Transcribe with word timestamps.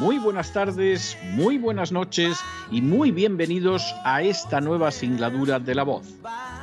muy 0.00 0.16
buenas 0.16 0.50
tardes, 0.54 1.18
muy 1.34 1.58
buenas 1.58 1.92
noches 1.92 2.40
y 2.70 2.80
muy 2.80 3.10
bienvenidos 3.10 3.94
a 4.02 4.22
esta 4.22 4.58
nueva 4.58 4.90
singladura 4.90 5.58
de 5.60 5.74
la 5.74 5.82
voz. 5.82 6.06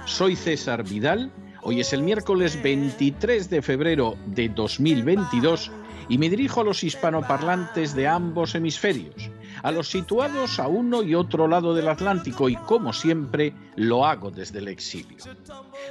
Soy 0.06 0.36
César 0.36 0.84
Vidal, 0.84 1.32
hoy 1.62 1.80
es 1.80 1.94
el 1.94 2.02
miércoles 2.02 2.60
23 2.64 3.48
de 3.52 3.62
febrero 3.62 4.18
de 4.26 4.50
2022 4.50 5.72
y 6.10 6.18
me 6.18 6.32
dirijo 6.32 6.62
a 6.62 6.64
los 6.64 6.84
hispanoparlantes 6.84 7.94
de 7.94 8.08
ambos 8.08 8.56
hemisferios, 8.56 9.30
a 9.62 9.72
los 9.72 9.88
situados 9.88 10.60
a 10.60 10.68
uno 10.68 11.04
y 11.04 11.14
otro 11.14 11.48
lado 11.48 11.76
del 11.76 11.90
Atlántico 11.90 12.50
y 12.50 12.56
como 12.56 12.92
siempre 12.92 13.54
lo 13.76 14.04
hago 14.04 14.32
desde 14.32 14.58
el 14.58 14.68
exilio. 14.68 15.18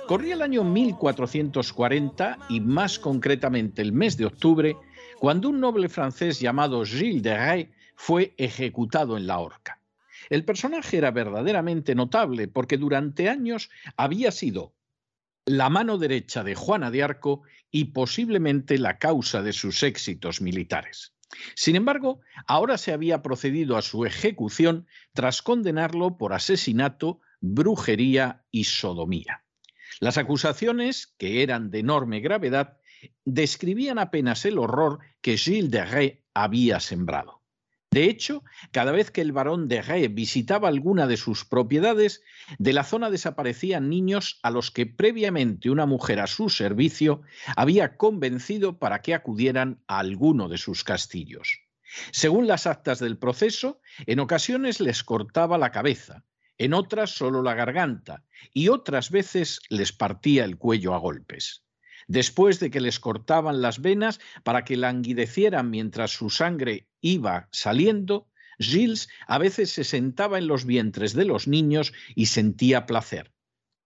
Corría 0.09 0.35
el 0.35 0.43
año 0.43 0.65
1440 0.65 2.39
y 2.49 2.61
más 2.61 2.99
concretamente 2.99 3.83
el 3.83 3.93
mes 3.93 4.17
de 4.17 4.27
octubre 4.27 4.77
cuando 5.19 5.49
un 5.49 5.61
noble 5.61 5.89
francés 5.89 6.41
llamado 6.41 6.85
Gilles 6.85 7.23
de 7.23 7.37
Rais 7.37 7.69
fue 7.95 8.35
ejecutado 8.37 9.17
en 9.17 9.27
la 9.27 9.39
horca. 9.39 9.81
El 10.29 10.45
personaje 10.45 10.99
era 10.99 11.11
verdaderamente 11.11 11.95
notable 11.95 12.49
porque 12.49 12.77
durante 12.77 13.29
años 13.29 13.71
había 13.97 14.31
sido 14.31 14.75
la 15.45 15.71
mano 15.71 15.99
derecha 15.99 16.43
de 16.43 16.55
Juana 16.55 16.91
de 16.91 17.03
Arco 17.03 17.43
y 17.71 17.87
posiblemente 17.87 18.79
la 18.79 18.99
causa 18.99 19.43
de 19.43 19.53
sus 19.53 19.83
éxitos 19.83 20.41
militares. 20.41 21.15
Sin 21.55 21.77
embargo, 21.77 22.21
ahora 22.47 22.79
se 22.79 22.93
había 22.93 23.23
procedido 23.23 23.77
a 23.77 23.83
su 23.83 24.05
ejecución 24.05 24.87
tras 25.13 25.43
condenarlo 25.43 26.17
por 26.19 26.33
asesinato, 26.33 27.21
brujería 27.41 28.45
y 28.51 28.65
sodomía. 28.65 29.45
Las 30.01 30.19
acusaciones, 30.19 31.15
que 31.19 31.43
eran 31.43 31.71
de 31.71 31.81
enorme 31.81 32.21
gravedad, 32.21 32.79
describían 33.25 33.99
apenas 33.99 34.45
el 34.45 34.59
horror 34.59 35.01
que 35.21 35.37
Gilles 35.37 35.71
de 35.71 35.85
Rais 35.85 36.13
había 36.35 36.81
sembrado. 36.81 37.43
De 37.91 38.05
hecho, 38.05 38.45
cada 38.73 38.93
vez 38.93 39.11
que 39.11 39.23
el 39.23 39.33
barón 39.33 39.69
de 39.69 39.81
Rais 39.81 40.13
visitaba 40.15 40.69
alguna 40.69 41.07
de 41.07 41.17
sus 41.17 41.45
propiedades, 41.45 42.23
de 42.59 42.73
la 42.73 42.85
zona 42.85 43.09
desaparecían 43.09 43.89
niños 43.89 44.39
a 44.43 44.51
los 44.51 44.71
que 44.71 44.85
previamente 44.85 45.71
una 45.71 45.87
mujer 45.87 46.21
a 46.21 46.27
su 46.27 46.51
servicio 46.51 47.23
había 47.57 47.97
convencido 47.97 48.79
para 48.79 49.01
que 49.01 49.15
acudieran 49.15 49.83
a 49.87 50.01
alguno 50.01 50.49
de 50.49 50.59
sus 50.59 50.85
castillos. 50.85 51.61
Según 52.11 52.47
las 52.47 52.67
actas 52.67 52.99
del 52.99 53.17
proceso, 53.17 53.81
en 54.07 54.21
ocasiones 54.21 54.81
les 54.81 55.03
cortaba 55.03 55.57
la 55.57 55.71
cabeza, 55.71 56.25
en 56.59 56.75
otras 56.75 57.11
solo 57.11 57.43
la 57.43 57.55
garganta 57.55 58.25
y 58.53 58.69
otras 58.69 59.11
veces 59.11 59.61
les 59.71 59.93
partía 59.93 60.45
el 60.45 60.59
cuello 60.59 60.95
a 60.95 60.99
golpes. 60.99 61.66
Después 62.09 62.61
de 62.61 62.71
que 62.71 62.81
les 62.81 63.01
cortaban 63.01 63.61
las 63.61 63.81
venas 63.81 64.21
para 64.45 64.65
que 64.65 64.77
languidecieran 64.77 65.71
mientras 65.71 66.13
su 66.13 66.31
sangre 66.31 66.87
iba 67.01 67.49
saliendo, 67.51 68.29
Gilles 68.59 69.09
a 69.27 69.39
veces 69.39 69.71
se 69.71 69.85
sentaba 69.85 70.39
en 70.39 70.47
los 70.47 70.65
vientres 70.65 71.15
de 71.15 71.25
los 71.25 71.49
niños 71.49 71.93
y 72.15 72.27
sentía 72.27 72.87
placer. 72.87 73.33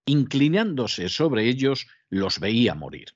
Inclinándose 0.05 1.09
sobre 1.09 1.47
ellos, 1.47 1.87
los 2.09 2.39
veía 2.39 2.75
morir. 2.75 3.15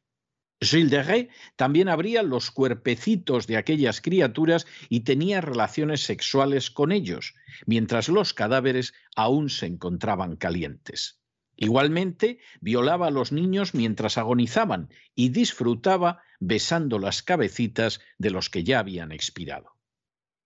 Gilles 0.62 0.90
de 0.90 1.04
Rais 1.04 1.28
también 1.56 1.90
abría 1.90 2.24
los 2.24 2.50
cuerpecitos 2.50 3.46
de 3.46 3.58
aquellas 3.58 4.02
criaturas 4.02 4.66
y 4.90 5.02
tenía 5.02 5.42
relaciones 5.42 6.02
sexuales 6.02 6.72
con 6.72 6.92
ellos, 6.92 7.36
mientras 7.66 8.10
los 8.10 8.34
cadáveres 8.34 8.94
aún 9.16 9.50
se 9.50 9.68
encontraban 9.68 10.36
calientes. 10.38 11.20
Igualmente, 11.58 12.40
violaba 12.60 13.08
a 13.08 13.12
los 13.12 13.32
niños 13.32 13.74
mientras 13.74 14.18
agonizaban 14.18 14.90
y 15.16 15.30
disfrutaba 15.30 16.22
besando 16.40 17.00
las 17.00 17.24
cabecitas 17.24 18.02
de 18.18 18.32
los 18.32 18.50
que 18.50 18.64
ya 18.64 18.80
habían 18.80 19.12
expirado. 19.12 19.76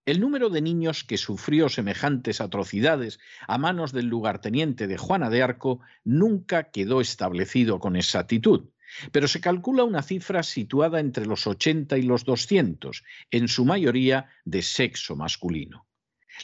El 0.06 0.20
número 0.20 0.50
de 0.50 0.62
niños 0.62 1.04
que 1.04 1.18
sufrió 1.18 1.68
semejantes 1.68 2.40
atrocidades 2.40 3.20
a 3.46 3.58
manos 3.58 3.92
del 3.92 4.06
lugarteniente 4.06 4.86
de 4.86 4.96
Juana 4.96 5.30
de 5.30 5.42
Arco 5.42 5.80
nunca 6.04 6.70
quedó 6.70 7.00
establecido 7.00 7.80
con 7.80 7.96
exactitud, 7.96 8.70
pero 9.12 9.28
se 9.28 9.40
calcula 9.40 9.84
una 9.84 10.02
cifra 10.02 10.42
situada 10.42 11.00
entre 11.00 11.26
los 11.26 11.46
80 11.46 11.98
y 11.98 12.02
los 12.02 12.24
200, 12.24 13.04
en 13.30 13.48
su 13.48 13.64
mayoría 13.64 14.30
de 14.44 14.62
sexo 14.62 15.16
masculino. 15.16 15.86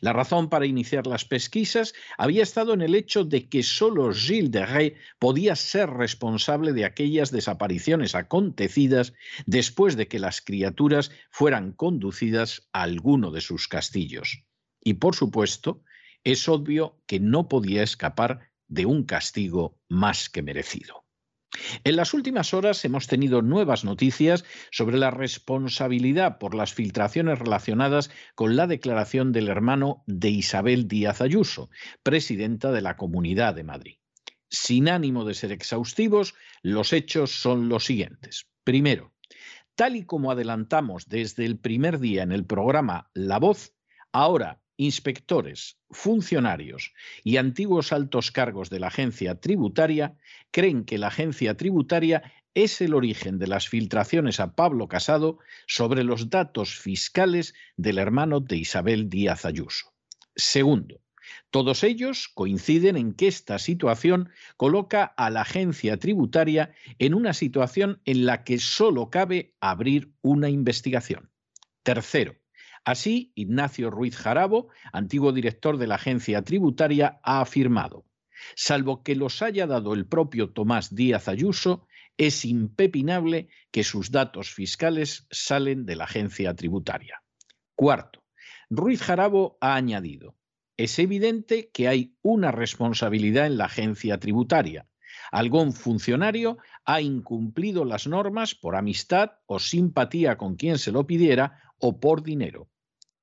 La 0.00 0.12
razón 0.12 0.48
para 0.48 0.66
iniciar 0.66 1.06
las 1.06 1.24
pesquisas 1.24 1.94
había 2.18 2.42
estado 2.42 2.74
en 2.74 2.82
el 2.82 2.94
hecho 2.94 3.24
de 3.24 3.48
que 3.48 3.62
solo 3.62 4.12
Gilles 4.12 4.50
de 4.50 4.66
Rais 4.66 4.92
podía 5.18 5.56
ser 5.56 5.90
responsable 5.90 6.72
de 6.72 6.84
aquellas 6.84 7.30
desapariciones 7.30 8.14
acontecidas 8.14 9.14
después 9.46 9.96
de 9.96 10.08
que 10.08 10.18
las 10.18 10.40
criaturas 10.40 11.10
fueran 11.30 11.72
conducidas 11.72 12.68
a 12.72 12.82
alguno 12.82 13.30
de 13.30 13.40
sus 13.40 13.68
castillos. 13.68 14.44
Y 14.82 14.94
por 14.94 15.14
supuesto, 15.14 15.82
es 16.24 16.48
obvio 16.48 17.00
que 17.06 17.20
no 17.20 17.48
podía 17.48 17.82
escapar 17.82 18.50
de 18.68 18.86
un 18.86 19.04
castigo 19.04 19.78
más 19.88 20.28
que 20.28 20.42
merecido. 20.42 21.05
En 21.84 21.96
las 21.96 22.14
últimas 22.14 22.54
horas 22.54 22.84
hemos 22.84 23.06
tenido 23.06 23.42
nuevas 23.42 23.84
noticias 23.84 24.44
sobre 24.70 24.98
la 24.98 25.10
responsabilidad 25.10 26.38
por 26.38 26.54
las 26.54 26.74
filtraciones 26.74 27.38
relacionadas 27.38 28.10
con 28.34 28.56
la 28.56 28.66
declaración 28.66 29.32
del 29.32 29.48
hermano 29.48 30.02
de 30.06 30.30
Isabel 30.30 30.88
Díaz 30.88 31.20
Ayuso, 31.20 31.70
presidenta 32.02 32.72
de 32.72 32.82
la 32.82 32.96
Comunidad 32.96 33.54
de 33.54 33.64
Madrid. 33.64 33.96
Sin 34.48 34.88
ánimo 34.88 35.24
de 35.24 35.34
ser 35.34 35.52
exhaustivos, 35.52 36.34
los 36.62 36.92
hechos 36.92 37.30
son 37.30 37.68
los 37.68 37.84
siguientes. 37.84 38.46
Primero, 38.64 39.12
tal 39.74 39.96
y 39.96 40.04
como 40.04 40.30
adelantamos 40.30 41.08
desde 41.08 41.44
el 41.44 41.58
primer 41.58 41.98
día 41.98 42.22
en 42.22 42.32
el 42.32 42.44
programa 42.44 43.10
La 43.14 43.38
Voz, 43.38 43.74
ahora 44.12 44.60
inspectores, 44.76 45.78
funcionarios 45.90 46.92
y 47.24 47.38
antiguos 47.38 47.92
altos 47.92 48.30
cargos 48.30 48.70
de 48.70 48.80
la 48.80 48.88
agencia 48.88 49.40
tributaria 49.40 50.16
creen 50.50 50.84
que 50.84 50.98
la 50.98 51.08
agencia 51.08 51.56
tributaria 51.56 52.32
es 52.54 52.80
el 52.80 52.94
origen 52.94 53.38
de 53.38 53.46
las 53.46 53.68
filtraciones 53.68 54.40
a 54.40 54.54
Pablo 54.54 54.88
Casado 54.88 55.38
sobre 55.66 56.04
los 56.04 56.30
datos 56.30 56.74
fiscales 56.74 57.54
del 57.76 57.98
hermano 57.98 58.40
de 58.40 58.56
Isabel 58.56 59.10
Díaz 59.10 59.44
Ayuso. 59.44 59.92
Segundo, 60.34 61.02
todos 61.50 61.84
ellos 61.84 62.28
coinciden 62.32 62.96
en 62.96 63.12
que 63.12 63.28
esta 63.28 63.58
situación 63.58 64.30
coloca 64.56 65.04
a 65.04 65.30
la 65.30 65.42
agencia 65.42 65.96
tributaria 65.98 66.72
en 66.98 67.14
una 67.14 67.34
situación 67.34 68.00
en 68.04 68.26
la 68.26 68.44
que 68.44 68.58
solo 68.58 69.10
cabe 69.10 69.54
abrir 69.60 70.12
una 70.22 70.48
investigación. 70.48 71.30
Tercero, 71.82 72.36
Así, 72.86 73.32
Ignacio 73.34 73.90
Ruiz 73.90 74.16
Jarabo, 74.16 74.68
antiguo 74.92 75.32
director 75.32 75.76
de 75.76 75.88
la 75.88 75.96
agencia 75.96 76.42
tributaria, 76.42 77.18
ha 77.24 77.40
afirmado, 77.40 78.06
salvo 78.54 79.02
que 79.02 79.16
los 79.16 79.42
haya 79.42 79.66
dado 79.66 79.92
el 79.92 80.06
propio 80.06 80.52
Tomás 80.52 80.94
Díaz 80.94 81.26
Ayuso, 81.26 81.88
es 82.16 82.44
impepinable 82.44 83.48
que 83.72 83.82
sus 83.82 84.12
datos 84.12 84.50
fiscales 84.54 85.26
salen 85.32 85.84
de 85.84 85.96
la 85.96 86.04
agencia 86.04 86.54
tributaria. 86.54 87.24
Cuarto, 87.74 88.22
Ruiz 88.70 89.02
Jarabo 89.02 89.58
ha 89.60 89.74
añadido, 89.74 90.36
es 90.76 91.00
evidente 91.00 91.70
que 91.72 91.88
hay 91.88 92.14
una 92.22 92.52
responsabilidad 92.52 93.46
en 93.46 93.58
la 93.58 93.64
agencia 93.64 94.20
tributaria. 94.20 94.86
Algún 95.32 95.72
funcionario 95.72 96.58
ha 96.84 97.00
incumplido 97.00 97.84
las 97.84 98.06
normas 98.06 98.54
por 98.54 98.76
amistad 98.76 99.32
o 99.46 99.58
simpatía 99.58 100.36
con 100.36 100.54
quien 100.54 100.78
se 100.78 100.92
lo 100.92 101.04
pidiera 101.04 101.60
o 101.80 101.98
por 101.98 102.22
dinero. 102.22 102.70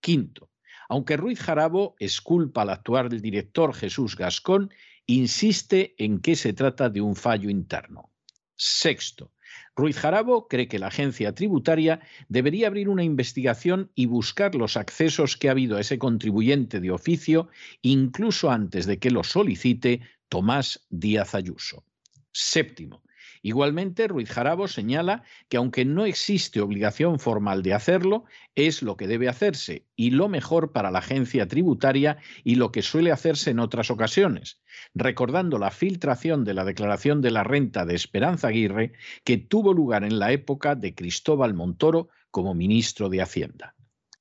Quinto, 0.03 0.51
aunque 0.89 1.15
Ruiz 1.15 1.39
Jarabo 1.39 1.95
esculpa 1.97 2.63
al 2.63 2.71
actual 2.71 3.21
director 3.21 3.73
Jesús 3.73 4.17
Gascón, 4.17 4.69
insiste 5.05 5.95
en 5.97 6.19
que 6.19 6.35
se 6.35 6.51
trata 6.51 6.89
de 6.89 7.00
un 7.00 7.15
fallo 7.15 7.50
interno. 7.50 8.11
Sexto, 8.53 9.31
Ruiz 9.77 9.97
Jarabo 9.97 10.50
cree 10.50 10.67
que 10.67 10.77
la 10.77 10.88
agencia 10.88 11.33
tributaria 11.33 12.01
debería 12.27 12.67
abrir 12.67 12.89
una 12.89 13.03
investigación 13.03 13.91
y 13.95 14.05
buscar 14.07 14.55
los 14.55 14.75
accesos 14.75 15.38
que 15.38 15.47
ha 15.47 15.51
habido 15.51 15.77
a 15.77 15.81
ese 15.81 15.97
contribuyente 15.97 16.81
de 16.81 16.91
oficio, 16.91 17.47
incluso 17.81 18.51
antes 18.51 18.85
de 18.85 19.00
que 19.00 19.09
lo 19.09 19.23
solicite 19.23 20.01
Tomás 20.27 20.85
Díaz 20.89 21.33
Ayuso. 21.33 21.85
Séptimo, 22.33 23.03
Igualmente, 23.45 24.07
Ruiz 24.07 24.30
Jarabo 24.30 24.69
señala 24.69 25.24
que 25.50 25.57
aunque 25.57 25.84
no 25.84 26.06
existe 26.06 26.62
obligación 26.62 27.19
formal 27.19 27.62
de 27.62 27.74
hacerlo, 27.74 28.24
es 28.56 28.81
lo 28.81 28.95
que 28.95 29.06
debe 29.06 29.28
hacerse 29.28 29.86
y 29.98 30.12
lo 30.12 30.30
mejor 30.30 30.72
para 30.72 30.92
la 30.92 31.00
agencia 31.00 31.45
tributaria 31.45 32.19
y 32.45 32.56
lo 32.56 32.72
que 32.72 32.81
suele 32.81 33.12
hacerse 33.12 33.51
en 33.51 33.60
otras 33.60 33.92
ocasiones, 33.92 34.62
recordando 34.94 35.60
la 35.60 35.72
filtración 35.72 36.45
de 36.45 36.54
la 36.54 36.63
declaración 36.63 37.22
de 37.22 37.31
la 37.31 37.44
renta 37.44 37.86
de 37.86 37.95
Esperanza 37.95 38.48
Aguirre 38.48 38.94
que 39.25 39.38
tuvo 39.38 39.74
lugar 39.74 40.06
en 40.06 40.19
la 40.19 40.31
época 40.31 40.75
de 40.75 40.96
Cristóbal 40.96 41.54
Montoro 41.54 42.07
como 42.31 42.56
ministro 42.56 43.10
de 43.10 43.22
Hacienda. 43.22 43.75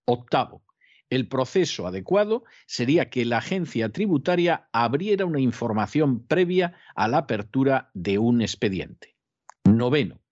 Octavo, 0.05 0.65
el 1.11 1.29
proceso 1.29 1.87
adecuado 1.87 2.43
sería 2.67 3.09
que 3.09 3.25
la 3.25 3.39
agencia 3.39 3.91
tributaria 3.91 4.69
abriera 4.73 5.27
una 5.27 5.39
información 5.39 6.27
previa 6.27 6.75
a 6.97 7.07
la 7.07 7.19
apertura 7.19 7.93
de 7.95 8.19
un 8.19 8.43
expediente. 8.43 9.12
Noveno, 9.77 10.23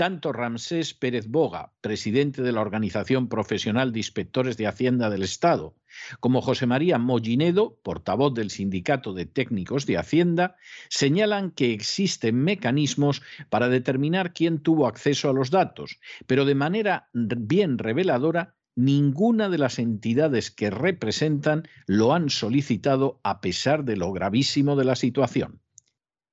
tanto 0.00 0.32
Ramsés 0.32 0.94
Pérez 0.94 1.26
Boga, 1.28 1.74
presidente 1.82 2.40
de 2.40 2.52
la 2.52 2.62
Organización 2.62 3.28
Profesional 3.28 3.92
de 3.92 3.98
Inspectores 3.98 4.56
de 4.56 4.66
Hacienda 4.66 5.10
del 5.10 5.22
Estado, 5.22 5.76
como 6.20 6.40
José 6.40 6.66
María 6.66 6.96
Mollinedo, 6.96 7.78
portavoz 7.82 8.32
del 8.32 8.50
Sindicato 8.50 9.12
de 9.12 9.26
Técnicos 9.26 9.84
de 9.84 9.98
Hacienda, 9.98 10.56
señalan 10.88 11.50
que 11.50 11.74
existen 11.74 12.36
mecanismos 12.36 13.20
para 13.50 13.68
determinar 13.68 14.32
quién 14.32 14.62
tuvo 14.62 14.86
acceso 14.86 15.28
a 15.28 15.34
los 15.34 15.50
datos, 15.50 16.00
pero 16.26 16.46
de 16.46 16.54
manera 16.54 17.10
bien 17.12 17.76
reveladora, 17.76 18.56
ninguna 18.76 19.50
de 19.50 19.58
las 19.58 19.78
entidades 19.78 20.50
que 20.50 20.70
representan 20.70 21.68
lo 21.86 22.14
han 22.14 22.30
solicitado 22.30 23.20
a 23.22 23.42
pesar 23.42 23.84
de 23.84 23.96
lo 23.96 24.12
gravísimo 24.12 24.76
de 24.76 24.84
la 24.84 24.96
situación. 24.96 25.60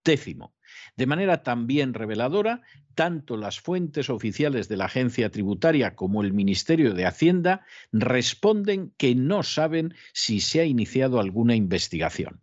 Décimo, 0.06 0.54
de 0.98 1.06
manera 1.06 1.44
también 1.44 1.94
reveladora, 1.94 2.62
tanto 2.96 3.38
las 3.38 3.60
fuentes 3.60 4.10
oficiales 4.10 4.68
de 4.68 4.78
la 4.78 4.86
agencia 4.86 5.30
tributaria 5.30 5.96
como 5.96 6.24
el 6.24 6.34
Ministerio 6.34 6.94
de 6.94 7.06
Hacienda 7.06 7.66
responden 7.92 8.92
que 8.98 9.14
no 9.14 9.44
saben 9.44 9.94
si 10.14 10.40
se 10.42 10.60
ha 10.60 10.66
iniciado 10.66 11.20
alguna 11.20 11.56
investigación. 11.56 12.42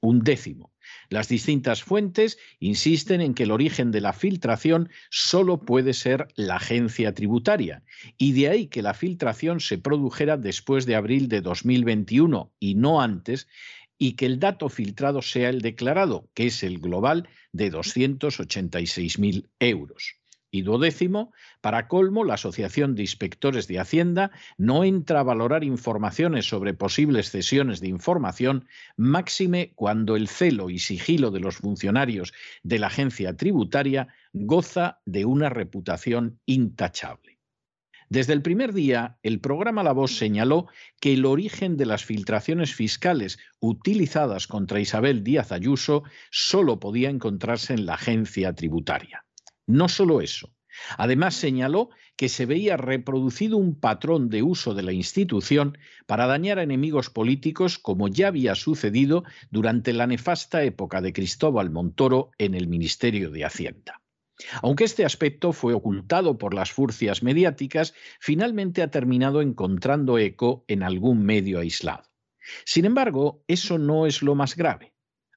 Un 0.00 0.20
décimo. 0.20 0.72
Las 1.08 1.28
distintas 1.28 1.82
fuentes 1.82 2.38
insisten 2.60 3.20
en 3.20 3.34
que 3.34 3.42
el 3.42 3.50
origen 3.50 3.90
de 3.90 4.00
la 4.00 4.12
filtración 4.12 4.88
solo 5.10 5.60
puede 5.60 5.92
ser 5.92 6.28
la 6.36 6.56
agencia 6.56 7.12
tributaria, 7.12 7.82
y 8.16 8.32
de 8.32 8.48
ahí 8.48 8.66
que 8.68 8.82
la 8.82 8.94
filtración 8.94 9.58
se 9.58 9.78
produjera 9.78 10.36
después 10.36 10.86
de 10.86 10.94
abril 10.94 11.28
de 11.28 11.40
2021 11.40 12.52
y 12.60 12.74
no 12.76 13.00
antes, 13.00 13.48
y 13.98 14.12
que 14.12 14.26
el 14.26 14.38
dato 14.38 14.68
filtrado 14.68 15.22
sea 15.22 15.48
el 15.48 15.60
declarado, 15.60 16.28
que 16.34 16.46
es 16.46 16.62
el 16.62 16.78
global 16.78 17.28
de 17.52 17.72
286.000 17.72 19.48
euros. 19.60 20.16
Y 20.50 20.62
duodécimo, 20.62 21.32
para 21.60 21.86
colmo, 21.88 22.24
la 22.24 22.34
Asociación 22.34 22.94
de 22.94 23.02
Inspectores 23.02 23.66
de 23.66 23.78
Hacienda 23.78 24.30
no 24.56 24.84
entra 24.84 25.20
a 25.20 25.24
valorar 25.24 25.64
informaciones 25.64 26.48
sobre 26.48 26.72
posibles 26.72 27.30
cesiones 27.30 27.80
de 27.80 27.88
información, 27.88 28.66
máxime 28.96 29.72
cuando 29.74 30.16
el 30.16 30.28
celo 30.28 30.70
y 30.70 30.78
sigilo 30.78 31.30
de 31.30 31.40
los 31.40 31.56
funcionarios 31.56 32.32
de 32.62 32.78
la 32.78 32.86
agencia 32.86 33.36
tributaria 33.36 34.08
goza 34.32 35.00
de 35.04 35.24
una 35.24 35.50
reputación 35.50 36.38
intachable. 36.46 37.35
Desde 38.08 38.32
el 38.32 38.42
primer 38.42 38.72
día, 38.72 39.18
el 39.22 39.40
programa 39.40 39.82
La 39.82 39.92
Voz 39.92 40.16
señaló 40.16 40.68
que 41.00 41.12
el 41.14 41.24
origen 41.24 41.76
de 41.76 41.86
las 41.86 42.04
filtraciones 42.04 42.74
fiscales 42.74 43.38
utilizadas 43.58 44.46
contra 44.46 44.80
Isabel 44.80 45.24
Díaz 45.24 45.50
Ayuso 45.50 46.04
solo 46.30 46.78
podía 46.78 47.10
encontrarse 47.10 47.74
en 47.74 47.86
la 47.86 47.94
agencia 47.94 48.54
tributaria. 48.54 49.24
No 49.66 49.88
solo 49.88 50.20
eso, 50.20 50.56
Además, 50.98 51.34
señaló 51.34 51.90
que 52.16 52.28
se 52.28 52.46
veía 52.46 52.76
reproducido 52.76 53.56
un 53.56 53.78
patrón 53.78 54.28
de 54.28 54.42
uso 54.42 54.74
de 54.74 54.82
la 54.82 54.92
institución 54.92 55.78
para 56.06 56.26
dañar 56.26 56.58
a 56.58 56.62
enemigos 56.62 57.10
políticos 57.10 57.78
como 57.78 58.08
ya 58.08 58.28
había 58.28 58.54
sucedido 58.54 59.24
durante 59.50 59.92
la 59.92 60.06
nefasta 60.06 60.62
época 60.64 61.00
de 61.00 61.12
Cristóbal 61.12 61.70
Montoro 61.70 62.30
en 62.38 62.54
el 62.54 62.68
Ministerio 62.68 63.30
de 63.30 63.44
Hacienda. 63.44 64.02
Aunque 64.62 64.84
este 64.84 65.04
aspecto 65.04 65.52
fue 65.52 65.72
ocultado 65.72 66.38
por 66.38 66.54
las 66.54 66.70
furcias 66.70 67.22
mediáticas, 67.22 67.94
finalmente 68.20 68.82
ha 68.82 68.90
terminado 68.90 69.40
encontrando 69.40 70.18
eco 70.18 70.64
en 70.68 70.82
algún 70.82 71.24
medio 71.24 71.58
aislado. 71.60 72.04
Sin 72.64 72.84
embargo, 72.84 73.42
eso 73.48 73.78
no 73.78 74.06
es 74.06 74.22
lo 74.22 74.34
más 74.34 74.56
grave. 74.56 74.92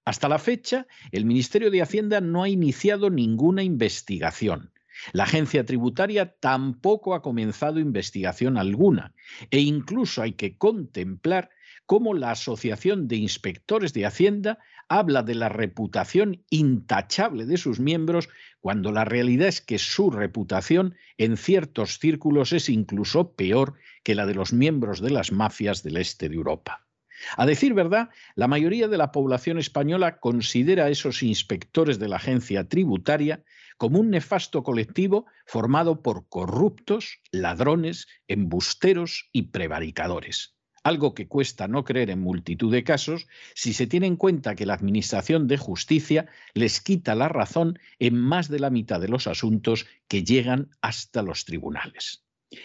Hasta 0.06 0.28
la 0.28 0.40
fecha, 0.40 0.88
el 1.12 1.26
Ministerio 1.26 1.72
de 1.72 1.82
Hacienda 1.82 2.22
no 2.22 2.44
ha 2.44 2.50
iniciado 2.50 3.10
ninguna 3.10 3.64
investigación. 3.64 4.72
La 5.14 5.24
agencia 5.24 5.66
tributaria 5.66 6.36
tampoco 6.40 7.14
ha 7.14 7.22
comenzado 7.22 7.80
investigación 7.80 8.58
alguna 8.58 9.14
e 9.50 9.60
incluso 9.60 10.22
hay 10.22 10.34
que 10.34 10.58
contemplar 10.58 11.50
cómo 11.86 12.14
la 12.14 12.32
Asociación 12.32 13.08
de 13.08 13.16
Inspectores 13.16 13.94
de 13.94 14.06
Hacienda 14.06 14.60
habla 14.90 15.22
de 15.24 15.36
la 15.36 15.50
reputación 15.50 16.44
intachable 16.50 17.46
de 17.46 17.58
sus 17.58 17.80
miembros 17.80 18.28
cuando 18.60 18.92
la 18.92 19.06
realidad 19.06 19.48
es 19.48 19.62
que 19.62 19.78
su 19.78 20.10
reputación 20.10 20.96
en 21.18 21.38
ciertos 21.38 22.00
círculos 22.00 22.52
es 22.52 22.68
incluso 22.70 23.34
peor 23.34 23.76
que 24.04 24.16
la 24.16 24.26
de 24.26 24.34
los 24.34 24.52
miembros 24.52 25.00
de 25.00 25.12
las 25.12 25.32
mafias 25.32 25.84
del 25.84 25.98
este 25.98 26.28
de 26.28 26.36
Europa. 26.36 26.86
A 27.38 27.46
decir 27.46 27.74
verdad, 27.74 28.10
la 28.36 28.48
mayoría 28.48 28.88
de 28.88 28.98
la 28.98 29.12
población 29.12 29.60
española 29.60 30.20
considera 30.20 30.86
a 30.86 30.90
esos 30.90 31.22
inspectores 31.22 32.00
de 32.00 32.08
la 32.08 32.16
agencia 32.16 32.68
tributaria 32.68 33.44
como 33.78 34.00
un 34.00 34.10
nefasto 34.10 34.64
colectivo 34.64 35.26
formado 35.46 36.02
por 36.02 36.28
corruptos, 36.30 37.20
ladrones, 37.32 38.08
embusteros 38.28 39.30
y 39.32 39.44
prevaricadores 39.44 40.59
algo 40.84 41.14
que 41.14 41.28
cuesta 41.28 41.68
no 41.68 41.84
creer 41.84 42.10
en 42.10 42.20
multitud 42.20 42.72
de 42.72 42.84
casos 42.84 43.28
si 43.56 43.74
se 43.74 43.88
tiene 43.88 44.08
en 44.08 44.16
cuenta 44.16 44.56
que 44.56 44.66
la 44.66 44.74
Administración 44.74 45.48
de 45.48 45.58
Justicia 45.58 46.28
les 46.54 46.82
quita 46.82 47.16
la 47.16 47.30
razón 47.30 47.80
en 48.00 48.16
más 48.16 48.50
de 48.50 48.60
la 48.60 48.70
mitad 48.70 49.00
de 49.00 49.10
los 49.10 49.28
asuntos 49.28 49.86
que 50.08 50.24
llegan 50.24 50.70
hasta 50.82 51.22
los 51.22 51.46
tribunales. 51.46 52.24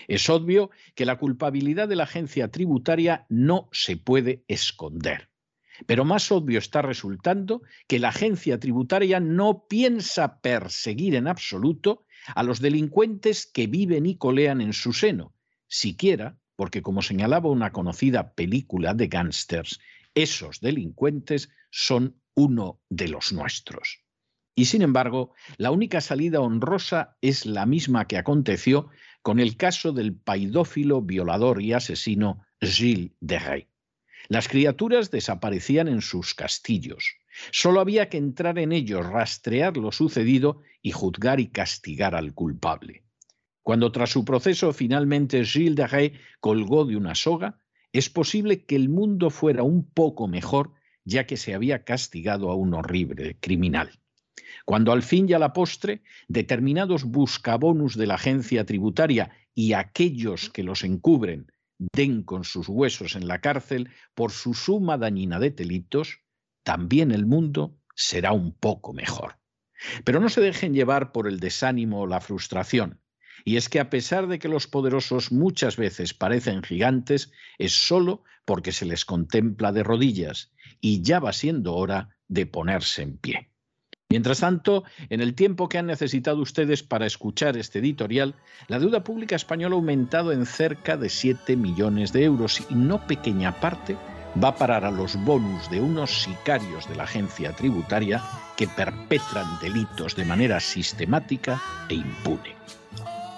Es 0.09 0.31
obvio 0.31 0.71
que 0.95 1.05
la 1.05 1.19
culpabilidad 1.19 1.89
de 1.89 1.97
la 1.97 2.05
agencia 2.05 2.51
tributaria 2.51 3.27
no 3.29 3.69
se 3.73 3.97
puede 3.97 4.45
esconder. 4.49 5.29
Pero 5.87 6.05
más 6.05 6.31
obvio 6.31 6.59
está 6.59 6.83
resultando 6.83 7.63
que 7.89 7.99
la 7.99 8.11
agencia 8.11 8.59
tributaria 8.59 9.21
no 9.21 9.67
piensa 9.69 10.41
perseguir 10.41 11.17
en 11.17 11.27
absoluto 11.27 12.07
a 12.35 12.43
los 12.43 12.61
delincuentes 12.61 13.47
que 13.47 13.67
viven 13.67 14.07
y 14.07 14.17
colean 14.17 14.61
en 14.61 14.73
su 14.73 14.93
seno, 14.93 15.35
siquiera 15.67 16.39
porque 16.57 16.83
como 16.83 17.03
señalaba 17.03 17.51
una 17.51 17.73
conocida 17.73 18.35
película 18.35 18.95
de 18.95 19.09
gángsters, 19.09 19.81
esos 20.15 20.61
delincuentes 20.61 21.51
son 21.71 22.21
uno 22.35 22.81
de 22.89 23.09
los 23.09 23.33
nuestros. 23.33 24.05
Y 24.57 24.67
sin 24.67 24.83
embargo, 24.83 25.33
la 25.57 25.73
única 25.73 26.01
salida 26.01 26.41
honrosa 26.41 27.17
es 27.21 27.45
la 27.45 27.67
misma 27.67 28.07
que 28.07 28.19
aconteció 28.19 28.89
con 29.23 29.41
el 29.41 29.57
caso 29.57 29.93
del 29.93 30.15
paidófilo, 30.15 31.03
violador 31.03 31.61
y 31.61 31.73
asesino 31.73 32.45
Gilles 32.61 33.13
de 33.21 33.39
Rey. 33.39 33.69
Las 34.29 34.49
criaturas 34.49 35.11
desaparecían 35.11 35.89
en 35.89 36.01
sus 36.01 36.35
castillos. 36.35 37.17
Solo 37.51 37.81
había 37.81 38.09
que 38.09 38.17
entrar 38.17 38.59
en 38.59 38.73
ellos, 38.73 39.05
rastrear 39.07 39.77
lo 39.77 39.93
sucedido 39.93 40.63
y 40.83 40.93
juzgar 40.93 41.41
y 41.41 41.49
castigar 41.49 42.15
al 42.15 42.33
culpable. 42.33 43.04
Cuando 43.65 43.91
tras 43.91 44.11
su 44.11 44.27
proceso 44.27 44.75
finalmente 44.75 45.43
Gilles 45.45 45.75
de 45.75 45.87
Rey 45.87 46.13
colgó 46.39 46.85
de 46.85 46.99
una 46.99 47.15
soga, 47.15 47.59
es 47.93 48.11
posible 48.11 48.67
que 48.67 48.77
el 48.77 48.91
mundo 48.91 49.31
fuera 49.31 49.63
un 49.63 49.91
poco 49.91 50.29
mejor 50.29 50.75
ya 51.05 51.27
que 51.27 51.39
se 51.39 51.55
había 51.55 51.83
castigado 51.83 52.51
a 52.51 52.57
un 52.57 52.75
horrible 52.75 53.39
criminal. 53.41 53.99
Cuando 54.67 54.93
al 54.93 55.03
fin 55.03 55.29
y 55.29 55.33
a 55.33 55.39
la 55.39 55.55
postre 55.55 56.03
determinados 56.29 57.05
buscabonus 57.05 57.97
de 57.97 58.07
la 58.07 58.15
agencia 58.15 58.67
tributaria 58.67 59.33
y 59.55 59.73
aquellos 59.73 60.51
que 60.51 60.63
los 60.63 60.85
encubren 60.85 61.51
den 61.79 62.23
con 62.23 62.45
sus 62.45 62.69
huesos 62.69 63.17
en 63.17 63.27
la 63.27 63.41
cárcel 63.41 63.89
por 64.15 64.31
su 64.31 64.53
suma 64.53 64.99
dañina 64.99 65.39
de 65.39 65.51
delitos, 65.51 66.21
también 66.65 67.13
el 67.13 67.25
mundo 67.25 67.79
será 67.95 68.33
un 68.33 68.53
poco 68.53 68.93
mejor. 68.93 69.39
Pero 70.05 70.21
no 70.21 70.29
se 70.29 70.43
dejen 70.43 70.75
llevar 70.75 71.13
por 71.13 71.27
el 71.27 71.41
desánimo 71.41 72.03
o 72.03 72.07
la 72.07 72.21
frustración. 72.21 73.01
Y 73.45 73.57
es 73.57 73.69
que 73.69 73.79
a 73.79 73.91
pesar 73.91 74.27
de 74.27 74.39
que 74.39 74.49
los 74.49 74.67
poderosos 74.67 75.31
muchas 75.31 75.77
veces 75.77 76.15
parecen 76.15 76.63
gigantes, 76.63 77.31
es 77.59 77.73
solo 77.73 78.25
porque 78.45 78.73
se 78.73 78.87
les 78.87 79.05
contempla 79.05 79.71
de 79.73 79.83
rodillas 79.83 80.53
y 80.81 81.03
ya 81.03 81.21
va 81.21 81.33
siendo 81.33 81.75
hora 81.75 82.17
de 82.29 82.47
ponerse 82.47 83.03
en 83.03 83.19
pie. 83.19 83.51
Mientras 84.09 84.41
tanto, 84.41 84.85
en 85.09 85.21
el 85.21 85.35
tiempo 85.35 85.69
que 85.69 85.79
han 85.79 85.87
necesitado 85.87 86.41
ustedes 86.41 86.83
para 86.83 87.07
escuchar 87.07 87.57
este 87.57 87.81
editorial, 87.81 88.35
la 88.69 88.79
deuda 88.79 89.03
pública 89.03 89.35
española 89.35 89.75
ha 89.75 89.79
aumentado 89.79 90.33
en 90.33 90.47
cerca 90.47 90.97
de 90.97 91.09
7 91.09 91.57
millones 91.57 92.13
de 92.13 92.25
euros 92.25 92.63
y 92.71 92.75
no 92.75 93.07
pequeña 93.07 93.61
parte 93.61 93.97
va 94.43 94.49
a 94.49 94.57
parar 94.57 94.85
a 94.85 94.91
los 94.91 95.17
bonus 95.25 95.71
de 95.71 95.81
unos 95.81 96.23
sicarios 96.23 96.89
de 96.89 96.97
la 96.97 97.05
agencia 97.05 97.53
tributaria 97.53 98.23
que 98.57 98.69
perpetran 98.69 99.47
delitos 99.61 100.17
de 100.17 100.25
manera 100.25 100.61
sistemática 100.61 101.61
e 101.89 101.95
impune. 101.95 102.55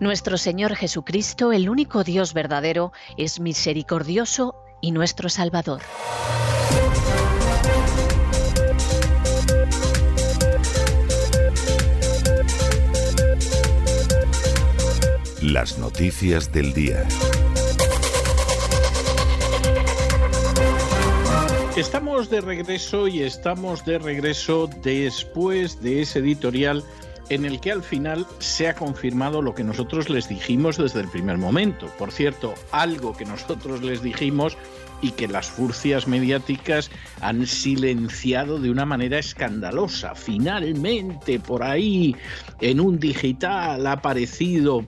Nuestro 0.00 0.38
Señor 0.38 0.76
Jesucristo, 0.76 1.52
el 1.52 1.68
único 1.68 2.04
Dios 2.04 2.32
verdadero, 2.32 2.90
es 3.18 3.38
misericordioso 3.38 4.54
y 4.80 4.92
nuestro 4.92 5.28
Salvador. 5.28 5.82
Las 15.42 15.76
noticias 15.76 16.50
del 16.50 16.72
día. 16.72 17.06
Estamos 21.76 22.30
de 22.30 22.40
regreso 22.40 23.06
y 23.06 23.22
estamos 23.22 23.84
de 23.84 23.98
regreso 23.98 24.68
después 24.82 25.82
de 25.82 26.02
ese 26.02 26.20
editorial 26.20 26.84
en 27.30 27.44
el 27.44 27.60
que 27.60 27.72
al 27.72 27.82
final 27.82 28.26
se 28.38 28.68
ha 28.68 28.74
confirmado 28.74 29.40
lo 29.40 29.54
que 29.54 29.64
nosotros 29.64 30.10
les 30.10 30.28
dijimos 30.28 30.76
desde 30.76 31.00
el 31.00 31.08
primer 31.08 31.38
momento. 31.38 31.86
Por 31.98 32.10
cierto, 32.10 32.54
algo 32.72 33.16
que 33.16 33.24
nosotros 33.24 33.82
les 33.82 34.02
dijimos 34.02 34.58
y 35.00 35.12
que 35.12 35.28
las 35.28 35.48
furcias 35.48 36.06
mediáticas 36.06 36.90
han 37.20 37.46
silenciado 37.46 38.58
de 38.58 38.70
una 38.70 38.84
manera 38.84 39.18
escandalosa. 39.18 40.14
Finalmente, 40.14 41.40
por 41.40 41.62
ahí, 41.62 42.14
en 42.60 42.80
un 42.80 42.98
digital 42.98 43.86
ha 43.86 43.92
aparecido 43.92 44.86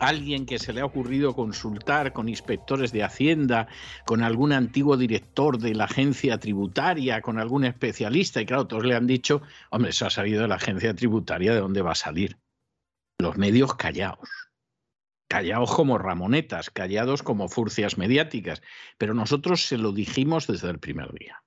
alguien 0.00 0.46
que 0.46 0.58
se 0.58 0.72
le 0.72 0.80
ha 0.80 0.84
ocurrido 0.84 1.34
consultar 1.34 2.12
con 2.12 2.28
inspectores 2.28 2.90
de 2.90 3.04
Hacienda, 3.04 3.68
con 4.06 4.22
algún 4.22 4.52
antiguo 4.52 4.96
director 4.96 5.58
de 5.58 5.74
la 5.74 5.84
agencia 5.84 6.38
tributaria, 6.38 7.20
con 7.20 7.38
algún 7.38 7.64
especialista, 7.64 8.40
y 8.40 8.46
claro, 8.46 8.66
todos 8.66 8.84
le 8.84 8.96
han 8.96 9.06
dicho, 9.06 9.42
hombre, 9.70 9.90
eso 9.90 10.06
ha 10.06 10.10
salido 10.10 10.42
de 10.42 10.48
la 10.48 10.56
agencia 10.56 10.94
tributaria, 10.94 11.52
¿de 11.52 11.60
dónde 11.60 11.82
va 11.82 11.92
a 11.92 11.96
salir? 11.96 12.38
Los 13.18 13.36
medios 13.36 13.74
callados. 13.74 14.28
Callados 15.28 15.72
como 15.72 15.98
ramonetas, 15.98 16.70
callados 16.70 17.22
como 17.22 17.48
furcias 17.48 17.98
mediáticas, 17.98 18.62
pero 18.98 19.14
nosotros 19.14 19.66
se 19.66 19.78
lo 19.78 19.92
dijimos 19.92 20.46
desde 20.46 20.70
el 20.70 20.80
primer 20.80 21.12
día. 21.12 21.44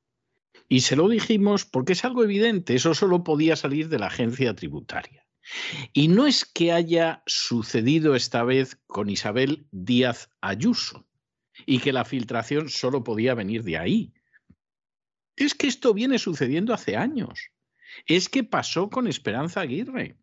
Y 0.70 0.82
se 0.82 0.96
lo 0.96 1.10
dijimos 1.10 1.66
porque 1.66 1.94
es 1.94 2.06
algo 2.06 2.24
evidente, 2.24 2.76
eso 2.76 2.94
solo 2.94 3.24
podía 3.24 3.56
salir 3.56 3.90
de 3.90 4.00
la 4.00 4.08
agencia 4.08 4.56
tributaria. 4.56 5.23
Y 5.92 6.08
no 6.08 6.26
es 6.26 6.46
que 6.46 6.72
haya 6.72 7.24
sucedido 7.26 8.16
esta 8.16 8.44
vez 8.44 8.78
con 8.88 9.10
Isabel 9.10 9.68
Díaz 9.72 10.30
Ayuso 10.42 11.08
y 11.66 11.80
que 11.80 11.94
la 11.94 12.06
filtración 12.06 12.70
solo 12.70 13.04
podía 13.04 13.34
venir 13.34 13.64
de 13.64 13.78
ahí. 13.78 14.14
Es 15.36 15.56
que 15.56 15.68
esto 15.68 15.94
viene 15.94 16.20
sucediendo 16.20 16.74
hace 16.74 16.96
años. 16.96 17.52
Es 18.06 18.30
que 18.30 18.44
pasó 18.44 18.90
con 18.90 19.08
Esperanza 19.08 19.62
Aguirre. 19.62 20.18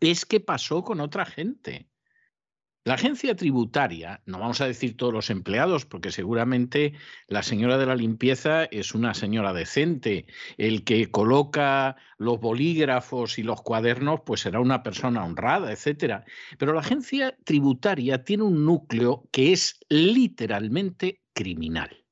Es 0.00 0.24
que 0.24 0.40
pasó 0.40 0.82
con 0.82 1.00
otra 1.00 1.26
gente. 1.26 1.88
La 2.86 2.94
agencia 2.94 3.34
tributaria, 3.34 4.22
no 4.26 4.38
vamos 4.38 4.60
a 4.60 4.66
decir 4.68 4.96
todos 4.96 5.12
los 5.12 5.28
empleados, 5.30 5.84
porque 5.84 6.12
seguramente 6.12 6.92
la 7.26 7.42
señora 7.42 7.78
de 7.78 7.86
la 7.86 7.96
limpieza 7.96 8.62
es 8.66 8.94
una 8.94 9.12
señora 9.12 9.52
decente. 9.52 10.26
El 10.56 10.84
que 10.84 11.10
coloca 11.10 11.96
los 12.16 12.38
bolígrafos 12.38 13.40
y 13.40 13.42
los 13.42 13.60
cuadernos, 13.60 14.20
pues 14.24 14.42
será 14.42 14.60
una 14.60 14.84
persona 14.84 15.24
honrada, 15.24 15.72
etcétera. 15.72 16.24
Pero 16.58 16.74
la 16.74 16.80
agencia 16.80 17.36
tributaria 17.42 18.22
tiene 18.22 18.44
un 18.44 18.64
núcleo 18.64 19.28
que 19.32 19.52
es 19.52 19.80
literalmente 19.88 21.24
criminal. 21.32 22.06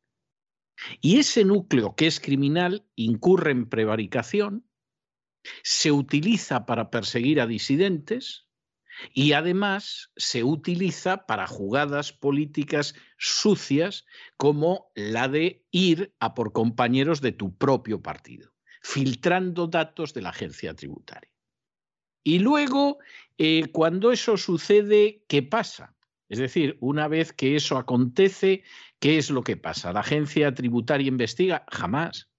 Y 1.01 1.21
ese 1.21 1.45
núcleo 1.45 1.95
que 1.95 2.09
es 2.09 2.19
criminal 2.19 2.85
incurre 2.97 3.53
en 3.53 3.69
prevaricación, 3.69 4.69
se 5.63 5.93
utiliza 5.93 6.67
para 6.67 6.91
perseguir 6.91 7.41
a 7.41 7.47
disidentes, 7.47 8.49
y 9.13 9.33
además 9.33 10.11
se 10.17 10.45
utiliza 10.45 11.27
para 11.27 11.47
jugadas 11.47 12.13
políticas 12.13 12.95
sucias 13.19 14.05
como 14.37 14.91
la 14.95 15.29
de 15.29 15.65
ir 15.71 16.15
a 16.21 16.35
por 16.35 16.53
compañeros 16.53 17.21
de 17.21 17.33
tu 17.33 17.57
propio 17.57 18.03
partido, 18.03 18.53
filtrando 18.83 19.67
datos 19.67 20.15
de 20.15 20.23
la 20.23 20.31
agencia 20.31 20.75
tributaria. 20.75 21.31
Y 22.23 22.39
luego, 22.39 22.99
eh, 23.37 23.67
cuando 23.73 24.11
eso 24.11 24.37
sucede, 24.37 25.25
¿qué 25.29 25.43
pasa? 25.43 25.95
Es 26.29 26.39
decir, 26.39 26.79
una 26.81 27.07
vez 27.07 27.33
que 27.33 27.55
eso 27.55 27.77
acontece, 27.77 28.65
¿qué 28.99 29.19
es 29.19 29.31
lo 29.31 29.43
que 29.43 29.59
pasa? 29.59 29.93
¿La 29.93 30.01
agencia 30.01 30.55
tributaria 30.55 31.07
investiga? 31.07 31.67
Jamás. 31.71 32.31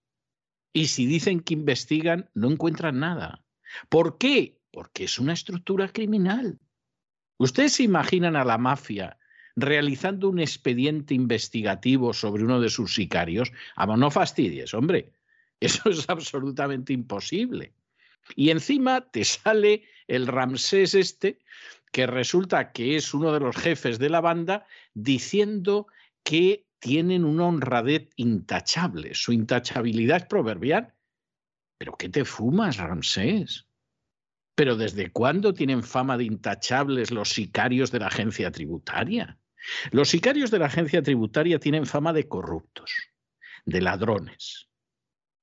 Y 0.74 0.88
si 0.88 1.06
dicen 1.06 1.40
que 1.40 1.54
investigan, 1.54 2.30
no 2.34 2.52
encuentran 2.52 3.00
nada. 3.00 3.46
¿Por 3.90 4.18
qué? 4.18 4.55
Porque 4.76 5.06
es 5.06 5.20
una 5.20 5.32
estructura 5.32 5.88
criminal. 5.88 6.60
¿Ustedes 7.38 7.76
se 7.76 7.84
imaginan 7.84 8.36
a 8.36 8.44
la 8.44 8.58
mafia 8.58 9.18
realizando 9.56 10.28
un 10.28 10.40
expediente 10.40 11.14
investigativo 11.14 12.12
sobre 12.12 12.44
uno 12.44 12.60
de 12.60 12.70
sus 12.70 12.94
sicarios? 12.94 13.54
Ah, 13.78 13.86
no 13.86 14.12
fastidies, 14.12 14.74
hombre. 14.74 15.14
Eso 15.62 15.90
es 15.90 16.10
absolutamente 16.10 16.92
imposible. 16.92 17.74
Y 18.36 18.50
encima 18.50 19.00
te 19.00 19.24
sale 19.24 19.86
el 20.10 20.28
Ramsés 20.28 20.94
este, 20.94 21.40
que 21.94 22.06
resulta 22.06 22.74
que 22.74 22.98
es 22.98 23.14
uno 23.14 23.32
de 23.32 23.40
los 23.40 23.56
jefes 23.56 23.98
de 23.98 24.10
la 24.10 24.20
banda, 24.20 24.68
diciendo 24.94 25.88
que 26.22 26.66
tienen 26.80 27.24
una 27.24 27.48
honradez 27.48 28.10
intachable. 28.18 29.14
Su 29.14 29.32
intachabilidad 29.32 30.18
es 30.18 30.26
proverbial. 30.26 30.94
¿Pero 31.78 31.94
qué 31.94 32.10
te 32.10 32.26
fumas, 32.26 32.76
Ramsés? 32.76 33.66
Pero 34.56 34.78
¿desde 34.78 35.12
cuándo 35.12 35.54
tienen 35.54 35.84
fama 35.84 36.18
de 36.18 36.24
intachables 36.24 37.12
los 37.12 37.30
sicarios 37.30 37.92
de 37.92 38.00
la 38.00 38.08
agencia 38.08 38.52
tributaria? 38.52 39.38
Los 39.92 40.10
sicarios 40.10 40.50
de 40.50 40.60
la 40.60 40.68
agencia 40.68 41.02
tributaria 41.02 41.60
tienen 41.60 41.86
fama 41.86 42.14
de 42.14 42.28
corruptos, 42.28 42.92
de 43.66 43.82
ladrones, 43.82 44.70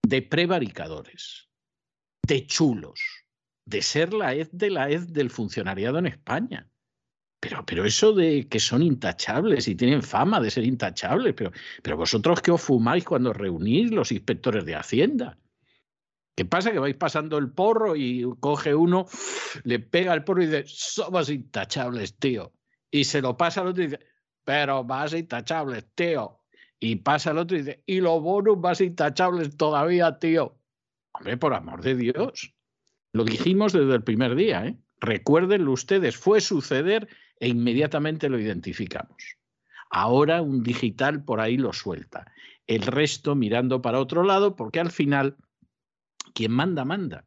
de 0.02 0.22
prevaricadores, 0.22 1.50
de 2.26 2.46
chulos, 2.46 3.00
de 3.66 3.82
ser 3.82 4.14
la 4.14 4.34
ed 4.34 4.48
de 4.52 4.70
la 4.70 4.90
ed 4.90 5.08
del 5.08 5.30
funcionariado 5.30 5.98
en 5.98 6.06
España. 6.06 6.68
Pero, 7.40 7.66
pero 7.66 7.84
eso 7.84 8.12
de 8.12 8.48
que 8.48 8.60
son 8.60 8.82
intachables 8.82 9.66
y 9.66 9.74
tienen 9.74 10.02
fama 10.02 10.40
de 10.40 10.50
ser 10.50 10.64
intachables, 10.64 11.34
pero, 11.34 11.50
pero 11.82 11.96
vosotros 11.96 12.40
qué 12.40 12.52
os 12.52 12.62
fumáis 12.62 13.04
cuando 13.04 13.32
reunís 13.32 13.90
los 13.90 14.12
inspectores 14.12 14.64
de 14.64 14.76
Hacienda. 14.76 15.36
¿Qué 16.34 16.44
pasa? 16.46 16.72
Que 16.72 16.78
vais 16.78 16.96
pasando 16.96 17.36
el 17.36 17.50
porro 17.50 17.94
y 17.94 18.24
coge 18.40 18.74
uno, 18.74 19.06
le 19.64 19.78
pega 19.78 20.14
el 20.14 20.24
porro 20.24 20.42
y 20.42 20.46
dice, 20.46 20.64
somos 20.66 21.28
intachables, 21.28 22.16
tío. 22.18 22.52
Y 22.90 23.04
se 23.04 23.20
lo 23.20 23.36
pasa 23.36 23.60
al 23.60 23.68
otro 23.68 23.82
y 23.82 23.86
dice, 23.88 24.00
pero 24.44 24.82
más 24.82 25.12
intachables, 25.12 25.86
tío. 25.94 26.40
Y 26.80 26.96
pasa 26.96 27.30
al 27.30 27.38
otro 27.38 27.56
y 27.56 27.60
dice, 27.60 27.82
y 27.86 28.00
los 28.00 28.22
bonus 28.22 28.58
más 28.58 28.80
intachables 28.80 29.56
todavía, 29.56 30.18
tío. 30.18 30.58
Hombre, 31.12 31.36
por 31.36 31.54
amor 31.54 31.82
de 31.82 31.96
Dios. 31.96 32.54
Lo 33.12 33.24
dijimos 33.24 33.74
desde 33.74 33.94
el 33.94 34.02
primer 34.02 34.34
día, 34.34 34.66
¿eh? 34.66 34.76
Recuérdenlo 35.00 35.72
ustedes, 35.72 36.16
fue 36.16 36.40
suceder 36.40 37.08
e 37.40 37.48
inmediatamente 37.48 38.28
lo 38.28 38.38
identificamos. 38.38 39.36
Ahora 39.90 40.40
un 40.40 40.62
digital 40.62 41.24
por 41.24 41.40
ahí 41.40 41.58
lo 41.58 41.72
suelta. 41.72 42.32
El 42.66 42.82
resto 42.82 43.34
mirando 43.34 43.82
para 43.82 44.00
otro 44.00 44.22
lado, 44.22 44.56
porque 44.56 44.80
al 44.80 44.90
final 44.90 45.36
quien 46.32 46.52
manda, 46.52 46.84
manda. 46.84 47.26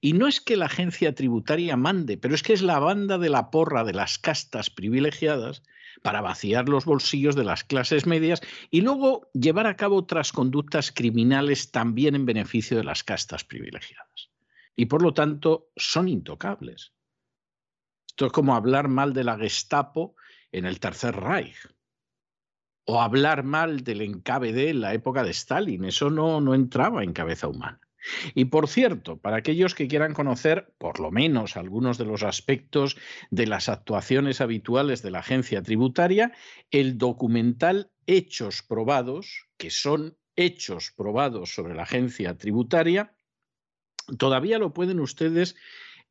Y 0.00 0.12
no 0.12 0.26
es 0.26 0.40
que 0.40 0.56
la 0.56 0.66
agencia 0.66 1.14
tributaria 1.14 1.76
mande, 1.76 2.18
pero 2.18 2.34
es 2.34 2.42
que 2.42 2.52
es 2.52 2.62
la 2.62 2.78
banda 2.78 3.18
de 3.18 3.30
la 3.30 3.50
porra 3.50 3.84
de 3.84 3.94
las 3.94 4.18
castas 4.18 4.70
privilegiadas 4.70 5.62
para 6.02 6.20
vaciar 6.20 6.68
los 6.68 6.84
bolsillos 6.84 7.36
de 7.36 7.44
las 7.44 7.64
clases 7.64 8.06
medias 8.06 8.42
y 8.70 8.80
luego 8.80 9.30
llevar 9.32 9.66
a 9.66 9.76
cabo 9.76 9.96
otras 9.96 10.32
conductas 10.32 10.90
criminales 10.92 11.70
también 11.70 12.14
en 12.14 12.26
beneficio 12.26 12.76
de 12.76 12.84
las 12.84 13.04
castas 13.04 13.44
privilegiadas. 13.44 14.30
Y 14.74 14.86
por 14.86 15.02
lo 15.02 15.14
tanto 15.14 15.70
son 15.76 16.08
intocables. 16.08 16.92
Esto 18.08 18.26
es 18.26 18.32
como 18.32 18.54
hablar 18.54 18.88
mal 18.88 19.12
de 19.12 19.24
la 19.24 19.38
Gestapo 19.38 20.16
en 20.50 20.66
el 20.66 20.80
Tercer 20.80 21.14
Reich 21.16 21.56
o 22.84 23.00
hablar 23.00 23.44
mal 23.44 23.84
del 23.84 24.10
NKVD 24.10 24.70
en 24.70 24.80
la 24.80 24.92
época 24.92 25.22
de 25.22 25.30
Stalin. 25.30 25.84
Eso 25.84 26.10
no, 26.10 26.40
no 26.40 26.54
entraba 26.54 27.04
en 27.04 27.12
cabeza 27.12 27.48
humana. 27.48 27.80
Y 28.34 28.46
por 28.46 28.68
cierto, 28.68 29.18
para 29.18 29.36
aquellos 29.36 29.74
que 29.74 29.88
quieran 29.88 30.14
conocer 30.14 30.72
por 30.78 31.00
lo 31.00 31.10
menos 31.10 31.56
algunos 31.56 31.98
de 31.98 32.04
los 32.04 32.22
aspectos 32.22 32.96
de 33.30 33.46
las 33.46 33.68
actuaciones 33.68 34.40
habituales 34.40 35.02
de 35.02 35.10
la 35.10 35.20
agencia 35.20 35.62
tributaria, 35.62 36.32
el 36.70 36.98
documental 36.98 37.90
Hechos 38.06 38.62
Probados, 38.62 39.46
que 39.56 39.70
son 39.70 40.16
hechos 40.36 40.92
probados 40.96 41.54
sobre 41.54 41.74
la 41.74 41.82
agencia 41.82 42.36
tributaria, 42.36 43.14
todavía 44.18 44.58
lo 44.58 44.72
pueden 44.72 45.00
ustedes 45.00 45.54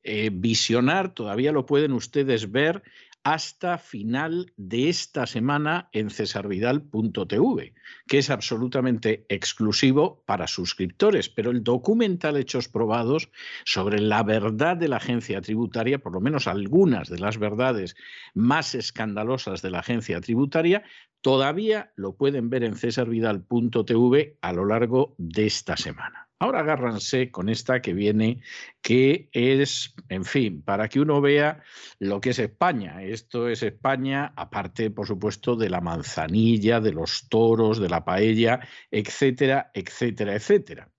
eh, 0.04 0.30
visionar, 0.32 1.14
todavía 1.14 1.52
lo 1.52 1.66
pueden 1.66 1.92
ustedes 1.92 2.52
ver 2.52 2.84
hasta 3.24 3.78
final 3.78 4.52
de 4.58 4.90
esta 4.90 5.28
semana 5.28 5.90
en 5.92 6.10
cesarvidal.tv, 6.10 7.74
que 8.08 8.18
es 8.18 8.30
absolutamente 8.30 9.26
exclusivo 9.30 10.24
para 10.26 10.48
suscriptores, 10.48 11.30
pero 11.30 11.52
el 11.52 11.64
documental 11.64 12.38
Hechos 12.38 12.68
Probados 12.68 13.30
sobre 13.64 14.00
la 14.00 14.24
verdad 14.24 14.78
de 14.78 14.88
la 14.88 14.98
agencia 14.98 15.42
tributaria, 15.42 16.00
por 16.00 16.14
lo 16.14 16.22
menos 16.22 16.48
algunas 16.48 17.10
de 17.10 17.20
las 17.20 17.38
verdades 17.38 17.96
más 18.34 18.74
escandalosas 18.74 19.62
de 19.62 19.70
la 19.70 19.80
agencia 19.80 20.20
tributaria, 20.22 20.84
todavía 21.22 21.92
lo 21.96 22.16
pueden 22.16 22.50
ver 22.50 22.64
en 22.64 22.76
cesarvidal.tv 22.76 24.38
a 24.42 24.54
lo 24.54 24.66
largo 24.66 25.16
de 25.18 25.46
esta 25.46 25.78
semana. 25.78 26.31
Ahora 26.42 26.62
agárranse 26.62 27.30
con 27.30 27.50
esta 27.50 27.84
que 27.84 27.94
viene, 27.94 28.42
que 28.82 29.30
es, 29.32 29.94
en 30.10 30.26
fin, 30.26 30.64
para 30.64 30.90
que 30.90 31.00
uno 31.00 31.22
vea 31.22 31.62
lo 32.00 32.20
que 32.20 32.32
es 32.32 32.40
España. 32.40 33.04
Esto 33.04 33.48
es 33.48 33.62
España, 33.62 34.34
aparte, 34.36 34.90
por 34.90 35.06
supuesto, 35.06 35.56
de 35.56 35.70
la 35.70 35.82
manzanilla, 35.82 36.80
de 36.80 36.94
los 36.94 37.30
toros, 37.30 37.80
de 37.80 37.90
la 37.90 38.04
paella, 38.04 38.60
etcétera, 38.90 39.70
etcétera, 39.76 40.34
etcétera. 40.34 40.90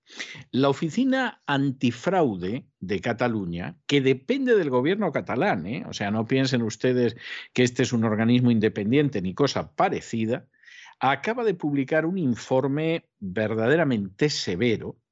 La 0.51 0.69
oficina 0.69 1.43
antifraude 1.45 2.65
de 2.79 3.01
Cataluña, 3.01 3.75
que 3.85 3.99
depende 3.99 4.55
del 4.55 4.69
gobierno 4.69 5.11
catalán, 5.11 5.67
¿eh? 5.67 5.83
o 5.85 5.91
sea, 5.91 6.09
no 6.09 6.25
piensen 6.25 6.61
ustedes 6.61 7.17
que 7.51 7.63
este 7.63 7.83
es 7.83 7.91
un 7.91 8.05
organismo 8.05 8.49
independiente 8.49 9.21
ni 9.21 9.33
cosa 9.33 9.75
parecida, 9.75 10.47
acaba 11.01 11.43
de 11.43 11.53
publicar 11.53 12.05
un 12.05 12.17
informe 12.17 13.09
verdaderamente 13.19 14.29
severo 14.29 15.02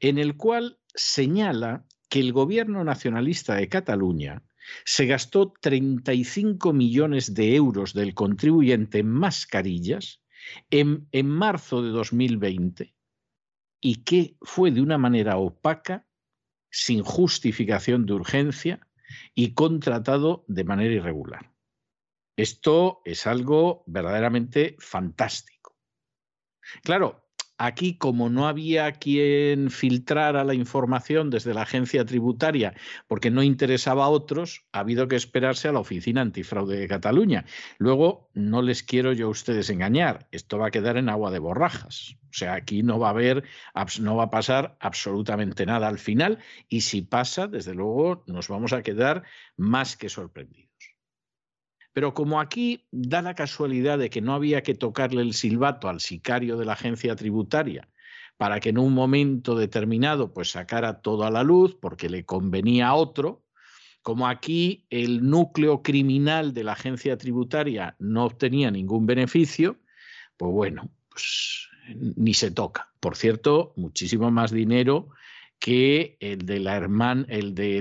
en 0.00 0.18
el 0.18 0.36
cual 0.36 0.78
señala 0.94 1.86
que 2.08 2.20
el 2.20 2.32
gobierno 2.32 2.82
nacionalista 2.84 3.54
de 3.54 3.68
Cataluña 3.68 4.42
se 4.84 5.06
gastó 5.06 5.52
35 5.60 6.72
millones 6.72 7.34
de 7.34 7.54
euros 7.54 7.94
del 7.94 8.14
contribuyente 8.14 8.98
en 8.98 9.08
mascarillas 9.08 10.22
en, 10.70 11.08
en 11.12 11.28
marzo 11.28 11.82
de 11.82 11.90
2020 11.90 12.94
y 13.80 14.04
que 14.04 14.36
fue 14.42 14.70
de 14.70 14.82
una 14.82 14.98
manera 14.98 15.38
opaca, 15.38 16.06
sin 16.70 17.02
justificación 17.02 18.06
de 18.06 18.12
urgencia 18.12 18.86
y 19.34 19.54
contratado 19.54 20.44
de 20.46 20.64
manera 20.64 20.94
irregular. 20.94 21.52
Esto 22.36 23.02
es 23.04 23.26
algo 23.26 23.82
verdaderamente 23.86 24.76
fantástico. 24.78 25.76
Claro, 26.82 27.29
Aquí, 27.62 27.98
como 27.98 28.30
no 28.30 28.48
había 28.48 28.90
quien 28.92 29.70
filtrara 29.70 30.44
la 30.44 30.54
información 30.54 31.28
desde 31.28 31.52
la 31.52 31.60
agencia 31.60 32.06
tributaria 32.06 32.72
porque 33.06 33.30
no 33.30 33.42
interesaba 33.42 34.06
a 34.06 34.08
otros, 34.08 34.64
ha 34.72 34.78
habido 34.80 35.08
que 35.08 35.16
esperarse 35.16 35.68
a 35.68 35.72
la 35.72 35.80
Oficina 35.80 36.22
Antifraude 36.22 36.78
de 36.78 36.88
Cataluña. 36.88 37.44
Luego, 37.76 38.30
no 38.32 38.62
les 38.62 38.82
quiero 38.82 39.12
yo 39.12 39.26
a 39.26 39.30
ustedes 39.30 39.68
engañar, 39.68 40.26
esto 40.30 40.56
va 40.56 40.68
a 40.68 40.70
quedar 40.70 40.96
en 40.96 41.10
agua 41.10 41.30
de 41.30 41.38
borrajas. 41.38 42.16
O 42.30 42.32
sea, 42.32 42.54
aquí 42.54 42.82
no 42.82 42.98
va 42.98 43.08
a 43.08 43.10
haber, 43.10 43.44
no 44.00 44.16
va 44.16 44.24
a 44.24 44.30
pasar 44.30 44.78
absolutamente 44.80 45.66
nada 45.66 45.86
al 45.86 45.98
final 45.98 46.38
y 46.66 46.80
si 46.80 47.02
pasa, 47.02 47.46
desde 47.46 47.74
luego, 47.74 48.24
nos 48.26 48.48
vamos 48.48 48.72
a 48.72 48.82
quedar 48.82 49.24
más 49.58 49.98
que 49.98 50.08
sorprendidos. 50.08 50.69
Pero 51.92 52.14
como 52.14 52.40
aquí 52.40 52.86
da 52.90 53.22
la 53.22 53.34
casualidad 53.34 53.98
de 53.98 54.10
que 54.10 54.20
no 54.20 54.34
había 54.34 54.62
que 54.62 54.74
tocarle 54.74 55.22
el 55.22 55.34
silbato 55.34 55.88
al 55.88 56.00
sicario 56.00 56.56
de 56.56 56.64
la 56.64 56.74
agencia 56.74 57.16
tributaria 57.16 57.88
para 58.36 58.58
que 58.60 58.70
en 58.70 58.78
un 58.78 58.94
momento 58.94 59.54
determinado 59.54 60.32
pues 60.32 60.52
sacara 60.52 61.02
todo 61.02 61.24
a 61.24 61.30
la 61.30 61.42
luz 61.42 61.76
porque 61.78 62.08
le 62.08 62.24
convenía 62.24 62.88
a 62.88 62.94
otro, 62.94 63.44
como 64.02 64.28
aquí 64.28 64.86
el 64.88 65.28
núcleo 65.28 65.82
criminal 65.82 66.54
de 66.54 66.64
la 66.64 66.72
agencia 66.72 67.18
tributaria 67.18 67.96
no 67.98 68.24
obtenía 68.24 68.70
ningún 68.70 69.04
beneficio, 69.04 69.76
pues 70.38 70.52
bueno, 70.52 70.90
pues 71.10 71.68
ni 72.16 72.32
se 72.32 72.50
toca. 72.50 72.92
Por 72.98 73.16
cierto, 73.16 73.74
muchísimo 73.76 74.30
más 74.30 74.52
dinero 74.52 75.10
que 75.60 76.16
el, 76.20 76.46
del 76.46 76.66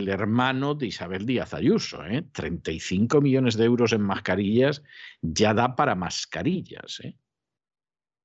hermano 0.09 0.75
de 0.75 0.87
Isabel 0.87 1.25
Díaz 1.25 1.53
Ayuso. 1.53 2.05
¿eh? 2.05 2.23
35 2.33 3.21
millones 3.21 3.55
de 3.55 3.65
euros 3.65 3.93
en 3.93 4.01
mascarillas 4.01 4.83
ya 5.21 5.53
da 5.53 5.75
para 5.77 5.95
mascarillas. 5.95 6.99
¿eh? 6.99 7.15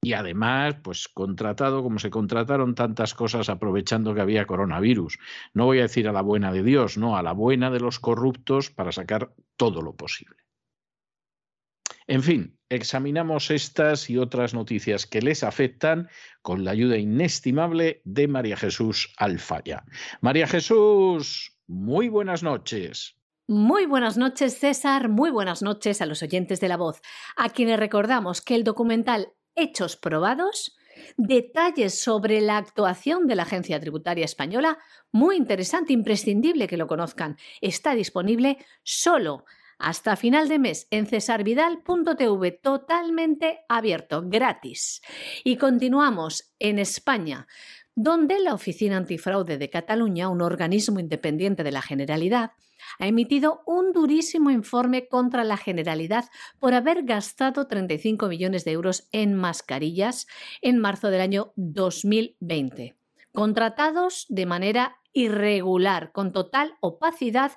Y 0.03 0.13
además, 0.13 0.75
pues 0.83 1.09
contratado 1.09 1.85
como 1.85 2.01
se 2.01 2.11
contrataron 2.11 2.75
tantas 2.75 3.15
cosas 3.15 3.49
aprovechando 3.49 4.13
que 4.13 4.21
había 4.21 4.45
coronavirus. 4.45 5.19
No 5.55 5.67
voy 5.67 5.79
a 5.79 5.83
decir 5.83 6.09
a 6.09 6.13
la 6.13 6.21
buena 6.21 6.53
de 6.53 6.65
Dios, 6.65 6.99
no, 6.99 7.17
a 7.17 7.23
la 7.23 7.33
buena 7.33 7.71
de 7.71 7.81
los 7.81 8.01
corruptos 8.01 8.71
para 8.71 8.91
sacar 8.91 9.33
todo 9.57 9.83
lo 9.83 9.95
posible. 9.95 10.37
En 12.09 12.23
fin, 12.23 12.59
examinamos 12.75 13.51
estas 13.51 14.11
y 14.11 14.19
otras 14.19 14.55
noticias 14.55 15.07
que 15.07 15.23
les 15.23 15.43
afectan 15.43 16.09
con 16.43 16.65
la 16.65 16.73
ayuda 16.73 16.97
inestimable 16.97 18.03
de 18.05 18.29
María 18.29 18.57
Jesús 18.57 19.13
Alfaya. 19.17 19.85
María 20.21 20.47
Jesús, 20.47 21.57
muy 21.67 22.09
buenas 22.09 22.43
noches. 22.43 23.17
Muy 23.47 23.85
buenas 23.85 24.17
noches, 24.17 24.59
César. 24.59 25.09
Muy 25.09 25.31
buenas 25.31 25.63
noches 25.63 26.01
a 26.01 26.07
los 26.07 26.23
oyentes 26.23 26.61
de 26.61 26.69
la 26.69 26.79
voz, 26.79 27.03
a 27.37 27.51
quienes 27.51 27.79
recordamos 27.79 28.41
que 28.41 28.55
el 28.55 28.65
documental 28.65 29.35
Hechos 29.55 29.97
Probados, 29.97 30.77
detalles 31.17 32.01
sobre 32.01 32.41
la 32.41 32.57
actuación 32.57 33.27
de 33.27 33.35
la 33.35 33.43
Agencia 33.43 33.79
Tributaria 33.81 34.25
Española, 34.25 34.79
muy 35.13 35.37
interesante, 35.37 35.93
imprescindible 35.93 36.67
que 36.67 36.77
lo 36.77 36.87
conozcan, 36.87 37.37
está 37.61 37.95
disponible 37.95 38.59
solo 38.83 39.45
hasta 39.79 40.17
final 40.17 40.49
de 40.49 40.59
mes 40.59 40.87
en 40.91 41.07
cesarvidal.tv, 41.07 42.53
totalmente 42.53 43.61
abierto, 43.69 44.23
gratis. 44.27 45.03
Y 45.45 45.57
continuamos 45.57 46.55
en 46.59 46.79
España, 46.79 47.47
donde 47.95 48.41
la 48.41 48.55
Oficina 48.55 48.97
Antifraude 48.97 49.59
de 49.59 49.71
Cataluña, 49.71 50.29
un 50.29 50.43
organismo 50.43 51.01
independiente 51.01 51.63
de 51.63 51.73
la 51.73 51.83
Generalidad, 51.83 52.53
ha 52.99 53.07
emitido 53.07 53.63
un 53.67 53.93
durísimo 53.93 54.51
informe 54.51 55.09
contra 55.09 55.45
la 55.45 55.57
Generalidad 55.57 56.27
por 56.59 56.75
haber 56.75 57.05
gastado 57.05 57.67
35 57.67 58.29
millones 58.29 58.65
de 58.65 58.73
euros 58.73 59.09
en 59.13 59.35
mascarillas 59.35 60.27
en 60.61 60.79
marzo 60.79 61.11
del 61.11 61.21
año 61.21 61.53
2020, 61.57 62.97
contratados 63.33 64.27
de 64.29 64.47
manera 64.47 64.97
irregular, 65.13 66.13
con 66.13 66.33
total 66.33 66.75
opacidad 66.81 67.53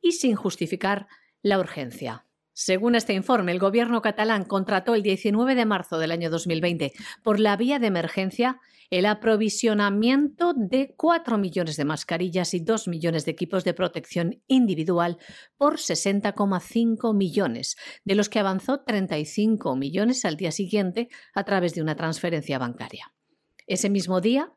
y 0.00 0.12
sin 0.12 0.36
justificar 0.36 1.08
la 1.42 1.58
urgencia. 1.58 2.26
Según 2.52 2.94
este 2.94 3.14
informe, 3.14 3.52
el 3.52 3.58
gobierno 3.58 4.02
catalán 4.02 4.44
contrató 4.44 4.94
el 4.94 5.02
19 5.02 5.54
de 5.54 5.64
marzo 5.64 5.98
del 5.98 6.10
año 6.10 6.30
2020 6.30 6.92
por 7.22 7.40
la 7.40 7.56
vía 7.56 7.78
de 7.78 7.86
emergencia 7.86 8.60
el 8.90 9.06
aprovisionamiento 9.06 10.52
de 10.54 10.94
4 10.96 11.38
millones 11.38 11.76
de 11.76 11.84
mascarillas 11.84 12.54
y 12.54 12.60
2 12.60 12.88
millones 12.88 13.24
de 13.24 13.30
equipos 13.30 13.62
de 13.62 13.72
protección 13.72 14.42
individual 14.48 15.18
por 15.56 15.76
60,5 15.76 17.14
millones, 17.14 17.76
de 18.04 18.16
los 18.16 18.28
que 18.28 18.40
avanzó 18.40 18.80
35 18.80 19.76
millones 19.76 20.24
al 20.24 20.36
día 20.36 20.50
siguiente 20.50 21.08
a 21.34 21.44
través 21.44 21.74
de 21.74 21.82
una 21.82 21.94
transferencia 21.94 22.58
bancaria. 22.58 23.14
Ese 23.70 23.88
mismo 23.88 24.20
día, 24.20 24.52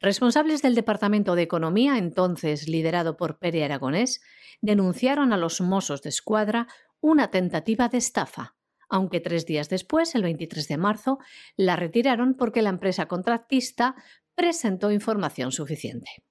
responsables 0.00 0.62
del 0.62 0.74
Departamento 0.74 1.34
de 1.34 1.42
Economía, 1.42 1.98
entonces 1.98 2.66
liderado 2.66 3.18
por 3.18 3.38
Pere 3.38 3.62
Aragonés, 3.62 4.22
denunciaron 4.62 5.34
a 5.34 5.36
los 5.36 5.60
Mossos 5.60 6.00
de 6.00 6.08
Escuadra 6.08 6.66
una 7.02 7.30
tentativa 7.30 7.90
de 7.90 7.98
estafa, 7.98 8.56
aunque 8.88 9.20
tres 9.20 9.44
días 9.44 9.68
después, 9.68 10.14
el 10.14 10.22
23 10.22 10.66
de 10.66 10.78
marzo, 10.78 11.18
la 11.58 11.76
retiraron 11.76 12.36
porque 12.38 12.62
la 12.62 12.70
empresa 12.70 13.04
contratista 13.04 13.96
presentó 14.34 14.90
información 14.90 15.52
suficiente. 15.52 16.24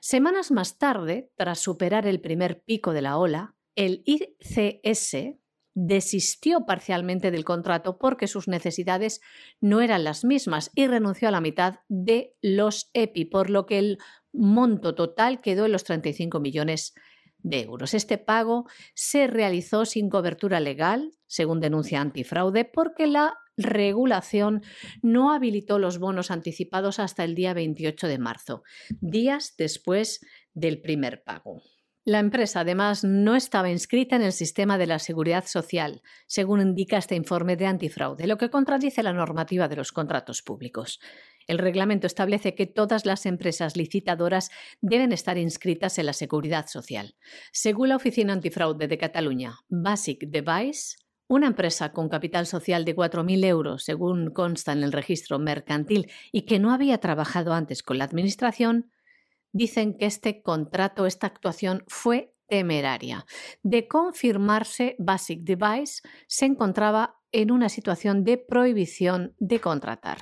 Semanas 0.00 0.52
más 0.52 0.78
tarde, 0.78 1.32
tras 1.36 1.58
superar 1.58 2.06
el 2.06 2.20
primer 2.20 2.62
pico 2.62 2.92
de 2.92 3.02
la 3.02 3.18
ola, 3.18 3.56
el 3.74 4.04
ICS, 4.06 5.36
desistió 5.74 6.66
parcialmente 6.66 7.30
del 7.30 7.44
contrato 7.44 7.98
porque 7.98 8.26
sus 8.26 8.48
necesidades 8.48 9.20
no 9.60 9.80
eran 9.80 10.04
las 10.04 10.24
mismas 10.24 10.70
y 10.74 10.86
renunció 10.86 11.28
a 11.28 11.32
la 11.32 11.40
mitad 11.40 11.80
de 11.88 12.34
los 12.42 12.90
EPI, 12.94 13.26
por 13.26 13.50
lo 13.50 13.66
que 13.66 13.78
el 13.78 13.98
monto 14.32 14.94
total 14.94 15.40
quedó 15.40 15.66
en 15.66 15.72
los 15.72 15.84
35 15.84 16.40
millones 16.40 16.94
de 17.42 17.62
euros. 17.62 17.94
Este 17.94 18.18
pago 18.18 18.66
se 18.94 19.26
realizó 19.26 19.84
sin 19.84 20.08
cobertura 20.08 20.60
legal, 20.60 21.12
según 21.26 21.60
denuncia 21.60 22.00
Antifraude, 22.00 22.64
porque 22.64 23.06
la 23.06 23.38
regulación 23.56 24.62
no 25.02 25.32
habilitó 25.32 25.78
los 25.78 25.98
bonos 25.98 26.30
anticipados 26.30 26.98
hasta 26.98 27.24
el 27.24 27.34
día 27.34 27.52
28 27.52 28.06
de 28.08 28.18
marzo, 28.18 28.62
días 29.00 29.54
después 29.58 30.20
del 30.54 30.80
primer 30.80 31.22
pago. 31.22 31.62
La 32.04 32.18
empresa, 32.18 32.60
además, 32.60 33.04
no 33.04 33.36
estaba 33.36 33.70
inscrita 33.70 34.16
en 34.16 34.22
el 34.22 34.32
sistema 34.32 34.76
de 34.76 34.88
la 34.88 34.98
seguridad 34.98 35.46
social, 35.46 36.02
según 36.26 36.60
indica 36.60 36.98
este 36.98 37.14
informe 37.14 37.56
de 37.56 37.66
antifraude, 37.66 38.26
lo 38.26 38.38
que 38.38 38.50
contradice 38.50 39.04
la 39.04 39.12
normativa 39.12 39.68
de 39.68 39.76
los 39.76 39.92
contratos 39.92 40.42
públicos. 40.42 40.98
El 41.46 41.58
reglamento 41.58 42.08
establece 42.08 42.56
que 42.56 42.66
todas 42.66 43.06
las 43.06 43.24
empresas 43.24 43.76
licitadoras 43.76 44.50
deben 44.80 45.12
estar 45.12 45.38
inscritas 45.38 45.96
en 45.98 46.06
la 46.06 46.12
seguridad 46.12 46.66
social. 46.66 47.14
Según 47.52 47.90
la 47.90 47.96
Oficina 47.96 48.32
Antifraude 48.32 48.88
de 48.88 48.98
Cataluña, 48.98 49.60
Basic 49.68 50.26
Device, 50.26 50.96
una 51.28 51.46
empresa 51.46 51.92
con 51.92 52.08
capital 52.08 52.46
social 52.46 52.84
de 52.84 52.96
4.000 52.96 53.44
euros, 53.44 53.84
según 53.84 54.32
consta 54.32 54.72
en 54.72 54.82
el 54.82 54.92
registro 54.92 55.38
mercantil, 55.38 56.10
y 56.32 56.42
que 56.42 56.58
no 56.58 56.72
había 56.72 56.98
trabajado 56.98 57.54
antes 57.54 57.82
con 57.82 57.98
la 57.98 58.04
Administración, 58.04 58.91
dicen 59.52 59.96
que 59.96 60.06
este 60.06 60.42
contrato, 60.42 61.06
esta 61.06 61.26
actuación 61.26 61.84
fue 61.86 62.34
temeraria. 62.48 63.24
De 63.62 63.88
confirmarse, 63.88 64.96
Basic 64.98 65.40
Device 65.40 66.02
se 66.26 66.46
encontraba 66.46 67.16
en 67.32 67.50
una 67.50 67.68
situación 67.68 68.24
de 68.24 68.36
prohibición 68.38 69.34
de 69.38 69.60
contratar. 69.60 70.18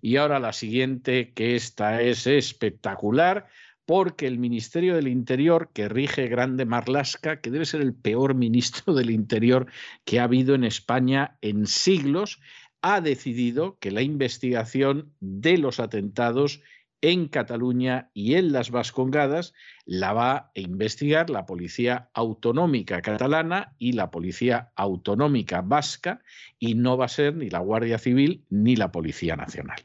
Y 0.00 0.16
ahora 0.16 0.38
la 0.38 0.52
siguiente, 0.52 1.32
que 1.32 1.56
esta 1.56 2.00
es 2.02 2.26
espectacular, 2.26 3.46
porque 3.84 4.26
el 4.26 4.38
Ministerio 4.38 4.94
del 4.94 5.08
Interior, 5.08 5.70
que 5.72 5.88
rige 5.88 6.28
Grande 6.28 6.64
Marlasca, 6.64 7.40
que 7.40 7.50
debe 7.50 7.64
ser 7.64 7.80
el 7.80 7.94
peor 7.94 8.34
ministro 8.34 8.94
del 8.94 9.10
Interior 9.10 9.66
que 10.04 10.20
ha 10.20 10.24
habido 10.24 10.54
en 10.54 10.64
España 10.64 11.36
en 11.40 11.66
siglos, 11.66 12.40
ha 12.80 13.00
decidido 13.00 13.78
que 13.78 13.90
la 13.90 14.02
investigación 14.02 15.12
de 15.20 15.58
los 15.58 15.80
atentados 15.80 16.62
en 17.02 17.26
Cataluña 17.26 18.10
y 18.14 18.34
en 18.34 18.52
las 18.52 18.70
Vascongadas 18.70 19.52
la 19.84 20.12
va 20.12 20.32
a 20.32 20.50
investigar 20.54 21.28
la 21.28 21.44
Policía 21.44 22.08
Autonómica 22.14 23.02
Catalana 23.02 23.74
y 23.78 23.92
la 23.92 24.10
Policía 24.10 24.70
Autonómica 24.76 25.60
Vasca 25.60 26.22
y 26.58 26.74
no 26.74 26.96
va 26.96 27.06
a 27.06 27.08
ser 27.08 27.36
ni 27.36 27.50
la 27.50 27.58
Guardia 27.58 27.98
Civil 27.98 28.44
ni 28.48 28.76
la 28.76 28.92
Policía 28.92 29.36
Nacional. 29.36 29.80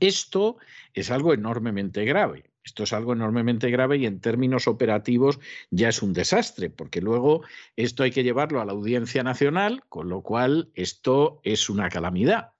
Esto 0.00 0.56
es 0.92 1.10
algo 1.10 1.32
enormemente 1.32 2.04
grave. 2.04 2.50
Esto 2.64 2.84
es 2.84 2.92
algo 2.92 3.12
enormemente 3.12 3.70
grave 3.70 3.96
y 3.98 4.06
en 4.06 4.20
términos 4.20 4.68
operativos 4.68 5.40
ya 5.70 5.88
es 5.88 6.02
un 6.02 6.12
desastre, 6.12 6.70
porque 6.70 7.00
luego 7.00 7.42
esto 7.76 8.02
hay 8.02 8.12
que 8.12 8.22
llevarlo 8.22 8.60
a 8.60 8.64
la 8.64 8.72
Audiencia 8.72 9.22
Nacional, 9.24 9.82
con 9.88 10.08
lo 10.08 10.22
cual 10.22 10.70
esto 10.74 11.40
es 11.42 11.68
una 11.70 11.88
calamidad 11.88 12.51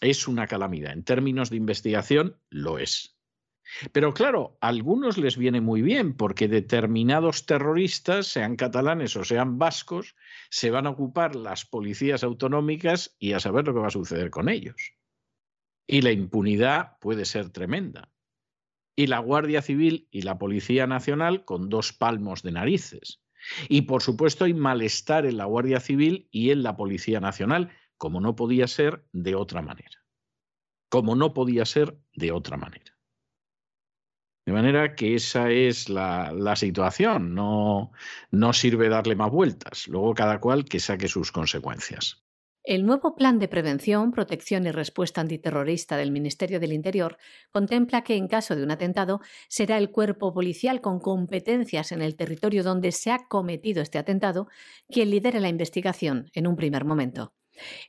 es 0.00 0.28
una 0.28 0.46
calamidad. 0.46 0.92
En 0.92 1.04
términos 1.04 1.50
de 1.50 1.56
investigación, 1.56 2.36
lo 2.50 2.78
es. 2.78 3.16
Pero 3.92 4.14
claro, 4.14 4.58
a 4.60 4.68
algunos 4.68 5.18
les 5.18 5.36
viene 5.36 5.60
muy 5.60 5.82
bien 5.82 6.16
porque 6.16 6.48
determinados 6.48 7.46
terroristas, 7.46 8.28
sean 8.28 8.56
catalanes 8.56 9.16
o 9.16 9.24
sean 9.24 9.58
vascos, 9.58 10.14
se 10.50 10.70
van 10.70 10.86
a 10.86 10.90
ocupar 10.90 11.34
las 11.34 11.64
policías 11.64 12.22
autonómicas 12.22 13.16
y 13.18 13.32
a 13.32 13.40
saber 13.40 13.66
lo 13.66 13.74
que 13.74 13.80
va 13.80 13.88
a 13.88 13.90
suceder 13.90 14.30
con 14.30 14.48
ellos. 14.48 14.94
Y 15.86 16.02
la 16.02 16.12
impunidad 16.12 16.98
puede 17.00 17.24
ser 17.24 17.50
tremenda. 17.50 18.12
Y 18.94 19.08
la 19.08 19.18
Guardia 19.18 19.62
Civil 19.62 20.08
y 20.10 20.22
la 20.22 20.38
Policía 20.38 20.86
Nacional 20.86 21.44
con 21.44 21.68
dos 21.68 21.92
palmos 21.92 22.42
de 22.42 22.52
narices. 22.52 23.20
Y 23.68 23.82
por 23.82 24.02
supuesto 24.02 24.44
hay 24.44 24.54
malestar 24.54 25.26
en 25.26 25.36
la 25.36 25.44
Guardia 25.44 25.80
Civil 25.80 26.28
y 26.30 26.50
en 26.50 26.62
la 26.62 26.76
Policía 26.76 27.20
Nacional, 27.20 27.70
como 27.96 28.20
no 28.20 28.36
podía 28.36 28.66
ser 28.66 29.04
de 29.12 29.34
otra 29.34 29.62
manera. 29.62 30.04
Como 30.88 31.14
no 31.14 31.34
podía 31.34 31.64
ser 31.64 31.98
de 32.14 32.32
otra 32.32 32.56
manera. 32.56 32.96
De 34.46 34.52
manera 34.52 34.94
que 34.94 35.16
esa 35.16 35.50
es 35.50 35.88
la, 35.88 36.54
situación, 36.54 37.34
no, 37.34 37.90
no 38.30 38.52
sirve 38.52 38.88
darle 38.88 39.16
más 39.16 39.32
vueltas, 39.32 39.88
luego 39.88 40.14
cada 40.14 40.40
cual 40.40 40.64
que 40.64 40.78
saque 40.78 41.08
sus 41.08 41.32
consecuencias. 41.32 42.22
El 42.62 42.86
nuevo 42.86 43.14
Plan 43.14 43.38
de 43.40 43.46
Prevención, 43.46 44.10
Protección 44.10 44.66
y 44.66 44.72
Respuesta 44.72 45.20
Antiterrorista 45.20 45.96
del 45.96 46.10
Ministerio 46.10 46.58
del 46.58 46.72
Interior 46.72 47.16
contempla 47.52 48.02
que 48.02 48.16
en 48.16 48.26
caso 48.26 48.56
de 48.56 48.64
un 48.64 48.72
atentado 48.72 49.20
será 49.48 49.78
el 49.78 49.90
cuerpo 49.90 50.32
policial 50.32 50.80
con 50.80 50.98
competencias 50.98 51.90
en 51.92 52.02
el 52.02 52.16
territorio 52.16 52.64
donde 52.64 52.90
se 52.90 53.12
ha 53.12 53.26
cometido 53.28 53.82
este 53.82 53.98
atentado 53.98 54.48
quien 54.88 55.10
lidere 55.10 55.38
la 55.38 55.48
investigación 55.48 56.28
en 56.34 56.48
un 56.48 56.56
primer 56.56 56.84
momento. 56.84 57.34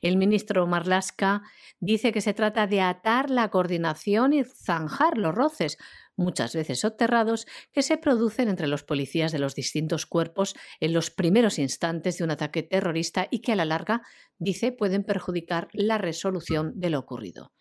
El 0.02 0.16
ministro 0.16 0.66
Marlaska 0.66 1.42
dice 1.80 2.12
que 2.12 2.20
se 2.20 2.34
trata 2.34 2.66
de 2.66 2.80
atar 2.80 3.30
la 3.30 3.48
coordinación 3.50 4.32
y 4.32 4.44
zanjar 4.44 5.18
los 5.18 5.34
roces, 5.34 5.78
muchas 6.16 6.54
veces 6.54 6.80
soterrados, 6.80 7.46
que 7.72 7.82
se 7.82 7.96
producen 7.96 8.48
entre 8.48 8.66
los 8.66 8.82
policías 8.82 9.32
de 9.32 9.38
los 9.38 9.54
distintos 9.54 10.06
cuerpos 10.06 10.54
en 10.80 10.92
los 10.92 11.10
primeros 11.10 11.58
instantes 11.58 12.18
de 12.18 12.24
un 12.24 12.30
ataque 12.30 12.62
terrorista 12.62 13.28
y 13.30 13.40
que 13.40 13.52
a 13.52 13.56
la 13.56 13.64
larga, 13.64 14.02
dice, 14.38 14.72
pueden 14.72 15.04
perjudicar 15.04 15.68
la 15.72 15.98
resolución 15.98 16.72
de 16.74 16.90
lo 16.90 16.98
ocurrido. 16.98 17.52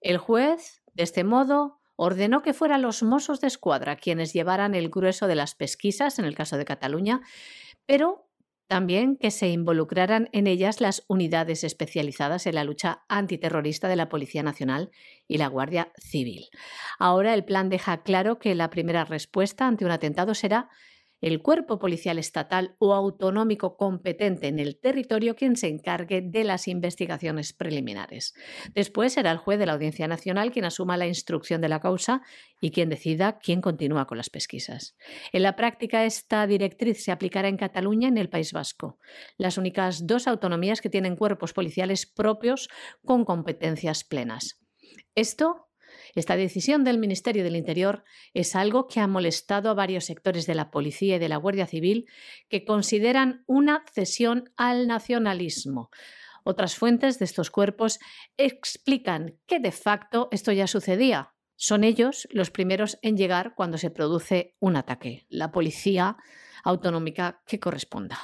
El 0.00 0.18
juez, 0.18 0.82
de 0.92 1.02
este 1.02 1.24
modo, 1.24 1.80
ordenó 1.96 2.42
que 2.42 2.54
fueran 2.54 2.82
los 2.82 3.02
mozos 3.02 3.40
de 3.40 3.46
escuadra 3.46 3.96
quienes 3.96 4.32
llevaran 4.32 4.74
el 4.74 4.90
grueso 4.90 5.26
de 5.26 5.34
las 5.34 5.54
pesquisas 5.54 6.18
en 6.18 6.24
el 6.24 6.34
caso 6.34 6.56
de 6.56 6.64
Cataluña, 6.64 7.20
pero 7.86 8.28
también 8.74 9.16
que 9.16 9.30
se 9.30 9.46
involucraran 9.50 10.28
en 10.32 10.48
ellas 10.48 10.80
las 10.80 11.04
unidades 11.06 11.62
especializadas 11.62 12.44
en 12.48 12.56
la 12.56 12.64
lucha 12.64 13.04
antiterrorista 13.08 13.86
de 13.86 13.94
la 13.94 14.08
Policía 14.08 14.42
Nacional 14.42 14.90
y 15.28 15.38
la 15.38 15.46
Guardia 15.46 15.92
Civil. 15.96 16.48
Ahora 16.98 17.34
el 17.34 17.44
plan 17.44 17.68
deja 17.68 18.02
claro 18.02 18.40
que 18.40 18.56
la 18.56 18.70
primera 18.70 19.04
respuesta 19.04 19.68
ante 19.68 19.84
un 19.84 19.92
atentado 19.92 20.34
será 20.34 20.70
el 21.24 21.40
cuerpo 21.40 21.78
policial 21.78 22.18
estatal 22.18 22.76
o 22.78 22.92
autonómico 22.92 23.78
competente 23.78 24.46
en 24.46 24.58
el 24.58 24.78
territorio 24.78 25.34
quien 25.34 25.56
se 25.56 25.68
encargue 25.68 26.20
de 26.20 26.44
las 26.44 26.68
investigaciones 26.68 27.54
preliminares. 27.54 28.34
Después 28.74 29.14
será 29.14 29.30
el 29.30 29.38
juez 29.38 29.58
de 29.58 29.64
la 29.64 29.72
Audiencia 29.72 30.06
Nacional 30.06 30.52
quien 30.52 30.66
asuma 30.66 30.98
la 30.98 31.06
instrucción 31.06 31.62
de 31.62 31.70
la 31.70 31.80
causa 31.80 32.20
y 32.60 32.72
quien 32.72 32.90
decida 32.90 33.38
quién 33.38 33.62
continúa 33.62 34.06
con 34.06 34.18
las 34.18 34.28
pesquisas. 34.28 34.98
En 35.32 35.44
la 35.44 35.56
práctica, 35.56 36.04
esta 36.04 36.46
directriz 36.46 37.02
se 37.02 37.10
aplicará 37.10 37.48
en 37.48 37.56
Cataluña 37.56 38.08
y 38.08 38.12
en 38.12 38.18
el 38.18 38.28
País 38.28 38.52
Vasco, 38.52 38.98
las 39.38 39.56
únicas 39.56 40.06
dos 40.06 40.28
autonomías 40.28 40.82
que 40.82 40.90
tienen 40.90 41.16
cuerpos 41.16 41.54
policiales 41.54 42.04
propios 42.04 42.68
con 43.02 43.24
competencias 43.24 44.04
plenas. 44.04 44.60
Esto 45.14 45.63
esta 46.20 46.36
decisión 46.36 46.84
del 46.84 46.98
Ministerio 46.98 47.44
del 47.44 47.56
Interior 47.56 48.04
es 48.32 48.54
algo 48.54 48.86
que 48.86 49.00
ha 49.00 49.06
molestado 49.06 49.70
a 49.70 49.74
varios 49.74 50.04
sectores 50.04 50.46
de 50.46 50.54
la 50.54 50.70
policía 50.70 51.16
y 51.16 51.18
de 51.18 51.28
la 51.28 51.36
Guardia 51.36 51.66
Civil 51.66 52.06
que 52.48 52.64
consideran 52.64 53.44
una 53.46 53.84
cesión 53.92 54.52
al 54.56 54.86
nacionalismo. 54.86 55.90
Otras 56.44 56.76
fuentes 56.76 57.18
de 57.18 57.24
estos 57.24 57.50
cuerpos 57.50 57.98
explican 58.36 59.38
que 59.46 59.58
de 59.58 59.72
facto 59.72 60.28
esto 60.30 60.52
ya 60.52 60.66
sucedía. 60.66 61.34
Son 61.56 61.84
ellos 61.84 62.28
los 62.30 62.50
primeros 62.50 62.98
en 63.02 63.16
llegar 63.16 63.54
cuando 63.54 63.78
se 63.78 63.90
produce 63.90 64.54
un 64.60 64.76
ataque, 64.76 65.26
la 65.28 65.52
policía 65.52 66.16
autonómica 66.62 67.42
que 67.46 67.60
corresponda. 67.60 68.18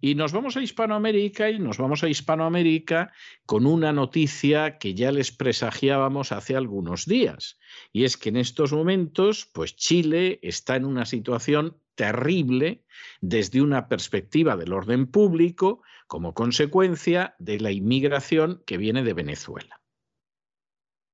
Y 0.00 0.14
nos 0.14 0.32
vamos 0.32 0.56
a 0.56 0.62
Hispanoamérica 0.62 1.50
y 1.50 1.58
nos 1.58 1.76
vamos 1.76 2.02
a 2.02 2.08
Hispanoamérica 2.08 3.12
con 3.44 3.66
una 3.66 3.92
noticia 3.92 4.78
que 4.78 4.94
ya 4.94 5.12
les 5.12 5.30
presagiábamos 5.30 6.32
hace 6.32 6.56
algunos 6.56 7.04
días. 7.04 7.58
Y 7.92 8.04
es 8.04 8.16
que 8.16 8.30
en 8.30 8.38
estos 8.38 8.72
momentos, 8.72 9.46
pues 9.52 9.76
Chile 9.76 10.38
está 10.42 10.76
en 10.76 10.86
una 10.86 11.04
situación 11.04 11.76
terrible 11.96 12.82
desde 13.20 13.60
una 13.60 13.88
perspectiva 13.88 14.56
del 14.56 14.72
orden 14.72 15.06
público 15.06 15.82
como 16.06 16.32
consecuencia 16.32 17.34
de 17.38 17.60
la 17.60 17.70
inmigración 17.70 18.62
que 18.66 18.78
viene 18.78 19.02
de 19.04 19.12
Venezuela. 19.12 19.82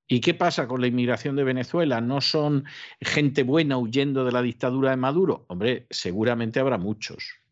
¿Y 0.09 0.21
qué 0.21 0.35
pasa 0.35 0.69
con 0.69 0.81
la 0.81 0.87
inmigración 0.87 1.35
de 1.35 1.43
Venezuela? 1.43 2.01
¿No 2.01 2.21
son 2.21 2.65
gente 3.01 3.43
buena 3.43 3.79
huyendo 3.79 4.25
de 4.25 4.31
la 4.31 4.43
dictadura 4.43 4.91
de 4.91 4.97
Maduro? 4.97 5.45
Hombre, 5.49 5.89
seguramente 5.91 6.61
habrá 6.61 6.79
muchos 6.79 7.46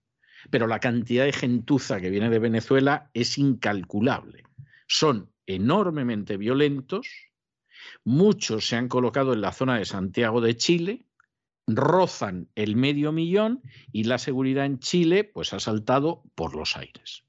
pero 0.51 0.67
la 0.67 0.81
cantidad 0.81 1.25
de 1.25 1.33
gentuza 1.33 2.01
que 2.01 2.11
viene 2.11 2.31
de 2.31 2.39
Venezuela 2.39 3.11
es 3.15 3.39
incalculable. 3.39 4.45
Son 4.87 5.31
enormemente 5.47 6.37
violentos, 6.37 7.09
muchos 8.05 8.67
se 8.69 8.77
han 8.77 8.89
colocado 8.89 9.33
en 9.33 9.41
la 9.41 9.53
zona 9.53 9.79
de 9.79 9.85
Santiago 9.85 10.41
de 10.41 10.57
Chile, 10.57 11.07
rozan 11.67 12.49
el 12.55 12.77
medio 12.77 13.13
millón 13.13 13.63
y 13.93 14.05
la 14.05 14.19
seguridad 14.19 14.67
en 14.67 14.79
Chile 14.79 15.25
pues 15.25 15.53
ha 15.53 15.61
saltado 15.61 16.23
por 16.35 16.55
los 16.55 16.77
aires. 16.77 17.25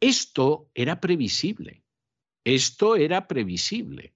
Esto 0.00 0.70
era 0.74 1.00
previsible. 1.00 1.82
Esto 2.44 2.96
era 2.96 3.26
previsible. 3.28 4.14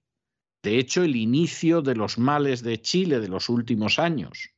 De 0.63 0.79
hecho, 0.79 1.03
el 1.03 1.15
inicio 1.15 1.81
de 1.81 1.95
los 1.95 2.17
males 2.17 2.63
de 2.63 2.81
Chile 2.81 3.19
de 3.19 3.27
los 3.27 3.49
últimos 3.49 3.99
años 3.99 4.49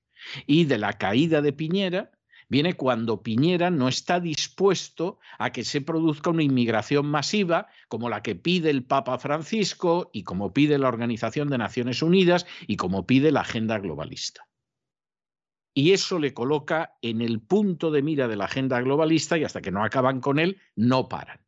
y 0.45 0.65
de 0.65 0.77
la 0.77 0.93
caída 0.93 1.41
de 1.41 1.51
Piñera 1.51 2.11
viene 2.49 2.75
cuando 2.75 3.21
Piñera 3.21 3.69
no 3.69 3.88
está 3.88 4.19
dispuesto 4.19 5.19
a 5.39 5.51
que 5.51 5.63
se 5.63 5.81
produzca 5.81 6.29
una 6.29 6.43
inmigración 6.43 7.05
masiva 7.05 7.67
como 7.88 8.10
la 8.10 8.21
que 8.21 8.36
pide 8.36 8.69
el 8.69 8.84
Papa 8.84 9.17
Francisco 9.17 10.10
y 10.13 10.23
como 10.23 10.53
pide 10.53 10.77
la 10.77 10.88
Organización 10.88 11.49
de 11.49 11.58
Naciones 11.58 12.01
Unidas 12.01 12.45
y 12.67 12.77
como 12.77 13.05
pide 13.05 13.31
la 13.31 13.41
agenda 13.41 13.79
globalista. 13.79 14.47
Y 15.77 15.91
eso 15.91 16.19
le 16.19 16.34
coloca 16.34 16.95
en 17.01 17.21
el 17.21 17.41
punto 17.41 17.91
de 17.91 18.01
mira 18.01 18.29
de 18.29 18.38
la 18.38 18.45
agenda 18.45 18.79
globalista 18.79 19.38
y 19.38 19.43
hasta 19.43 19.62
que 19.62 19.71
no 19.71 19.84
acaban 19.84 20.21
con 20.21 20.39
él, 20.39 20.62
no 20.75 21.10
paran. 21.10 21.41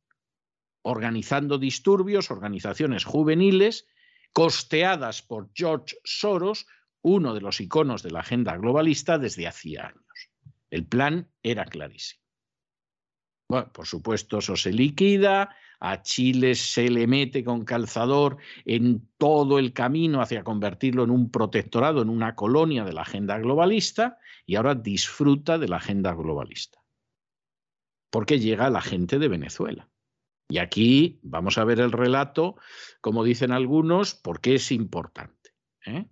Organizando 0.82 1.58
disturbios, 1.58 2.30
organizaciones 2.30 3.06
juveniles, 3.06 3.88
costeadas 4.34 5.22
por 5.22 5.50
George 5.54 5.96
Soros, 6.04 6.68
uno 7.02 7.34
de 7.34 7.42
los 7.42 7.62
iconos 7.62 8.04
de 8.04 8.12
la 8.12 8.20
agenda 8.20 8.58
globalista 8.58 9.18
desde 9.18 9.48
hacía 9.48 9.88
años. 9.88 10.07
El 10.78 10.86
plan 10.86 11.28
era 11.42 11.66
clarísimo. 11.66 12.22
Bueno, 13.50 13.72
por 13.74 13.88
supuesto, 13.88 14.38
eso 14.38 14.56
se 14.56 14.72
liquida, 14.72 15.56
a 15.80 16.04
Chile 16.04 16.54
se 16.54 16.92
le 16.92 17.08
mete 17.08 17.44
con 17.44 17.66
calzador 17.66 18.38
en 18.63 19.10
todo 19.18 19.58
el 19.58 19.74
camino 19.74 20.22
hacia 20.22 20.44
convertirlo 20.44 21.04
en 21.04 21.10
un 21.10 21.32
protectorado, 21.32 22.04
en 22.04 22.10
una 22.10 22.36
colonia 22.36 22.84
de 22.84 22.94
la 22.94 23.02
agenda 23.02 23.40
globalista, 23.40 24.20
y 24.46 24.54
ahora 24.54 24.76
disfruta 24.76 25.58
de 25.58 25.68
la 25.68 25.78
agenda 25.78 26.13
globalista. 26.13 26.80
Porque 28.12 28.40
llega 28.40 28.70
la 28.70 28.82
gente 28.82 29.18
de 29.18 29.30
Venezuela. 29.30 29.90
Y 30.48 30.60
aquí 30.60 31.20
vamos 31.24 31.58
a 31.58 31.63
ver 31.63 31.80
el 31.80 31.92
relato, 31.92 32.56
como 33.02 33.24
dicen 33.24 33.52
algunos, 33.52 34.13
porque 34.13 34.54
es 34.56 34.72
importante. 34.72 35.56
¿eh? 35.88 36.06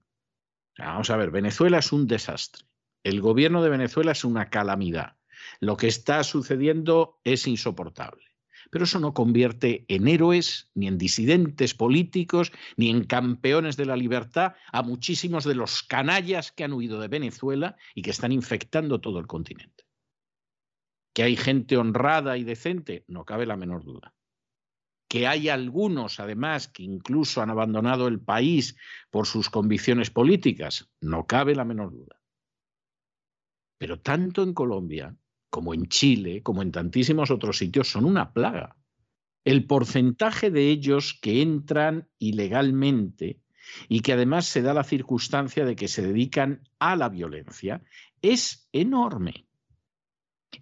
vamos 0.80 1.12
a 1.12 1.17
ver, 1.17 1.30
Venezuela 1.30 1.78
es 1.78 1.91
un 1.91 2.08
desastre. 2.08 2.65
El 3.06 3.22
gobierno 3.22 3.62
de 3.62 3.70
Venezuela 3.70 4.13
es 4.13 4.26
una 4.26 4.50
calamidad. 4.50 5.15
Lo 5.60 5.78
que 5.78 5.86
está 5.86 6.24
sucediendo 6.24 7.20
es 7.24 7.46
insoportable. 7.46 8.24
Pero 8.72 8.86
eso 8.86 9.00
no 9.00 9.13
convierte 9.13 9.86
en 9.89 10.08
héroes, 10.08 10.72
ni 10.74 10.88
en 10.88 10.98
disidentes 10.98 11.76
políticos, 11.76 12.52
ni 12.78 12.89
en 12.89 13.04
campeones 13.04 13.78
de 13.78 13.86
la 13.86 13.96
libertad 13.96 14.56
a 14.72 14.82
muchísimos 14.82 15.44
de 15.44 15.54
los 15.54 15.84
canallas 15.84 16.52
que 16.52 16.63
han 16.63 16.74
huido 16.74 17.00
de 17.00 17.08
Venezuela 17.08 17.76
y 17.94 18.02
que 18.02 18.10
están 18.10 18.32
infectando 18.32 19.00
todo 19.00 19.20
el 19.20 19.28
continente. 19.28 19.84
Que 21.13 21.22
hay 21.22 21.36
gente 21.36 21.78
honrada 21.78 22.39
y 22.39 22.44
decente, 22.44 23.06
no 23.08 23.24
cabe 23.24 23.46
la 23.46 23.56
menor 23.56 23.84
duda. 23.84 24.15
Que 25.08 25.28
hay 25.28 25.50
algunos, 25.50 26.20
además, 26.20 26.68
que 26.68 26.82
incluso 26.82 27.44
han 27.44 27.52
abandonado 27.52 28.08
el 28.08 28.20
país 28.20 28.76
por 29.12 29.28
sus 29.28 29.52
convicciones 29.52 30.10
políticas, 30.10 30.89
no 31.02 31.28
cabe 31.28 31.54
la 31.54 31.65
menor 31.65 31.91
duda. 31.91 32.20
Pero 33.86 34.00
tanto 34.00 34.41
en 34.41 34.56
Colombia 34.56 35.15
como 35.52 35.76
en 35.76 35.86
Chile, 35.86 36.41
como 36.41 36.63
en 36.63 36.71
tantísimos 36.71 37.30
otros 37.30 37.60
sitios, 37.60 37.88
son 37.88 38.06
una 38.06 38.34
plaga. 38.34 38.76
El 39.43 39.67
porcentaje 39.67 40.50
de 40.50 40.71
ellos 40.71 41.15
que 41.21 41.43
entran 41.43 42.10
ilegalmente 42.17 43.41
y 43.88 44.00
que 44.00 44.13
además 44.13 44.48
se 44.48 44.63
da 44.63 44.74
la 44.74 44.84
circunstancia 44.84 45.65
de 45.65 45.76
que 45.76 45.88
se 45.88 46.02
dedican 46.02 46.67
a 46.80 46.95
la 46.95 47.10
violencia 47.10 47.84
es 48.24 48.67
enorme. 48.71 49.45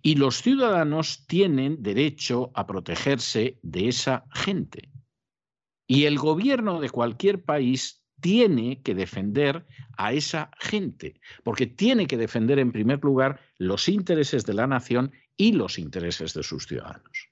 Y 0.02 0.16
los 0.16 0.42
ciudadanos 0.42 1.26
tienen 1.26 1.82
derecho 1.82 2.52
a 2.56 2.68
protegerse 2.68 3.58
de 3.62 3.88
esa 3.88 4.26
gente. 4.34 4.90
Y 5.88 6.04
el 6.04 6.18
gobierno 6.18 6.82
de 6.82 6.90
cualquier 6.90 7.46
país 7.46 8.03
tiene 8.24 8.82
que 8.82 8.96
defender 8.96 9.66
a 9.98 10.14
esa 10.14 10.50
gente, 10.58 11.20
porque 11.44 11.68
tiene 11.68 12.08
que 12.08 12.16
defender 12.16 12.58
en 12.58 12.72
primer 12.72 13.04
lugar 13.04 13.42
los 13.58 13.90
intereses 13.90 14.46
de 14.46 14.54
la 14.54 14.66
nación 14.66 15.12
y 15.36 15.52
los 15.52 15.78
intereses 15.78 16.34
de 16.34 16.42
sus 16.42 16.66
ciudadanos. 16.66 17.28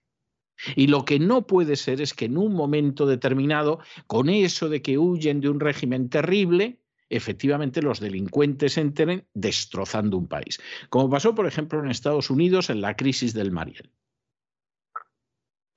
Y 0.75 0.87
lo 0.87 1.05
que 1.05 1.17
no 1.17 1.47
puede 1.47 1.77
ser 1.77 2.01
es 2.01 2.13
que 2.13 2.25
en 2.25 2.37
un 2.37 2.53
momento 2.53 3.05
determinado, 3.07 3.79
con 4.05 4.27
eso 4.27 4.67
de 4.67 4.81
que 4.81 4.97
huyen 4.97 5.39
de 5.39 5.47
un 5.47 5.61
régimen 5.61 6.09
terrible, 6.09 6.81
efectivamente 7.09 7.81
los 7.81 8.01
delincuentes 8.01 8.77
entren 8.77 9.25
destrozando 9.33 10.17
un 10.17 10.27
país. 10.27 10.59
Como 10.89 11.09
pasó, 11.09 11.33
por 11.33 11.47
ejemplo, 11.47 11.81
en 11.81 11.89
Estados 11.89 12.29
Unidos 12.29 12.69
en 12.69 12.81
la 12.81 12.97
crisis 12.97 13.33
del 13.33 13.51
Mariel 13.51 13.89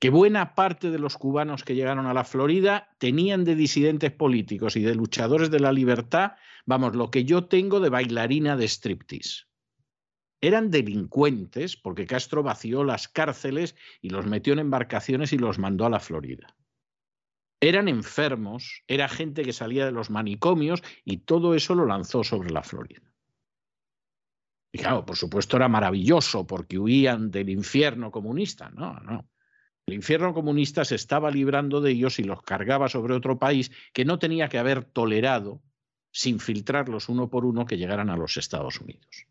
que 0.04 0.10
buena 0.10 0.54
parte 0.54 0.90
de 0.90 0.98
los 0.98 1.16
cubanos 1.16 1.64
que 1.64 1.74
llegaron 1.74 2.04
a 2.04 2.12
la 2.12 2.24
Florida 2.24 2.94
tenían 2.98 3.42
de 3.42 3.54
disidentes 3.54 4.12
políticos 4.12 4.76
y 4.76 4.82
de 4.82 4.94
luchadores 4.94 5.50
de 5.50 5.60
la 5.60 5.72
libertad, 5.72 6.32
vamos, 6.66 6.94
lo 6.94 7.10
que 7.10 7.24
yo 7.24 7.46
tengo 7.46 7.80
de 7.80 7.88
bailarina 7.88 8.54
de 8.58 8.68
striptease. 8.68 9.46
Eran 10.42 10.70
delincuentes 10.70 11.78
porque 11.78 12.04
Castro 12.04 12.42
vació 12.42 12.84
las 12.84 13.08
cárceles 13.08 13.76
y 14.02 14.10
los 14.10 14.26
metió 14.26 14.52
en 14.52 14.58
embarcaciones 14.58 15.32
y 15.32 15.38
los 15.38 15.58
mandó 15.58 15.86
a 15.86 15.88
la 15.90 16.00
Florida. 16.00 16.54
Eran 17.58 17.88
enfermos, 17.88 18.82
era 18.86 19.08
gente 19.08 19.42
que 19.42 19.54
salía 19.54 19.86
de 19.86 19.92
los 19.92 20.10
manicomios 20.10 20.82
y 21.06 21.20
todo 21.20 21.54
eso 21.54 21.74
lo 21.74 21.86
lanzó 21.86 22.24
sobre 22.24 22.50
la 22.50 22.62
Florida. 22.62 23.10
Y 24.70 24.80
claro, 24.80 25.06
por 25.06 25.16
supuesto 25.16 25.56
era 25.56 25.70
maravilloso 25.70 26.46
porque 26.46 26.78
huían 26.78 27.30
del 27.30 27.48
infierno 27.48 28.10
comunista. 28.10 28.68
No, 28.68 29.00
no. 29.00 29.30
El 29.86 29.94
infierno 29.94 30.32
comunista 30.32 30.84
se 30.84 30.94
estaba 30.94 31.30
librando 31.30 31.80
de 31.80 31.90
ellos 31.90 32.18
y 32.18 32.24
los 32.24 32.42
cargaba 32.42 32.88
sobre 32.88 33.14
otro 33.14 33.38
país 33.38 33.70
que 33.92 34.04
no 34.04 34.18
tenía 34.18 34.48
que 34.48 34.58
haber 34.58 34.84
tolerado, 34.84 35.62
sin 36.10 36.40
filtrarlos 36.40 37.08
uno 37.08 37.28
por 37.28 37.44
uno, 37.44 37.66
que 37.66 37.76
llegaran 37.76 38.08
a 38.08 38.16
los 38.16 38.36
Estados 38.36 38.80
Unidos. 38.80 39.26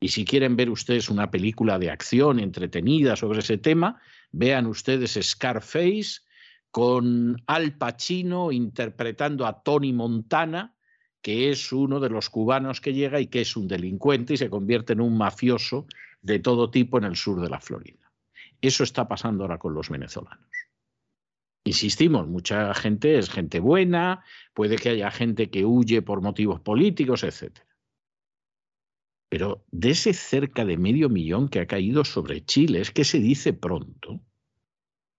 Y 0.00 0.08
si 0.08 0.24
quieren 0.24 0.56
ver 0.56 0.68
ustedes 0.68 1.08
una 1.10 1.30
película 1.30 1.78
de 1.78 1.90
acción 1.90 2.40
entretenida 2.40 3.14
sobre 3.14 3.38
ese 3.38 3.56
tema, 3.56 4.00
vean 4.32 4.66
ustedes 4.66 5.16
Scarface 5.22 6.22
con 6.72 7.40
Al 7.46 7.78
Pacino 7.78 8.50
interpretando 8.50 9.46
a 9.46 9.62
Tony 9.62 9.92
Montana, 9.92 10.74
que 11.20 11.50
es 11.50 11.70
uno 11.70 12.00
de 12.00 12.10
los 12.10 12.30
cubanos 12.30 12.80
que 12.80 12.94
llega 12.94 13.20
y 13.20 13.28
que 13.28 13.42
es 13.42 13.56
un 13.56 13.68
delincuente 13.68 14.34
y 14.34 14.38
se 14.38 14.50
convierte 14.50 14.94
en 14.94 15.02
un 15.02 15.16
mafioso 15.16 15.86
de 16.20 16.40
todo 16.40 16.68
tipo 16.68 16.98
en 16.98 17.04
el 17.04 17.14
sur 17.14 17.40
de 17.40 17.48
la 17.48 17.60
Florida. 17.60 18.01
Eso 18.62 18.84
está 18.84 19.08
pasando 19.08 19.42
ahora 19.42 19.58
con 19.58 19.74
los 19.74 19.90
venezolanos. 19.90 20.48
Insistimos, 21.64 22.28
mucha 22.28 22.72
gente 22.74 23.18
es 23.18 23.28
gente 23.28 23.60
buena, 23.60 24.24
puede 24.54 24.76
que 24.76 24.90
haya 24.90 25.10
gente 25.10 25.50
que 25.50 25.64
huye 25.64 26.00
por 26.00 26.22
motivos 26.22 26.60
políticos, 26.60 27.24
etc. 27.24 27.58
Pero 29.28 29.64
de 29.70 29.90
ese 29.90 30.12
cerca 30.12 30.64
de 30.64 30.76
medio 30.76 31.08
millón 31.08 31.48
que 31.48 31.60
ha 31.60 31.66
caído 31.66 32.04
sobre 32.04 32.44
Chile, 32.44 32.80
es 32.80 32.90
que 32.90 33.04
se 33.04 33.18
dice 33.18 33.52
pronto, 33.52 34.24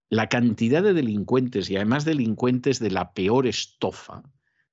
la 0.09 0.29
cantidad 0.29 0.83
de 0.83 0.93
delincuentes 0.93 1.69
y 1.69 1.75
además 1.75 2.05
delincuentes 2.05 2.79
de 2.79 2.91
la 2.91 3.13
peor 3.13 3.47
estofa, 3.47 4.23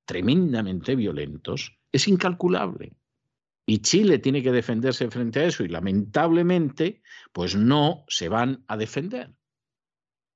tremendamente 0.04 0.94
violentos, 0.94 1.78
es 1.92 2.06
incalculable. 2.06 2.92
Y 3.66 3.78
Chile 3.78 4.18
tiene 4.18 4.42
que 4.42 4.52
defenderse 4.52 5.10
frente 5.10 5.40
a 5.40 5.44
eso 5.44 5.64
y 5.64 5.68
lamentablemente, 5.68 7.02
pues 7.32 7.54
no 7.54 8.04
se 8.08 8.28
van 8.28 8.64
a 8.66 8.76
defender. 8.76 9.34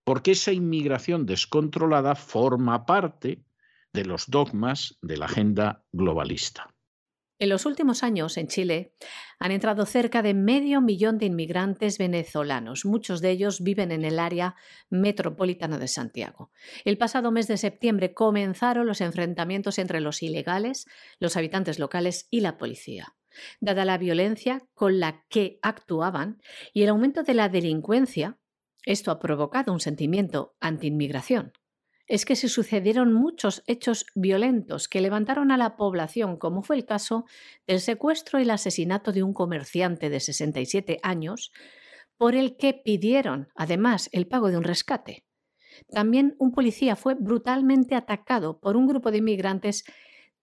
Porque 0.05 0.33
esa 0.33 0.53
inmigración 0.53 1.27
descontrolada 1.27 2.15
forma 2.15 2.85
parte 2.87 3.45
de 3.93 4.05
los 4.05 4.29
dogmas 4.29 4.99
de 5.01 5.17
la 5.17 5.27
agenda 5.27 5.85
globalista. 5.93 6.74
En 7.45 7.51
los 7.51 7.67
últimos 7.67 8.03
años, 8.03 8.39
en 8.39 8.49
Chile, 8.49 8.95
han 9.39 9.51
entrado 9.51 9.85
cerca 9.85 10.23
de 10.23 10.33
medio 10.33 10.81
millón 10.81 11.19
de 11.19 11.27
inmigrantes 11.27 11.99
venezolanos. 11.99 12.87
Muchos 12.87 13.21
de 13.21 13.33
ellos 13.33 13.63
viven 13.63 13.93
en 13.93 14.03
el 14.07 14.19
área 14.19 14.57
metropolitana 14.89 15.77
de 15.77 15.87
Santiago. 15.87 16.51
El 16.87 16.97
pasado 16.97 17.33
mes 17.33 17.47
de 17.47 17.59
septiembre 17.59 18.15
comenzaron 18.15 18.87
los 18.87 19.03
enfrentamientos 19.03 19.79
entre 19.79 20.01
los 20.01 20.23
ilegales, 20.23 20.87
los 21.19 21.37
habitantes 21.37 21.79
locales 21.79 22.29
y 22.31 22.41
la 22.41 22.57
policía 22.57 23.15
dada 23.61 23.85
la 23.85 23.99
violencia 23.99 24.63
con 24.75 24.99
la 25.01 25.27
que 25.29 25.59
actuaban 25.61 26.41
y 26.73 26.85
el 26.85 26.89
aumento 26.89 27.25
de 27.25 27.35
la 27.35 27.51
delincuencia, 27.51 28.39
esto 28.87 29.11
ha 29.11 29.19
provocado 29.19 29.73
un 29.73 29.81
sentimiento 29.81 30.55
anti-inmigración. 30.61 31.53
Es 32.07 32.25
que 32.25 32.37
se 32.37 32.49
sucedieron 32.49 33.13
muchos 33.13 33.63
hechos 33.67 34.07
violentos 34.15 34.89
que 34.89 35.01
levantaron 35.01 35.51
a 35.51 35.57
la 35.57 35.77
población, 35.77 36.37
como 36.37 36.63
fue 36.63 36.77
el 36.77 36.85
caso 36.85 37.25
del 37.67 37.81
secuestro 37.81 38.39
y 38.39 38.43
el 38.43 38.51
asesinato 38.51 39.13
de 39.13 39.23
un 39.23 39.33
comerciante 39.33 40.11
de 40.11 40.21
67 40.21 40.99
años, 41.03 41.53
por 42.17 42.35
el 42.35 42.57
que 42.57 42.75
pidieron, 42.75 43.49
además, 43.55 44.09
el 44.13 44.27
pago 44.27 44.51
de 44.51 44.59
un 44.59 44.65
rescate. 44.65 45.25
También 45.89 46.37
un 46.39 46.53
policía 46.53 46.95
fue 46.97 47.15
brutalmente 47.15 47.95
atacado 47.95 48.61
por 48.61 48.77
un 48.77 48.87
grupo 48.87 49.11
de 49.11 49.19
inmigrantes 49.19 49.85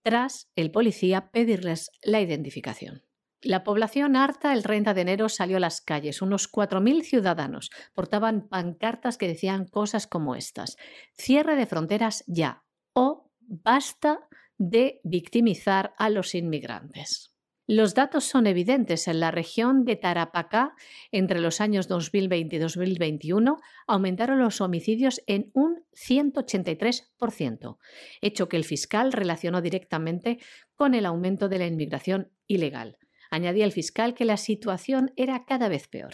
tras 0.04 0.50
el 0.56 0.72
policía 0.72 1.30
pedirles 1.32 1.92
la 2.04 2.22
identificación. 2.22 3.04
La 3.44 3.64
población 3.64 4.16
harta 4.16 4.54
el 4.54 4.62
30 4.62 4.94
de 4.94 5.02
enero 5.02 5.28
salió 5.28 5.58
a 5.58 5.60
las 5.62 5.82
calles. 5.82 6.22
Unos 6.22 6.52
4.000 6.52 7.02
ciudadanos 7.02 7.72
portaban 7.94 8.48
pancartas 8.48 9.18
que 9.18 9.28
decían 9.28 9.66
cosas 9.66 10.06
como 10.06 10.36
estas. 10.36 10.78
Cierre 11.14 11.56
de 11.56 11.66
fronteras 11.66 12.24
ya 12.28 12.64
o 12.94 13.32
basta 13.40 14.28
de 14.60 15.02
victimizar 15.04 15.96
a 15.98 16.12
los 16.12 16.36
inmigrantes. 16.36 17.32
Los 17.68 17.94
datos 17.96 18.26
son 18.26 18.48
evidentes. 18.48 19.08
En 19.08 19.20
la 19.20 19.32
región 19.32 19.86
de 19.86 19.96
Tarapacá, 19.96 20.76
entre 21.12 21.40
los 21.40 21.62
años 21.62 21.88
2020 21.88 22.58
y 22.58 22.60
2021, 22.60 23.60
aumentaron 23.88 24.40
los 24.40 24.62
homicidios 24.62 25.22
en 25.26 25.52
un 25.54 25.86
183%, 25.94 27.78
hecho 28.20 28.50
que 28.50 28.58
el 28.58 28.66
fiscal 28.66 29.14
relacionó 29.14 29.62
directamente 29.62 30.40
con 30.76 30.94
el 30.94 31.06
aumento 31.06 31.50
de 31.50 31.60
la 31.60 31.68
inmigración 31.68 32.32
ilegal. 32.46 32.98
Añadía 33.32 33.66
el 33.66 33.72
fiscal 33.72 34.14
que 34.14 34.26
la 34.26 34.38
situación 34.38 35.12
era 35.16 35.46
cada 35.46 35.70
vez 35.70 35.88
peor. 35.88 36.14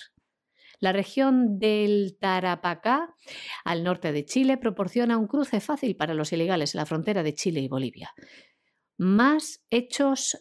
La 0.80 0.94
región 0.94 1.58
del 1.58 2.18
Tarapacá, 2.20 3.16
al 3.66 3.84
norte 3.84 4.12
de 4.12 4.26
Chile, 4.26 4.58
proporciona 4.58 5.18
un 5.18 5.28
cruce 5.28 5.60
fácil 5.60 5.96
para 5.96 6.14
los 6.14 6.32
ilegales 6.32 6.76
en 6.76 6.80
la 6.80 6.86
frontera 6.86 7.24
de 7.24 7.34
Chile 7.34 7.62
y 7.62 7.68
Bolivia. 7.68 8.14
Más 8.98 9.66
hechos 9.72 10.38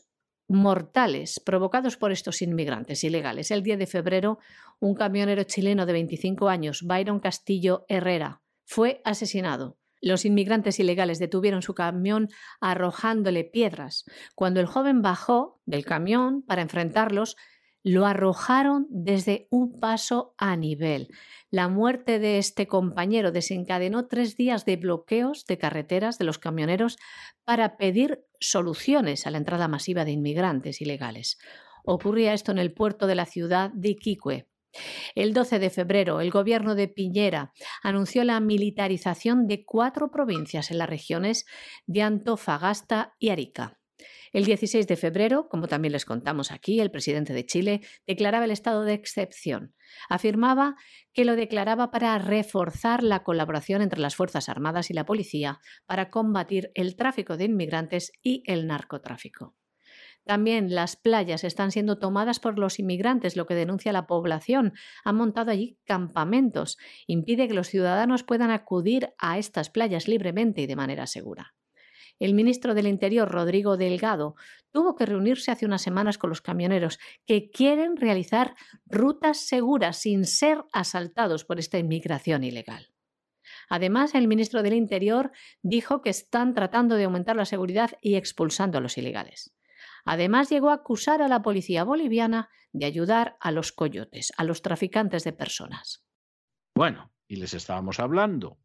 mortales 0.49 1.41
provocados 1.41 1.97
por 1.97 2.13
estos 2.13 2.43
inmigrantes 2.43 3.03
ilegales. 3.03 3.51
El 3.51 3.63
10 3.63 3.79
de 3.79 3.87
febrero, 3.87 4.39
un 4.79 4.95
camionero 4.95 5.43
chileno 5.45 5.87
de 5.87 5.95
25 5.95 6.49
años, 6.49 6.83
Byron 6.83 7.19
Castillo 7.19 7.85
Herrera, 7.89 8.43
fue 8.65 9.01
asesinado. 9.05 9.79
Los 10.01 10.25
inmigrantes 10.25 10.79
ilegales 10.79 11.19
detuvieron 11.19 11.63
su 11.63 11.75
camión 11.75 12.29
arrojándole 12.61 13.45
piedras. 13.45 14.05
Cuando 14.35 14.61
el 14.61 14.67
joven 14.67 15.03
bajó 15.03 15.61
del 15.67 15.85
camión 15.85 16.43
para 16.43 16.63
enfrentarlos, 16.63 17.37
lo 17.83 18.05
arrojaron 18.05 18.89
desde 18.91 19.47
un 19.49 19.79
paso 19.79 20.35
a 20.39 20.57
nivel. 20.57 21.07
La 21.51 21.69
muerte 21.69 22.19
de 22.19 22.39
este 22.39 22.67
compañero 22.67 23.31
desencadenó 23.31 24.09
tres 24.09 24.37
días 24.37 24.65
de 24.65 24.75
bloqueos 24.75 25.47
de 25.47 25.57
carreteras 25.57 26.19
de 26.19 26.25
los 26.25 26.39
camioneros 26.39 26.99
para 27.45 27.77
pedir 27.77 28.25
soluciones 28.41 29.25
a 29.27 29.31
la 29.31 29.39
entrada 29.39 29.69
masiva 29.69 30.05
de 30.05 30.11
inmigrantes 30.11 30.81
ilegales. 30.81 31.39
Ocurría 31.85 32.35
esto 32.35 32.51
en 32.51 32.59
el 32.59 32.73
puerto 32.73 33.07
de 33.07 33.15
la 33.15 33.25
ciudad 33.25 33.71
de 33.73 33.91
Iquique. 33.91 34.49
El 35.15 35.33
12 35.33 35.59
de 35.59 35.71
febrero, 35.71 36.21
el 36.21 36.31
gobierno 36.31 36.75
de 36.75 36.89
Piñera 36.89 37.53
anunció 37.83 38.25
la 38.25 38.41
militarización 38.41 39.47
de 39.47 39.65
cuatro 39.65 40.11
provincias 40.11 40.71
en 40.71 40.79
las 40.79 40.89
regiones 40.89 41.47
de 41.87 42.03
Antofagasta 42.03 43.15
y 43.19 43.31
Arica. 43.31 43.79
El 44.33 44.45
16 44.45 44.87
de 44.87 44.97
febrero, 44.97 45.49
como 45.49 45.69
también 45.69 45.93
les 45.93 46.05
contamos 46.05 46.53
aquí, 46.53 46.81
el 46.81 46.91
presidente 46.91 47.33
de 47.33 47.47
Chile 47.47 47.81
declaraba 48.07 48.45
el 48.45 48.51
estado 48.51 48.83
de 48.83 48.93
excepción. 48.93 49.75
Afirmaba 50.09 50.77
que 51.13 51.25
lo 51.25 51.37
declaraba 51.37 51.91
para 51.91 52.19
reforzar 52.19 53.03
la 53.03 53.23
colaboración 53.23 53.83
entre 53.83 54.01
las 54.01 54.17
Fuerzas 54.17 54.49
Armadas 54.49 54.91
y 54.91 54.95
la 54.95 55.07
policía 55.07 55.61
para 55.87 56.11
combatir 56.11 56.71
el 56.75 56.97
tráfico 56.97 57.37
de 57.37 57.45
inmigrantes 57.45 58.13
y 58.23 58.43
el 58.47 58.67
narcotráfico. 58.67 59.55
También 60.27 60.75
las 60.75 60.97
playas 60.97 61.45
están 61.45 61.71
siendo 61.71 61.99
tomadas 61.99 62.41
por 62.41 62.59
los 62.59 62.81
inmigrantes, 62.81 63.37
lo 63.37 63.47
que 63.47 63.55
denuncia 63.55 63.93
la 63.93 64.09
población. 64.09 64.73
Han 65.05 65.15
montado 65.15 65.53
allí 65.53 65.79
campamentos. 65.85 66.79
Impide 67.07 67.47
que 67.47 67.55
los 67.55 67.69
ciudadanos 67.69 68.25
puedan 68.25 68.51
acudir 68.51 69.15
a 69.19 69.39
estas 69.39 69.71
playas 69.71 70.09
libremente 70.09 70.63
y 70.63 70.67
de 70.67 70.75
manera 70.75 71.07
segura. 71.07 71.55
El 72.19 72.35
ministro 72.35 72.75
del 72.75 72.89
Interior, 72.89 73.31
Rodrigo 73.31 73.77
Delgado, 73.77 74.35
tuvo 74.73 74.97
que 74.97 75.07
reunirse 75.07 75.53
hace 75.53 75.65
unas 75.65 75.83
semanas 75.83 76.19
con 76.19 76.31
los 76.31 76.41
camioneros 76.41 76.99
que 77.25 77.49
quieren 77.51 77.97
realizar 77.97 78.57
rutas 78.85 79.39
seguras 79.39 79.99
sin 79.99 80.25
ser 80.25 80.65
asaltados 80.73 81.45
por 81.45 81.61
esta 81.61 81.79
inmigración 81.79 82.43
ilegal. 82.43 82.91
Además, 83.69 84.17
el 84.17 84.27
ministro 84.27 84.65
del 84.65 84.75
Interior 84.75 85.31
dijo 85.63 86.03
que 86.03 86.11
están 86.11 86.53
tratando 86.53 86.97
de 86.97 87.05
aumentar 87.05 87.37
la 87.37 87.45
seguridad 87.45 87.91
y 88.01 88.17
expulsando 88.17 88.79
a 88.79 88.81
los 88.81 88.99
ilegales. 88.99 89.56
Además, 90.07 90.49
llegó 90.49 90.71
a 90.71 90.75
acusar 90.75 91.21
a 91.21 91.29
la 91.29 91.43
policía 91.43 91.85
boliviana 91.85 92.49
de 92.73 92.87
ayudar 92.87 93.37
a 93.41 93.51
los 93.51 93.73
coyotes, 93.73 94.33
a 94.37 94.45
los 94.45 94.63
traficantes 94.63 95.25
de 95.25 95.33
personas. 95.33 96.07
Bueno, 96.75 97.13
y 97.27 97.37
les 97.37 97.55
estábamos 97.55 97.99
hablando 97.99 98.59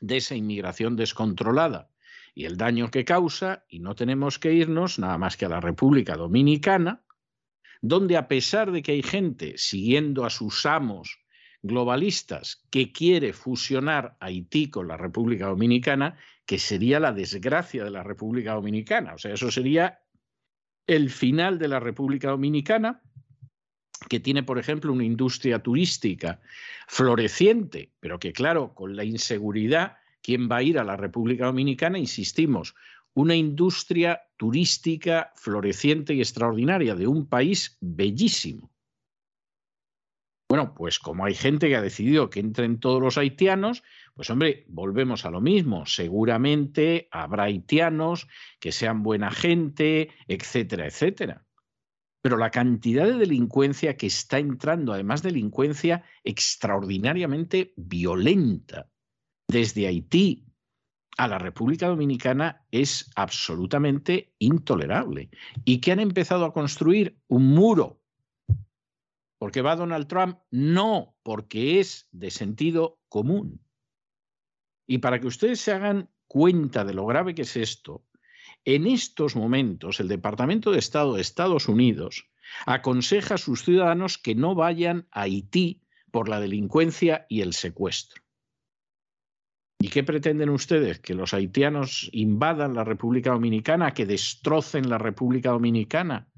de 0.00 0.16
esa 0.16 0.34
inmigración 0.34 0.96
descontrolada 0.96 1.90
y 2.34 2.46
el 2.46 2.56
daño 2.56 2.90
que 2.90 3.04
causa, 3.04 3.64
y 3.68 3.78
no 3.78 3.94
tenemos 3.94 4.38
que 4.38 4.52
irnos 4.52 4.98
nada 4.98 5.18
más 5.18 5.36
que 5.36 5.46
a 5.46 5.48
la 5.48 5.60
República 5.60 6.16
Dominicana, 6.16 7.04
donde 7.80 8.16
a 8.16 8.26
pesar 8.26 8.72
de 8.72 8.82
que 8.82 8.92
hay 8.92 9.02
gente 9.02 9.56
siguiendo 9.56 10.24
a 10.24 10.30
sus 10.30 10.66
amos 10.66 11.20
globalistas 11.62 12.66
que 12.70 12.92
quiere 12.92 13.32
fusionar 13.32 14.16
Haití 14.20 14.70
con 14.70 14.88
la 14.88 14.96
República 14.96 15.46
Dominicana, 15.46 16.16
que 16.44 16.58
sería 16.58 16.98
la 16.98 17.12
desgracia 17.12 17.84
de 17.84 17.90
la 17.90 18.02
República 18.02 18.54
Dominicana. 18.54 19.14
O 19.14 19.18
sea, 19.18 19.34
eso 19.34 19.50
sería 19.50 20.00
el 20.86 21.10
final 21.10 21.58
de 21.58 21.68
la 21.68 21.80
República 21.80 22.30
Dominicana, 22.30 23.02
que 24.08 24.20
tiene, 24.20 24.42
por 24.42 24.58
ejemplo, 24.58 24.92
una 24.92 25.04
industria 25.04 25.62
turística 25.62 26.40
floreciente, 26.88 27.90
pero 28.00 28.18
que, 28.18 28.32
claro, 28.32 28.74
con 28.74 28.96
la 28.96 29.04
inseguridad 29.04 29.98
quién 30.22 30.48
va 30.50 30.56
a 30.56 30.62
ir 30.62 30.78
a 30.78 30.84
la 30.84 30.96
República 30.96 31.46
Dominicana, 31.46 31.98
insistimos, 31.98 32.74
una 33.14 33.34
industria 33.34 34.22
turística 34.36 35.32
floreciente 35.34 36.14
y 36.14 36.20
extraordinaria 36.20 36.94
de 36.94 37.06
un 37.06 37.26
país 37.26 37.76
bellísimo. 37.80 38.70
Bueno, 40.50 40.74
pues 40.74 40.98
como 40.98 41.24
hay 41.24 41.36
gente 41.36 41.68
que 41.68 41.76
ha 41.76 41.80
decidido 41.80 42.28
que 42.28 42.40
entren 42.40 42.80
todos 42.80 43.00
los 43.00 43.16
haitianos, 43.16 43.84
pues 44.14 44.30
hombre, 44.30 44.64
volvemos 44.66 45.24
a 45.24 45.30
lo 45.30 45.40
mismo. 45.40 45.86
Seguramente 45.86 47.06
habrá 47.12 47.44
haitianos 47.44 48.26
que 48.58 48.72
sean 48.72 49.04
buena 49.04 49.30
gente, 49.30 50.10
etcétera, 50.26 50.86
etcétera. 50.86 51.46
Pero 52.20 52.36
la 52.36 52.50
cantidad 52.50 53.06
de 53.06 53.14
delincuencia 53.14 53.96
que 53.96 54.08
está 54.08 54.40
entrando, 54.40 54.92
además 54.92 55.22
delincuencia 55.22 56.02
extraordinariamente 56.24 57.72
violenta, 57.76 58.90
desde 59.46 59.86
Haití 59.86 60.48
a 61.16 61.28
la 61.28 61.38
República 61.38 61.86
Dominicana 61.86 62.66
es 62.72 63.08
absolutamente 63.14 64.34
intolerable. 64.40 65.30
¿Y 65.64 65.78
que 65.80 65.92
han 65.92 66.00
empezado 66.00 66.44
a 66.44 66.52
construir? 66.52 67.20
Un 67.28 67.46
muro. 67.54 67.99
¿Porque 69.40 69.62
va 69.62 69.74
Donald 69.74 70.06
Trump? 70.06 70.38
No, 70.50 71.16
porque 71.22 71.80
es 71.80 72.08
de 72.12 72.30
sentido 72.30 73.00
común. 73.08 73.64
Y 74.86 74.98
para 74.98 75.18
que 75.18 75.28
ustedes 75.28 75.60
se 75.60 75.72
hagan 75.72 76.10
cuenta 76.26 76.84
de 76.84 76.92
lo 76.92 77.06
grave 77.06 77.34
que 77.34 77.42
es 77.42 77.56
esto, 77.56 78.04
en 78.66 78.86
estos 78.86 79.36
momentos 79.36 79.98
el 79.98 80.08
Departamento 80.08 80.70
de 80.70 80.78
Estado 80.78 81.14
de 81.14 81.22
Estados 81.22 81.68
Unidos 81.68 82.28
aconseja 82.66 83.36
a 83.36 83.38
sus 83.38 83.64
ciudadanos 83.64 84.18
que 84.18 84.34
no 84.34 84.54
vayan 84.54 85.08
a 85.10 85.22
Haití 85.22 85.80
por 86.10 86.28
la 86.28 86.38
delincuencia 86.38 87.24
y 87.30 87.40
el 87.40 87.54
secuestro. 87.54 88.22
¿Y 89.80 89.88
qué 89.88 90.04
pretenden 90.04 90.50
ustedes? 90.50 90.98
¿Que 90.98 91.14
los 91.14 91.32
haitianos 91.32 92.10
invadan 92.12 92.74
la 92.74 92.84
República 92.84 93.30
Dominicana? 93.30 93.94
¿Que 93.94 94.04
destrocen 94.04 94.90
la 94.90 94.98
República 94.98 95.52
Dominicana? 95.52 96.29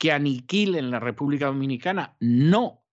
¿Que 0.00 0.12
aniquilen 0.12 0.90
la 0.90 0.98
República 0.98 1.48
Dominicana? 1.48 2.16
No. 2.20 2.86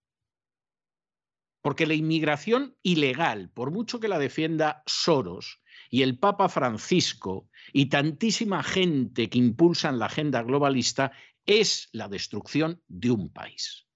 Porque 1.62 1.88
la 1.88 1.93
inmigración 1.93 2.76
ilegal, 2.84 3.50
por 3.50 3.72
mucho 3.72 4.02
que 4.02 4.10
la 4.10 4.20
defienda 4.20 4.84
Soros 4.86 5.62
y 5.89 6.02
el 6.02 6.20
Papa 6.20 6.50
Francisco 6.50 7.48
y 7.72 7.86
tantísima 7.86 8.62
gente 8.62 9.30
que 9.30 9.38
impulsan 9.38 10.00
la 10.00 10.08
agenda 10.08 10.43
globalista, 10.43 11.13
es 11.46 11.88
la 11.93 12.10
destrucción 12.10 12.84
de 12.89 13.12
un 13.12 13.32
país. 13.32 13.88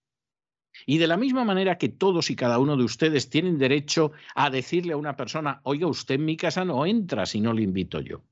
Y 0.85 0.97
de 0.97 1.07
la 1.07 1.17
misma 1.17 1.43
manera 1.43 1.77
que 1.77 1.89
todos 1.89 2.29
y 2.29 2.37
cada 2.37 2.59
uno 2.59 2.77
de 2.77 2.85
ustedes 2.85 3.29
tienen 3.29 3.57
derecho 3.57 4.13
a 4.35 4.49
decirle 4.49 4.93
a 4.93 4.97
una 4.97 5.17
persona, 5.17 5.59
oiga, 5.63 5.87
usted 5.87 6.15
en 6.15 6.23
mi 6.23 6.37
casa 6.37 6.63
no 6.63 6.85
entra 6.85 7.25
si 7.25 7.41
no 7.41 7.51
le 7.51 7.63
invito 7.63 7.99
yo. 7.99 8.23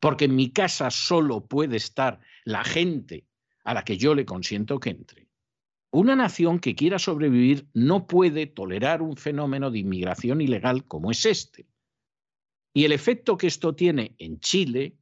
Porque 0.00 0.24
en 0.24 0.36
mi 0.36 0.52
casa 0.52 0.90
solo 0.90 1.44
puede 1.46 1.76
estar 1.76 2.18
la 2.44 2.64
gente 2.64 3.26
a 3.66 3.74
la 3.74 3.84
que 3.84 3.98
yo 3.98 4.14
le 4.14 4.24
consiento 4.24 4.78
que 4.78 4.90
entre. 4.90 5.26
Una 5.90 6.14
nación 6.14 6.60
que 6.60 6.76
quiera 6.76 7.00
sobrevivir 7.00 7.66
no 7.74 8.06
puede 8.06 8.46
tolerar 8.46 9.02
un 9.02 9.16
fenómeno 9.16 9.72
de 9.72 9.80
inmigración 9.80 10.40
ilegal 10.40 10.86
como 10.86 11.10
es 11.10 11.26
este. 11.26 11.66
Y 12.72 12.84
el 12.84 12.92
efecto 12.92 13.36
que 13.36 13.48
esto 13.48 13.74
tiene 13.74 14.14
en 14.18 14.38
Chile 14.38 14.96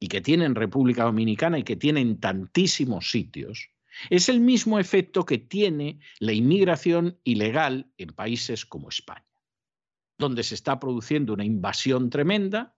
y 0.00 0.08
que 0.08 0.22
tiene 0.22 0.46
en 0.46 0.54
República 0.54 1.04
Dominicana 1.04 1.58
y 1.58 1.62
que 1.62 1.76
tiene 1.76 2.00
en 2.00 2.18
tantísimos 2.18 3.10
sitios, 3.10 3.68
es 4.08 4.30
el 4.30 4.40
mismo 4.40 4.78
efecto 4.78 5.26
que 5.26 5.38
tiene 5.38 6.00
la 6.18 6.32
inmigración 6.32 7.18
ilegal 7.22 7.90
en 7.98 8.08
países 8.08 8.64
como 8.64 8.88
España, 8.88 9.26
donde 10.18 10.42
se 10.42 10.54
está 10.54 10.80
produciendo 10.80 11.34
una 11.34 11.44
invasión 11.44 12.08
tremenda, 12.08 12.75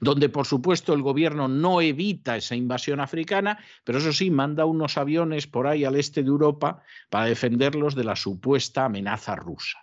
donde 0.00 0.28
por 0.28 0.46
supuesto 0.46 0.92
el 0.94 1.02
gobierno 1.02 1.48
no 1.48 1.80
evita 1.80 2.36
esa 2.36 2.54
invasión 2.54 3.00
africana, 3.00 3.58
pero 3.84 3.98
eso 3.98 4.12
sí, 4.12 4.30
manda 4.30 4.64
unos 4.64 4.96
aviones 4.96 5.46
por 5.46 5.66
ahí 5.66 5.84
al 5.84 5.96
este 5.96 6.22
de 6.22 6.28
Europa 6.28 6.82
para 7.10 7.26
defenderlos 7.26 7.94
de 7.94 8.04
la 8.04 8.16
supuesta 8.16 8.84
amenaza 8.84 9.36
rusa. 9.36 9.78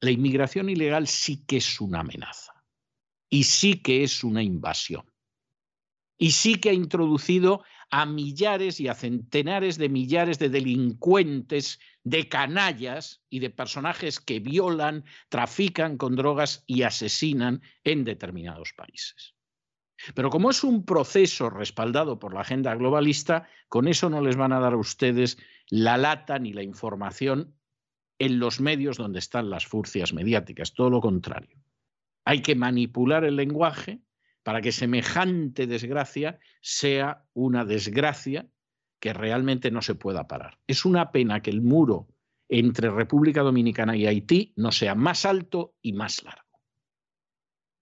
La 0.00 0.10
inmigración 0.10 0.68
ilegal 0.68 1.06
sí 1.06 1.44
que 1.46 1.56
es 1.56 1.80
una 1.80 2.00
amenaza 2.00 2.52
y 3.28 3.44
sí 3.44 3.80
que 3.80 4.02
es 4.02 4.22
una 4.24 4.42
invasión. 4.42 5.04
Y 6.18 6.30
sí 6.30 6.56
que 6.56 6.70
ha 6.70 6.72
introducido 6.72 7.62
a 7.90 8.06
millares 8.06 8.80
y 8.80 8.88
a 8.88 8.94
centenares 8.94 9.78
de 9.78 9.88
millares 9.88 10.38
de 10.38 10.48
delincuentes, 10.48 11.78
de 12.06 12.28
canallas 12.28 13.24
y 13.28 13.40
de 13.40 13.50
personajes 13.50 14.20
que 14.20 14.38
violan, 14.38 15.04
trafican 15.28 15.96
con 15.98 16.14
drogas 16.14 16.62
y 16.64 16.82
asesinan 16.82 17.62
en 17.82 18.04
determinados 18.04 18.72
países. 18.76 19.34
Pero 20.14 20.30
como 20.30 20.50
es 20.50 20.62
un 20.62 20.84
proceso 20.84 21.50
respaldado 21.50 22.20
por 22.20 22.32
la 22.32 22.42
agenda 22.42 22.76
globalista, 22.76 23.48
con 23.68 23.88
eso 23.88 24.08
no 24.08 24.20
les 24.20 24.36
van 24.36 24.52
a 24.52 24.60
dar 24.60 24.74
a 24.74 24.76
ustedes 24.76 25.36
la 25.68 25.96
lata 25.96 26.38
ni 26.38 26.52
la 26.52 26.62
información 26.62 27.56
en 28.20 28.38
los 28.38 28.60
medios 28.60 28.98
donde 28.98 29.18
están 29.18 29.50
las 29.50 29.66
furcias 29.66 30.12
mediáticas, 30.12 30.74
todo 30.74 30.90
lo 30.90 31.00
contrario. 31.00 31.60
Hay 32.24 32.40
que 32.40 32.54
manipular 32.54 33.24
el 33.24 33.34
lenguaje 33.34 34.00
para 34.44 34.60
que 34.60 34.70
semejante 34.70 35.66
desgracia 35.66 36.38
sea 36.60 37.24
una 37.34 37.64
desgracia 37.64 38.46
que 39.00 39.12
realmente 39.12 39.70
no 39.70 39.82
se 39.82 39.94
pueda 39.94 40.26
parar. 40.26 40.58
Es 40.66 40.84
una 40.84 41.12
pena 41.12 41.42
que 41.42 41.50
el 41.50 41.62
muro 41.62 42.08
entre 42.48 42.90
República 42.90 43.42
Dominicana 43.42 43.96
y 43.96 44.06
Haití 44.06 44.52
no 44.56 44.72
sea 44.72 44.94
más 44.94 45.24
alto 45.24 45.74
y 45.82 45.92
más 45.92 46.22
largo. 46.22 46.60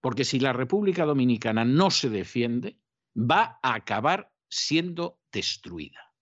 Porque 0.01 0.23
si 0.23 0.39
la 0.39 0.53
República 0.53 1.05
Dominicana 1.05 1.65
no 1.65 1.89
se 1.91 2.09
defiende, 2.09 2.77
va 3.17 3.59
a 3.61 3.75
acabar 3.75 4.31
siendo 4.49 5.19
destruida. 5.31 6.13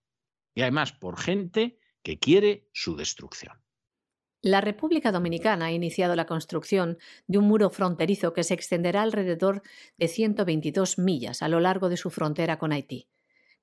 Y 0.54 0.62
además 0.62 0.92
por 0.92 1.18
gente 1.18 1.78
que 2.02 2.18
quiere 2.18 2.68
su 2.72 2.96
destrucción. 2.96 3.64
La 4.44 4.60
República 4.60 5.10
Dominicana 5.10 5.66
ha 5.66 5.72
iniciado 5.72 6.14
la 6.16 6.26
construcción 6.26 6.98
de 7.26 7.38
un 7.38 7.46
muro 7.46 7.70
fronterizo 7.70 8.34
que 8.34 8.44
se 8.44 8.52
extenderá 8.52 9.00
alrededor 9.00 9.62
de 9.96 10.06
122 10.06 10.98
millas 10.98 11.40
a 11.40 11.48
lo 11.48 11.60
largo 11.60 11.88
de 11.88 11.96
su 11.96 12.10
frontera 12.10 12.58
con 12.58 12.72
Haití, 12.72 13.08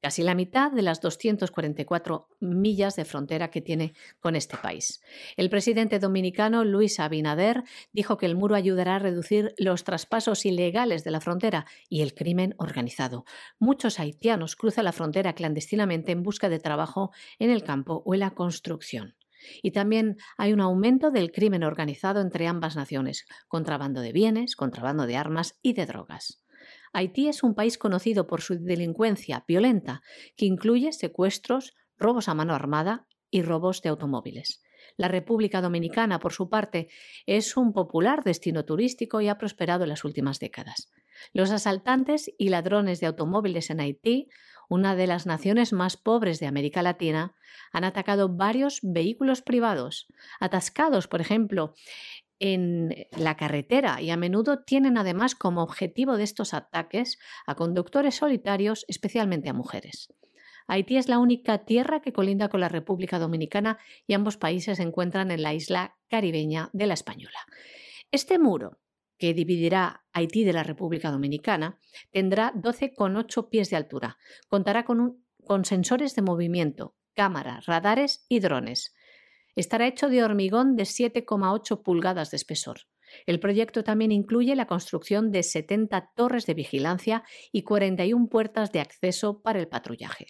casi 0.01 0.23
la 0.23 0.35
mitad 0.35 0.71
de 0.71 0.81
las 0.81 0.99
244 0.99 2.27
millas 2.39 2.95
de 2.95 3.05
frontera 3.05 3.51
que 3.51 3.61
tiene 3.61 3.93
con 4.19 4.35
este 4.35 4.57
país. 4.57 5.01
El 5.37 5.49
presidente 5.49 5.99
dominicano 5.99 6.65
Luis 6.65 6.99
Abinader 6.99 7.63
dijo 7.93 8.17
que 8.17 8.25
el 8.25 8.35
muro 8.35 8.55
ayudará 8.55 8.95
a 8.95 8.99
reducir 8.99 9.53
los 9.57 9.83
traspasos 9.83 10.45
ilegales 10.45 11.03
de 11.03 11.11
la 11.11 11.21
frontera 11.21 11.65
y 11.87 12.01
el 12.01 12.13
crimen 12.13 12.55
organizado. 12.57 13.25
Muchos 13.59 13.99
haitianos 13.99 14.55
cruzan 14.55 14.85
la 14.85 14.91
frontera 14.91 15.33
clandestinamente 15.33 16.11
en 16.11 16.23
busca 16.23 16.49
de 16.49 16.59
trabajo 16.59 17.11
en 17.39 17.51
el 17.51 17.63
campo 17.63 18.01
o 18.05 18.13
en 18.13 18.21
la 18.21 18.31
construcción. 18.31 19.15
Y 19.61 19.71
también 19.71 20.17
hay 20.37 20.53
un 20.53 20.61
aumento 20.61 21.11
del 21.11 21.31
crimen 21.31 21.63
organizado 21.63 22.21
entre 22.21 22.47
ambas 22.47 22.75
naciones, 22.75 23.25
contrabando 23.47 24.01
de 24.01 24.11
bienes, 24.11 24.55
contrabando 24.55 25.07
de 25.07 25.17
armas 25.17 25.57
y 25.61 25.73
de 25.73 25.85
drogas. 25.85 26.40
Haití 26.93 27.27
es 27.27 27.43
un 27.43 27.55
país 27.55 27.77
conocido 27.77 28.27
por 28.27 28.41
su 28.41 28.59
delincuencia 28.59 29.43
violenta, 29.47 30.01
que 30.35 30.45
incluye 30.45 30.91
secuestros, 30.91 31.75
robos 31.97 32.27
a 32.27 32.33
mano 32.33 32.53
armada 32.53 33.07
y 33.29 33.41
robos 33.41 33.81
de 33.81 33.89
automóviles. 33.89 34.61
La 34.97 35.07
República 35.07 35.61
Dominicana, 35.61 36.19
por 36.19 36.33
su 36.33 36.49
parte, 36.49 36.89
es 37.25 37.55
un 37.55 37.71
popular 37.71 38.23
destino 38.23 38.65
turístico 38.65 39.21
y 39.21 39.29
ha 39.29 39.37
prosperado 39.37 39.83
en 39.83 39.89
las 39.89 40.03
últimas 40.03 40.39
décadas. 40.39 40.91
Los 41.33 41.51
asaltantes 41.51 42.31
y 42.37 42.49
ladrones 42.49 42.99
de 42.99 43.07
automóviles 43.07 43.69
en 43.69 43.79
Haití 43.79 44.29
una 44.71 44.95
de 44.95 45.05
las 45.05 45.25
naciones 45.25 45.73
más 45.73 45.97
pobres 45.97 46.39
de 46.39 46.47
América 46.47 46.81
Latina, 46.81 47.35
han 47.73 47.83
atacado 47.83 48.29
varios 48.29 48.79
vehículos 48.81 49.41
privados, 49.41 50.07
atascados, 50.39 51.09
por 51.09 51.19
ejemplo, 51.19 51.73
en 52.41 53.07
la 53.15 53.37
carretera 53.37 54.01
y 54.01 54.09
a 54.09 54.17
menudo 54.17 54.63
tienen 54.63 54.97
además 54.97 55.35
como 55.35 55.61
objetivo 55.61 56.17
de 56.17 56.23
estos 56.23 56.55
ataques 56.55 57.19
a 57.45 57.53
conductores 57.55 58.15
solitarios, 58.15 58.83
especialmente 58.87 59.49
a 59.49 59.53
mujeres. 59.53 60.11
Haití 60.67 60.97
es 60.97 61.07
la 61.07 61.19
única 61.19 61.59
tierra 61.65 62.01
que 62.01 62.13
colinda 62.13 62.49
con 62.49 62.59
la 62.59 62.69
República 62.69 63.19
Dominicana 63.19 63.77
y 64.07 64.13
ambos 64.13 64.37
países 64.37 64.77
se 64.77 64.83
encuentran 64.83 65.29
en 65.29 65.43
la 65.43 65.53
isla 65.53 65.97
caribeña 66.09 66.69
de 66.73 66.87
la 66.87 66.95
Española. 66.95 67.39
Este 68.11 68.39
muro 68.39 68.79
que 69.19 69.35
dividirá 69.35 70.03
Haití 70.13 70.43
de 70.43 70.53
la 70.53 70.63
República 70.63 71.11
Dominicana, 71.11 71.77
tendrá 72.09 72.53
12,8 72.55 73.49
pies 73.49 73.69
de 73.69 73.75
altura. 73.75 74.17
Contará 74.47 74.83
con, 74.83 75.23
con 75.45 75.63
sensores 75.63 76.15
de 76.15 76.23
movimiento, 76.23 76.95
cámaras, 77.13 77.67
radares 77.67 78.25
y 78.29 78.39
drones. 78.39 78.95
Estará 79.55 79.87
hecho 79.87 80.09
de 80.09 80.23
hormigón 80.23 80.75
de 80.75 80.83
7,8 80.83 81.83
pulgadas 81.83 82.31
de 82.31 82.37
espesor. 82.37 82.81
El 83.25 83.39
proyecto 83.39 83.83
también 83.83 84.11
incluye 84.11 84.55
la 84.55 84.67
construcción 84.67 85.31
de 85.31 85.43
70 85.43 86.11
torres 86.15 86.45
de 86.45 86.53
vigilancia 86.53 87.23
y 87.51 87.63
41 87.63 88.27
puertas 88.27 88.71
de 88.71 88.79
acceso 88.79 89.41
para 89.41 89.59
el 89.59 89.67
patrullaje. 89.67 90.27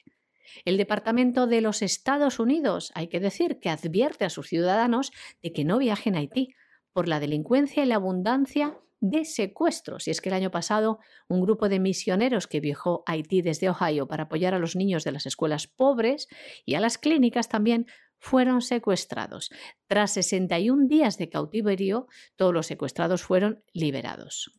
El 0.66 0.78
Departamento 0.78 1.48
de 1.48 1.62
los 1.62 1.82
Estados 1.82 2.40
Unidos, 2.40 2.92
hay 2.96 3.08
que 3.08 3.20
decir, 3.20 3.60
que 3.60 3.70
advierte 3.70 4.26
a 4.26 4.30
sus 4.30 4.48
ciudadanos 4.48 5.12
de 5.42 5.54
que 5.54 5.64
no 5.64 5.78
viajen 5.78 6.16
a 6.16 6.20
Haití, 6.20 6.54
por 6.94 7.08
la 7.08 7.20
delincuencia 7.20 7.84
y 7.84 7.86
la 7.86 7.96
abundancia 7.96 8.78
de 9.00 9.26
secuestros. 9.26 10.08
Y 10.08 10.12
es 10.12 10.22
que 10.22 10.30
el 10.30 10.36
año 10.36 10.52
pasado 10.52 11.00
un 11.28 11.42
grupo 11.42 11.70
de 11.70 11.80
misioneros 11.80 12.48
que 12.48 12.60
viajó 12.60 13.04
a 13.08 13.14
Haití 13.14 13.42
desde 13.42 13.70
Ohio 13.70 14.08
para 14.08 14.24
apoyar 14.24 14.54
a 14.54 14.60
los 14.60 14.76
niños 14.76 15.04
de 15.04 15.12
las 15.12 15.26
escuelas 15.26 15.68
pobres 15.68 16.28
y 16.66 16.76
a 16.76 16.80
las 16.80 16.98
clínicas 16.98 17.50
también 17.50 17.88
fueron 18.22 18.62
secuestrados. 18.62 19.50
Tras 19.88 20.14
61 20.14 20.88
días 20.88 21.18
de 21.18 21.30
cautiverio, 21.30 22.08
todos 22.36 22.54
los 22.54 22.68
secuestrados 22.68 23.24
fueron 23.24 23.64
liberados. 23.74 24.52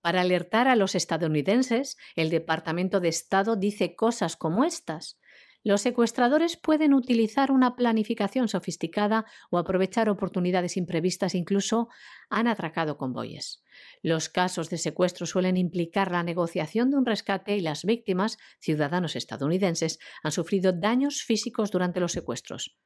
Para 0.00 0.22
alertar 0.22 0.66
a 0.66 0.76
los 0.76 0.94
estadounidenses, 0.94 1.98
el 2.16 2.30
Departamento 2.30 2.98
de 3.00 3.08
Estado 3.08 3.54
dice 3.54 3.94
cosas 3.94 4.36
como 4.36 4.64
estas. 4.64 5.18
Los 5.66 5.80
secuestradores 5.80 6.56
pueden 6.56 6.94
utilizar 6.94 7.50
una 7.50 7.74
planificación 7.74 8.46
sofisticada 8.46 9.24
o 9.50 9.58
aprovechar 9.58 10.08
oportunidades 10.08 10.76
imprevistas, 10.76 11.34
incluso 11.34 11.88
han 12.30 12.46
atracado 12.46 12.96
convoyes. 12.96 13.64
Los 14.00 14.28
casos 14.28 14.70
de 14.70 14.78
secuestro 14.78 15.26
suelen 15.26 15.56
implicar 15.56 16.12
la 16.12 16.22
negociación 16.22 16.92
de 16.92 16.98
un 16.98 17.04
rescate 17.04 17.56
y 17.56 17.62
las 17.62 17.84
víctimas, 17.84 18.38
ciudadanos 18.60 19.16
estadounidenses, 19.16 19.98
han 20.22 20.30
sufrido 20.30 20.72
daños 20.72 21.24
físicos 21.24 21.72
durante 21.72 21.98
los 21.98 22.12
secuestros. 22.12 22.78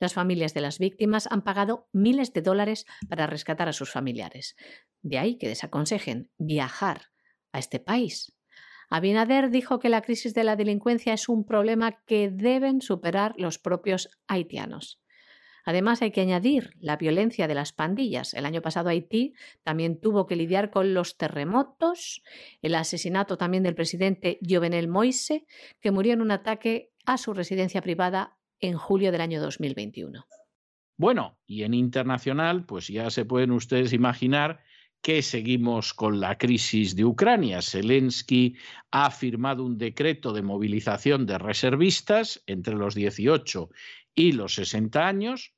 Las 0.00 0.14
familias 0.14 0.54
de 0.54 0.62
las 0.62 0.78
víctimas 0.78 1.28
han 1.30 1.44
pagado 1.44 1.90
miles 1.92 2.32
de 2.32 2.40
dólares 2.40 2.86
para 3.10 3.26
rescatar 3.26 3.68
a 3.68 3.74
sus 3.74 3.90
familiares. 3.90 4.56
De 5.02 5.18
ahí 5.18 5.36
que 5.36 5.48
desaconsejen 5.48 6.30
viajar 6.38 7.10
a 7.52 7.58
este 7.58 7.78
país 7.78 8.32
Abinader 8.94 9.48
dijo 9.48 9.78
que 9.78 9.88
la 9.88 10.02
crisis 10.02 10.34
de 10.34 10.44
la 10.44 10.54
delincuencia 10.54 11.14
es 11.14 11.30
un 11.30 11.46
problema 11.46 12.02
que 12.04 12.28
deben 12.30 12.82
superar 12.82 13.32
los 13.38 13.58
propios 13.58 14.10
haitianos. 14.28 15.00
Además, 15.64 16.02
hay 16.02 16.10
que 16.10 16.20
añadir 16.20 16.74
la 16.78 16.98
violencia 16.98 17.48
de 17.48 17.54
las 17.54 17.72
pandillas. 17.72 18.34
El 18.34 18.44
año 18.44 18.60
pasado 18.60 18.90
Haití 18.90 19.32
también 19.62 19.98
tuvo 19.98 20.26
que 20.26 20.36
lidiar 20.36 20.70
con 20.70 20.92
los 20.92 21.16
terremotos, 21.16 22.22
el 22.60 22.74
asesinato 22.74 23.38
también 23.38 23.62
del 23.62 23.74
presidente 23.74 24.38
Jovenel 24.46 24.88
Moise, 24.88 25.46
que 25.80 25.90
murió 25.90 26.12
en 26.12 26.20
un 26.20 26.30
ataque 26.30 26.90
a 27.06 27.16
su 27.16 27.32
residencia 27.32 27.80
privada 27.80 28.36
en 28.60 28.76
julio 28.76 29.10
del 29.10 29.22
año 29.22 29.40
2021. 29.40 30.26
Bueno, 30.98 31.38
y 31.46 31.62
en 31.62 31.72
internacional, 31.72 32.66
pues 32.66 32.88
ya 32.88 33.08
se 33.08 33.24
pueden 33.24 33.52
ustedes 33.52 33.94
imaginar 33.94 34.60
que 35.02 35.20
seguimos 35.20 35.92
con 35.92 36.20
la 36.20 36.38
crisis 36.38 36.94
de 36.94 37.04
Ucrania. 37.04 37.60
Zelensky 37.60 38.56
ha 38.92 39.10
firmado 39.10 39.64
un 39.64 39.76
decreto 39.76 40.32
de 40.32 40.42
movilización 40.42 41.26
de 41.26 41.38
reservistas 41.38 42.42
entre 42.46 42.76
los 42.76 42.94
18 42.94 43.68
y 44.14 44.32
los 44.32 44.54
60 44.54 45.06
años. 45.06 45.52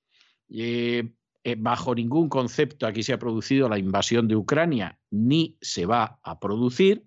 Eh, 0.48 1.12
eh, 1.44 1.56
bajo 1.58 1.94
ningún 1.94 2.30
concepto 2.30 2.86
aquí 2.86 3.02
se 3.02 3.12
ha 3.12 3.18
producido 3.18 3.68
la 3.68 3.78
invasión 3.78 4.28
de 4.28 4.36
Ucrania 4.36 4.98
ni 5.10 5.58
se 5.60 5.84
va 5.84 6.18
a 6.22 6.40
producir. 6.40 7.04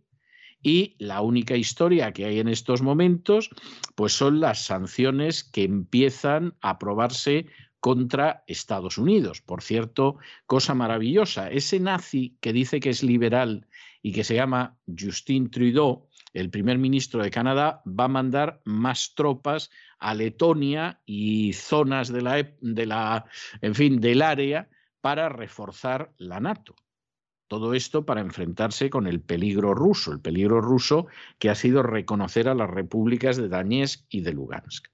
Y 0.61 0.95
la 0.99 1.21
única 1.21 1.55
historia 1.55 2.11
que 2.13 2.25
hay 2.25 2.39
en 2.39 2.47
estos 2.47 2.81
momentos, 2.81 3.49
pues 3.95 4.13
son 4.13 4.39
las 4.39 4.65
sanciones 4.65 5.43
que 5.43 5.63
empiezan 5.63 6.55
a 6.61 6.71
aprobarse 6.71 7.47
contra 7.79 8.43
Estados 8.47 8.97
Unidos. 8.97 9.41
Por 9.41 9.61
cierto, 9.61 10.17
cosa 10.45 10.73
maravillosa, 10.73 11.49
ese 11.49 11.79
nazi 11.79 12.37
que 12.41 12.53
dice 12.53 12.79
que 12.79 12.89
es 12.89 13.03
liberal 13.03 13.67
y 14.01 14.13
que 14.13 14.23
se 14.23 14.35
llama 14.35 14.77
Justin 14.87 15.49
Trudeau, 15.49 16.07
el 16.33 16.49
primer 16.49 16.77
ministro 16.77 17.23
de 17.23 17.31
Canadá, 17.31 17.81
va 17.87 18.05
a 18.05 18.09
mandar 18.09 18.61
más 18.65 19.13
tropas 19.15 19.69
a 19.99 20.13
Letonia 20.13 21.01
y 21.05 21.53
zonas 21.53 22.11
de 22.11 22.21
la, 22.21 22.51
de 22.61 22.85
la 22.85 23.25
en 23.61 23.75
fin, 23.75 23.99
del 23.99 24.21
área 24.21 24.69
para 25.01 25.29
reforzar 25.29 26.13
la 26.17 26.39
NATO. 26.39 26.75
Todo 27.47 27.73
esto 27.73 28.05
para 28.05 28.21
enfrentarse 28.21 28.89
con 28.89 29.07
el 29.07 29.21
peligro 29.21 29.73
ruso, 29.73 30.11
el 30.11 30.19
peligro 30.19 30.59
ruso 30.59 31.07
que 31.39 31.49
ha 31.49 31.55
sido 31.55 31.81
reconocer 31.81 32.49
a 32.49 32.55
las 32.55 32.69
repúblicas 32.69 33.37
de 33.37 33.47
Donetsk 33.47 34.05
y 34.09 34.21
de 34.21 34.33
Lugansk. 34.33 34.87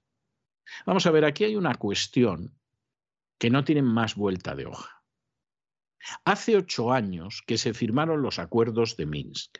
Vamos 0.86 1.06
a 1.06 1.10
ver, 1.10 1.24
aquí 1.24 1.44
hay 1.44 1.56
una 1.56 1.74
cuestión 1.74 2.54
que 3.38 3.50
no 3.50 3.64
tiene 3.64 3.82
más 3.82 4.14
vuelta 4.14 4.54
de 4.54 4.66
hoja. 4.66 5.02
Hace 6.24 6.56
ocho 6.56 6.92
años 6.92 7.42
que 7.46 7.58
se 7.58 7.74
firmaron 7.74 8.22
los 8.22 8.38
acuerdos 8.38 8.96
de 8.96 9.06
Minsk. 9.06 9.58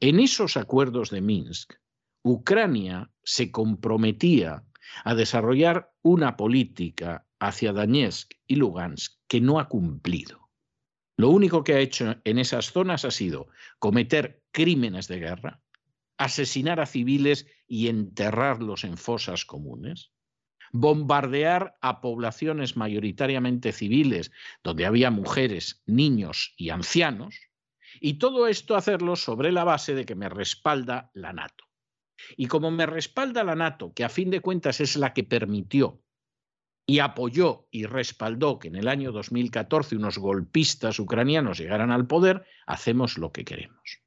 En 0.00 0.20
esos 0.20 0.56
acuerdos 0.56 1.10
de 1.10 1.20
Minsk, 1.20 1.74
Ucrania 2.22 3.10
se 3.24 3.50
comprometía 3.50 4.64
a 5.04 5.14
desarrollar 5.14 5.92
una 6.02 6.36
política 6.36 7.26
hacia 7.40 7.72
Donetsk 7.72 8.34
y 8.46 8.56
Lugansk 8.56 9.18
que 9.26 9.40
no 9.40 9.58
ha 9.58 9.68
cumplido. 9.68 10.50
Lo 11.16 11.30
único 11.30 11.64
que 11.64 11.74
ha 11.74 11.80
hecho 11.80 12.16
en 12.24 12.38
esas 12.38 12.72
zonas 12.72 13.04
ha 13.04 13.10
sido 13.10 13.48
cometer 13.78 14.42
crímenes 14.52 15.08
de 15.08 15.18
guerra, 15.18 15.62
asesinar 16.16 16.80
a 16.80 16.86
civiles 16.86 17.46
y 17.66 17.88
enterrarlos 17.88 18.84
en 18.84 18.96
fosas 18.96 19.44
comunes, 19.44 20.11
bombardear 20.72 21.76
a 21.82 22.00
poblaciones 22.00 22.76
mayoritariamente 22.76 23.72
civiles, 23.72 24.32
donde 24.64 24.86
había 24.86 25.10
mujeres, 25.10 25.82
niños 25.86 26.54
y 26.56 26.70
ancianos, 26.70 27.38
y 28.00 28.14
todo 28.14 28.48
esto 28.48 28.74
hacerlo 28.74 29.16
sobre 29.16 29.52
la 29.52 29.64
base 29.64 29.94
de 29.94 30.06
que 30.06 30.14
me 30.14 30.30
respalda 30.30 31.10
la 31.14 31.32
NATO. 31.32 31.64
Y 32.36 32.46
como 32.46 32.70
me 32.70 32.86
respalda 32.86 33.44
la 33.44 33.54
NATO, 33.54 33.92
que 33.92 34.04
a 34.04 34.08
fin 34.08 34.30
de 34.30 34.40
cuentas 34.40 34.80
es 34.80 34.96
la 34.96 35.12
que 35.12 35.24
permitió 35.24 36.02
y 36.86 37.00
apoyó 37.00 37.68
y 37.70 37.84
respaldó 37.86 38.58
que 38.58 38.68
en 38.68 38.76
el 38.76 38.88
año 38.88 39.12
2014 39.12 39.96
unos 39.96 40.18
golpistas 40.18 40.98
ucranianos 40.98 41.58
llegaran 41.58 41.90
al 41.90 42.06
poder, 42.06 42.44
hacemos 42.66 43.18
lo 43.18 43.30
que 43.30 43.44
queremos. 43.44 44.00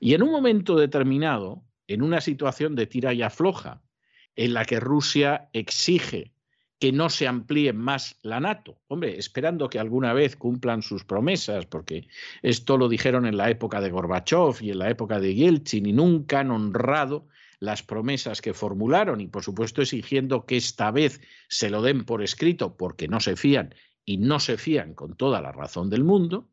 Y 0.00 0.14
en 0.14 0.22
un 0.22 0.30
momento 0.30 0.76
determinado, 0.76 1.64
en 1.86 2.02
una 2.02 2.20
situación 2.20 2.74
de 2.74 2.86
tira 2.86 3.12
y 3.12 3.22
afloja, 3.22 3.82
en 4.40 4.54
la 4.54 4.64
que 4.64 4.80
Rusia 4.80 5.50
exige 5.52 6.32
que 6.78 6.92
no 6.92 7.10
se 7.10 7.28
amplíe 7.28 7.74
más 7.74 8.18
la 8.22 8.40
NATO. 8.40 8.80
Hombre, 8.88 9.18
esperando 9.18 9.68
que 9.68 9.78
alguna 9.78 10.14
vez 10.14 10.34
cumplan 10.34 10.80
sus 10.80 11.04
promesas, 11.04 11.66
porque 11.66 12.08
esto 12.40 12.78
lo 12.78 12.88
dijeron 12.88 13.26
en 13.26 13.36
la 13.36 13.50
época 13.50 13.82
de 13.82 13.90
Gorbachev 13.90 14.62
y 14.62 14.70
en 14.70 14.78
la 14.78 14.88
época 14.88 15.20
de 15.20 15.34
Yeltsin 15.34 15.84
y 15.84 15.92
nunca 15.92 16.40
han 16.40 16.52
honrado 16.52 17.28
las 17.58 17.82
promesas 17.82 18.40
que 18.40 18.54
formularon 18.54 19.20
y 19.20 19.26
por 19.26 19.44
supuesto 19.44 19.82
exigiendo 19.82 20.46
que 20.46 20.56
esta 20.56 20.90
vez 20.90 21.20
se 21.50 21.68
lo 21.68 21.82
den 21.82 22.06
por 22.06 22.22
escrito 22.22 22.78
porque 22.78 23.08
no 23.08 23.20
se 23.20 23.36
fían 23.36 23.74
y 24.06 24.16
no 24.16 24.40
se 24.40 24.56
fían 24.56 24.94
con 24.94 25.18
toda 25.18 25.42
la 25.42 25.52
razón 25.52 25.90
del 25.90 26.02
mundo, 26.02 26.48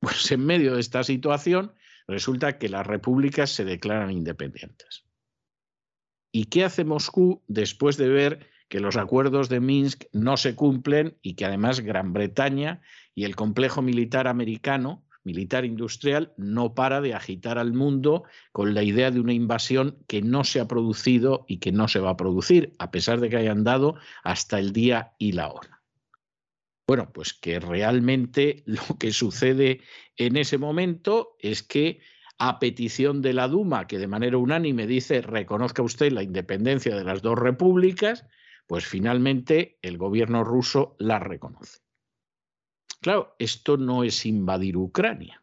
pues 0.00 0.28
en 0.32 0.44
medio 0.44 0.74
de 0.74 0.80
esta 0.80 1.04
situación 1.04 1.72
resulta 2.08 2.58
que 2.58 2.68
las 2.68 2.84
repúblicas 2.84 3.50
se 3.50 3.64
declaran 3.64 4.10
independientes. 4.10 5.03
¿Y 6.36 6.46
qué 6.46 6.64
hace 6.64 6.84
Moscú 6.84 7.44
después 7.46 7.96
de 7.96 8.08
ver 8.08 8.48
que 8.68 8.80
los 8.80 8.96
acuerdos 8.96 9.48
de 9.48 9.60
Minsk 9.60 10.06
no 10.12 10.36
se 10.36 10.56
cumplen 10.56 11.16
y 11.22 11.34
que 11.34 11.44
además 11.44 11.78
Gran 11.78 12.12
Bretaña 12.12 12.82
y 13.14 13.22
el 13.22 13.36
complejo 13.36 13.82
militar 13.82 14.26
americano, 14.26 15.04
militar 15.22 15.64
industrial, 15.64 16.32
no 16.36 16.74
para 16.74 17.00
de 17.00 17.14
agitar 17.14 17.56
al 17.56 17.72
mundo 17.72 18.24
con 18.50 18.74
la 18.74 18.82
idea 18.82 19.12
de 19.12 19.20
una 19.20 19.32
invasión 19.32 19.96
que 20.08 20.22
no 20.22 20.42
se 20.42 20.58
ha 20.58 20.66
producido 20.66 21.44
y 21.46 21.58
que 21.58 21.70
no 21.70 21.86
se 21.86 22.00
va 22.00 22.10
a 22.10 22.16
producir, 22.16 22.72
a 22.80 22.90
pesar 22.90 23.20
de 23.20 23.30
que 23.30 23.36
hayan 23.36 23.62
dado 23.62 23.94
hasta 24.24 24.58
el 24.58 24.72
día 24.72 25.12
y 25.18 25.32
la 25.32 25.52
hora. 25.52 25.82
Bueno, 26.88 27.12
pues 27.12 27.32
que 27.32 27.60
realmente 27.60 28.64
lo 28.66 28.98
que 28.98 29.12
sucede 29.12 29.82
en 30.16 30.36
ese 30.36 30.58
momento 30.58 31.36
es 31.38 31.62
que 31.62 32.00
a 32.38 32.58
petición 32.58 33.22
de 33.22 33.32
la 33.32 33.48
Duma, 33.48 33.86
que 33.86 33.98
de 33.98 34.06
manera 34.06 34.38
unánime 34.38 34.86
dice 34.86 35.22
reconozca 35.22 35.82
usted 35.82 36.12
la 36.12 36.22
independencia 36.22 36.96
de 36.96 37.04
las 37.04 37.22
dos 37.22 37.38
repúblicas, 37.38 38.26
pues 38.66 38.86
finalmente 38.86 39.78
el 39.82 39.98
gobierno 39.98 40.44
ruso 40.44 40.96
la 40.98 41.18
reconoce. 41.18 41.80
Claro, 43.00 43.36
esto 43.38 43.76
no 43.76 44.02
es 44.02 44.24
invadir 44.24 44.76
Ucrania. 44.76 45.42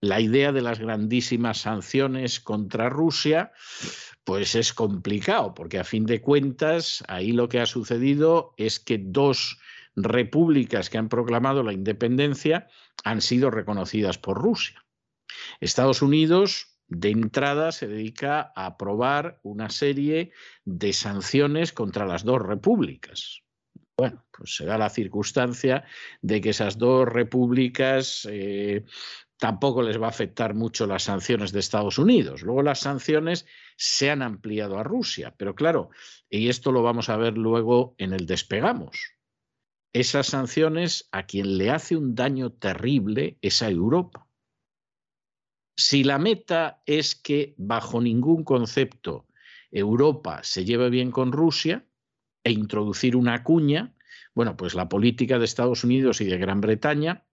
La 0.00 0.20
idea 0.20 0.52
de 0.52 0.60
las 0.60 0.78
grandísimas 0.78 1.58
sanciones 1.62 2.38
contra 2.38 2.88
Rusia, 2.90 3.52
pues 4.22 4.54
es 4.54 4.72
complicado, 4.72 5.54
porque 5.54 5.78
a 5.78 5.84
fin 5.84 6.06
de 6.06 6.20
cuentas 6.20 7.02
ahí 7.08 7.32
lo 7.32 7.48
que 7.48 7.58
ha 7.58 7.66
sucedido 7.66 8.52
es 8.56 8.78
que 8.78 8.98
dos 8.98 9.58
repúblicas 9.96 10.90
que 10.90 10.98
han 10.98 11.08
proclamado 11.08 11.62
la 11.62 11.72
independencia 11.72 12.68
han 13.02 13.20
sido 13.20 13.50
reconocidas 13.50 14.18
por 14.18 14.40
Rusia. 14.40 14.83
Estados 15.60 16.02
Unidos 16.02 16.78
de 16.88 17.10
entrada 17.10 17.72
se 17.72 17.88
dedica 17.88 18.52
a 18.54 18.66
aprobar 18.66 19.40
una 19.42 19.70
serie 19.70 20.32
de 20.64 20.92
sanciones 20.92 21.72
contra 21.72 22.06
las 22.06 22.24
dos 22.24 22.42
repúblicas. 22.42 23.42
Bueno, 23.96 24.24
pues 24.36 24.56
se 24.56 24.64
da 24.64 24.76
la 24.76 24.90
circunstancia 24.90 25.84
de 26.20 26.40
que 26.40 26.50
esas 26.50 26.78
dos 26.78 27.06
repúblicas 27.08 28.26
eh, 28.30 28.84
tampoco 29.38 29.82
les 29.82 30.00
va 30.00 30.06
a 30.06 30.10
afectar 30.10 30.54
mucho 30.54 30.86
las 30.86 31.04
sanciones 31.04 31.52
de 31.52 31.60
Estados 31.60 31.98
Unidos. 31.98 32.42
Luego 32.42 32.62
las 32.62 32.80
sanciones 32.80 33.46
se 33.76 34.10
han 34.10 34.22
ampliado 34.22 34.78
a 34.78 34.82
Rusia, 34.82 35.34
pero 35.36 35.54
claro, 35.54 35.90
y 36.28 36.48
esto 36.48 36.72
lo 36.72 36.82
vamos 36.82 37.08
a 37.08 37.16
ver 37.16 37.38
luego 37.38 37.94
en 37.98 38.12
el 38.12 38.26
despegamos. 38.26 39.14
Esas 39.92 40.26
sanciones 40.26 41.08
a 41.12 41.24
quien 41.24 41.56
le 41.56 41.70
hace 41.70 41.96
un 41.96 42.16
daño 42.16 42.50
terrible 42.50 43.38
es 43.42 43.62
a 43.62 43.70
Europa. 43.70 44.23
Si 45.76 46.04
la 46.04 46.18
meta 46.18 46.82
es 46.86 47.14
que 47.14 47.54
bajo 47.58 48.00
ningún 48.00 48.44
concepto 48.44 49.26
Europa 49.70 50.40
se 50.42 50.64
lleve 50.64 50.88
bien 50.88 51.10
con 51.10 51.32
Rusia 51.32 51.84
e 52.44 52.52
introducir 52.52 53.16
una 53.16 53.42
cuña, 53.42 53.94
bueno, 54.34 54.56
pues 54.56 54.74
la 54.74 54.88
política 54.88 55.38
de 55.38 55.44
Estados 55.44 55.82
Unidos 55.82 56.20
y 56.20 56.26
de 56.26 56.38
Gran 56.38 56.60
Bretaña 56.60 57.26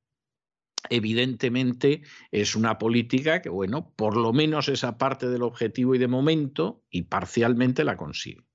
evidentemente 0.89 2.01
es 2.31 2.55
una 2.55 2.77
política 2.77 3.41
que, 3.41 3.49
bueno, 3.49 3.93
por 3.95 4.17
lo 4.17 4.33
menos 4.33 4.67
esa 4.67 4.97
parte 4.97 5.29
del 5.29 5.43
objetivo 5.43 5.93
y 5.93 5.99
de 5.99 6.07
momento 6.07 6.83
y 6.89 7.03
parcialmente 7.03 7.83
la 7.83 7.97
consigue. 7.97 8.45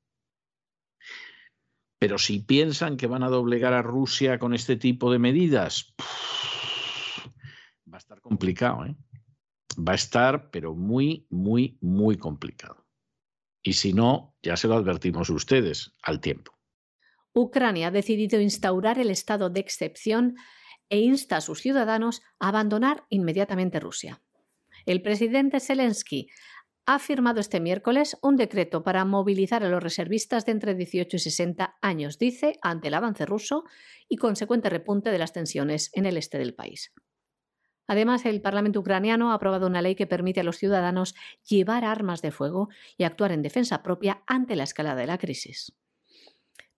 Pero 1.99 2.19
si 2.19 2.41
piensan 2.41 2.97
que 2.97 3.07
van 3.07 3.23
a 3.23 3.29
doblegar 3.29 3.73
a 3.73 3.83
Rusia 3.83 4.39
con 4.39 4.53
este 4.53 4.77
tipo 4.77 5.11
de 5.13 5.19
medidas, 5.19 5.95
va 7.91 7.97
a 7.97 7.99
estar 7.99 8.21
complicado, 8.21 8.85
¿eh? 8.85 8.97
Va 9.77 9.93
a 9.93 9.97
estar, 9.97 10.51
pero 10.51 10.75
muy, 10.75 11.27
muy, 11.31 11.79
muy 11.81 12.17
complicado. 12.17 12.87
Y 13.63 13.75
si 13.75 13.93
no, 13.93 14.37
ya 14.43 14.57
se 14.57 14.69
lo 14.69 14.77
advertimos 14.77 15.29
ustedes 15.31 15.93
al 16.03 16.21
tiempo. 16.21 16.53
Ucrania 17.33 17.89
ha 17.89 17.91
decidido 17.91 18.41
instaurar 18.41 18.99
el 18.99 19.11
estado 19.11 19.51
de 19.51 19.61
excepción 19.61 20.37
e 20.89 21.01
insta 21.01 21.39
a 21.39 21.41
sus 21.41 21.61
ciudadanos 21.61 22.23
a 22.39 22.49
abandonar 22.49 23.05
inmediatamente 23.11 23.81
Rusia. 23.81 24.23
El 24.87 25.03
presidente 25.03 25.61
Zelensky 25.61 26.29
ha 26.87 27.01
firmado 27.01 27.41
este 27.41 27.59
miércoles 27.59 28.17
un 28.23 28.37
decreto 28.37 28.85
para 28.85 29.05
movilizar 29.05 29.65
a 29.65 29.69
los 29.69 29.83
reservistas 29.83 30.47
de 30.47 30.53
entre 30.53 30.75
18 30.77 31.17
y 31.17 31.19
60 31.19 31.77
años, 31.83 32.19
dice, 32.19 32.59
ante 32.63 32.89
el 32.89 32.95
avance 32.95 33.27
ruso 33.27 33.65
y 34.09 34.17
consecuente 34.17 34.71
repunte 34.71 35.11
de 35.11 35.19
las 35.19 35.33
tensiones 35.33 35.91
en 35.93 36.07
el 36.07 36.17
este 36.17 36.39
del 36.39 36.55
país. 36.55 36.95
Además, 37.87 38.27
el 38.27 38.41
Parlamento 38.41 38.81
ucraniano 38.81 39.31
ha 39.31 39.35
aprobado 39.35 39.67
una 39.67 39.83
ley 39.83 39.95
que 39.95 40.07
permite 40.07 40.41
a 40.41 40.45
los 40.45 40.59
ciudadanos 40.59 41.15
llevar 41.49 41.85
armas 41.85 42.23
de 42.23 42.33
fuego 42.33 42.69
y 42.97 43.05
actuar 43.05 43.33
en 43.33 43.43
defensa 43.43 43.83
propia 43.83 44.23
ante 44.27 44.57
la 44.57 44.65
escalada 44.65 45.01
de 45.01 45.07
la 45.07 45.19
crisis. 45.19 45.73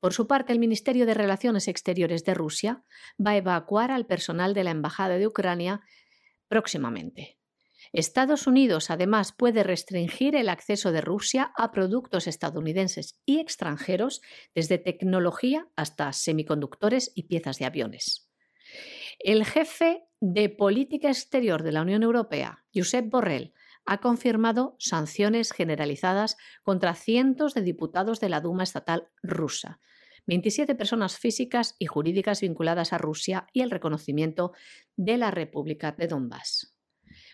Por 0.00 0.12
su 0.12 0.26
parte, 0.26 0.52
el 0.52 0.58
Ministerio 0.58 1.06
de 1.06 1.14
Relaciones 1.14 1.66
Exteriores 1.66 2.24
de 2.24 2.34
Rusia 2.34 2.84
va 3.24 3.32
a 3.32 3.36
evacuar 3.36 3.90
al 3.90 4.06
personal 4.06 4.54
de 4.54 4.64
la 4.64 4.70
Embajada 4.70 5.18
de 5.18 5.26
Ucrania 5.26 5.80
próximamente. 6.46 7.38
Estados 7.92 8.46
Unidos, 8.46 8.90
además, 8.90 9.32
puede 9.32 9.62
restringir 9.62 10.36
el 10.36 10.50
acceso 10.50 10.92
de 10.92 11.00
Rusia 11.00 11.52
a 11.56 11.72
productos 11.72 12.26
estadounidenses 12.26 13.18
y 13.24 13.40
extranjeros, 13.40 14.20
desde 14.54 14.78
tecnología 14.78 15.68
hasta 15.74 16.12
semiconductores 16.12 17.10
y 17.14 17.24
piezas 17.24 17.58
de 17.58 17.64
aviones. 17.64 18.30
El 19.18 19.44
jefe 19.44 20.07
de 20.20 20.48
Política 20.48 21.08
Exterior 21.08 21.62
de 21.62 21.72
la 21.72 21.82
Unión 21.82 22.02
Europea, 22.02 22.64
Josep 22.74 23.08
Borrell, 23.08 23.52
ha 23.84 23.98
confirmado 23.98 24.76
sanciones 24.78 25.52
generalizadas 25.52 26.36
contra 26.62 26.94
cientos 26.94 27.54
de 27.54 27.62
diputados 27.62 28.20
de 28.20 28.28
la 28.28 28.40
Duma 28.40 28.64
estatal 28.64 29.08
rusa, 29.22 29.80
27 30.26 30.74
personas 30.74 31.18
físicas 31.18 31.74
y 31.78 31.86
jurídicas 31.86 32.42
vinculadas 32.42 32.92
a 32.92 32.98
Rusia 32.98 33.46
y 33.52 33.62
el 33.62 33.70
reconocimiento 33.70 34.52
de 34.96 35.16
la 35.16 35.30
República 35.30 35.92
de 35.92 36.06
Donbass. 36.06 36.74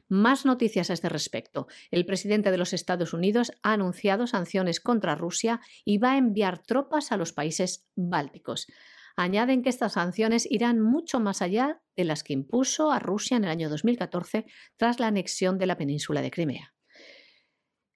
Más 0.08 0.44
noticias 0.44 0.90
a 0.90 0.92
este 0.92 1.08
respecto. 1.08 1.66
El 1.90 2.06
presidente 2.06 2.50
de 2.52 2.58
los 2.58 2.72
Estados 2.72 3.12
Unidos 3.14 3.50
ha 3.62 3.72
anunciado 3.72 4.26
sanciones 4.28 4.78
contra 4.78 5.16
Rusia 5.16 5.60
y 5.84 5.98
va 5.98 6.12
a 6.12 6.18
enviar 6.18 6.62
tropas 6.62 7.10
a 7.10 7.16
los 7.16 7.32
países 7.32 7.88
bálticos. 7.96 8.68
Añaden 9.16 9.62
que 9.62 9.68
estas 9.68 9.92
sanciones 9.94 10.46
irán 10.50 10.80
mucho 10.80 11.20
más 11.20 11.42
allá 11.42 11.80
de 11.96 12.04
las 12.04 12.24
que 12.24 12.32
impuso 12.32 12.90
a 12.90 12.98
Rusia 12.98 13.36
en 13.36 13.44
el 13.44 13.50
año 13.50 13.68
2014 13.68 14.46
tras 14.76 15.00
la 15.00 15.06
anexión 15.06 15.58
de 15.58 15.66
la 15.66 15.76
península 15.76 16.22
de 16.22 16.30
Crimea. 16.30 16.74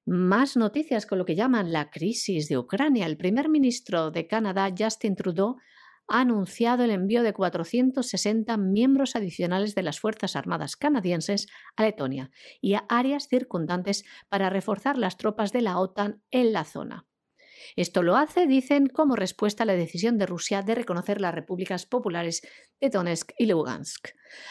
Más 0.07 0.57
noticias 0.57 1.05
con 1.05 1.19
lo 1.19 1.27
que 1.27 1.37
llaman 1.37 1.73
la 1.73 1.91
crisis 1.91 2.49
de 2.49 2.57
Ucrania. 2.57 3.05
El 3.05 3.19
primer 3.19 3.49
ministro 3.49 4.11
de 4.11 4.27
Canadá, 4.27 4.73
Justin 4.77 5.15
Trudeau, 5.15 5.57
ha 6.09 6.21
anunciado 6.21 6.85
el 6.85 6.91
envío 6.91 7.23
de 7.23 7.35
460 7.35 8.57
miembros 8.57 9.15
adicionales 9.15 9.75
de 9.75 9.83
las 9.83 10.01
Fuerzas 10.01 10.37
Armadas 10.37 10.77
canadienses 10.77 11.47
a 11.77 11.83
Letonia 11.83 12.31
y 12.63 12.75
a 12.75 12.87
áreas 12.89 13.29
circundantes 13.29 14.05
para 14.31 14.49
reforzar 14.49 14.97
las 14.97 15.19
tropas 15.19 15.53
de 15.53 15.61
la 15.61 15.79
OTAN 15.79 16.23
en 16.31 16.55
la 16.55 16.65
zona. 16.65 17.08
Esto 17.77 18.03
lo 18.03 18.17
hace, 18.17 18.47
dicen, 18.47 18.87
como 18.87 19.17
respuesta 19.17 19.63
a 19.63 19.67
la 19.67 19.75
decisión 19.75 20.19
de 20.19 20.27
Rusia 20.27 20.63
de 20.63 20.75
reconocer 20.75 21.21
las 21.21 21.35
repúblicas 21.35 21.87
populares 21.87 22.43
de 22.81 22.91
Donetsk 22.91 23.33
y 23.39 23.47
Lugansk. 23.47 24.09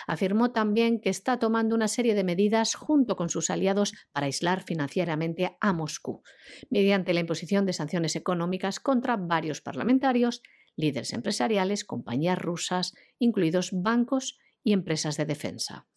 Afirmó 0.07 0.51
también 0.51 0.99
que 0.99 1.09
está 1.09 1.39
tomando 1.39 1.75
una 1.75 1.87
serie 1.87 2.15
de 2.15 2.23
medidas 2.23 2.75
junto 2.75 3.15
con 3.15 3.29
sus 3.29 3.49
aliados 3.49 3.93
para 4.11 4.25
aislar 4.25 4.63
financieramente 4.63 5.57
a 5.59 5.73
Moscú, 5.73 6.23
mediante 6.69 7.13
la 7.13 7.19
imposición 7.19 7.65
de 7.65 7.73
sanciones 7.73 8.15
económicas 8.15 8.79
contra 8.79 9.17
varios 9.17 9.61
parlamentarios, 9.61 10.41
líderes 10.75 11.13
empresariales, 11.13 11.83
compañías 11.83 12.37
rusas, 12.37 12.93
incluidos 13.19 13.71
bancos 13.73 14.37
y 14.63 14.73
empresas 14.73 15.17
de 15.17 15.25
defensa. 15.25 15.87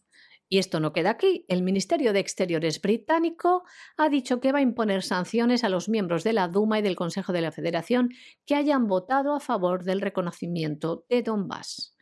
Y 0.53 0.59
esto 0.59 0.81
no 0.81 0.93
queda 0.93 1.11
aquí. 1.11 1.45
El 1.47 1.63
Ministerio 1.63 2.13
de 2.13 2.19
Exteriores 2.19 2.83
británico 2.83 3.63
ha 3.97 4.09
dicho 4.09 4.41
que 4.41 4.51
va 4.51 4.59
a 4.59 4.63
imponer 4.63 5.05
sanciones 5.05 5.63
a 5.63 5.69
los 5.69 5.89
miembros 5.89 6.25
de 6.25 6.33
la 6.33 6.49
Duma 6.49 6.81
y 6.81 6.83
del 6.83 6.97
Consejo 6.97 7.33
de 7.33 7.41
la 7.41 7.53
Federación 7.53 8.11
que 8.45 8.57
hayan 8.57 8.89
votado 8.89 9.33
a 9.33 9.39
favor 9.39 9.85
del 9.85 10.01
reconocimiento 10.01 11.07
de 11.09 11.23
Donbass. 11.23 11.95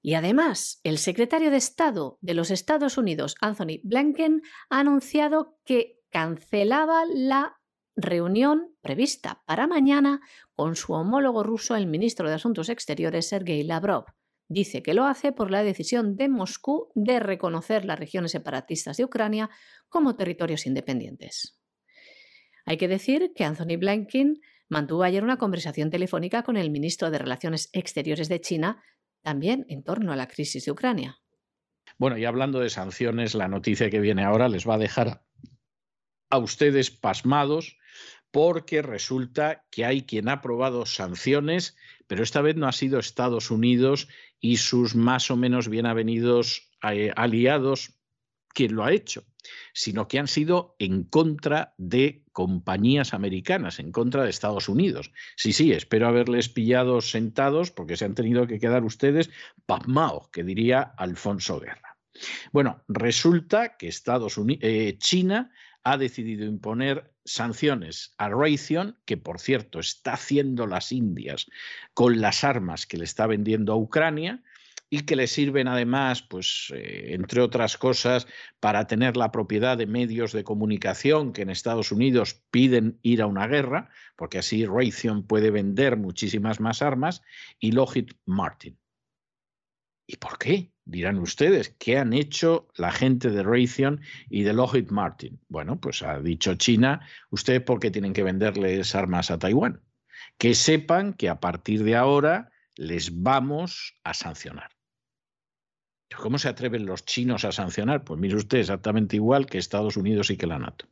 Y 0.00 0.14
además, 0.14 0.80
el 0.84 0.96
secretario 0.96 1.50
de 1.50 1.58
Estado 1.58 2.16
de 2.22 2.32
los 2.32 2.50
Estados 2.50 2.96
Unidos, 2.96 3.34
Anthony 3.42 3.78
Blinken, 3.82 4.40
ha 4.70 4.80
anunciado 4.80 5.58
que 5.66 6.00
cancelaba 6.08 7.04
la 7.06 7.60
reunión 7.94 8.74
prevista 8.80 9.42
para 9.44 9.66
mañana 9.66 10.22
con 10.54 10.76
su 10.76 10.94
homólogo 10.94 11.42
ruso, 11.42 11.76
el 11.76 11.88
ministro 11.88 12.26
de 12.26 12.36
Asuntos 12.36 12.70
Exteriores, 12.70 13.28
Sergei 13.28 13.62
Lavrov. 13.64 14.06
Dice 14.54 14.84
que 14.84 14.94
lo 14.94 15.06
hace 15.06 15.32
por 15.32 15.50
la 15.50 15.64
decisión 15.64 16.14
de 16.14 16.28
Moscú 16.28 16.92
de 16.94 17.18
reconocer 17.18 17.84
las 17.84 17.98
regiones 17.98 18.30
separatistas 18.30 18.96
de 18.96 19.04
Ucrania 19.04 19.50
como 19.88 20.14
territorios 20.14 20.64
independientes. 20.64 21.58
Hay 22.64 22.76
que 22.76 22.86
decir 22.86 23.32
que 23.34 23.42
Anthony 23.42 23.76
Blinken 23.76 24.40
mantuvo 24.68 25.02
ayer 25.02 25.24
una 25.24 25.38
conversación 25.38 25.90
telefónica 25.90 26.44
con 26.44 26.56
el 26.56 26.70
ministro 26.70 27.10
de 27.10 27.18
Relaciones 27.18 27.68
Exteriores 27.72 28.28
de 28.28 28.40
China, 28.40 28.80
también 29.22 29.66
en 29.68 29.82
torno 29.82 30.12
a 30.12 30.16
la 30.16 30.28
crisis 30.28 30.64
de 30.64 30.70
Ucrania. 30.70 31.18
Bueno, 31.98 32.16
y 32.16 32.24
hablando 32.24 32.60
de 32.60 32.70
sanciones, 32.70 33.34
la 33.34 33.48
noticia 33.48 33.90
que 33.90 33.98
viene 33.98 34.22
ahora 34.22 34.48
les 34.48 34.68
va 34.68 34.74
a 34.74 34.78
dejar 34.78 35.24
a 36.30 36.38
ustedes 36.38 36.92
pasmados 36.92 37.76
porque 38.30 38.82
resulta 38.82 39.64
que 39.72 39.84
hay 39.84 40.02
quien 40.02 40.28
ha 40.28 40.34
aprobado 40.34 40.86
sanciones, 40.86 41.76
pero 42.06 42.22
esta 42.22 42.40
vez 42.40 42.56
no 42.56 42.66
ha 42.66 42.72
sido 42.72 42.98
Estados 42.98 43.50
Unidos 43.50 44.08
y 44.40 44.58
sus 44.58 44.94
más 44.94 45.30
o 45.30 45.36
menos 45.36 45.68
bien 45.68 45.86
avenidos 45.86 46.70
eh, 46.82 47.12
aliados 47.16 47.94
quien 48.54 48.74
lo 48.74 48.84
ha 48.84 48.92
hecho, 48.92 49.24
sino 49.72 50.08
que 50.08 50.18
han 50.18 50.28
sido 50.28 50.76
en 50.78 51.04
contra 51.04 51.74
de 51.76 52.24
compañías 52.32 53.12
americanas, 53.12 53.78
en 53.78 53.92
contra 53.92 54.22
de 54.22 54.30
Estados 54.30 54.68
Unidos. 54.68 55.12
Sí, 55.36 55.52
sí, 55.52 55.72
espero 55.72 56.08
haberles 56.08 56.48
pillado 56.48 57.00
sentados 57.00 57.70
porque 57.70 57.96
se 57.96 58.04
han 58.04 58.14
tenido 58.14 58.46
que 58.46 58.60
quedar 58.60 58.84
ustedes 58.84 59.30
pasmaos, 59.66 60.28
que 60.28 60.44
diría 60.44 60.80
Alfonso 60.80 61.60
Guerra. 61.60 61.98
Bueno, 62.52 62.84
resulta 62.86 63.76
que 63.76 63.88
Estados 63.88 64.38
Unidos, 64.38 64.62
eh, 64.62 64.96
China 64.98 65.50
ha 65.84 65.98
decidido 65.98 66.46
imponer 66.46 67.12
sanciones 67.24 68.14
a 68.18 68.28
Raytheon, 68.28 68.98
que 69.04 69.16
por 69.16 69.38
cierto 69.38 69.78
está 69.78 70.14
haciendo 70.14 70.66
las 70.66 70.92
Indias 70.92 71.46
con 71.92 72.20
las 72.20 72.42
armas 72.42 72.86
que 72.86 72.96
le 72.96 73.04
está 73.04 73.26
vendiendo 73.26 73.72
a 73.72 73.76
Ucrania 73.76 74.42
y 74.90 75.00
que 75.00 75.16
le 75.16 75.26
sirven 75.26 75.66
además, 75.68 76.22
pues, 76.22 76.72
eh, 76.74 77.14
entre 77.14 77.40
otras 77.40 77.76
cosas, 77.76 78.26
para 78.60 78.86
tener 78.86 79.16
la 79.16 79.32
propiedad 79.32 79.76
de 79.76 79.86
medios 79.86 80.32
de 80.32 80.44
comunicación 80.44 81.32
que 81.32 81.42
en 81.42 81.50
Estados 81.50 81.90
Unidos 81.90 82.42
piden 82.50 82.98
ir 83.02 83.20
a 83.20 83.26
una 83.26 83.46
guerra, 83.46 83.90
porque 84.16 84.38
así 84.38 84.66
Raytheon 84.66 85.26
puede 85.26 85.50
vender 85.50 85.96
muchísimas 85.96 86.60
más 86.60 86.80
armas, 86.80 87.22
y 87.58 87.72
Lockheed 87.72 88.10
Martin. 88.24 88.78
¿Y 90.06 90.16
por 90.16 90.38
qué? 90.38 90.70
Dirán 90.84 91.18
ustedes, 91.18 91.74
¿qué 91.78 91.96
han 91.96 92.12
hecho 92.12 92.68
la 92.76 92.92
gente 92.92 93.30
de 93.30 93.42
Raytheon 93.42 94.02
y 94.28 94.42
de 94.42 94.52
Lockheed 94.52 94.90
Martin? 94.90 95.40
Bueno, 95.48 95.80
pues 95.80 96.02
ha 96.02 96.20
dicho 96.20 96.54
China, 96.56 97.00
ustedes 97.30 97.62
por 97.62 97.80
qué 97.80 97.90
tienen 97.90 98.12
que 98.12 98.22
venderles 98.22 98.94
armas 98.94 99.30
a 99.30 99.38
Taiwán. 99.38 99.80
Que 100.36 100.54
sepan 100.54 101.14
que 101.14 101.30
a 101.30 101.40
partir 101.40 101.84
de 101.84 101.96
ahora 101.96 102.50
les 102.76 103.22
vamos 103.22 103.94
a 104.04 104.12
sancionar. 104.12 104.72
¿Cómo 106.14 106.38
se 106.38 106.48
atreven 106.48 106.86
los 106.86 107.04
chinos 107.06 107.44
a 107.44 107.52
sancionar? 107.52 108.04
Pues 108.04 108.20
mire 108.20 108.36
usted, 108.36 108.58
exactamente 108.58 109.16
igual 109.16 109.46
que 109.46 109.58
Estados 109.58 109.96
Unidos 109.96 110.30
y 110.30 110.36
que 110.36 110.46
la 110.46 110.58
NATO. 110.58 110.86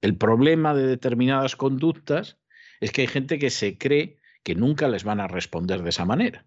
El 0.00 0.16
problema 0.16 0.74
de 0.74 0.86
determinadas 0.86 1.54
conductas 1.54 2.38
es 2.80 2.90
que 2.90 3.02
hay 3.02 3.06
gente 3.06 3.38
que 3.38 3.50
se 3.50 3.78
cree 3.78 4.18
que 4.42 4.56
nunca 4.56 4.88
les 4.88 5.04
van 5.04 5.20
a 5.20 5.28
responder 5.28 5.82
de 5.82 5.90
esa 5.90 6.04
manera 6.04 6.44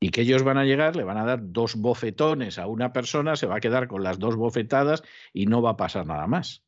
y 0.00 0.10
que 0.10 0.22
ellos 0.22 0.42
van 0.42 0.56
a 0.56 0.64
llegar, 0.64 0.96
le 0.96 1.04
van 1.04 1.18
a 1.18 1.26
dar 1.26 1.52
dos 1.52 1.76
bofetones 1.76 2.58
a 2.58 2.66
una 2.66 2.92
persona, 2.92 3.36
se 3.36 3.46
va 3.46 3.56
a 3.56 3.60
quedar 3.60 3.86
con 3.86 4.02
las 4.02 4.18
dos 4.18 4.34
bofetadas 4.34 5.02
y 5.34 5.44
no 5.44 5.60
va 5.60 5.70
a 5.70 5.76
pasar 5.76 6.06
nada 6.06 6.26
más. 6.26 6.64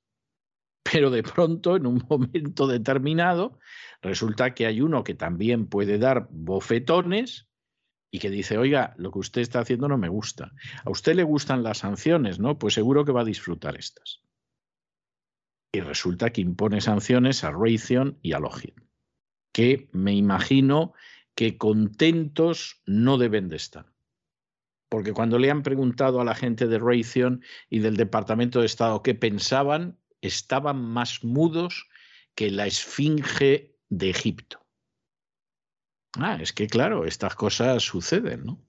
Pero 0.83 1.11
de 1.11 1.23
pronto, 1.23 1.77
en 1.77 1.87
un 1.87 2.05
momento 2.11 2.67
determinado, 2.67 3.59
resulta 4.03 4.53
que 4.53 4.67
hay 4.67 4.83
uno 4.83 5.03
que 5.03 5.15
también 5.15 5.67
puede 5.67 5.99
dar 5.99 6.29
bofetones 6.31 7.49
y 8.11 8.19
que 8.19 8.29
dice, 8.29 8.59
oiga, 8.59 8.95
lo 8.99 9.11
que 9.11 9.21
usted 9.21 9.41
está 9.41 9.61
haciendo 9.61 9.89
no 9.89 9.97
me 9.97 10.11
gusta. 10.11 10.53
A 10.85 10.91
usted 10.91 11.15
le 11.15 11.23
gustan 11.23 11.63
las 11.63 11.79
sanciones, 11.79 12.39
¿no? 12.39 12.59
Pues 12.59 12.75
seguro 12.75 13.07
que 13.07 13.13
va 13.13 13.23
a 13.23 13.25
disfrutar 13.25 13.77
estas. 13.77 14.21
Y 15.75 15.81
resulta 15.81 16.29
que 16.29 16.43
impone 16.43 16.83
sanciones 16.83 17.43
a 17.45 17.51
Raytheon 17.51 18.19
y 18.21 18.35
a 18.35 18.39
Lockheed, 18.39 18.75
que 19.55 19.89
me 19.93 20.13
imagino 20.13 20.93
que 21.35 21.57
contentos 21.57 22.83
no 22.87 23.19
deben 23.19 23.49
de 23.49 23.57
estar. 23.57 23.93
Porque 24.89 25.13
cuando 25.13 25.39
le 25.39 25.51
han 25.51 25.63
preguntado 25.63 26.21
a 26.21 26.25
la 26.25 26.35
gente 26.35 26.67
de 26.67 26.79
Raytheon 26.79 27.43
y 27.71 27.79
del 27.79 27.97
Departamento 27.97 28.61
de 28.61 28.67
Estado 28.67 29.03
qué 29.03 29.15
pensaban, 29.15 29.99
estaban 30.21 30.85
más 30.85 31.25
mudos 31.25 31.89
que 32.35 32.51
la 32.51 32.67
esfinge 32.67 33.75
de 33.89 34.11
Egipto. 34.11 34.61
Ah, 36.19 36.39
es 36.41 36.53
que 36.53 36.67
claro, 36.67 37.07
estas 37.07 37.35
cosas 37.35 37.83
suceden, 37.83 38.45
¿no? 38.45 38.63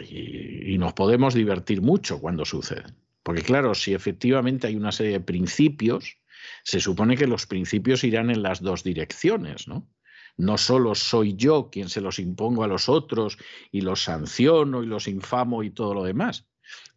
Y, 0.00 0.74
y, 0.74 0.78
nos 0.78 0.92
podemos 0.92 1.32
divertir 1.32 1.80
mucho 1.80 2.20
cuando 2.20 2.44
suceden. 2.44 2.96
Porque 3.22 3.42
claro, 3.42 3.74
si 3.74 3.94
efectivamente 3.94 4.66
hay 4.66 4.76
una 4.76 4.92
serie 4.92 5.12
de 5.12 5.20
principios, 5.20 6.18
se 6.64 6.80
supone 6.80 7.16
que 7.16 7.26
los 7.26 7.46
principios 7.46 8.04
irán 8.04 8.30
en 8.30 8.42
las 8.42 8.60
dos 8.60 8.82
direcciones, 8.82 9.68
¿no? 9.68 9.88
No 10.36 10.58
solo 10.58 10.94
soy 10.94 11.34
yo 11.34 11.70
quien 11.70 11.88
se 11.88 12.00
los 12.00 12.18
impongo 12.18 12.64
a 12.64 12.68
los 12.68 12.88
otros 12.88 13.38
y 13.70 13.80
los 13.80 14.04
sanciono 14.04 14.82
y 14.82 14.86
los 14.86 15.08
infamo 15.08 15.62
y 15.62 15.70
todo 15.70 15.94
lo 15.94 16.04
demás. 16.04 16.46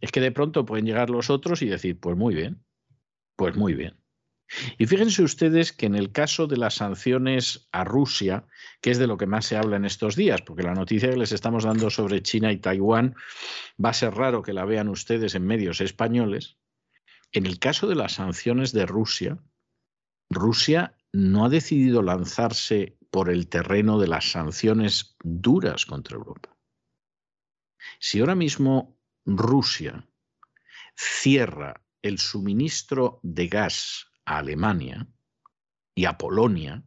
Es 0.02 0.12
que 0.12 0.22
de 0.22 0.32
pronto 0.32 0.66
pueden 0.66 0.86
llegar 0.86 1.10
los 1.10 1.30
otros 1.30 1.62
y 1.62 1.68
decir, 1.68 2.00
pues 2.00 2.18
muy 2.18 2.36
bien, 2.36 2.64
pues 3.36 3.56
muy 3.56 3.74
bien. 3.74 4.00
Y 4.78 4.88
fíjense 4.88 5.22
ustedes 5.22 5.72
que 5.72 5.86
en 5.86 5.96
el 5.96 6.12
caso 6.12 6.48
de 6.48 6.58
las 6.58 6.76
sanciones 6.76 7.70
a 7.72 7.84
Rusia, 7.84 8.48
que 8.82 8.90
es 8.90 8.98
de 8.98 9.06
lo 9.06 9.18
que 9.18 9.28
más 9.28 9.46
se 9.46 9.56
habla 9.56 9.76
en 9.76 9.86
estos 9.86 10.16
días, 10.16 10.42
porque 10.42 10.64
la 10.64 10.74
noticia 10.74 11.12
que 11.12 11.18
les 11.18 11.32
estamos 11.32 11.66
dando 11.66 11.90
sobre 11.92 12.24
China 12.24 12.52
y 12.52 12.58
Taiwán 12.58 13.16
va 13.84 13.90
a 13.90 13.94
ser 13.94 14.16
raro 14.16 14.42
que 14.42 14.54
la 14.54 14.66
vean 14.66 14.90
ustedes 14.90 15.36
en 15.36 15.46
medios 15.46 15.82
españoles, 15.82 16.58
en 17.32 17.46
el 17.46 17.60
caso 17.60 17.88
de 17.88 17.96
las 17.96 18.14
sanciones 18.14 18.74
de 18.74 18.88
Rusia, 18.88 19.38
Rusia 20.32 20.96
no 21.12 21.46
ha 21.46 21.50
decidido 21.50 22.02
lanzarse 22.02 22.98
por 23.12 23.30
el 23.30 23.48
terreno 23.48 24.00
de 24.00 24.08
las 24.08 24.32
sanciones 24.32 25.16
duras 25.24 25.86
contra 25.86 26.18
Europa. 26.18 26.56
Si 28.00 28.20
ahora 28.20 28.36
mismo 28.36 28.98
Rusia 29.26 30.08
cierra 30.96 31.82
el 32.02 32.20
suministro 32.20 33.20
de 33.24 33.48
gas 33.48 34.12
a 34.26 34.38
Alemania 34.38 35.08
y 35.96 36.06
a 36.06 36.18
Polonia 36.18 36.84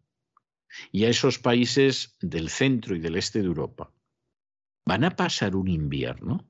y 0.91 1.05
a 1.05 1.09
esos 1.09 1.39
países 1.39 2.17
del 2.21 2.49
centro 2.49 2.95
y 2.95 3.01
del 3.01 3.17
este 3.17 3.41
de 3.41 3.47
Europa, 3.47 3.93
van 4.87 5.05
a 5.05 5.17
pasar 5.17 5.55
un 5.57 5.69
invierno 5.69 6.49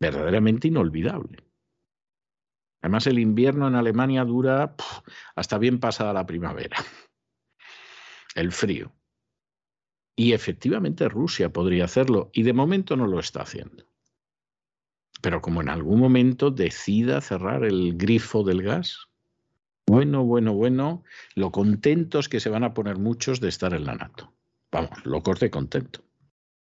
verdaderamente 0.00 0.68
inolvidable. 0.68 1.44
Además, 2.82 3.06
el 3.06 3.18
invierno 3.18 3.68
en 3.68 3.74
Alemania 3.74 4.24
dura 4.24 4.74
hasta 5.34 5.58
bien 5.58 5.80
pasada 5.80 6.14
la 6.14 6.24
primavera 6.24 6.78
el 8.34 8.52
frío. 8.52 8.92
Y 10.16 10.32
efectivamente 10.32 11.08
Rusia 11.08 11.50
podría 11.50 11.84
hacerlo 11.84 12.30
y 12.32 12.42
de 12.42 12.52
momento 12.52 12.96
no 12.96 13.06
lo 13.06 13.20
está 13.20 13.42
haciendo. 13.42 13.84
Pero 15.22 15.40
como 15.40 15.60
en 15.60 15.68
algún 15.68 16.00
momento 16.00 16.50
decida 16.50 17.20
cerrar 17.20 17.64
el 17.64 17.96
grifo 17.96 18.42
del 18.42 18.62
gas, 18.62 19.08
bueno, 19.86 20.24
bueno, 20.24 20.54
bueno, 20.54 21.04
lo 21.34 21.50
contentos 21.50 22.28
que 22.28 22.40
se 22.40 22.48
van 22.48 22.64
a 22.64 22.74
poner 22.74 22.98
muchos 22.98 23.40
de 23.40 23.48
estar 23.48 23.74
en 23.74 23.84
la 23.84 23.94
NATO. 23.94 24.32
Vamos, 24.70 25.04
locos 25.04 25.40
de 25.40 25.50
contento. 25.50 26.04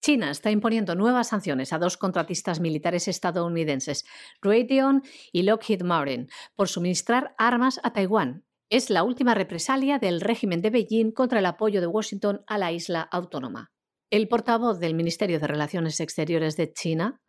China 0.02 0.30
está 0.30 0.52
imponiendo 0.52 0.96
nuevas 0.96 1.30
sanciones 1.30 1.74
a 1.74 1.80
dos 1.80 1.98
contratistas 1.98 2.60
militares 2.60 3.08
estadounidenses, 3.08 4.06
Raytheon 4.42 5.04
y 5.34 5.44
Lockheed 5.44 5.82
Martin, 5.82 6.30
por 6.56 6.70
suministrar 6.70 7.34
armas 7.38 7.80
a 7.84 7.92
Taiwán. 7.92 8.47
Es 8.70 8.90
la 8.90 9.04
última 9.04 9.34
represalia 9.34 9.98
del 9.98 10.20
régimen 10.20 10.62
de 10.62 10.70
Beijing 10.70 11.12
contra 11.12 11.40
el 11.40 11.46
apoyo 11.46 11.80
de 11.80 11.88
Washington 11.88 12.44
a 12.48 12.58
la 12.58 12.74
isla 12.74 13.02
autónoma. 13.02 13.72
El 14.10 14.28
portavoz 14.28 14.80
del 14.80 14.94
Ministerio 14.94 15.40
de 15.40 15.48
Relaciones 15.48 16.02
Exteriores 16.02 16.58
de 16.58 16.74
China 16.74 17.22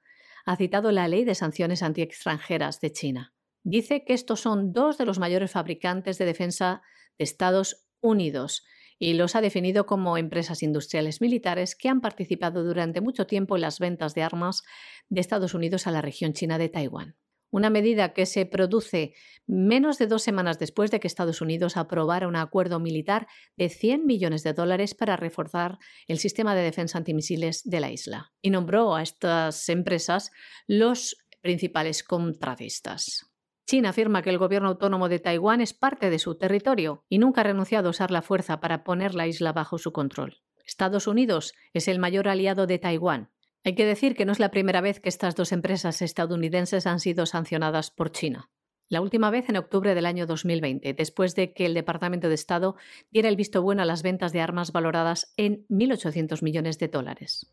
ha 0.44 0.56
citado 0.56 0.90
la 0.90 1.06
ley 1.06 1.24
de 1.24 1.36
sanciones 1.36 1.84
antiextranjeras 1.84 2.80
de 2.80 2.90
China. 2.90 3.34
Dice 3.62 4.04
que 4.04 4.14
estos 4.14 4.40
son 4.40 4.72
dos 4.72 4.98
de 4.98 5.06
los 5.06 5.20
mayores 5.20 5.52
fabricantes 5.52 6.18
de 6.18 6.24
defensa 6.24 6.82
de 7.18 7.24
Estados 7.24 7.86
Unidos 8.00 8.64
y 8.98 9.14
los 9.14 9.36
ha 9.36 9.40
definido 9.40 9.86
como 9.86 10.18
empresas 10.18 10.64
industriales 10.64 11.20
militares 11.20 11.76
que 11.76 11.88
han 11.88 12.00
participado 12.00 12.64
durante 12.64 13.00
mucho 13.00 13.28
tiempo 13.28 13.54
en 13.54 13.62
las 13.62 13.78
ventas 13.78 14.12
de 14.14 14.24
armas 14.24 14.64
de 15.08 15.20
Estados 15.20 15.54
Unidos 15.54 15.86
a 15.86 15.92
la 15.92 16.02
región 16.02 16.32
china 16.32 16.58
de 16.58 16.68
Taiwán. 16.68 17.16
Una 17.50 17.70
medida 17.70 18.12
que 18.12 18.26
se 18.26 18.44
produce 18.44 19.14
menos 19.46 19.98
de 19.98 20.06
dos 20.06 20.22
semanas 20.22 20.58
después 20.58 20.90
de 20.90 21.00
que 21.00 21.06
Estados 21.06 21.40
Unidos 21.40 21.76
aprobara 21.76 22.28
un 22.28 22.36
acuerdo 22.36 22.78
militar 22.78 23.26
de 23.56 23.70
100 23.70 24.04
millones 24.04 24.42
de 24.42 24.52
dólares 24.52 24.94
para 24.94 25.16
reforzar 25.16 25.78
el 26.06 26.18
sistema 26.18 26.54
de 26.54 26.62
defensa 26.62 26.98
antimisiles 26.98 27.62
de 27.64 27.80
la 27.80 27.90
isla 27.90 28.32
y 28.42 28.50
nombró 28.50 28.94
a 28.94 29.02
estas 29.02 29.68
empresas 29.68 30.30
los 30.66 31.16
principales 31.40 32.02
contratistas. 32.02 33.28
China 33.66 33.90
afirma 33.90 34.22
que 34.22 34.30
el 34.30 34.38
gobierno 34.38 34.68
autónomo 34.68 35.08
de 35.08 35.18
Taiwán 35.18 35.60
es 35.60 35.74
parte 35.74 36.10
de 36.10 36.18
su 36.18 36.36
territorio 36.36 37.04
y 37.08 37.18
nunca 37.18 37.42
ha 37.42 37.44
renunciado 37.44 37.88
a 37.88 37.90
usar 37.90 38.10
la 38.10 38.22
fuerza 38.22 38.60
para 38.60 38.82
poner 38.82 39.14
la 39.14 39.26
isla 39.26 39.52
bajo 39.52 39.76
su 39.76 39.92
control. 39.92 40.42
Estados 40.64 41.06
Unidos 41.06 41.54
es 41.72 41.88
el 41.88 41.98
mayor 41.98 42.28
aliado 42.28 42.66
de 42.66 42.78
Taiwán. 42.78 43.30
Hay 43.68 43.74
que 43.74 43.84
decir 43.84 44.16
que 44.16 44.24
no 44.24 44.32
es 44.32 44.38
la 44.38 44.50
primera 44.50 44.80
vez 44.80 44.98
que 44.98 45.10
estas 45.10 45.34
dos 45.34 45.52
empresas 45.52 46.00
estadounidenses 46.00 46.86
han 46.86 47.00
sido 47.00 47.26
sancionadas 47.26 47.90
por 47.90 48.10
China. 48.10 48.50
La 48.88 49.02
última 49.02 49.28
vez 49.28 49.50
en 49.50 49.58
octubre 49.58 49.94
del 49.94 50.06
año 50.06 50.24
2020, 50.24 50.94
después 50.94 51.34
de 51.34 51.52
que 51.52 51.66
el 51.66 51.74
Departamento 51.74 52.30
de 52.30 52.34
Estado 52.34 52.76
diera 53.10 53.28
el 53.28 53.36
visto 53.36 53.60
bueno 53.60 53.82
a 53.82 53.84
las 53.84 54.02
ventas 54.02 54.32
de 54.32 54.40
armas 54.40 54.72
valoradas 54.72 55.34
en 55.36 55.66
1.800 55.68 56.42
millones 56.42 56.78
de 56.78 56.88
dólares. 56.88 57.52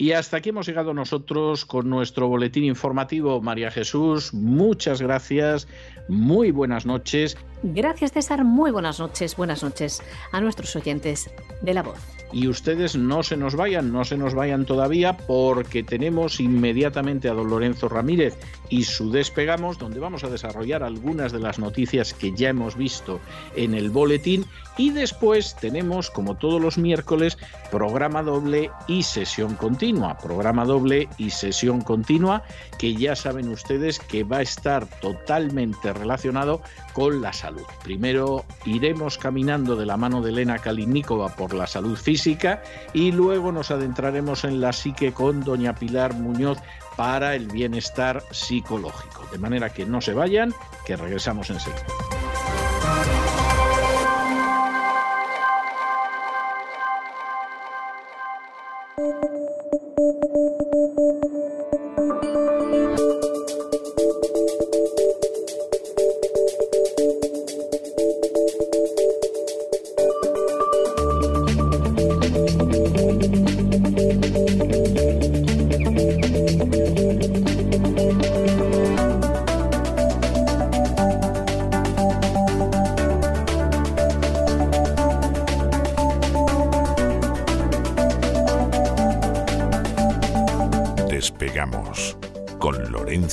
Y 0.00 0.12
hasta 0.12 0.36
aquí 0.36 0.50
hemos 0.50 0.68
llegado 0.68 0.94
nosotros 0.94 1.64
con 1.64 1.90
nuestro 1.90 2.28
boletín 2.28 2.62
informativo. 2.62 3.40
María 3.40 3.72
Jesús, 3.72 4.32
muchas 4.32 5.02
gracias, 5.02 5.66
muy 6.08 6.52
buenas 6.52 6.86
noches. 6.86 7.36
Gracias 7.64 8.12
César, 8.12 8.44
muy 8.44 8.70
buenas 8.70 9.00
noches, 9.00 9.34
buenas 9.34 9.64
noches 9.64 10.00
a 10.30 10.40
nuestros 10.40 10.76
oyentes 10.76 11.28
de 11.62 11.74
la 11.74 11.82
voz. 11.82 11.98
Y 12.32 12.46
ustedes 12.46 12.94
no 12.94 13.24
se 13.24 13.36
nos 13.36 13.56
vayan, 13.56 13.92
no 13.92 14.04
se 14.04 14.16
nos 14.16 14.34
vayan 14.34 14.66
todavía 14.66 15.16
porque 15.16 15.82
tenemos 15.82 16.38
inmediatamente 16.38 17.28
a 17.28 17.32
don 17.32 17.50
Lorenzo 17.50 17.88
Ramírez 17.88 18.38
y 18.68 18.84
su 18.84 19.10
despegamos 19.10 19.78
donde 19.78 20.00
vamos 20.00 20.24
a 20.24 20.28
desarrollar 20.28 20.82
algunas 20.82 21.32
de 21.32 21.40
las 21.40 21.58
noticias 21.58 22.14
que 22.14 22.32
ya 22.32 22.50
hemos 22.50 22.76
visto 22.76 23.20
en 23.56 23.74
el 23.74 23.90
boletín 23.90 24.44
y 24.76 24.90
después 24.90 25.56
tenemos 25.56 26.10
como 26.10 26.36
todos 26.36 26.60
los 26.60 26.78
miércoles 26.78 27.38
programa 27.70 28.22
doble 28.22 28.70
y 28.86 29.02
sesión 29.02 29.54
continua, 29.54 30.18
programa 30.18 30.64
doble 30.64 31.08
y 31.18 31.30
sesión 31.30 31.80
continua 31.80 32.42
que 32.78 32.94
ya 32.94 33.16
saben 33.16 33.48
ustedes 33.48 33.98
que 33.98 34.24
va 34.24 34.38
a 34.38 34.42
estar 34.42 34.86
totalmente 35.00 35.92
relacionado 35.92 36.62
con 36.92 37.20
la 37.20 37.32
salud. 37.32 37.64
Primero 37.82 38.44
iremos 38.64 39.18
caminando 39.18 39.76
de 39.76 39.86
la 39.86 39.96
mano 39.96 40.22
de 40.22 40.30
Elena 40.30 40.58
Kalinikova 40.58 41.34
por 41.34 41.54
la 41.54 41.66
salud 41.66 41.96
física 41.96 42.62
y 42.92 43.12
luego 43.12 43.52
nos 43.52 43.70
adentraremos 43.70 44.44
en 44.44 44.60
la 44.60 44.72
psique 44.72 45.12
con 45.12 45.42
doña 45.42 45.74
Pilar 45.74 46.14
Muñoz 46.14 46.58
para 46.98 47.36
el 47.36 47.46
bienestar 47.46 48.24
psicológico. 48.32 49.24
De 49.30 49.38
manera 49.38 49.70
que 49.72 49.86
no 49.86 50.00
se 50.00 50.14
vayan, 50.14 50.52
que 50.84 50.96
regresamos 50.96 51.48
enseguida. 51.48 51.86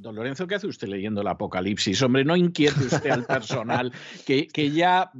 Don 0.00 0.14
Lorenzo, 0.14 0.46
¿qué 0.46 0.54
hace 0.54 0.66
usted 0.66 0.88
leyendo 0.88 1.20
el 1.20 1.28
Apocalipsis? 1.28 2.00
Hombre, 2.00 2.24
no 2.24 2.34
inquiete 2.34 2.84
usted 2.84 3.10
al 3.10 3.26
personal, 3.26 3.92
que, 4.26 4.48
que 4.48 4.70
ya, 4.70 5.10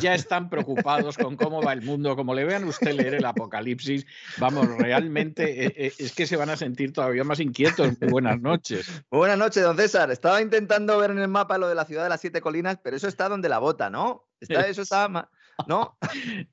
ya 0.00 0.14
están 0.14 0.50
preocupados 0.50 1.16
con 1.16 1.36
cómo 1.36 1.62
va 1.62 1.72
el 1.72 1.82
mundo. 1.82 2.16
Como 2.16 2.34
le 2.34 2.44
vean 2.44 2.64
usted 2.64 2.94
leer 2.94 3.14
el 3.14 3.24
Apocalipsis, 3.24 4.04
vamos, 4.38 4.66
realmente 4.76 5.66
eh, 5.66 5.74
eh, 5.76 5.92
es 5.98 6.12
que 6.12 6.26
se 6.26 6.36
van 6.36 6.50
a 6.50 6.56
sentir 6.56 6.92
todavía 6.92 7.22
más 7.22 7.38
inquietos. 7.38 7.96
buenas 8.10 8.40
noches. 8.40 9.04
buenas 9.08 9.38
noches, 9.38 9.62
don 9.62 9.76
César. 9.76 10.10
Estaba 10.10 10.42
intentando 10.42 10.98
ver 10.98 11.12
en 11.12 11.20
el 11.20 11.28
mapa 11.28 11.56
lo 11.56 11.68
de 11.68 11.76
la 11.76 11.84
ciudad 11.84 12.02
de 12.02 12.08
las 12.08 12.20
siete 12.20 12.40
colinas, 12.40 12.78
pero 12.82 12.96
eso 12.96 13.06
está 13.06 13.28
donde 13.28 13.48
la 13.48 13.58
bota, 13.58 13.88
¿no? 13.88 14.26
Está, 14.40 14.66
eso 14.66 14.82
está 14.82 15.30
¿no? 15.66 15.98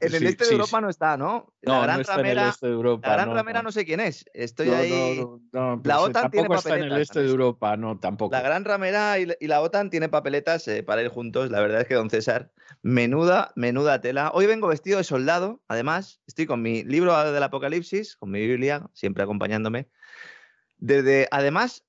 En 0.00 0.14
el 0.14 0.26
este 0.26 0.44
de 0.44 0.52
Europa 0.52 0.80
no 0.80 0.90
está, 0.90 1.16
¿no? 1.16 1.52
La 1.62 1.82
gran 1.82 2.04
ramera, 2.04 2.48
este 2.50 2.66
de 2.66 2.72
Europa. 2.72 3.08
La 3.08 3.14
gran 3.14 3.34
ramera 3.34 3.62
no 3.62 3.72
sé 3.72 3.84
quién 3.84 4.00
es. 4.00 4.26
Estoy 4.34 4.68
ahí. 4.70 5.24
la 5.52 6.00
OTAN 6.00 6.30
tiene 6.30 6.48
papeletas. 6.48 6.66
Está 6.66 6.76
en 6.76 6.92
el 6.92 7.00
este 7.00 7.22
de 7.22 7.30
Europa, 7.30 7.76
no, 7.76 7.98
tampoco. 7.98 8.34
La 8.34 8.42
gran 8.42 8.64
ramera 8.64 9.18
y, 9.18 9.46
la 9.46 9.60
OTAN 9.62 9.90
tiene 9.90 10.08
papeletas 10.08 10.68
eh, 10.68 10.82
para 10.82 11.02
ir 11.02 11.08
juntos. 11.08 11.50
La 11.50 11.60
verdad 11.60 11.80
es 11.80 11.88
que, 11.88 11.94
don 11.94 12.10
César, 12.10 12.52
menuda, 12.82 13.52
menuda 13.56 14.00
tela. 14.00 14.30
Hoy 14.34 14.46
vengo 14.46 14.68
vestido 14.68 14.98
de 14.98 15.04
soldado, 15.04 15.62
además. 15.68 16.20
Estoy 16.26 16.46
con 16.46 16.60
mi 16.60 16.84
libro 16.84 17.32
del 17.32 17.42
Apocalipsis, 17.42 18.16
con 18.16 18.30
mi 18.30 18.46
Biblia, 18.46 18.90
siempre 18.92 19.22
acompañándome. 19.22 19.88
Desde, 20.76 21.28
además, 21.30 21.84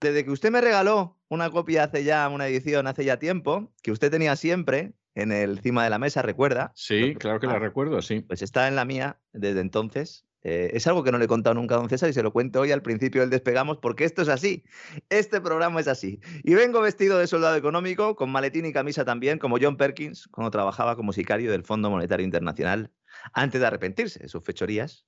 desde 0.00 0.24
que 0.24 0.30
usted 0.30 0.50
me 0.50 0.60
regaló 0.60 1.18
una 1.28 1.50
copia 1.50 1.84
hace 1.84 2.04
ya, 2.04 2.28
una 2.28 2.46
edición 2.46 2.86
hace 2.86 3.04
ya 3.04 3.18
tiempo, 3.18 3.72
que 3.82 3.90
usted 3.90 4.10
tenía 4.10 4.36
siempre, 4.36 4.92
en 5.16 5.32
el 5.32 5.60
cima 5.60 5.82
de 5.82 5.90
la 5.90 5.98
mesa, 5.98 6.22
¿recuerda? 6.22 6.72
Sí, 6.74 7.14
claro 7.18 7.40
que 7.40 7.46
la 7.46 7.58
recuerdo, 7.58 8.00
sí. 8.02 8.20
Pues 8.20 8.42
está 8.42 8.68
en 8.68 8.76
la 8.76 8.84
mía 8.84 9.18
desde 9.32 9.60
entonces. 9.60 10.26
Eh, 10.42 10.76
es 10.76 10.86
algo 10.86 11.02
que 11.02 11.10
no 11.10 11.18
le 11.18 11.24
he 11.24 11.28
contado 11.28 11.54
nunca 11.54 11.74
a 11.74 11.78
don 11.78 11.88
César 11.88 12.08
y 12.08 12.12
se 12.12 12.22
lo 12.22 12.32
cuento 12.32 12.60
hoy 12.60 12.70
al 12.70 12.82
principio 12.82 13.22
del 13.22 13.30
despegamos 13.30 13.78
porque 13.78 14.04
esto 14.04 14.22
es 14.22 14.28
así. 14.28 14.62
Este 15.08 15.40
programa 15.40 15.80
es 15.80 15.88
así. 15.88 16.20
Y 16.44 16.54
vengo 16.54 16.82
vestido 16.82 17.18
de 17.18 17.26
soldado 17.26 17.56
económico, 17.56 18.14
con 18.14 18.30
maletín 18.30 18.66
y 18.66 18.72
camisa 18.72 19.04
también, 19.04 19.38
como 19.38 19.56
John 19.60 19.78
Perkins, 19.78 20.28
cuando 20.28 20.50
trabajaba 20.50 20.96
como 20.96 21.12
sicario 21.12 21.50
del 21.50 21.64
Fondo 21.64 21.90
Monetario 21.90 22.24
Internacional, 22.24 22.92
antes 23.32 23.60
de 23.60 23.66
arrepentirse 23.66 24.20
de 24.20 24.28
sus 24.28 24.44
fechorías 24.44 25.06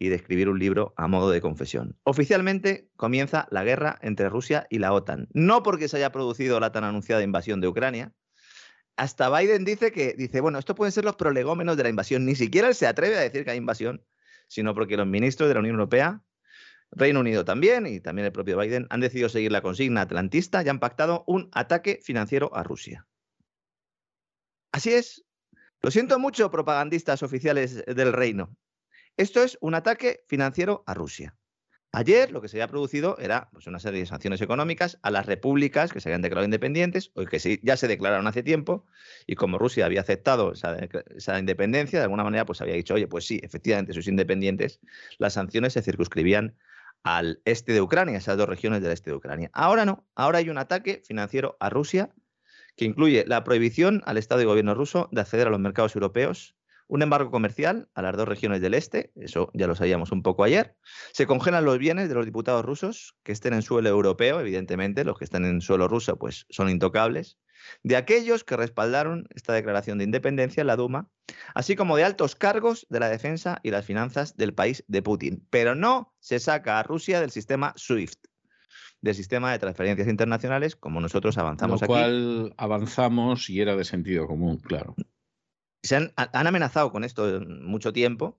y 0.00 0.08
de 0.08 0.16
escribir 0.16 0.48
un 0.48 0.58
libro 0.58 0.92
a 0.96 1.06
modo 1.06 1.30
de 1.30 1.40
confesión. 1.40 1.96
Oficialmente 2.02 2.90
comienza 2.96 3.46
la 3.50 3.62
guerra 3.62 3.98
entre 4.02 4.28
Rusia 4.28 4.66
y 4.68 4.80
la 4.80 4.92
OTAN. 4.92 5.28
No 5.32 5.62
porque 5.62 5.86
se 5.86 5.96
haya 5.98 6.10
producido 6.10 6.58
la 6.58 6.72
tan 6.72 6.82
anunciada 6.82 7.22
invasión 7.22 7.60
de 7.60 7.68
Ucrania, 7.68 8.12
hasta 8.96 9.30
Biden 9.36 9.64
dice 9.64 9.92
que, 9.92 10.14
dice, 10.14 10.40
bueno, 10.40 10.58
esto 10.58 10.74
pueden 10.74 10.92
ser 10.92 11.04
los 11.04 11.16
prolegómenos 11.16 11.76
de 11.76 11.82
la 11.82 11.88
invasión. 11.88 12.24
Ni 12.24 12.34
siquiera 12.34 12.68
él 12.68 12.74
se 12.74 12.86
atreve 12.86 13.16
a 13.16 13.20
decir 13.20 13.44
que 13.44 13.50
hay 13.50 13.58
invasión, 13.58 14.04
sino 14.46 14.74
porque 14.74 14.96
los 14.96 15.06
ministros 15.06 15.48
de 15.48 15.54
la 15.54 15.60
Unión 15.60 15.74
Europea, 15.74 16.22
Reino 16.90 17.20
Unido 17.20 17.44
también, 17.44 17.86
y 17.86 18.00
también 18.00 18.26
el 18.26 18.32
propio 18.32 18.58
Biden, 18.58 18.86
han 18.90 19.00
decidido 19.00 19.28
seguir 19.28 19.50
la 19.50 19.62
consigna 19.62 20.02
atlantista 20.02 20.62
y 20.62 20.68
han 20.68 20.78
pactado 20.78 21.24
un 21.26 21.50
ataque 21.52 22.00
financiero 22.02 22.54
a 22.54 22.62
Rusia. 22.62 23.06
Así 24.72 24.92
es. 24.92 25.24
Lo 25.82 25.90
siento 25.90 26.18
mucho, 26.18 26.50
propagandistas 26.50 27.22
oficiales 27.22 27.84
del 27.84 28.12
reino. 28.12 28.56
Esto 29.16 29.42
es 29.42 29.58
un 29.60 29.74
ataque 29.74 30.24
financiero 30.28 30.82
a 30.86 30.94
Rusia. 30.94 31.36
Ayer 31.96 32.32
lo 32.32 32.40
que 32.40 32.48
se 32.48 32.56
había 32.56 32.66
producido 32.66 33.16
era 33.18 33.48
pues, 33.52 33.68
una 33.68 33.78
serie 33.78 34.00
de 34.00 34.06
sanciones 34.06 34.40
económicas 34.40 34.98
a 35.02 35.12
las 35.12 35.26
repúblicas 35.26 35.92
que 35.92 36.00
se 36.00 36.08
habían 36.08 36.22
declarado 36.22 36.44
independientes 36.44 37.12
o 37.14 37.24
que 37.24 37.60
ya 37.62 37.76
se 37.76 37.86
declararon 37.86 38.26
hace 38.26 38.42
tiempo 38.42 38.84
y 39.28 39.36
como 39.36 39.58
Rusia 39.58 39.86
había 39.86 40.00
aceptado 40.00 40.52
esa, 40.52 41.38
independencia, 41.38 42.00
de 42.00 42.02
alguna 42.02 42.24
manera 42.24 42.46
pues 42.46 42.60
había 42.60 42.74
dicho, 42.74 42.94
oye, 42.94 43.06
pues 43.06 43.26
sí, 43.26 43.40
efectivamente 43.44 43.92
sois 43.92 44.08
independientes, 44.08 44.80
las 45.18 45.34
sanciones 45.34 45.74
se 45.74 45.82
circunscribían 45.82 46.56
al 47.04 47.40
este 47.44 47.72
de 47.72 47.80
Ucrania, 47.80 48.18
esas 48.18 48.38
dos 48.38 48.48
regiones 48.48 48.82
del 48.82 48.90
este 48.90 49.10
de 49.10 49.16
Ucrania. 49.16 49.50
Ahora 49.52 49.84
no, 49.84 50.04
ahora 50.16 50.38
hay 50.38 50.50
un 50.50 50.58
ataque 50.58 51.00
financiero 51.06 51.56
a 51.60 51.70
Rusia 51.70 52.10
que 52.76 52.86
incluye 52.86 53.24
la 53.24 53.44
prohibición 53.44 54.02
al 54.04 54.16
Estado 54.16 54.42
y 54.42 54.46
gobierno 54.46 54.74
ruso 54.74 55.08
de 55.12 55.20
acceder 55.20 55.46
a 55.46 55.50
los 55.50 55.60
mercados 55.60 55.94
europeos 55.94 56.56
un 56.86 57.02
embargo 57.02 57.30
comercial 57.30 57.88
a 57.94 58.02
las 58.02 58.16
dos 58.16 58.28
regiones 58.28 58.60
del 58.60 58.74
este, 58.74 59.12
eso 59.16 59.50
ya 59.54 59.66
lo 59.66 59.74
sabíamos 59.74 60.12
un 60.12 60.22
poco 60.22 60.44
ayer. 60.44 60.76
Se 61.12 61.26
congelan 61.26 61.64
los 61.64 61.78
bienes 61.78 62.08
de 62.08 62.14
los 62.14 62.26
diputados 62.26 62.64
rusos 62.64 63.16
que 63.22 63.32
estén 63.32 63.54
en 63.54 63.62
suelo 63.62 63.88
europeo, 63.88 64.40
evidentemente, 64.40 65.04
los 65.04 65.18
que 65.18 65.24
estén 65.24 65.44
en 65.44 65.60
suelo 65.60 65.88
ruso 65.88 66.18
pues 66.18 66.46
son 66.50 66.68
intocables. 66.68 67.38
De 67.82 67.96
aquellos 67.96 68.44
que 68.44 68.56
respaldaron 68.56 69.26
esta 69.34 69.54
declaración 69.54 69.96
de 69.96 70.04
independencia 70.04 70.60
en 70.60 70.66
la 70.66 70.76
Duma, 70.76 71.08
así 71.54 71.76
como 71.76 71.96
de 71.96 72.04
altos 72.04 72.34
cargos 72.36 72.86
de 72.90 73.00
la 73.00 73.08
defensa 73.08 73.60
y 73.62 73.70
las 73.70 73.86
finanzas 73.86 74.36
del 74.36 74.52
país 74.52 74.84
de 74.86 75.00
Putin. 75.00 75.46
Pero 75.48 75.74
no 75.74 76.14
se 76.20 76.38
saca 76.40 76.78
a 76.78 76.82
Rusia 76.82 77.20
del 77.20 77.30
sistema 77.30 77.72
SWIFT 77.76 78.26
del 79.00 79.14
sistema 79.14 79.52
de 79.52 79.58
transferencias 79.58 80.08
internacionales, 80.08 80.76
como 80.76 80.98
nosotros 80.98 81.36
avanzamos 81.36 81.82
Lo 81.82 81.86
cual 81.86 82.54
avanzamos 82.56 83.50
y 83.50 83.60
era 83.60 83.76
de 83.76 83.84
sentido 83.84 84.26
común, 84.26 84.56
claro 84.56 84.96
se 85.84 85.96
han, 85.96 86.12
amenazado 86.16 86.90
con 86.90 87.04
esto 87.04 87.40
mucho 87.46 87.92
tiempo, 87.92 88.38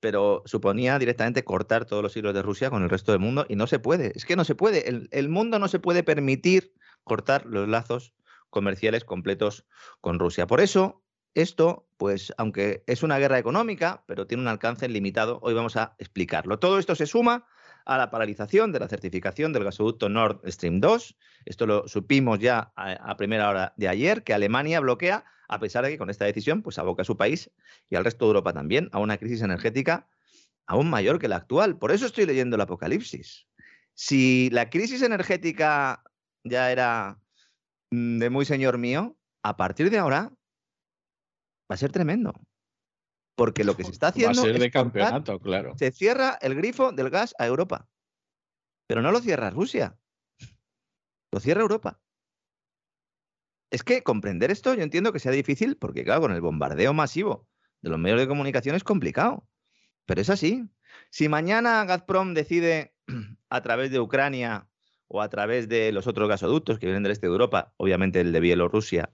pero 0.00 0.42
suponía 0.46 0.98
directamente 0.98 1.44
cortar 1.44 1.84
todos 1.84 2.02
los 2.02 2.16
hilos 2.16 2.34
de 2.34 2.42
Rusia 2.42 2.70
con 2.70 2.82
el 2.82 2.90
resto 2.90 3.12
del 3.12 3.20
mundo 3.20 3.46
y 3.48 3.56
no 3.56 3.66
se 3.66 3.78
puede. 3.78 4.12
Es 4.14 4.24
que 4.24 4.36
no 4.36 4.44
se 4.44 4.54
puede. 4.54 4.88
El, 5.10 5.28
mundo 5.28 5.58
no 5.58 5.68
se 5.68 5.80
puede 5.80 6.02
permitir 6.02 6.72
cortar 7.04 7.46
los 7.46 7.68
lazos 7.68 8.14
comerciales 8.50 9.04
completos 9.04 9.66
con 10.00 10.18
Rusia. 10.18 10.46
Por 10.46 10.60
eso, 10.60 11.02
esto, 11.34 11.88
pues, 11.96 12.32
aunque 12.38 12.84
es 12.86 13.02
una 13.02 13.18
guerra 13.18 13.38
económica, 13.38 14.04
pero 14.06 14.26
tiene 14.26 14.42
un 14.42 14.48
alcance 14.48 14.88
limitado, 14.88 15.40
hoy 15.42 15.54
vamos 15.54 15.76
a 15.76 15.94
explicarlo. 15.98 16.58
Todo 16.58 16.78
esto 16.78 16.94
se 16.94 17.06
suma 17.06 17.46
a 17.84 17.98
la 17.98 18.10
paralización 18.10 18.72
de 18.72 18.80
la 18.80 18.88
certificación 18.88 19.52
del 19.52 19.64
gasoducto 19.64 20.08
Nord 20.08 20.40
Stream 20.46 20.80
2. 20.80 21.16
Esto 21.44 21.66
lo 21.66 21.88
supimos 21.88 22.38
ya 22.38 22.72
a 22.76 23.16
primera 23.16 23.48
hora 23.48 23.74
de 23.76 23.88
ayer, 23.88 24.22
que 24.22 24.34
Alemania 24.34 24.80
bloquea 24.80 25.24
a 25.48 25.58
pesar 25.58 25.84
de 25.84 25.90
que 25.90 25.98
con 25.98 26.10
esta 26.10 26.26
decisión 26.26 26.62
pues 26.62 26.78
aboca 26.78 27.02
a 27.02 27.04
su 27.04 27.16
país 27.16 27.50
y 27.88 27.96
al 27.96 28.04
resto 28.04 28.26
de 28.26 28.30
Europa 28.30 28.52
también 28.52 28.88
a 28.92 28.98
una 28.98 29.16
crisis 29.16 29.42
energética 29.42 30.08
aún 30.66 30.90
mayor 30.90 31.18
que 31.18 31.28
la 31.28 31.36
actual. 31.36 31.78
Por 31.78 31.90
eso 31.90 32.06
estoy 32.06 32.26
leyendo 32.26 32.54
el 32.56 32.62
Apocalipsis. 32.62 33.48
Si 33.94 34.50
la 34.50 34.70
crisis 34.70 35.02
energética 35.02 36.04
ya 36.44 36.70
era 36.70 37.20
mm, 37.90 38.18
de 38.18 38.30
muy 38.30 38.44
señor 38.44 38.78
mío, 38.78 39.16
a 39.42 39.56
partir 39.56 39.90
de 39.90 39.98
ahora 39.98 40.30
va 41.70 41.74
a 41.74 41.76
ser 41.76 41.90
tremendo. 41.90 42.32
Porque 43.34 43.64
lo 43.64 43.76
que 43.76 43.84
se 43.84 43.92
está 43.92 44.08
haciendo. 44.08 44.42
Va 44.42 44.48
a 44.48 44.52
ser 44.52 44.60
de 44.60 44.70
campeonato, 44.70 45.38
claro. 45.38 45.74
Se 45.78 45.92
cierra 45.92 46.38
el 46.40 46.56
grifo 46.56 46.90
del 46.90 47.08
gas 47.08 47.36
a 47.38 47.46
Europa. 47.46 47.88
Pero 48.88 49.00
no 49.00 49.12
lo 49.12 49.20
cierra 49.20 49.50
Rusia. 49.50 49.96
Lo 51.30 51.38
cierra 51.38 51.62
Europa. 51.62 52.00
Es 53.70 53.82
que 53.82 54.02
comprender 54.02 54.50
esto 54.50 54.74
yo 54.74 54.82
entiendo 54.82 55.12
que 55.12 55.18
sea 55.18 55.32
difícil 55.32 55.76
porque, 55.76 56.04
claro, 56.04 56.22
con 56.22 56.32
el 56.32 56.40
bombardeo 56.40 56.94
masivo 56.94 57.46
de 57.82 57.90
los 57.90 57.98
medios 57.98 58.20
de 58.20 58.28
comunicación 58.28 58.74
es 58.74 58.84
complicado. 58.84 59.46
Pero 60.06 60.20
es 60.20 60.30
así. 60.30 60.64
Si 61.10 61.28
mañana 61.28 61.84
Gazprom 61.84 62.34
decide 62.34 62.94
a 63.50 63.62
través 63.62 63.90
de 63.90 64.00
Ucrania 64.00 64.68
o 65.06 65.22
a 65.22 65.28
través 65.28 65.68
de 65.68 65.92
los 65.92 66.06
otros 66.06 66.28
gasoductos 66.28 66.78
que 66.78 66.86
vienen 66.86 67.02
del 67.02 67.12
este 67.12 67.26
de 67.26 67.32
Europa, 67.32 67.74
obviamente 67.76 68.20
el 68.20 68.32
de 68.32 68.40
Bielorrusia. 68.40 69.10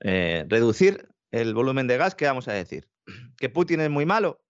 Eh, 0.00 0.46
reducir 0.48 1.08
el 1.30 1.54
volumen 1.54 1.86
de 1.86 1.98
gas, 1.98 2.14
¿qué 2.14 2.26
vamos 2.26 2.48
a 2.48 2.52
decir? 2.52 2.88
¿Que 3.36 3.48
Putin 3.48 3.80
es 3.80 3.90
muy 3.90 4.06
malo? 4.06 4.42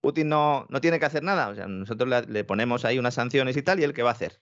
Putin 0.00 0.28
no, 0.28 0.66
no 0.70 0.80
tiene 0.80 0.98
que 0.98 1.06
hacer 1.06 1.22
nada. 1.22 1.48
O 1.48 1.54
sea, 1.54 1.66
nosotros 1.66 2.08
le, 2.08 2.22
le 2.22 2.44
ponemos 2.44 2.84
ahí 2.84 2.98
unas 2.98 3.14
sanciones 3.14 3.56
y 3.56 3.62
tal, 3.62 3.80
¿y 3.80 3.84
él 3.84 3.92
qué 3.92 4.02
va 4.02 4.10
a 4.10 4.14
hacer? 4.14 4.40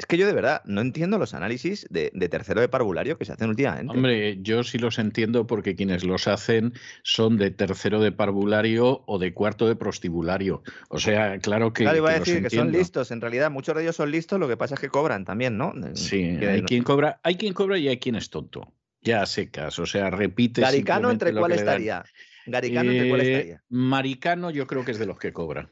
Es 0.00 0.06
que 0.06 0.16
yo 0.16 0.26
de 0.26 0.32
verdad 0.32 0.62
no 0.64 0.80
entiendo 0.80 1.18
los 1.18 1.34
análisis 1.34 1.86
de, 1.90 2.10
tercero 2.30 2.62
de 2.62 2.70
parvulario 2.70 3.18
que 3.18 3.26
se 3.26 3.34
hacen 3.34 3.50
últimamente. 3.50 3.92
Hombre, 3.92 4.38
yo 4.40 4.64
sí 4.64 4.78
los 4.78 4.98
entiendo 4.98 5.46
porque 5.46 5.74
quienes 5.74 6.04
los 6.04 6.26
hacen 6.26 6.72
son 7.02 7.36
de 7.36 7.50
tercero 7.50 8.00
de 8.00 8.10
parvulario 8.10 9.04
o 9.06 9.18
de 9.18 9.34
cuarto 9.34 9.68
de 9.68 9.76
prostibulario. 9.76 10.62
O 10.88 10.98
sea, 10.98 11.38
claro 11.40 11.74
que. 11.74 11.82
Claro, 11.82 11.98
iba 11.98 12.12
a 12.12 12.18
decir 12.18 12.42
que 12.42 12.48
son 12.48 12.72
listos. 12.72 13.10
En 13.10 13.20
realidad, 13.20 13.50
muchos 13.50 13.76
de 13.76 13.82
ellos 13.82 13.96
son 13.96 14.10
listos, 14.10 14.40
lo 14.40 14.48
que 14.48 14.56
pasa 14.56 14.74
es 14.74 14.80
que 14.80 14.88
cobran 14.88 15.26
también, 15.26 15.58
¿no? 15.58 15.74
Sí, 15.92 16.22
hay, 16.22 16.62
quien 16.62 16.82
cobra, 16.82 17.20
hay 17.22 17.34
quien 17.34 17.52
cobra 17.52 17.76
y 17.76 17.88
hay 17.88 17.98
quien 17.98 18.14
es 18.14 18.30
tonto. 18.30 18.72
Ya 19.02 19.26
secas, 19.26 19.78
o 19.78 19.84
sea, 19.84 20.08
repite. 20.08 20.62
Garicano, 20.62 21.10
¿entre 21.10 21.34
cuál 21.34 21.52
estaría? 21.52 22.04
Garicano, 22.46 22.90
¿entre 22.90 23.08
cuál 23.10 23.20
eh, 23.20 23.32
estaría? 23.34 23.62
Maricano, 23.68 24.50
yo 24.50 24.66
creo 24.66 24.82
que 24.82 24.92
es 24.92 24.98
de 24.98 25.04
los 25.04 25.18
que 25.18 25.34
cobran. 25.34 25.68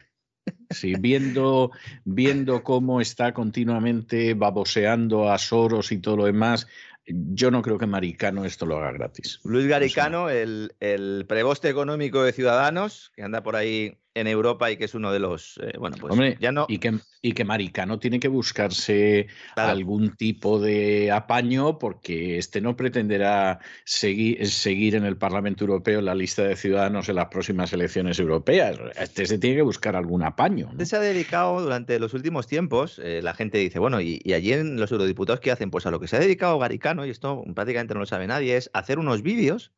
Sí, 0.71 0.95
viendo, 0.99 1.71
viendo 2.05 2.63
cómo 2.63 3.01
está 3.01 3.33
continuamente 3.33 4.35
baboseando 4.35 5.31
a 5.31 5.39
Soros 5.39 5.93
y 5.93 5.99
todo 5.99 6.19
lo 6.19 6.25
demás, 6.27 6.67
yo 7.07 7.51
no 7.51 7.63
creo 7.63 7.79
que 7.79 7.87
Maricano 7.87 8.45
esto 8.45 8.67
lo 8.67 8.77
haga 8.77 8.93
gratis. 8.93 9.41
Luis 9.45 9.67
Garicano, 9.67 10.29
el, 10.29 10.75
el 10.81 11.25
preboste 11.27 11.71
económico 11.71 12.23
de 12.23 12.33
Ciudadanos, 12.33 13.13
que 13.15 13.23
anda 13.23 13.43
por 13.43 13.57
ahí 13.57 13.99
en 14.21 14.27
Europa 14.27 14.71
y 14.71 14.77
que 14.77 14.85
es 14.85 14.95
uno 14.95 15.13
de 15.13 15.19
los. 15.19 15.59
Eh, 15.63 15.73
bueno, 15.79 15.97
pues 16.01 16.13
Hombre, 16.13 16.37
ya 16.41 16.53
no. 16.53 16.67
Y 16.69 16.79
que, 16.79 16.99
y 17.23 17.33
que 17.33 17.45
Maricano 17.45 17.99
tiene 17.99 18.21
que 18.21 18.29
buscarse 18.29 19.27
algún 19.57 20.17
tipo 20.17 20.61
de 20.61 21.11
apaño 21.11 21.79
porque 21.79 22.39
este 22.39 22.61
no 22.61 22.77
pretenderá 22.77 23.61
seguir, 23.85 24.49
seguir 24.49 24.95
en 24.95 25.05
el 25.05 25.17
Parlamento 25.17 25.65
Europeo 25.65 26.01
la 26.01 26.15
lista 26.15 26.43
de 26.45 26.57
ciudadanos 26.57 27.09
en 27.09 27.17
las 27.17 27.27
próximas 27.27 27.73
elecciones 27.73 28.19
europeas. 28.19 28.79
Este 28.97 29.27
se 29.27 29.39
tiene 29.39 29.57
que 29.57 29.63
buscar 29.63 29.97
algún 29.97 30.23
apaño. 30.23 30.67
¿no? 30.67 30.73
Este 30.73 30.87
se 30.87 30.97
ha 30.97 31.01
dedicado 31.01 31.61
durante 31.61 31.99
los 31.99 32.15
últimos 32.15 32.47
tiempos, 32.47 33.01
eh, 33.03 33.21
la 33.23 33.35
gente 33.35 33.59
dice, 33.59 33.79
bueno, 33.79 34.01
y, 34.01 34.21
y, 34.25 34.33
allí 34.33 34.53
en 34.53 34.79
los 34.79 34.93
eurodiputados, 34.93 35.41
¿qué 35.41 35.51
hacen? 35.51 35.71
Pues 35.71 35.87
a 35.87 35.91
lo 35.91 36.01
que 36.01 36.09
se 36.09 36.17
ha 36.17 36.21
dedicado 36.21 36.59
Garicano, 36.59 37.07
y 37.07 37.11
esto 37.11 37.45
prácticamente 37.55 37.95
no 37.95 38.01
lo 38.01 38.07
sabe 38.07 38.27
nadie, 38.27 38.57
es 38.57 38.71
hacer 38.73 38.99
unos 38.99 39.23
vídeos, 39.23 39.73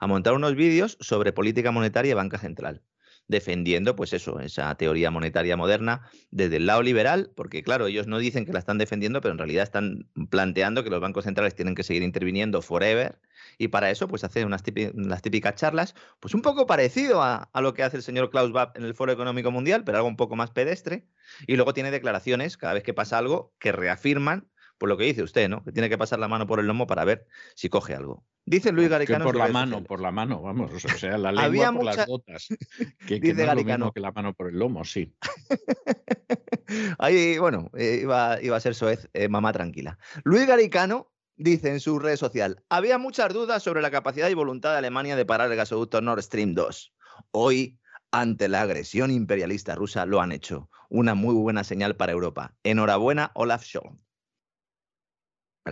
a 0.00 0.06
montar 0.06 0.34
unos 0.34 0.54
vídeos 0.54 0.96
sobre 1.00 1.32
política 1.32 1.70
monetaria 1.70 2.10
y 2.10 2.14
banca 2.14 2.38
central 2.38 2.82
defendiendo, 3.30 3.94
pues 3.94 4.12
eso, 4.12 4.40
esa 4.40 4.74
teoría 4.74 5.10
monetaria 5.10 5.56
moderna 5.56 6.02
desde 6.30 6.56
el 6.56 6.66
lado 6.66 6.82
liberal, 6.82 7.30
porque 7.34 7.62
claro, 7.62 7.86
ellos 7.86 8.06
no 8.08 8.18
dicen 8.18 8.44
que 8.44 8.52
la 8.52 8.58
están 8.58 8.76
defendiendo, 8.76 9.20
pero 9.20 9.32
en 9.32 9.38
realidad 9.38 9.62
están 9.62 10.08
planteando 10.30 10.82
que 10.82 10.90
los 10.90 11.00
bancos 11.00 11.24
centrales 11.24 11.54
tienen 11.54 11.76
que 11.76 11.84
seguir 11.84 12.02
interviniendo 12.02 12.60
forever, 12.60 13.20
y 13.56 13.68
para 13.68 13.90
eso, 13.90 14.08
pues 14.08 14.24
hace 14.24 14.44
unas 14.44 14.62
las 14.94 15.22
típicas 15.22 15.54
charlas, 15.54 15.94
pues 16.18 16.34
un 16.34 16.42
poco 16.42 16.66
parecido 16.66 17.22
a, 17.22 17.48
a, 17.52 17.60
lo 17.60 17.72
que 17.72 17.84
hace 17.84 17.96
el 17.96 18.02
señor 18.02 18.30
Klaus 18.30 18.48
Schwab 18.48 18.72
en 18.76 18.84
el 18.84 18.94
Foro 18.94 19.12
Económico 19.12 19.50
Mundial, 19.50 19.84
pero 19.84 19.98
algo 19.98 20.08
un 20.08 20.16
poco 20.16 20.34
más 20.34 20.50
pedestre, 20.50 21.06
y 21.46 21.56
luego 21.56 21.72
tiene 21.72 21.90
declaraciones 21.90 22.56
cada 22.56 22.74
vez 22.74 22.82
que 22.82 22.94
pasa 22.94 23.16
algo 23.16 23.54
que 23.58 23.70
reafirman 23.70 24.49
por 24.80 24.88
lo 24.88 24.96
que 24.96 25.04
dice 25.04 25.22
usted, 25.22 25.46
¿no? 25.46 25.62
Que 25.62 25.72
tiene 25.72 25.90
que 25.90 25.98
pasar 25.98 26.18
la 26.18 26.26
mano 26.26 26.46
por 26.46 26.58
el 26.58 26.66
lomo 26.66 26.86
para 26.86 27.04
ver 27.04 27.26
si 27.54 27.68
coge 27.68 27.94
algo. 27.94 28.24
Dice 28.46 28.72
Luis 28.72 28.88
Garicano. 28.88 29.26
por 29.26 29.36
la 29.36 29.48
mano, 29.48 29.84
por 29.84 30.00
la 30.00 30.10
mano, 30.10 30.40
vamos. 30.40 30.72
O 30.72 30.88
sea, 30.88 31.18
la 31.18 31.32
lengua 31.32 31.70
por 31.70 31.84
las 31.84 32.06
botas. 32.06 32.48
Que, 33.06 33.20
dice 33.20 33.44
Garicano. 33.44 33.92
que 33.92 34.00
la 34.00 34.10
mano 34.10 34.32
por 34.32 34.48
el 34.48 34.58
lomo, 34.58 34.86
sí. 34.86 35.14
Ahí, 36.98 37.36
bueno, 37.36 37.70
eh, 37.76 38.00
iba, 38.02 38.32
a 38.32 38.60
ser 38.60 38.74
soez, 38.74 39.06
eh, 39.12 39.28
mamá 39.28 39.52
tranquila. 39.52 39.98
Luis 40.24 40.46
Garicano 40.46 41.12
dice 41.36 41.68
en 41.68 41.80
su 41.80 41.98
red 41.98 42.16
social: 42.16 42.64
había 42.70 42.96
muchas 42.96 43.34
dudas 43.34 43.62
sobre 43.62 43.82
la 43.82 43.90
capacidad 43.90 44.30
y 44.30 44.34
voluntad 44.34 44.72
de 44.72 44.78
Alemania 44.78 45.14
de 45.14 45.26
parar 45.26 45.50
el 45.50 45.58
gasoducto 45.58 46.00
Nord 46.00 46.22
Stream 46.22 46.54
2. 46.54 46.94
Hoy 47.32 47.78
ante 48.12 48.48
la 48.48 48.62
agresión 48.62 49.10
imperialista 49.10 49.74
rusa 49.74 50.06
lo 50.06 50.22
han 50.22 50.32
hecho. 50.32 50.70
Una 50.88 51.14
muy 51.14 51.34
buena 51.34 51.64
señal 51.64 51.96
para 51.96 52.12
Europa. 52.12 52.54
Enhorabuena, 52.62 53.30
Olaf 53.34 53.62
Scholz 53.62 53.98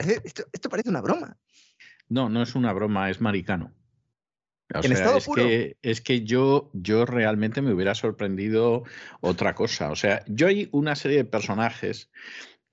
esto, 0.00 0.70
parece 0.70 0.88
una 0.88 1.00
broma. 1.00 1.36
No, 2.08 2.28
no 2.28 2.42
es 2.42 2.54
una 2.54 2.72
broma, 2.72 3.10
es 3.10 3.20
maricano. 3.20 3.74
es 4.68 5.28
Que, 5.34 5.76
es 5.82 6.00
que 6.00 6.24
yo, 6.24 6.70
yo 6.72 7.06
realmente 7.06 7.62
me 7.62 7.72
hubiera 7.72 7.94
sorprendido 7.94 8.84
otra 9.20 9.54
cosa. 9.54 9.90
O 9.90 9.96
sea, 9.96 10.24
yo 10.26 10.46
hay 10.46 10.68
una 10.72 10.96
serie 10.96 11.18
de 11.18 11.24
personajes 11.24 12.10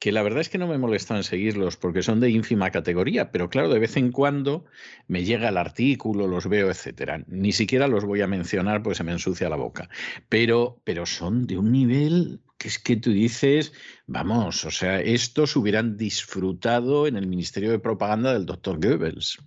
que 0.06 0.12
la 0.12 0.22
verdad 0.22 0.42
es 0.42 0.50
que 0.50 0.60
no 0.60 0.68
me 0.68 0.78
molesta 0.78 1.18
en 1.18 1.24
seguirlos 1.24 1.78
porque 1.78 2.04
son 2.04 2.20
de 2.20 2.30
ínfima 2.30 2.70
categoría, 2.70 3.32
pero 3.32 3.50
claro, 3.50 3.70
de 3.70 3.80
vez 3.80 3.98
en 3.98 4.12
cuando 4.12 4.66
me 5.08 5.24
llega 5.24 5.50
el 5.50 5.58
artículo, 5.58 6.28
los 6.28 6.48
veo, 6.48 6.70
etcétera. 6.70 7.24
Ni 7.26 7.52
siquiera 7.52 7.88
los 7.88 8.06
voy 8.06 8.22
a 8.22 8.28
mencionar 8.28 8.84
porque 8.84 8.98
se 8.98 9.04
me 9.04 9.14
ensucia 9.14 9.50
la 9.50 9.56
boca. 9.56 9.90
Pero, 10.30 10.80
pero 10.84 11.08
son 11.08 11.48
de 11.48 11.58
un 11.58 11.72
nivel 11.72 12.40
que 12.60 12.68
es 12.68 12.78
que 12.78 12.98
tú 12.98 13.14
dices, 13.14 13.74
vamos, 14.06 14.64
o 14.66 14.70
sea, 14.70 15.02
estos 15.02 15.56
hubieran 15.56 15.98
disfrutado 15.98 17.08
en 17.08 17.18
el 17.18 17.26
Ministerio 17.26 17.72
de 17.72 17.80
Propaganda 17.80 18.32
del 18.32 18.46
doctor 18.46 18.80
Goebbels. 18.80 19.40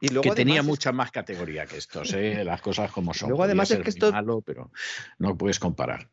Y 0.00 0.10
luego, 0.10 0.22
que 0.22 0.36
tenía 0.36 0.62
mucha 0.62 0.92
más 0.92 1.10
categoría 1.10 1.66
que 1.66 1.78
estos, 1.78 2.12
¿eh? 2.12 2.44
las 2.44 2.62
cosas 2.62 2.92
como 2.92 3.14
son. 3.14 3.30
Luego, 3.30 3.42
además, 3.42 3.68
es 3.72 3.80
que 3.80 3.90
esto. 3.90 4.12
Malo, 4.12 4.42
pero 4.42 4.70
no 5.18 5.36
puedes 5.36 5.58
comparar. 5.58 6.08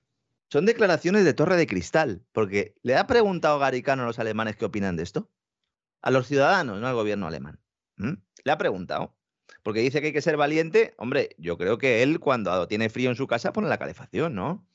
Son 0.52 0.66
declaraciones 0.66 1.24
de 1.24 1.34
torre 1.34 1.56
de 1.56 1.66
cristal, 1.66 2.26
porque 2.34 2.76
le 2.84 2.98
ha 2.98 3.08
preguntado 3.08 3.58
Garicano 3.58 4.04
a 4.04 4.06
los 4.06 4.20
alemanes 4.20 4.58
qué 4.58 4.66
opinan 4.66 4.98
de 4.98 5.04
esto. 5.04 5.32
A 6.02 6.12
los 6.12 6.28
ciudadanos, 6.28 6.82
no 6.82 6.88
al 6.88 6.94
gobierno 6.94 7.26
alemán. 7.26 7.62
Le 7.96 8.52
ha 8.52 8.58
preguntado. 8.58 9.16
Porque 9.64 9.80
dice 9.80 10.02
que 10.02 10.08
hay 10.08 10.14
que 10.14 10.22
ser 10.22 10.36
valiente. 10.36 10.94
Hombre, 10.98 11.36
yo 11.38 11.58
creo 11.58 11.78
que 11.78 12.04
él 12.04 12.20
cuando 12.20 12.68
tiene 12.68 12.90
frío 12.90 13.10
en 13.10 13.16
su 13.16 13.28
casa 13.28 13.54
pone 13.54 13.70
la 13.70 13.78
calefacción, 13.78 14.36
¿no? 14.36 14.68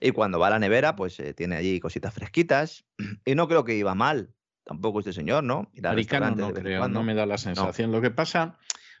Y 0.00 0.10
cuando 0.10 0.38
va 0.38 0.48
a 0.48 0.50
la 0.50 0.58
nevera, 0.58 0.94
pues 0.94 1.18
eh, 1.20 1.32
tiene 1.32 1.56
allí 1.56 1.80
cositas 1.80 2.12
fresquitas. 2.12 2.84
Y 3.24 3.34
no 3.34 3.48
creo 3.48 3.64
que 3.64 3.76
iba 3.76 3.94
mal, 3.94 4.34
tampoco 4.64 4.98
este 4.98 5.14
señor, 5.14 5.44
¿no? 5.44 5.70
Garicano 5.72 6.34
no 6.34 6.52
creo, 6.52 6.86
no 6.88 7.02
me 7.02 7.14
da 7.14 7.24
la 7.24 7.38
sensación. 7.38 7.92
Lo 7.92 8.02
que 8.02 8.10
pasa, 8.10 8.58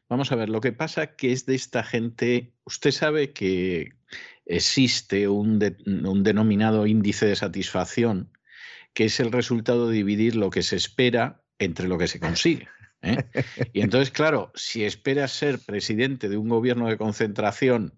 vamos 0.08 0.32
a 0.32 0.36
ver, 0.36 0.48
lo 0.48 0.60
que 0.60 0.72
pasa 0.72 1.14
que 1.16 1.32
es 1.32 1.46
de 1.46 1.54
esta 1.54 1.82
gente, 1.82 2.54
usted 2.64 2.90
sabe 2.90 3.32
que 3.32 3.92
existe 4.46 5.28
un, 5.28 5.60
un 5.86 6.22
denominado 6.22 6.86
índice 6.86 7.26
de 7.26 7.36
satisfacción, 7.36 8.30
que 8.92 9.06
es 9.06 9.20
el 9.20 9.32
resultado 9.32 9.88
de 9.88 9.96
dividir 9.96 10.36
lo 10.36 10.50
que 10.50 10.62
se 10.62 10.76
espera 10.76 11.42
entre 11.58 11.88
lo 11.88 11.98
que 11.98 12.08
se 12.08 12.20
consigue. 12.20 12.68
¿Eh? 13.04 13.24
Y 13.72 13.80
entonces, 13.80 14.10
claro, 14.10 14.50
si 14.54 14.84
esperas 14.84 15.32
ser 15.32 15.58
presidente 15.58 16.28
de 16.28 16.36
un 16.36 16.48
gobierno 16.48 16.88
de 16.88 16.96
concentración 16.96 17.92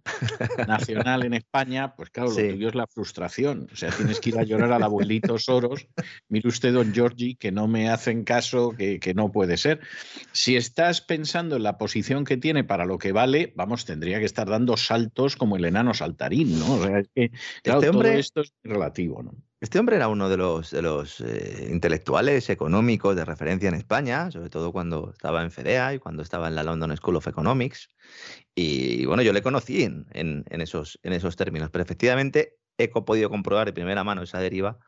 nacional 0.66 1.24
en 1.24 1.34
España, 1.34 1.94
pues 1.96 2.10
claro, 2.10 2.30
lo 2.30 2.36
tuyo 2.36 2.68
es 2.68 2.74
la 2.74 2.86
frustración. 2.86 3.68
O 3.72 3.76
sea, 3.76 3.90
tienes 3.90 4.20
que 4.20 4.30
ir 4.30 4.38
a 4.38 4.42
llorar 4.42 4.72
al 4.72 4.82
abuelito 4.82 5.38
Soros. 5.38 5.86
Mire 6.28 6.48
usted, 6.48 6.72
don 6.72 6.92
Giorgi, 6.92 7.36
que 7.36 7.52
no 7.52 7.68
me 7.68 7.88
hacen 7.88 8.24
caso, 8.24 8.72
que, 8.72 9.00
que, 9.00 9.14
no 9.14 9.32
puede 9.32 9.56
ser. 9.56 9.80
Si 10.32 10.56
estás 10.56 11.00
pensando 11.00 11.56
en 11.56 11.62
la 11.62 11.78
posición 11.78 12.24
que 12.24 12.36
tiene 12.36 12.64
para 12.64 12.84
lo 12.84 12.98
que 12.98 13.12
vale, 13.12 13.52
vamos, 13.56 13.84
tendría 13.84 14.18
que 14.18 14.24
estar 14.24 14.48
dando 14.48 14.76
saltos 14.76 15.36
como 15.36 15.56
el 15.56 15.64
enano 15.64 15.94
saltarín, 15.94 16.58
¿no? 16.58 16.74
O 16.74 16.84
sea, 16.84 16.98
es 16.98 17.08
que, 17.14 17.30
claro, 17.62 17.80
este 17.80 17.92
todo 17.92 18.04
esto 18.04 18.40
es 18.40 18.52
relativo, 18.62 19.22
¿no? 19.22 19.34
Este 19.66 19.80
hombre 19.80 19.96
era 19.96 20.06
uno 20.06 20.28
de 20.28 20.36
los, 20.36 20.72
eh, 21.20 21.70
intelectuales 21.72 22.50
económicos 22.50 23.16
de 23.16 23.24
referencia 23.24 23.68
en 23.68 23.74
España, 23.74 24.30
sobre 24.30 24.48
todo 24.48 24.70
cuando 24.70 25.10
estaba 25.10 25.42
en 25.42 25.50
FEDEA 25.50 25.94
y 25.94 25.98
cuando 25.98 26.22
estaba 26.22 26.46
en 26.46 26.54
la 26.54 26.62
London 26.62 26.96
School 26.96 27.16
of 27.16 27.26
Economics. 27.26 27.88
Y 28.54 29.06
bueno, 29.06 29.24
yo 29.24 29.32
le 29.32 29.42
conocí 29.42 29.82
en, 29.82 30.44
esos, 30.48 31.00
términos, 31.36 31.70
pero 31.70 31.82
efectivamente 31.82 32.54
he 32.78 32.86
podido 32.86 33.28
comprobar 33.28 33.66
de 33.66 33.72
primera 33.72 34.04
mano 34.04 34.22
esa 34.22 34.38
deriva 34.38 34.78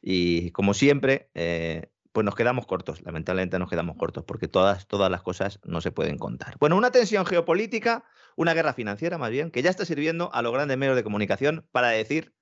y 0.00 0.52
como 0.52 0.72
siempre, 0.72 1.30
eh, 1.34 1.90
pues 2.12 2.24
nos 2.24 2.36
quedamos 2.36 2.64
cortos, 2.64 3.02
lamentablemente 3.02 3.58
nos 3.58 3.68
quedamos 3.68 3.96
cortos, 3.96 4.22
porque 4.22 4.46
todas 4.46 4.86
las 5.10 5.22
cosas 5.22 5.58
no 5.64 5.80
se 5.80 5.90
pueden 5.90 6.16
contar. 6.16 6.54
Bueno, 6.60 6.76
una 6.76 6.92
tensión 6.92 7.26
geopolítica, 7.26 8.04
una 8.36 8.54
guerra 8.54 8.72
financiera 8.72 9.18
más 9.18 9.30
bien, 9.30 9.50
que 9.50 9.62
ya 9.62 9.70
está 9.70 9.84
sirviendo 9.84 10.32
a 10.32 10.42
los 10.42 10.52
grandes 10.52 10.78
medios 10.78 10.94
de 10.94 11.02
comunicación 11.02 11.66
para 11.72 11.88
decir 11.88 12.37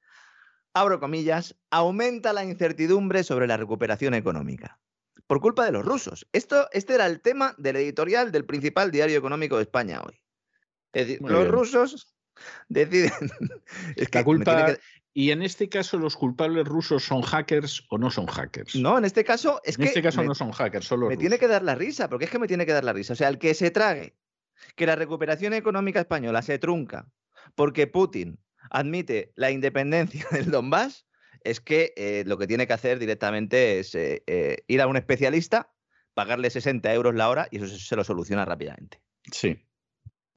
abro 0.77 1.01
comillas, 1.01 1.57
aumenta 1.71 2.33
la 2.33 2.45
incertidumbre 2.45 3.25
sobre 3.25 3.47
la 3.47 3.57
recuperación 3.57 4.13
económica. 4.15 4.79
Por 5.27 5.41
culpa 5.41 5.65
de 5.65 5.73
los 5.73 5.85
rusos. 5.85 6.29
Esto, 6.33 6.69
este 6.73 6.95
era 6.95 7.07
el 7.07 7.21
tema 7.21 7.55
del 7.59 7.77
editorial 7.77 8.31
del 8.31 8.45
principal 8.45 8.91
diario 8.91 9.19
económico 9.19 9.57
de 9.57 9.63
España 9.63 10.03
hoy. 10.03 10.21
Es 10.93 11.09
decir, 11.09 11.23
los 11.23 11.49
rusos 11.49 12.15
deciden. 12.69 13.13
es 13.97 14.09
que 14.09 14.23
culpa. 14.23 14.77
Y 15.15 15.31
en 15.31 15.41
este 15.41 15.71
caso, 15.71 15.99
¿los 15.99 16.15
culpables 16.15 16.67
rusos 16.67 17.05
son 17.05 17.23
hackers 17.23 17.83
o 17.89 17.97
no 17.97 18.11
son 18.11 18.27
hackers? 18.27 18.77
No, 18.77 18.99
en 18.99 19.07
este 19.07 19.25
caso 19.25 19.63
es 19.65 19.79
en 19.79 19.83
que. 19.83 19.89
este 19.89 20.03
caso 20.03 20.23
no 20.23 20.35
son 20.35 20.53
hackers, 20.53 20.87
solo. 20.87 21.09
Me 21.09 21.17
tiene 21.17 21.39
que 21.39 21.49
dar 21.49 21.63
la 21.63 21.75
risa, 21.75 22.11
porque 22.11 22.27
es 22.27 22.31
que 22.31 22.39
me 22.39 22.47
tiene 22.47 22.67
que 22.67 22.73
dar 22.73 22.85
la 22.85 22.93
risa. 22.93 23.15
O 23.15 23.17
sea, 23.17 23.29
el 23.29 23.39
que 23.39 23.55
se 23.55 23.71
trague 23.71 24.15
que 24.75 24.85
la 24.85 24.95
recuperación 24.95 25.55
económica 25.55 26.01
española 26.01 26.43
se 26.43 26.59
trunca 26.59 27.09
porque 27.55 27.87
Putin 27.87 28.39
admite 28.71 29.33
la 29.37 29.51
independencia 29.51 30.27
del 30.31 30.51
Donbass, 30.51 31.07
es 31.47 31.61
que 31.61 31.93
eh, 31.97 32.25
lo 32.27 32.39
que 32.39 32.47
tiene 32.47 32.67
que 32.67 32.73
hacer 32.73 32.99
directamente 32.99 33.79
es 33.79 33.95
eh, 33.95 34.23
eh, 34.27 34.65
ir 34.67 34.81
a 34.81 34.87
un 34.87 34.97
especialista, 34.97 35.73
pagarle 36.15 36.51
60 36.51 36.93
euros 36.93 37.15
la 37.15 37.29
hora 37.29 37.49
y 37.51 37.59
eso 37.59 37.69
se, 37.69 37.97
lo 37.97 38.05
soluciona 38.05 38.45
rápidamente. 38.45 39.01
Sí. 39.31 39.63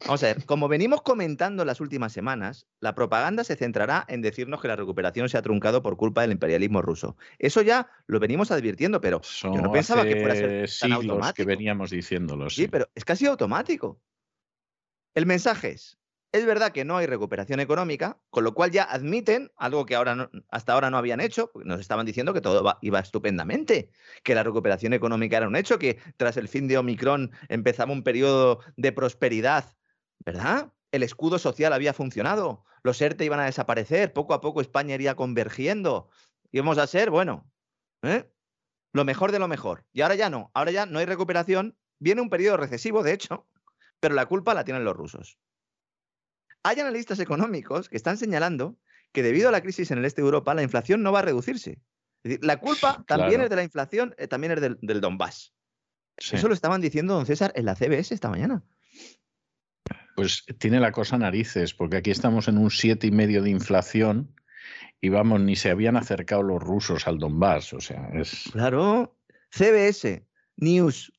Vamos 0.06 0.24
a 0.24 0.28
ver, 0.28 0.46
como 0.46 0.70
venimos 0.70 1.02
comentando 1.02 1.64
en 1.64 1.68
las 1.68 1.82
últimas 1.82 2.14
semanas, 2.14 2.68
la 2.80 2.96
propaganda 2.96 3.44
se 3.44 3.58
centrará 3.58 4.06
en 4.08 4.22
decirnos 4.22 4.62
que 4.62 4.70
la 4.70 4.78
recuperación 4.78 5.28
se 5.28 5.38
ha 5.38 5.42
truncado 5.42 5.82
por 5.82 5.98
culpa 5.98 6.22
del 6.22 6.32
imperialismo 6.32 6.82
ruso. 6.82 7.18
Eso 7.38 7.62
ya 7.62 7.90
lo 8.08 8.20
venimos 8.20 8.50
advirtiendo, 8.52 9.02
pero 9.02 9.22
yo 9.22 9.50
no 9.50 9.72
pensaba 9.72 10.06
que 10.06 10.16
fuera 10.22 10.34
a 10.34 10.38
ser 10.38 10.70
tan 10.80 10.94
automático. 10.94 11.36
que 11.36 11.44
veníamos 11.44 11.90
diciéndolo. 11.90 12.50
Sí. 12.50 12.64
sí, 12.64 12.68
pero 12.70 12.90
es 12.96 13.04
casi 13.04 13.26
automático. 13.26 14.02
El 15.16 15.26
mensaje 15.26 15.72
es, 15.72 15.99
es 16.32 16.46
verdad 16.46 16.72
que 16.72 16.86
no 16.86 16.98
hay 16.98 17.08
recuperación 17.08 17.60
económica, 17.60 18.20
con 18.30 18.44
lo 18.44 18.54
cual 18.54 18.72
ya 18.72 18.84
admiten 18.84 19.52
algo 19.58 19.86
que 19.86 19.96
ahora 19.96 20.30
hasta 20.50 20.74
ahora 20.74 20.92
no 20.92 20.98
habían 20.98 21.22
hecho, 21.22 21.52
porque 21.52 21.68
nos 21.68 21.80
estaban 21.80 22.06
diciendo 22.06 22.34
que 22.34 22.42
todo 22.42 22.78
iba 22.82 23.00
estupendamente, 23.00 23.90
que 24.24 24.36
la 24.36 24.44
recuperación 24.44 24.94
económica 24.94 25.38
era 25.38 25.48
un 25.48 25.56
hecho, 25.56 25.80
que 25.80 26.00
tras 26.18 26.38
el 26.38 26.48
fin 26.48 26.68
de 26.68 26.78
Omicron 26.78 27.32
empezaba 27.48 27.92
un 27.92 28.04
periodo 28.04 28.60
de 28.78 28.92
prosperidad, 28.92 29.76
¿verdad? 30.20 30.72
El 30.92 31.04
escudo 31.04 31.40
social 31.40 31.74
había 31.74 31.94
funcionado, 31.94 32.64
los 32.84 33.02
ERTE 33.02 33.26
iban 33.26 33.40
a 33.40 33.46
desaparecer, 33.46 34.14
poco 34.14 34.34
a 34.36 34.42
poco 34.42 34.62
España 34.62 34.96
iría 34.96 35.16
convergiendo, 35.16 36.10
íbamos 36.52 36.78
a 36.78 36.86
ser, 36.86 37.10
bueno, 37.10 37.52
¿eh? 38.04 38.30
lo 38.94 39.04
mejor 39.04 39.32
de 39.32 39.40
lo 39.40 39.48
mejor. 39.48 39.86
Y 39.94 40.02
ahora 40.02 40.16
ya 40.16 40.30
no, 40.30 40.52
ahora 40.54 40.72
ya 40.72 40.86
no 40.86 41.00
hay 41.00 41.06
recuperación, 41.06 41.76
viene 41.98 42.22
un 42.22 42.30
periodo 42.30 42.58
recesivo, 42.58 43.02
de 43.02 43.14
hecho, 43.14 43.48
pero 44.00 44.14
la 44.14 44.28
culpa 44.28 44.54
la 44.54 44.64
tienen 44.64 44.84
los 44.84 44.96
rusos. 44.96 45.40
Hay 46.64 46.80
analistas 46.80 47.20
económicos 47.20 47.90
que 47.90 47.98
están 47.98 48.18
señalando 48.18 48.78
que 49.12 49.24
debido 49.24 49.50
a 49.50 49.52
la 49.52 49.62
crisis 49.62 49.92
en 49.92 50.00
el 50.00 50.06
este 50.06 50.22
de 50.22 50.28
Europa, 50.28 50.54
la 50.54 50.64
inflación 50.64 51.02
no 51.02 51.12
va 51.12 51.20
a 51.20 51.24
reducirse. 51.24 51.82
Es 52.24 52.32
decir, 52.32 52.40
la 52.44 52.58
culpa 52.58 53.04
también 53.08 53.42
es 53.42 53.50
de 53.50 53.56
la 53.56 53.64
inflación, 53.64 54.14
eh, 54.18 54.28
también 54.28 54.54
es 54.54 54.62
del, 54.62 54.78
del 54.82 55.02
Donbass. 55.02 55.54
Eso 56.18 56.48
lo 56.48 56.54
estaban 56.54 56.82
diciendo 56.82 57.14
don 57.14 57.26
César 57.26 57.54
en 57.56 57.66
la 57.66 57.76
CBS 57.76 58.14
esta 58.14 58.30
mañana. 58.30 58.64
Pues 60.16 60.44
tiene 60.58 60.82
la 60.82 60.92
cosa 60.92 61.18
narices, 61.18 61.74
porque 61.74 61.98
aquí 61.98 62.12
estamos 62.12 62.50
en 62.50 62.58
un 62.58 62.72
siete 62.72 63.08
y 63.08 63.12
medio 63.12 63.42
de 63.42 63.50
inflación 63.50 64.36
y 65.00 65.10
vamos, 65.10 65.40
ni 65.40 65.56
se 65.56 65.70
habían 65.70 65.96
acercado 65.96 66.44
los 66.44 66.62
rusos 66.62 67.08
al 67.08 67.20
Donbass. 67.20 67.74
O 67.74 67.80
sea, 67.80 68.10
es. 68.14 68.50
Claro. 68.52 69.16
CBS, 69.50 70.28
News. 70.58 71.14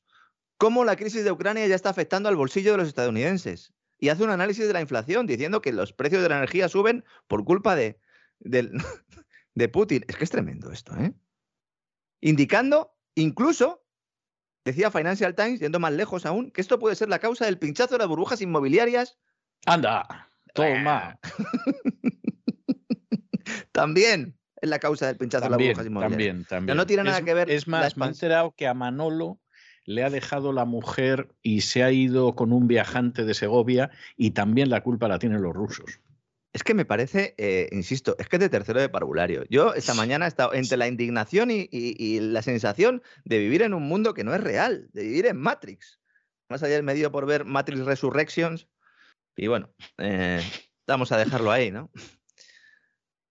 ¿Cómo 0.57 0.85
la 0.85 0.95
crisis 0.95 1.23
de 1.23 1.31
Ucrania 1.31 1.65
ya 1.65 1.75
está 1.75 1.89
afectando 1.89 2.29
al 2.29 2.35
bolsillo 2.35 2.71
de 2.71 2.77
los 2.77 2.87
estadounidenses? 2.87 3.73
Y 4.01 4.09
hace 4.09 4.23
un 4.23 4.31
análisis 4.31 4.67
de 4.67 4.73
la 4.73 4.81
inflación 4.81 5.27
diciendo 5.27 5.61
que 5.61 5.71
los 5.71 5.93
precios 5.93 6.23
de 6.23 6.29
la 6.29 6.37
energía 6.37 6.67
suben 6.67 7.05
por 7.27 7.45
culpa 7.45 7.75
de, 7.75 7.99
de, 8.39 9.69
Putin. 9.69 10.03
Es 10.07 10.17
que 10.17 10.23
es 10.23 10.31
tremendo 10.31 10.71
esto, 10.71 10.97
¿eh? 10.97 11.13
Indicando, 12.19 12.95
incluso, 13.15 13.85
decía 14.65 14.91
Financial 14.91 15.35
Times, 15.35 15.59
yendo 15.59 15.79
más 15.79 15.93
lejos 15.93 16.25
aún, 16.25 16.51
que 16.51 16.61
esto 16.61 16.79
puede 16.79 16.95
ser 16.95 17.09
la 17.09 17.19
causa 17.19 17.45
del 17.45 17.59
pinchazo 17.59 17.93
de 17.93 17.99
las 17.99 18.07
burbujas 18.07 18.41
inmobiliarias. 18.41 19.19
Anda, 19.67 20.27
toma. 20.55 21.19
también 23.71 24.35
es 24.55 24.69
la 24.69 24.79
causa 24.79 25.07
del 25.07 25.17
pinchazo 25.17 25.45
de 25.45 25.51
las 25.51 25.59
burbujas 25.59 25.85
inmobiliarias. 25.85 26.11
También, 26.11 26.45
también. 26.45 26.77
no 26.77 26.87
tiene 26.87 27.03
nada 27.03 27.21
que 27.21 27.35
ver. 27.35 27.51
Es 27.51 27.67
más, 27.67 27.97
me 27.97 28.07
he 28.07 28.09
enterado 28.09 28.55
que 28.55 28.65
a 28.65 28.73
Manolo 28.73 29.39
le 29.85 30.03
ha 30.03 30.09
dejado 30.09 30.53
la 30.53 30.65
mujer 30.65 31.29
y 31.41 31.61
se 31.61 31.83
ha 31.83 31.91
ido 31.91 32.35
con 32.35 32.53
un 32.53 32.67
viajante 32.67 33.25
de 33.25 33.33
Segovia 33.33 33.91
y 34.17 34.31
también 34.31 34.69
la 34.69 34.81
culpa 34.81 35.07
la 35.07 35.19
tienen 35.19 35.41
los 35.41 35.53
rusos. 35.53 35.99
Es 36.53 36.63
que 36.63 36.73
me 36.73 36.83
parece, 36.83 37.33
eh, 37.37 37.69
insisto, 37.71 38.15
es 38.19 38.27
que 38.27 38.35
es 38.35 38.41
de 38.41 38.49
tercero 38.49 38.81
de 38.81 38.89
parvulario. 38.89 39.45
Yo 39.49 39.73
esta 39.73 39.93
mañana 39.93 40.25
he 40.25 40.27
estado 40.27 40.53
entre 40.53 40.75
la 40.77 40.87
indignación 40.87 41.49
y, 41.49 42.19
la 42.19 42.41
sensación 42.41 43.01
de 43.23 43.39
vivir 43.39 43.61
en 43.61 43.73
un 43.73 43.83
mundo 43.83 44.13
que 44.13 44.25
no 44.25 44.35
es 44.35 44.41
real, 44.41 44.89
de 44.91 45.03
vivir 45.03 45.27
en 45.27 45.37
Matrix. 45.37 45.99
Más 46.49 46.61
allá 46.61 46.75
del 46.75 46.83
medio 46.83 47.11
por 47.11 47.25
ver 47.25 47.45
Matrix 47.45 47.85
Resurrections. 47.85 48.67
Y 49.37 49.47
bueno, 49.47 49.73
eh, 49.97 50.41
vamos 50.85 51.13
a 51.13 51.17
dejarlo 51.17 51.51
ahí, 51.51 51.71
¿no? 51.71 51.89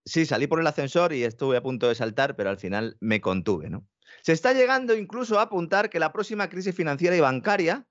Sí, 0.03 0.25
salí 0.25 0.47
por 0.47 0.59
el 0.59 0.65
ascensor 0.65 1.13
y 1.13 1.23
estuve 1.23 1.57
a 1.57 1.61
punto 1.61 1.87
de 1.87 1.93
saltar, 1.93 2.35
pero 2.35 2.49
al 2.49 2.57
final 2.57 2.97
me 2.99 3.21
contuve, 3.21 3.69
¿no? 3.69 3.87
Se 4.21 4.33
está 4.33 4.53
llegando 4.53 4.95
incluso 4.95 5.39
a 5.39 5.43
apuntar 5.43 5.89
que 5.89 5.99
la 5.99 6.11
próxima 6.13 6.49
crisis 6.49 6.75
financiera 6.75 7.15
y 7.15 7.19
bancaria 7.19 7.85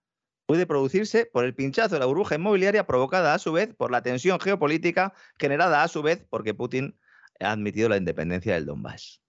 puede 0.46 0.66
producirse 0.66 1.26
por 1.26 1.44
el 1.44 1.54
pinchazo 1.54 1.94
de 1.94 2.00
la 2.00 2.06
burbuja 2.06 2.34
inmobiliaria 2.34 2.86
provocada 2.86 3.34
a 3.34 3.38
su 3.38 3.52
vez 3.52 3.74
por 3.74 3.90
la 3.90 4.02
tensión 4.02 4.40
geopolítica 4.40 5.12
generada 5.38 5.82
a 5.82 5.88
su 5.88 6.02
vez 6.02 6.26
porque 6.28 6.54
Putin 6.54 6.98
ha 7.40 7.52
admitido 7.52 7.88
la 7.88 7.96
independencia 7.96 8.54
del 8.54 8.66
Donbass. 8.66 9.20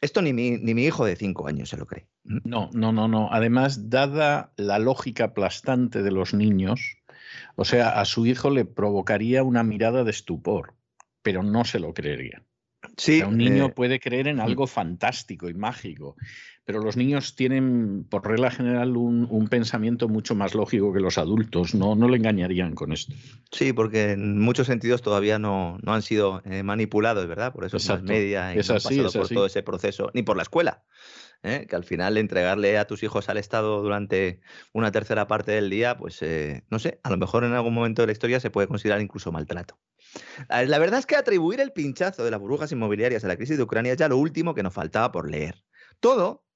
Esto 0.00 0.20
ni 0.20 0.32
mi, 0.32 0.58
ni 0.58 0.74
mi 0.74 0.84
hijo 0.84 1.06
de 1.06 1.16
cinco 1.16 1.48
años 1.48 1.70
se 1.70 1.78
lo 1.78 1.86
cree. 1.86 2.06
No, 2.24 2.70
no, 2.72 2.92
no, 2.92 3.08
no. 3.08 3.32
Además, 3.32 3.88
dada 3.88 4.52
la 4.56 4.78
lógica 4.78 5.24
aplastante 5.24 6.02
de 6.02 6.10
los 6.10 6.34
niños, 6.34 6.98
o 7.54 7.64
sea, 7.64 7.98
a 7.98 8.04
su 8.04 8.26
hijo 8.26 8.50
le 8.50 8.64
provocaría 8.64 9.42
una 9.42 9.62
mirada 9.62 10.04
de 10.04 10.10
estupor, 10.10 10.74
pero 11.22 11.42
no 11.42 11.64
se 11.64 11.80
lo 11.80 11.94
creería. 11.94 12.45
Sí, 12.96 13.22
un 13.22 13.36
niño 13.36 13.66
eh, 13.66 13.72
puede 13.74 14.00
creer 14.00 14.26
en 14.28 14.40
algo 14.40 14.66
fantástico 14.66 15.48
y 15.50 15.54
mágico, 15.54 16.16
pero 16.64 16.80
los 16.80 16.96
niños 16.96 17.36
tienen, 17.36 18.04
por 18.08 18.26
regla 18.26 18.50
general, 18.50 18.96
un, 18.96 19.26
un 19.30 19.48
pensamiento 19.48 20.08
mucho 20.08 20.34
más 20.34 20.54
lógico 20.54 20.92
que 20.92 21.00
los 21.00 21.18
adultos. 21.18 21.74
No, 21.74 21.94
no 21.94 22.08
le 22.08 22.16
engañarían 22.16 22.74
con 22.74 22.92
esto. 22.92 23.14
sí, 23.52 23.72
porque 23.72 24.12
en 24.12 24.40
muchos 24.40 24.66
sentidos 24.66 25.02
todavía 25.02 25.38
no, 25.38 25.78
no 25.82 25.92
han 25.94 26.02
sido 26.02 26.42
eh, 26.44 26.62
manipulados, 26.62 27.26
¿verdad? 27.26 27.52
Por 27.52 27.64
eso 27.64 27.76
es 27.76 27.84
más 27.84 28.00
Exacto. 28.00 28.12
media 28.12 28.54
y 28.54 28.58
Es 28.60 28.68
no 28.68 28.72
han 28.72 28.78
así, 28.78 29.02
pasado 29.02 29.08
es 29.08 29.14
por 29.14 29.26
así. 29.26 29.34
todo 29.34 29.46
ese 29.46 29.62
proceso, 29.62 30.10
ni 30.14 30.22
por 30.22 30.36
la 30.36 30.42
escuela. 30.44 30.84
¿eh? 31.42 31.66
Que 31.68 31.76
al 31.76 31.84
final 31.84 32.16
entregarle 32.16 32.78
a 32.78 32.86
tus 32.86 33.02
hijos 33.02 33.28
al 33.28 33.36
Estado 33.36 33.82
durante 33.82 34.40
una 34.72 34.90
tercera 34.90 35.26
parte 35.28 35.52
del 35.52 35.70
día, 35.70 35.96
pues 35.96 36.22
eh, 36.22 36.64
no 36.70 36.78
sé, 36.78 36.98
a 37.02 37.10
lo 37.10 37.16
mejor 37.18 37.44
en 37.44 37.52
algún 37.52 37.74
momento 37.74 38.02
de 38.02 38.06
la 38.06 38.12
historia 38.12 38.40
se 38.40 38.50
puede 38.50 38.68
considerar 38.68 39.00
incluso 39.02 39.32
maltrato. 39.32 39.78
La 40.48 40.64
la 40.64 40.78
verdad 40.78 40.98
es 40.98 41.06
que 41.06 41.16
atribuir 41.16 41.60
el 41.60 41.72
pinchazo 41.72 42.24
de 42.24 42.30
las 42.30 42.40
burbujas 42.40 42.72
inmobiliarias 42.72 43.24
a 43.24 43.28
la 43.28 43.36
crisis 43.36 43.56
de 43.56 43.62
Ucrania 43.62 43.92
es 43.92 43.98
ya 43.98 44.08
lo 44.08 44.16
último 44.16 44.54
que 44.54 44.62
nos 44.62 44.74
faltaba 44.74 45.12
por 45.12 45.30
leer. 45.30 45.64
Todo 46.00 46.46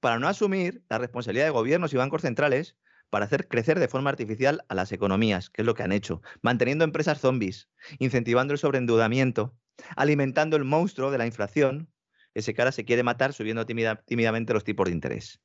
para 0.00 0.18
no 0.18 0.28
asumir 0.28 0.84
la 0.88 0.98
responsabilidad 0.98 1.44
de 1.44 1.50
gobiernos 1.50 1.92
y 1.92 1.96
bancos 1.96 2.22
centrales 2.22 2.76
para 3.10 3.24
hacer 3.24 3.48
crecer 3.48 3.78
de 3.78 3.88
forma 3.88 4.10
artificial 4.10 4.64
a 4.68 4.74
las 4.74 4.92
economías, 4.92 5.50
que 5.50 5.62
es 5.62 5.66
lo 5.66 5.74
que 5.74 5.82
han 5.82 5.92
hecho, 5.92 6.22
manteniendo 6.42 6.84
empresas 6.84 7.20
zombies, 7.20 7.68
incentivando 7.98 8.52
el 8.52 8.58
sobreendeudamiento, 8.58 9.58
alimentando 9.96 10.56
el 10.56 10.64
monstruo 10.64 11.10
de 11.10 11.18
la 11.18 11.26
inflación, 11.26 11.92
ese 12.34 12.54
ahora 12.58 12.72
se 12.72 12.84
quiere 12.84 13.02
matar 13.02 13.32
subiendo 13.32 13.66
tímida- 13.66 14.02
tímidamente 14.06 14.54
los 14.54 14.64
tipos 14.64 14.86
de 14.86 14.92
interés. 14.92 15.42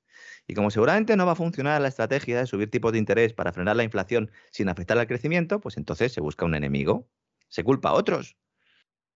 Y 0.48 0.54
como 0.54 0.70
seguramente 0.70 1.18
no 1.18 1.26
va 1.26 1.34
a 1.34 1.36
funcionar 1.36 1.82
la 1.82 1.88
estrategia 1.88 2.40
de 2.40 2.46
subir 2.46 2.70
tipos 2.70 2.92
de 2.92 3.00
interés 3.00 3.34
para 3.34 3.52
frenar 3.52 3.76
la 3.76 3.84
inflación 3.84 4.32
sin 4.52 4.70
afectar 4.70 4.98
al 4.98 5.08
crecimiento, 5.08 5.60
pues 5.60 5.78
entonces 5.78 6.14
se 6.14 6.22
busca 6.22 6.46
un 6.46 6.56
enemigo, 6.56 7.10
se 7.56 7.64
culpa 7.64 7.92
a 7.92 7.94
otros, 7.94 8.36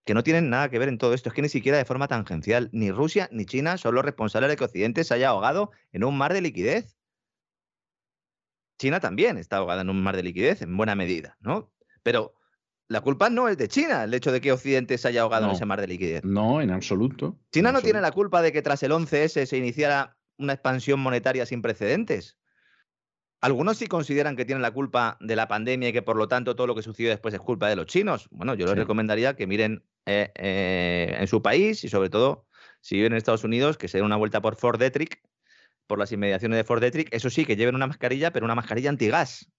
que 0.05 0.13
no 0.13 0.23
tienen 0.23 0.49
nada 0.49 0.69
que 0.69 0.79
ver 0.79 0.87
en 0.87 0.97
todo 0.97 1.13
esto. 1.13 1.27
Es 1.27 1.35
que 1.35 1.41
ni 1.41 1.49
siquiera 1.49 1.77
de 1.77 1.83
forma 1.83 2.07
tangencial, 2.07 2.69
ni 2.71 2.89
Rusia 2.89 3.27
ni 3.33 3.45
China 3.45 3.77
son 3.77 3.95
los 3.95 4.05
responsables 4.05 4.49
de 4.49 4.55
que 4.55 4.63
Occidente 4.63 5.03
se 5.03 5.13
haya 5.13 5.27
ahogado 5.27 5.71
en 5.91 6.05
un 6.05 6.17
mar 6.17 6.31
de 6.31 6.39
liquidez. 6.39 6.95
China 8.79 9.01
también 9.01 9.37
está 9.37 9.57
ahogada 9.57 9.81
en 9.81 9.89
un 9.89 10.01
mar 10.01 10.15
de 10.15 10.23
liquidez, 10.23 10.61
en 10.61 10.77
buena 10.77 10.95
medida, 10.95 11.35
¿no? 11.41 11.73
Pero 12.01 12.33
la 12.87 13.01
culpa 13.01 13.29
no 13.29 13.49
es 13.49 13.57
de 13.57 13.67
China, 13.67 14.05
el 14.05 14.13
hecho 14.13 14.31
de 14.31 14.39
que 14.39 14.53
Occidente 14.53 14.97
se 14.97 15.09
haya 15.09 15.23
ahogado 15.23 15.47
en 15.47 15.51
ese 15.51 15.65
mar 15.65 15.81
de 15.81 15.87
liquidez. 15.87 16.23
No, 16.23 16.61
en 16.61 16.71
absoluto. 16.71 17.37
China 17.51 17.69
en 17.69 17.75
no 17.75 17.81
tiene 17.81 17.99
la 17.99 18.13
culpa 18.13 18.41
de 18.41 18.53
que 18.53 18.61
tras 18.61 18.81
el 18.83 18.93
11S 18.93 19.45
se 19.47 19.57
iniciara 19.57 20.17
una 20.37 20.53
expansión 20.53 21.01
monetaria 21.01 21.45
sin 21.45 21.61
precedentes. 21.61 22.38
Algunos 23.41 23.77
sí 23.77 23.87
consideran 23.87 24.35
que 24.35 24.43
tienen 24.45 24.61
la 24.61 24.71
culpa 24.71 25.17
de 25.21 25.35
la 25.35 25.47
pandemia 25.47 25.89
y 25.89 25.93
que 25.93 26.01
por 26.01 26.17
lo 26.17 26.27
tanto 26.27 26.55
todo 26.55 26.67
lo 26.67 26.75
que 26.75 26.81
sucedió 26.81 27.09
después 27.09 27.33
es 27.33 27.39
culpa 27.39 27.69
de 27.69 27.77
los 27.77 27.85
chinos. 27.85 28.27
Bueno, 28.31 28.53
yo 28.53 28.65
les 28.65 28.75
Sí. 28.75 28.79
recomendaría 28.79 29.35
que 29.35 29.47
miren 29.47 29.83
eh, 30.05 30.31
eh, 30.35 31.15
en 31.19 31.27
su 31.27 31.41
país 31.41 31.83
y 31.83 31.89
sobre 31.89 32.09
todo 32.09 32.47
si 32.81 32.95
viven 32.95 33.13
en 33.13 33.17
Estados 33.17 33.43
Unidos, 33.43 33.77
que 33.77 33.87
se 33.87 33.97
den 33.97 34.05
una 34.05 34.15
vuelta 34.17 34.41
por 34.41 34.55
Fort 34.55 34.79
Detrick, 34.79 35.21
por 35.87 35.99
las 35.99 36.11
inmediaciones 36.11 36.57
de 36.57 36.63
Fort 36.63 36.81
Detrick. 36.81 37.13
Eso 37.13 37.29
sí, 37.29 37.45
que 37.45 37.55
lleven 37.55 37.75
una 37.75 37.87
mascarilla, 37.87 38.31
pero 38.31 38.45
una 38.45 38.55
mascarilla 38.55 38.89
antigas. 38.89 39.51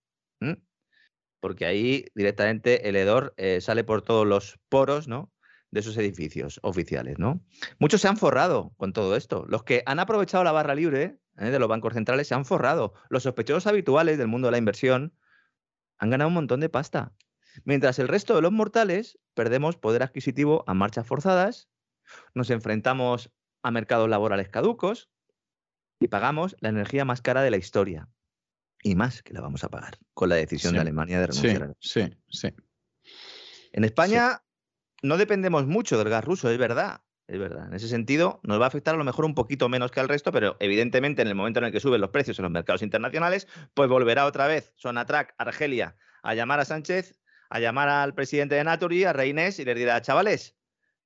Porque 1.40 1.64
ahí 1.64 2.04
directamente 2.14 2.88
el 2.88 2.96
hedor 2.96 3.32
eh, 3.38 3.60
sale 3.62 3.82
por 3.84 4.02
todos 4.02 4.26
los 4.26 4.58
poros, 4.68 5.08
¿no? 5.08 5.32
de 5.70 5.80
esos 5.80 5.96
edificios 5.96 6.58
oficiales, 6.62 7.18
¿no? 7.18 7.44
Muchos 7.78 8.00
se 8.00 8.08
han 8.08 8.16
forrado 8.16 8.72
con 8.76 8.92
todo 8.92 9.14
esto. 9.14 9.44
Los 9.48 9.62
que 9.62 9.84
han 9.86 10.00
aprovechado 10.00 10.42
la 10.42 10.50
barra 10.52 10.74
libre 10.74 11.18
¿eh? 11.40 11.50
de 11.50 11.58
los 11.58 11.68
bancos 11.68 11.94
centrales 11.94 12.28
se 12.28 12.34
han 12.34 12.44
forrado. 12.44 12.94
Los 13.08 13.24
sospechosos 13.24 13.66
habituales 13.66 14.18
del 14.18 14.28
mundo 14.28 14.48
de 14.48 14.52
la 14.52 14.58
inversión 14.58 15.14
han 15.98 16.10
ganado 16.10 16.28
un 16.28 16.34
montón 16.34 16.60
de 16.60 16.68
pasta. 16.68 17.12
Mientras 17.64 17.98
el 17.98 18.08
resto 18.08 18.34
de 18.36 18.42
los 18.42 18.52
mortales 18.52 19.18
perdemos 19.34 19.76
poder 19.76 20.02
adquisitivo 20.02 20.64
a 20.66 20.74
marchas 20.74 21.06
forzadas, 21.06 21.68
nos 22.34 22.50
enfrentamos 22.50 23.32
a 23.62 23.70
mercados 23.70 24.08
laborales 24.08 24.48
caducos 24.48 25.10
y 25.98 26.08
pagamos 26.08 26.56
la 26.60 26.68
energía 26.70 27.04
más 27.04 27.20
cara 27.22 27.42
de 27.42 27.50
la 27.50 27.56
historia. 27.56 28.08
Y 28.82 28.94
más 28.94 29.22
que 29.22 29.34
la 29.34 29.42
vamos 29.42 29.62
a 29.64 29.68
pagar 29.68 29.98
con 30.14 30.28
la 30.30 30.36
decisión 30.36 30.70
Sí, 30.70 30.76
de 30.76 30.80
Alemania 30.80 31.20
de 31.20 31.32
Sí, 31.32 31.48
renunciar. 31.48 31.76
sí, 31.80 32.16
sí. 32.30 32.48
En 33.72 33.84
España 33.84 34.42
no 35.02 35.18
dependemos 35.18 35.66
mucho 35.66 35.98
del 35.98 36.08
gas 36.08 36.24
ruso, 36.24 36.48
es 36.50 36.56
verdad. 36.58 37.02
Es 37.30 37.38
verdad. 37.38 37.68
En 37.68 37.74
ese 37.74 37.86
sentido, 37.86 38.40
nos 38.42 38.60
va 38.60 38.64
a 38.64 38.66
afectar 38.68 38.96
a 38.96 38.98
lo 38.98 39.04
mejor 39.04 39.24
un 39.24 39.36
poquito 39.36 39.68
menos 39.68 39.92
que 39.92 40.00
al 40.00 40.08
resto, 40.08 40.32
pero 40.32 40.56
evidentemente 40.58 41.22
en 41.22 41.28
el 41.28 41.36
momento 41.36 41.60
en 41.60 41.66
el 41.66 41.72
que 41.72 41.78
suben 41.78 42.00
los 42.00 42.10
precios 42.10 42.36
en 42.40 42.42
los 42.42 42.50
mercados 42.50 42.82
internacionales, 42.82 43.46
pues 43.72 43.88
volverá 43.88 44.26
otra 44.26 44.48
vez 44.48 44.72
Sonatrach, 44.74 45.30
Argelia, 45.38 45.94
a 46.24 46.34
llamar 46.34 46.58
a 46.58 46.64
Sánchez, 46.64 47.20
a 47.48 47.60
llamar 47.60 47.88
al 47.88 48.14
presidente 48.14 48.56
de 48.56 48.64
Naturi, 48.64 49.04
a 49.04 49.12
Reinés, 49.12 49.60
y 49.60 49.64
les 49.64 49.76
dirá, 49.76 50.02
chavales, 50.02 50.56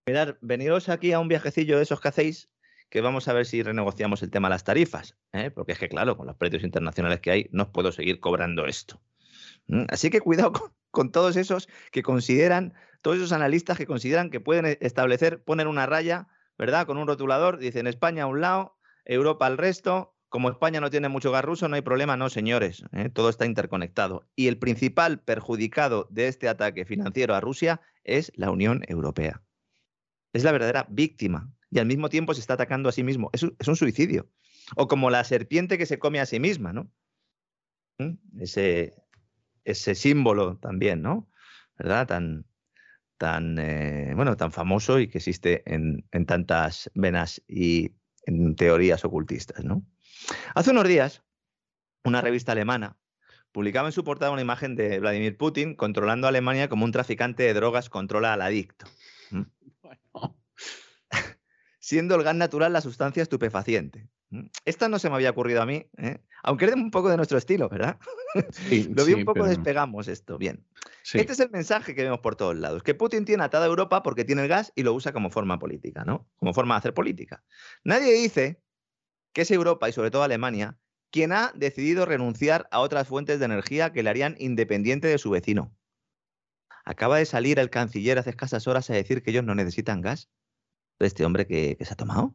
mirad, 0.07 0.37
veniros 0.41 0.89
aquí 0.89 1.13
a 1.13 1.21
un 1.21 1.29
viajecillo 1.29 1.77
de 1.77 1.83
esos 1.83 2.01
que 2.01 2.09
hacéis, 2.09 2.49
que 2.89 3.03
vamos 3.03 3.29
a 3.29 3.35
ver 3.35 3.45
si 3.45 3.63
renegociamos 3.63 4.23
el 4.23 4.31
tema 4.31 4.49
de 4.49 4.55
las 4.55 4.65
tarifas. 4.65 5.19
¿eh? 5.35 5.51
Porque 5.51 5.73
es 5.73 5.79
que, 5.79 5.91
claro, 5.91 6.17
con 6.17 6.27
los 6.27 6.37
precios 6.37 6.63
internacionales 6.63 7.21
que 7.21 7.33
hay, 7.33 7.49
no 7.53 7.71
puedo 7.71 7.93
seguir 7.93 8.21
cobrando 8.21 8.65
esto. 8.65 8.99
Así 9.89 10.11
que 10.11 10.21
cuidado 10.21 10.53
con, 10.91 11.11
todos 11.11 11.37
esos 11.37 11.69
que 11.91 12.03
consideran 12.03 12.75
todos 13.05 13.19
esos 13.19 13.33
analistas 13.33 13.77
que 13.77 13.87
consideran 13.87 14.31
que 14.31 14.41
pueden 14.41 14.65
e- 14.65 14.79
establecer, 14.81 15.43
poner 15.45 15.69
una 15.69 15.85
raya, 15.85 16.27
¿verdad? 16.57 16.87
Con 16.87 16.97
un 16.97 17.07
rotulador, 17.07 17.59
dicen 17.59 17.87
España 17.87 18.23
a 18.23 18.27
un 18.27 18.41
lado, 18.41 18.79
Europa 19.05 19.45
al 19.45 19.59
resto. 19.59 20.17
Como 20.31 20.49
España 20.49 20.81
no 20.81 20.89
tiene 20.89 21.11
mucho 21.11 21.31
gas 21.31 21.45
ruso, 21.45 21.69
no 21.69 21.77
hay 21.77 21.83
problema, 21.83 22.17
no, 22.17 22.31
señores. 22.31 22.83
¿eh? 22.93 23.11
Todo 23.11 23.29
está 23.29 23.45
interconectado. 23.45 24.27
Y 24.35 24.49
el 24.49 24.57
principal 24.57 25.21
perjudicado 25.21 26.09
de 26.11 26.29
este 26.29 26.49
ataque 26.49 26.87
financiero 26.87 27.35
a 27.35 27.41
Rusia 27.41 27.83
es 28.05 28.33
la 28.37 28.51
Unión 28.51 28.83
Europea. 28.89 29.43
Es 30.33 30.43
la 30.43 30.53
verdadera 30.53 30.87
víctima. 30.89 31.53
Y 31.71 31.81
al 31.81 31.87
mismo 31.87 32.09
tiempo 32.09 32.33
se 32.33 32.41
está 32.41 32.55
atacando 32.55 32.89
a 32.89 32.93
sí 32.93 33.05
mismo. 33.05 33.31
Es 33.33 33.43
un, 33.43 33.77
suicidio. 33.77 34.31
O 34.77 34.89
como 34.89 35.11
la 35.11 35.25
serpiente 35.25 35.77
que 35.77 35.87
se 35.87 35.99
come 35.99 36.21
a 36.21 36.27
sí 36.27 36.41
misma, 36.41 36.73
¿no? 36.73 36.91
Ese, 38.41 38.95
ese 39.65 39.95
símbolo 39.95 40.57
también, 40.59 41.03
¿no? 41.03 41.29
¿Verdad? 41.79 42.07
Tan, 42.07 42.47
tan, 43.19 43.59
eh, 43.59 44.13
bueno, 44.15 44.37
tan 44.37 44.53
famoso 44.53 44.99
y 45.01 45.09
que 45.09 45.19
existe 45.19 45.63
en, 45.73 46.07
en 46.13 46.27
tantas 46.27 46.91
venas 46.95 47.43
y 47.49 47.93
en 48.27 48.57
teorías 48.57 49.05
ocultistas. 49.05 49.65
¿no? 49.65 49.85
Hace 50.55 50.71
unos 50.71 50.87
días, 50.89 51.23
una 52.05 52.21
revista 52.21 52.53
alemana 52.53 52.97
publicaba 53.55 53.89
en 53.89 53.93
su 53.93 54.03
portada 54.03 54.33
una 54.33 54.43
imagen 54.43 54.75
de 54.75 54.99
Vladimir 54.99 55.37
Putin 55.37 55.77
controlando 55.77 56.27
a 56.27 56.31
Alemania 56.31 56.69
como 56.69 56.85
un 56.85 56.93
traficante 56.93 57.45
de 57.45 57.55
drogas 57.55 57.89
controla 57.89 58.33
al 58.33 58.43
adicto, 58.43 58.87
Bueno, 59.31 60.37
siendo 61.79 62.17
el 62.17 62.25
gas 62.25 62.35
natural 62.35 62.73
la 62.73 62.81
sustancia 62.81 63.23
estupefaciente. 63.23 64.09
¿M? 64.35 64.51
Esta 64.65 64.89
no 64.89 64.99
se 64.99 65.09
me 65.09 65.17
había 65.17 65.31
ocurrido 65.31 65.63
a 65.63 65.67
mí, 65.67 65.87
¿eh? 65.97 66.19
aunque 66.43 66.67
es 66.67 66.75
un 66.75 66.91
poco 66.91 67.09
de 67.09 67.17
nuestro 67.17 67.39
estilo, 67.39 67.69
¿verdad? 67.69 67.99
sí, 68.51 68.85
Lo 68.95 69.05
vi 69.05 69.13
sí, 69.13 69.19
un 69.21 69.25
poco 69.25 69.41
pero- 69.41 69.47
despegamos 69.47 70.09
esto, 70.09 70.37
bien. 70.39 70.67
sí. 71.03 71.19
Este 71.19 71.33
es 71.33 71.41
el 71.41 71.51
mensaje 71.51 71.95
que 71.95 72.03
vemos 72.03 72.21
por 72.21 72.37
todos 72.37 72.57
lados, 72.57 72.83
que 72.83 72.95
Putin 72.95 73.25
tiene 73.25 73.45
atada 73.45 73.65
a 73.65 73.69
Europa 73.69 74.03
porque 74.03 74.25
tiene 74.25 74.43
el 74.43 74.49
gas 74.49 74.73
y 74.75 74.83
lo 74.83 74.93
usa 74.93 75.13
como 75.13 75.31
forma 75.31 75.59
política, 75.59 76.05
¿no? 76.05 76.29
Como 76.37 76.53
forma 76.53 76.75
de 76.75 76.79
hacer 76.79 76.95
política. 76.95 77.43
Nadie 77.85 78.13
dice 78.13 78.61
que 79.33 79.43
es 79.43 79.51
Europa 79.51 79.89
y 79.89 79.93
sobre 79.93 80.11
todo 80.11 80.23
Alemania 80.23 80.79
quien 81.11 81.31
ha 81.31 81.53
decidido 81.55 82.07
renunciar 82.07 82.67
a 82.73 82.81
otras 82.81 83.07
fuentes 83.07 83.39
de 83.39 83.45
energía 83.45 83.93
que 83.93 84.03
le 84.03 84.11
harían 84.11 84.35
independiente 84.41 85.07
de 85.07 85.19
su 85.19 85.31
vecino. 85.31 85.73
Acaba 86.85 87.19
de 87.19 87.25
salir 87.25 87.59
el 87.61 87.71
canciller 87.71 88.19
hace 88.19 88.31
escasas 88.31 88.67
horas 88.67 88.91
a 88.91 88.95
decir 88.95 89.23
que 89.23 89.31
ellos 89.31 89.45
no 89.45 89.55
necesitan 89.55 90.01
gas. 90.01 90.29
Este 90.99 91.25
hombre 91.25 91.47
que, 91.47 91.77
que 91.79 91.85
se 91.85 91.93
ha 91.93 91.97
tomado. 91.97 92.35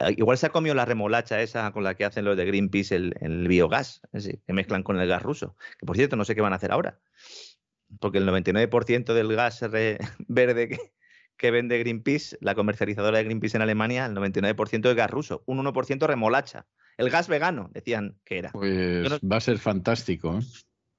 Eh, 0.00 0.14
Igual 0.16 0.38
se 0.38 0.46
ha 0.46 0.50
comido 0.50 0.74
la 0.74 0.84
remolacha 0.84 1.40
esa 1.42 1.70
con 1.72 1.84
la 1.84 1.94
que 1.94 2.04
hacen 2.04 2.24
los 2.24 2.36
de 2.36 2.44
Greenpeace 2.44 2.94
el, 2.96 3.14
el 3.20 3.48
biogás, 3.48 4.00
que 4.12 4.52
mezclan 4.52 4.82
con 4.82 4.98
el 4.98 5.08
gas 5.08 5.22
ruso. 5.22 5.56
Que 5.78 5.86
por 5.86 5.96
cierto, 5.96 6.16
no 6.16 6.24
sé 6.24 6.34
qué 6.34 6.40
van 6.40 6.52
a 6.52 6.56
hacer 6.56 6.72
ahora. 6.72 7.00
Porque 8.00 8.18
el 8.18 8.26
99% 8.28 9.14
del 9.14 9.34
gas 9.34 9.60
verde 10.28 10.68
que, 10.68 10.78
que 11.36 11.50
vende 11.50 11.78
Greenpeace, 11.78 12.36
la 12.40 12.54
comercializadora 12.54 13.18
de 13.18 13.24
Greenpeace 13.24 13.56
en 13.56 13.62
Alemania, 13.62 14.06
el 14.06 14.14
99% 14.14 14.88
es 14.90 14.94
gas 14.96 15.10
ruso, 15.10 15.42
un 15.46 15.58
1% 15.64 16.06
remolacha. 16.06 16.66
El 16.96 17.10
gas 17.10 17.28
vegano, 17.28 17.70
decían 17.72 18.18
que 18.24 18.38
era. 18.38 18.50
Pues 18.50 19.08
no- 19.08 19.28
va 19.28 19.36
a 19.36 19.40
ser 19.40 19.58
fantástico. 19.58 20.36
¿eh? 20.38 20.42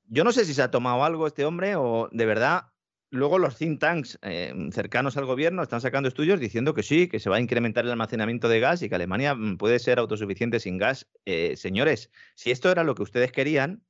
Yo 0.05 0.23
no 0.23 0.31
sé 0.31 0.45
si 0.45 0.53
se 0.53 0.61
ha 0.61 0.71
tomado 0.71 1.03
algo 1.03 1.27
este 1.27 1.45
hombre 1.45 1.75
o 1.75 2.09
de 2.11 2.25
verdad. 2.25 2.63
Luego 3.11 3.39
los 3.39 3.57
think 3.57 3.79
tanks 3.79 4.19
eh, 4.21 4.53
cercanos 4.71 5.17
al 5.17 5.25
gobierno 5.25 5.63
están 5.63 5.81
sacando 5.81 6.07
estudios 6.07 6.39
diciendo 6.39 6.75
que 6.75 6.83
sí, 6.83 7.07
que 7.07 7.19
se 7.19 7.29
va 7.29 7.37
a 7.37 7.41
incrementar 7.41 7.83
el 7.85 7.91
almacenamiento 7.91 8.47
de 8.47 8.59
gas 8.59 8.83
y 8.83 8.89
que 8.89 8.95
Alemania 8.95 9.33
mm, 9.33 9.57
puede 9.57 9.79
ser 9.79 9.97
autosuficiente 9.97 10.59
sin 10.59 10.77
gas. 10.77 11.07
Eh, 11.25 11.55
señores, 11.57 12.11
si 12.35 12.51
esto 12.51 12.71
era 12.71 12.83
lo 12.83 12.93
que 12.93 13.01
ustedes 13.01 13.31
querían, 13.31 13.83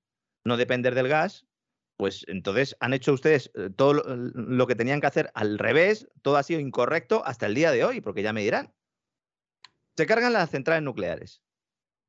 no 0.46 0.56
depender 0.56 0.96
del 0.96 1.10
gas, 1.10 1.46
pues 1.98 2.24
entonces 2.30 2.78
han 2.80 2.94
hecho 2.94 3.12
ustedes 3.12 3.52
eh, 3.56 3.70
todo 3.76 3.94
lo, 3.96 4.04
lo 4.16 4.68
que 4.68 4.76
tenían 4.76 5.02
que 5.02 5.08
hacer 5.08 5.32
al 5.34 5.60
revés, 5.60 6.08
todo 6.22 6.38
ha 6.38 6.44
sido 6.44 6.62
incorrecto 6.62 7.26
hasta 7.26 7.46
el 7.46 7.56
día 7.56 7.72
de 7.72 7.84
hoy, 7.84 8.00
porque 8.00 8.24
ya 8.24 8.32
me 8.32 8.41
dirán. 8.41 8.74
Se 9.98 10.06
cargan 10.06 10.32
las 10.32 10.50
centrales 10.50 10.84
nucleares, 10.84 11.41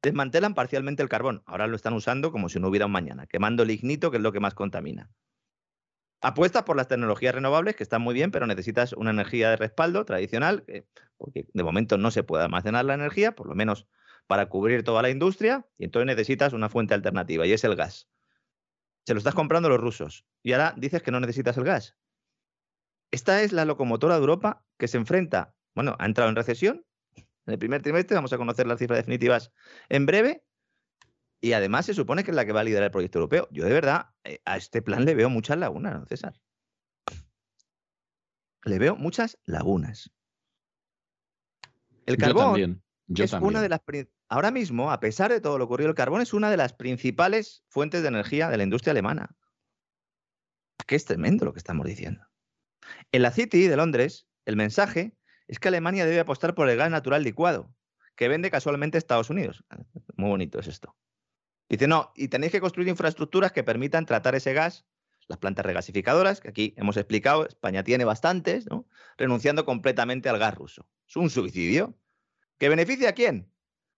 desmantelan 0.01 0.55
parcialmente 0.55 1.03
el 1.03 1.09
carbón, 1.09 1.43
ahora 1.45 1.67
lo 1.67 1.75
están 1.75 1.95
usando 1.95 2.31
como 2.31 2.49
si 2.49 2.61
no 2.61 2.69
hubiera 2.69 2.87
un 2.87 2.93
mañana, 2.93 3.27
quemando 3.27 3.65
el 3.65 3.73
ignito, 3.73 4.13
que 4.13 4.19
es 4.19 4.23
lo 4.23 4.31
que 4.31 4.39
más 4.39 4.55
contamina. 4.55 5.11
Apuestas 6.23 6.65
por 6.65 6.77
las 6.77 6.89
tecnologías 6.89 7.35
renovables, 7.35 7.77
que 7.77 7.83
están 7.83 8.03
muy 8.03 8.13
bien, 8.15 8.31
pero 8.31 8.47
necesitas 8.47 8.93
una 8.93 9.11
energía 9.11 9.51
de 9.51 9.57
respaldo 9.57 10.05
tradicional, 10.05 10.65
que- 10.67 10.87
porque 11.17 11.47
de 11.53 11.63
momento 11.63 11.97
no 11.97 12.11
se 12.11 12.23
puede 12.23 12.45
almacenar 12.45 12.85
la 12.85 12.95
energía, 12.95 13.33
por 13.33 13.47
lo 13.47 13.55
menos 13.55 13.87
para 14.27 14.49
cubrir 14.49 14.85
toda 14.85 15.03
la 15.03 15.11
industria, 15.11 15.67
y 15.79 15.85
entonces 15.85 16.07
necesitas 16.07 16.53
una 16.53 16.69
fuente 16.69 16.95
alternativa, 16.95 17.47
y 17.47 17.53
es 17.53 17.65
el 17.65 17.75
gas. 17.75 18.09
Se 19.07 19.15
lo 19.15 19.19
estás 19.19 19.35
comprando 19.35 19.69
a 19.69 19.71
los 19.71 19.81
rusos, 19.81 20.27
y 20.43 20.53
ahora 20.53 20.75
dices 20.77 21.03
que 21.03 21.11
no 21.11 21.21
necesitas 21.21 21.57
el 21.57 21.65
gas. 21.65 21.97
Esta 23.11 23.43
es 23.43 23.53
la 23.53 23.65
locomotora 23.65 24.15
de 24.15 24.21
Europa 24.21 24.65
que 24.79 24.89
se 24.89 24.99
enfrenta, 24.99 25.55
bueno, 25.75 25.97
ha 25.99 26.07
entrado 26.07 26.29
en 26.29 26.37
recesión 26.37 26.87
en 27.17 27.55
el 27.55 27.59
primer 27.59 27.83
trimestre, 27.83 28.15
vamos 28.15 28.33
a 28.33 28.39
conocer 28.39 28.67
las 28.67 28.79
cifras 28.79 28.99
definitivas 28.99 29.53
en 29.89 30.07
breve, 30.07 30.45
y 31.41 31.53
además 31.53 31.87
se 31.87 31.95
supone 31.95 32.23
que 32.23 32.31
es 32.31 32.35
la 32.35 32.45
que 32.45 32.53
va 32.53 32.61
a 32.61 32.65
liderar 32.65 32.85
el 32.85 32.91
proyecto 32.91 33.19
europeo. 33.19 33.49
Yo 33.51 33.65
de 33.65 33.73
verdad 33.73 34.11
eh, 34.25 34.41
a 34.45 34.57
este 34.57 34.83
plan 34.83 35.05
le 35.05 35.15
veo 35.15 35.31
muchas 35.31 35.59
lagunas, 35.59 35.99
¿no, 35.99 36.07
César? 36.07 36.35
Le 38.65 38.79
veo 38.79 38.97
muchas 38.97 39.39
lagunas. 39.47 40.11
El 42.07 42.17
Yo 42.17 42.21
carbón 42.21 42.45
también. 42.45 42.83
Yo 43.07 43.25
es 43.25 43.31
también. 43.31 43.49
una 43.49 43.63
de 43.63 43.69
las 43.69 43.81
ahora 44.29 44.51
mismo, 44.51 44.93
a 44.93 45.01
pesar 45.01 45.33
de 45.33 45.41
todo 45.41 45.59
lo 45.59 45.65
ocurrido, 45.65 45.89
el 45.89 45.97
carbón 45.97 46.21
es 46.21 46.35
una 46.35 46.51
de 46.51 46.57
las 46.57 46.75
principales 46.75 47.65
fuentes 47.69 48.03
de 48.03 48.09
energía 48.09 48.49
de 48.49 48.57
la 48.57 48.63
industria 48.63 48.93
alemana. 48.93 49.35
Es 50.79 50.85
que 50.85 50.95
es 50.95 51.05
tremendo 51.05 51.45
lo 51.45 51.53
que 51.53 51.59
estamos 51.59 51.87
diciendo. 51.87 52.25
En 53.13 53.23
la 53.23 53.31
City 53.31 53.67
de 53.67 53.77
Londres, 53.77 54.29
el 54.45 54.57
mensaje 54.57 55.17
es 55.49 55.59
que 55.59 55.69
Alemania 55.69 56.05
debe 56.05 56.21
apostar 56.21 56.55
por 56.55 56.69
el 56.69 56.77
gas 56.77 56.91
natural 56.91 57.25
licuado, 57.25 57.75
que 58.15 58.29
vende 58.29 58.51
casualmente 58.51 58.99
Estados 58.99 59.31
Unidos. 59.31 59.65
Muy 60.17 60.29
bonito 60.29 60.61
es 60.61 60.69
esto. 60.69 60.97
Dice, 61.71 61.87
no, 61.87 62.13
y 62.17 62.27
tenéis 62.27 62.51
que 62.51 62.61
construir 62.61 62.89
infraestructuras 62.89 63.53
que 63.53 63.63
permitan 63.63 64.05
tratar 64.05 64.35
ese 64.35 64.53
gas, 64.53 64.87
las 65.29 65.39
plantas 65.39 65.65
regasificadoras, 65.65 66.41
que 66.41 66.49
aquí 66.49 66.75
hemos 66.77 66.97
explicado, 66.97 67.47
España 67.47 67.85
tiene 67.85 68.05
bastantes, 68.05 68.69
¿no? 68.69 68.89
renunciando 69.17 69.65
completamente 69.65 70.29
al 70.29 70.41
gas 70.41 70.53
ruso. 70.53 70.89
Es 71.09 71.15
un 71.15 71.31
suicidio. 71.31 71.97
¿Que 72.59 72.69
beneficia 72.69 73.11
a 73.11 73.13
quién? 73.13 73.53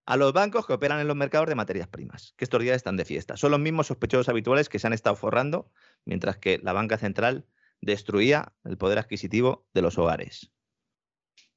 A 0.05 0.17
los 0.17 0.33
bancos 0.33 0.67
que 0.67 0.73
operan 0.73 0.99
en 0.99 1.07
los 1.07 1.15
mercados 1.15 1.49
de 1.49 1.55
materias 1.55 1.87
primas, 1.87 2.35
que 2.37 2.45
estos 2.45 2.61
días 2.61 2.75
están 2.75 2.95
de 2.95 3.05
fiesta. 3.05 3.37
Son 3.37 3.49
los 3.49 3.59
mismos 3.59 3.87
sospechosos 3.87 4.29
habituales 4.29 4.69
que 4.69 4.77
se 4.77 4.85
han 4.85 4.93
estado 4.93 5.15
forrando, 5.15 5.71
mientras 6.05 6.37
que 6.37 6.59
la 6.59 6.73
banca 6.73 6.99
central 6.99 7.47
destruía 7.81 8.53
el 8.65 8.77
poder 8.77 8.99
adquisitivo 8.99 9.67
de 9.73 9.81
los 9.81 9.97
hogares. 9.97 10.51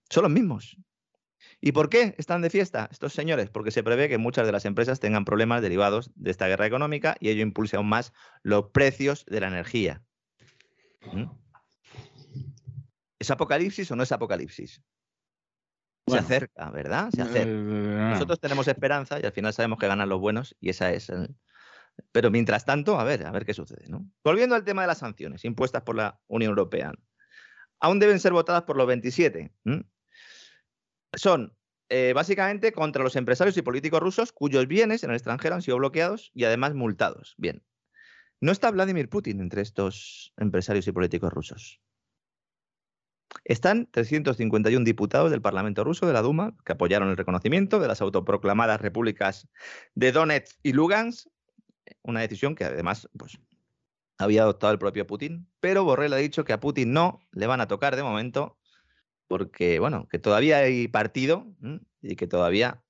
Son 0.08 0.22
los 0.22 0.32
mismos. 0.32 0.78
¿Y 1.66 1.72
por 1.72 1.88
qué 1.88 2.14
están 2.16 2.42
de 2.42 2.48
fiesta 2.50 2.88
estos 2.92 3.12
señores? 3.12 3.50
Porque 3.50 3.72
se 3.72 3.82
prevé 3.82 4.08
que 4.08 4.18
muchas 4.18 4.46
de 4.46 4.52
las 4.52 4.64
empresas 4.66 5.00
tengan 5.00 5.24
problemas 5.24 5.62
derivados 5.62 6.12
de 6.14 6.30
esta 6.30 6.46
guerra 6.46 6.64
económica 6.64 7.16
y 7.18 7.28
ello 7.28 7.42
impulse 7.42 7.74
aún 7.76 7.88
más 7.88 8.12
los 8.44 8.70
precios 8.70 9.24
de 9.26 9.40
la 9.40 9.48
energía. 9.48 10.00
¿Mm? 11.12 11.24
¿Es 13.18 13.32
apocalipsis 13.32 13.90
o 13.90 13.96
no 13.96 14.04
es 14.04 14.12
apocalipsis? 14.12 14.80
Bueno. 16.06 16.24
se 16.24 16.34
acerca, 16.36 16.70
¿verdad? 16.70 17.10
Se 17.10 17.22
acerca. 17.22 17.50
Eh, 17.50 18.10
Nosotros 18.12 18.38
tenemos 18.38 18.68
esperanza 18.68 19.18
y 19.18 19.26
al 19.26 19.32
final 19.32 19.52
sabemos 19.52 19.80
que 19.80 19.88
ganan 19.88 20.08
los 20.08 20.20
buenos 20.20 20.54
y 20.60 20.68
esa 20.68 20.92
es. 20.92 21.08
el- 21.08 21.34
Pero 22.12 22.30
mientras 22.30 22.64
tanto, 22.64 23.00
a 23.00 23.02
ver, 23.02 23.26
a 23.26 23.32
ver 23.32 23.44
qué 23.44 23.54
sucede. 23.54 23.88
¿no? 23.88 24.08
Volviendo 24.22 24.54
al 24.54 24.62
tema 24.62 24.82
de 24.82 24.86
las 24.86 24.98
sanciones 24.98 25.44
impuestas 25.44 25.82
por 25.82 25.96
la 25.96 26.20
Unión 26.28 26.50
Europea. 26.50 26.92
Aún 27.80 27.98
deben 27.98 28.20
ser 28.20 28.32
votadas 28.32 28.62
por 28.62 28.76
los 28.76 28.86
27. 28.86 29.52
¿m? 29.64 29.82
Son 31.12 31.55
eh, 31.88 32.12
básicamente 32.14 32.72
contra 32.72 33.04
los 33.04 33.16
empresarios 33.16 33.56
y 33.56 33.62
políticos 33.62 34.00
rusos 34.00 34.32
cuyos 34.32 34.66
bienes 34.66 35.04
en 35.04 35.10
el 35.10 35.16
extranjero 35.16 35.54
han 35.54 35.62
sido 35.62 35.78
bloqueados 35.78 36.30
y 36.34 36.44
además 36.44 36.74
multados. 36.74 37.34
Bien. 37.38 37.62
No 38.40 38.52
está 38.52 38.70
Vladimir 38.70 39.08
Putin 39.08 39.40
entre 39.40 39.62
estos 39.62 40.34
empresarios 40.36 40.86
y 40.86 40.92
políticos 40.92 41.32
rusos. 41.32 41.80
Están 43.44 43.88
351 43.90 44.84
diputados 44.84 45.30
del 45.30 45.42
Parlamento 45.42 45.84
ruso, 45.84 46.06
de 46.06 46.12
la 46.12 46.22
Duma, 46.22 46.54
que 46.64 46.72
apoyaron 46.72 47.08
el 47.08 47.16
reconocimiento 47.16 47.78
de 47.80 47.88
las 47.88 48.00
autoproclamadas 48.00 48.80
repúblicas 48.80 49.48
de 49.94 50.12
Donetsk 50.12 50.58
y 50.62 50.72
Lugansk, 50.72 51.28
una 52.02 52.20
decisión 52.20 52.54
que 52.54 52.64
además 52.64 53.08
pues, 53.16 53.38
había 54.18 54.42
adoptado 54.42 54.72
el 54.72 54.78
propio 54.78 55.06
Putin, 55.06 55.48
pero 55.60 55.84
Borrell 55.84 56.12
ha 56.12 56.16
dicho 56.16 56.44
que 56.44 56.52
a 56.52 56.60
Putin 56.60 56.92
no 56.92 57.20
le 57.32 57.46
van 57.46 57.60
a 57.60 57.68
tocar 57.68 57.96
de 57.96 58.02
momento, 58.02 58.58
porque, 59.28 59.78
bueno, 59.78 60.08
que 60.08 60.18
todavía 60.18 60.58
hay 60.58 60.88
partido 60.88 61.46
y 62.00 62.16
que 62.16 62.26
todavía 62.26 62.82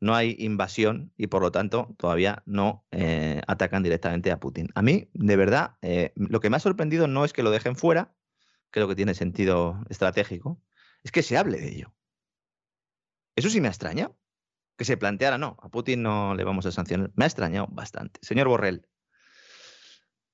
no 0.00 0.14
hay 0.14 0.36
invasión 0.38 1.12
y 1.16 1.28
por 1.28 1.42
lo 1.42 1.50
tanto 1.50 1.94
todavía 1.98 2.42
no 2.46 2.86
eh, 2.90 3.40
atacan 3.46 3.82
directamente 3.82 4.30
a 4.30 4.40
Putin. 4.40 4.68
A 4.74 4.82
mí, 4.82 5.08
de 5.14 5.36
verdad, 5.36 5.76
eh, 5.82 6.12
lo 6.16 6.40
que 6.40 6.50
me 6.50 6.56
ha 6.56 6.60
sorprendido 6.60 7.08
no 7.08 7.24
es 7.24 7.32
que 7.32 7.42
lo 7.42 7.50
dejen 7.50 7.76
fuera, 7.76 8.14
creo 8.70 8.88
que 8.88 8.96
tiene 8.96 9.14
sentido 9.14 9.82
estratégico, 9.88 10.60
es 11.02 11.12
que 11.12 11.22
se 11.22 11.36
hable 11.36 11.58
de 11.58 11.68
ello. 11.68 11.94
Eso 13.36 13.50
sí 13.50 13.60
me 13.60 13.68
ha 13.68 13.70
extrañado. 13.70 14.18
Que 14.76 14.84
se 14.84 14.96
planteara, 14.96 15.38
no, 15.38 15.56
a 15.62 15.68
Putin 15.68 16.02
no 16.02 16.34
le 16.34 16.42
vamos 16.42 16.66
a 16.66 16.72
sancionar. 16.72 17.12
Me 17.14 17.24
ha 17.24 17.28
extrañado 17.28 17.68
bastante. 17.70 18.18
Señor 18.22 18.48
Borrell, 18.48 18.88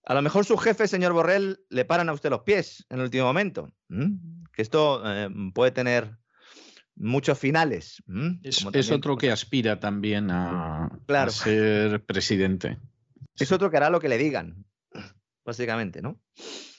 a 0.05 0.15
lo 0.15 0.23
mejor 0.23 0.45
su 0.45 0.57
jefe, 0.57 0.89
señor 0.89 1.13
Borrell, 1.13 1.61
le 1.69 1.85
paran 1.85 2.09
a 2.09 2.13
usted 2.13 2.31
los 2.31 2.43
pies 2.43 2.87
en 2.91 2.99
el 2.99 3.05
último 3.05 3.25
momento. 3.25 3.73
Que 3.89 4.63
esto 4.63 5.03
eh, 5.05 5.29
puede 5.55 5.71
tener 5.71 6.17
muchos 6.97 7.39
finales. 7.39 8.03
Es, 8.43 8.91
otro 8.91 9.17
que 9.17 9.31
aspira 9.31 9.81
también 9.81 10.31
a, 10.31 10.91
ser 11.29 12.05
presidente. 12.05 12.79
Es 13.37 13.53
otro 13.53 13.71
que 13.71 13.77
hará 13.77 13.91
lo 13.91 14.01
que 14.01 14.09
le 14.09 14.19
digan, 14.19 14.65
básicamente, 15.45 16.03
¿no? 16.03 16.21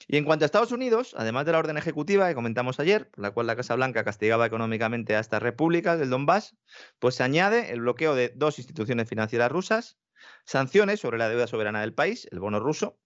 Y 0.08 0.16
en 0.16 0.24
cuanto 0.24 0.44
a 0.44 0.46
Estados 0.46 0.72
Unidos, 0.72 1.14
además 1.16 1.46
de 1.46 1.52
la 1.52 1.58
orden 1.58 1.76
ejecutiva 1.76 2.28
que 2.28 2.34
comentamos 2.34 2.78
ayer, 2.80 3.08
por 3.10 3.22
la 3.22 3.30
cual 3.30 3.46
la 3.46 3.56
Casa 3.56 3.74
Blanca 3.74 4.04
castigaba 4.04 4.46
económicamente 4.46 5.16
a 5.16 5.20
estas 5.20 5.42
repúblicas 5.42 5.98
del 5.98 6.10
Donbass, 6.10 6.56
pues 6.98 7.14
se 7.14 7.22
añade 7.22 7.72
el 7.72 7.80
bloqueo 7.80 8.14
de 8.14 8.32
dos 8.34 8.58
instituciones 8.58 9.08
financieras 9.08 9.50
rusas, 9.50 9.98
sanciones 10.44 11.00
sobre 11.00 11.18
la 11.18 11.28
deuda 11.28 11.46
soberana 11.46 11.80
del 11.80 11.94
país, 11.94 12.28
el 12.30 12.40
bono 12.40 12.60
ruso, 12.60 12.98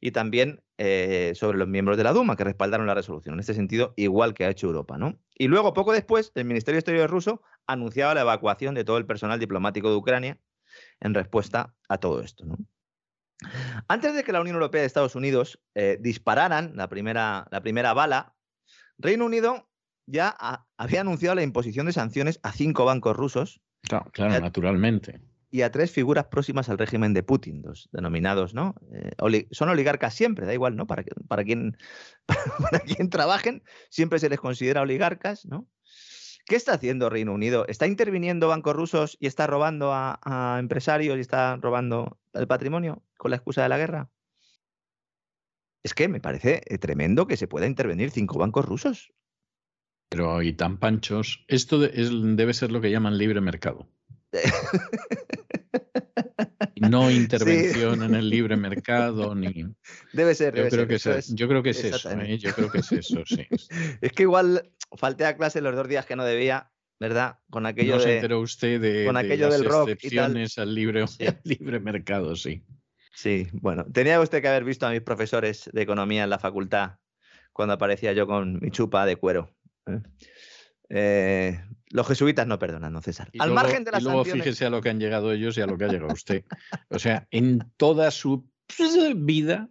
y 0.00 0.12
también 0.12 0.62
eh, 0.78 1.32
sobre 1.34 1.58
los 1.58 1.68
miembros 1.68 1.96
de 1.98 2.04
la 2.04 2.12
Duma 2.12 2.36
que 2.36 2.44
respaldaron 2.44 2.86
la 2.86 2.94
resolución. 2.94 3.34
En 3.34 3.40
este 3.40 3.54
sentido, 3.54 3.92
igual 3.96 4.32
que 4.34 4.44
ha 4.44 4.50
hecho 4.50 4.66
Europa, 4.66 4.96
¿no? 4.96 5.18
Y 5.34 5.48
luego, 5.48 5.74
poco 5.74 5.92
después, 5.92 6.32
el 6.34 6.44
Ministerio 6.46 6.76
de 6.76 6.80
Exteriores 6.80 7.10
ruso 7.10 7.42
anunciaba 7.66 8.14
la 8.14 8.22
evacuación 8.22 8.74
de 8.74 8.84
todo 8.84 8.96
el 8.98 9.06
personal 9.06 9.38
diplomático 9.38 9.90
de 9.90 9.96
Ucrania 9.96 10.38
en 11.00 11.14
respuesta 11.14 11.74
a 11.88 11.98
todo 11.98 12.22
esto, 12.22 12.46
¿no? 12.46 12.56
Antes 13.88 14.14
de 14.14 14.22
que 14.22 14.32
la 14.32 14.40
Unión 14.40 14.56
Europea 14.56 14.82
y 14.82 14.86
Estados 14.86 15.14
Unidos 15.16 15.60
eh, 15.74 15.96
dispararan 16.00 16.72
la 16.76 16.88
primera, 16.88 17.46
la 17.50 17.60
primera 17.62 17.94
bala, 17.94 18.34
Reino 18.98 19.24
Unido 19.24 19.68
ya 20.06 20.34
ha- 20.38 20.66
había 20.76 21.00
anunciado 21.00 21.34
la 21.36 21.42
imposición 21.42 21.86
de 21.86 21.92
sanciones 21.92 22.38
a 22.42 22.52
cinco 22.52 22.84
bancos 22.84 23.16
rusos 23.16 23.60
Claro, 23.82 24.10
claro, 24.12 24.38
naturalmente. 24.40 25.20
Y 25.50 25.62
a 25.62 25.70
tres 25.72 25.90
figuras 25.90 26.26
próximas 26.26 26.68
al 26.68 26.78
régimen 26.78 27.12
de 27.12 27.22
Putin, 27.22 27.62
los 27.62 27.88
denominados, 27.92 28.54
¿no? 28.54 28.74
Eh, 28.92 29.46
son 29.50 29.68
oligarcas 29.68 30.14
siempre, 30.14 30.46
da 30.46 30.54
igual, 30.54 30.76
¿no? 30.76 30.86
Para, 30.86 31.04
para, 31.28 31.44
quien, 31.44 31.76
para 32.70 32.82
trabajen, 33.10 33.62
siempre 33.90 34.18
se 34.18 34.28
les 34.28 34.38
considera 34.38 34.82
oligarcas, 34.82 35.46
¿no? 35.46 35.68
¿Qué 36.46 36.56
está 36.56 36.72
haciendo 36.72 37.10
Reino 37.10 37.32
Unido? 37.32 37.64
¿Está 37.68 37.86
interviniendo 37.86 38.48
bancos 38.48 38.74
rusos 38.74 39.16
y 39.20 39.26
está 39.26 39.46
robando 39.46 39.92
a, 39.92 40.56
empresarios 40.58 41.16
y 41.18 41.20
está 41.20 41.56
robando 41.56 42.18
el 42.32 42.46
patrimonio 42.46 43.04
con 43.18 43.30
la 43.30 43.36
excusa 43.36 43.62
de 43.62 43.68
la 43.68 43.78
guerra? 43.78 44.10
Es 45.82 45.94
que 45.94 46.08
me 46.08 46.20
parece 46.20 46.62
eh, 46.66 46.78
tremendo 46.78 47.26
que 47.26 47.36
se 47.36 47.48
pueda 47.48 47.66
intervenir 47.66 48.10
cinco 48.10 48.38
bancos 48.38 48.64
rusos. 48.64 49.12
Pero 50.08 50.42
y 50.42 50.52
tan 50.52 50.78
panchos. 50.78 51.44
Esto 51.46 51.78
de- 51.78 51.92
es- 51.94 52.10
debe 52.36 52.52
ser 52.52 52.72
lo 52.72 52.80
que 52.80 52.90
llaman 52.90 53.16
libre 53.16 53.40
mercado. 53.40 53.88
No 56.80 57.10
intervención 57.10 58.02
en 58.02 58.14
el 58.14 58.30
libre 58.30 58.56
mercado 58.56 59.34
ni. 59.34 59.66
Debe 60.14 60.34
ser. 60.34 60.54
Yo 60.54 60.64
debe 60.64 60.70
creo 60.70 60.80
ser, 60.80 60.88
que, 60.88 60.94
eso 60.94 61.12
es, 61.12 61.34
yo 61.34 61.46
creo 61.46 61.62
que 61.62 61.70
es 61.70 61.84
eso. 61.84 62.10
¿eh? 62.12 62.38
Yo 62.38 62.54
creo 62.54 62.70
que 62.70 62.78
es 62.78 62.90
eso, 62.90 63.22
sí. 63.26 63.46
Es 64.00 64.12
que 64.12 64.22
igual 64.22 64.70
falté 64.96 65.26
a 65.26 65.36
clase 65.36 65.60
los 65.60 65.76
dos 65.76 65.88
días 65.88 66.06
que 66.06 66.16
no 66.16 66.24
debía, 66.24 66.72
¿verdad? 66.98 67.38
Con 67.50 67.66
aquello 67.66 67.96
no 67.96 68.00
se 68.00 68.08
de. 68.08 68.14
enteró 68.16 68.40
usted 68.40 68.80
de, 68.80 69.04
con 69.04 69.14
de 69.14 69.20
aquello 69.20 69.48
las 69.48 69.58
del 69.58 69.68
rock 69.68 69.72
y 69.72 69.74
tal. 69.74 69.92
excepciones 69.92 70.58
al 70.58 70.74
libre, 70.74 71.02
al 71.02 71.40
libre 71.44 71.80
mercado, 71.80 72.34
sí. 72.34 72.64
Sí, 73.14 73.48
bueno, 73.52 73.84
tenía 73.92 74.20
usted 74.20 74.40
que 74.40 74.48
haber 74.48 74.64
visto 74.64 74.86
a 74.86 74.90
mis 74.90 75.02
profesores 75.02 75.68
de 75.72 75.82
economía 75.82 76.24
en 76.24 76.30
la 76.30 76.38
facultad 76.38 76.92
cuando 77.52 77.74
aparecía 77.74 78.14
yo 78.14 78.26
con 78.26 78.58
mi 78.60 78.70
chupa 78.70 79.04
de 79.04 79.16
cuero. 79.16 79.54
¿eh? 79.86 80.00
Eh, 80.88 81.60
los 81.90 82.06
jesuitas 82.06 82.46
no 82.46 82.58
perdonan, 82.58 82.92
¿no, 82.92 83.00
César? 83.02 83.28
Y 83.32 83.40
Al 83.40 83.48
luego- 83.48 83.62
margen 83.62 83.84
de 83.84 83.90
las 83.92 84.00
y 84.00 84.04
luego 84.04 84.18
sanciones. 84.20 84.44
fíjese 84.44 84.66
a 84.66 84.70
lo 84.70 84.80
que 84.80 84.90
han 84.90 85.00
llegado 85.00 85.32
ellos 85.32 85.56
y 85.58 85.60
a 85.60 85.66
lo 85.66 85.76
que 85.76 85.84
ha 85.84 85.88
llegado 85.88 86.12
usted. 86.12 86.44
O 86.88 86.98
sea, 86.98 87.26
en 87.30 87.70
toda 87.76 88.10
su 88.10 88.48
vida 89.16 89.68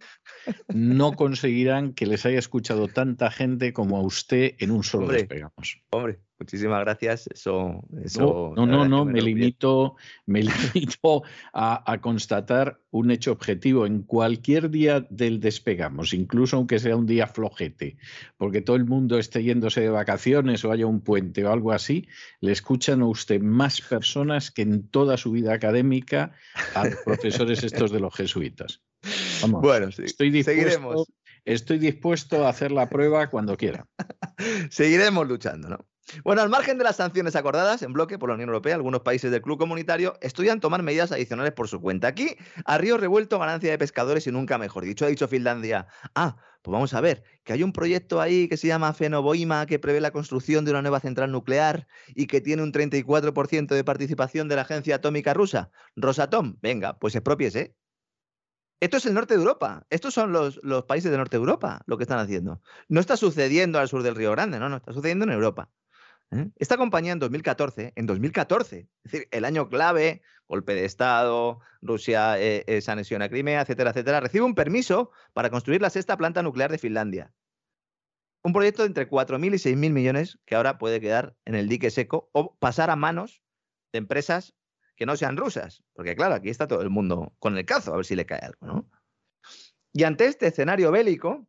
no 0.68 1.12
conseguirán 1.12 1.92
que 1.92 2.06
les 2.06 2.26
haya 2.26 2.38
escuchado 2.38 2.88
tanta 2.88 3.30
gente 3.30 3.72
como 3.72 3.96
a 3.96 4.02
usted 4.02 4.54
en 4.58 4.70
un 4.70 4.84
solo 4.84 5.04
Hombre, 5.04 5.18
despegamos. 5.18 5.80
Hombre, 5.90 6.18
muchísimas 6.38 6.80
gracias. 6.80 7.26
Eso, 7.32 7.84
eso 8.02 8.52
No, 8.56 8.66
no, 8.66 8.88
no, 8.88 9.06
que 9.06 9.12
me 9.12 9.22
limito, 9.22 9.96
me 10.26 10.42
limito 10.74 11.22
a, 11.52 11.90
a 11.90 12.00
constatar 12.00 12.80
un 12.90 13.10
hecho 13.10 13.32
objetivo 13.32 13.86
en 13.86 14.02
cualquier 14.02 14.70
día 14.70 15.06
del 15.10 15.40
despegamos, 15.40 16.12
incluso 16.12 16.56
aunque 16.56 16.78
sea 16.78 16.96
un 16.96 17.06
día 17.06 17.26
flojete, 17.26 17.96
porque 18.36 18.60
todo 18.60 18.76
el 18.76 18.84
mundo 18.84 19.18
esté 19.18 19.42
yéndose 19.42 19.80
de 19.80 19.90
vacaciones 19.90 20.64
o 20.64 20.72
haya 20.72 20.86
un 20.86 21.00
puente 21.00 21.44
o 21.44 21.52
algo 21.52 21.72
así, 21.72 22.08
le 22.40 22.52
escuchan 22.52 23.02
a 23.02 23.06
usted 23.06 23.40
más 23.40 23.80
personas 23.80 24.50
que 24.50 24.62
en 24.62 24.88
toda 24.88 25.16
su 25.16 25.30
vida 25.30 25.52
académica 25.52 26.32
a 26.74 26.86
los 26.86 26.96
profesores 27.04 27.62
estos 27.62 27.90
de 27.92 28.00
los 28.00 28.14
jesuitas. 28.14 28.80
Vamos, 29.42 29.62
Bueno, 29.62 29.92
sí, 29.92 30.02
estoy 30.04 30.30
dispuesto, 30.30 30.62
seguiremos, 30.62 31.06
estoy 31.44 31.78
dispuesto 31.78 32.46
a 32.46 32.50
hacer 32.50 32.72
la 32.72 32.88
prueba 32.88 33.28
cuando 33.28 33.56
quiera. 33.56 33.86
seguiremos 34.70 35.26
luchando, 35.26 35.68
¿no? 35.68 35.86
Bueno, 36.24 36.42
al 36.42 36.48
margen 36.48 36.78
de 36.78 36.84
las 36.84 36.96
sanciones 36.96 37.36
acordadas 37.36 37.82
en 37.82 37.92
bloque 37.92 38.18
por 38.18 38.30
la 38.30 38.34
Unión 38.34 38.48
Europea, 38.48 38.74
algunos 38.74 39.02
países 39.02 39.30
del 39.30 39.42
club 39.42 39.58
comunitario 39.58 40.14
estudian 40.20 40.60
tomar 40.60 40.82
medidas 40.82 41.12
adicionales 41.12 41.52
por 41.52 41.68
su 41.68 41.80
cuenta. 41.80 42.08
Aquí, 42.08 42.36
a 42.64 42.78
río 42.78 42.96
revuelto, 42.96 43.38
ganancia 43.38 43.70
de 43.70 43.78
pescadores 43.78 44.26
y 44.26 44.32
nunca 44.32 44.58
mejor 44.58 44.84
dicho. 44.84 45.04
Ha 45.04 45.08
dicho 45.08 45.28
Finlandia, 45.28 45.86
ah, 46.14 46.36
pues 46.62 46.72
vamos 46.72 46.94
a 46.94 47.00
ver, 47.00 47.22
que 47.44 47.52
hay 47.52 47.62
un 47.62 47.72
proyecto 47.72 48.20
ahí 48.20 48.48
que 48.48 48.56
se 48.56 48.66
llama 48.66 48.92
Fenoboima 48.92 49.66
que 49.66 49.78
prevé 49.78 50.00
la 50.00 50.10
construcción 50.10 50.64
de 50.64 50.72
una 50.72 50.82
nueva 50.82 51.00
central 51.00 51.30
nuclear 51.30 51.86
y 52.08 52.26
que 52.26 52.40
tiene 52.40 52.62
un 52.62 52.72
34% 52.72 53.74
de 53.74 53.84
participación 53.84 54.48
de 54.48 54.56
la 54.56 54.62
agencia 54.62 54.96
atómica 54.96 55.32
rusa, 55.32 55.70
Rosatom. 55.96 56.56
Venga, 56.60 56.98
pues 56.98 57.14
expropiese. 57.14 57.74
Esto 58.80 58.96
es 58.96 59.04
el 59.04 59.12
norte 59.12 59.34
de 59.34 59.40
Europa. 59.40 59.86
Estos 59.90 60.14
son 60.14 60.32
los, 60.32 60.58
países 60.86 61.10
del 61.10 61.18
norte 61.18 61.36
de 61.36 61.40
Europa 61.40 61.82
lo 61.86 61.98
que 61.98 62.04
están 62.04 62.18
haciendo. 62.18 62.62
No 62.88 63.00
está 63.00 63.16
sucediendo 63.16 63.78
al 63.78 63.88
sur 63.88 64.02
del 64.02 64.14
Río 64.14 64.32
Grande, 64.32 64.58
no, 64.58 64.70
no, 64.70 64.76
está 64.76 64.94
sucediendo 64.94 65.26
en 65.26 65.32
Europa. 65.32 65.70
¿eh? 66.30 66.48
Esta 66.56 66.78
compañía 66.78 67.12
en 67.12 67.18
2014, 67.18 67.92
en 67.94 68.06
2014, 68.06 68.78
es 68.78 69.12
decir, 69.12 69.28
el 69.30 69.44
año 69.44 69.68
clave, 69.68 70.22
golpe 70.48 70.74
de 70.74 70.86
Estado, 70.86 71.60
Rusia 71.82 72.40
eh, 72.40 72.64
eh, 72.66 72.80
se 72.80 72.90
a 72.90 73.28
Crimea, 73.28 73.60
etcétera, 73.60 73.90
etcétera, 73.90 74.20
recibe 74.20 74.44
un 74.44 74.54
permiso 74.54 75.10
para 75.34 75.50
construir 75.50 75.82
la 75.82 75.90
sexta 75.90 76.16
planta 76.16 76.42
nuclear 76.42 76.70
de 76.70 76.78
Finlandia. 76.78 77.34
Un 78.42 78.54
proyecto 78.54 78.82
de 78.82 78.88
entre 78.88 79.10
4.000 79.10 79.46
y 79.48 79.74
6.000 79.74 79.92
millones 79.92 80.38
que 80.46 80.54
ahora 80.54 80.78
puede 80.78 81.00
quedar 81.00 81.36
en 81.44 81.54
el 81.54 81.68
dique 81.68 81.90
seco 81.90 82.30
o 82.32 82.56
pasar 82.56 82.88
a 82.88 82.96
manos 82.96 83.42
de 83.92 83.98
empresas 83.98 84.54
que 85.00 85.06
no 85.06 85.16
sean 85.16 85.38
rusas. 85.38 85.82
Porque 85.94 86.14
claro, 86.14 86.34
aquí 86.34 86.50
está 86.50 86.68
todo 86.68 86.82
el 86.82 86.90
mundo 86.90 87.32
con 87.38 87.56
el 87.56 87.64
cazo, 87.64 87.94
a 87.94 87.96
ver 87.96 88.04
si 88.04 88.14
le 88.14 88.26
cae 88.26 88.40
algo, 88.40 88.66
¿no? 88.66 88.90
Y 89.94 90.04
ante 90.04 90.26
este 90.26 90.48
escenario 90.48 90.92
bélico 90.92 91.48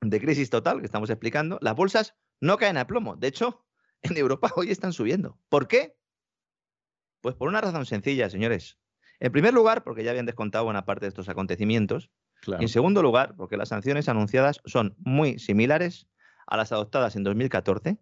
de 0.00 0.20
crisis 0.20 0.48
total 0.48 0.78
que 0.78 0.86
estamos 0.86 1.10
explicando, 1.10 1.58
las 1.60 1.74
bolsas 1.74 2.14
no 2.40 2.56
caen 2.56 2.76
a 2.76 2.86
plomo. 2.86 3.16
De 3.16 3.26
hecho, 3.26 3.66
en 4.02 4.16
Europa 4.16 4.52
hoy 4.54 4.70
están 4.70 4.92
subiendo. 4.92 5.40
¿Por 5.48 5.66
qué? 5.66 5.96
Pues 7.20 7.34
por 7.34 7.48
una 7.48 7.60
razón 7.60 7.84
sencilla, 7.84 8.30
señores. 8.30 8.78
En 9.18 9.32
primer 9.32 9.52
lugar, 9.52 9.82
porque 9.82 10.04
ya 10.04 10.12
habían 10.12 10.26
descontado 10.26 10.62
buena 10.62 10.84
parte 10.84 11.06
de 11.06 11.08
estos 11.08 11.28
acontecimientos. 11.28 12.12
Claro. 12.42 12.62
Y 12.62 12.66
en 12.66 12.68
segundo 12.68 13.02
lugar, 13.02 13.34
porque 13.34 13.56
las 13.56 13.70
sanciones 13.70 14.08
anunciadas 14.08 14.60
son 14.66 14.94
muy 14.98 15.40
similares 15.40 16.06
a 16.46 16.56
las 16.56 16.70
adoptadas 16.70 17.16
en 17.16 17.24
2014, 17.24 17.98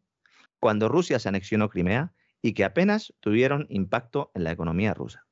cuando 0.60 0.88
Rusia 0.88 1.18
se 1.18 1.30
anexionó 1.30 1.70
Crimea 1.70 2.12
y 2.42 2.54
que 2.54 2.64
apenas 2.64 3.14
tuvieron 3.20 3.66
impacto 3.70 4.32
en 4.34 4.44
la 4.44 4.50
economía 4.50 4.92
rusa. 4.92 5.26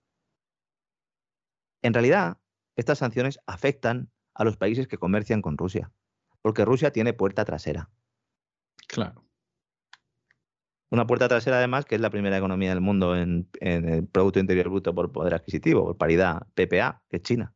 En 1.82 1.92
realidad, 1.92 2.38
estas 2.76 2.98
sanciones 2.98 3.40
afectan 3.46 4.10
a 4.32 4.44
los 4.44 4.56
países 4.56 4.86
que 4.86 4.96
comercian 4.96 5.42
con 5.42 5.58
Rusia, 5.58 5.92
porque 6.40 6.64
Rusia 6.64 6.92
tiene 6.92 7.12
puerta 7.12 7.44
trasera. 7.44 7.90
Claro. 8.86 9.24
Una 10.90 11.06
puerta 11.06 11.28
trasera, 11.28 11.58
además, 11.58 11.84
que 11.84 11.94
es 11.96 12.00
la 12.00 12.10
primera 12.10 12.38
economía 12.38 12.70
del 12.70 12.80
mundo 12.80 13.16
en, 13.16 13.48
en 13.60 13.88
el 13.88 14.06
Producto 14.06 14.40
Interior 14.40 14.68
Bruto 14.68 14.94
por 14.94 15.12
poder 15.12 15.34
adquisitivo, 15.34 15.84
por 15.84 15.96
paridad 15.96 16.46
PPA, 16.54 17.02
que 17.08 17.16
es 17.16 17.22
China. 17.22 17.54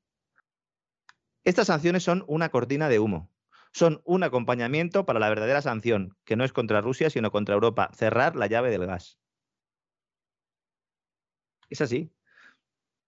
Estas 1.45 1.67
sanciones 1.67 2.03
son 2.03 2.25
una 2.27 2.49
cortina 2.49 2.89
de 2.89 3.01
humo. 3.01 3.31
Son 3.73 4.03
un 4.05 4.23
acompañamiento 4.23 5.05
para 5.05 5.19
la 5.19 5.29
verdadera 5.29 5.63
sanción, 5.63 6.17
que 6.25 6.37
no 6.37 6.45
es 6.45 6.53
contra 6.53 6.81
Rusia, 6.81 7.11
sino 7.11 7.33
contra 7.33 7.55
Europa, 7.55 7.91
cerrar 7.93 8.37
la 8.37 8.47
llave 8.47 8.71
del 8.71 8.87
gas. 8.87 9.19
Es 11.71 11.81
así. 11.81 12.13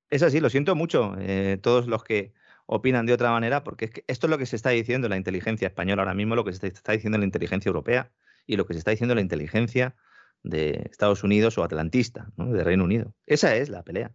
Es 0.08 0.22
así, 0.22 0.40
lo 0.40 0.50
siento 0.50 0.74
mucho, 0.74 1.16
eh, 1.18 1.58
todos 1.60 1.88
los 1.88 2.04
que 2.04 2.32
opinan 2.66 3.06
de 3.06 3.12
otra 3.12 3.30
manera, 3.30 3.64
porque 3.64 3.86
es 3.86 3.90
que 3.90 4.04
esto 4.06 4.26
es 4.26 4.30
lo 4.30 4.38
que 4.38 4.46
se 4.46 4.56
está 4.56 4.70
diciendo 4.70 5.06
en 5.06 5.10
la 5.10 5.16
inteligencia 5.16 5.68
española 5.68 6.02
ahora 6.02 6.14
mismo, 6.14 6.36
lo 6.36 6.44
que 6.44 6.52
se 6.52 6.66
está 6.66 6.92
diciendo 6.92 7.16
en 7.16 7.20
la 7.20 7.26
inteligencia 7.26 7.68
europea 7.68 8.12
y 8.46 8.56
lo 8.56 8.66
que 8.66 8.74
se 8.74 8.78
está 8.78 8.90
diciendo 8.90 9.12
en 9.12 9.16
la 9.16 9.22
inteligencia 9.22 9.96
de 10.42 10.88
Estados 10.90 11.24
Unidos 11.24 11.58
o 11.58 11.64
atlantista, 11.64 12.30
de 12.36 12.62
Reino 12.62 12.84
Unido. 12.84 13.14
Esa 13.26 13.56
es 13.56 13.68
la 13.68 13.82
pelea. 13.82 14.14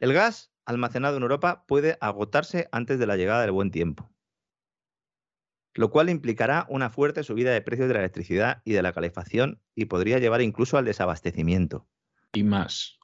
El 0.00 0.12
gas 0.12 0.52
almacenado 0.64 1.16
en 1.16 1.22
Europa 1.22 1.64
puede 1.66 1.98
agotarse 2.00 2.68
antes 2.72 2.98
de 2.98 3.06
la 3.06 3.16
llegada 3.16 3.42
del 3.42 3.52
buen 3.52 3.70
tiempo, 3.70 4.10
lo 5.74 5.90
cual 5.90 6.08
implicará 6.08 6.66
una 6.68 6.90
fuerte 6.90 7.22
subida 7.22 7.52
de 7.52 7.60
precios 7.60 7.88
de 7.88 7.94
la 7.94 8.00
electricidad 8.00 8.62
y 8.64 8.72
de 8.72 8.82
la 8.82 8.92
calefacción 8.92 9.60
y 9.74 9.86
podría 9.86 10.18
llevar 10.18 10.42
incluso 10.42 10.78
al 10.78 10.84
desabastecimiento. 10.84 11.86
Y 12.32 12.44
más. 12.44 12.98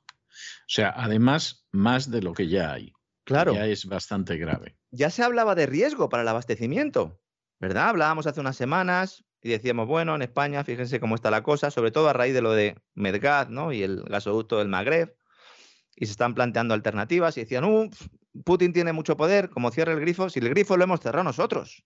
O 0.63 0.69
sea, 0.69 0.93
además, 0.97 1.67
más 1.73 2.11
de 2.11 2.23
lo 2.23 2.33
que 2.33 2.49
ya 2.49 2.73
hay. 2.73 2.93
Claro. 3.25 3.55
Ya 3.55 3.67
es 3.67 3.85
bastante 3.85 4.37
grave. 4.37 4.79
ya 4.91 5.11
se 5.11 5.23
hablaba 5.23 5.55
de 5.55 5.67
riesgo 5.67 6.09
para 6.09 6.23
el 6.23 6.29
abastecimiento, 6.29 7.21
¿verdad? 7.61 7.91
Hablábamos 7.91 8.27
hace 8.27 8.41
unas 8.41 8.57
semanas 8.57 9.25
y 9.43 9.51
decíamos, 9.51 9.87
bueno, 9.87 10.15
en 10.15 10.23
España, 10.23 10.65
fíjense 10.65 10.99
cómo 10.99 11.15
está 11.15 11.31
la 11.31 11.43
cosa, 11.43 11.71
sobre 11.71 11.91
todo 11.91 12.09
a 12.09 12.13
raíz 12.13 12.35
de 12.35 12.43
lo 12.43 12.53
de 12.53 12.77
Medgaz, 12.95 13.51
¿no? 13.51 13.73
Y 13.73 13.83
el 13.83 14.03
gasoducto 14.05 14.59
del 14.59 14.69
Magreb, 14.69 15.15
y 15.95 16.07
se 16.07 16.13
están 16.13 16.35
planteando 16.35 16.75
alternativas 16.75 17.37
y 17.37 17.41
decían, 17.41 17.65
uh, 17.65 17.91
Putin 18.45 18.73
tiene 18.73 18.93
mucho 18.93 19.17
poder, 19.17 19.51
como 19.51 19.71
cierra 19.71 19.93
el 19.93 20.01
grifo, 20.01 20.31
si 20.31 20.39
el 20.39 20.49
grifo 20.49 20.77
lo 20.77 20.85
hemos 20.85 21.01
cerrado 21.01 21.25
nosotros. 21.25 21.85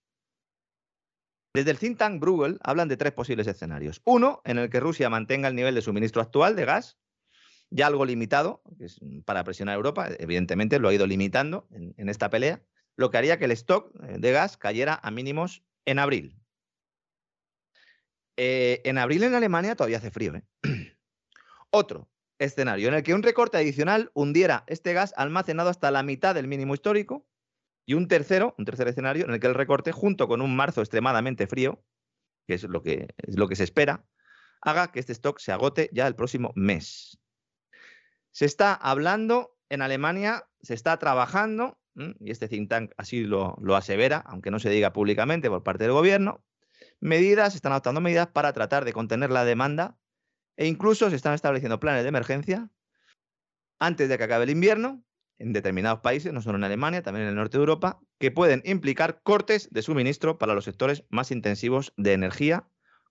Desde 1.53 1.71
el 1.71 1.79
think 1.79 1.97
tank 1.97 2.19
Bruegel 2.19 2.59
hablan 2.63 2.87
de 2.87 2.97
tres 2.97 3.13
posibles 3.13 3.47
escenarios. 3.47 4.01
Uno, 4.05 4.41
en 4.45 4.57
el 4.57 4.69
que 4.69 4.79
Rusia 4.79 5.09
mantenga 5.09 5.47
el 5.47 5.55
nivel 5.55 5.75
de 5.75 5.81
suministro 5.81 6.21
actual 6.21 6.55
de 6.55 6.65
gas, 6.65 6.97
ya 7.73 7.87
algo 7.87 8.05
limitado, 8.05 8.61
para 9.25 9.43
presionar 9.43 9.73
a 9.73 9.77
Europa, 9.77 10.07
evidentemente 10.19 10.79
lo 10.79 10.89
ha 10.89 10.93
ido 10.93 11.07
limitando 11.07 11.67
en, 11.71 11.93
en 11.97 12.07
esta 12.07 12.29
pelea, 12.29 12.61
lo 12.95 13.09
que 13.09 13.17
haría 13.17 13.39
que 13.39 13.45
el 13.45 13.51
stock 13.51 13.91
eh, 14.03 14.17
de 14.19 14.31
gas 14.31 14.57
cayera 14.57 14.99
a 15.01 15.11
mínimos 15.11 15.63
en 15.85 15.99
abril. 15.99 16.39
Eh, 18.37 18.81
en 18.83 18.97
abril 18.97 19.23
en 19.23 19.33
Alemania 19.33 19.75
todavía 19.75 19.97
hace 19.97 20.11
frío. 20.11 20.35
¿eh? 20.35 20.43
Otro 21.71 22.09
escenario 22.39 22.89
en 22.89 22.95
el 22.95 23.03
que 23.03 23.13
un 23.13 23.23
recorte 23.23 23.57
adicional 23.57 24.11
hundiera 24.13 24.63
este 24.67 24.93
gas 24.93 25.13
almacenado 25.17 25.69
hasta 25.69 25.91
la 25.91 26.03
mitad 26.03 26.35
del 26.35 26.47
mínimo 26.47 26.73
histórico. 26.73 27.27
Y 27.85 27.95
un 27.95 28.07
tercero, 28.07 28.55
un 28.57 28.63
tercer 28.63 28.87
escenario, 28.87 29.25
en 29.25 29.31
el 29.31 29.41
que 29.41 29.47
el 29.47 29.55
recorte, 29.55 29.91
junto 29.91 30.29
con 30.29 30.41
un 30.41 30.55
marzo 30.55 30.79
extremadamente 30.79 31.47
frío, 31.47 31.83
que 32.47 32.53
es 32.53 32.63
lo 32.63 32.81
que, 32.81 33.09
es 33.17 33.37
lo 33.37 33.49
que 33.49 33.57
se 33.57 33.65
espera, 33.65 34.05
haga 34.61 34.91
que 34.93 35.01
este 35.01 35.11
stock 35.11 35.39
se 35.39 35.51
agote 35.51 35.89
ya 35.91 36.07
el 36.07 36.15
próximo 36.15 36.53
mes. 36.55 37.19
Se 38.33 38.45
está 38.45 38.73
hablando 38.73 39.55
en 39.69 39.81
Alemania, 39.81 40.49
se 40.61 40.73
está 40.73 40.97
trabajando, 40.97 41.79
y 42.19 42.31
este 42.31 42.47
think 42.47 42.69
tank 42.69 42.91
así 42.97 43.21
lo, 43.21 43.55
lo 43.61 43.75
asevera, 43.75 44.17
aunque 44.25 44.51
no 44.51 44.59
se 44.59 44.69
diga 44.69 44.91
públicamente 44.91 45.49
por 45.49 45.63
parte 45.63 45.83
del 45.83 45.93
gobierno, 45.93 46.43
medidas, 46.99 47.53
se 47.53 47.57
están 47.57 47.71
adoptando 47.71 48.01
medidas 48.01 48.27
para 48.27 48.51
tratar 48.51 48.85
de 48.85 48.93
contener 48.93 49.29
la 49.29 49.45
demanda 49.45 49.97
e 50.57 50.67
incluso 50.67 51.09
se 51.09 51.15
están 51.15 51.33
estableciendo 51.33 51.79
planes 51.79 52.03
de 52.03 52.09
emergencia 52.09 52.69
antes 53.79 54.09
de 54.09 54.17
que 54.17 54.23
acabe 54.23 54.45
el 54.45 54.49
invierno 54.49 55.03
en 55.37 55.53
determinados 55.53 55.99
países, 55.99 56.33
no 56.33 56.41
solo 56.41 56.57
en 56.57 56.63
Alemania, 56.63 57.03
también 57.03 57.23
en 57.23 57.29
el 57.29 57.35
norte 57.35 57.57
de 57.57 57.61
Europa, 57.61 57.99
que 58.19 58.31
pueden 58.31 58.61
implicar 58.65 59.21
cortes 59.21 59.69
de 59.71 59.81
suministro 59.81 60.37
para 60.37 60.53
los 60.53 60.63
sectores 60.63 61.05
más 61.09 61.31
intensivos 61.31 61.93
de 61.97 62.13
energía, 62.13 62.67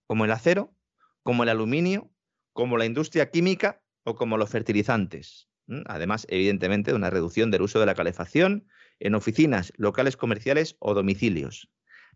como 0.06 0.24
el 0.24 0.32
acero, 0.32 0.74
como 1.22 1.42
el 1.42 1.48
aluminio, 1.48 2.10
como 2.52 2.76
la 2.76 2.86
industria 2.86 3.30
química 3.30 3.81
o 4.04 4.14
como 4.14 4.36
los 4.36 4.50
fertilizantes. 4.50 5.48
Además, 5.86 6.26
evidentemente, 6.28 6.90
de 6.90 6.96
una 6.96 7.10
reducción 7.10 7.50
del 7.50 7.62
uso 7.62 7.78
de 7.80 7.86
la 7.86 7.94
calefacción 7.94 8.66
en 9.00 9.14
oficinas, 9.14 9.72
locales 9.76 10.16
comerciales 10.16 10.76
o 10.80 10.94
domicilios. 10.94 11.70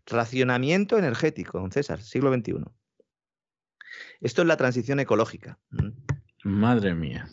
Racionamiento 0.05 0.97
energético, 0.97 1.59
don 1.59 1.71
César, 1.71 2.01
siglo 2.01 2.33
XXI. 2.33 2.63
Esto 4.21 4.41
es 4.41 4.47
la 4.47 4.57
transición 4.57 4.99
ecológica. 4.99 5.59
Madre 6.43 6.93
mía. 6.93 7.29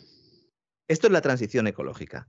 Esto 0.87 1.07
es 1.07 1.13
la 1.13 1.21
transición 1.21 1.67
ecológica. 1.67 2.27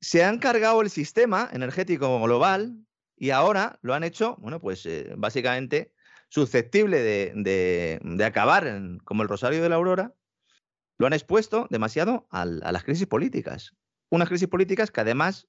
Se 0.00 0.24
han 0.24 0.38
cargado 0.38 0.82
el 0.82 0.90
sistema 0.90 1.48
energético 1.52 2.20
global 2.22 2.76
y 3.16 3.30
ahora 3.30 3.78
lo 3.82 3.94
han 3.94 4.02
hecho, 4.04 4.36
bueno, 4.38 4.60
pues 4.60 4.84
eh, 4.86 5.12
básicamente 5.16 5.92
susceptible 6.28 6.98
de, 7.00 7.32
de- 7.36 8.00
de 8.02 8.24
acabar 8.24 8.66
en- 8.66 8.98
como 9.00 9.22
el 9.22 9.28
Rosario 9.28 9.62
de 9.62 9.68
la 9.68 9.76
Aurora, 9.76 10.14
lo 11.02 11.08
han 11.08 11.14
expuesto 11.14 11.66
demasiado 11.68 12.28
a 12.30 12.44
las 12.44 12.84
crisis 12.84 13.08
políticas. 13.08 13.74
Unas 14.08 14.28
crisis 14.28 14.46
políticas 14.46 14.92
que 14.92 15.00
además 15.00 15.48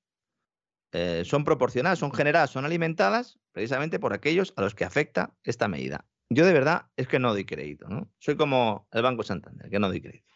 eh, 0.91 1.21
son 1.25 1.43
proporcionadas, 1.43 1.99
son 1.99 2.11
generadas, 2.11 2.49
son 2.49 2.65
alimentadas 2.65 3.39
precisamente 3.51 3.99
por 3.99 4.13
aquellos 4.13 4.51
a 4.55 4.61
los 4.61 4.73
que 4.73 4.83
afecta 4.83 5.37
esta 5.43 5.67
medida. 5.67 6.07
Yo 6.29 6.47
de 6.47 6.53
verdad 6.53 6.87
es 6.95 7.07
que 7.07 7.19
no 7.19 7.33
doy 7.33 7.45
crédito, 7.45 7.87
¿no? 7.87 8.11
Soy 8.17 8.35
como 8.35 8.87
el 8.89 9.03
Banco 9.03 9.21
Santander, 9.21 9.69
que 9.69 9.77
no 9.77 9.89
doy 9.89 10.01
crédito. 10.01 10.33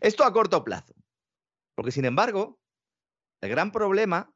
Esto 0.00 0.24
a 0.24 0.32
corto 0.32 0.64
plazo. 0.64 0.92
Porque 1.76 1.92
sin 1.92 2.04
embargo, 2.04 2.58
el 3.40 3.50
gran 3.50 3.70
problema 3.70 4.34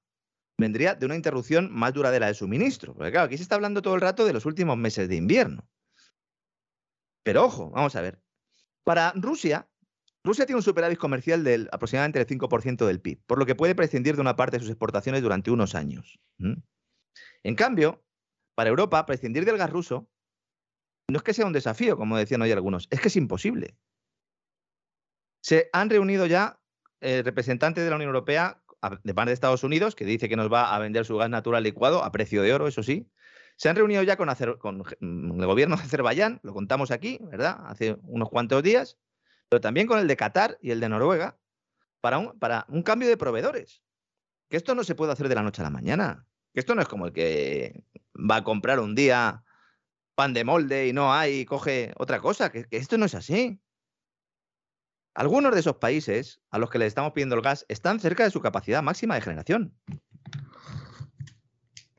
vendría 0.56 0.94
de 0.94 1.04
una 1.04 1.16
interrupción 1.16 1.68
más 1.72 1.92
duradera 1.94 2.28
de 2.28 2.34
suministro. 2.34 2.94
Porque 2.94 3.10
claro, 3.10 3.26
aquí 3.26 3.38
se 3.38 3.42
está 3.42 3.56
hablando 3.56 3.82
todo 3.82 3.96
el 3.96 4.00
rato 4.00 4.24
de 4.24 4.34
los 4.34 4.46
últimos 4.46 4.76
meses 4.76 5.08
de 5.08 5.16
invierno. 5.16 5.68
Pero 7.24 7.44
ojo, 7.44 7.70
vamos 7.70 7.96
a 7.96 8.02
ver. 8.02 8.22
Para 8.84 9.12
Rusia, 9.16 9.68
Rusia 10.24 10.46
tiene 10.46 10.58
un 10.58 10.62
superávit 10.62 10.98
comercial 10.98 11.42
del 11.42 11.68
aproximadamente 11.72 12.20
el 12.20 12.26
5% 12.26 12.86
del 12.86 13.00
PIB, 13.00 13.22
por 13.26 13.38
lo 13.38 13.46
que 13.46 13.54
puede 13.54 13.74
prescindir 13.74 14.14
de 14.14 14.20
una 14.20 14.36
parte 14.36 14.56
de 14.56 14.60
sus 14.60 14.70
exportaciones 14.70 15.22
durante 15.22 15.50
unos 15.50 15.74
años. 15.74 16.20
En 16.38 17.54
cambio, 17.56 18.04
para 18.54 18.70
Europa, 18.70 19.04
prescindir 19.04 19.44
del 19.44 19.58
gas 19.58 19.70
ruso 19.70 20.08
no 21.08 21.16
es 21.18 21.22
que 21.24 21.34
sea 21.34 21.46
un 21.46 21.52
desafío, 21.52 21.96
como 21.96 22.16
decían 22.16 22.40
hoy 22.42 22.52
algunos, 22.52 22.86
es 22.90 23.00
que 23.00 23.08
es 23.08 23.16
imposible. 23.16 23.76
Se 25.42 25.68
han 25.72 25.90
reunido 25.90 26.26
ya 26.26 26.60
eh, 27.00 27.22
representantes 27.24 27.82
de 27.82 27.90
la 27.90 27.96
Unión 27.96 28.08
Europea 28.08 28.62
de 29.02 29.14
parte 29.14 29.30
de 29.30 29.34
Estados 29.34 29.64
Unidos, 29.64 29.94
que 29.94 30.04
dice 30.04 30.28
que 30.28 30.36
nos 30.36 30.52
va 30.52 30.74
a 30.74 30.78
vender 30.78 31.04
su 31.04 31.16
gas 31.16 31.30
natural 31.30 31.62
licuado 31.62 32.02
a 32.02 32.12
precio 32.12 32.42
de 32.42 32.54
oro, 32.54 32.66
eso 32.66 32.82
sí. 32.82 33.08
Se 33.56 33.68
han 33.68 33.76
reunido 33.76 34.02
ya 34.02 34.16
con, 34.16 34.28
con 34.58 34.78
mm, 34.78 35.40
el 35.40 35.46
gobierno 35.46 35.76
de 35.76 35.82
Azerbaiyán, 35.82 36.40
lo 36.42 36.54
contamos 36.54 36.90
aquí, 36.90 37.18
¿verdad? 37.22 37.58
Hace 37.66 37.96
unos 38.04 38.28
cuantos 38.28 38.62
días, 38.62 38.98
pero 39.52 39.60
también 39.60 39.86
con 39.86 39.98
el 39.98 40.08
de 40.08 40.16
Qatar 40.16 40.56
y 40.62 40.70
el 40.70 40.80
de 40.80 40.88
Noruega, 40.88 41.38
para 42.00 42.16
un, 42.16 42.38
para 42.38 42.64
un 42.70 42.82
cambio 42.82 43.06
de 43.06 43.18
proveedores. 43.18 43.82
Que 44.48 44.56
esto 44.56 44.74
no 44.74 44.82
se 44.82 44.94
puede 44.94 45.12
hacer 45.12 45.28
de 45.28 45.34
la 45.34 45.42
noche 45.42 45.60
a 45.60 45.64
la 45.64 45.68
mañana. 45.68 46.26
Que 46.54 46.60
esto 46.60 46.74
no 46.74 46.80
es 46.80 46.88
como 46.88 47.04
el 47.04 47.12
que 47.12 47.84
va 48.14 48.36
a 48.36 48.44
comprar 48.44 48.80
un 48.80 48.94
día 48.94 49.44
pan 50.14 50.32
de 50.32 50.44
molde 50.44 50.88
y 50.88 50.94
no 50.94 51.12
hay, 51.12 51.40
y 51.40 51.44
coge 51.44 51.92
otra 51.98 52.18
cosa. 52.20 52.50
que 52.50 52.66
esto 52.70 52.96
no 52.96 53.04
es 53.04 53.14
así. 53.14 53.60
Algunos 55.12 55.52
de 55.52 55.60
esos 55.60 55.76
países 55.76 56.40
a 56.48 56.56
los 56.56 56.70
que 56.70 56.78
le 56.78 56.86
estamos 56.86 57.12
pidiendo 57.12 57.34
el 57.34 57.42
gas 57.42 57.66
están 57.68 58.00
cerca 58.00 58.24
de 58.24 58.30
su 58.30 58.40
capacidad 58.40 58.82
máxima 58.82 59.16
de 59.16 59.20
generación. 59.20 59.78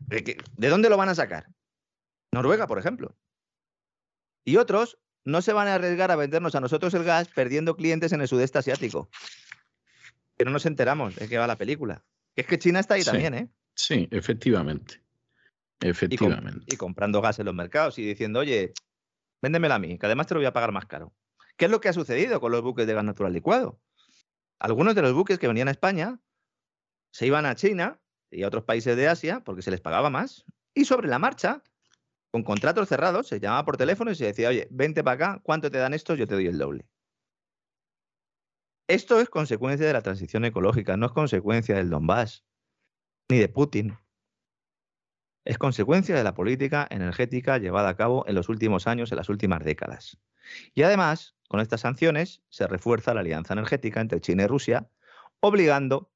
¿De 0.07 0.69
dónde 0.69 0.89
lo 0.89 0.97
van 0.97 1.09
a 1.09 1.13
sacar? 1.13 1.45
Noruega, 2.31 2.65
por 2.65 2.79
ejemplo. 2.79 3.15
Y 4.43 4.57
otros 4.57 5.02
no 5.25 5.41
se 5.41 5.53
van 5.53 5.67
a 5.67 5.75
arriesgar 5.75 6.11
a 6.11 6.15
vendernos 6.15 6.55
a 6.55 6.59
nosotros 6.59 6.93
el 6.93 7.03
gas 7.03 7.27
perdiendo 7.29 7.75
clientes 7.75 8.11
en 8.11 8.21
el 8.21 8.27
sudeste 8.27 8.59
asiático. 8.59 9.09
Que 10.37 10.45
no 10.45 10.51
nos 10.51 10.65
enteramos 10.65 11.15
de 11.15 11.27
qué 11.27 11.37
va 11.37 11.47
la 11.47 11.57
película. 11.57 12.03
es 12.35 12.45
que 12.45 12.59
China 12.59 12.79
está 12.79 12.95
ahí 12.95 13.03
también, 13.03 13.33
¿eh? 13.33 13.49
Sí, 13.75 14.07
efectivamente. 14.11 15.01
Efectivamente. 15.79 16.65
Y, 16.67 16.75
y, 16.75 16.77
comprando 16.77 17.21
gas 17.21 17.39
en 17.39 17.45
los 17.45 17.55
mercados 17.55 17.99
y 17.99 18.05
diciendo, 18.05 18.39
oye, 18.39 18.73
véndemela 19.41 19.75
a 19.75 19.79
mí, 19.79 19.97
que 19.97 20.05
además 20.05 20.27
te 20.27 20.33
lo 20.33 20.39
voy 20.39 20.47
a 20.47 20.53
pagar 20.53 20.71
más 20.71 20.85
caro. 20.85 21.13
¿Qué 21.57 21.65
es 21.65 21.71
lo 21.71 21.81
que 21.81 21.89
ha 21.89 21.93
sucedido 21.93 22.39
con 22.39 22.51
los 22.51 22.61
buques 22.61 22.87
de 22.87 22.93
gas 22.93 23.03
natural 23.03 23.33
licuado? 23.33 23.79
Algunos 24.59 24.95
de 24.95 25.01
los 25.01 25.13
buques 25.13 25.39
que 25.39 25.47
venían 25.47 25.67
a 25.67 25.71
España 25.71 26.19
se 27.11 27.27
iban 27.27 27.45
a 27.45 27.55
China 27.55 27.99
y 28.31 28.43
a 28.43 28.47
otros 28.47 28.63
países 28.63 28.95
de 28.95 29.07
Asia 29.07 29.41
porque 29.43 29.61
se 29.61 29.71
les 29.71 29.81
pagaba 29.81 30.09
más 30.09 30.45
y 30.73 30.85
sobre 30.85 31.07
la 31.07 31.19
marcha, 31.19 31.61
con 32.33 32.41
contratos 32.41 32.89
cerrados, 32.89 33.27
se 33.27 33.39
llamaba 33.39 33.63
por 33.63 33.77
teléfono 33.77 34.09
y 34.09 34.15
se 34.15 34.25
decía, 34.25 34.49
oye, 34.49 34.67
vente 34.71 35.03
para 35.03 35.13
acá, 35.13 35.41
¿cuánto 35.43 35.69
te 35.69 35.77
dan 35.77 35.93
estos? 35.93 36.17
Yo 36.17 36.25
te 36.25 36.33
doy 36.33 36.47
el 36.47 36.57
doble. 36.57 36.87
Esto 38.87 39.21
es 39.21 39.29
consecuencia 39.29 39.85
de 39.85 39.93
la 39.93 40.01
transición 40.01 40.43
ecológica, 40.43 40.97
no 40.97 41.05
es 41.05 41.11
consecuencia 41.11 41.75
del 41.75 41.91
Donbass, 41.91 42.43
ni 43.29 43.37
de 43.37 43.49
Putin. 43.49 43.99
Es 45.45 45.59
consecuencia 45.59 46.15
de 46.15 46.23
la 46.23 46.33
política 46.33 46.87
energética 46.89 47.59
llevada 47.59 47.89
a 47.89 47.95
cabo 47.95 48.25
en 48.27 48.33
los 48.33 48.49
últimos 48.49 48.87
años, 48.87 49.11
en 49.11 49.17
las 49.17 49.29
últimas 49.29 49.63
décadas. 49.63 50.17
Y 50.73 50.81
además, 50.81 51.35
con 51.47 51.59
estas 51.59 51.81
sanciones 51.81 52.41
se 52.49 52.65
refuerza 52.65 53.13
la 53.13 53.19
alianza 53.19 53.53
energética 53.53 54.01
entre 54.01 54.21
China 54.21 54.45
y 54.45 54.47
Rusia, 54.47 54.89
obligando 55.39 56.11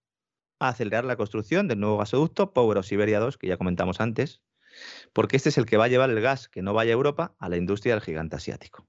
a 0.57 0.69
acelerar 0.69 1.05
la 1.05 1.15
construcción 1.15 1.67
del 1.67 1.79
nuevo 1.79 1.99
gasoducto 1.99 2.53
Power 2.53 2.79
of 2.79 2.87
Siberia 2.87 3.19
2, 3.19 3.37
que 3.37 3.45
ya 3.45 3.57
comentamos 3.57 4.01
antes, 4.01 4.41
porque 5.13 5.37
este 5.37 5.49
es 5.49 5.57
el 5.57 5.65
que 5.65 5.77
va 5.77 5.85
a 5.85 5.89
llevar 5.89 6.09
el 6.09 6.21
gas 6.21 6.47
que 6.47 6.61
no 6.61 6.73
vaya 6.73 6.91
a 6.91 6.93
Europa 6.93 7.35
a 7.39 7.49
la 7.49 7.57
industria 7.57 7.93
del 7.93 8.03
gigante 8.03 8.35
asiático. 8.35 8.87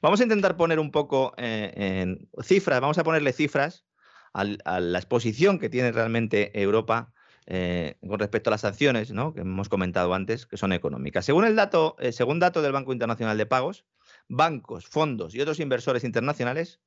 Vamos 0.00 0.20
a 0.20 0.22
intentar 0.22 0.56
poner 0.56 0.78
un 0.78 0.90
poco 0.90 1.34
eh, 1.36 1.72
en 1.76 2.28
cifras, 2.42 2.80
vamos 2.80 2.98
a 2.98 3.04
ponerle 3.04 3.32
cifras 3.32 3.84
a, 4.32 4.44
la 4.44 4.98
exposición 4.98 5.58
que 5.58 5.68
tiene 5.68 5.92
realmente 5.92 6.60
Europa 6.60 7.12
eh, 7.46 7.96
con 8.06 8.18
respecto 8.18 8.50
a 8.50 8.52
las 8.52 8.60
sanciones 8.60 9.12
que 9.34 9.40
hemos 9.40 9.68
comentado 9.68 10.14
antes, 10.14 10.46
que 10.46 10.56
son 10.56 10.72
económicas. 10.72 11.24
Según 11.24 11.44
el 11.44 11.56
dato, 11.56 11.96
eh, 11.98 12.12
según 12.12 12.38
datos 12.38 12.62
del 12.62 12.72
Banco 12.72 12.92
Internacional 12.92 13.36
de 13.36 13.46
Pagos, 13.46 13.84
bancos, 14.28 14.86
fondos 14.86 15.34
y 15.34 15.40
otros 15.40 15.60
inversores 15.60 16.04
internacionales 16.04 16.80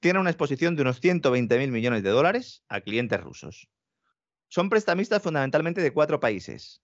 tienen 0.00 0.20
una 0.20 0.30
exposición 0.30 0.76
de 0.76 0.82
unos 0.82 1.02
120.000 1.02 1.70
millones 1.70 2.02
de 2.02 2.10
dólares 2.10 2.62
a 2.68 2.80
clientes 2.80 3.20
rusos. 3.20 3.68
Son 4.56 4.70
prestamistas 4.70 5.22
fundamentalmente 5.22 5.82
de 5.82 5.92
cuatro 5.92 6.18
países. 6.18 6.80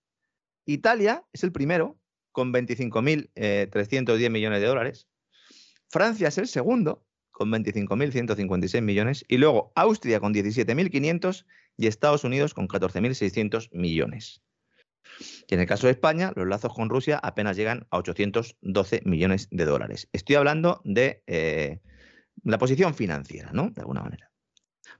Italia 0.66 1.24
es 1.32 1.42
el 1.42 1.52
primero, 1.52 1.98
con 2.30 2.52
25.310 2.52 3.30
eh, 3.34 4.28
millones 4.28 4.60
de 4.60 4.66
dólares. 4.66 5.08
Francia 5.88 6.28
es 6.28 6.36
el 6.36 6.48
segundo, 6.48 7.06
con 7.30 7.50
25.156 7.50 8.82
millones. 8.82 9.24
Y 9.26 9.38
luego 9.38 9.72
Austria 9.74 10.20
con 10.20 10.34
17.500 10.34 11.46
y 11.78 11.86
Estados 11.86 12.24
Unidos 12.24 12.52
con 12.52 12.68
14.600 12.68 13.70
millones. 13.72 14.42
Y 15.48 15.54
en 15.54 15.60
el 15.60 15.66
caso 15.66 15.86
de 15.86 15.92
España, 15.92 16.34
los 16.36 16.46
lazos 16.46 16.74
con 16.74 16.90
Rusia 16.90 17.18
apenas 17.22 17.56
llegan 17.56 17.86
a 17.88 17.96
812 17.96 19.00
millones 19.06 19.48
de 19.50 19.64
dólares. 19.64 20.10
Estoy 20.12 20.36
hablando 20.36 20.82
de 20.84 21.22
eh, 21.26 21.80
la 22.44 22.58
posición 22.58 22.94
financiera, 22.94 23.50
¿no? 23.54 23.70
De 23.70 23.80
alguna 23.80 24.02
manera. 24.02 24.30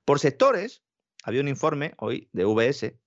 Por 0.07 0.21
sectores, 0.21 0.83
había 1.23 1.41
un 1.41 1.49
informe 1.49 1.95
hoy 1.99 2.29
de 2.33 2.45
VS 2.45 2.99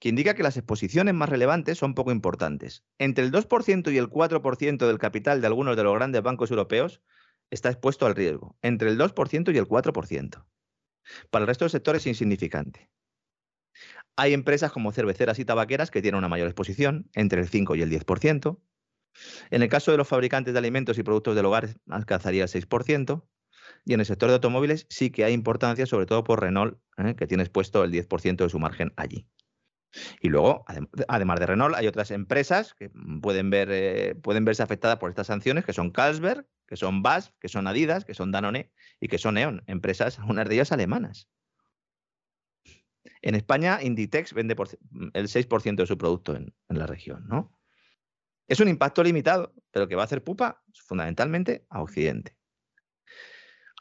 que 0.00 0.08
indica 0.08 0.34
que 0.34 0.42
las 0.42 0.56
exposiciones 0.56 1.14
más 1.14 1.28
relevantes 1.28 1.78
son 1.78 1.94
poco 1.94 2.10
importantes. 2.10 2.84
Entre 2.98 3.24
el 3.24 3.30
2% 3.30 3.92
y 3.92 3.98
el 3.98 4.08
4% 4.08 4.86
del 4.86 4.98
capital 4.98 5.40
de 5.40 5.46
algunos 5.46 5.76
de 5.76 5.84
los 5.84 5.94
grandes 5.94 6.22
bancos 6.22 6.50
europeos 6.50 7.02
está 7.50 7.68
expuesto 7.68 8.06
al 8.06 8.14
riesgo, 8.14 8.56
entre 8.62 8.88
el 8.88 8.98
2% 8.98 9.54
y 9.54 9.58
el 9.58 9.68
4%. 9.68 10.46
Para 11.30 11.42
el 11.42 11.46
resto 11.46 11.64
del 11.64 11.70
sector 11.70 11.96
es 11.96 12.06
insignificante. 12.06 12.90
Hay 14.16 14.32
empresas 14.32 14.72
como 14.72 14.92
cerveceras 14.92 15.38
y 15.38 15.44
tabaqueras 15.44 15.90
que 15.90 16.02
tienen 16.02 16.18
una 16.18 16.28
mayor 16.28 16.48
exposición, 16.48 17.10
entre 17.14 17.40
el 17.40 17.48
5 17.48 17.74
y 17.74 17.82
el 17.82 17.90
10%. 17.90 18.58
En 19.50 19.62
el 19.62 19.68
caso 19.68 19.90
de 19.90 19.96
los 19.96 20.08
fabricantes 20.08 20.52
de 20.52 20.58
alimentos 20.58 20.98
y 20.98 21.02
productos 21.02 21.36
del 21.36 21.46
hogar, 21.46 21.76
alcanzaría 21.88 22.44
el 22.44 22.48
6%. 22.48 23.22
Y 23.84 23.94
en 23.94 24.00
el 24.00 24.06
sector 24.06 24.28
de 24.28 24.34
automóviles 24.34 24.86
sí 24.88 25.10
que 25.10 25.24
hay 25.24 25.32
importancia, 25.32 25.86
sobre 25.86 26.06
todo 26.06 26.24
por 26.24 26.40
Renault, 26.40 26.78
¿eh? 26.98 27.14
que 27.16 27.26
tiene 27.26 27.42
expuesto 27.42 27.82
el 27.84 27.92
10% 27.92 28.36
de 28.36 28.48
su 28.48 28.58
margen 28.58 28.92
allí. 28.96 29.26
Y 30.20 30.28
luego, 30.28 30.64
además 31.08 31.40
de 31.40 31.46
Renault, 31.46 31.74
hay 31.74 31.86
otras 31.86 32.10
empresas 32.10 32.74
que 32.74 32.86
eh, 32.86 34.14
pueden 34.22 34.44
verse 34.44 34.62
afectadas 34.62 34.98
por 34.98 35.10
estas 35.10 35.26
sanciones, 35.26 35.64
que 35.64 35.72
son 35.72 35.90
Carlsberg, 35.90 36.46
que 36.66 36.76
son 36.76 37.02
BASF, 37.02 37.32
que 37.40 37.48
son 37.48 37.66
Adidas, 37.66 38.04
que 38.04 38.14
son 38.14 38.30
Danone 38.30 38.70
y 39.00 39.08
que 39.08 39.18
son 39.18 39.36
E.ON, 39.36 39.62
empresas, 39.66 40.18
unas 40.20 40.48
de 40.48 40.54
ellas 40.54 40.70
alemanas. 40.70 41.28
En 43.22 43.34
España, 43.34 43.80
Inditex 43.82 44.32
vende 44.32 44.54
el 45.14 45.28
6% 45.28 45.74
de 45.74 45.86
su 45.86 45.98
producto 45.98 46.36
en, 46.36 46.54
la 46.68 46.86
región, 46.86 47.26
¿no? 47.26 47.52
Es 48.46 48.60
un 48.60 48.68
impacto 48.68 49.02
limitado, 49.02 49.52
pero 49.70 49.88
que 49.88 49.96
va 49.96 50.02
a 50.02 50.04
hacer 50.04 50.24
pupa 50.24 50.62
fundamentalmente 50.74 51.66
a 51.70 51.82
Occidente. 51.82 52.36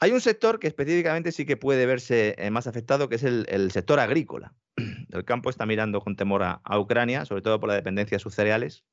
Hay 0.02 0.12
un 0.12 0.22
sector 0.22 0.60
que 0.60 0.68
específicamente 0.68 1.34
sí 1.34 1.46
que 1.46 1.58
puede 1.58 1.86
verse 1.86 2.36
eh, 2.38 2.50
más 2.52 2.68
afectado, 2.68 3.10
que 3.10 3.16
es 3.16 3.24
el, 3.24 3.72
sector 3.72 4.00
agrícola. 4.00 4.56
El 5.12 5.26
campo 5.26 5.50
está 5.50 5.66
mirando 5.66 6.00
con 6.00 6.16
temor 6.16 6.42
a, 6.44 6.80
Ucrania, 6.80 7.26
sobre 7.26 7.42
todo 7.42 7.60
por 7.60 7.68
la 7.68 7.76
dependencia 7.76 8.16
de 8.16 8.20
sus 8.20 8.34
cereales. 8.34 8.86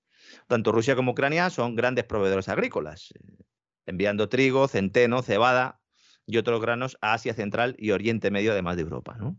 Tanto 0.49 0.73
Rusia 0.73 0.97
como 0.97 1.12
Ucrania 1.12 1.49
son 1.51 1.77
grandes 1.77 2.05
proveedores 2.05 2.49
agrícolas, 2.49 3.12
eh, 3.12 3.45
enviando 3.87 4.28
trigo, 4.28 4.66
centeno, 4.66 5.23
cebada 5.23 5.81
y 6.27 6.39
otros 6.39 6.61
granos 6.61 6.99
a 7.01 7.15
Asia 7.15 7.35
Central 7.35 7.77
y 7.78 7.93
Oriente 7.93 8.33
Medio, 8.33 8.51
además 8.51 8.74
de 8.74 8.83
Europa. 8.83 9.16
¿no? 9.16 9.39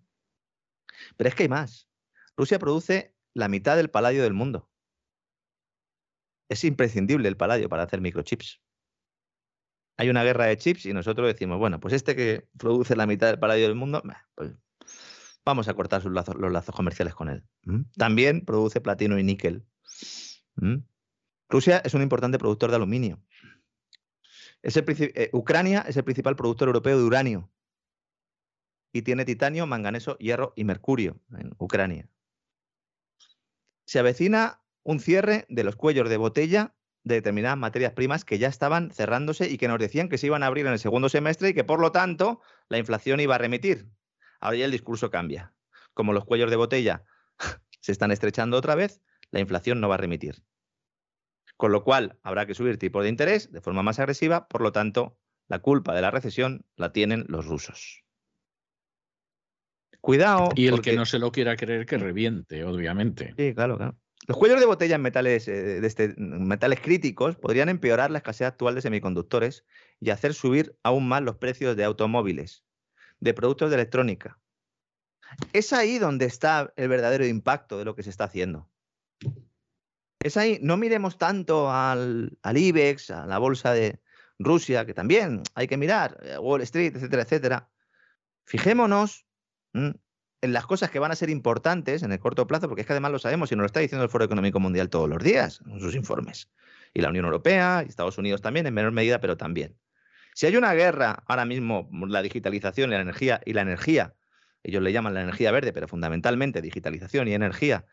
Pero 1.17 1.27
es 1.27 1.35
que 1.35 1.43
hay 1.43 1.49
más. 1.49 1.89
Rusia 2.37 2.59
produce 2.59 3.13
la 3.33 3.49
mitad 3.49 3.75
del 3.75 3.89
paladio 3.89 4.23
del 4.23 4.33
mundo. 4.33 4.69
Es 6.47 6.63
imprescindible 6.63 7.27
el 7.27 7.35
paladio 7.35 7.67
para 7.67 7.83
hacer 7.83 7.99
microchips 7.99 8.61
hay 9.97 10.09
una 10.09 10.23
guerra 10.23 10.45
de 10.45 10.57
chips 10.57 10.85
y 10.85 10.93
nosotros 10.93 11.27
decimos, 11.27 11.57
bueno, 11.57 11.79
pues 11.79 11.93
este 11.93 12.15
que 12.15 12.47
produce 12.57 12.95
la 12.95 13.07
mitad 13.07 13.27
del 13.27 13.39
paladio 13.39 13.63
del 13.63 13.75
mundo, 13.75 14.03
pues 14.35 14.53
vamos 15.43 15.67
a 15.67 15.73
cortar 15.73 16.05
los 16.05 16.51
lazos 16.51 16.75
comerciales 16.75 17.15
con 17.15 17.29
él. 17.29 17.43
También 17.97 18.45
produce 18.45 18.79
platino 18.79 19.17
y 19.17 19.23
níquel. 19.23 19.65
Rusia 21.49 21.81
es 21.83 21.93
un 21.95 22.03
importante 22.03 22.37
productor 22.37 22.69
de 22.69 22.75
aluminio. 22.75 23.23
Eh, 24.61 25.29
Ucrania 25.33 25.81
es 25.87 25.97
el 25.97 26.03
principal 26.03 26.35
productor 26.35 26.67
europeo 26.67 26.97
de 26.97 27.03
uranio. 27.03 27.51
y 28.93 29.01
tiene 29.03 29.25
titanio, 29.25 29.67
manganeso, 29.67 30.17
hierro 30.17 30.53
y 30.55 30.63
mercurio 30.63 31.19
en 31.37 31.53
Ucrania. 31.57 32.09
Se 33.85 33.99
avecina 33.99 34.63
un 34.83 34.99
cierre 34.99 35.45
de 35.49 35.63
los 35.63 35.75
cuellos 35.75 36.09
de 36.09 36.17
botella 36.17 36.76
de 37.07 37.15
determinadas 37.15 37.57
materias 37.57 37.93
primas 37.93 38.25
que 38.25 38.37
ya 38.37 38.47
estaban 38.47 38.91
cerrándose 38.91 39.49
y 39.49 39.57
que 39.57 39.67
nos 39.67 39.79
decían 39.79 40.09
que 40.09 40.17
se 40.17 40.27
iban 40.27 40.43
a 40.43 40.47
abrir 40.47 40.65
en 40.65 40.73
el 40.73 40.79
segundo 40.79 41.09
semestre 41.09 41.49
y 41.49 41.53
que 41.53 41.63
por 41.63 41.79
lo 41.79 41.91
tanto 41.91 42.41
la 42.69 42.77
inflación 42.77 43.19
iba 43.19 43.35
a 43.35 43.37
remitir. 43.37 43.87
Ahora 44.39 44.57
ya 44.57 44.65
el 44.65 44.71
discurso 44.71 45.09
cambia. 45.09 45.53
Como 45.93 46.13
los 46.13 46.25
cuellos 46.25 46.49
de 46.49 46.55
botella 46.55 47.03
se 47.81 47.91
están 47.91 48.11
estrechando 48.11 48.57
otra 48.57 48.75
vez, 48.75 49.01
la 49.31 49.39
inflación 49.39 49.79
no 49.81 49.89
va 49.89 49.95
a 49.95 49.99
remitir. 49.99 50.43
Con 51.55 51.71
lo 51.71 51.83
cual 51.83 52.19
habrá 52.21 52.45
que 52.45 52.53
subir 52.53 52.77
tipo 52.77 53.01
de 53.01 53.09
interés 53.09 53.51
de 53.51 53.61
forma 53.61 53.81
más 53.81 53.99
agresiva, 53.99 54.47
por 54.47 54.61
lo 54.61 54.71
tanto, 54.71 55.17
la 55.47 55.59
culpa 55.59 55.95
de 55.95 56.01
la 56.01 56.11
recesión 56.11 56.65
la 56.75 56.91
tienen 56.91 57.25
los 57.27 57.45
rusos. 57.45 58.03
Cuidado. 60.01 60.49
Y 60.55 60.67
el 60.67 60.81
que 60.81 60.95
no 60.95 61.05
se 61.05 61.19
lo 61.19 61.31
quiera 61.31 61.55
creer 61.55 61.85
que 61.85 61.97
reviente, 61.97 62.63
obviamente. 62.63 63.33
Sí, 63.35 63.53
claro, 63.55 63.77
claro. 63.77 63.97
Los 64.27 64.37
cuellos 64.37 64.59
de 64.59 64.65
botella 64.65 64.95
en 64.95 65.01
metales, 65.01 65.47
eh, 65.47 65.79
este, 65.85 66.13
metales 66.17 66.81
críticos 66.81 67.37
podrían 67.37 67.69
empeorar 67.69 68.11
la 68.11 68.17
escasez 68.17 68.47
actual 68.47 68.75
de 68.75 68.81
semiconductores 68.81 69.65
y 70.01 70.09
hacer 70.09 70.33
subir 70.33 70.77
aún 70.83 71.07
más 71.07 71.21
los 71.21 71.37
precios 71.37 71.77
de 71.77 71.85
automóviles, 71.85 72.65
de 73.21 73.33
productos 73.33 73.69
de 73.69 73.77
electrónica. 73.77 74.37
Es 75.53 75.71
ahí 75.71 75.97
donde 75.97 76.25
está 76.25 76.73
el 76.75 76.89
verdadero 76.89 77.25
impacto 77.25 77.77
de 77.77 77.85
lo 77.85 77.95
que 77.95 78.03
se 78.03 78.09
está 78.09 78.25
haciendo. 78.25 78.69
Es 80.19 80.35
ahí, 80.35 80.59
no 80.61 80.75
miremos 80.75 81.17
tanto 81.17 81.71
al, 81.71 82.37
al 82.41 82.57
IBEX, 82.57 83.11
a 83.11 83.25
la 83.27 83.37
bolsa 83.37 83.71
de 83.71 84.01
Rusia, 84.39 84.85
que 84.85 84.93
también 84.93 85.43
hay 85.55 85.67
que 85.67 85.77
mirar, 85.77 86.17
eh, 86.21 86.37
Wall 86.37 86.61
Street, 86.63 86.93
etcétera, 86.95 87.21
etcétera. 87.21 87.69
Fijémonos 88.43 89.25
en 90.41 90.53
las 90.53 90.65
cosas 90.65 90.91
que 90.91 90.99
van 90.99 91.11
a 91.11 91.15
ser 91.15 91.29
importantes 91.29 92.03
en 92.03 92.11
el 92.11 92.19
corto 92.19 92.45
plazo, 92.45 92.67
porque 92.67 92.81
es 92.81 92.87
que 92.87 92.93
además 92.93 93.11
lo 93.11 93.19
sabemos 93.19 93.51
y 93.51 93.55
nos 93.55 93.63
lo 93.63 93.65
está 93.67 93.79
diciendo 93.79 94.03
el 94.03 94.09
Foro 94.09 94.25
Económico 94.25 94.59
Mundial 94.59 94.89
todos 94.89 95.09
los 95.09 95.23
días 95.23 95.61
en 95.65 95.79
sus 95.79 95.95
informes. 95.95 96.49
Y 96.93 97.01
la 97.01 97.09
Unión 97.09 97.25
Europea 97.25 97.83
y 97.85 97.89
Estados 97.89 98.17
Unidos 98.17 98.41
también, 98.41 98.67
en 98.67 98.73
menor 98.73 98.91
medida, 98.91 99.19
pero 99.19 99.37
también. 99.37 99.75
Si 100.33 100.45
hay 100.45 100.55
una 100.55 100.73
guerra 100.73 101.23
ahora 101.25 101.45
mismo, 101.45 101.89
la 101.91 102.21
digitalización 102.21 102.91
y 102.91 102.93
la 102.93 103.01
energía, 103.01 103.41
y 103.45 103.53
la 103.53 103.61
energía, 103.61 104.13
ellos 104.61 104.83
le 104.83 104.91
llaman 104.91 105.13
la 105.15 105.21
energía 105.21 105.51
verde, 105.51 105.73
pero 105.73 105.87
fundamentalmente 105.87 106.61
digitalización 106.61 107.27
y 107.27 107.33
energía, 107.33 107.85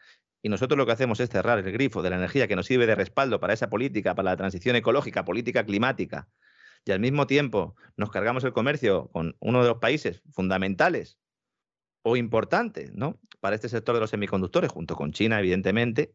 y 0.43 0.51
nosotros 0.51 0.77
lo 0.77 0.85
que 0.85 0.93
hacemos 0.93 1.21
es 1.21 1.31
cerrar 1.31 1.59
el 1.59 1.73
grifo 1.73 2.03
de 2.03 2.11
la 2.11 2.17
energía 2.17 2.47
que 2.47 2.57
nos 2.57 2.67
sirve 2.67 2.87
de 2.87 2.95
respaldo 2.95 3.41
para 3.41 3.55
esa 3.55 3.71
política, 3.71 4.15
para 4.15 4.31
la 4.31 4.37
transición 4.37 4.77
ecológica, 4.77 5.25
política 5.25 5.65
climática, 5.65 6.29
y 6.85 6.93
al 6.93 7.01
mismo 7.01 7.27
tiempo 7.27 7.77
nos 7.97 8.11
cargamos 8.11 8.45
el 8.45 8.53
comercio 8.53 9.09
con 9.09 9.37
uno 9.41 9.63
de 9.63 9.69
los 9.69 9.79
países 9.79 10.21
fundamentales 10.33 11.17
o 12.05 12.17
importante 12.17 12.91
¿no? 12.95 13.19
para 13.41 13.57
este 13.57 13.69
sector 13.69 13.95
de 13.95 14.01
los 14.01 14.11
semiconductores, 14.11 14.71
junto 14.71 14.95
con 14.95 15.13
China, 15.13 15.41
evidentemente, 15.41 16.15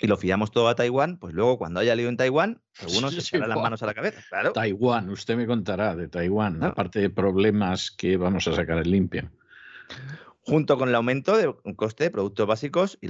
y 0.00 0.06
lo 0.06 0.16
fiamos 0.16 0.50
todo 0.50 0.68
a 0.68 0.74
Taiwán, 0.74 1.18
pues 1.18 1.34
luego 1.34 1.58
cuando 1.58 1.80
haya 1.80 1.94
lío 1.94 2.08
en 2.08 2.16
Taiwán, 2.16 2.62
algunos 2.78 3.12
se 3.14 3.20
echarán 3.20 3.50
las 3.50 3.58
manos 3.58 3.82
a 3.82 3.86
la 3.86 3.94
cabeza. 3.94 4.22
Claro. 4.28 4.52
Taiwán, 4.52 5.10
usted 5.10 5.36
me 5.36 5.46
contará 5.46 5.94
de 5.94 6.08
Taiwán, 6.08 6.62
aparte 6.62 7.00
de 7.00 7.10
problemas 7.10 7.90
que 7.90 8.16
vamos 8.16 8.46
a 8.48 8.54
sacar 8.54 8.78
en 8.78 8.90
limpio. 8.90 9.30
Junto 10.40 10.78
con 10.78 10.88
el 10.88 10.94
aumento 10.94 11.36
del 11.36 11.54
coste 11.76 12.04
de 12.04 12.10
productos 12.10 12.46
básicos 12.46 12.98
y 13.00 13.08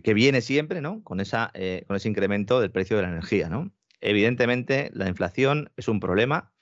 que, 0.00 0.14
viene 0.14 0.40
siempre 0.40 0.80
¿no? 0.80 1.02
con, 1.02 1.20
esa, 1.20 1.50
eh, 1.54 1.84
con 1.86 1.96
ese 1.96 2.08
incremento 2.08 2.60
del 2.60 2.70
precio 2.70 2.96
de 2.96 3.02
la 3.02 3.10
energía. 3.10 3.48
¿no? 3.48 3.70
Evidentemente, 4.00 4.90
la 4.94 5.08
inflación 5.08 5.70
es 5.76 5.88
un 5.88 6.00
problema. 6.00 6.52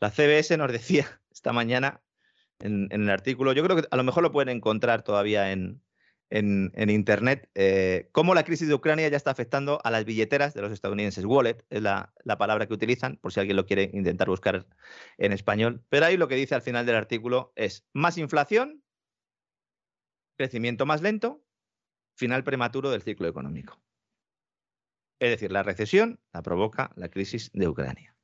La 0.00 0.10
CBS 0.10 0.56
nos 0.56 0.72
decía 0.72 1.20
esta 1.30 1.52
mañana 1.52 2.00
en, 2.60 2.88
el 2.90 3.10
artículo. 3.10 3.52
Yo 3.52 3.62
creo 3.64 3.76
que 3.76 3.88
a 3.90 3.96
lo 3.96 4.04
mejor 4.04 4.22
lo 4.22 4.32
pueden 4.32 4.56
encontrar 4.56 5.02
todavía 5.02 5.52
en, 5.52 5.82
Internet, 6.30 7.48
eh, 7.54 8.08
cómo 8.10 8.34
la 8.34 8.42
crisis 8.42 8.66
de 8.66 8.74
Ucrania 8.74 9.06
ya 9.08 9.16
está 9.16 9.30
afectando 9.30 9.80
a 9.84 9.90
las 9.92 10.04
billeteras 10.04 10.52
de 10.52 10.62
los 10.62 10.72
estadounidenses. 10.72 11.24
Wallet 11.24 11.64
es 11.70 11.80
la, 11.80 12.12
palabra 12.38 12.66
que 12.66 12.74
utilizan, 12.74 13.18
por 13.18 13.32
si 13.32 13.38
alguien 13.38 13.56
lo 13.56 13.66
quiere 13.66 13.90
intentar 13.92 14.28
buscar 14.28 14.66
en 15.18 15.32
español. 15.32 15.84
Pero 15.90 16.06
ahí 16.06 16.16
lo 16.16 16.26
que 16.26 16.34
dice 16.34 16.56
al 16.56 16.62
final 16.62 16.86
del 16.86 16.96
artículo 16.96 17.52
es 17.54 17.86
más 17.92 18.18
inflación, 18.18 18.82
crecimiento 20.36 20.86
más 20.86 21.02
lento, 21.02 21.44
final 22.16 22.42
prematuro 22.42 22.90
del 22.90 23.02
ciclo 23.02 23.28
económico. 23.28 23.80
Es 25.20 25.30
decir, 25.30 25.52
la 25.52 25.62
recesión 25.62 26.18
la 26.32 26.42
provoca 26.42 26.90
la 26.96 27.08
crisis 27.10 27.50
de 27.52 27.68
Ucrania 27.68 28.14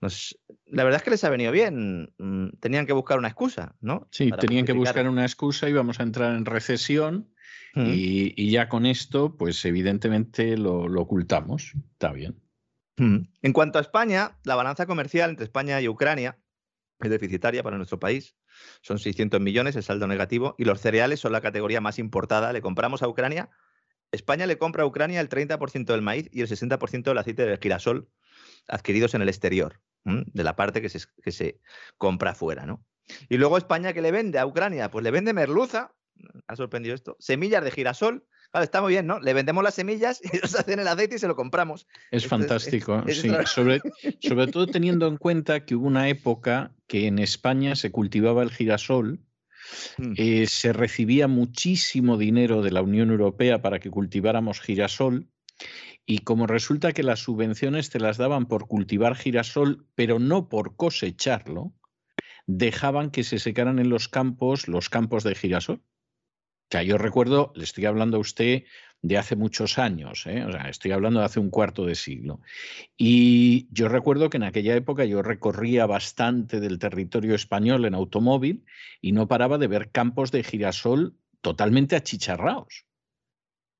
la 0.00 0.84
verdad 0.84 0.98
es 0.98 1.02
que 1.02 1.10
les 1.10 1.24
ha 1.24 1.30
venido 1.30 1.52
bien. 1.52 2.12
Mm, 2.18 2.48
tenían 2.60 2.86
que 2.86 2.92
buscar 2.92 3.18
una 3.18 3.28
excusa, 3.28 3.74
¿no? 3.80 4.08
Sí, 4.10 4.30
tenían 4.38 4.64
que 4.64 4.72
buscar 4.72 5.08
una 5.08 5.24
excusa, 5.24 5.66
y 5.66 5.70
íbamos 5.70 6.00
a 6.00 6.02
entrar 6.02 6.34
en 6.34 6.44
recesión 6.44 7.30
y, 7.76 8.50
ya 8.50 8.68
con 8.68 8.86
esto, 8.86 9.36
pues 9.36 9.64
evidentemente 9.64 10.56
lo, 10.56 10.84
ocultamos. 11.00 11.72
Está 11.92 12.12
bien. 12.12 12.40
En 12.96 13.52
cuanto 13.52 13.78
a 13.78 13.82
España, 13.82 14.38
la 14.44 14.54
balanza 14.54 14.86
comercial 14.86 15.30
entre 15.30 15.44
España 15.44 15.80
y 15.80 15.88
Ucrania 15.88 16.38
es 17.00 17.10
deficitaria 17.10 17.64
para 17.64 17.76
nuestro 17.76 17.98
país. 17.98 18.36
Son 18.82 19.00
600 19.00 19.40
millones 19.40 19.74
el 19.74 19.82
saldo 19.82 20.06
negativo 20.06 20.54
y 20.58 20.64
los 20.64 20.80
cereales 20.80 21.18
son 21.18 21.32
la 21.32 21.40
categoría 21.40 21.80
más 21.80 21.98
importada. 21.98 22.52
Le 22.52 22.62
compramos 22.62 23.02
a 23.02 23.08
Ucrania. 23.08 23.50
España 24.12 24.46
le 24.46 24.58
compra 24.58 24.84
a 24.84 24.86
Ucrania 24.86 25.20
el 25.20 25.28
30% 25.28 25.86
del 25.86 26.02
maíz 26.02 26.28
y 26.32 26.42
el 26.42 26.48
60% 26.48 27.02
del 27.02 27.18
aceite 27.18 27.44
del 27.44 27.58
girasol 27.58 28.08
adquiridos 28.68 29.14
en 29.14 29.22
el 29.22 29.28
exterior, 29.28 29.80
de 30.04 30.44
la 30.44 30.54
parte 30.54 30.82
que 30.82 30.88
se, 30.88 31.00
que 31.22 31.32
se 31.32 31.60
compra 31.96 32.34
fuera, 32.34 32.66
¿no? 32.66 32.84
Y 33.28 33.36
luego 33.36 33.58
España 33.58 33.92
que 33.92 34.02
le 34.02 34.12
vende 34.12 34.38
a 34.38 34.46
Ucrania, 34.46 34.90
pues 34.90 35.02
le 35.02 35.10
vende 35.10 35.32
merluza, 35.32 35.92
ha 36.46 36.56
sorprendido 36.56 36.94
esto, 36.94 37.16
semillas 37.18 37.64
de 37.64 37.70
girasol. 37.70 38.26
Claro, 38.50 38.64
está 38.64 38.80
muy 38.80 38.92
bien, 38.92 39.06
¿no? 39.06 39.18
Le 39.18 39.34
vendemos 39.34 39.64
las 39.64 39.74
semillas 39.74 40.20
y 40.22 40.36
nos 40.42 40.54
hacen 40.54 40.78
el 40.78 40.86
aceite 40.86 41.16
y 41.16 41.18
se 41.18 41.26
lo 41.26 41.34
compramos. 41.34 41.86
Es 42.10 42.26
fantástico, 42.26 43.02
sí. 43.08 43.30
Sobre, 43.46 43.80
sobre 44.20 44.46
todo 44.46 44.66
teniendo 44.66 45.08
en 45.08 45.16
cuenta 45.16 45.64
que 45.64 45.74
hubo 45.74 45.86
una 45.86 46.08
época 46.08 46.72
que 46.86 47.06
en 47.06 47.18
España 47.18 47.74
se 47.74 47.90
cultivaba 47.90 48.42
el 48.42 48.50
girasol, 48.50 49.20
mm. 49.98 50.12
eh, 50.16 50.46
se 50.46 50.72
recibía 50.72 51.26
muchísimo 51.26 52.16
dinero 52.16 52.62
de 52.62 52.70
la 52.70 52.82
Unión 52.82 53.10
Europea 53.10 53.60
para 53.60 53.80
que 53.80 53.90
cultiváramos 53.90 54.60
girasol 54.60 55.28
y 56.06 56.18
como 56.18 56.46
resulta 56.46 56.92
que 56.92 57.02
las 57.02 57.20
subvenciones 57.20 57.90
te 57.90 58.00
las 58.00 58.18
daban 58.18 58.46
por 58.46 58.66
cultivar 58.66 59.16
girasol, 59.16 59.86
pero 59.94 60.18
no 60.18 60.48
por 60.48 60.76
cosecharlo, 60.76 61.72
dejaban 62.46 63.10
que 63.10 63.24
se 63.24 63.38
secaran 63.38 63.78
en 63.78 63.88
los 63.88 64.08
campos 64.08 64.68
los 64.68 64.90
campos 64.90 65.24
de 65.24 65.34
girasol. 65.34 65.82
Que 66.68 66.84
yo 66.84 66.98
recuerdo, 66.98 67.52
le 67.54 67.64
estoy 67.64 67.86
hablando 67.86 68.18
a 68.18 68.20
usted 68.20 68.64
de 69.00 69.18
hace 69.18 69.36
muchos 69.36 69.78
años, 69.78 70.26
¿eh? 70.26 70.44
o 70.44 70.50
sea, 70.50 70.68
estoy 70.70 70.92
hablando 70.92 71.20
de 71.20 71.26
hace 71.26 71.38
un 71.38 71.50
cuarto 71.50 71.84
de 71.84 71.94
siglo. 71.94 72.40
Y 72.96 73.68
yo 73.70 73.88
recuerdo 73.88 74.30
que 74.30 74.38
en 74.38 74.44
aquella 74.44 74.74
época 74.74 75.04
yo 75.04 75.22
recorría 75.22 75.84
bastante 75.84 76.58
del 76.58 76.78
territorio 76.78 77.34
español 77.34 77.84
en 77.84 77.94
automóvil 77.94 78.64
y 79.02 79.12
no 79.12 79.28
paraba 79.28 79.58
de 79.58 79.66
ver 79.66 79.90
campos 79.90 80.32
de 80.32 80.42
girasol 80.42 81.18
totalmente 81.42 81.96
achicharrados. 81.96 82.86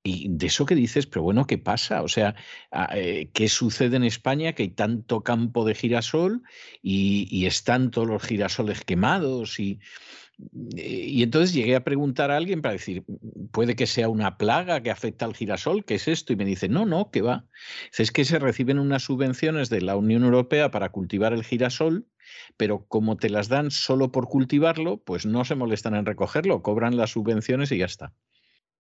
Y 0.06 0.26
de 0.28 0.48
eso 0.48 0.66
que 0.66 0.74
dices, 0.74 1.06
pero 1.06 1.22
bueno, 1.22 1.46
¿qué 1.46 1.56
pasa? 1.56 2.02
O 2.02 2.08
sea, 2.08 2.34
ah, 2.70 2.90
eh, 2.94 3.30
¿qué 3.32 3.48
sucede 3.48 3.96
en 3.96 4.04
España? 4.04 4.52
Que 4.52 4.64
hay 4.64 4.68
tanto 4.68 5.22
campo 5.22 5.64
de 5.64 5.74
girasol 5.74 6.42
y, 6.82 7.46
están 7.46 7.90
todos 7.90 8.06
los 8.06 8.22
girasoles 8.22 8.84
quemados 8.84 9.58
y, 9.58 9.80
y 10.52 11.22
entonces 11.22 11.54
llegué 11.54 11.74
a 11.74 11.84
preguntar 11.84 12.30
a 12.30 12.36
alguien 12.36 12.60
para 12.60 12.74
decir, 12.74 13.04
puede 13.50 13.76
que 13.76 13.86
sea 13.86 14.10
una 14.10 14.36
plaga 14.36 14.82
que 14.82 14.90
afecta 14.90 15.24
al 15.24 15.34
girasol, 15.34 15.86
¿qué 15.86 15.94
es 15.94 16.06
esto? 16.06 16.34
Y 16.34 16.36
me 16.36 16.44
dice, 16.44 16.68
no, 16.68 16.84
no, 16.84 17.10
¿qué 17.10 17.22
va. 17.22 17.46
Es 17.96 18.12
que 18.12 18.26
se 18.26 18.38
reciben 18.38 18.78
unas 18.78 19.04
subvenciones 19.04 19.70
de 19.70 19.80
la 19.80 19.96
Unión 19.96 20.22
Europea 20.22 20.70
para 20.70 20.90
cultivar 20.90 21.32
el 21.32 21.44
girasol, 21.44 22.06
pero 22.58 22.84
como 22.88 23.16
te 23.16 23.30
las 23.30 23.48
dan 23.48 23.70
solo 23.70 24.12
por 24.12 24.28
cultivarlo, 24.28 24.98
pues 24.98 25.24
no 25.24 25.46
se 25.46 25.54
molestan 25.54 25.94
en 25.94 26.04
recogerlo, 26.04 26.60
cobran 26.60 26.98
las 26.98 27.12
subvenciones 27.12 27.72
y 27.72 27.78
ya 27.78 27.86
está. 27.86 28.12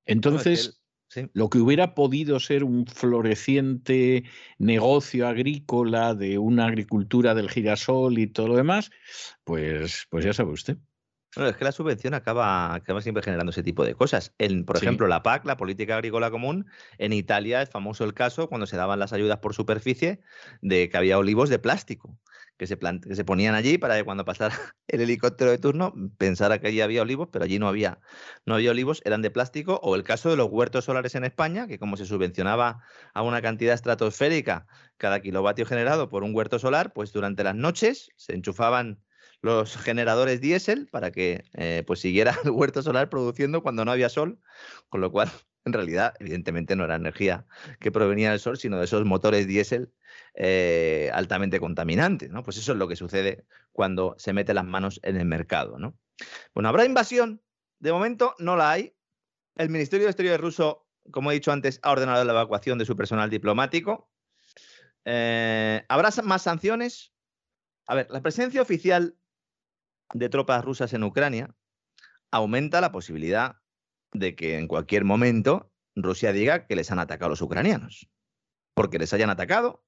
Entonces... 0.04 0.83
Lo 1.32 1.48
que 1.48 1.58
hubiera 1.58 1.94
podido 1.94 2.40
ser 2.40 2.64
un 2.64 2.86
floreciente 2.86 4.24
negocio 4.58 5.28
agrícola 5.28 6.14
de 6.14 6.38
una 6.38 6.66
agricultura 6.66 7.34
del 7.34 7.50
girasol 7.50 8.18
y 8.18 8.26
todo 8.26 8.48
lo 8.48 8.56
demás, 8.56 8.90
pues, 9.44 10.06
pues 10.10 10.24
ya 10.24 10.32
sabe 10.32 10.52
usted. 10.52 10.76
Bueno, 11.36 11.50
es 11.50 11.56
que 11.56 11.64
la 11.64 11.72
subvención 11.72 12.14
acaba, 12.14 12.74
acaba 12.74 13.00
siempre 13.00 13.22
generando 13.22 13.50
ese 13.50 13.64
tipo 13.64 13.84
de 13.84 13.94
cosas. 13.94 14.32
En, 14.38 14.64
por 14.64 14.76
ejemplo, 14.76 15.08
la 15.08 15.22
PAC, 15.22 15.46
la 15.46 15.56
Política 15.56 15.96
Agrícola 15.96 16.30
Común, 16.30 16.66
en 16.98 17.12
Italia 17.12 17.60
es 17.60 17.70
famoso 17.70 18.04
el 18.04 18.14
caso 18.14 18.48
cuando 18.48 18.66
se 18.66 18.76
daban 18.76 19.00
las 19.00 19.12
ayudas 19.12 19.38
por 19.38 19.54
superficie 19.54 20.20
de 20.62 20.88
que 20.88 20.96
había 20.96 21.18
olivos 21.18 21.48
de 21.48 21.58
plástico 21.58 22.18
que 22.56 22.66
se, 22.66 22.78
que 22.78 23.14
se 23.14 23.24
ponían 23.24 23.54
allí 23.54 23.78
para 23.78 23.96
que 23.96 24.04
cuando 24.04 24.24
pasara 24.24 24.54
el 24.88 25.00
helicóptero 25.00 25.50
de 25.50 25.58
turno 25.58 25.94
pensara 26.18 26.60
que 26.60 26.68
allí 26.68 26.80
había 26.80 27.02
olivos, 27.02 27.28
pero 27.32 27.44
allí 27.44 27.58
no 27.58 27.68
había, 27.68 28.00
no 28.46 28.54
había 28.54 28.70
olivos, 28.70 29.02
eran 29.04 29.22
de 29.22 29.30
plástico. 29.30 29.80
O 29.82 29.94
el 29.96 30.04
caso 30.04 30.30
de 30.30 30.36
los 30.36 30.48
huertos 30.50 30.84
solares 30.84 31.14
en 31.14 31.24
España, 31.24 31.66
que 31.66 31.78
como 31.78 31.96
se 31.96 32.06
subvencionaba 32.06 32.82
a 33.12 33.22
una 33.22 33.42
cantidad 33.42 33.74
estratosférica 33.74 34.66
cada 34.96 35.20
kilovatio 35.20 35.66
generado 35.66 36.08
por 36.08 36.22
un 36.22 36.34
huerto 36.34 36.58
solar, 36.58 36.92
pues 36.92 37.12
durante 37.12 37.44
las 37.44 37.54
noches 37.54 38.10
se 38.16 38.34
enchufaban 38.34 39.00
los 39.40 39.76
generadores 39.76 40.40
diésel 40.40 40.88
para 40.90 41.10
que 41.10 41.44
eh, 41.54 41.84
pues 41.86 42.00
siguiera 42.00 42.34
el 42.44 42.50
huerto 42.50 42.82
solar 42.82 43.10
produciendo 43.10 43.62
cuando 43.62 43.84
no 43.84 43.92
había 43.92 44.08
sol, 44.08 44.40
con 44.88 45.00
lo 45.00 45.10
cual 45.12 45.30
en 45.64 45.72
realidad 45.72 46.14
evidentemente 46.20 46.76
no 46.76 46.84
era 46.84 46.96
energía 46.96 47.46
que 47.80 47.90
provenía 47.90 48.30
del 48.30 48.40
sol, 48.40 48.58
sino 48.58 48.78
de 48.78 48.84
esos 48.84 49.04
motores 49.04 49.46
diésel 49.46 49.92
eh, 50.34 51.10
altamente 51.14 51.58
contaminantes. 51.60 52.30
Pues 52.44 52.58
eso 52.58 52.72
es 52.72 52.78
lo 52.78 52.88
que 52.88 52.96
sucede 52.96 53.46
cuando 53.72 54.14
se 54.18 54.32
mete 54.32 54.54
las 54.54 54.64
manos 54.64 55.00
en 55.02 55.16
el 55.16 55.24
mercado. 55.24 55.78
¿no? 55.78 55.96
Bueno, 56.54 56.68
¿habrá 56.68 56.84
invasión? 56.84 57.42
De 57.78 57.92
momento 57.92 58.34
no 58.38 58.56
la 58.56 58.72
hay. 58.72 58.94
El 59.56 59.70
Ministerio 59.70 60.06
de 60.06 60.10
Exteriores 60.10 60.40
ruso, 60.40 60.86
como 61.10 61.30
he 61.30 61.34
dicho 61.34 61.52
antes, 61.52 61.80
ha 61.82 61.92
ordenado 61.92 62.24
la 62.24 62.32
evacuación 62.32 62.78
de 62.78 62.84
su 62.84 62.96
personal 62.96 63.30
diplomático. 63.30 64.10
Eh, 65.04 65.84
¿Habrá 65.88 66.10
más 66.22 66.42
sanciones? 66.42 67.12
A 67.86 67.94
ver, 67.94 68.10
la 68.10 68.22
presencia 68.22 68.62
oficial 68.62 69.16
de 70.12 70.28
tropas 70.28 70.64
rusas 70.64 70.92
en 70.92 71.04
Ucrania 71.04 71.54
aumenta 72.30 72.80
la 72.80 72.92
posibilidad 72.92 73.56
de 74.14 74.34
que 74.34 74.56
en 74.56 74.66
cualquier 74.66 75.04
momento 75.04 75.70
Rusia 75.94 76.32
diga 76.32 76.66
que 76.66 76.76
les 76.76 76.90
han 76.90 76.98
atacado 76.98 77.30
los 77.30 77.42
ucranianos, 77.42 78.08
porque 78.72 78.98
les 78.98 79.12
hayan 79.12 79.28
atacado, 79.28 79.84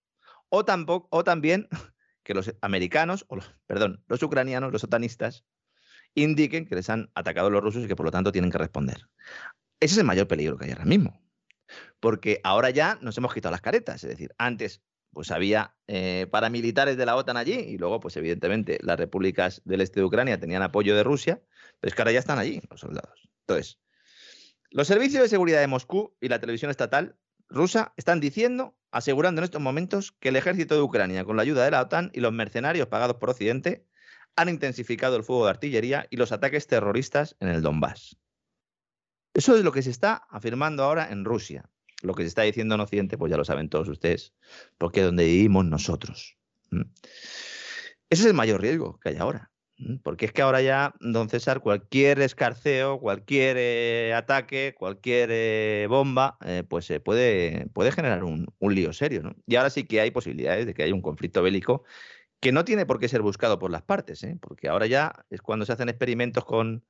o, 0.48 0.64
tampoco, 0.64 1.08
o 1.10 1.24
también 1.24 1.68
que 2.22 2.34
los 2.34 2.54
americanos, 2.60 3.24
o 3.28 3.36
los, 3.36 3.54
perdón, 3.66 4.04
los 4.08 4.22
ucranianos, 4.22 4.72
los 4.72 4.84
otanistas, 4.84 5.44
indiquen 6.14 6.66
que 6.66 6.74
les 6.74 6.90
han 6.90 7.10
atacado 7.14 7.50
los 7.50 7.62
rusos 7.62 7.84
y 7.84 7.88
que 7.88 7.96
por 7.96 8.06
lo 8.06 8.12
tanto 8.12 8.32
tienen 8.32 8.50
que 8.50 8.58
responder. 8.58 9.08
Ese 9.80 9.94
es 9.94 9.98
el 9.98 10.04
mayor 10.04 10.26
peligro 10.26 10.56
que 10.56 10.66
hay 10.66 10.72
ahora 10.72 10.84
mismo, 10.84 11.22
porque 12.00 12.40
ahora 12.44 12.70
ya 12.70 12.98
nos 13.00 13.16
hemos 13.18 13.32
quitado 13.32 13.52
las 13.52 13.60
caretas, 13.60 14.02
es 14.04 14.10
decir, 14.10 14.34
antes 14.38 14.82
pues 15.12 15.30
había 15.30 15.74
eh, 15.86 16.26
paramilitares 16.30 16.98
de 16.98 17.06
la 17.06 17.16
OTAN 17.16 17.38
allí 17.38 17.54
y 17.54 17.78
luego, 17.78 18.00
pues 18.00 18.18
evidentemente, 18.18 18.78
las 18.82 18.98
repúblicas 18.98 19.62
del 19.64 19.80
este 19.80 20.00
de 20.00 20.04
Ucrania 20.04 20.38
tenían 20.38 20.62
apoyo 20.62 20.94
de 20.94 21.02
Rusia, 21.02 21.40
pero 21.80 21.88
es 21.88 21.94
que 21.94 22.02
ahora 22.02 22.12
ya 22.12 22.18
están 22.18 22.38
allí 22.38 22.60
los 22.68 22.80
soldados. 22.80 23.26
Entonces, 23.46 23.78
los 24.76 24.86
servicios 24.86 25.22
de 25.22 25.28
seguridad 25.28 25.60
de 25.60 25.66
Moscú 25.66 26.14
y 26.20 26.28
la 26.28 26.38
televisión 26.38 26.70
estatal 26.70 27.16
rusa 27.48 27.94
están 27.96 28.20
diciendo, 28.20 28.76
asegurando 28.90 29.40
en 29.40 29.44
estos 29.44 29.62
momentos, 29.62 30.12
que 30.20 30.28
el 30.28 30.36
ejército 30.36 30.74
de 30.74 30.82
Ucrania, 30.82 31.24
con 31.24 31.36
la 31.36 31.42
ayuda 31.42 31.64
de 31.64 31.70
la 31.70 31.80
OTAN 31.80 32.10
y 32.12 32.20
los 32.20 32.32
mercenarios 32.32 32.88
pagados 32.88 33.16
por 33.16 33.30
Occidente, 33.30 33.86
han 34.36 34.50
intensificado 34.50 35.16
el 35.16 35.24
fuego 35.24 35.44
de 35.44 35.50
artillería 35.50 36.06
y 36.10 36.16
los 36.16 36.30
ataques 36.30 36.66
terroristas 36.66 37.36
en 37.40 37.48
el 37.48 37.62
Donbass. 37.62 38.18
Eso 39.32 39.56
es 39.56 39.64
lo 39.64 39.72
que 39.72 39.82
se 39.82 39.90
está 39.90 40.26
afirmando 40.28 40.84
ahora 40.84 41.10
en 41.10 41.24
Rusia 41.24 41.70
lo 42.02 42.14
que 42.14 42.22
se 42.22 42.28
está 42.28 42.42
diciendo 42.42 42.74
en 42.74 42.80
Occidente, 42.82 43.16
pues 43.18 43.30
ya 43.30 43.36
lo 43.36 43.44
saben 43.44 43.68
todos 43.68 43.88
ustedes, 43.88 44.34
porque 44.78 45.00
es 45.00 45.06
donde 45.06 45.24
vivimos 45.24 45.64
nosotros. 45.64 46.36
Ese 48.10 48.22
es 48.22 48.26
el 48.26 48.34
mayor 48.34 48.60
riesgo 48.60 48.98
que 49.00 49.10
hay 49.10 49.16
ahora. 49.16 49.50
Porque 50.02 50.24
es 50.26 50.32
que 50.32 50.40
ahora 50.42 50.62
ya, 50.62 50.94
don 51.00 51.28
César, 51.28 51.60
cualquier 51.60 52.20
escarceo, 52.20 52.98
cualquier 52.98 53.56
eh, 53.58 54.14
ataque, 54.14 54.74
cualquier 54.78 55.28
eh, 55.32 55.86
bomba, 55.88 56.38
eh, 56.44 56.64
pues 56.66 56.86
se 56.86 56.98
puede, 56.98 57.66
puede 57.74 57.92
generar 57.92 58.24
un, 58.24 58.46
un, 58.58 58.74
lío 58.74 58.92
serio. 58.94 59.22
¿no? 59.22 59.36
Y 59.46 59.56
ahora 59.56 59.68
sí 59.70 59.84
que 59.84 60.00
hay 60.00 60.10
posibilidades 60.10 60.66
de 60.66 60.72
que 60.72 60.82
haya 60.82 60.94
un 60.94 61.02
conflicto 61.02 61.42
bélico 61.42 61.84
que 62.40 62.52
no 62.52 62.64
tiene 62.64 62.86
por 62.86 62.98
qué 62.98 63.08
ser 63.08 63.22
buscado 63.22 63.58
por 63.58 63.70
las 63.70 63.82
partes, 63.82 64.26
porque 64.40 64.68
ahora 64.68 64.86
ya 64.86 65.26
es 65.30 65.42
cuando 65.42 65.66
se 65.66 65.72
hacen 65.72 65.88
experimentos 65.88 66.44
con, 66.44 66.84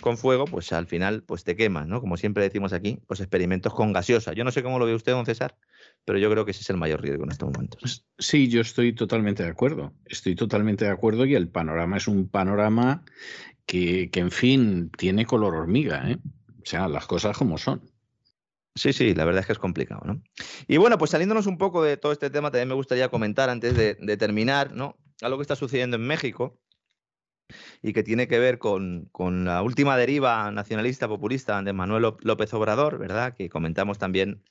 con 0.00 0.18
fuego, 0.18 0.44
pues 0.44 0.72
al 0.72 0.86
final 0.86 1.22
pues 1.22 1.44
te 1.44 1.56
quemas, 1.56 1.86
¿no? 1.86 2.00
Como 2.00 2.16
siempre 2.16 2.42
decimos 2.42 2.72
aquí, 2.72 3.00
pues 3.06 3.20
experimentos 3.20 3.74
con 3.74 3.92
gaseosa. 3.92 4.32
Yo 4.32 4.44
no 4.44 4.50
sé 4.50 4.62
cómo 4.62 4.78
lo 4.78 4.86
ve 4.86 4.94
usted, 4.94 5.12
don 5.12 5.26
César, 5.26 5.56
pero 6.04 6.18
yo 6.18 6.30
creo 6.30 6.44
que 6.44 6.50
ese 6.50 6.62
es 6.62 6.70
el 6.70 6.76
mayor 6.76 7.02
riesgo 7.02 7.24
en 7.24 7.30
estos 7.30 7.50
momentos. 7.50 7.80
Pues 7.80 8.06
sí, 8.18 8.48
yo 8.48 8.60
estoy 8.60 8.94
totalmente 8.94 9.42
de 9.42 9.50
acuerdo. 9.50 9.92
Estoy 10.06 10.34
totalmente 10.34 10.84
de 10.84 10.90
acuerdo 10.90 11.24
y 11.24 11.34
el 11.34 11.48
panorama 11.48 11.96
es 11.96 12.08
un 12.08 12.28
panorama 12.28 13.04
que, 13.66 14.10
que 14.10 14.20
en 14.20 14.30
fin, 14.30 14.90
tiene 14.96 15.26
color 15.26 15.54
hormiga, 15.54 16.10
¿eh? 16.10 16.18
O 16.60 16.66
sea, 16.66 16.88
las 16.88 17.06
cosas 17.06 17.36
como 17.36 17.58
son. 17.58 17.90
Sí, 18.74 18.92
sí, 18.92 19.14
la 19.14 19.24
verdad 19.24 19.40
es 19.40 19.46
que 19.46 19.52
es 19.52 19.58
complicado, 19.58 20.02
¿no? 20.04 20.22
Y 20.68 20.76
bueno, 20.76 20.96
pues 20.96 21.10
saliéndonos 21.10 21.46
un 21.46 21.58
poco 21.58 21.82
de 21.82 21.96
todo 21.96 22.12
este 22.12 22.30
tema, 22.30 22.50
también 22.50 22.68
me 22.68 22.74
gustaría 22.74 23.08
comentar 23.08 23.50
antes 23.50 23.76
de, 23.76 23.94
de 23.94 24.16
terminar, 24.16 24.72
¿no? 24.72 24.96
Algo 25.22 25.38
que 25.38 25.42
está 25.42 25.56
sucediendo 25.56 25.96
en 25.96 26.06
México, 26.06 26.60
y 27.82 27.92
que 27.92 28.02
tiene 28.02 28.28
que 28.28 28.38
ver 28.38 28.58
con, 28.58 29.08
con, 29.12 29.44
la 29.44 29.62
última 29.62 29.96
deriva 29.96 30.50
nacionalista 30.50 31.08
populista 31.08 31.60
de 31.62 31.72
Manuel 31.72 32.14
López 32.20 32.52
Obrador, 32.54 32.98
¿verdad? 32.98 33.34
Que 33.36 33.48
comentamos 33.48 33.98
también 33.98 34.42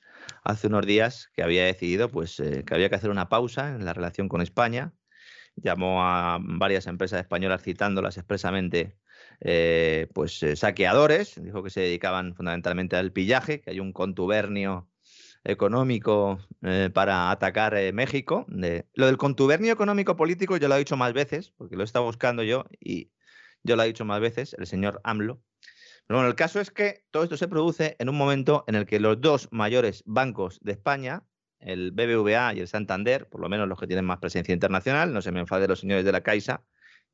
hace 0.44 0.66
unos 0.66 0.86
días 0.86 1.30
que 1.34 1.42
había 1.42 1.64
decidido 1.64 2.10
pues, 2.10 2.40
eh, 2.40 2.64
que 2.66 2.74
había 2.74 2.88
que 2.88 2.96
hacer 2.96 3.10
una 3.10 3.28
pausa 3.28 3.74
en 3.74 3.84
la 3.84 3.92
relación 3.92 4.28
con 4.28 4.40
España. 4.40 4.92
Llamó 5.56 6.04
a 6.04 6.38
varias 6.40 6.86
empresas 6.86 7.20
españolas 7.20 7.62
citándolas 7.62 8.16
expresamente 8.16 8.96
eh, 9.40 10.08
pues, 10.14 10.42
eh, 10.42 10.56
saqueadores. 10.56 11.42
Dijo 11.42 11.62
que 11.62 11.70
se 11.70 11.80
dedicaban 11.80 12.34
fundamentalmente 12.34 12.96
al 12.96 13.12
pillaje, 13.12 13.60
que 13.60 13.70
hay 13.70 13.80
un 13.80 13.92
contubernio 13.92 14.89
económico 15.44 16.38
eh, 16.62 16.90
para 16.92 17.30
atacar 17.30 17.74
eh, 17.74 17.92
México. 17.92 18.46
lo 18.48 19.06
del 19.06 19.16
contubernio 19.16 19.72
económico 19.72 20.16
político 20.16 20.56
yo 20.56 20.68
lo 20.68 20.76
he 20.76 20.78
dicho 20.78 20.96
más 20.96 21.12
veces, 21.12 21.52
porque 21.56 21.76
lo 21.76 21.82
he 21.82 21.84
estado 21.84 22.04
buscando 22.04 22.42
yo 22.42 22.66
y 22.78 23.10
yo 23.62 23.76
lo 23.76 23.82
he 23.82 23.86
dicho 23.86 24.04
más 24.04 24.20
veces, 24.20 24.54
el 24.58 24.66
señor 24.66 25.00
AMLO. 25.04 25.40
Pero 26.06 26.18
bueno, 26.18 26.28
el 26.28 26.34
caso 26.34 26.60
es 26.60 26.70
que 26.70 27.04
todo 27.10 27.22
esto 27.22 27.36
se 27.36 27.48
produce 27.48 27.96
en 27.98 28.08
un 28.08 28.16
momento 28.16 28.64
en 28.66 28.74
el 28.74 28.86
que 28.86 29.00
los 29.00 29.20
dos 29.20 29.48
mayores 29.52 30.02
bancos 30.06 30.58
de 30.60 30.72
España, 30.72 31.22
el 31.60 31.92
BBVA 31.92 32.54
y 32.54 32.60
el 32.60 32.68
Santander, 32.68 33.28
por 33.28 33.40
lo 33.40 33.48
menos 33.48 33.68
los 33.68 33.78
que 33.78 33.86
tienen 33.86 34.06
más 34.06 34.18
presencia 34.18 34.52
internacional, 34.52 35.12
no 35.12 35.22
se 35.22 35.30
me 35.30 35.40
enfade 35.40 35.68
los 35.68 35.80
señores 35.80 36.04
de 36.04 36.12
la 36.12 36.22
Caixa, 36.22 36.64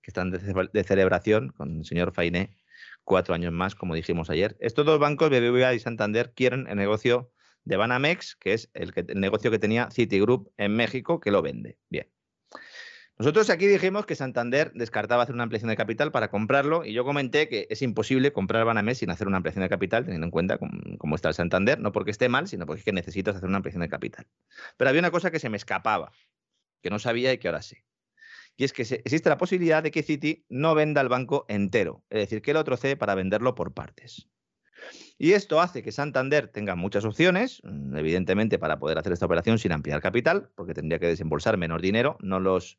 que 0.01 0.11
están 0.11 0.31
de, 0.31 0.39
de 0.73 0.85
celebración 0.85 1.51
con 1.51 1.79
el 1.79 1.85
señor 1.85 2.13
Fainé, 2.15 2.57
cuatro 3.05 3.35
años 3.35 3.53
más, 3.53 3.75
como 3.75 3.95
dijimos 3.95 4.31
ayer. 4.31 4.57
Estos 4.61 4.87
dos 4.87 4.99
bancos, 4.99 5.31
BBVA 5.31 5.75
y 5.75 5.79
Santander, 5.81 6.33
quieren 6.35 6.67
el 6.69 6.77
negocio 6.77 7.33
de 7.67 7.77
Banamex, 7.77 8.37
que 8.37 8.55
es 8.55 8.71
el, 8.73 8.93
negocio 9.15 9.51
que 9.51 9.59
tenía 9.59 9.91
Citigroup 9.91 10.51
en 10.57 10.75
México, 10.75 11.21
que 11.21 11.31
lo 11.31 11.43
vende. 11.43 11.79
Bien. 11.91 12.09
Nosotros 13.19 13.51
aquí 13.51 13.67
dijimos 13.67 14.07
que 14.07 14.15
Santander 14.15 14.73
descartaba 14.75 15.23
hacer 15.23 15.35
una 15.35 15.45
ampliación 15.45 15.71
de 15.71 15.77
capital 15.77 16.13
para 16.13 16.31
comprarlo 16.31 16.85
y 16.85 16.93
yo 16.93 17.05
comenté 17.05 17.49
que 17.49 17.67
es 17.71 17.83
imposible 17.83 18.33
comprar 18.33 18.65
Banamex 18.65 18.99
sin 18.99 19.11
hacer 19.11 19.27
una 19.27 19.39
ampliación 19.39 19.63
de 19.63 19.69
capital, 19.69 20.05
teniendo 20.05 20.27
en 20.27 20.31
cuenta 20.31 20.59
cómo, 20.59 21.17
está 21.17 21.29
el 21.29 21.35
Santander, 21.35 21.81
no 21.81 21.93
porque 21.93 22.11
esté 22.11 22.29
mal, 22.29 22.47
sino 22.47 22.67
porque 22.67 22.81
es 22.81 22.85
que 22.85 22.93
necesitas 22.93 23.37
hacer 23.37 23.49
una 23.49 23.57
ampliación 23.57 23.81
de 23.83 23.89
capital. 23.89 24.27
Pero 24.77 24.91
había 24.91 25.01
una 25.01 25.11
cosa 25.11 25.31
que 25.31 25.41
se 25.41 25.49
me 25.49 25.57
escapaba, 25.57 26.13
que 26.83 26.91
no 26.91 26.99
sabía 26.99 27.33
y 27.33 27.39
que 27.39 27.49
ahora 27.49 27.63
sé. 27.63 27.85
Y 28.57 28.65
es 28.65 28.73
que 28.73 28.83
existe 28.83 29.29
la 29.29 29.39
posibilidad 29.39 29.83
de 29.83 29.91
que 29.91 30.03
Citi 30.03 30.45
no 30.49 30.75
venda 30.75 31.01
el 31.01 31.09
banco 31.09 31.47
entero, 31.49 32.05
es 32.11 32.21
decir, 32.21 32.43
que 32.43 32.55
lo 32.55 32.65
trocee 32.65 32.97
para 32.97 33.15
venderlo 33.15 33.55
por 33.55 33.75
partes. 33.75 34.29
Y 35.19 35.33
esto 35.33 35.61
hace 35.61 35.83
que 35.83 35.93
Santander 35.93 36.49
tenga 36.49 36.75
muchas 36.75 37.05
opciones, 37.05 37.61
mm, 37.65 37.97
evidentemente, 37.97 38.59
para 38.59 38.79
poder 38.79 38.99
hacer 38.99 39.13
esta 39.13 39.27
operación 39.27 39.59
sin 39.59 39.73
ampliar 39.73 40.01
capital, 40.01 40.51
porque 40.55 40.75
tendría 40.75 40.99
que 40.99 41.07
desembolsar 41.07 41.57
menos 41.57 41.81
dinero, 41.81 42.17
no 42.21 42.41
los 42.41 42.79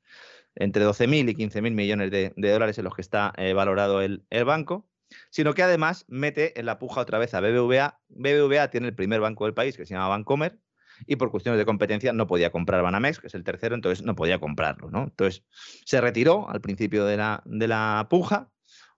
entre 0.56 0.86
12.000 0.86 1.30
y 1.30 1.36
15.000 1.36 1.74
millones 1.74 2.12
de, 2.12 2.34
dólares 2.36 2.78
en 2.78 2.86
los 2.86 2.96
que 2.96 3.02
está 3.02 3.34
eh, 3.38 3.54
valorado 3.54 4.02
el, 4.02 4.24
banco, 4.46 4.88
sino 5.30 5.54
que 5.54 5.64
además 5.64 6.06
mete 6.08 6.60
en 6.60 6.66
la 6.66 6.80
puja 6.80 7.02
otra 7.02 7.20
vez 7.20 7.34
a 7.34 7.42
BBVA. 7.42 8.00
BBVA 8.10 8.70
tiene 8.70 8.88
el 8.88 8.96
primer 8.96 9.20
banco 9.20 9.46
del 9.46 9.54
país, 9.54 9.78
que 9.78 9.86
se 9.86 9.94
llama 9.94 10.08
Bancomer, 10.10 10.58
y 11.06 11.16
por 11.18 11.30
cuestiones 11.30 11.60
de 11.60 11.66
competencia 11.66 12.12
no 12.12 12.26
podía 12.26 12.52
comprar 12.52 12.82
Banamex, 12.82 13.20
que 13.20 13.28
es 13.28 13.36
el 13.36 13.44
tercero, 13.44 13.76
entonces 13.76 14.04
no 14.04 14.16
podía 14.16 14.40
comprarlo. 14.40 14.90
¿no? 14.90 15.04
Entonces 15.04 15.44
se 15.86 16.02
retiró 16.02 16.50
al 16.50 16.62
principio 16.62 17.06
de 17.06 17.18
la, 17.18 17.44
de 17.46 17.68
la 17.68 18.08
puja 18.10 18.50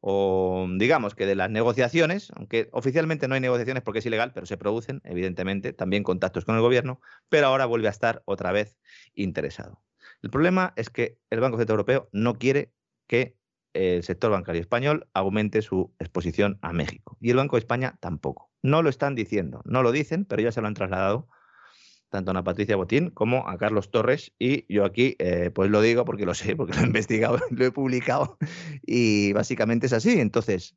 o 0.01 0.67
digamos 0.77 1.15
que 1.15 1.25
de 1.25 1.35
las 1.35 1.49
negociaciones, 1.49 2.31
aunque 2.35 2.69
oficialmente 2.71 3.27
no 3.27 3.35
hay 3.35 3.41
negociaciones 3.41 3.83
porque 3.83 3.99
es 3.99 4.05
ilegal, 4.05 4.31
pero 4.33 4.45
se 4.45 4.57
producen, 4.57 5.01
evidentemente, 5.03 5.73
también 5.73 6.03
contactos 6.03 6.45
con 6.45 6.55
el 6.55 6.61
gobierno, 6.61 7.01
pero 7.29 7.47
ahora 7.47 7.65
vuelve 7.65 7.87
a 7.87 7.91
estar 7.91 8.21
otra 8.25 8.51
vez 8.51 8.77
interesado. 9.13 9.81
El 10.21 10.29
problema 10.29 10.73
es 10.75 10.89
que 10.89 11.17
el 11.29 11.39
Banco 11.39 11.57
Central 11.57 11.75
Europeo 11.75 12.09
no 12.11 12.35
quiere 12.35 12.73
que 13.07 13.37
el 13.73 14.03
sector 14.03 14.31
bancario 14.31 14.61
español 14.61 15.07
aumente 15.13 15.61
su 15.61 15.93
exposición 15.99 16.57
a 16.61 16.73
México. 16.73 17.17
Y 17.21 17.29
el 17.29 17.37
Banco 17.37 17.55
de 17.55 17.61
España 17.61 17.97
tampoco. 17.99 18.51
No 18.61 18.81
lo 18.81 18.89
están 18.89 19.15
diciendo, 19.15 19.61
no 19.65 19.83
lo 19.83 19.91
dicen, 19.91 20.25
pero 20.25 20.41
ya 20.41 20.51
se 20.51 20.61
lo 20.61 20.67
han 20.67 20.73
trasladado 20.73 21.27
tanto 22.09 22.31
a 22.31 22.43
Patricia 22.43 22.75
Botín 22.75 23.09
como 23.11 23.47
a 23.47 23.57
Carlos 23.57 23.91
Torres. 23.91 24.33
Y 24.39 24.71
yo 24.73 24.85
aquí, 24.85 25.15
eh, 25.19 25.51
pues 25.53 25.69
lo 25.69 25.81
digo 25.81 26.05
porque 26.05 26.25
lo 26.25 26.33
sé, 26.33 26.55
porque 26.55 26.73
lo 26.73 26.81
he 26.81 26.85
investigado, 26.85 27.39
lo 27.51 27.65
he 27.65 27.71
publicado 27.71 28.37
y 28.85 29.33
básicamente 29.33 29.85
es 29.87 29.93
así. 29.93 30.19
Entonces, 30.19 30.75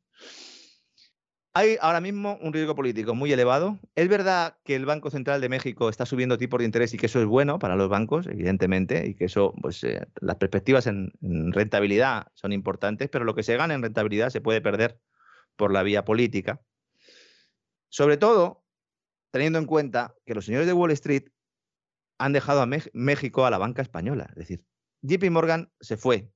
hay 1.55 1.77
ahora 1.81 2.01
mismo 2.01 2.39
un 2.41 2.51
riesgo 2.51 2.73
político 2.73 3.13
muy 3.13 3.31
elevado. 3.31 3.79
Es 3.93 4.09
verdad 4.09 4.57
que 4.63 4.75
el 4.75 4.85
Banco 4.85 5.11
Central 5.11 5.39
de 5.39 5.49
México 5.49 5.87
está 5.87 6.05
subiendo 6.05 6.39
tipos 6.39 6.57
de 6.57 6.65
interés 6.65 6.93
y 6.93 6.97
que 6.97 7.05
eso 7.05 7.19
es 7.19 7.27
bueno 7.27 7.59
para 7.59 7.75
los 7.75 7.89
bancos, 7.89 8.25
evidentemente, 8.25 9.05
y 9.07 9.13
que 9.13 9.25
eso, 9.25 9.53
pues 9.61 9.83
eh, 9.83 10.07
las 10.19 10.37
perspectivas 10.37 10.87
en, 10.87 11.11
rentabilidad 11.51 12.27
son 12.33 12.53
importantes, 12.53 13.07
pero 13.09 13.23
lo 13.23 13.35
que 13.35 13.43
se 13.43 13.55
gana 13.55 13.75
en 13.75 13.83
rentabilidad 13.83 14.31
se 14.31 14.41
puede 14.41 14.61
perder 14.61 14.99
por 15.55 15.71
la 15.71 15.83
vía 15.83 16.03
política. 16.05 16.59
Sobre 17.89 18.17
todo 18.17 18.62
teniendo 19.33 19.57
en 19.57 19.65
cuenta 19.65 20.15
que 20.25 20.35
los 20.35 20.45
señores 20.45 20.67
de 20.67 20.73
Wall 20.73 20.91
Street 20.91 21.23
han 22.19 22.33
dejado 22.33 22.61
a 22.61 22.67
México 22.67 23.45
a 23.45 23.49
la 23.49 23.57
banca 23.57 23.81
española. 23.81 24.27
Es 24.29 24.35
decir, 24.35 24.63
JP 25.01 25.31
Morgan 25.31 25.73
se 25.81 25.97
fue. 25.97 26.31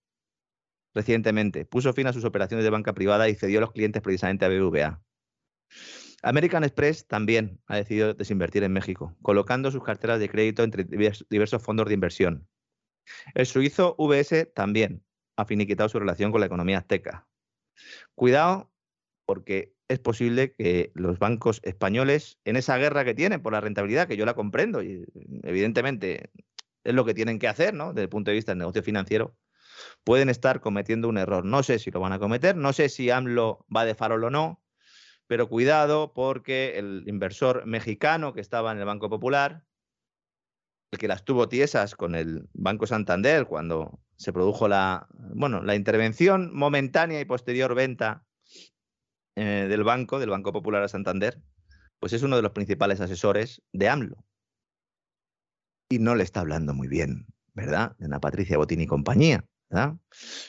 recientemente. 0.96 1.64
Puso 1.64 1.94
fin 1.94 2.08
a 2.08 2.14
sus 2.14 2.26
operaciones 2.26 2.64
de 2.64 2.72
banca 2.72 2.94
privada 2.94 3.30
y 3.30 3.36
cedió 3.36 3.60
a 3.60 3.62
los 3.62 3.72
clientes 3.72 4.02
precisamente 4.02 4.46
a 4.46 4.50
BBVA. 4.50 5.00
American 6.24 6.64
Express 6.64 7.06
también 7.06 7.62
ha 7.68 7.76
decidido 7.76 8.16
desinvertir 8.16 8.64
en 8.64 8.74
México, 8.74 9.16
colocando 9.22 9.70
sus 9.70 9.84
carteras 9.84 10.20
de 10.20 10.30
crédito 10.30 10.64
entre 10.64 10.86
diversos 11.30 11.62
fondos 11.62 11.88
de 11.88 11.94
inversión. 11.94 12.50
El 13.36 13.46
suizo 13.46 13.96
VS 14.00 14.48
también 14.56 15.06
ha 15.36 15.46
finiquitado 15.46 15.88
su 15.88 16.00
relación 16.00 16.32
con 16.32 16.40
la 16.40 16.48
economía 16.48 16.80
azteca. 16.80 17.28
Cuidado, 18.16 18.72
porque 19.28 19.77
es 19.88 20.00
posible 20.00 20.54
que 20.54 20.92
los 20.94 21.20
bancos 21.20 21.60
españoles, 21.64 22.40
en 22.46 22.58
esa 22.58 22.78
guerra 22.78 23.06
que 23.06 23.14
tienen 23.14 23.42
por 23.42 23.54
la 23.54 23.62
rentabilidad, 23.62 24.08
que 24.08 24.18
yo 24.18 24.26
la 24.26 24.34
comprendo, 24.34 24.84
y 24.84 25.06
evidentemente 25.44 26.32
es 26.84 26.94
lo 26.94 27.06
que 27.06 27.14
tienen 27.14 27.40
que 27.40 27.48
hacer, 27.48 27.74
¿no? 27.74 27.94
Desde 27.94 28.04
el 28.04 28.10
punto 28.10 28.32
de 28.32 28.36
vista 28.36 28.52
del 28.52 28.60
negocio 28.60 28.84
financiero, 28.84 29.38
pueden 30.04 30.30
estar 30.30 30.60
cometiendo 30.60 31.08
un 31.08 31.18
error. 31.18 31.46
No 31.46 31.64
sé 31.64 31.80
si 31.80 31.92
lo 31.92 32.00
van 32.00 32.14
a 32.14 32.20
cometer, 32.20 32.56
no 32.56 32.74
sé 32.74 32.90
si 32.90 33.10
AMLO 33.10 33.66
va 33.74 33.86
de 33.86 33.96
farol 33.96 34.24
o 34.24 34.30
no, 34.30 34.62
pero 35.28 35.50
cuidado 35.50 36.14
porque 36.14 36.78
el 36.78 37.04
inversor 37.08 37.66
mexicano 37.66 38.34
que 38.34 38.42
estaba 38.42 38.72
en 38.72 38.80
el 38.80 38.86
Banco 38.86 39.10
Popular, 39.10 39.64
el 40.92 41.00
que 41.00 41.08
las 41.08 41.26
tuvo 41.26 41.50
tiesas 41.50 41.96
con 41.96 42.16
el 42.16 42.48
Banco 42.54 42.88
Santander 42.88 43.46
cuando 43.46 44.00
se 44.16 44.34
produjo 44.34 44.68
la, 44.68 45.08
bueno, 45.36 45.62
la 45.62 45.76
intervención 45.76 46.56
momentánea 46.56 47.20
y 47.20 47.26
posterior 47.26 47.76
venta 47.76 48.26
eh, 49.40 49.68
del 49.70 49.84
banco, 49.84 50.18
del 50.18 50.32
Banco 50.32 50.52
Popular 50.52 50.82
a 50.82 50.88
Santander, 50.88 51.40
pues 52.00 52.12
es 52.12 52.24
uno 52.24 52.38
de 52.38 52.42
los 52.42 52.54
principales 52.54 53.00
asesores 53.02 53.62
de 53.72 53.88
AMLO. 53.88 54.26
Y 55.90 56.00
no 56.00 56.16
le 56.16 56.24
está 56.24 56.40
hablando 56.40 56.74
muy 56.74 56.88
bien, 56.88 57.28
¿verdad? 57.54 57.96
De 58.00 58.06
Ana 58.06 58.20
Patricia 58.20 58.58
Botín 58.58 58.82
y 58.82 58.88
compañía. 58.88 59.46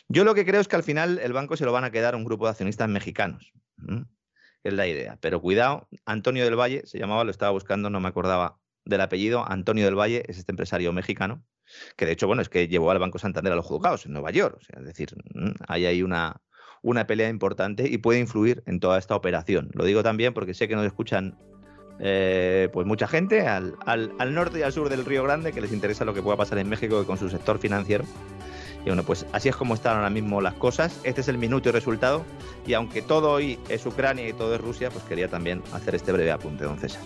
Yo 0.09 0.25
lo 0.25 0.35
que 0.35 0.47
creo 0.47 0.63
es 0.63 0.69
que 0.69 0.77
al 0.77 0.85
final 0.85 1.19
el 1.19 1.35
banco 1.35 1.59
se 1.59 1.67
lo 1.67 1.73
van 1.73 1.85
a 1.85 1.91
quedar 1.91 2.17
un 2.17 2.25
grupo 2.25 2.47
de 2.47 2.53
accionistas 2.53 2.89
mexicanos. 2.89 3.53
Es 4.63 4.73
la 4.73 4.87
idea. 4.87 5.19
Pero 5.21 5.43
cuidado, 5.43 5.87
Antonio 6.07 6.47
del 6.47 6.59
Valle 6.59 6.87
se 6.87 6.99
llamaba, 6.99 7.25
lo 7.25 7.31
estaba 7.31 7.53
buscando, 7.53 7.91
no 7.91 8.01
me 8.01 8.09
acordaba 8.09 8.59
del 8.87 9.03
apellido. 9.03 9.45
Antonio 9.47 9.85
del 9.85 9.97
Valle 9.97 10.23
es 10.29 10.39
este 10.39 10.53
empresario 10.53 10.95
mexicano, 10.95 11.45
que 11.99 12.07
de 12.07 12.13
hecho, 12.13 12.27
bueno, 12.27 12.41
es 12.41 12.49
que 12.49 12.69
llevó 12.69 12.91
al 12.91 12.99
Banco 12.99 13.19
Santander 13.19 13.53
a 13.53 13.57
los 13.57 13.67
juzgados 13.67 14.07
en 14.07 14.15
Nueva 14.15 14.31
York. 14.31 14.63
Es 14.75 14.85
decir, 14.87 15.15
hay 15.69 15.85
ahí 15.85 16.03
una, 16.03 16.41
una 16.89 17.07
pelea 17.07 17.29
importante 17.29 17.87
y 17.87 17.99
puede 17.99 18.19
influir 18.19 18.63
en 18.67 18.81
toda 18.81 18.99
esta 18.99 19.15
operación. 19.15 19.71
Lo 19.75 19.85
digo 19.85 20.03
también 20.03 20.33
porque 20.33 20.55
sé 20.55 20.69
que 20.69 20.75
nos 20.75 20.87
escuchan 20.87 21.37
eh, 22.01 22.71
pues 22.73 22.87
mucha 22.87 23.07
gente 23.07 23.47
al, 23.47 23.77
al, 23.85 24.35
norte 24.35 24.61
y 24.61 24.63
al 24.63 24.73
sur 24.73 24.89
del 24.89 25.05
Río 25.05 25.23
Grande 25.25 25.53
que 25.53 25.61
les 25.61 25.73
interesa 25.73 26.05
lo 26.05 26.15
que 26.15 26.23
pueda 26.23 26.37
pasar 26.37 26.59
en 26.59 26.69
México 26.69 27.05
con 27.05 27.19
su 27.19 27.29
sector 27.29 27.59
financiero. 27.59 28.05
Y 28.85 28.89
bueno, 28.89 29.03
pues 29.03 29.27
así 29.33 29.51
es 29.51 29.57
como 29.57 29.75
están 29.75 29.97
ahora 29.97 30.09
mismo 30.09 30.41
las 30.41 30.55
cosas. 30.55 31.01
Este 31.05 31.21
es 31.21 31.29
el 31.29 31.37
minuto 31.37 31.69
y 31.69 31.73
resultado. 31.73 32.25
Y 32.67 32.73
aunque 32.73 33.03
todo 33.03 33.33
hoy 33.33 33.59
es 33.69 33.85
Ucrania 33.85 34.27
y 34.27 34.33
todo 34.33 34.55
es 34.55 34.61
Rusia, 34.61 34.89
pues 34.91 35.05
quería 35.05 35.29
también 35.29 35.63
hacer 35.75 35.95
este 35.95 36.13
breve 36.13 36.31
apunte, 36.31 36.65
don 36.65 36.79
César. 36.79 37.03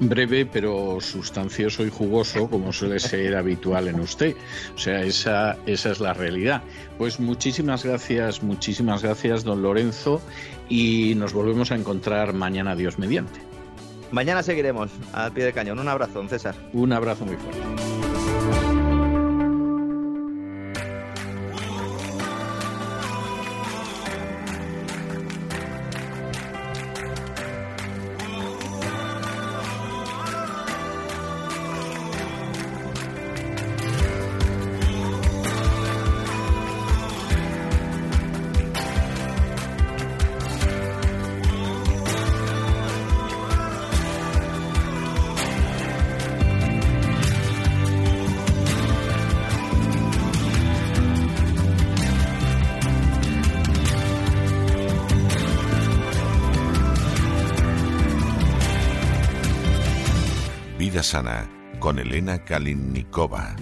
Breve, 0.00 0.46
pero 0.46 0.98
sustancioso 1.00 1.84
y 1.84 1.90
jugoso, 1.90 2.48
como 2.48 2.72
suele 2.72 2.98
ser 2.98 3.36
habitual 3.36 3.88
en 3.88 4.00
usted. 4.00 4.34
O 4.74 4.78
sea, 4.78 5.02
esa, 5.02 5.58
esa 5.66 5.90
es 5.90 6.00
la 6.00 6.14
realidad. 6.14 6.62
Pues 6.98 7.20
muchísimas 7.20 7.84
gracias, 7.84 8.42
muchísimas 8.42 9.02
gracias, 9.02 9.44
don 9.44 9.62
Lorenzo, 9.62 10.22
y 10.68 11.14
nos 11.16 11.32
volvemos 11.32 11.70
a 11.70 11.74
encontrar 11.74 12.32
mañana, 12.32 12.74
Dios 12.74 12.98
mediante. 12.98 13.40
Mañana 14.10 14.42
seguiremos 14.42 14.90
al 15.12 15.32
pie 15.32 15.44
del 15.44 15.52
cañón. 15.52 15.78
Un 15.78 15.88
abrazo, 15.88 16.14
don 16.14 16.28
César. 16.28 16.54
Un 16.72 16.92
abrazo 16.92 17.24
muy 17.24 17.36
fuerte. 17.36 17.99
Kalinnikova. 62.60 63.56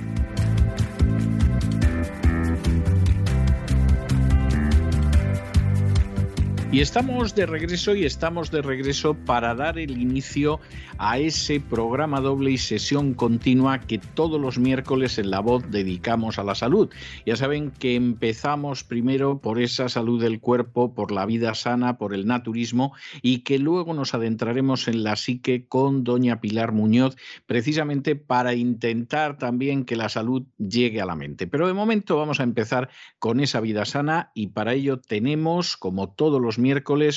Y 6.79 6.81
estamos 6.81 7.35
de 7.35 7.45
regreso 7.45 7.97
y 7.97 8.05
estamos 8.05 8.53
de 8.53 8.63
regreso 8.63 9.15
para 9.15 9.53
dar 9.57 9.81
el 9.81 10.01
inicio 10.01 10.61
a 10.97 11.19
ese 11.19 11.59
programa 11.59 12.21
doble 12.21 12.53
y 12.53 12.59
sesión 12.59 13.15
continua 13.15 13.81
que 13.81 13.99
todos 13.99 14.41
los 14.41 14.61
miércoles 14.61 15.19
en 15.19 15.33
La 15.33 15.41
Voz 15.41 15.69
dedicamos 15.73 16.39
a 16.39 16.45
la 16.45 16.55
salud. 16.55 16.89
Ya 17.27 17.35
saben 17.35 17.73
que 17.73 17.97
empezamos 17.97 18.85
primero 18.85 19.41
por 19.41 19.61
esa 19.61 19.89
salud 19.89 20.23
del 20.23 20.39
cuerpo, 20.39 20.95
por 20.95 21.11
la 21.11 21.27
vida 21.27 21.53
sana, 21.57 21.99
por 21.99 22.15
el 22.15 22.29
naturismo 22.29 22.93
y 23.23 23.41
que 23.41 23.59
luego 23.59 23.93
nos 23.93 24.15
adentraremos 24.15 24.87
en 24.87 25.03
la 25.03 25.17
psique 25.17 25.67
con 25.67 26.05
doña 26.05 26.41
Pilar 26.41 26.71
Muñoz, 26.71 27.17
precisamente 27.47 28.15
para 28.15 28.55
intentar 28.55 29.37
también 29.37 29.85
que 29.85 29.97
la 29.97 30.09
salud 30.09 30.45
llegue 30.59 31.01
a 31.01 31.07
la 31.07 31.17
mente. 31.17 31.49
Pero 31.49 31.67
de 31.67 31.73
momento 31.73 32.17
vamos 32.17 32.39
a 32.39 32.45
empezar 32.45 32.89
con 33.19 33.41
esa 33.41 33.61
vida 33.61 33.85
sana 33.85 34.31
y 34.33 34.49
para 34.49 34.75
ello 34.75 35.01
tenemos, 35.01 35.77
como 35.77 36.11
todos 36.11 36.41
los 36.41 36.57
miércoles 36.57 36.68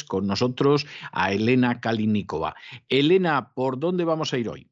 con 0.07 0.27
nosotros 0.27 0.85
a 1.11 1.31
Elena 1.31 1.79
Kalinikova. 1.79 2.55
Elena, 2.89 3.53
¿por 3.53 3.79
dónde 3.79 4.03
vamos 4.05 4.33
a 4.33 4.37
ir 4.37 4.49
hoy? 4.49 4.67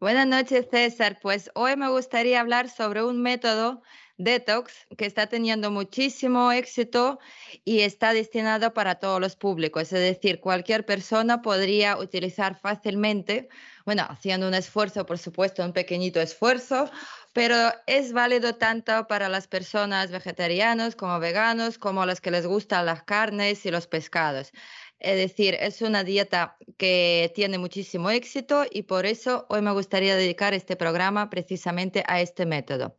Buenas 0.00 0.26
noches, 0.26 0.66
César. 0.70 1.18
Pues 1.22 1.50
hoy 1.54 1.76
me 1.76 1.88
gustaría 1.88 2.40
hablar 2.40 2.68
sobre 2.68 3.02
un 3.02 3.22
método 3.22 3.82
detox 4.16 4.86
que 4.96 5.06
está 5.06 5.26
teniendo 5.26 5.70
muchísimo 5.70 6.52
éxito 6.52 7.18
y 7.64 7.80
está 7.80 8.12
destinado 8.12 8.72
para 8.72 8.96
todos 8.96 9.20
los 9.20 9.36
públicos. 9.36 9.92
Es 9.92 10.00
decir, 10.00 10.40
cualquier 10.40 10.84
persona 10.84 11.42
podría 11.42 11.96
utilizar 11.96 12.58
fácilmente, 12.60 13.48
bueno, 13.84 14.06
haciendo 14.08 14.46
un 14.46 14.54
esfuerzo, 14.54 15.06
por 15.06 15.18
supuesto, 15.18 15.64
un 15.64 15.72
pequeñito 15.72 16.20
esfuerzo, 16.20 16.90
pero 17.34 17.72
es 17.86 18.12
válido 18.12 18.54
tanto 18.54 19.08
para 19.08 19.28
las 19.28 19.48
personas 19.48 20.12
vegetarianas 20.12 20.94
como 20.94 21.18
veganos, 21.18 21.78
como 21.78 22.02
a 22.02 22.06
los 22.06 22.20
que 22.20 22.30
les 22.30 22.46
gustan 22.46 22.86
las 22.86 23.02
carnes 23.02 23.66
y 23.66 23.72
los 23.72 23.88
pescados. 23.88 24.52
Es 25.00 25.16
decir, 25.16 25.56
es 25.60 25.82
una 25.82 26.04
dieta 26.04 26.56
que 26.78 27.32
tiene 27.34 27.58
muchísimo 27.58 28.08
éxito 28.10 28.64
y 28.70 28.84
por 28.84 29.04
eso 29.04 29.46
hoy 29.50 29.62
me 29.62 29.72
gustaría 29.72 30.14
dedicar 30.16 30.54
este 30.54 30.76
programa 30.76 31.28
precisamente 31.28 32.04
a 32.06 32.20
este 32.20 32.46
método. 32.46 32.96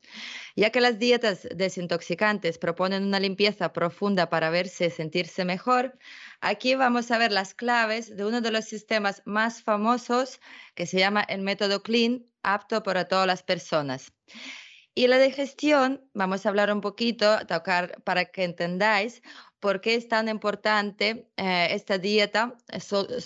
Ya 0.56 0.70
que 0.70 0.82
las 0.82 1.00
dietas 1.00 1.48
desintoxicantes 1.56 2.58
proponen 2.58 3.04
una 3.06 3.22
limpieza 3.22 3.72
profunda 3.72 4.30
para 4.30 4.50
verse 4.50 4.88
y 4.88 4.92
sentirse 4.92 5.46
mejor, 5.46 5.98
aquí 6.42 6.76
vamos 6.76 7.10
a 7.10 7.18
ver 7.18 7.32
las 7.32 7.54
claves 7.54 8.16
de 8.16 8.26
uno 8.26 8.42
de 8.42 8.52
los 8.52 8.66
sistemas 8.66 9.22
más 9.26 9.64
famosos 9.64 10.42
que 10.76 10.86
se 10.86 11.00
llama 11.00 11.22
el 11.22 11.42
método 11.42 11.82
Clean, 11.84 12.26
apto 12.44 12.84
para 12.84 13.06
todas 13.08 13.28
las 13.28 13.42
personas. 13.44 14.15
Y 14.94 15.08
la 15.08 15.20
digestión, 15.20 16.02
vamos 16.14 16.46
a 16.46 16.50
hablar 16.50 16.72
un 16.72 16.80
poquito, 16.80 17.46
tocar 17.48 18.02
para 18.04 18.26
que 18.26 18.46
entendáis 18.46 19.22
por 19.60 19.82
qué 19.82 19.96
es 19.96 20.08
tan 20.08 20.30
importante 20.30 21.28
eh, 21.36 21.68
esta 21.72 21.98
dieta 21.98 22.56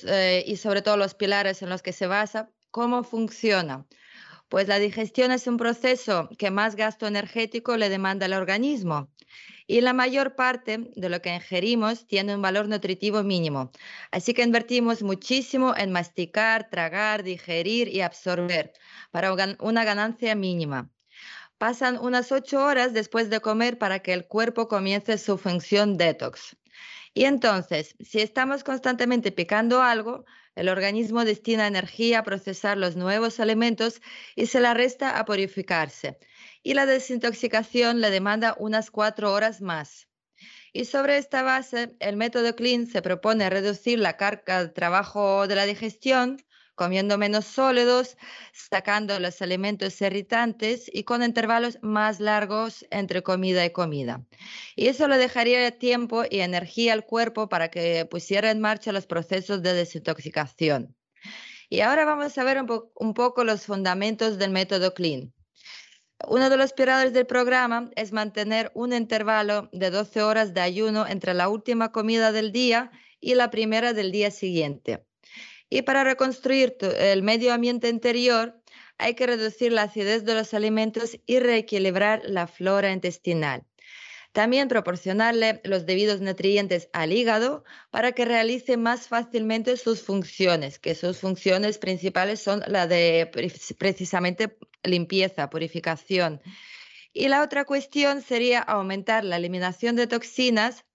eh, 0.07 0.43
y 0.47 0.57
sobre 0.57 0.81
todo 0.81 0.97
los 0.97 1.13
pilares 1.13 1.61
en 1.61 1.69
los 1.69 1.81
que 1.83 1.93
se 1.93 2.07
basa, 2.07 2.49
cómo 2.71 3.03
funciona. 3.03 3.85
Pues 4.47 4.67
la 4.67 4.79
digestión 4.79 5.31
es 5.31 5.45
un 5.45 5.57
proceso 5.57 6.27
que 6.39 6.49
más 6.49 6.75
gasto 6.75 7.05
energético 7.05 7.77
le 7.77 7.89
demanda 7.89 8.25
al 8.25 8.33
organismo 8.33 9.11
y 9.69 9.81
la 9.81 9.93
mayor 9.93 10.33
parte 10.33 10.89
de 10.95 11.09
lo 11.09 11.21
que 11.21 11.31
ingerimos 11.31 12.07
tiene 12.07 12.33
un 12.35 12.41
valor 12.41 12.67
nutritivo 12.67 13.21
mínimo. 13.21 13.71
Así 14.09 14.33
que 14.33 14.41
invertimos 14.41 15.03
muchísimo 15.03 15.75
en 15.77 15.91
masticar, 15.91 16.71
tragar, 16.71 17.21
digerir 17.21 17.87
y 17.87 18.01
absorber 18.01 18.73
para 19.11 19.31
una 19.59 19.83
ganancia 19.83 20.33
mínima. 20.33 20.89
Pasan 21.59 21.99
unas 21.99 22.31
ocho 22.31 22.65
horas 22.65 22.93
después 22.93 23.29
de 23.29 23.41
comer 23.41 23.77
para 23.77 23.99
que 23.99 24.13
el 24.13 24.25
cuerpo 24.25 24.67
comience 24.67 25.19
su 25.19 25.37
función 25.37 25.97
detox. 25.97 26.57
Y 27.13 27.25
entonces, 27.25 27.95
si 27.99 28.21
estamos 28.21 28.63
constantemente 28.63 29.31
picando 29.31 29.83
algo, 29.83 30.25
el 30.55 30.67
organismo 30.69 31.25
destina 31.25 31.67
energía 31.67 32.19
a 32.19 32.23
procesar 32.23 32.75
los 32.75 32.95
nuevos 32.95 33.39
alimentos 33.39 34.01
y 34.35 34.47
se 34.47 34.61
la 34.61 34.73
resta 34.73 35.19
a 35.19 35.25
purificarse. 35.25 36.17
Y 36.63 36.73
la 36.73 36.85
desintoxicación 36.85 38.01
le 38.01 38.09
demanda 38.09 38.55
unas 38.59 38.91
cuatro 38.91 39.33
horas 39.33 39.61
más. 39.61 40.07
Y 40.71 40.85
sobre 40.85 41.17
esta 41.17 41.41
base, 41.41 41.95
el 41.99 42.15
método 42.15 42.55
Clean 42.55 42.85
se 42.85 43.01
propone 43.01 43.49
reducir 43.49 43.99
la 43.99 44.17
carga 44.17 44.63
de 44.63 44.69
trabajo 44.69 45.47
de 45.47 45.55
la 45.55 45.65
digestión, 45.65 46.37
comiendo 46.75 47.17
menos 47.17 47.43
sólidos, 47.45 48.15
sacando 48.53 49.19
los 49.19 49.41
alimentos 49.41 49.99
irritantes 49.99 50.89
y 50.93 51.03
con 51.03 51.23
intervalos 51.23 51.77
más 51.81 52.21
largos 52.21 52.85
entre 52.89 53.21
comida 53.21 53.65
y 53.65 53.71
comida. 53.71 54.23
Y 54.77 54.87
eso 54.87 55.09
le 55.09 55.17
dejaría 55.17 55.77
tiempo 55.77 56.23
y 56.29 56.39
energía 56.39 56.93
al 56.93 57.05
cuerpo 57.05 57.49
para 57.49 57.69
que 57.69 58.05
pusiera 58.05 58.49
en 58.49 58.61
marcha 58.61 58.93
los 58.93 59.07
procesos 59.07 59.61
de 59.61 59.73
desintoxicación. 59.73 60.95
Y 61.67 61.81
ahora 61.81 62.05
vamos 62.05 62.37
a 62.37 62.43
ver 62.43 62.63
un, 62.95 63.13
poco 63.13 63.43
los 63.43 63.65
fundamentos 63.65 64.37
del 64.37 64.51
método 64.51 64.93
Clean. 64.93 65.33
Uno 66.27 66.49
de 66.49 66.57
los 66.57 66.73
pilares 66.73 67.13
del 67.13 67.25
programa 67.25 67.89
es 67.95 68.11
mantener 68.11 68.71
un 68.73 68.93
intervalo 68.93 69.69
de 69.71 69.89
12 69.89 70.21
horas 70.21 70.53
de 70.53 70.61
ayuno 70.61 71.07
entre 71.07 71.33
la 71.33 71.47
última 71.47 71.91
comida 71.91 72.31
del 72.31 72.51
día 72.51 72.91
y 73.21 73.35
la 73.35 73.49
primera 73.49 73.93
del 73.93 74.11
día 74.11 74.29
siguiente. 74.29 75.05
Y 75.69 75.83
para 75.83 76.03
reconstruir 76.03 76.75
el 76.81 77.23
medio 77.23 77.53
ambiente 77.53 77.89
interior 77.89 78.59
hay 78.97 79.13
que 79.13 79.27
reducir 79.27 79.71
la 79.71 79.83
acidez 79.83 80.25
de 80.25 80.33
los 80.33 80.53
alimentos 80.53 81.17
y 81.25 81.39
reequilibrar 81.39 82.21
la 82.25 82.47
flora 82.47 82.91
intestinal. 82.91 83.63
También 84.31 84.67
proporcionarle 84.67 85.61
los 85.63 85.85
debidos 85.85 86.21
nutrientes 86.21 86.89
al 86.93 87.13
hígado 87.13 87.63
para 87.89 88.11
que 88.11 88.25
realice 88.25 88.77
más 88.77 89.07
fácilmente 89.07 89.75
sus 89.77 90.03
funciones, 90.03 90.77
que 90.77 90.93
sus 90.93 91.17
funciones 91.17 91.79
principales 91.79 92.39
son 92.39 92.61
la 92.67 92.85
de 92.85 93.31
precisamente 93.79 94.55
limpieza, 94.83 95.49
purificación. 95.49 96.41
Y 97.13 97.27
la 97.27 97.41
otra 97.41 97.65
cuestión 97.65 98.21
sería 98.21 98.59
aumentar 98.59 99.23
la 99.23 99.37
eliminación 99.37 99.95
de 99.95 100.07
toxinas 100.07 100.85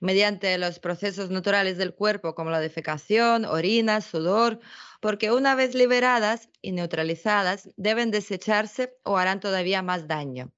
mediante 0.00 0.56
los 0.58 0.78
procesos 0.78 1.30
naturales 1.30 1.76
del 1.76 1.94
cuerpo 1.94 2.34
como 2.34 2.50
la 2.50 2.60
defecación, 2.60 3.44
orina, 3.44 4.00
sudor, 4.00 4.60
porque 5.00 5.32
una 5.32 5.54
vez 5.54 5.74
liberadas 5.74 6.48
y 6.62 6.72
neutralizadas 6.72 7.68
deben 7.76 8.10
desecharse 8.10 8.94
o 9.04 9.18
harán 9.18 9.40
todavía 9.40 9.82
más 9.82 10.08
daño. 10.08 10.52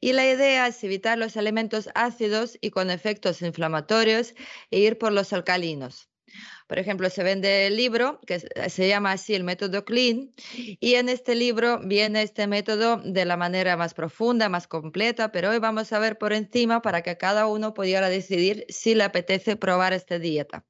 Y 0.00 0.14
la 0.14 0.26
idea 0.26 0.66
es 0.66 0.82
evitar 0.82 1.18
los 1.18 1.36
elementos 1.36 1.90
ácidos 1.94 2.58
y 2.60 2.70
con 2.70 2.90
efectos 2.90 3.42
inflamatorios 3.42 4.34
e 4.70 4.78
ir 4.78 4.98
por 4.98 5.12
los 5.12 5.32
alcalinos. 5.32 6.09
Por 6.66 6.78
ejemplo, 6.78 7.10
se 7.10 7.22
vende 7.22 7.66
el 7.66 7.76
libro 7.76 8.20
que 8.26 8.40
se 8.40 8.88
llama 8.88 9.12
así 9.12 9.34
el 9.34 9.44
método 9.44 9.84
Clean 9.84 10.32
y 10.54 10.94
en 10.94 11.08
este 11.08 11.34
libro 11.34 11.80
viene 11.84 12.22
este 12.22 12.46
método 12.46 12.98
de 12.98 13.24
la 13.24 13.36
manera 13.36 13.76
más 13.76 13.94
profunda, 13.94 14.48
más 14.48 14.66
completa, 14.66 15.32
pero 15.32 15.50
hoy 15.50 15.58
vamos 15.58 15.92
a 15.92 15.98
ver 15.98 16.18
por 16.18 16.32
encima 16.32 16.82
para 16.82 17.02
que 17.02 17.16
cada 17.16 17.46
uno 17.46 17.74
pudiera 17.74 18.08
decidir 18.08 18.66
si 18.68 18.94
le 18.94 19.04
apetece 19.04 19.56
probar 19.56 19.92
esta 19.92 20.18
dieta. 20.18 20.64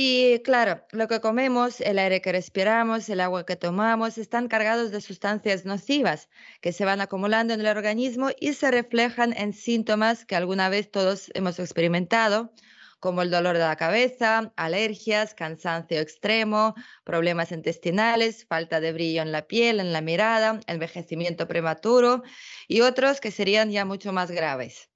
Y 0.00 0.38
claro, 0.44 0.86
lo 0.92 1.08
que 1.08 1.20
comemos, 1.20 1.80
el 1.80 1.98
aire 1.98 2.20
que 2.20 2.30
respiramos, 2.30 3.08
el 3.08 3.20
agua 3.20 3.44
que 3.44 3.56
tomamos, 3.56 4.16
están 4.16 4.46
cargados 4.46 4.92
de 4.92 5.00
sustancias 5.00 5.64
nocivas 5.64 6.28
que 6.60 6.72
se 6.72 6.84
van 6.84 7.00
acumulando 7.00 7.52
en 7.52 7.58
el 7.60 7.66
organismo 7.66 8.28
y 8.38 8.52
se 8.52 8.70
reflejan 8.70 9.32
en 9.36 9.52
síntomas 9.52 10.24
que 10.24 10.36
alguna 10.36 10.68
vez 10.68 10.88
todos 10.88 11.32
hemos 11.34 11.58
experimentado, 11.58 12.52
como 13.00 13.22
el 13.22 13.30
dolor 13.30 13.56
de 13.56 13.64
la 13.64 13.76
cabeza, 13.76 14.52
alergias, 14.56 15.34
cansancio 15.34 16.00
extremo, 16.00 16.74
problemas 17.04 17.52
intestinales, 17.52 18.46
falta 18.46 18.80
de 18.80 18.92
brillo 18.92 19.22
en 19.22 19.32
la 19.32 19.46
piel, 19.46 19.80
en 19.80 19.92
la 19.92 20.00
mirada, 20.00 20.60
envejecimiento 20.66 21.46
prematuro 21.46 22.22
y 22.66 22.80
otros 22.80 23.20
que 23.20 23.30
serían 23.30 23.70
ya 23.70 23.84
mucho 23.84 24.12
más 24.12 24.30
graves. 24.30 24.90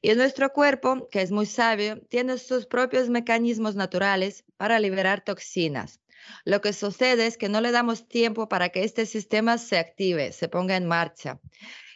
Y 0.00 0.14
nuestro 0.14 0.52
cuerpo, 0.52 1.08
que 1.10 1.22
es 1.22 1.30
muy 1.30 1.46
sabio, 1.46 2.00
tiene 2.10 2.36
sus 2.36 2.66
propios 2.66 3.08
mecanismos 3.08 3.74
naturales 3.74 4.44
para 4.56 4.78
liberar 4.78 5.24
toxinas. 5.24 6.00
Lo 6.44 6.60
que 6.60 6.72
sucede 6.72 7.26
es 7.26 7.38
que 7.38 7.48
no 7.48 7.60
le 7.60 7.72
damos 7.72 8.06
tiempo 8.08 8.48
para 8.48 8.68
que 8.68 8.84
este 8.84 9.06
sistema 9.06 9.58
se 9.58 9.78
active, 9.78 10.32
se 10.32 10.48
ponga 10.48 10.76
en 10.76 10.86
marcha. 10.86 11.40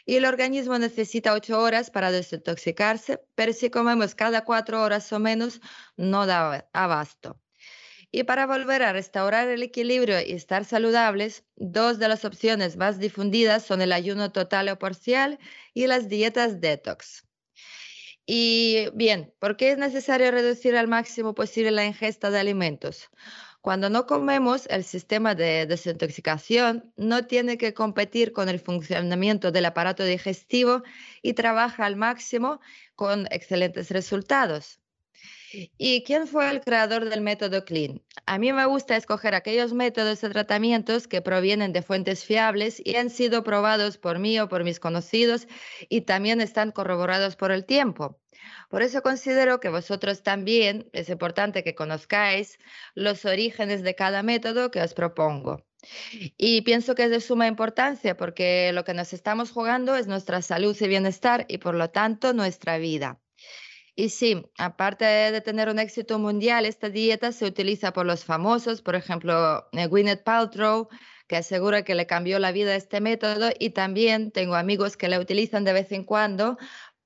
Y 0.09 0.15
el 0.15 0.25
organismo 0.25 0.79
necesita 0.79 1.35
ocho 1.35 1.61
horas 1.61 1.91
para 1.91 2.09
desintoxicarse, 2.11 3.21
pero 3.35 3.53
si 3.53 3.69
comemos 3.69 4.15
cada 4.15 4.43
cuatro 4.43 4.81
horas 4.81 5.13
o 5.13 5.19
menos, 5.19 5.61
no 5.97 6.25
da 6.25 6.67
abasto. 6.73 7.39
Y 8.11 8.23
para 8.23 8.47
volver 8.47 8.81
a 8.81 8.91
restaurar 8.91 9.47
el 9.49 9.61
equilibrio 9.61 10.19
y 10.19 10.31
estar 10.31 10.65
saludables, 10.65 11.45
dos 11.57 11.99
de 11.99 12.07
las 12.07 12.25
opciones 12.25 12.75
más 12.75 12.97
difundidas 12.97 13.63
son 13.63 13.83
el 13.83 13.91
ayuno 13.91 14.31
total 14.31 14.69
o 14.69 14.79
parcial 14.79 15.37
y 15.75 15.85
las 15.85 16.09
dietas 16.09 16.59
detox. 16.59 17.27
Y 18.25 18.87
bien, 18.95 19.31
¿por 19.37 19.57
qué 19.57 19.73
es 19.73 19.77
necesario 19.77 20.31
reducir 20.31 20.75
al 20.75 20.87
máximo 20.87 21.35
posible 21.35 21.69
la 21.69 21.85
ingesta 21.85 22.31
de 22.31 22.39
alimentos? 22.39 23.11
Cuando 23.61 23.89
no 23.89 24.05
comemos, 24.05 24.67
el 24.67 24.83
sistema 24.85 25.35
de 25.35 25.65
desintoxicación 25.65 26.93
no 26.95 27.25
tiene 27.27 27.57
que 27.57 27.73
competir 27.73 28.31
con 28.31 28.47
el 28.49 28.59
funcionamiento 28.59 29.51
del 29.51 29.65
aparato 29.65 30.03
digestivo 30.05 30.83
y 31.21 31.33
trabaja 31.33 31.85
al 31.85 31.97
máximo 31.97 32.61
con 32.95 33.27
excelentes 33.31 33.91
resultados. 33.91 34.79
¿Y 35.51 36.03
quién 36.03 36.27
fue 36.27 36.49
el 36.49 36.61
creador 36.61 37.09
del 37.09 37.21
método 37.21 37.65
Clean? 37.65 38.01
A 38.25 38.37
mí 38.37 38.53
me 38.53 38.65
gusta 38.65 38.95
escoger 38.95 39.33
aquellos 39.33 39.73
métodos 39.73 40.21
de 40.21 40.29
tratamientos 40.29 41.07
que 41.07 41.21
provienen 41.21 41.73
de 41.73 41.81
fuentes 41.81 42.23
fiables 42.23 42.81
y 42.83 42.95
han 42.95 43.09
sido 43.09 43.43
probados 43.43 43.97
por 43.97 44.19
mí 44.19 44.39
o 44.39 44.47
por 44.47 44.63
mis 44.63 44.79
conocidos 44.79 45.47
y 45.89 46.01
también 46.01 46.41
están 46.41 46.71
corroborados 46.71 47.35
por 47.35 47.51
el 47.51 47.65
tiempo. 47.65 48.19
Por 48.69 48.83
eso 48.83 49.01
considero 49.01 49.59
que 49.59 49.69
vosotros 49.69 50.21
también 50.23 50.89
es 50.93 51.09
importante 51.09 51.63
que 51.63 51.75
conozcáis 51.75 52.59
los 52.93 53.25
orígenes 53.25 53.81
de 53.83 53.95
cada 53.95 54.23
método 54.23 54.71
que 54.71 54.81
os 54.81 54.93
propongo. 54.93 55.65
Y 56.37 56.61
pienso 56.61 56.93
que 56.93 57.05
es 57.05 57.09
de 57.09 57.21
suma 57.21 57.47
importancia 57.47 58.15
porque 58.17 58.71
lo 58.73 58.83
que 58.83 58.93
nos 58.93 59.13
estamos 59.13 59.51
jugando 59.51 59.95
es 59.95 60.07
nuestra 60.07 60.41
salud 60.41 60.75
y 60.79 60.87
bienestar 60.87 61.45
y 61.47 61.57
por 61.57 61.75
lo 61.75 61.89
tanto 61.89 62.33
nuestra 62.33 62.77
vida. 62.77 63.19
Y 63.99 64.07
sí, 64.07 64.45
aparte 64.57 65.03
de 65.03 65.41
tener 65.41 65.67
un 65.67 65.77
éxito 65.77 66.19
mundial, 66.19 66.65
esta 66.65 66.89
dieta 66.89 67.33
se 67.33 67.45
utiliza 67.45 67.91
por 67.91 68.05
los 68.05 68.23
famosos, 68.23 68.81
por 68.81 68.95
ejemplo, 68.95 69.67
eh, 69.73 69.87
Gwyneth 69.87 70.23
Paltrow, 70.23 70.87
que 71.27 71.35
asegura 71.35 71.83
que 71.83 71.95
le 71.95 72.07
cambió 72.07 72.39
la 72.39 72.53
vida 72.53 72.77
este 72.77 73.01
método 73.01 73.49
y 73.59 73.71
también 73.71 74.31
tengo 74.31 74.55
amigos 74.55 74.95
que 74.95 75.09
la 75.09 75.19
utilizan 75.19 75.65
de 75.65 75.73
vez 75.73 75.91
en 75.91 76.05
cuando 76.05 76.57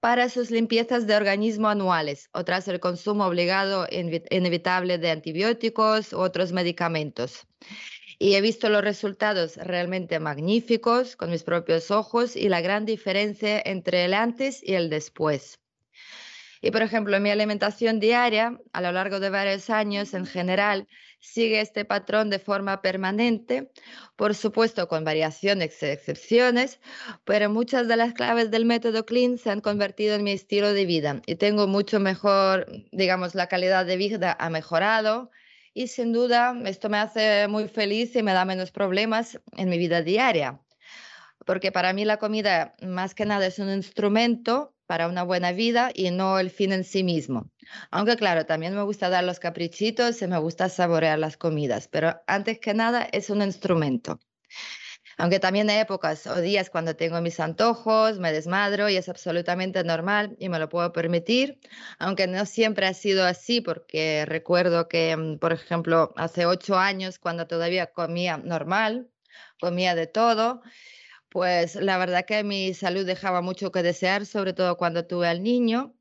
para 0.01 0.29
sus 0.29 0.51
limpiezas 0.51 1.07
de 1.07 1.15
organismo 1.15 1.67
anuales 1.67 2.29
o 2.31 2.45
tras 2.45 2.67
el 2.67 2.79
consumo 2.79 3.25
obligado 3.25 3.87
inevitable 3.89 4.99
de 4.99 5.09
antibióticos 5.09 6.13
u 6.13 6.19
otros 6.19 6.51
medicamentos. 6.51 7.47
Y 8.19 8.35
he 8.35 8.41
visto 8.41 8.69
los 8.69 8.83
resultados 8.83 9.57
realmente 9.57 10.19
magníficos 10.19 11.15
con 11.15 11.31
mis 11.31 11.41
propios 11.41 11.89
ojos 11.89 12.35
y 12.35 12.49
la 12.49 12.61
gran 12.61 12.85
diferencia 12.85 13.59
entre 13.65 14.05
el 14.05 14.13
antes 14.13 14.61
y 14.61 14.75
el 14.75 14.91
después. 14.91 15.62
Y 16.65 16.71
por 16.71 16.81
ejemplo, 16.81 17.19
mi 17.19 17.29
alimentación 17.29 17.99
diaria, 17.99 18.57
a 18.71 18.79
lo 18.79 18.93
largo 18.93 19.19
de 19.19 19.29
varios 19.29 19.69
años 19.69 20.13
en 20.13 20.25
general, 20.25 20.87
sigue 21.19 21.59
este 21.59 21.83
patrón 21.83 22.29
de 22.29 22.39
forma 22.39 22.81
permanente, 22.81 23.69
por 24.15 24.33
supuesto 24.33 24.87
con 24.87 25.03
variaciones 25.03 25.83
y 25.83 25.87
excepciones, 25.87 26.79
pero 27.25 27.49
muchas 27.49 27.89
de 27.89 27.97
las 27.97 28.13
claves 28.13 28.49
del 28.49 28.63
método 28.63 29.05
Clean 29.05 29.37
se 29.37 29.49
han 29.49 29.59
convertido 29.59 30.15
en 30.15 30.23
mi 30.23 30.31
estilo 30.31 30.71
de 30.71 30.85
vida 30.85 31.21
y 31.25 31.35
tengo 31.35 31.67
mucho 31.67 31.99
mejor, 31.99 32.65
digamos, 32.93 33.35
la 33.35 33.47
calidad 33.47 33.85
de 33.85 33.97
vida 33.97 34.33
ha 34.39 34.49
mejorado 34.49 35.31
y 35.73 35.87
sin 35.87 36.13
duda 36.13 36.55
esto 36.63 36.87
me 36.87 36.97
hace 36.97 37.49
muy 37.49 37.67
feliz 37.67 38.15
y 38.15 38.23
me 38.23 38.31
da 38.31 38.45
menos 38.45 38.71
problemas 38.71 39.37
en 39.57 39.67
mi 39.67 39.77
vida 39.77 40.01
diaria. 40.01 40.61
Porque 41.45 41.73
para 41.73 41.91
mí 41.91 42.05
la 42.05 42.19
comida 42.19 42.73
más 42.81 43.13
que 43.13 43.25
nada 43.25 43.47
es 43.47 43.59
un 43.59 43.69
instrumento 43.69 44.72
para 44.85 45.07
una 45.07 45.23
buena 45.23 45.51
vida 45.51 45.91
y 45.93 46.11
no 46.11 46.39
el 46.39 46.49
fin 46.49 46.73
en 46.73 46.83
sí 46.83 47.03
mismo. 47.03 47.51
Aunque 47.91 48.15
claro, 48.17 48.45
también 48.45 48.75
me 48.75 48.83
gusta 48.83 49.09
dar 49.09 49.23
los 49.23 49.39
caprichitos 49.39 50.21
y 50.21 50.27
me 50.27 50.37
gusta 50.39 50.69
saborear 50.69 51.19
las 51.19 51.37
comidas, 51.37 51.87
pero 51.87 52.21
antes 52.27 52.59
que 52.59 52.73
nada 52.73 53.07
es 53.11 53.29
un 53.29 53.41
instrumento. 53.41 54.19
Aunque 55.17 55.39
también 55.39 55.69
hay 55.69 55.79
épocas 55.79 56.25
o 56.27 56.41
días 56.41 56.69
cuando 56.69 56.95
tengo 56.95 57.21
mis 57.21 57.39
antojos, 57.39 58.19
me 58.19 58.31
desmadro 58.31 58.89
y 58.89 58.95
es 58.97 59.09
absolutamente 59.09 59.83
normal 59.83 60.35
y 60.39 60.49
me 60.49 60.59
lo 60.59 60.69
puedo 60.69 60.91
permitir, 60.91 61.59
aunque 61.99 62.27
no 62.27 62.45
siempre 62.45 62.87
ha 62.87 62.93
sido 62.93 63.25
así 63.25 63.61
porque 63.61 64.25
recuerdo 64.25 64.87
que, 64.87 65.15
mm, 65.15 65.37
por 65.39 65.53
ejemplo, 65.53 66.13
hace 66.15 66.45
ocho 66.45 66.77
años 66.77 67.19
cuando 67.19 67.47
todavía 67.47 67.87
comía 67.87 68.37
normal, 68.37 69.09
comía 69.59 69.95
de 69.95 70.07
todo, 70.07 70.61
pues 71.33 71.75
la 71.75 71.97
verdad 71.97 72.25
que 72.25 72.43
mi 72.43 72.75
salud 72.75 73.07
dejaba 73.07 73.41
mucho 73.41 73.71
que 73.71 73.81
desear, 73.81 74.27
sobre 74.27 74.53
todo 74.53 74.77
cuando 74.77 75.07
tuve 75.07 75.27
al 75.27 75.41
niño, 75.41 75.95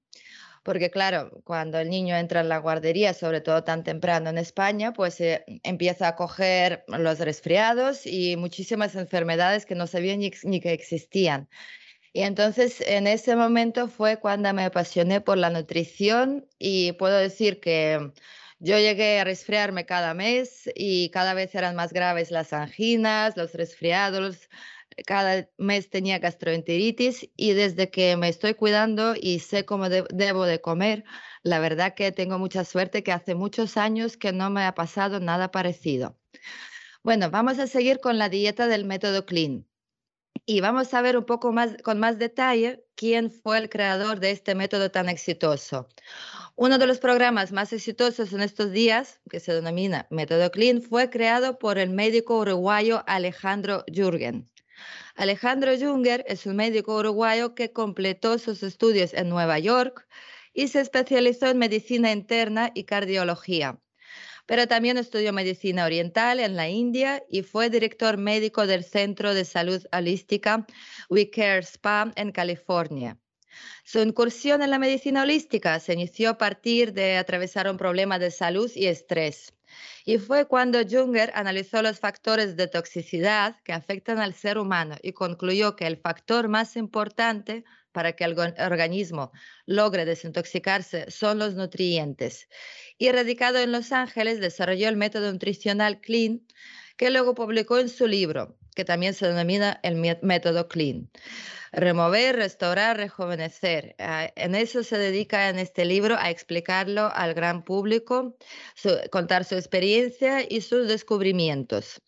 porque 0.63 0.91
claro, 0.91 1.41
cuando 1.45 1.79
el 1.79 1.89
niño 1.89 2.15
entra 2.17 2.43
en 2.43 2.51
la 2.51 2.59
guardería, 2.59 3.15
sobre 3.15 3.41
todo 3.41 3.65
tan 3.65 3.83
temprano 3.83 4.29
en 4.29 4.37
España, 4.37 4.93
pues 4.93 5.19
eh, 5.23 5.43
empieza 5.63 6.09
a 6.09 6.17
coger 6.17 6.85
los 6.87 7.19
resfriados 7.19 8.07
y 8.07 8.37
muchísimas 8.37 8.95
enfermedades 8.95 9.65
que 9.65 9.75
no 9.75 9.87
sabía 9.87 10.15
ni, 10.19 10.31
ni 10.45 10.61
que 10.61 10.75
existían. 10.75 11.49
Y 12.13 12.23
entonces 12.23 12.83
en 12.83 13.07
ese 13.07 13.35
momento 13.35 13.89
fue 13.89 14.19
cuando 14.19 14.53
me 14.53 14.67
apasioné 14.67 15.23
por 15.23 15.39
la 15.39 15.49
nutrición 15.49 16.47
y 16.59 16.93
puedo 16.93 17.17
decir 17.17 17.59
que 17.59 18.13
yo 18.59 18.79
llegué 18.79 19.19
a 19.21 19.25
resfriarme 19.25 19.87
cada 19.87 20.13
mes 20.13 20.71
y 20.75 21.11
cada 21.11 21.33
vez 21.33 21.55
eran 21.55 21.75
más 21.75 21.95
graves 21.95 22.31
las 22.31 22.53
anginas, 22.53 23.37
los 23.39 23.55
resfriados, 23.55 24.51
cada 25.07 25.49
mes 25.59 25.91
tenía 25.91 26.19
gastroenteritis 26.19 27.31
y 27.37 27.53
desde 27.53 27.91
que 27.91 28.17
me 28.17 28.29
estoy 28.29 28.55
cuidando 28.55 29.15
y 29.21 29.41
sé 29.41 29.65
cómo 29.65 29.89
debo 29.89 30.45
de 30.45 30.61
comer, 30.61 31.05
la 31.43 31.59
verdad 31.59 31.95
que 31.95 32.13
tengo 32.13 32.39
mucha 32.39 32.65
suerte 32.65 33.03
que 33.03 33.13
hace 33.13 33.35
muchos 33.35 33.77
años 33.77 34.17
que 34.17 34.33
no 34.33 34.51
me 34.51 34.65
ha 34.65 34.75
pasado 34.75 35.21
nada 35.21 35.51
parecido. 35.51 36.19
Bueno, 37.03 37.31
vamos 37.31 37.59
a 37.59 37.67
seguir 37.67 38.01
con 38.01 38.19
la 38.19 38.29
dieta 38.29 38.67
del 38.69 38.85
método 38.85 39.27
Clean 39.27 39.67
y 40.47 40.61
vamos 40.61 40.93
a 40.95 41.03
ver 41.03 41.17
un 41.17 41.25
poco 41.25 41.53
más 41.53 41.77
con 41.83 41.99
más 41.99 42.19
detalle 42.19 42.85
quién 42.97 43.31
fue 43.31 43.59
el 43.59 43.69
creador 43.69 44.21
de 44.21 44.31
este 44.31 44.55
método 44.55 44.91
tan 44.91 45.09
exitoso. 45.09 45.89
Uno 46.57 46.79
de 46.79 46.87
los 46.87 46.99
programas 46.99 47.53
más 47.53 47.73
exitosos 47.73 48.33
en 48.33 48.43
estos 48.43 48.73
días, 48.73 49.21
que 49.31 49.41
se 49.41 49.55
denomina 49.55 50.07
Método 50.11 50.51
Clean, 50.51 50.83
fue 50.83 51.11
creado 51.11 51.59
por 51.59 51.79
el 51.79 51.91
médico 51.91 52.39
uruguayo 52.39 53.03
Alejandro 53.07 53.85
Jürgen. 53.87 54.52
Alejandro 55.15 55.73
Junger 55.79 56.25
es 56.27 56.47
un 56.47 56.57
médico 56.57 56.97
uruguayo 56.97 57.55
que 57.55 57.73
completó 57.73 58.39
sus 58.39 58.63
estudios 58.63 59.13
en 59.13 59.29
Nueva 59.29 59.59
York 59.59 60.09
y 60.55 60.69
se 60.69 60.81
especializó 60.81 61.47
en 61.47 61.59
medicina 61.59 62.13
interna 62.13 62.71
y 62.75 62.85
cardiología. 62.85 63.79
Pero 64.47 64.67
también 64.67 64.99
estudió 64.99 65.33
medicina 65.33 65.85
oriental 65.85 66.41
en 66.41 66.57
la 66.57 66.69
India 66.69 67.23
y 67.29 67.43
fue 67.43 67.71
director 67.71 68.17
médico 68.17 68.67
del 68.67 68.85
Centro 68.85 69.35
de 69.35 69.45
Salud 69.45 69.83
Holística 69.93 70.67
We 71.09 71.31
Care 71.31 71.61
Spa 71.63 72.11
en 72.17 72.33
California. 72.33 73.19
Su 73.85 74.01
incursión 74.01 74.63
en 74.63 74.71
la 74.71 74.79
medicina 74.79 75.23
holística 75.23 75.79
se 75.79 75.93
inició 75.93 76.31
a 76.31 76.39
partir 76.39 76.93
de 76.95 77.19
atravesar 77.19 77.71
un 77.71 77.77
problema 77.77 78.19
de 78.19 78.31
salud 78.31 78.71
y 78.75 78.87
estrés. 78.87 79.53
Y 80.05 80.19
fue 80.19 80.47
cuando 80.47 80.81
Junger 80.89 81.33
analizó 81.35 81.83
los 81.83 82.01
factores 82.01 82.57
de 82.57 82.67
toxicidad 82.67 83.57
que 83.65 83.73
afectan 83.73 84.19
al 84.19 84.35
ser 84.35 84.59
humano 84.59 84.97
y 85.03 85.13
concluyó 85.13 85.77
que 85.77 85.87
el 85.87 85.97
factor 85.97 86.49
más 86.49 86.77
importante 86.77 87.65
para 87.93 88.13
que 88.13 88.25
el 88.25 88.39
organismo 88.39 89.33
logre 89.67 90.05
desintoxicarse 90.05 91.11
son 91.11 91.39
los 91.39 91.55
nutrientes. 91.55 92.49
Y 92.99 93.11
radicado 93.13 93.59
en 93.59 93.73
Los 93.73 93.93
Ángeles, 93.93 94.41
desarrolló 94.41 94.89
el 94.89 94.97
método 94.97 95.31
nutricional 95.33 96.01
Clean, 96.01 96.43
que 96.97 97.11
luego 97.11 97.35
publicó 97.35 97.79
en 97.79 97.89
su 97.89 98.07
libro, 98.07 98.57
que 98.75 98.85
también 98.85 99.15
se 99.15 99.27
denomina 99.27 99.79
el 99.83 99.97
método 100.23 100.69
Clean 100.69 101.11
remover, 101.73 102.37
restaurar, 102.37 102.97
rejuvenecer. 102.97 103.95
Ah, 103.99 104.31
en 104.37 104.55
eso 104.55 104.83
se 104.85 104.99
dedica 104.99 105.49
en 105.49 105.59
este 105.59 105.85
libro 105.85 106.17
a 106.19 106.31
explicarlo 106.31 107.11
al 107.15 107.35
gran 107.35 107.65
público, 107.65 108.37
contar 109.11 109.45
su 109.45 109.55
experiencia 109.57 110.43
y 110.49 110.61
sus 110.61 110.89
descubrimientos. 110.89 112.01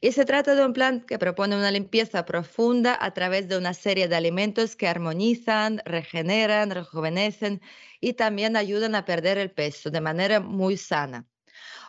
Y 0.00 0.12
se 0.12 0.24
trata 0.24 0.54
de 0.54 0.64
un 0.64 0.72
plan 0.72 1.02
que 1.06 1.18
propone 1.18 1.56
una 1.56 1.70
limpieza 1.70 2.24
profunda 2.24 2.98
a 3.00 3.14
través 3.14 3.48
de 3.48 3.58
una 3.58 3.74
serie 3.74 4.08
de 4.08 4.16
alimentos 4.16 4.76
que 4.76 4.88
armonizan, 4.88 5.80
regeneran, 5.84 6.70
rejuvenecen 6.70 7.60
y 8.00 8.14
también 8.14 8.56
ayudan 8.56 8.94
a 8.94 9.04
perder 9.04 9.38
el 9.38 9.52
peso 9.52 9.90
de 9.90 10.00
manera 10.00 10.40
muy 10.40 10.76
sana. 10.76 11.31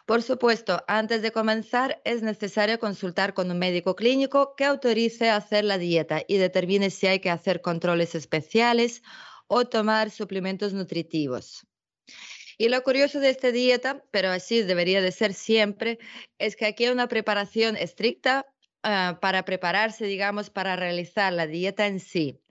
Por 0.06 0.22
supuesto, 0.22 0.84
antes 0.88 1.22
de 1.22 1.32
comenzar 1.32 2.02
es 2.04 2.22
necesario 2.22 2.80
consultar 2.80 3.34
con 3.34 3.50
un 3.50 3.60
médico 3.60 3.96
clínico 3.96 4.56
que 4.56 4.66
autorice 4.66 5.30
hacer 5.30 5.64
la 5.64 5.78
dieta 5.78 6.22
y 6.28 6.38
determine 6.38 6.90
si 6.90 7.08
hay 7.08 7.20
que 7.20 7.30
hacer 7.30 7.62
controles 7.62 8.16
especiales 8.16 9.02
o 9.48 9.66
tomar 9.66 10.12
suplementos 10.12 10.74
nutritivos. 10.74 11.66
Y 12.58 12.70
lo 12.70 12.84
curioso 12.84 13.20
de 13.20 13.30
esta 13.30 13.52
dieta, 13.52 14.04
pero 14.12 14.30
así 14.30 14.62
debería 14.62 15.02
de 15.02 15.12
ser 15.12 15.34
siempre, 15.34 16.00
es 16.38 16.56
que 16.56 16.66
aquí 16.66 16.86
hay 16.86 16.92
una 16.92 17.08
preparación 17.08 17.76
estricta 17.76 18.46
ah, 18.84 19.18
para 19.22 19.44
prepararse, 19.46 20.06
digamos, 20.06 20.50
para 20.50 20.76
realizar 20.76 21.34
la 21.34 21.48
dieta 21.48 21.88
en 21.88 22.00
sí. 22.00 22.43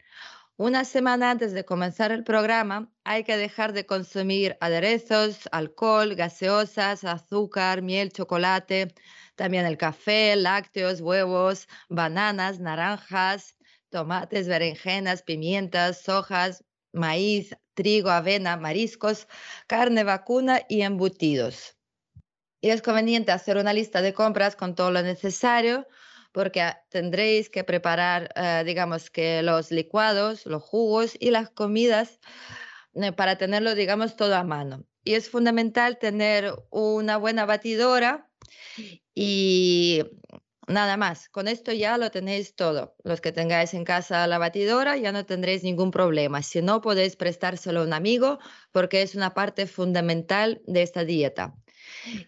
Una 0.63 0.85
semana 0.85 1.33
antes 1.33 1.55
de 1.55 1.65
comenzar 1.65 2.13
el 2.13 2.23
programa 2.23 2.89
hay 3.03 3.25
que 3.25 3.37
dejar 3.37 3.73
de 3.73 3.85
consumir 3.85 4.57
aderezos, 4.61 5.49
alcohol, 5.51 6.15
gaseosas, 6.15 7.03
azúcar, 7.03 7.83
miel, 7.83 8.13
chocolate, 8.13 8.95
también 9.35 9.67
el 9.67 9.77
café, 9.77 10.37
lácteos, 10.37 11.01
huevos, 11.01 11.67
bananas, 11.89 12.61
naranjas, 12.61 13.57
tomates, 13.91 14.47
berenjenas, 14.47 15.25
pimientas, 15.25 16.01
sojas, 16.01 16.63
maíz, 16.93 17.57
trigo, 17.75 18.11
avena, 18.11 18.57
mariscos, 18.57 19.27
carne 19.67 20.05
vacuna 20.05 20.61
y 20.69 20.83
embutidos. 20.83 21.77
Y 22.61 22.71
es 22.71 22.83
conveniente 22.83 23.33
hacer 23.33 23.57
una 23.57 23.73
lista 23.73 24.01
de 24.01 24.15
compras 24.15 24.55
con 24.55 24.77
todo 24.77 24.93
lo 24.93 25.03
necesario 25.03 25.89
porque 26.33 26.65
tendréis 26.89 27.51
que 27.51 27.65
preparar, 27.65 28.33
eh, 28.35 28.63
digamos 28.65 29.11
que 29.11 29.43
los 29.43 29.71
licuados, 29.71 30.47
los 30.47 30.63
jugos 30.63 31.17
y 31.19 31.31
las 31.31 31.51
comidas 31.51 32.19
eh, 32.95 33.13
para 33.13 33.37
tenerlo, 33.37 33.75
digamos, 33.75 34.17
todo 34.17 34.35
a 34.35 34.45
mano. 34.45 34.85
Y 35.05 35.15
es 35.15 35.31
fundamental 35.31 35.99
tener 35.99 36.55
una 36.71 37.17
buena 37.17 37.45
batidora 37.45 38.31
y 39.15 40.05
nada 40.67 40.97
más. 40.97 41.29
Con 41.29 41.49
esto 41.49 41.73
ya 41.73 41.99
lo 41.99 42.11
tenéis 42.11 42.55
todo. 42.55 42.95
Los 43.05 43.21
que 43.21 43.33
tengáis 43.33 43.75
en 43.75 43.85
casa 43.85 44.27
la 44.27 44.39
batidora 44.39 44.97
ya 44.97 45.13
no 45.13 45.27
tendréis 45.27 45.63
ningún 45.63 45.91
problema. 45.91 46.43
Si 46.43 46.63
no, 46.63 46.81
podéis 46.81 47.17
prestárselo 47.17 47.81
a 47.81 47.85
un 47.85 47.93
amigo 47.93 48.39
porque 48.71 49.03
es 49.03 49.15
una 49.15 49.35
parte 49.35 49.67
fundamental 49.67 50.63
de 50.67 50.83
esta 50.83 51.05
dieta. 51.05 51.55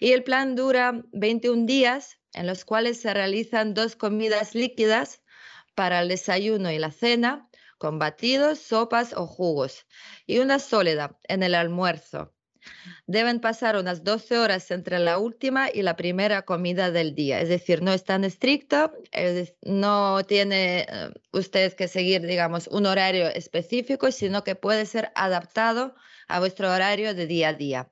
Y 0.01 0.13
el 0.13 0.25
plan 0.25 0.57
dura 0.57 1.01
21 1.13 1.67
días 1.67 2.19
en 2.35 2.47
los 2.47 2.65
cuales 2.65 3.01
se 3.01 3.15
realizan 3.15 3.75
dos 3.75 3.97
comidas 3.97 4.55
líquidas 4.55 5.23
para 5.75 6.01
el 6.01 6.09
desayuno 6.09 6.71
y 6.71 6.79
la 6.79 6.91
cena, 6.91 7.49
con 7.79 7.99
batidos, 7.99 8.59
sopas 8.59 9.13
o 9.15 9.27
jugos, 9.27 9.87
y 10.27 10.39
una 10.39 10.59
sólida 10.59 11.19
en 11.25 11.43
el 11.43 11.55
almuerzo. 11.55 12.33
Deben 13.07 13.41
pasar 13.41 13.77
unas 13.77 14.05
12 14.05 14.39
horas 14.39 14.71
entre 14.71 14.99
la 14.99 15.19
última 15.19 15.69
y 15.73 15.83
la 15.83 15.97
primera 15.97 16.43
comida 16.43 16.91
del 16.91 17.15
día, 17.15 17.41
es 17.41 17.49
decir, 17.49 17.83
no 17.83 17.93
es 17.93 18.05
tan 18.05 18.25
estricto, 18.25 18.93
no 19.63 20.25
tiene 20.25 20.87
eh, 20.89 21.11
ustedes 21.33 21.75
que 21.75 21.89
seguir, 21.89 22.23
digamos, 22.23 22.69
un 22.69 22.87
horario 22.87 23.27
específico, 23.27 24.11
sino 24.11 24.45
que 24.45 24.55
puede 24.55 24.87
ser 24.87 25.13
adaptado 25.15 25.95
a 26.27 26.39
vuestro 26.39 26.73
horario 26.73 27.15
de 27.15 27.27
día 27.27 27.49
a 27.49 27.53
día. 27.53 27.91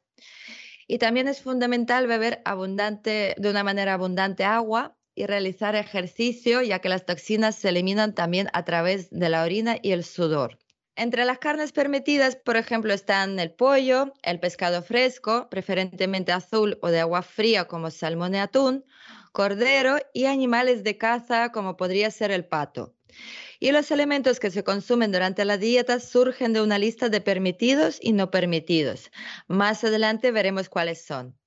Y 0.93 0.99
también 0.99 1.27
es 1.27 1.41
fundamental 1.41 2.07
beber 2.07 2.43
abundante, 2.45 3.35
de 3.39 3.49
una 3.49 3.65
manera 3.65 3.95
abundante 3.95 4.45
agua 4.45 4.95
y 5.15 5.25
realizar 5.25 5.75
ejercicio, 5.75 6.61
ya 6.61 6.81
que 6.81 6.91
las 6.91 7.07
toxinas 7.07 7.57
se 7.57 7.71
eliminan 7.71 8.15
también 8.15 8.49
a 8.53 8.67
través 8.67 9.09
de 9.09 9.31
la 9.31 9.43
orina 9.43 9.79
y 9.81 9.93
el 9.93 10.05
sudor. 10.05 10.59
Entre 10.95 11.25
las 11.25 11.39
carnes 11.39 11.73
permitidas, 11.73 12.37
por 12.37 12.59
ejemplo, 12.59 12.93
están 12.93 13.39
el 13.39 13.53
pollo, 13.53 14.13
el 14.23 14.39
pescado 14.39 14.83
fresco, 14.83 15.49
preferentemente 15.49 16.31
azul 16.31 16.79
o 16.83 16.89
de 16.89 17.01
agua 17.01 17.23
fría 17.23 17.65
como 17.65 17.91
salmón 17.91 18.35
y 18.35 18.41
atún, 18.41 18.85
cordero 19.33 19.97
y 20.13 20.27
animales 20.27 20.85
de 20.85 20.99
caza 20.99 21.53
como 21.53 21.79
podría 21.79 22.11
ser 22.11 22.31
el 22.33 22.45
pato. 22.45 22.95
Y 23.63 23.71
los 23.71 23.93
elementos 23.93 24.41
que 24.41 24.51
se 24.51 24.65
consumen 24.65 25.13
durante 25.13 25.45
la 25.45 25.57
dieta 25.57 26.01
surgen 26.01 26.53
de 26.53 26.61
una 26.61 26.81
lista 26.81 27.09
de 27.09 27.21
permitidos 27.21 27.99
y 28.01 28.13
no 28.13 28.29
permitidos. 28.29 29.13
Más 29.47 29.85
adelante 29.85 30.33
veremos 30.33 30.69
cuáles 30.69 31.01
son. 31.01 31.39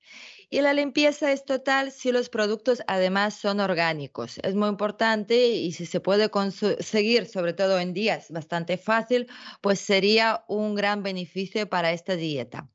Y 0.48 0.62
la 0.62 0.72
limpieza 0.72 1.30
es 1.30 1.44
total 1.44 1.92
si 1.92 2.12
los 2.12 2.30
productos 2.30 2.82
además 2.86 3.34
son 3.34 3.60
orgánicos. 3.60 4.38
Es 4.42 4.54
muy 4.54 4.70
importante 4.70 5.48
y 5.48 5.72
si 5.72 5.84
se 5.84 6.00
puede 6.00 6.30
conseguir, 6.30 7.26
sobre 7.26 7.52
todo 7.52 7.78
en 7.78 7.92
días, 7.92 8.30
bastante 8.30 8.78
fácil, 8.78 9.26
pues 9.60 9.78
sería 9.78 10.42
un 10.48 10.74
gran 10.74 11.02
beneficio 11.02 11.68
para 11.68 11.92
esta 11.92 12.16
dieta. 12.16 12.66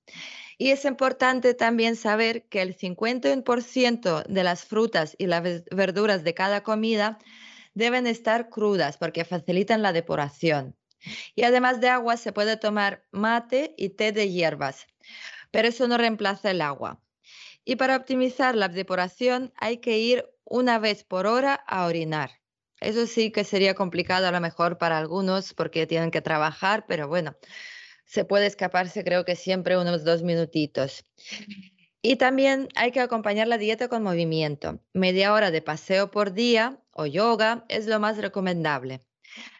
Y 0.59 0.69
es 0.69 0.85
importante 0.85 1.55
también 1.55 1.95
saber 1.95 2.43
que 2.43 2.61
el 2.61 2.77
51% 2.77 4.23
de 4.23 4.43
las 4.43 4.65
frutas 4.65 5.15
y 5.17 5.25
las 5.25 5.63
verduras 5.71 6.23
de 6.23 6.35
cada 6.35 6.61
comida 6.61 7.17
deben 7.73 8.07
estar 8.07 8.49
crudas 8.49 8.97
porque 8.97 9.25
facilitan 9.25 9.81
la 9.81 9.93
depuración. 9.93 10.75
Y 11.35 11.43
además 11.43 11.81
de 11.81 11.89
agua 11.89 12.17
se 12.17 12.31
puede 12.31 12.57
tomar 12.57 13.05
mate 13.11 13.73
y 13.77 13.89
té 13.89 14.11
de 14.11 14.29
hierbas, 14.29 14.85
pero 15.51 15.67
eso 15.67 15.87
no 15.87 15.97
reemplaza 15.97 16.51
el 16.51 16.61
agua. 16.61 17.01
Y 17.65 17.75
para 17.75 17.95
optimizar 17.95 18.55
la 18.55 18.67
depuración 18.67 19.53
hay 19.57 19.77
que 19.77 19.97
ir 19.99 20.25
una 20.43 20.79
vez 20.79 21.03
por 21.03 21.27
hora 21.27 21.55
a 21.55 21.85
orinar. 21.85 22.31
Eso 22.79 23.05
sí 23.05 23.31
que 23.31 23.43
sería 23.43 23.75
complicado 23.75 24.27
a 24.27 24.31
lo 24.31 24.41
mejor 24.41 24.77
para 24.77 24.97
algunos 24.97 25.53
porque 25.53 25.85
tienen 25.85 26.09
que 26.11 26.21
trabajar, 26.21 26.85
pero 26.87 27.07
bueno, 27.07 27.35
se 28.05 28.25
puede 28.25 28.47
escaparse 28.47 29.03
creo 29.03 29.23
que 29.23 29.35
siempre 29.35 29.77
unos 29.77 30.03
dos 30.03 30.23
minutitos. 30.23 31.05
Y 32.03 32.15
también 32.15 32.67
hay 32.75 32.91
que 32.91 32.99
acompañar 32.99 33.47
la 33.47 33.59
dieta 33.59 33.87
con 33.87 34.01
movimiento. 34.01 34.79
Media 34.93 35.33
hora 35.33 35.51
de 35.51 35.61
paseo 35.61 36.09
por 36.09 36.33
día 36.33 36.79
o 36.91 37.05
yoga 37.05 37.63
es 37.69 37.85
lo 37.85 37.99
más 37.99 38.17
recomendable. 38.17 39.01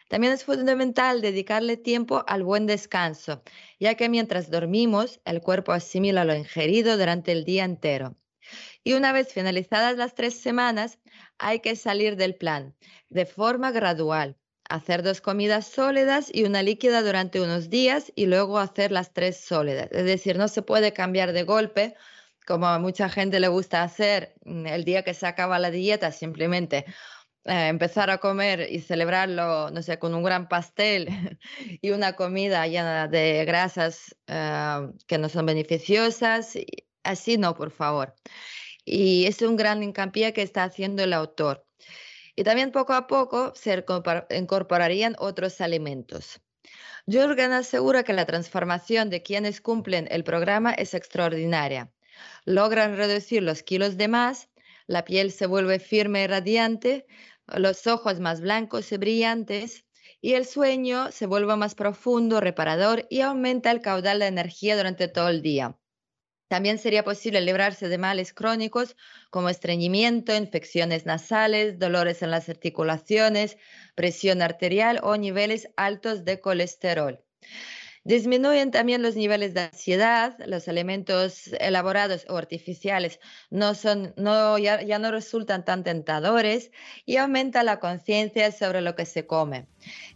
También 0.08 0.32
es 0.32 0.44
fundamental 0.44 1.22
dedicarle 1.22 1.76
tiempo 1.76 2.24
al 2.26 2.42
buen 2.42 2.66
descanso, 2.66 3.42
ya 3.78 3.94
que 3.94 4.08
mientras 4.08 4.50
dormimos 4.50 5.20
el 5.24 5.40
cuerpo 5.40 5.72
asimila 5.72 6.24
lo 6.24 6.34
ingerido 6.34 6.98
durante 6.98 7.30
el 7.30 7.44
día 7.44 7.64
entero. 7.64 8.16
Y 8.82 8.94
una 8.94 9.12
vez 9.12 9.32
finalizadas 9.32 9.96
las 9.96 10.14
tres 10.14 10.34
semanas, 10.34 10.98
hay 11.38 11.60
que 11.60 11.76
salir 11.76 12.16
del 12.16 12.34
plan 12.34 12.74
de 13.08 13.24
forma 13.24 13.70
gradual, 13.70 14.36
hacer 14.68 15.04
dos 15.04 15.20
comidas 15.20 15.66
sólidas 15.68 16.28
y 16.32 16.42
una 16.44 16.62
líquida 16.62 17.02
durante 17.02 17.40
unos 17.40 17.70
días 17.70 18.12
y 18.16 18.26
luego 18.26 18.58
hacer 18.58 18.90
las 18.90 19.12
tres 19.12 19.36
sólidas. 19.38 19.88
Es 19.92 20.04
decir, 20.04 20.36
no 20.36 20.48
se 20.48 20.62
puede 20.62 20.92
cambiar 20.92 21.32
de 21.32 21.44
golpe 21.44 21.94
como 22.46 22.66
a 22.66 22.78
mucha 22.78 23.08
gente 23.08 23.40
le 23.40 23.48
gusta 23.48 23.82
hacer 23.82 24.34
mm, 24.44 24.66
el 24.66 24.84
día 24.84 25.02
que 25.02 25.14
se 25.14 25.26
acaba 25.26 25.58
la 25.58 25.70
dieta, 25.70 26.12
simplemente 26.12 26.84
eh, 27.44 27.68
empezar 27.68 28.10
a 28.10 28.18
comer 28.18 28.68
y 28.70 28.80
celebrarlo, 28.80 29.70
no 29.70 29.82
sé, 29.82 29.98
con 29.98 30.14
un 30.14 30.22
gran 30.22 30.48
pastel 30.48 31.08
y 31.82 31.90
una 31.90 32.14
comida 32.14 32.66
llena 32.66 33.08
de 33.08 33.44
grasas 33.44 34.16
eh, 34.26 34.88
que 35.06 35.18
no 35.18 35.28
son 35.28 35.46
beneficiosas. 35.46 36.56
Así 37.02 37.38
no, 37.38 37.54
por 37.54 37.70
favor. 37.70 38.14
Y 38.84 39.26
es 39.26 39.42
un 39.42 39.56
gran 39.56 39.82
hincapié 39.82 40.32
que 40.32 40.42
está 40.42 40.64
haciendo 40.64 41.02
el 41.02 41.12
autor. 41.12 41.66
Y 42.36 42.44
también 42.44 42.72
poco 42.72 42.94
a 42.94 43.06
poco 43.06 43.52
se 43.54 43.84
incorporarían 44.30 45.16
otros 45.18 45.60
alimentos. 45.60 46.40
Jürgen 47.06 47.52
asegura 47.52 48.04
que 48.04 48.12
la 48.12 48.26
transformación 48.26 49.10
de 49.10 49.22
quienes 49.22 49.60
cumplen 49.60 50.08
el 50.10 50.24
programa 50.24 50.72
es 50.72 50.94
extraordinaria 50.94 51.92
logran 52.44 52.96
reducir 52.96 53.42
los 53.42 53.62
kilos 53.62 53.96
de 53.96 54.08
más, 54.08 54.48
la 54.86 55.04
piel 55.04 55.30
se 55.30 55.46
vuelve 55.46 55.78
firme 55.78 56.24
y 56.24 56.26
radiante, 56.26 57.06
los 57.46 57.86
ojos 57.86 58.20
más 58.20 58.40
blancos 58.40 58.92
y 58.92 58.96
brillantes, 58.96 59.84
y 60.20 60.34
el 60.34 60.46
sueño 60.46 61.10
se 61.10 61.26
vuelve 61.26 61.56
más 61.56 61.74
profundo, 61.74 62.40
reparador 62.40 63.06
y 63.10 63.20
aumenta 63.20 63.70
el 63.70 63.80
caudal 63.80 64.20
de 64.20 64.26
energía 64.26 64.76
durante 64.76 65.08
todo 65.08 65.28
el 65.28 65.42
día. 65.42 65.76
También 66.48 66.78
sería 66.78 67.02
posible 67.02 67.40
librarse 67.40 67.88
de 67.88 67.96
males 67.96 68.34
crónicos 68.34 68.94
como 69.30 69.48
estreñimiento, 69.48 70.36
infecciones 70.36 71.06
nasales, 71.06 71.78
dolores 71.78 72.22
en 72.22 72.30
las 72.30 72.48
articulaciones, 72.48 73.56
presión 73.94 74.42
arterial 74.42 75.00
o 75.02 75.16
niveles 75.16 75.70
altos 75.76 76.24
de 76.26 76.40
colesterol. 76.40 77.24
Disminuyen 78.04 78.72
también 78.72 79.00
los 79.00 79.14
niveles 79.14 79.54
de 79.54 79.60
ansiedad, 79.60 80.36
los 80.46 80.66
elementos 80.66 81.52
elaborados 81.60 82.26
o 82.28 82.36
artificiales 82.36 83.20
no 83.48 83.74
son, 83.74 84.12
no, 84.16 84.58
ya, 84.58 84.82
ya 84.82 84.98
no 84.98 85.12
resultan 85.12 85.64
tan 85.64 85.84
tentadores 85.84 86.72
y 87.06 87.18
aumenta 87.18 87.62
la 87.62 87.78
conciencia 87.78 88.50
sobre 88.50 88.80
lo 88.80 88.96
que 88.96 89.06
se 89.06 89.24
come. 89.24 89.66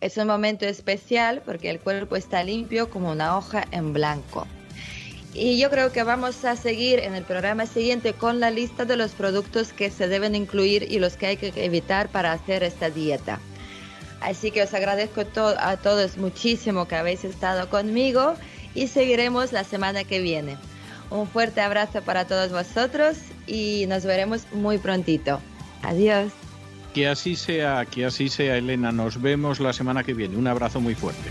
Es 0.00 0.16
un 0.16 0.26
momento 0.26 0.66
especial 0.66 1.42
porque 1.44 1.70
el 1.70 1.78
cuerpo 1.78 2.16
está 2.16 2.42
limpio 2.42 2.90
como 2.90 3.12
una 3.12 3.36
hoja 3.36 3.64
en 3.70 3.92
blanco. 3.92 4.48
Y 5.32 5.58
yo 5.58 5.70
creo 5.70 5.92
que 5.92 6.02
vamos 6.02 6.44
a 6.44 6.56
seguir 6.56 6.98
en 6.98 7.14
el 7.14 7.22
programa 7.22 7.66
siguiente 7.66 8.14
con 8.14 8.40
la 8.40 8.50
lista 8.50 8.84
de 8.84 8.96
los 8.96 9.12
productos 9.12 9.72
que 9.72 9.90
se 9.90 10.08
deben 10.08 10.34
incluir 10.34 10.90
y 10.90 10.98
los 10.98 11.16
que 11.16 11.26
hay 11.26 11.36
que 11.36 11.52
evitar 11.56 12.08
para 12.08 12.32
hacer 12.32 12.64
esta 12.64 12.90
dieta. 12.90 13.38
Así 14.20 14.51
que 14.51 14.62
os 14.62 14.72
agradezco 14.74 15.22
a 15.59 15.76
todos 15.76 16.16
muchísimo 16.16 16.88
que 16.88 16.97
habéis 16.97 17.24
estado 17.24 17.68
conmigo 17.68 18.34
y 18.74 18.88
seguiremos 18.88 19.52
la 19.52 19.64
semana 19.64 20.05
que 20.05 20.20
viene. 20.20 20.56
Un 21.10 21.26
fuerte 21.26 21.60
abrazo 21.60 22.02
para 22.02 22.26
todos 22.26 22.51
vosotros 22.51 23.16
y 23.47 23.84
nos 23.88 24.05
veremos 24.05 24.47
muy 24.52 24.78
prontito. 24.78 25.40
Adiós. 25.82 26.32
Que 26.94 27.06
así 27.09 27.36
sea, 27.36 27.84
que 27.84 28.06
así 28.06 28.28
sea, 28.28 28.56
Elena. 28.56 28.90
Nos 28.90 29.20
vemos 29.20 29.60
la 29.60 29.72
semana 29.72 30.02
que 30.02 30.14
viene. 30.14 30.36
Un 30.36 30.47
abrazo 30.47 30.80
muy 30.80 30.94
fuerte. 30.94 31.30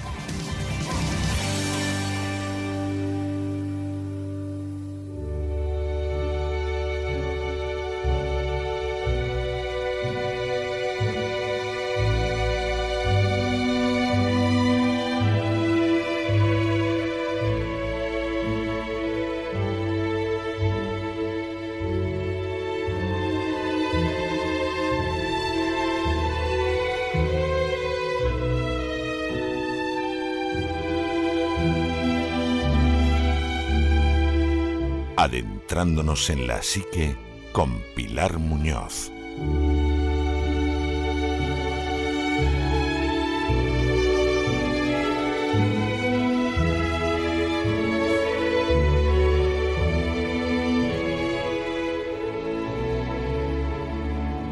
Adentrándonos 35.85 36.29
en 36.31 36.47
la 36.47 36.63
psique 36.63 37.15
con 37.51 37.79
Pilar 37.95 38.39
Muñoz. 38.39 39.11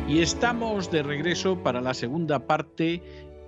Y 0.08 0.22
estamos 0.22 0.92
de 0.92 1.02
regreso 1.02 1.64
para 1.64 1.82
la 1.82 1.96
segunda 1.96 2.46
parte 2.46 3.02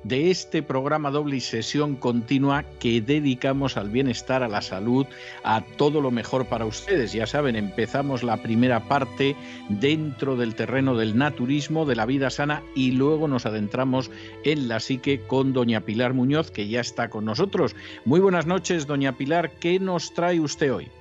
de 0.05 0.29
este 0.29 0.61
programa 0.61 1.09
doble 1.09 1.37
y 1.37 1.41
sesión 1.41 1.95
continua 1.95 2.63
que 2.79 3.01
dedicamos 3.01 3.75
al 3.75 3.89
bienestar, 3.89 4.43
a 4.43 4.47
la 4.47 4.61
salud, 4.61 5.07
a 5.43 5.61
todo 5.77 5.99
lo 5.99 6.11
mejor 6.11 6.45
para 6.45 6.65
ustedes. 6.65 7.11
Ya 7.11 7.25
saben, 7.25 7.55
empezamos 7.55 8.21
la 8.21 8.37
primera 8.37 8.81
parte 8.81 9.35
dentro 9.67 10.35
del 10.35 10.53
terreno 10.53 10.95
del 10.95 11.17
naturismo, 11.17 11.85
de 11.85 11.95
la 11.95 12.05
vida 12.05 12.29
sana 12.29 12.61
y 12.75 12.91
luego 12.91 13.27
nos 13.27 13.47
adentramos 13.47 14.11
en 14.43 14.67
la 14.67 14.79
psique 14.79 15.25
con 15.25 15.53
doña 15.53 15.81
Pilar 15.81 16.13
Muñoz, 16.13 16.51
que 16.51 16.67
ya 16.67 16.81
está 16.81 17.09
con 17.09 17.25
nosotros. 17.25 17.75
Muy 18.05 18.19
buenas 18.19 18.45
noches, 18.45 18.85
doña 18.85 19.17
Pilar, 19.17 19.51
¿qué 19.59 19.79
nos 19.79 20.13
trae 20.13 20.39
usted 20.39 20.71
hoy? 20.71 20.91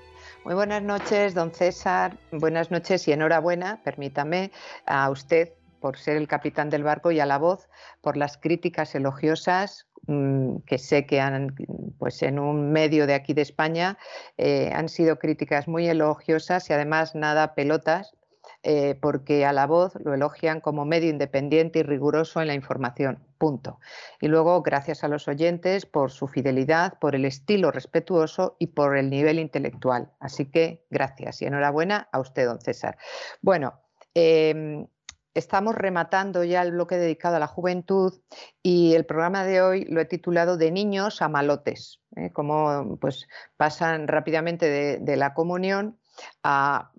Muy 0.46 0.54
buenas 0.54 0.82
noches, 0.82 1.34
don 1.34 1.52
César. 1.52 2.16
Buenas 2.32 2.70
noches 2.70 3.06
y 3.06 3.12
enhorabuena, 3.12 3.82
permítame, 3.82 4.50
a 4.86 5.10
usted 5.10 5.52
por 5.84 5.98
ser 5.98 6.16
el 6.16 6.28
capitán 6.28 6.70
del 6.70 6.82
barco 6.82 7.10
y 7.10 7.20
a 7.20 7.26
la 7.26 7.36
voz 7.36 7.68
por 8.00 8.16
las 8.16 8.38
críticas 8.38 8.94
elogiosas 8.94 9.86
mm, 10.06 10.60
que 10.64 10.78
sé 10.78 11.04
que 11.04 11.20
han, 11.20 11.54
pues 11.98 12.22
en 12.22 12.38
un 12.38 12.72
medio 12.72 13.06
de 13.06 13.12
aquí 13.12 13.34
de 13.34 13.42
España, 13.42 13.98
eh, 14.38 14.70
han 14.74 14.88
sido 14.88 15.18
críticas 15.18 15.68
muy 15.68 15.86
elogiosas 15.86 16.70
y 16.70 16.72
además 16.72 17.14
nada 17.14 17.54
pelotas, 17.54 18.14
eh, 18.62 18.94
porque 18.98 19.44
a 19.44 19.52
la 19.52 19.66
voz 19.66 19.92
lo 20.02 20.14
elogian 20.14 20.62
como 20.62 20.86
medio 20.86 21.10
independiente 21.10 21.80
y 21.80 21.82
riguroso 21.82 22.40
en 22.40 22.46
la 22.46 22.54
información. 22.54 23.18
Punto. 23.36 23.78
Y 24.22 24.28
luego, 24.28 24.62
gracias 24.62 25.04
a 25.04 25.08
los 25.08 25.28
oyentes 25.28 25.84
por 25.84 26.10
su 26.10 26.28
fidelidad, 26.28 26.98
por 26.98 27.14
el 27.14 27.26
estilo 27.26 27.72
respetuoso 27.72 28.56
y 28.58 28.68
por 28.68 28.96
el 28.96 29.10
nivel 29.10 29.38
intelectual. 29.38 30.12
Así 30.18 30.46
que 30.46 30.86
gracias 30.88 31.42
y 31.42 31.44
enhorabuena 31.44 32.08
a 32.10 32.20
usted, 32.20 32.46
don 32.46 32.62
César. 32.62 32.96
Bueno, 33.42 33.82
em, 34.14 34.86
estamos 35.34 35.74
rematando 35.74 36.44
ya 36.44 36.62
el 36.62 36.72
bloque 36.72 36.96
dedicado 36.96 37.36
a 37.36 37.40
la 37.40 37.46
juventud 37.46 38.14
y 38.62 38.94
el 38.94 39.04
programa 39.04 39.44
de 39.44 39.60
hoy 39.60 39.84
lo 39.84 40.00
he 40.00 40.04
titulado 40.04 40.56
De 40.56 40.70
niños 40.70 41.20
a 41.22 41.28
malotes, 41.28 42.00
¿eh? 42.16 42.30
como 42.32 42.96
pues 43.00 43.26
pasan 43.56 44.08
rápidamente 44.08 44.98
de, 44.98 45.16
la 45.16 45.34
comunión 45.34 45.98
a, 46.42 46.92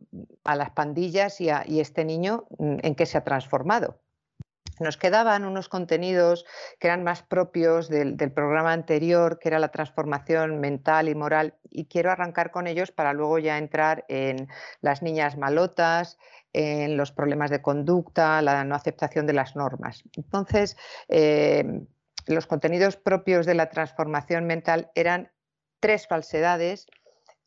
las 0.44 0.70
pandillas 0.72 1.40
y, 1.42 1.50
este 1.80 2.06
niño 2.06 2.46
mm, 2.60 2.78
en 2.84 2.96
qué 2.96 3.06
se 3.06 3.18
ha 3.18 3.24
transformado. 3.24 4.00
Nos 4.80 4.98
quedaban 4.98 5.46
unos 5.46 5.70
contenidos 5.70 6.46
que 6.80 6.88
eran 6.88 7.04
más 7.04 7.24
propios 7.24 7.88
del, 7.88 8.18
programa 8.34 8.74
anterior, 8.74 9.40
que 9.40 9.48
era 9.48 9.60
la 9.60 9.72
transformación 9.72 10.60
mental 10.60 11.08
y 11.08 11.16
moral, 11.16 11.56
y 11.70 11.86
quiero 11.86 12.12
arrancar 12.12 12.52
con 12.52 12.68
ellos 12.68 12.92
para 12.92 13.14
luego 13.14 13.40
ya 13.40 13.58
entrar 13.58 14.04
en 14.10 14.50
las 14.82 15.02
niñas 15.02 15.38
malotas, 15.38 16.18
en 16.58 16.96
los 16.96 17.12
problemas 17.12 17.52
de 17.52 17.62
conducta, 17.62 18.42
la 18.42 18.64
no 18.64 18.76
aceptación 18.76 19.28
de 19.28 19.34
las 19.34 19.58
normas. 19.58 20.04
Entonces, 20.16 20.78
eh, 21.10 21.82
los 22.28 22.48
contenidos 22.48 22.96
propios 22.96 23.46
de 23.46 23.56
la 23.56 23.70
transformación 23.70 24.46
mental 24.46 24.90
eran 24.96 25.34
tres 25.82 26.08
falsedades 26.08 26.88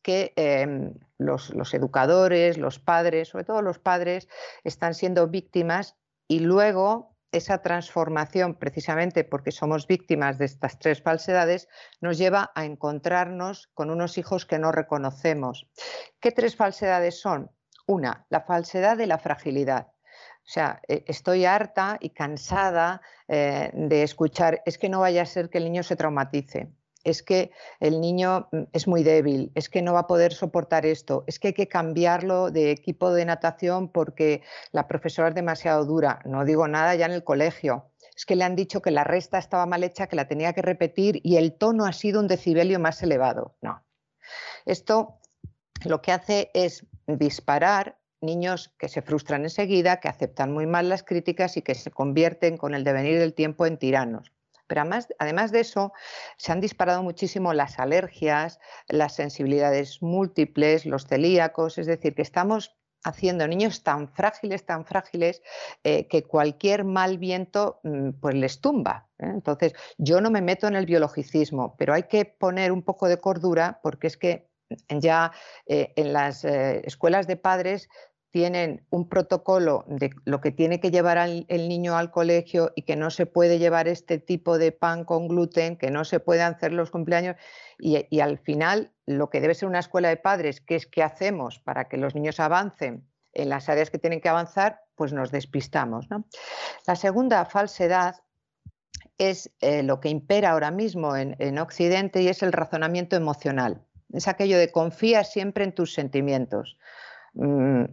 que 0.03 0.31
em, 0.35 0.93
los, 1.17 1.51
educadores, 1.73 2.59
los 2.59 2.77
padres, 2.77 3.29
sobre 3.29 3.45
todo 3.45 3.63
los 3.63 3.79
padres, 3.79 4.27
están 4.63 4.93
siendo 4.93 5.27
víctimas 5.27 5.97
y 6.27 6.41
luego 6.41 7.17
esa 7.31 7.63
transformación, 7.63 8.59
precisamente 8.59 9.23
porque 9.23 9.51
somos 9.51 9.87
víctimas 9.87 10.37
de 10.37 10.45
estas 10.45 10.77
tres 10.77 11.01
falsedades, 11.01 11.67
nos 11.99 12.19
lleva 12.19 12.51
a 12.53 12.65
encontrarnos 12.65 13.71
con 13.73 13.89
unos 13.89 14.19
hijos 14.19 14.45
que 14.45 14.59
no 14.59 14.71
reconocemos. 14.71 15.67
¿Qué 16.19 16.31
tres 16.31 16.55
falsedades 16.55 17.19
son? 17.19 17.49
Una, 17.89 18.27
la 18.29 18.41
falsedad 18.41 18.97
de 18.97 19.07
la 19.07 19.17
fragilidad. 19.17 19.87
O 19.87 20.51
sea, 20.51 20.79
e, 20.87 21.03
estoy 21.07 21.45
harta 21.45 21.97
y 21.99 22.11
cansada 22.11 23.01
eh, 23.27 23.71
de 23.73 24.03
escuchar, 24.03 24.61
es 24.67 24.77
que 24.77 24.89
no 24.89 24.99
vaya 24.99 25.23
a 25.23 25.25
ser 25.25 25.49
que 25.49 25.57
el 25.57 25.63
niño 25.63 25.81
se 25.81 25.95
traumatice 25.95 26.69
es 27.03 27.23
que 27.23 27.51
el 27.79 28.01
niño 28.01 28.47
mm, 28.51 28.63
es 28.73 28.87
muy 28.87 29.03
débil, 29.03 29.51
es 29.55 29.69
que 29.69 29.81
no 29.81 29.93
va 29.93 30.01
a 30.01 30.07
poder 30.07 30.33
soportar 30.33 30.85
esto, 30.85 31.23
es 31.27 31.39
que 31.39 31.47
hay 31.47 31.53
que 31.53 31.67
cambiarlo 31.67 32.51
de 32.51 32.71
equipo 32.71 33.11
de 33.11 33.25
natación 33.25 33.89
porque 33.89 34.43
la 34.71 34.87
profesora 34.87 35.29
es 35.29 35.35
demasiado 35.35 35.85
dura. 35.85 36.19
No 36.25 36.45
digo 36.45 36.67
nada 36.67 36.93
ya 36.95 37.05
en 37.05 37.13
el 37.13 37.23
colegio. 37.23 37.91
Es 38.15 38.25
que 38.25 38.35
le 38.35 38.43
han 38.43 38.55
dicho 38.55 38.81
que 38.81 38.91
la 38.91 39.03
resta 39.03 39.37
estaba 39.37 39.65
mal 39.65 39.83
hecha, 39.83 40.07
que 40.07 40.17
la 40.17 40.27
tenía 40.27 40.53
que 40.53 40.61
repetir 40.61 41.21
y 41.23 41.37
el 41.37 41.53
tono 41.53 41.85
ha 41.85 41.93
sido 41.93 42.19
un 42.19 42.27
decibelio 42.27 42.79
más 42.79 43.01
elevado. 43.01 43.55
No. 43.61 43.81
Esto 44.65 45.19
lo 45.85 46.01
que 46.01 46.11
hace 46.11 46.51
es 46.53 46.85
disparar 47.17 47.99
niños 48.21 48.73
que 48.77 48.89
se 48.89 49.01
frustran 49.01 49.43
enseguida, 49.43 49.99
que 49.99 50.09
aceptan 50.09 50.51
muy 50.51 50.67
mal 50.67 50.89
las 50.89 51.03
críticas 51.03 51.57
y 51.57 51.61
que 51.61 51.75
se 51.75 51.91
convierten 51.91 52.57
con 52.57 52.73
el 52.73 52.83
devenir 52.83 53.17
del 53.19 53.33
tiempo 53.33 53.65
en 53.65 53.77
tiranos. 53.77 54.33
Pero 54.67 54.83
además, 55.17 55.51
de 55.51 55.59
eso, 55.61 55.93
se 56.37 56.51
han 56.51 56.61
disparado 56.61 57.01
muchísimo 57.01 57.53
las 57.53 57.79
alergias, 57.79 58.59
las 58.87 59.15
sensibilidades 59.15 60.03
múltiples, 60.03 60.85
los 60.85 61.07
celíacos, 61.07 61.79
es 61.79 61.87
decir, 61.87 62.13
que 62.13 62.21
estamos 62.21 62.77
haciendo 63.03 63.47
niños 63.47 63.81
tan 63.81 64.09
frágiles, 64.09 64.65
tan 64.65 64.85
frágiles, 64.85 65.41
eh, 65.83 66.07
que 66.07 66.21
cualquier 66.21 66.83
mal 66.83 67.17
viento 67.17 67.79
mm, 67.83 68.11
pues 68.21 68.35
les 68.35 68.61
tumba. 68.61 69.07
¿eh? 69.17 69.25
Entonces, 69.33 69.73
yo 69.97 70.21
no 70.21 70.29
me 70.29 70.41
meto 70.41 70.67
en 70.67 70.75
el 70.75 70.85
biologicismo, 70.85 71.75
pero 71.77 71.95
hay 71.95 72.03
que 72.03 72.25
poner 72.25 72.71
un 72.71 72.83
poco 72.83 73.07
de 73.07 73.19
cordura 73.19 73.79
porque 73.81 74.05
es 74.05 74.17
que 74.17 74.48
ya 74.89 75.31
eh, 75.65 75.93
en 75.95 76.13
las 76.13 76.43
escuelas 76.45 77.27
de 77.27 77.37
padres 77.37 77.89
tienen 78.31 78.85
un 78.89 79.09
protocolo 79.09 79.85
de 79.87 80.11
lo 80.25 80.39
que 80.39 80.51
tiene 80.51 80.79
que 80.79 80.91
llevar 80.91 81.17
el 81.17 81.69
niño 81.69 81.97
al 81.97 82.11
colegio 82.11 82.71
y 82.75 82.83
que 82.83 82.95
no 82.95 83.09
se 83.09 83.25
puede 83.25 83.57
llevar 83.57 83.87
este 83.87 84.19
tipo 84.19 84.57
de 84.57 84.71
pan 84.71 85.03
con 85.03 85.27
gluten, 85.27 85.77
que 85.77 85.89
no 85.89 86.05
se 86.05 86.19
pueden 86.19 86.43
hacer 86.43 86.71
los 86.71 86.91
cumpleaños 86.91 87.35
y, 87.79 88.19
al 88.19 88.37
final 88.37 88.91
lo 89.05 89.29
que 89.29 89.41
debe 89.41 89.55
ser 89.55 89.67
una 89.67 89.79
escuela 89.79 90.09
de 90.09 90.17
padres, 90.17 90.61
que 90.61 90.75
es 90.75 90.85
qué 90.85 91.01
hacemos 91.01 91.59
para 91.59 91.85
que 91.85 91.97
los 91.97 92.13
niños 92.13 92.39
avancen 92.39 93.07
en 93.33 93.49
las 93.49 93.69
áreas 93.69 93.89
que 93.89 93.99
tienen 93.99 94.21
que 94.21 94.29
avanzar, 94.29 94.81
pues 94.95 95.13
nos 95.13 95.31
despistamos. 95.31 96.07
La 96.85 96.95
segunda 96.95 97.45
falsedad 97.45 98.15
es 99.17 99.51
eh, 99.61 99.81
lo 99.81 99.99
que 99.99 100.09
impera 100.09 100.51
ahora 100.51 100.71
mismo 100.71 101.15
en 101.15 101.57
Occidente 101.57 102.21
y 102.21 102.27
es 102.27 102.43
el 102.43 102.51
razonamiento 102.51 103.15
emocional. 103.15 103.85
Es 104.13 104.27
aquello 104.27 104.57
de 104.57 104.71
confía 104.71 105.23
siempre 105.23 105.63
en 105.63 105.73
tus 105.73 105.93
sentimientos. 105.93 106.77
Mm, 107.33 107.85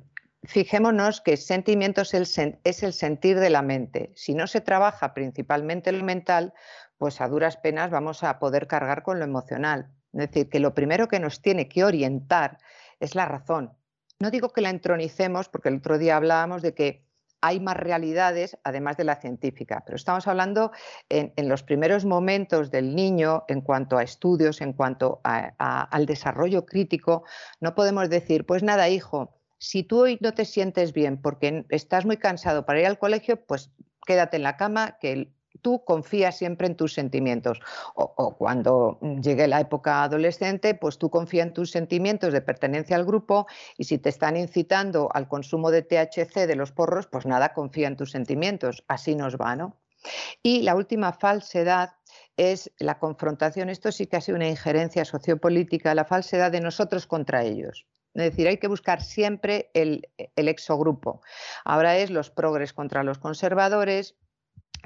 fijémonos 0.45 1.21
que 1.21 1.37
sentimientos 1.37 2.15
es 2.15 2.83
el 2.83 2.93
sentir 2.93 3.39
de 3.39 3.51
la 3.51 3.63
mente. 3.63 4.13
Si 4.15 4.35
no 4.35 4.47
se 4.47 4.61
trabaja 4.61 5.15
principalmente 5.15 5.93
lo 5.93 6.05
mental, 6.05 6.55
pues 6.99 7.21
a 7.21 7.29
duras 7.29 7.57
penas 7.57 7.91
vamos 7.91 8.23
a 8.23 8.39
poder 8.39 8.67
cargar 8.67 9.03
con 9.03 9.19
lo 9.19 9.25
emocional. 9.25 9.91
Es 10.13 10.31
decir, 10.31 10.49
que 10.49 10.61
lo 10.61 10.75
primero 10.75 11.09
que 11.09 11.21
nos 11.21 11.43
tiene 11.43 11.69
que 11.69 11.85
orientar 11.85 12.59
es 13.01 13.15
la 13.15 13.27
razón. 13.27 13.77
No 14.19 14.31
digo 14.31 14.51
que 14.51 14.63
la 14.63 14.71
entronicemos, 14.71 15.49
porque 15.49 15.69
el 15.69 15.77
otro 15.77 15.99
día 15.99 16.17
hablábamos 16.17 16.63
de 16.63 16.75
que 16.75 17.06
hay 17.41 17.61
más 17.61 17.77
realidades 17.77 18.59
además 18.65 18.97
de 18.97 19.05
la 19.05 19.17
científica, 19.17 19.83
pero 19.85 19.97
estamos 19.97 20.27
hablando 20.27 20.73
en, 21.09 21.49
los 21.49 21.63
primeros 21.63 22.05
momentos 22.05 22.71
del 22.71 22.95
niño 22.95 23.45
en 23.49 23.61
cuanto 23.61 23.99
a 23.99 24.03
estudios, 24.03 24.61
en 24.61 24.73
cuanto 24.73 25.21
al 25.25 26.07
desarrollo 26.07 26.67
crítico, 26.67 27.25
no 27.61 27.75
podemos 27.75 28.11
decir, 28.11 28.47
pues 28.47 28.63
nada, 28.63 28.89
hijo, 28.89 29.37
si 29.59 29.83
tú 29.83 30.03
hoy 30.03 30.19
no 30.21 30.35
te 30.35 30.45
sientes 30.45 30.93
bien 30.93 31.21
porque 31.21 31.65
estás 31.71 32.05
muy 32.05 32.17
cansado 32.17 32.67
para 32.67 32.81
ir 32.81 32.87
al 32.87 32.99
colegio, 32.99 33.45
pues 33.45 33.71
quédate 34.07 34.37
en 34.37 34.43
la 34.43 34.57
cama, 34.57 34.99
que 35.01 35.33
tú 35.57 35.85
confías 35.85 36.37
siempre 36.37 36.67
en 36.67 36.77
tus 36.77 36.93
sentimientos. 36.93 37.61
O, 37.95 38.37
cuando 38.37 38.99
llegue 39.23 39.47
la 39.47 39.61
época 39.61 40.03
adolescente, 40.03 40.75
pues 40.75 40.99
tú 40.99 41.11
confías 41.11 41.49
en 41.49 41.53
tus 41.53 41.71
sentimientos 41.71 42.33
de 42.33 42.41
pertenencia 42.41 42.97
al 42.97 43.05
grupo 43.05 43.47
y 43.77 43.85
si 43.85 43.99
te 43.99 44.09
están 44.09 44.37
incitando 44.37 45.09
al 45.13 45.29
consumo 45.29 45.71
de 45.71 45.83
THC 45.83 46.47
de 46.47 46.57
los 46.57 46.73
porros, 46.73 47.07
pues 47.07 47.27
nada, 47.27 47.53
confía 47.53 47.89
en 47.89 47.97
tus 47.97 48.11
sentimientos. 48.11 48.85
Así 48.89 49.15
nos 49.15 49.37
va, 49.37 49.57
¿no? 49.57 49.77
Y 50.43 50.63
la 50.63 50.77
última 50.77 51.13
falsedad 51.13 51.95
es 52.37 52.71
la 52.79 52.99
confrontación. 52.99 53.69
Esto 53.69 53.93
sí 53.93 54.07
que 54.07 54.17
ha 54.17 54.21
sido 54.21 54.37
una 54.37 54.49
injerencia 54.49 55.05
sociopolítica, 55.05 55.95
la 55.95 56.05
falsedad 56.05 56.53
de 56.53 56.61
nosotros 56.61 57.07
contra 57.07 57.43
ellos. 57.43 57.87
Es 58.17 58.31
decir, 58.31 58.49
hay 58.49 58.57
que 58.57 58.69
buscar 58.69 59.03
siempre 59.03 59.71
el, 59.75 60.09
exogrupo. 60.37 61.21
Ahora 61.65 61.99
es 61.99 62.11
los 62.11 62.31
progres 62.31 62.73
contra 62.73 63.03
los 63.03 63.19
conservadores, 63.19 64.15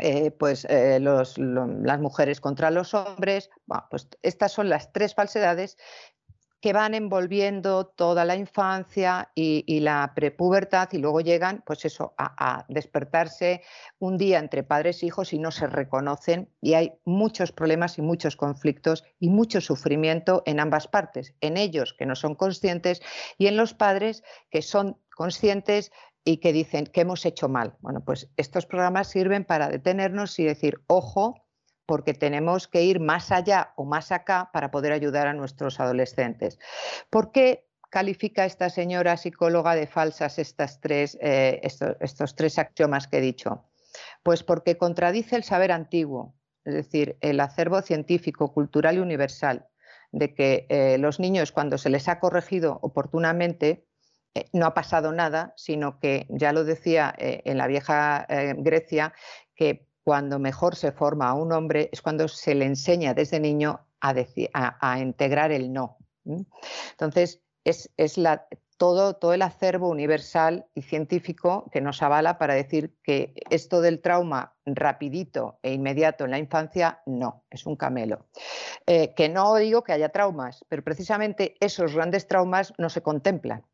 eh, 0.01 0.31
pues 0.31 0.67
eh, 0.69 0.99
las 1.01 2.01
mujeres 2.01 2.41
contra 2.41 2.71
los 2.71 2.95
hombres. 2.95 3.51
pues 3.91 4.09
estas 4.23 4.53
son 4.53 4.69
las 4.69 4.93
tres 4.93 5.15
falsedades 5.15 5.77
que 6.61 6.73
van 6.75 6.95
envolviendo 6.95 7.87
toda 7.87 8.25
la 8.25 8.37
infancia 8.37 9.31
y, 9.35 9.81
la 9.81 10.13
prepubertad 10.15 10.91
y 10.93 10.99
luego 10.99 11.23
llegan, 11.23 11.63
pues 11.65 11.87
eso, 11.87 12.13
a, 12.19 12.67
despertarse 12.69 13.63
un 13.99 14.19
día 14.19 14.39
entre 14.39 14.63
padres 14.63 15.03
e 15.03 15.07
hijos 15.07 15.33
y 15.33 15.39
no 15.39 15.51
se 15.51 15.67
reconocen 15.67 16.51
y 16.61 16.75
hay 16.75 16.93
muchos 17.05 17.53
problemas 17.53 17.97
y 17.97 18.03
muchos 18.03 18.37
conflictos 18.37 19.05
y 19.19 19.31
mucho 19.31 19.63
sufrimiento 19.63 20.43
en 20.45 20.61
ambas 20.61 20.87
partes, 20.87 21.35
en 21.41 21.57
ellos 21.57 21.95
que 21.95 22.05
no 22.05 22.15
son 22.15 22.35
conscientes 22.35 23.01
y 23.39 23.47
en 23.47 23.57
los 23.57 23.73
padres 23.73 24.23
que 24.51 24.61
son 24.61 24.99
conscientes 25.17 25.93
y 26.25 26.39
que 26.39 26.53
dicen 26.53 26.87
que 26.87 27.03
hemos 27.03 27.25
hecho 27.25 27.49
mal. 27.49 27.77
Bueno, 27.81 28.05
pues 28.05 28.29
estos 28.37 28.67
programas 28.67 29.09
sirven 29.09 29.45
para 29.45 29.69
detenernos 29.69 30.39
y 30.39 30.45
decir, 30.45 30.81
ojo, 30.87 31.47
porque 31.87 32.15
tenemos 32.15 32.69
que 32.69 32.85
ir 32.85 33.01
más 33.01 33.33
allá 33.33 33.73
o 33.77 33.85
más 33.85 34.13
acá 34.13 34.51
para 34.53 34.71
poder 34.71 34.93
ayudar 34.93 35.27
a 35.27 35.35
nuestros 35.35 35.81
adolescentes. 35.81 36.59
¿Por 37.11 37.33
qué 37.33 37.67
califica 37.89 38.45
esta 38.45 38.71
señora 38.71 39.17
psicóloga 39.17 39.75
de 39.75 39.87
falsas 39.87 40.39
estas 40.39 40.81
tres, 40.81 41.19
eh, 41.21 41.61
estos, 41.63 42.37
tres 42.37 42.59
axiomas 42.59 43.09
que 43.09 43.19
he 43.19 43.21
dicho? 43.21 43.65
Pues 44.23 44.45
porque 44.45 44.79
contradice 44.79 45.35
el 45.35 45.43
saber 45.43 45.73
antiguo, 45.73 46.37
es 46.65 46.75
decir, 46.75 47.17
el 47.23 47.41
acervo 47.41 47.83
científico, 47.83 48.53
cultural 48.53 48.97
y 48.97 49.01
universal, 49.01 49.67
de 50.13 50.35
que 50.35 50.67
eh, 50.69 50.97
los 50.99 51.19
niños 51.19 51.51
cuando 51.51 51.77
se 51.79 51.91
les 51.91 52.07
ha 52.09 52.21
corregido 52.21 52.79
oportunamente 52.83 53.85
eh, 54.35 54.49
no 54.53 54.67
ha 54.67 54.75
pasado 54.75 55.13
nada, 55.13 55.53
sino 55.57 55.99
que, 55.99 56.27
ya 56.29 56.53
lo 56.53 56.65
decía 56.65 57.15
en 57.19 57.59
la 57.59 57.67
vieja 57.67 58.27
Grecia, 58.59 59.13
que 59.55 59.87
cuando 60.05 60.39
mejor 60.39 60.77
se 60.77 60.93
forma 60.93 61.29
a 61.29 61.35
un 61.35 61.53
hombre 61.53 61.89
es 61.93 62.03
cuando 62.03 62.27
se 62.29 62.55
le 62.55 62.65
enseña 62.65 63.15
desde 63.15 63.41
niño 63.41 63.87
a, 64.01 64.99
integrar 64.99 65.53
el 65.53 65.73
no. 65.73 65.99
Entonces, 66.25 67.43
es, 67.65 67.91
todo, 68.77 69.35
el 69.35 69.43
acervo 69.43 69.91
universal 69.91 70.67
y 70.75 70.83
científico 70.83 71.69
que 71.71 71.83
nos 71.83 72.03
avala 72.03 72.39
para 72.39 72.55
decir 72.55 72.97
que 73.03 73.35
esto 73.51 73.83
del 73.83 74.01
trauma 74.01 74.55
rapidito 74.65 75.59
e 75.63 75.75
inmediato 75.75 76.25
en 76.25 76.31
la 76.31 76.39
infancia, 76.39 77.03
no, 77.05 77.45
es 77.51 77.67
un 77.67 77.77
camelo. 77.77 78.27
Eh, 78.87 79.13
que 79.15 79.29
no 79.29 79.55
digo 79.57 79.85
que 79.85 79.93
haya 79.93 80.09
traumas, 80.09 80.65
pero 80.69 80.83
precisamente 80.83 81.57
esos 81.61 81.95
grandes 81.95 82.27
traumas 82.27 82.73
no 82.79 82.89
se 82.89 83.03
contemplan 83.03 83.65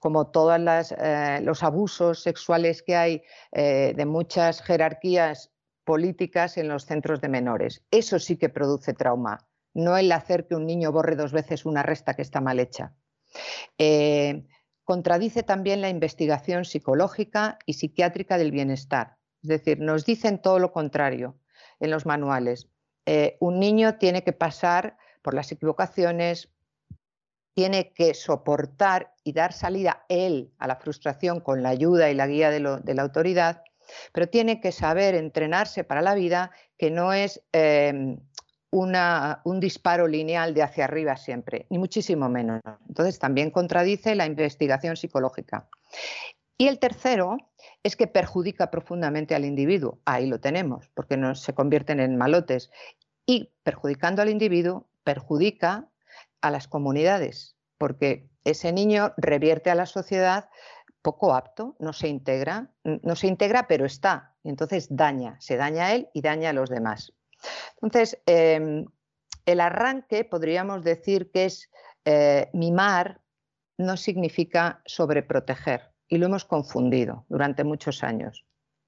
como 0.00 0.28
todos 0.28 0.92
eh, 0.92 1.40
los 1.42 1.62
abusos 1.62 2.22
sexuales 2.22 2.82
que 2.82 2.96
hay 2.96 3.22
eh, 3.52 3.92
de 3.96 4.06
muchas 4.06 4.62
jerarquías 4.62 5.52
políticas 5.84 6.56
en 6.56 6.68
los 6.68 6.84
centros 6.84 7.20
de 7.20 7.28
menores. 7.28 7.84
Eso 7.90 8.18
sí 8.18 8.36
que 8.36 8.48
produce 8.48 8.94
trauma, 8.94 9.46
no 9.74 9.96
el 9.96 10.10
hacer 10.12 10.46
que 10.46 10.54
un 10.54 10.66
niño 10.66 10.92
borre 10.92 11.16
dos 11.16 11.32
veces 11.32 11.66
una 11.66 11.82
resta 11.82 12.14
que 12.14 12.22
está 12.22 12.40
mal 12.40 12.58
hecha. 12.58 12.94
Eh, 13.78 14.46
contradice 14.84 15.42
también 15.42 15.80
la 15.80 15.88
investigación 15.88 16.64
psicológica 16.64 17.58
y 17.66 17.74
psiquiátrica 17.74 18.38
del 18.38 18.50
bienestar. 18.50 19.16
Es 19.42 19.48
decir, 19.48 19.80
nos 19.80 20.04
dicen 20.06 20.40
todo 20.40 20.58
lo 20.58 20.72
contrario 20.72 21.38
en 21.80 21.90
los 21.90 22.06
manuales. 22.06 22.68
un 23.40 23.58
niño 23.58 23.98
tiene 23.98 24.22
que 24.22 24.32
pasar 24.32 24.96
por 25.20 25.34
las 25.34 25.50
equivocaciones, 25.52 26.53
tiene 27.54 27.92
que 27.92 28.14
soportar 28.14 29.14
y 29.22 29.32
dar 29.32 29.52
salida 29.52 30.04
él 30.08 30.52
a 30.58 30.66
la 30.66 30.76
frustración 30.76 31.40
con 31.40 31.62
la 31.62 31.70
ayuda 31.70 32.10
y 32.10 32.14
la 32.14 32.26
guía 32.26 32.50
de, 32.50 32.60
la 32.60 33.02
autoridad, 33.02 33.62
pero 34.12 34.28
tiene 34.28 34.60
que 34.60 34.72
saber 34.72 35.14
entrenarse 35.14 35.84
para 35.84 36.02
la 36.02 36.14
vida, 36.14 36.50
que 36.76 36.90
no 36.90 37.12
es 37.12 37.42
em, 37.52 38.18
un 38.70 39.60
disparo 39.60 40.08
lineal 40.08 40.52
de 40.52 40.62
hacia 40.62 40.84
arriba 40.84 41.16
siempre, 41.16 41.66
ni 41.70 41.78
muchísimo 41.78 42.28
menos. 42.28 42.60
Entonces 42.88 43.18
también 43.20 43.50
contradice 43.50 44.16
la 44.16 44.26
investigación 44.26 44.96
psicológica. 44.96 45.68
Y 46.58 46.68
el 46.68 46.78
tercero 46.78 47.36
es 47.82 47.96
que 47.96 48.06
perjudica 48.06 48.70
profundamente 48.70 49.34
al 49.34 49.44
individuo. 49.44 49.98
Ahí 50.04 50.26
lo 50.26 50.40
tenemos, 50.40 50.88
porque 50.94 51.16
no 51.16 51.34
se 51.34 51.54
convierten 51.54 52.00
en 52.00 52.16
malotes. 52.16 52.70
Y 53.26 53.50
perjudicando 53.62 54.22
al 54.22 54.28
individuo, 54.28 54.86
perjudica 55.04 55.88
a 56.44 56.50
las 56.50 56.68
comunidades, 56.68 57.56
porque 57.78 58.28
ese 58.44 58.70
niño 58.70 59.14
revierte 59.16 59.70
a 59.70 59.74
la 59.74 59.86
sociedad 59.86 60.50
poco 61.00 61.34
apto, 61.34 61.74
no 61.78 61.94
se 61.94 62.08
integra, 62.08 62.70
no 62.84 63.16
se 63.16 63.28
integra, 63.28 63.66
pero 63.66 63.86
está. 63.86 64.34
Entonces 64.44 64.88
daña, 64.90 65.40
se 65.40 65.56
daña 65.56 65.86
a 65.86 65.94
él 65.94 66.08
y 66.12 66.20
daña 66.20 66.50
a 66.50 66.52
los 66.52 66.68
demás. 66.68 67.14
Entonces, 67.80 68.20
em, 68.26 68.84
el 69.46 69.60
arranque 69.60 70.24
podríamos 70.24 70.84
decir 70.84 71.30
que 71.30 71.46
es 71.46 71.70
eh, 72.04 72.50
mimar, 72.52 73.22
no 73.78 73.96
significa 73.96 74.82
sobreproteger 74.84 75.92
y 76.08 76.18
lo 76.18 76.26
hemos 76.26 76.44
confundido 76.44 77.24
durante 77.30 77.64
muchos 77.64 78.04
años. 78.04 78.44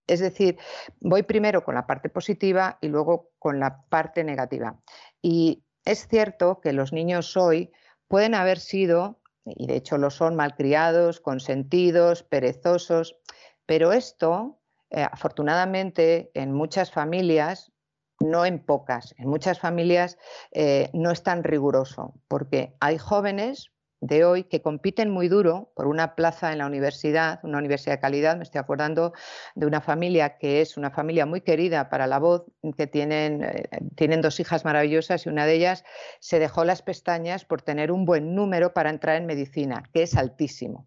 Es 0.07 0.20
decir, 0.20 0.59
voy 1.01 1.23
primero 1.23 1.65
con 1.65 1.74
la 1.74 1.87
parte 1.87 2.11
positiva 2.11 2.78
y 2.83 2.89
luego 2.89 3.31
con 3.39 3.59
la 3.59 3.83
parte 3.89 4.23
negativa. 4.24 4.78
Y 5.23 5.66
es 5.87 6.09
cierto 6.09 6.61
que 6.61 6.73
los 6.73 6.93
niños 6.93 7.37
hoy 7.37 7.73
pueden 8.09 8.35
haber 8.35 8.59
sido, 8.59 9.21
y 9.45 9.67
de 9.67 9.77
hecho 9.77 9.97
lo 9.97 10.11
son, 10.11 10.37
malcriados, 10.37 11.21
consentidos, 11.21 12.23
perezosos, 12.25 13.17
pero 13.65 13.93
esto, 13.93 14.59
eh, 14.91 15.03
afortunadamente, 15.03 16.31
en 16.35 16.53
muchas 16.53 16.91
familias, 16.91 17.73
no 18.21 18.45
en 18.45 18.65
pocas, 18.65 19.15
en 19.19 19.29
muchas 19.29 19.61
familias 19.61 20.19
eh, 20.53 20.91
no 20.93 21.11
es 21.11 21.23
tan 21.23 21.45
riguroso, 21.45 22.15
porque 22.29 22.75
hay 22.81 22.99
jóvenes 22.99 23.73
de 24.07 24.24
hoy 24.24 24.45
que 24.45 24.62
compiten 24.62 25.11
muy 25.11 25.28
duro 25.28 25.73
por 25.74 25.87
una 25.87 26.15
plaza 26.15 26.53
en 26.53 26.59
la 26.59 26.66
universidad, 26.66 27.41
una 27.43 27.59
universidad 27.59 27.97
de 27.97 28.01
calidad. 28.01 28.37
Me 28.37 28.45
estoy 28.45 28.61
acordando 28.61 29.12
de 29.55 29.66
una 29.66 29.81
familia 29.81 30.39
que 30.39 30.61
es 30.61 30.77
una 30.77 30.91
familia 30.91 31.27
muy 31.27 31.41
querida 31.41 31.89
para 31.91 32.07
la 32.07 32.19
voz, 32.19 32.45
que 32.77 32.87
tienen, 32.87 33.43
eh, 33.43 33.69
tienen 33.97 34.23
dos 34.23 34.39
hijas 34.41 34.65
maravillosas 34.65 35.27
y 35.27 35.28
una 35.28 35.47
de 35.47 35.55
ellas 35.55 35.85
se 36.20 36.39
dejó 36.39 36.65
las 36.65 36.83
pestañas 36.83 37.45
por 37.45 37.62
tener 37.62 37.91
un 37.91 38.05
buen 38.05 38.35
número 38.35 38.73
para 38.73 38.91
entrar 38.91 39.16
en 39.16 39.27
medicina, 39.27 39.83
que 39.93 40.03
es 40.03 40.16
altísimo. 40.16 40.87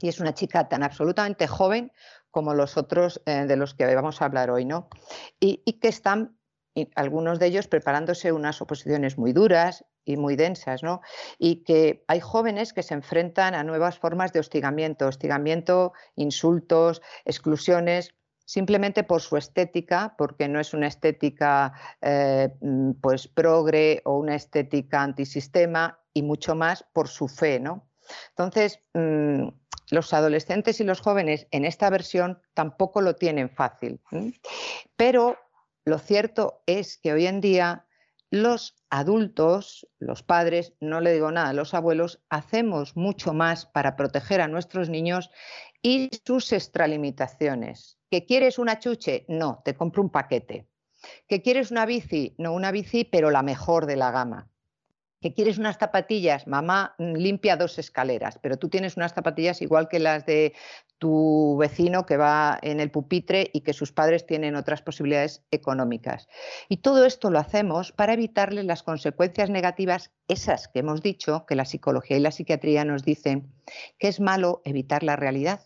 Y 0.00 0.08
es 0.08 0.18
una 0.18 0.34
chica 0.34 0.68
tan 0.68 0.82
absolutamente 0.82 1.46
joven 1.46 1.92
como 2.30 2.54
los 2.54 2.76
otros 2.76 3.22
eh, 3.26 3.44
de 3.46 3.56
los 3.56 3.74
que 3.74 3.94
vamos 3.94 4.20
a 4.20 4.24
hablar 4.24 4.50
hoy, 4.50 4.64
¿no? 4.64 4.88
Y, 5.38 5.62
y 5.64 5.74
que 5.74 5.88
están 5.88 6.36
algunos 6.94 7.38
de 7.38 7.46
ellos 7.46 7.68
preparándose 7.68 8.32
unas 8.32 8.60
oposiciones 8.62 9.18
muy 9.18 9.32
duras 9.32 9.84
y 10.04 10.16
muy 10.16 10.36
densas, 10.36 10.82
¿no? 10.82 11.00
Y 11.38 11.64
que 11.64 12.04
hay 12.08 12.20
jóvenes 12.20 12.72
que 12.72 12.82
se 12.82 12.94
enfrentan 12.94 13.54
a 13.54 13.64
nuevas 13.64 13.98
formas 13.98 14.32
de 14.32 14.40
hostigamiento, 14.40 15.06
hostigamiento, 15.06 15.92
insultos, 16.16 17.02
exclusiones, 17.24 18.14
simplemente 18.44 19.04
por 19.04 19.20
su 19.20 19.36
estética, 19.36 20.14
porque 20.18 20.48
no 20.48 20.60
es 20.60 20.74
una 20.74 20.88
estética 20.88 21.72
eh, 22.00 22.50
mm, 22.60 22.92
pues 23.00 23.28
progre 23.28 24.02
o 24.04 24.18
una 24.18 24.34
estética 24.34 25.02
antisistema, 25.02 25.98
y 26.14 26.22
mucho 26.22 26.54
más 26.54 26.84
por 26.92 27.08
su 27.08 27.28
fe, 27.28 27.60
¿no? 27.60 27.88
Entonces, 28.30 28.80
mm, 28.94 29.48
los 29.90 30.12
adolescentes 30.12 30.80
y 30.80 30.84
los 30.84 31.00
jóvenes 31.00 31.46
en 31.50 31.64
esta 31.64 31.90
versión 31.90 32.40
tampoco 32.54 33.00
lo 33.00 33.14
tienen 33.14 33.50
fácil. 33.50 34.00
Pero 34.96 35.38
lo 35.84 35.98
cierto 35.98 36.62
es 36.66 36.98
que 36.98 37.12
hoy 37.12 37.26
en 37.26 37.40
día 37.40 37.86
los 38.32 38.74
adultos, 38.88 39.86
los 39.98 40.22
padres, 40.22 40.72
no 40.80 41.02
le 41.02 41.12
digo 41.12 41.30
nada, 41.30 41.52
los 41.52 41.74
abuelos, 41.74 42.22
hacemos 42.30 42.96
mucho 42.96 43.34
más 43.34 43.66
para 43.66 43.94
proteger 43.94 44.40
a 44.40 44.48
nuestros 44.48 44.88
niños 44.88 45.30
y 45.82 46.08
sus 46.24 46.50
extralimitaciones. 46.52 47.98
¿Que 48.10 48.24
quieres 48.24 48.58
una 48.58 48.78
chuche? 48.78 49.26
No, 49.28 49.60
te 49.66 49.76
compro 49.76 50.02
un 50.02 50.08
paquete. 50.08 50.66
¿Que 51.28 51.42
quieres 51.42 51.70
una 51.70 51.84
bici? 51.84 52.34
No, 52.38 52.54
una 52.54 52.72
bici, 52.72 53.04
pero 53.04 53.30
la 53.30 53.42
mejor 53.42 53.84
de 53.84 53.96
la 53.96 54.10
gama 54.10 54.51
que 55.22 55.32
quieres 55.32 55.56
unas 55.56 55.78
zapatillas, 55.78 56.46
mamá 56.46 56.94
mm, 56.98 57.14
limpia 57.14 57.56
dos 57.56 57.78
escaleras, 57.78 58.38
pero 58.42 58.58
tú 58.58 58.68
tienes 58.68 58.96
unas 58.96 59.14
zapatillas 59.14 59.62
igual 59.62 59.88
que 59.88 60.00
las 60.00 60.26
de 60.26 60.52
tu 60.98 61.56
vecino 61.58 62.04
que 62.04 62.16
va 62.16 62.58
en 62.62 62.80
el 62.80 62.90
pupitre 62.90 63.50
y 63.52 63.62
que 63.62 63.72
sus 63.72 63.92
padres 63.92 64.26
tienen 64.26 64.56
otras 64.56 64.82
posibilidades 64.82 65.42
económicas. 65.50 66.28
Y 66.68 66.78
todo 66.78 67.06
esto 67.06 67.30
lo 67.30 67.38
hacemos 67.38 67.92
para 67.92 68.12
evitarle 68.12 68.62
las 68.64 68.82
consecuencias 68.82 69.48
negativas, 69.48 70.10
esas 70.28 70.68
que 70.68 70.80
hemos 70.80 71.02
dicho, 71.02 71.46
que 71.46 71.56
la 71.56 71.64
psicología 71.64 72.16
y 72.16 72.20
la 72.20 72.30
psiquiatría 72.30 72.84
nos 72.84 73.04
dicen 73.04 73.52
que 73.98 74.08
es 74.08 74.20
malo 74.20 74.60
evitar 74.64 75.02
la 75.02 75.16
realidad, 75.16 75.60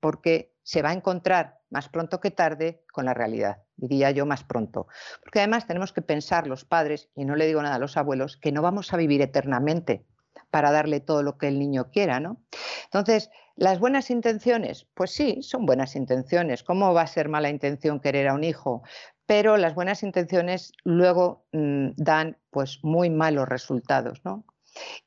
porque 0.00 0.54
se 0.62 0.82
va 0.82 0.90
a 0.90 0.94
encontrar 0.94 1.59
más 1.70 1.88
pronto 1.88 2.20
que 2.20 2.30
tarde 2.30 2.82
con 2.92 3.04
la 3.04 3.14
realidad, 3.14 3.62
diría 3.76 4.10
yo 4.10 4.26
más 4.26 4.44
pronto. 4.44 4.88
Porque 5.22 5.38
además 5.38 5.66
tenemos 5.66 5.92
que 5.92 6.02
pensar 6.02 6.46
los 6.46 6.64
padres, 6.64 7.08
y 7.16 7.24
no 7.24 7.36
le 7.36 7.46
digo 7.46 7.62
nada 7.62 7.76
a 7.76 7.78
los 7.80 7.96
abuelos, 7.96 8.36
que 8.36 8.52
no 8.52 8.62
vamos 8.62 8.92
a 8.92 8.96
vivir 8.96 9.22
eternamente 9.22 10.04
para 10.50 10.72
darle 10.72 11.00
todo 11.00 11.22
lo 11.22 11.38
que 11.38 11.48
el 11.48 11.58
niño 11.58 11.90
quiera, 11.90 12.20
¿no? 12.20 12.40
Entonces, 12.84 13.30
las 13.56 13.78
buenas 13.78 14.10
intenciones, 14.10 14.86
pues 14.94 15.12
sí, 15.12 15.42
son 15.42 15.66
buenas 15.66 15.94
intenciones. 15.94 16.62
¿Cómo 16.62 16.92
va 16.94 17.02
a 17.02 17.06
ser 17.06 17.28
mala 17.28 17.50
intención 17.50 18.00
querer 18.00 18.28
a 18.28 18.34
un 18.34 18.42
hijo? 18.42 18.82
Pero 19.26 19.56
las 19.56 19.74
buenas 19.74 20.02
intenciones 20.02 20.72
luego 20.82 21.44
mm, 21.52 21.90
dan 21.96 22.36
pues 22.50 22.80
muy 22.82 23.10
malos 23.10 23.48
resultados, 23.48 24.22
¿no? 24.24 24.44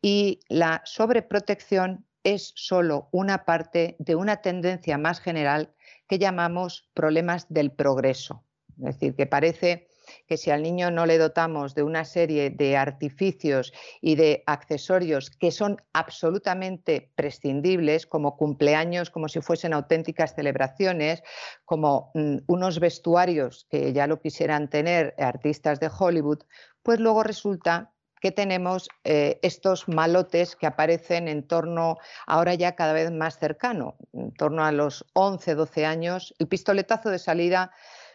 Y 0.01 0.39
la 0.49 0.81
sobreprotección 0.85 2.05
es 2.23 2.53
solo 2.55 3.09
una 3.11 3.43
parte 3.45 3.95
de 3.99 4.15
una 4.15 4.37
tendencia 4.37 4.97
más 4.97 5.19
general 5.19 5.73
que 6.07 6.19
llamamos 6.19 6.89
problemas 6.93 7.47
del 7.49 7.71
progreso. 7.71 8.43
Es 8.77 8.95
decir, 8.95 9.15
que 9.15 9.25
parece 9.25 9.87
que 10.27 10.37
si 10.37 10.51
al 10.51 10.63
niño 10.63 10.91
no 10.91 11.05
le 11.05 11.17
dotamos 11.17 11.75
de 11.75 11.83
una 11.83 12.05
serie 12.05 12.49
de 12.49 12.77
artificios 12.77 13.73
y 14.01 14.15
de 14.15 14.43
accesorios 14.45 15.29
que 15.29 15.51
son 15.51 15.81
absolutamente 15.93 17.11
prescindibles, 17.15 18.05
como 18.05 18.37
cumpleaños, 18.37 19.09
como 19.09 19.27
si 19.29 19.41
fuesen 19.41 19.73
auténticas 19.73 20.35
celebraciones, 20.35 21.23
como 21.65 22.11
mm, 22.13 22.37
unos 22.47 22.79
vestuarios 22.79 23.67
que 23.69 23.93
ya 23.93 24.07
lo 24.07 24.19
quisieran 24.19 24.69
tener 24.69 25.15
artistas 25.17 25.79
de 25.79 25.89
Hollywood, 25.97 26.39
pues 26.81 26.99
luego 26.99 27.23
resulta 27.23 27.92
que 28.23 28.31
tenemos 28.31 28.87
eh, 29.03 29.37
estos 29.41 29.89
malotes 29.89 30.55
que 30.55 30.65
aparecen 30.65 31.27
en 31.27 31.45
torno, 31.45 31.97
ahora 32.25 32.53
ya 32.53 32.73
cada 32.73 32.93
vez 32.93 33.11
más 33.11 33.37
cercano, 33.37 33.97
en 34.13 34.31
torno 34.31 34.63
a 34.63 34.71
los 34.71 35.05
11, 35.11 35.55
12 35.55 35.85
años. 35.85 36.33
El 36.39 36.47
pistoletazo 36.47 37.09
de 37.09 37.19
salida, 37.19 37.73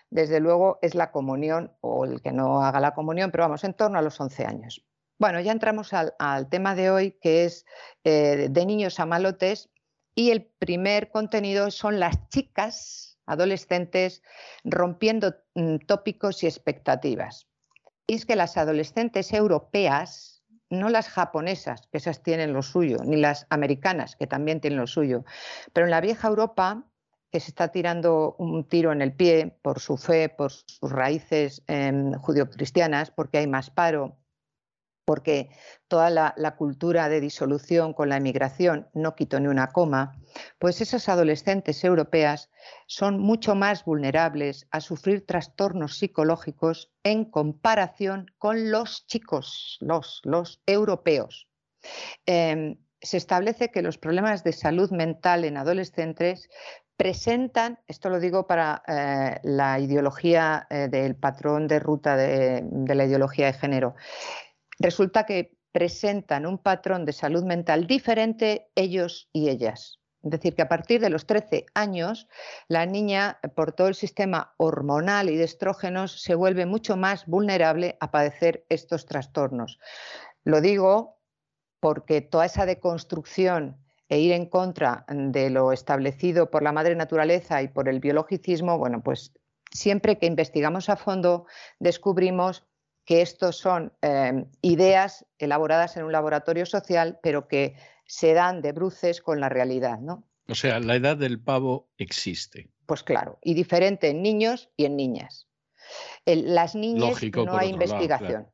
desde 0.09 0.41
luego, 0.41 0.79
es 0.81 0.95
la 0.95 1.11
comunión 1.11 1.77
o 1.83 2.07
el 2.07 2.23
que 2.23 2.33
no 2.33 2.65
haga 2.65 2.81
la 2.81 2.95
comunión, 2.95 3.31
pero 3.31 3.45
vamos, 3.45 3.65
en 3.65 3.75
torno 3.75 3.99
a 3.99 4.03
los 4.03 4.19
11 4.19 4.47
años. 4.47 4.83
Bueno, 5.19 5.41
ya 5.41 5.53
entramos 5.53 5.93
al, 5.93 6.49
tema 6.49 6.75
de 6.75 6.91
hoy, 6.91 7.19
que 7.21 7.45
es 7.45 7.67
eh, 8.05 8.49
de 8.49 8.65
niños 8.65 9.01
a 9.01 9.05
malotes, 9.05 9.69
y 10.15 10.31
el 10.31 10.47
primer 10.47 11.11
contenido 11.11 11.71
son 11.71 12.01
las 12.01 12.31
chicas 12.31 13.19
adolescentes 13.27 14.23
rompiendo 14.65 15.35
mm, 15.55 15.81
tópicos 15.87 16.43
y 16.45 16.47
expectativas. 16.47 17.48
Y 18.11 18.15
es 18.15 18.25
que 18.25 18.37
las 18.37 18.57
adolescentes 18.57 19.35
europeas, 19.35 20.43
no 20.71 20.89
las 20.89 21.11
japonesas, 21.11 21.87
que 21.89 21.99
esas 21.99 22.23
tienen 22.23 22.55
lo 22.55 22.63
suyo, 22.63 22.97
ni 23.05 23.17
las 23.17 23.47
americanas, 23.51 24.17
que 24.17 24.27
también 24.27 24.63
tienen 24.63 24.81
lo 24.81 24.87
suyo, 24.87 25.25
pero 25.75 25.87
en 25.87 25.91
la 25.91 26.01
vieja 26.01 26.29
Europa, 26.29 26.85
que 27.31 27.41
se 27.41 27.51
está 27.51 27.69
tirando 27.69 28.35
un 28.39 28.65
tiro 28.65 28.93
en 28.93 29.03
el 29.03 29.13
pie 29.13 29.59
por 29.61 29.79
su 29.81 29.99
fe, 29.99 30.31
por 30.31 30.51
sus 30.51 30.91
raíces 30.91 31.63
eh, 31.69 31.93
judio-cristianas, 32.23 33.11
porque 33.11 33.39
hay 33.39 33.47
más 33.47 33.69
paro, 33.69 34.17
porque 35.09 35.49
toda 35.89 36.11
la, 36.11 36.55
cultura 36.59 37.09
de 37.09 37.23
disolución 37.23 37.95
con 37.95 38.11
la 38.11 38.19
emigración 38.19 38.91
no 38.93 39.15
quitó 39.15 39.41
ni 39.41 39.47
una 39.47 39.69
coma, 39.69 40.21
pues 40.59 40.83
esas 40.83 41.09
adolescentes 41.09 41.83
europeas 41.83 42.51
son 42.87 43.19
mucho 43.19 43.55
más 43.55 43.87
vulnerables 43.87 44.67
a 44.71 44.83
sufrir 44.83 45.25
trastornos 45.25 45.97
psicológicos 45.97 46.93
en 47.05 47.25
comparación 47.25 48.27
con 48.37 48.71
los 48.71 49.07
chicos, 49.07 49.79
los, 49.81 50.61
europeos. 50.67 51.49
Em, 52.27 52.77
se 53.01 53.17
establece 53.17 53.71
que 53.71 53.81
los 53.81 53.97
problemas 53.97 54.45
de 54.45 54.53
salud 54.53 54.91
mental 54.91 55.47
en 55.47 55.57
adolescentes 55.57 56.51
presentan, 56.99 57.79
esto 57.87 58.11
lo 58.11 58.19
digo 58.19 58.47
para 58.47 58.83
eh, 58.87 59.41
la 59.45 59.79
ideología 59.79 60.67
eh, 60.69 60.89
del 60.91 61.15
patrón 61.15 61.69
de 61.69 61.79
ruta 61.79 62.17
de 62.17 62.95
la 62.95 63.05
ideología 63.05 63.47
de 63.47 63.53
género, 63.53 63.95
resulta 64.79 65.25
que 65.25 65.57
presentan 65.73 66.47
un 66.47 66.59
patrón 66.59 67.05
de 67.05 67.13
salud 67.13 67.45
mental 67.45 67.87
diferente 67.87 68.71
ellos 68.75 69.29
y 69.33 69.49
ellas. 69.49 69.99
Es 70.23 70.31
decir, 70.31 70.55
que 70.57 70.63
a 70.63 70.69
partir 70.69 71.01
de 71.01 71.11
los 71.11 71.27
13 71.27 71.67
años, 71.75 72.29
la 72.67 72.87
niña, 72.87 73.39
por 73.55 73.73
todo 73.73 73.87
el 73.87 73.95
sistema 73.95 74.55
hormonal 74.57 75.31
y 75.31 75.37
de 75.37 75.45
estrógenos, 75.45 76.21
se 76.21 76.35
vuelve 76.35 76.67
mucho 76.67 76.97
más 76.97 77.27
vulnerable 77.27 77.97
a 78.01 78.11
padecer 78.11 78.67
estos 78.69 79.07
trastornos. 79.07 79.79
Lo 80.45 80.61
digo 80.61 81.21
porque 81.81 82.21
toda 82.21 82.47
esa 82.47 82.67
deconstrucción 82.67 83.79
e 84.09 84.19
ir 84.19 84.33
en 84.33 84.47
contra 84.47 85.05
de 85.09 85.51
lo 85.51 85.71
establecido 85.73 86.51
por 86.51 86.63
la 86.63 86.73
madre 86.73 86.97
naturaleza 86.97 87.63
y 87.63 87.69
por 87.69 87.89
el 87.89 88.01
biologicismo, 88.01 88.79
bueno, 88.79 89.03
pues 89.03 89.33
siempre 89.71 90.19
que 90.19 90.27
investigamos 90.27 90.89
a 90.89 90.97
fondo 90.97 91.47
descubrimos 91.79 92.67
que 93.09 93.23
estos 93.23 93.57
son 93.57 93.95
eh, 94.03 94.45
ideas 94.61 95.25
elaboradas 95.39 95.97
en 95.97 96.05
un 96.05 96.13
laboratorio 96.13 96.67
social, 96.67 97.19
pero 97.23 97.49
que 97.49 97.75
se 98.05 98.35
dan 98.35 98.61
de 98.61 98.73
bruces 98.73 99.23
con 99.23 99.41
la 99.41 99.49
realidad, 99.49 99.99
¿no? 99.99 100.29
O 100.47 100.55
sea, 100.55 100.79
la 100.79 100.95
edad 100.97 101.17
del 101.17 101.41
pavo 101.41 101.89
existe. 101.97 102.69
Pues 102.85 103.03
claro, 103.03 103.39
y 103.43 103.55
diferente 103.55 104.11
en 104.11 104.21
niños 104.21 104.69
y 104.77 104.85
en 104.85 104.97
niñas. 104.97 105.49
las 106.27 106.75
niñas 106.75 107.19
no 107.35 107.57
hay 107.57 107.71
investigación. 107.71 108.51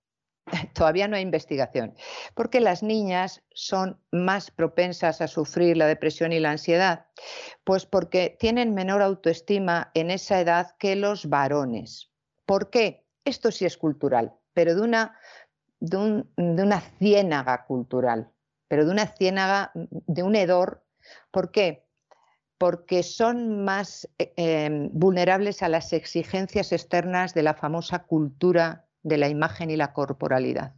Todavía 0.73 1.09
no 1.09 1.17
hay 1.17 1.23
investigación, 1.23 1.97
porque 2.35 2.61
las 2.61 2.85
niñas 2.85 3.43
son 3.55 3.99
más 4.13 4.53
propensas 4.53 5.21
a 5.21 5.27
sufrir 5.27 5.77
la 5.77 5.89
depresión 5.89 6.33
y 6.33 6.39
la 6.39 6.53
ansiedad, 6.53 7.07
pues 7.65 7.87
porque 7.87 8.37
tienen 8.39 8.73
menor 8.73 9.03
autoestima 9.03 9.91
en 9.95 10.13
esa 10.13 10.41
edad 10.41 10.77
que 10.79 10.95
los 10.95 11.29
varones. 11.29 12.13
¿Por 12.47 12.71
qué? 12.71 13.05
Esto 13.25 13.51
sí 13.51 13.65
es 13.65 13.79
cultural, 13.79 14.35
pero 14.55 14.75
de 14.75 14.81
una, 14.81 15.19
de, 15.81 16.23
una 16.37 16.81
ciénaga 16.99 17.65
cultural, 17.67 18.31
pero 18.69 18.87
de 18.87 18.93
una 18.93 19.07
ciénaga, 19.07 19.73
de 19.75 20.23
un 20.23 20.37
hedor. 20.37 20.85
¿Por 21.31 21.51
qué? 21.51 21.87
Porque 22.57 23.03
son 23.03 23.65
más 23.65 24.09
eh, 24.19 24.33
em, 24.37 24.89
vulnerables 24.93 25.63
a 25.63 25.69
las 25.69 25.93
exigencias 25.93 26.73
externas 26.73 27.35
de 27.35 27.43
la 27.43 27.55
famosa 27.55 28.05
cultura 28.05 28.87
de 29.03 29.19
la 29.19 29.29
imagen 29.29 29.71
y 29.71 29.77
la 29.77 29.93
corporalidad. 29.93 30.75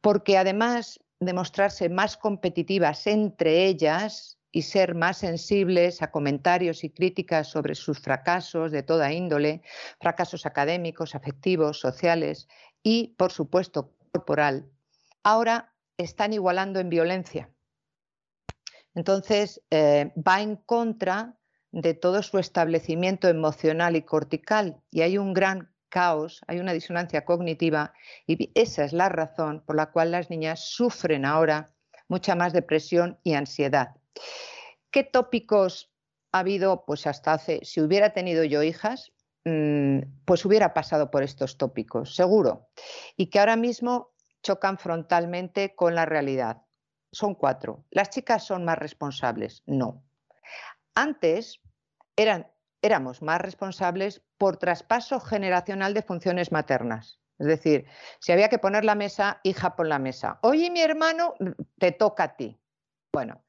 Porque 0.00 0.38
además 0.38 0.98
de 1.20 1.34
mostrarse 1.34 1.88
más 1.88 2.16
competitivas 2.16 3.06
entre 3.06 3.66
ellas 3.66 4.39
y 4.52 4.62
ser 4.62 4.94
más 4.94 5.18
sensibles 5.18 6.02
a 6.02 6.10
comentarios 6.10 6.84
y 6.84 6.90
críticas 6.90 7.48
sobre 7.48 7.74
sus 7.74 8.00
fracasos 8.00 8.72
de 8.72 8.82
toda 8.82 9.12
índole, 9.12 9.62
fracasos 10.00 10.46
académicos, 10.46 11.14
afectivos, 11.14 11.78
sociales 11.78 12.48
y, 12.82 13.14
por 13.16 13.32
supuesto, 13.32 13.94
corporal, 14.12 14.68
ahora 15.22 15.72
están 15.98 16.32
igualando 16.32 16.80
en 16.80 16.88
violencia. 16.88 17.50
Entonces, 18.94 19.62
eh, 19.70 20.12
va 20.16 20.40
en 20.40 20.56
contra 20.56 21.36
de 21.72 21.94
todo 21.94 22.22
su 22.22 22.38
establecimiento 22.38 23.28
emocional 23.28 23.94
y 23.94 24.02
cortical 24.02 24.82
y 24.90 25.02
hay 25.02 25.18
un 25.18 25.32
gran 25.32 25.72
caos, 25.88 26.40
hay 26.48 26.58
una 26.58 26.72
disonancia 26.72 27.24
cognitiva 27.24 27.92
y 28.26 28.50
esa 28.54 28.84
es 28.84 28.92
la 28.92 29.08
razón 29.08 29.62
por 29.64 29.76
la 29.76 29.90
cual 29.90 30.10
las 30.10 30.30
niñas 30.30 30.60
sufren 30.60 31.24
ahora 31.24 31.70
mucha 32.08 32.34
más 32.34 32.52
depresión 32.52 33.18
y 33.22 33.34
ansiedad. 33.34 33.99
¿Qué 34.90 35.04
tópicos 35.04 35.92
ha 36.32 36.40
habido? 36.40 36.84
Pues 36.84 37.06
hasta 37.06 37.34
hace, 37.34 37.60
si 37.64 37.80
hubiera 37.80 38.12
tenido 38.12 38.44
yo 38.44 38.62
hijas, 38.62 39.12
mm, 39.44 40.00
pues 40.24 40.44
hubiera 40.44 40.74
pasado 40.74 41.10
por 41.10 41.22
estos 41.22 41.58
tópicos, 41.58 42.14
seguro. 42.14 42.68
Y 43.16 43.26
que 43.30 43.38
ahora 43.38 43.56
mismo 43.56 44.12
chocan 44.42 44.78
frontalmente 44.78 45.74
con 45.74 45.94
la 45.94 46.06
realidad. 46.06 46.62
Son 47.12 47.34
cuatro. 47.34 47.84
¿Las 47.90 48.10
chicas 48.10 48.44
son 48.46 48.64
más 48.64 48.78
responsables? 48.78 49.62
No. 49.66 50.04
Antes 50.94 51.60
eran 52.16 52.50
éramos 52.82 53.22
más 53.22 53.40
responsables 53.40 54.22
por 54.38 54.56
traspaso 54.56 55.20
generacional 55.20 55.94
de 55.94 56.02
funciones 56.02 56.52
maternas. 56.52 57.20
Es 57.38 57.46
decir, 57.46 57.86
si 58.20 58.32
había 58.32 58.48
que 58.48 58.58
poner 58.58 58.84
la 58.84 58.94
mesa, 58.94 59.40
hija, 59.42 59.76
pon 59.76 59.88
la 59.88 59.98
mesa. 59.98 60.38
Oye, 60.42 60.70
mi 60.70 60.80
hermano, 60.80 61.34
te 61.78 61.92
toca 61.92 62.24
a 62.24 62.36
ti. 62.36 62.60
Bueno, 63.12 63.42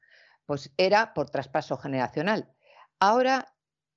pues 0.46 0.72
era 0.76 1.14
por 1.14 1.30
traspaso 1.30 1.76
generacional. 1.76 2.52
Ahora 3.00 3.54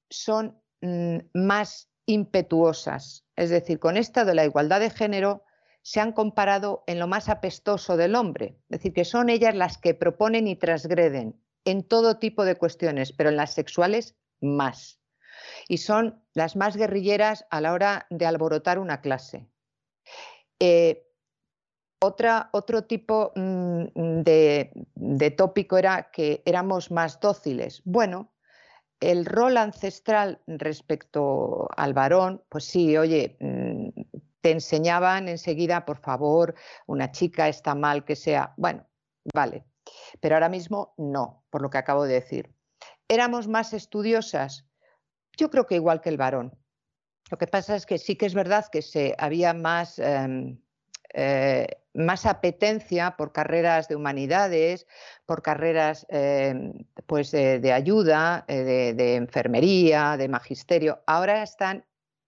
son 0.09 0.61
mm, 0.81 1.17
más 1.33 1.89
impetuosas. 2.05 3.25
Es 3.35 3.49
decir, 3.49 3.79
con 3.79 3.97
esta 3.97 4.25
de 4.25 4.35
la 4.35 4.45
igualdad 4.45 4.79
de 4.79 4.89
género 4.89 5.43
se 5.81 5.99
han 5.99 6.13
comparado 6.13 6.83
en 6.87 6.99
lo 6.99 7.07
más 7.07 7.29
apestoso 7.29 7.97
del 7.97 8.15
hombre. 8.15 8.57
Es 8.69 8.79
decir, 8.79 8.93
que 8.93 9.05
son 9.05 9.29
ellas 9.29 9.55
las 9.55 9.77
que 9.77 9.93
proponen 9.93 10.47
y 10.47 10.55
transgreden 10.55 11.41
en 11.63 11.87
todo 11.87 12.19
tipo 12.19 12.45
de 12.45 12.55
cuestiones, 12.55 13.11
pero 13.11 13.29
en 13.29 13.37
las 13.37 13.53
sexuales 13.53 14.15
más 14.39 14.99
y 15.67 15.77
son 15.77 16.23
las 16.33 16.55
más 16.55 16.75
guerrilleras 16.75 17.45
a 17.49 17.61
la 17.61 17.73
hora 17.73 18.07
de 18.09 18.25
alborotar 18.25 18.79
una 18.79 19.01
clase. 19.01 19.47
Eh, 20.59 21.07
otra, 22.05 22.49
otro 22.53 22.83
tipo 22.83 23.31
mm, 23.35 24.21
de, 24.23 24.71
de, 24.95 25.31
tópico 25.31 25.77
era 25.77 26.11
que 26.11 26.41
éramos 26.45 26.91
más 26.91 27.19
dóciles. 27.19 27.81
Bueno, 27.85 28.31
el 28.99 29.25
rol 29.25 29.57
ancestral 29.57 30.41
respecto 30.47 31.67
al 31.75 31.93
varón, 31.93 32.43
pues 32.49 32.65
sí, 32.65 32.97
oye, 32.97 33.37
mm, 33.39 33.89
te 34.41 34.51
enseñaban 34.51 35.27
enseguida, 35.27 35.85
por 35.85 35.97
favor, 35.97 36.55
una 36.85 37.11
chica 37.11 37.47
está 37.47 37.75
mal 37.75 38.05
que 38.05 38.15
sea. 38.15 38.53
Bueno, 38.57 38.85
vale, 39.33 39.65
pero 40.19 40.35
ahora 40.35 40.49
mismo 40.49 40.93
no, 40.97 41.43
por 41.49 41.61
lo 41.61 41.69
que 41.69 41.77
acabo 41.77 42.05
de 42.05 42.13
decir. 42.13 42.53
Éramos 43.07 43.47
más 43.47 43.73
estudiosas, 43.73 44.65
yo 45.37 45.49
creo 45.49 45.65
que 45.65 45.75
igual 45.75 46.01
que 46.01 46.09
el 46.09 46.17
varón. 46.17 46.57
Lo 47.31 47.37
que 47.37 47.47
pasa 47.47 47.75
es 47.75 47.85
que 47.85 47.97
sí 47.97 48.15
que 48.15 48.27
es 48.27 48.35
verdad 48.35 48.67
que 48.71 48.81
se, 48.81 49.15
había 49.17 49.53
más, 49.53 49.99
em, 49.99 50.59
eh, 51.17 51.67
más 51.93 52.25
apetencia 52.25 53.15
por 53.15 53.31
carreras 53.31 53.87
de 53.87 53.95
humanidades, 53.95 54.85
por 55.25 55.41
carreras 55.41 56.05
em, 56.09 56.73
pues 57.05 57.31
de, 57.31 57.71
ayuda, 57.71 58.43
eh, 58.49 58.93
de, 58.93 59.15
enfermería, 59.15 60.17
de 60.17 60.27
magisterio. 60.27 61.01
Ahora 61.07 61.41
están 61.41 61.85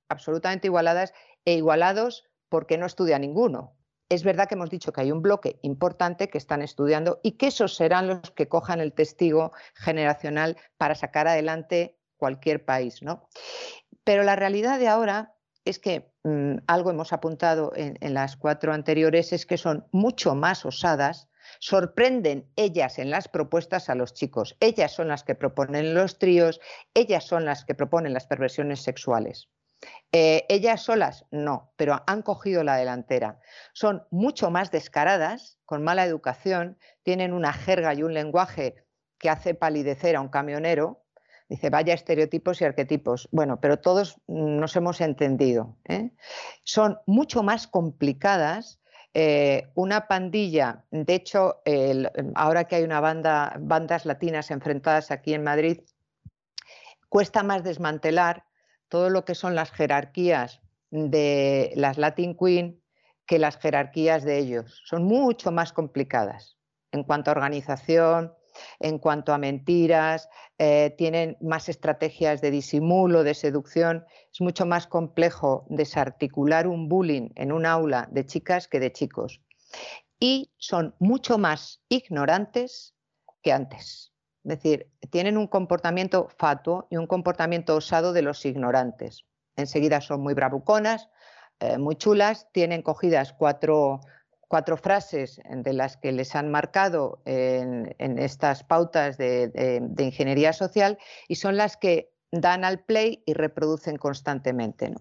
absolutamente 0.07 0.67
igualadas 0.67 1.13
e 1.43 1.55
igualados 1.55 2.23
porque 2.47 2.77
no 2.77 2.85
estudia 2.85 3.19
ninguno. 3.19 3.75
Es 4.07 4.23
verdad 4.23 4.47
que 4.47 4.55
hemos 4.55 4.69
dicho 4.69 4.93
que 4.93 5.01
hay 5.01 5.11
un 5.11 5.21
bloque 5.21 5.59
importante 5.63 6.29
que 6.29 6.37
están 6.37 6.61
estudiando 6.61 7.19
y 7.23 7.33
que 7.33 7.47
esos 7.47 7.75
serán 7.75 8.07
los 8.07 8.31
que 8.31 8.47
cojan 8.47 8.79
el 8.79 8.93
testigo 8.93 9.51
generacional 9.73 10.55
para 10.77 10.95
sacar 10.95 11.27
adelante 11.27 11.99
cualquier 12.15 12.63
país, 12.63 13.03
¿no? 13.03 13.27
Pero 14.05 14.23
la 14.23 14.37
realidad 14.37 14.79
de 14.79 14.87
ahora 14.87 15.35
es 15.65 15.77
que 15.77 16.13
mm, 16.27 16.63
algo 16.67 16.91
hemos 16.91 17.13
apuntado 17.13 17.71
en, 17.75 18.13
las 18.13 18.35
cuatro 18.35 18.73
anteriores, 18.73 19.33
es 19.33 19.45
que 19.45 19.57
son 19.57 19.87
mucho 19.91 20.35
más 20.35 20.65
osadas, 20.65 21.29
sorprenden 21.59 22.51
ellas 22.55 22.99
en 22.99 23.09
las 23.09 23.27
propuestas 23.27 23.89
a 23.89 23.95
los 23.95 24.13
chicos. 24.13 24.55
Ellas 24.59 24.91
son 24.91 25.07
las 25.07 25.23
que 25.23 25.35
proponen 25.35 25.93
los 25.93 26.19
tríos, 26.19 26.59
ellas 26.93 27.23
son 27.25 27.45
las 27.45 27.63
que 27.63 27.75
proponen 27.75 28.13
las 28.13 28.27
perversiones 28.27 28.81
sexuales. 28.81 29.49
Eh, 30.11 30.45
ellas 30.49 30.81
solas 30.81 31.25
no, 31.31 31.71
pero 31.75 32.03
han 32.07 32.21
cogido 32.21 32.63
la 32.63 32.77
delantera. 32.77 33.39
Son 33.73 34.05
mucho 34.09 34.49
más 34.49 34.71
descaradas, 34.71 35.59
con 35.65 35.83
mala 35.83 36.05
educación, 36.05 36.77
tienen 37.03 37.33
una 37.33 37.53
jerga 37.53 37.93
y 37.93 38.03
un 38.03 38.13
lenguaje 38.13 38.83
que 39.17 39.29
hace 39.29 39.53
palidecer 39.53 40.15
a 40.15 40.21
un 40.21 40.29
camionero, 40.29 41.03
Dice, 41.49 41.69
vaya 41.69 41.93
estereotipos 41.93 42.61
y 42.61 42.65
arquetipos. 42.65 43.29
Bueno, 43.31 43.59
pero 43.61 43.79
todos 43.79 44.19
nos 44.27 44.75
hemos 44.75 44.99
entendido. 44.99 45.77
¿eh? 45.85 46.11
Son 46.63 46.99
mucho 47.05 47.41
más 47.43 47.67
complicadas. 47.67 48.79
Eh, 49.13 49.69
una 49.73 50.07
pandilla, 50.07 50.85
de 50.91 51.15
hecho, 51.15 51.61
ahora 52.35 52.65
que 52.65 52.75
hay 52.75 52.83
una 52.83 52.99
banda, 52.99 53.55
bandas 53.59 54.05
latinas 54.05 54.51
enfrentadas 54.51 55.09
aquí 55.09 55.33
en 55.33 55.43
Madrid, 55.43 55.79
cuesta 57.09 57.41
más 57.41 57.63
desmantelar 57.63 58.45
todo 58.89 59.09
lo 59.09 59.25
que 59.25 59.33
son 59.33 59.55
las 59.55 59.71
jerarquías 59.71 60.61
de 60.91 61.71
las 61.75 61.97
Latin 61.97 62.35
Queen 62.37 62.81
que 63.25 63.39
las 63.39 63.57
jerarquías 63.57 64.23
de 64.23 64.37
ellos. 64.37 64.81
Son 64.85 65.03
mucho 65.03 65.51
más 65.51 65.73
complicadas 65.73 66.57
en 66.91 67.03
cuanto 67.03 67.29
a 67.29 67.33
organización, 67.33 68.33
en 68.79 68.99
cuanto 68.99 69.33
a 69.33 69.37
mentiras, 69.37 70.29
eh, 70.57 70.93
tienen 70.97 71.37
más 71.41 71.69
estrategias 71.69 72.41
de 72.41 72.51
disimulo, 72.51 73.23
de 73.23 73.33
seducción. 73.33 74.05
Es 74.31 74.41
mucho 74.41 74.65
más 74.65 74.87
complejo 74.87 75.65
desarticular 75.69 76.67
un 76.67 76.89
bullying 76.89 77.29
en 77.35 77.51
un 77.51 77.65
aula 77.65 78.07
de 78.11 78.25
chicas 78.25 78.67
que 78.67 78.79
de 78.79 78.91
chicos. 78.91 79.41
Y 80.19 80.51
son 80.57 80.95
mucho 80.99 81.37
más 81.37 81.81
ignorantes 81.89 82.95
que 83.43 83.51
antes. 83.51 84.11
Es 84.43 84.49
decir, 84.49 84.89
tienen 85.09 85.37
un 85.37 85.47
comportamiento 85.47 86.29
fatuo 86.37 86.87
y 86.89 86.97
un 86.97 87.05
comportamiento 87.05 87.75
osado 87.75 88.13
de 88.13 88.21
los 88.21 88.45
ignorantes. 88.45 89.25
Enseguida 89.57 89.99
son 89.99 90.21
muy 90.21 90.33
bravuconas, 90.33 91.09
eh, 91.59 91.77
muy 91.77 91.95
chulas, 91.95 92.47
tienen 92.51 92.81
cogidas 92.81 93.33
cuatro 93.33 93.99
cuatro 94.47 94.77
frases 94.77 95.41
de 95.49 95.73
las 95.73 95.97
que 95.97 96.11
les 96.11 96.35
han 96.35 96.49
marcado 96.49 97.21
en, 97.25 97.95
estas 98.19 98.63
pautas 98.63 99.17
de, 99.17 99.81
ingeniería 99.99 100.53
social 100.53 100.97
y 101.27 101.35
son 101.35 101.57
las 101.57 101.77
que 101.77 102.11
dan 102.31 102.63
al 102.63 102.83
play 102.83 103.23
y 103.25 103.33
reproducen 103.33 103.97
constantemente. 103.97 104.93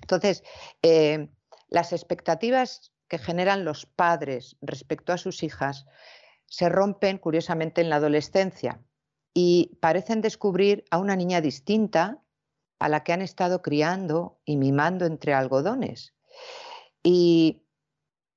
Entonces, 0.00 0.42
eh, 0.82 1.28
las 1.68 1.92
expectativas 1.92 2.92
que 3.08 3.18
generan 3.18 3.64
los 3.64 3.86
padres 3.86 4.56
respecto 4.60 5.12
a 5.12 5.18
sus 5.18 5.42
hijas 5.42 5.86
se 6.46 6.68
rompen 6.68 7.18
curiosamente 7.18 7.80
en 7.80 7.90
la 7.90 7.96
adolescencia 7.96 8.80
y 9.34 9.78
parecen 9.80 10.20
descubrir 10.20 10.84
a 10.90 10.98
una 10.98 11.16
niña 11.16 11.40
distinta 11.40 12.22
a 12.78 12.88
la 12.88 13.04
que 13.04 13.12
han 13.12 13.22
estado 13.22 13.62
criando 13.62 14.40
y 14.44 14.56
mimando 14.56 15.06
entre 15.06 15.34
algodones. 15.34 16.14
Y 17.02 17.62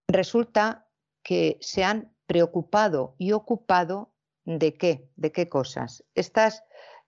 resulta 0.08 0.88
que 1.24 1.58
se 1.62 1.84
han 1.84 2.14
preocupado 2.26 3.16
y 3.18 3.32
ocupado 3.32 4.14
de 4.46 4.76
qué, 4.76 5.10
de 5.16 5.32
qué 5.32 5.50
cosas. 5.50 6.04
Estas, 6.16 6.64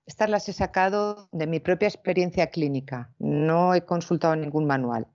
estas 0.05 0.29
las 0.29 0.47
he 0.49 0.53
sacado 0.53 1.29
de 1.31 1.47
mi 1.47 1.59
propia 1.59 1.87
experiencia 1.87 2.47
clínica, 2.47 3.11
no 3.19 3.73
he 3.73 3.85
consultado 3.85 4.35
ningún 4.35 4.65
manual. 4.65 5.07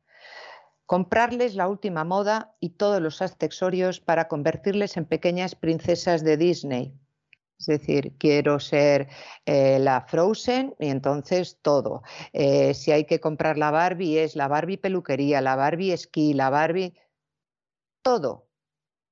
Comprarles 0.87 1.55
la 1.55 1.69
última 1.69 2.03
moda 2.03 2.57
y 2.59 2.71
todos 2.71 3.01
los 3.01 3.23
accesorios 3.23 4.01
para 4.01 4.27
convertirles 4.27 4.97
en 4.97 5.05
pequeñas 5.05 5.55
princesas 5.55 6.25
de 6.25 6.37
Disney. 6.37 6.95
Es 7.61 7.67
decir, 7.67 8.15
quiero 8.19 8.59
ser 8.59 9.09
eh, 9.45 9.79
la 9.79 10.01
Frozen 10.09 10.75
y 10.81 10.89
entonces 10.89 11.59
todo. 11.61 12.03
Eh, 12.33 12.73
si 12.73 12.91
hay 12.91 13.05
que 13.05 13.21
comprar 13.21 13.59
la 13.59 13.71
Barbie, 13.71 14.19
es 14.19 14.35
la 14.35 14.49
Barbie 14.49 14.79
peluquería, 14.79 15.43
la 15.43 15.57
Barbie 15.57 15.93
esquí, 15.93 16.33
la 16.33 16.49
Barbie. 16.49 16.95
Todo. 18.03 18.49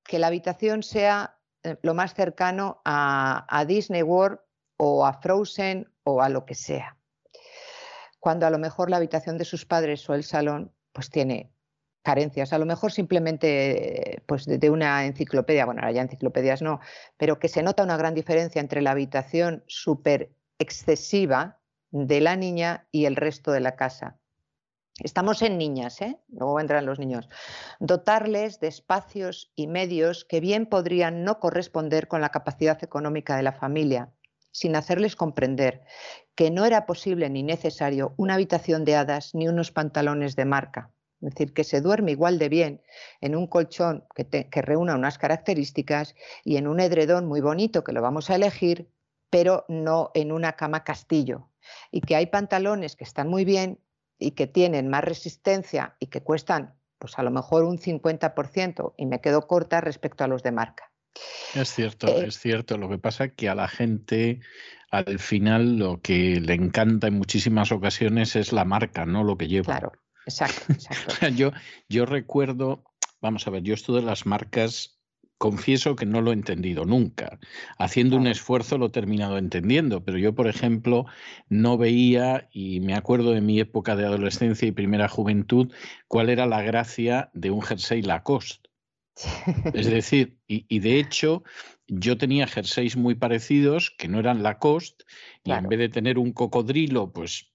Que 0.04 0.18
la 0.18 0.28
habitación 0.28 0.82
sea 0.82 1.38
eh, 1.62 1.76
lo 1.82 1.94
más 1.94 2.14
cercano 2.14 2.80
a, 2.84 3.64
Disney 3.66 4.02
World 4.02 4.38
o 4.76 5.04
a 5.04 5.14
Frozen 5.14 5.92
o 6.04 6.22
a 6.22 6.28
lo 6.28 6.46
que 6.46 6.54
sea. 6.54 6.96
Cuando 8.20 8.46
a 8.46 8.50
lo 8.50 8.58
mejor 8.58 8.90
la 8.90 8.96
habitación 8.96 9.38
de 9.38 9.44
sus 9.44 9.66
padres 9.66 10.08
o 10.08 10.14
el 10.14 10.24
salón 10.24 10.72
pues 10.92 11.10
tiene 11.10 11.52
carencias, 12.02 12.52
a 12.52 12.58
lo 12.58 12.64
mejor 12.64 12.90
simplemente 12.90 14.22
pues, 14.26 14.46
de, 14.46 14.70
una 14.70 15.04
enciclopedia, 15.04 15.66
bueno, 15.66 15.80
ahora 15.80 15.92
ya 15.92 16.02
enciclopedias 16.02 16.62
no, 16.62 16.80
pero 17.16 17.38
que 17.38 17.48
se 17.48 17.62
nota 17.62 17.84
una 17.84 17.96
gran 17.96 18.14
diferencia 18.14 18.60
entre 18.60 18.82
la 18.82 18.92
habitación 18.92 19.62
súper 19.66 20.32
excesiva 20.58 21.60
de 21.90 22.20
la 22.20 22.36
niña 22.36 22.86
y 22.90 23.04
el 23.04 23.16
resto 23.16 23.52
de 23.52 23.60
la 23.60 23.76
casa. 23.76 24.18
Estamos 25.02 25.42
en 25.42 25.58
niñas, 25.58 26.00
¿eh? 26.00 26.18
luego 26.28 26.54
vendrán 26.54 26.84
los 26.84 26.98
niños. 26.98 27.28
Dotarles 27.78 28.58
de 28.58 28.66
espacios 28.66 29.52
y 29.54 29.68
medios 29.68 30.24
que 30.24 30.40
bien 30.40 30.66
podrían 30.66 31.22
no 31.22 31.38
corresponder 31.38 32.08
con 32.08 32.20
la 32.20 32.30
capacidad 32.30 32.82
económica 32.82 33.36
de 33.36 33.44
la 33.44 33.52
familia, 33.52 34.12
sin 34.50 34.74
hacerles 34.74 35.14
comprender 35.14 35.84
que 36.34 36.50
no 36.50 36.64
era 36.64 36.84
posible 36.84 37.30
ni 37.30 37.44
necesario 37.44 38.14
una 38.16 38.34
habitación 38.34 38.84
de 38.84 38.96
hadas 38.96 39.34
ni 39.34 39.46
unos 39.46 39.70
pantalones 39.70 40.34
de 40.34 40.44
marca. 40.44 40.90
Es 41.20 41.30
decir, 41.30 41.52
que 41.52 41.64
se 41.64 41.80
duerme 41.80 42.12
igual 42.12 42.38
de 42.38 42.48
bien 42.48 42.82
en 43.20 43.36
un 43.36 43.46
colchón 43.46 44.04
que, 44.14 44.62
reúna 44.62 44.94
unas 44.94 45.18
características 45.18 46.14
y 46.44 46.56
en 46.56 46.66
un 46.66 46.80
edredón 46.80 47.26
muy 47.26 47.40
bonito 47.40 47.84
que 47.84 47.92
lo 47.92 48.02
vamos 48.02 48.30
a 48.30 48.36
elegir, 48.36 48.90
pero 49.30 49.64
no 49.68 50.10
en 50.14 50.32
una 50.32 50.54
cama 50.54 50.84
castillo. 50.84 51.50
Y 51.90 52.00
que 52.00 52.16
hay 52.16 52.26
pantalones 52.26 52.96
que 52.96 53.04
están 53.04 53.28
muy 53.28 53.44
bien 53.44 53.80
y 54.18 54.32
que 54.32 54.46
tienen 54.46 54.88
más 54.88 55.04
resistencia 55.04 55.96
y 55.98 56.06
que 56.06 56.22
cuestan 56.22 56.74
pues 56.98 57.18
a 57.18 57.22
lo 57.22 57.30
mejor 57.30 57.64
un 57.64 57.78
50% 57.78 58.94
y 58.96 59.06
me 59.06 59.20
quedo 59.20 59.46
corta 59.46 59.80
respecto 59.80 60.24
a 60.24 60.26
los 60.26 60.42
de 60.42 60.52
marca. 60.52 60.90
Es 61.54 61.72
cierto, 61.72 62.08
eh, 62.08 62.26
es 62.26 62.38
cierto. 62.38 62.76
Lo 62.76 62.88
que 62.88 62.98
pasa 62.98 63.24
es 63.24 63.32
que 63.34 63.48
a 63.48 63.54
la 63.54 63.68
gente 63.68 64.40
al 64.90 65.18
final 65.18 65.76
lo 65.78 66.00
que 66.00 66.40
le 66.40 66.54
encanta 66.54 67.08
en 67.08 67.14
muchísimas 67.14 67.72
ocasiones 67.72 68.36
es 68.36 68.52
la 68.52 68.64
marca, 68.64 69.04
no 69.06 69.24
lo 69.24 69.36
que 69.36 69.48
lleva. 69.48 69.64
Claro. 69.64 69.92
Exacto, 70.26 70.72
exacto. 70.72 71.28
yo, 71.36 71.52
yo 71.88 72.04
recuerdo, 72.04 72.84
vamos 73.20 73.46
a 73.46 73.50
ver, 73.50 73.62
yo 73.62 73.74
esto 73.74 73.94
de 73.94 74.02
las 74.02 74.26
marcas, 74.26 74.97
confieso 75.38 75.96
que 75.96 76.04
no 76.04 76.20
lo 76.20 76.32
he 76.32 76.34
entendido 76.34 76.84
nunca. 76.84 77.38
Haciendo 77.78 78.16
un 78.16 78.26
esfuerzo 78.26 78.76
lo 78.76 78.86
he 78.86 78.90
terminado 78.90 79.38
entendiendo, 79.38 80.04
pero 80.04 80.18
yo, 80.18 80.34
por 80.34 80.48
ejemplo, 80.48 81.06
no 81.48 81.78
veía, 81.78 82.48
y 82.52 82.80
me 82.80 82.94
acuerdo 82.94 83.32
de 83.32 83.40
mi 83.40 83.60
época 83.60 83.96
de 83.96 84.04
adolescencia 84.04 84.68
y 84.68 84.72
primera 84.72 85.08
juventud, 85.08 85.72
cuál 86.08 86.28
era 86.28 86.46
la 86.46 86.62
gracia 86.62 87.30
de 87.32 87.50
un 87.50 87.62
jersey 87.62 88.02
Lacoste. 88.02 88.68
Es 89.72 89.86
decir, 89.90 90.38
y, 90.46 90.66
y, 90.68 90.80
de 90.80 90.98
hecho, 90.98 91.42
yo 91.86 92.18
tenía 92.18 92.46
jerseys 92.46 92.96
muy 92.96 93.14
parecidos 93.14 93.92
que 93.96 94.08
no 94.08 94.18
eran 94.18 94.42
Lacoste, 94.42 95.04
y 95.44 95.52
en 95.52 95.68
vez 95.68 95.78
de 95.78 95.88
tener 95.88 96.18
un 96.18 96.32
cocodrilo, 96.32 97.12
pues 97.12 97.52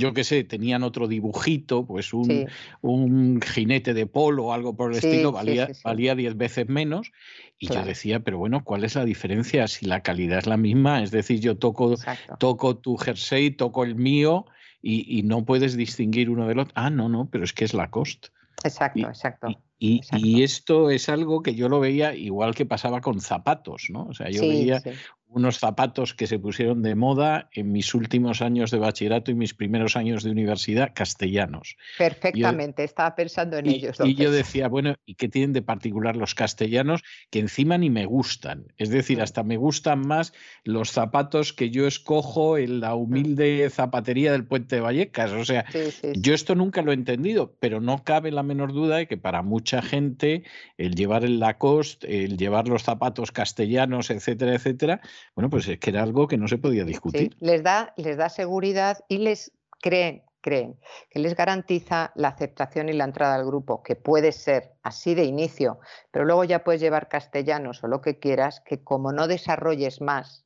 yo 0.00 0.14
qué 0.14 0.22
sé, 0.22 0.44
tenían 0.44 0.84
otro 0.84 1.08
dibujito, 1.08 1.84
pues 1.84 2.12
un, 2.12 2.46
un 2.82 3.40
jinete 3.42 3.94
de 3.94 4.06
polo 4.06 4.46
o 4.46 4.52
algo 4.52 4.76
por 4.76 4.92
el 4.92 4.98
estilo, 4.98 5.32
valía, 5.32 5.68
valía 5.82 6.14
diez 6.14 6.36
veces 6.36 6.68
menos. 6.68 7.10
Y 7.58 7.66
yo 7.66 7.84
decía, 7.84 8.20
pero 8.20 8.38
bueno, 8.38 8.62
¿cuál 8.62 8.84
es 8.84 8.94
la 8.94 9.04
diferencia 9.04 9.66
si 9.66 9.86
la 9.86 10.04
calidad 10.04 10.38
es 10.38 10.46
la 10.46 10.56
misma? 10.56 11.02
Es 11.02 11.10
decir, 11.10 11.40
yo 11.40 11.58
toco, 11.58 11.96
toco 12.38 12.76
tu 12.76 12.96
jersey, 12.96 13.50
toco 13.50 13.82
el 13.82 13.96
mío 13.96 14.46
y, 14.80 15.18
y, 15.18 15.24
no 15.24 15.44
puedes 15.44 15.76
distinguir 15.76 16.30
uno 16.30 16.46
del 16.46 16.60
otro. 16.60 16.72
Ah, 16.76 16.90
no, 16.90 17.08
no, 17.08 17.28
pero 17.28 17.42
es 17.42 17.52
que 17.52 17.64
es 17.64 17.74
la 17.74 17.90
cost. 17.90 18.28
Exacto, 18.62 19.00
exacto. 19.00 19.48
Y, 19.80 20.00
y, 20.12 20.42
esto 20.42 20.90
es 20.90 21.08
algo 21.08 21.42
que 21.42 21.54
yo 21.54 21.68
lo 21.68 21.78
veía 21.78 22.14
igual 22.14 22.54
que 22.54 22.66
pasaba 22.66 23.00
con 23.00 23.20
zapatos, 23.20 23.86
¿no? 23.90 24.06
O 24.06 24.14
sea, 24.14 24.28
yo 24.30 24.42
veía 24.42 24.82
unos 25.28 25.58
zapatos 25.58 26.14
que 26.14 26.26
se 26.26 26.38
pusieron 26.38 26.82
de 26.82 26.94
moda 26.94 27.48
en 27.52 27.70
mis 27.72 27.94
últimos 27.94 28.40
años 28.40 28.70
de 28.70 28.78
bachillerato 28.78 29.30
y 29.30 29.34
mis 29.34 29.54
primeros 29.54 29.96
años 29.96 30.22
de 30.22 30.30
universidad 30.30 30.92
castellanos. 30.94 31.76
Perfectamente, 31.98 32.84
estaba 32.84 33.14
pensando 33.14 33.58
en 33.58 33.68
ellos. 33.68 33.98
Y 34.02 34.14
yo 34.14 34.30
decía, 34.30 34.68
bueno, 34.68 34.94
¿y 35.04 35.14
qué 35.14 35.28
tienen 35.28 35.52
de 35.52 35.62
particular 35.62 36.16
los 36.16 36.34
castellanos 36.34 37.02
que 37.30 37.40
encima 37.40 37.76
ni 37.76 37.90
me 37.90 38.06
gustan? 38.06 38.66
Es 38.78 38.88
decir, 38.88 39.18
mm. 39.18 39.22
hasta 39.22 39.42
me 39.42 39.56
gustan 39.56 40.00
más 40.06 40.32
los 40.64 40.90
zapatos 40.90 41.52
que 41.52 41.70
yo 41.70 41.86
escojo 41.86 42.56
en 42.56 42.80
la 42.80 42.94
mm. 42.94 42.98
humilde 42.98 43.70
zapatería 43.70 44.32
del 44.32 44.46
puente 44.46 44.76
de 44.76 44.80
Vallecas. 44.80 45.32
O 45.32 45.44
sea, 45.44 45.66
yo 46.14 46.34
esto 46.34 46.54
nunca 46.54 46.82
lo 46.82 46.92
he 46.92 46.94
entendido, 46.94 47.54
pero 47.60 47.80
no 47.80 48.02
cabe 48.02 48.30
la 48.30 48.42
menor 48.42 48.72
duda 48.72 48.96
de 48.96 49.06
que 49.06 49.18
para 49.18 49.42
mucha 49.42 49.82
gente 49.82 50.44
el 50.78 50.94
llevar 50.94 51.24
el 51.24 51.38
Lacoste, 51.38 52.24
el 52.24 52.36
llevar 52.36 52.68
los 52.68 52.82
zapatos 52.82 53.30
castellanos, 53.30 54.10
etcétera, 54.10 54.54
etcétera, 54.54 55.00
bueno, 55.34 55.50
pues 55.50 55.68
es 55.68 55.78
que 55.78 55.90
era 55.90 56.02
algo 56.02 56.28
que 56.28 56.36
no 56.36 56.48
se 56.48 56.58
podía 56.58 56.84
discutir. 56.84 57.36
les, 57.40 57.62
da, 57.62 57.92
les 57.96 58.16
da 58.16 58.28
seguridad 58.28 58.98
y 59.08 59.18
les 59.18 59.52
creen, 59.80 60.22
creen 60.40 60.78
que 61.10 61.18
les 61.18 61.34
garantiza 61.34 62.12
la 62.14 62.28
aceptación 62.28 62.88
y 62.88 62.92
la 62.92 63.04
entrada 63.04 63.34
al 63.34 63.46
grupo, 63.46 63.82
que 63.82 63.96
puede 63.96 64.32
ser 64.32 64.72
así 64.82 65.14
de 65.14 65.24
inicio, 65.24 65.80
pero 66.10 66.24
luego 66.24 66.44
ya 66.44 66.64
puedes 66.64 66.80
llevar 66.80 67.08
castellanos 67.08 67.82
o 67.84 67.88
lo 67.88 68.00
que 68.00 68.18
quieras, 68.18 68.60
que 68.60 68.82
como 68.82 69.12
no 69.12 69.28
desarrolles 69.28 70.00
más, 70.00 70.44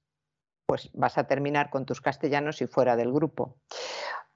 pues 0.66 0.90
vas 0.94 1.19
a 1.19 1.27
terminar 1.27 1.70
con 1.70 1.86
tus 1.86 2.01
castellanos 2.01 2.62
y 2.62 2.66
fuera 2.66 2.97
del 2.97 3.12
grupo. 3.12 3.57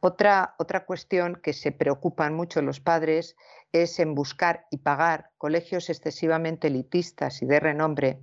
Otra, 0.01 0.55
otra 0.59 0.85
cuestión 0.85 1.41
que 1.43 1.53
se 1.53 1.73
preocupan 1.73 2.35
mucho 2.35 2.61
los 2.63 2.81
padres 2.81 3.37
es 3.73 3.99
en 3.99 4.15
buscar 4.15 4.67
y 4.71 4.79
pagar 4.79 5.31
colegios 5.39 5.89
excesivamente 5.89 6.69
elitistas 6.69 7.43
y 7.43 7.47
de 7.47 7.61
renombre 7.61 8.21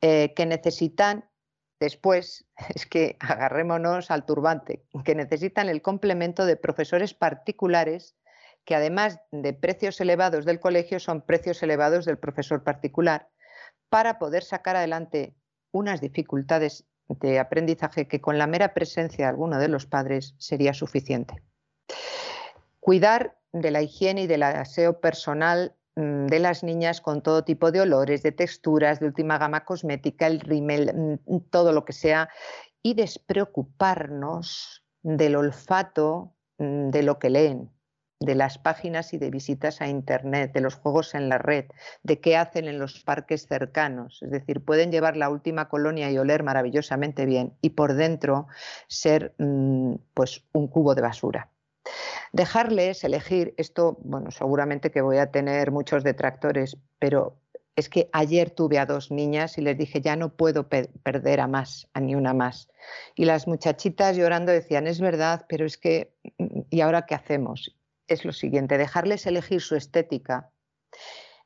eh, 0.00 0.32
que 0.34 0.46
necesitan 0.46 1.28
Después, 1.80 2.46
es 2.74 2.86
que 2.86 3.16
agarrémonos 3.20 4.10
al 4.10 4.24
turbante, 4.24 4.84
que 5.04 5.14
necesitan 5.14 5.68
el 5.68 5.82
complemento 5.82 6.46
de 6.46 6.56
profesores 6.56 7.14
particulares 7.14 8.16
que 8.64 8.74
además 8.74 9.20
de 9.30 9.52
precios 9.52 10.00
elevados 10.00 10.44
del 10.44 10.60
colegio 10.60 10.98
son 10.98 11.20
precios 11.20 11.62
elevados 11.62 12.06
del 12.06 12.18
profesor 12.18 12.64
particular 12.64 13.28
para 13.90 14.18
poder 14.18 14.42
sacar 14.42 14.76
adelante 14.76 15.34
unas 15.70 16.00
dificultades 16.00 16.86
de 17.08 17.38
aprendizaje 17.38 18.08
que 18.08 18.20
con 18.20 18.38
la 18.38 18.46
mera 18.46 18.72
presencia 18.72 19.26
de 19.26 19.30
alguno 19.30 19.58
de 19.58 19.68
los 19.68 19.86
padres 19.86 20.34
sería 20.38 20.72
suficiente. 20.72 21.42
Cuidar 22.80 23.36
de 23.52 23.70
la 23.70 23.82
higiene 23.82 24.22
y 24.22 24.26
del 24.26 24.42
aseo 24.42 25.00
personal 25.00 25.76
de 25.96 26.38
las 26.40 26.64
niñas 26.64 27.00
con 27.00 27.22
todo 27.22 27.44
tipo 27.44 27.70
de 27.70 27.80
olores, 27.80 28.22
de 28.22 28.32
texturas, 28.32 28.98
de 29.00 29.06
última 29.06 29.38
gama 29.38 29.64
cosmética, 29.64 30.26
el 30.26 30.40
rímel, 30.40 31.18
mm, 31.26 31.38
todo 31.50 31.72
lo 31.72 31.84
que 31.84 31.92
sea, 31.92 32.28
y 32.82 32.94
despreocuparnos 32.94 34.84
del 35.02 35.36
olfato 35.36 36.34
mm, 36.58 36.90
de 36.90 37.02
lo 37.02 37.18
que 37.18 37.30
leen, 37.30 37.70
de 38.20 38.34
las 38.34 38.58
páginas 38.58 39.12
y 39.14 39.18
de 39.18 39.30
visitas 39.30 39.80
a 39.80 39.88
Internet, 39.88 40.52
de 40.52 40.60
los 40.60 40.74
juegos 40.74 41.14
en 41.14 41.28
la 41.28 41.38
red, 41.38 41.66
de 42.02 42.20
qué 42.20 42.36
hacen 42.36 42.66
en 42.66 42.78
los 42.78 43.00
parques 43.04 43.46
cercanos. 43.46 44.20
Es 44.22 44.30
decir, 44.30 44.64
pueden 44.64 44.90
llevar 44.90 45.16
la 45.16 45.28
última 45.30 45.68
colonia 45.68 46.10
y 46.10 46.18
oler 46.18 46.42
maravillosamente 46.42 47.26
bien 47.26 47.54
y 47.60 47.70
por 47.70 47.94
dentro 47.94 48.48
ser 48.88 49.34
pues, 50.14 50.44
un 50.52 50.68
cubo 50.68 50.94
de 50.94 51.02
basura. 51.02 51.53
Dejarles 52.34 53.04
elegir, 53.04 53.54
esto, 53.58 53.96
bueno, 54.02 54.32
seguramente 54.32 54.90
que 54.90 55.02
voy 55.02 55.18
a 55.18 55.30
tener 55.30 55.70
muchos 55.70 56.02
detractores, 56.02 56.76
pero 56.98 57.38
es 57.76 57.88
que 57.88 58.08
ayer 58.12 58.50
tuve 58.50 58.80
a 58.80 58.86
dos 58.86 59.12
niñas 59.12 59.56
y 59.56 59.60
les 59.62 59.78
dije, 59.78 60.00
ya 60.00 60.16
no 60.16 60.34
puedo 60.36 60.68
perder 60.68 61.38
a 61.38 61.46
más, 61.46 61.88
a 61.92 62.00
ni 62.00 62.16
una 62.16 62.34
más. 62.34 62.68
Y 63.14 63.24
las 63.24 63.46
muchachitas 63.46 64.16
llorando 64.16 64.50
decían, 64.50 64.88
es 64.88 65.00
verdad, 65.00 65.46
pero 65.48 65.64
es 65.64 65.76
que, 65.76 66.12
¿y 66.70 66.80
ahora 66.80 67.06
qué 67.06 67.14
hacemos? 67.14 67.76
Es 68.08 68.24
lo 68.24 68.32
siguiente, 68.32 68.78
dejarles 68.78 69.26
elegir 69.26 69.60
su 69.60 69.76
estética 69.76 70.50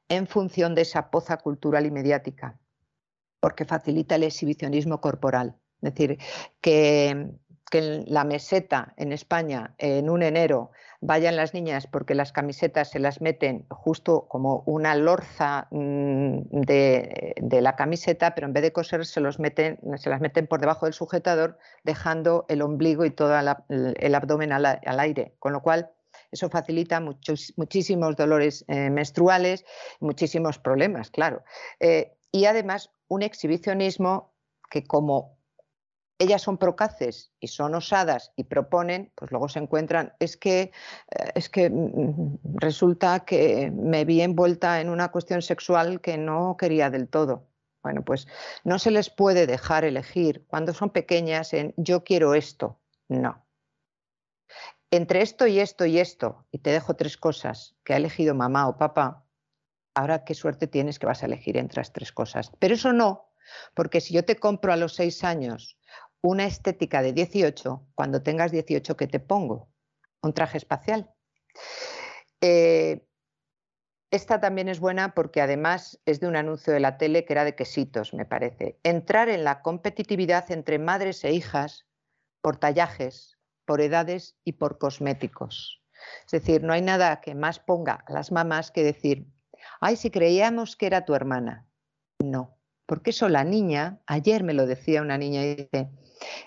en 0.08 0.26
función 0.26 0.74
de 0.74 0.82
esa 0.82 1.10
poza 1.10 1.36
cultural 1.36 1.84
y 1.84 1.90
mediática. 1.90 2.58
porque 3.40 3.64
facilita 3.64 4.16
el 4.16 4.24
exhibicionismo 4.24 5.00
corporal. 5.00 5.56
Es 5.82 5.94
decir, 5.94 6.18
que, 6.60 7.30
que 7.68 8.04
la 8.06 8.24
meseta 8.24 8.94
en 8.96 9.12
España 9.12 9.74
en 9.78 10.10
un 10.10 10.22
enero 10.22 10.70
vayan 11.00 11.36
las 11.36 11.54
niñas 11.54 11.86
porque 11.86 12.14
las 12.14 12.32
camisetas 12.32 12.90
se 12.90 12.98
las 12.98 13.20
meten 13.20 13.66
justo 13.70 14.26
como 14.28 14.62
una 14.66 14.94
lorza 14.94 15.68
mm, 15.70 16.40
de, 16.50 17.60
la 17.60 17.76
camiseta, 17.76 18.34
pero 18.34 18.46
en 18.46 18.52
vez 18.52 18.62
de 18.62 18.72
coser 18.72 19.06
se, 19.06 19.20
los 19.20 19.38
meten, 19.38 19.78
se 19.96 20.10
las 20.10 20.20
meten 20.20 20.46
por 20.46 20.60
debajo 20.60 20.86
del 20.86 20.94
sujetador, 20.94 21.58
dejando 21.84 22.46
el 22.48 22.62
ombligo 22.62 23.04
y 23.04 23.10
todo 23.10 23.38
el 23.38 24.14
abdomen 24.14 24.52
al, 24.52 25.00
aire. 25.00 25.34
Con 25.38 25.52
lo 25.52 25.62
cual, 25.62 25.90
eso 26.32 26.50
facilita 26.50 27.00
muchos, 27.00 27.52
muchísimos 27.56 28.16
dolores 28.16 28.64
eh, 28.68 28.90
menstruales, 28.90 29.64
muchísimos 30.00 30.58
problemas, 30.58 31.10
claro. 31.10 31.42
Eh, 31.80 32.12
y 32.32 32.44
además, 32.46 32.90
un 33.08 33.22
exhibicionismo 33.22 34.34
que 34.70 34.84
como 34.84 35.37
ellas 36.18 36.42
son 36.42 36.58
procaces 36.58 37.32
y 37.40 37.48
son 37.48 37.74
osadas 37.74 38.32
y 38.36 38.44
proponen, 38.44 39.12
pues 39.14 39.30
luego 39.30 39.48
se 39.48 39.60
encuentran, 39.60 40.14
es 40.18 40.36
que, 40.36 40.60
eh, 40.60 41.32
es 41.34 41.48
que 41.48 41.70
mm, 41.70 41.74
mm, 41.74 42.38
resulta 42.54 43.20
que 43.24 43.70
me 43.70 44.04
vi 44.04 44.20
envuelta 44.20 44.80
en 44.80 44.88
una 44.88 45.10
cuestión 45.10 45.42
sexual 45.42 46.00
que 46.00 46.18
no 46.18 46.56
quería 46.58 46.90
del 46.90 47.08
todo. 47.08 47.48
Bueno, 47.82 48.04
pues 48.04 48.26
no 48.64 48.78
se 48.78 48.90
les 48.90 49.08
puede 49.08 49.46
dejar 49.46 49.84
elegir 49.84 50.44
cuando 50.48 50.74
son 50.74 50.90
pequeñas 50.90 51.54
en 51.54 51.72
yo 51.76 52.02
quiero 52.02 52.34
esto. 52.34 52.80
No. 53.08 53.46
Entre 54.90 55.22
esto 55.22 55.46
y 55.46 55.60
esto 55.60 55.86
y 55.86 55.98
esto, 55.98 56.46
y 56.50 56.58
te 56.58 56.70
dejo 56.70 56.96
tres 56.96 57.16
cosas 57.16 57.76
que 57.84 57.94
ha 57.94 57.98
elegido 57.98 58.34
mamá 58.34 58.68
o 58.68 58.78
papá, 58.78 59.24
ahora 59.94 60.24
qué 60.24 60.34
suerte 60.34 60.66
tienes 60.66 60.98
que 60.98 61.06
vas 61.06 61.22
a 61.22 61.26
elegir 61.26 61.56
entre 61.56 61.80
las 61.80 61.92
tres 61.92 62.10
cosas. 62.10 62.52
Pero 62.58 62.74
eso 62.74 62.92
no, 62.92 63.30
porque 63.74 64.00
si 64.00 64.14
yo 64.14 64.24
te 64.24 64.36
compro 64.36 64.72
a 64.72 64.76
los 64.76 64.94
seis 64.94 65.24
años 65.24 65.77
una 66.22 66.44
estética 66.44 67.02
de 67.02 67.12
18, 67.12 67.86
cuando 67.94 68.22
tengas 68.22 68.50
18, 68.50 68.96
¿qué 68.96 69.06
te 69.06 69.20
pongo? 69.20 69.68
Un 70.22 70.32
traje 70.32 70.58
espacial. 70.58 71.10
Eh, 72.40 73.04
esta 74.10 74.40
también 74.40 74.68
es 74.68 74.80
buena 74.80 75.14
porque 75.14 75.42
además 75.42 76.00
es 76.06 76.18
de 76.20 76.28
un 76.28 76.36
anuncio 76.36 76.72
de 76.72 76.80
la 76.80 76.96
tele 76.96 77.24
que 77.24 77.34
era 77.34 77.44
de 77.44 77.54
quesitos, 77.54 78.14
me 78.14 78.24
parece. 78.24 78.78
Entrar 78.82 79.28
en 79.28 79.44
la 79.44 79.60
competitividad 79.60 80.50
entre 80.50 80.78
madres 80.78 81.24
e 81.24 81.32
hijas 81.32 81.86
por 82.40 82.56
tallajes, 82.56 83.38
por 83.66 83.82
edades 83.82 84.36
y 84.44 84.52
por 84.52 84.78
cosméticos. 84.78 85.82
Es 86.24 86.30
decir, 86.30 86.62
no 86.62 86.72
hay 86.72 86.80
nada 86.80 87.20
que 87.20 87.34
más 87.34 87.58
ponga 87.58 88.04
a 88.06 88.12
las 88.12 88.32
mamás 88.32 88.70
que 88.70 88.82
decir, 88.82 89.26
ay, 89.80 89.96
si 89.96 90.10
creíamos 90.10 90.76
que 90.76 90.86
era 90.86 91.04
tu 91.04 91.14
hermana. 91.14 91.66
No, 92.24 92.58
porque 92.86 93.10
eso 93.10 93.28
la 93.28 93.44
niña, 93.44 94.00
ayer 94.06 94.42
me 94.42 94.54
lo 94.54 94.66
decía 94.66 95.02
una 95.02 95.18
niña 95.18 95.44
y 95.44 95.54
dice, 95.54 95.90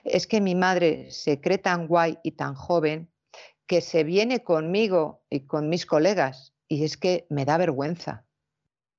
es 0.04 0.28
que 0.28 0.42
mi 0.42 0.56
madre 0.56 1.12
se 1.12 1.40
cree 1.40 1.58
tan 1.58 1.88
guay 1.88 2.20
y 2.24 2.32
tan 2.32 2.56
joven 2.56 3.10
que 3.68 3.82
se 3.82 4.04
viene 4.04 4.44
conmigo 4.44 5.24
y 5.30 5.42
con 5.42 5.70
mis 5.70 5.86
colegas 5.86 6.54
y 6.68 6.84
es 6.84 6.98
que 6.98 7.26
me 7.30 7.46
da 7.46 7.58
vergüenza. 7.58 8.26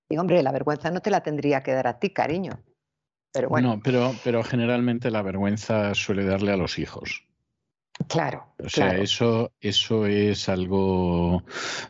Y 0.09 0.19
hombre, 0.19 0.43
la 0.43 0.53
vergüenza 0.53 0.90
no 0.90 1.01
te 1.01 1.11
la 1.11 1.23
tendría 1.23 1.62
que 1.62 1.73
dar 1.73 1.86
a 1.86 1.99
ti, 1.99 2.11
cariño. 2.11 2.62
Pero 3.32 3.49
bueno. 3.49 3.77
No, 3.77 3.82
pero, 3.82 4.15
pero 4.23 4.44
generalmente 4.44 5.11
la 5.11 5.23
vergüenza 5.23 5.94
suele 5.94 6.24
darle 6.24 6.53
a 6.53 6.57
los 6.57 6.78
hijos. 6.78 7.27
Claro. 8.09 8.47
O 8.59 8.69
sea, 8.69 8.97
eso, 8.97 9.53
eso 9.61 10.07
es 10.07 10.49
algo 10.49 11.43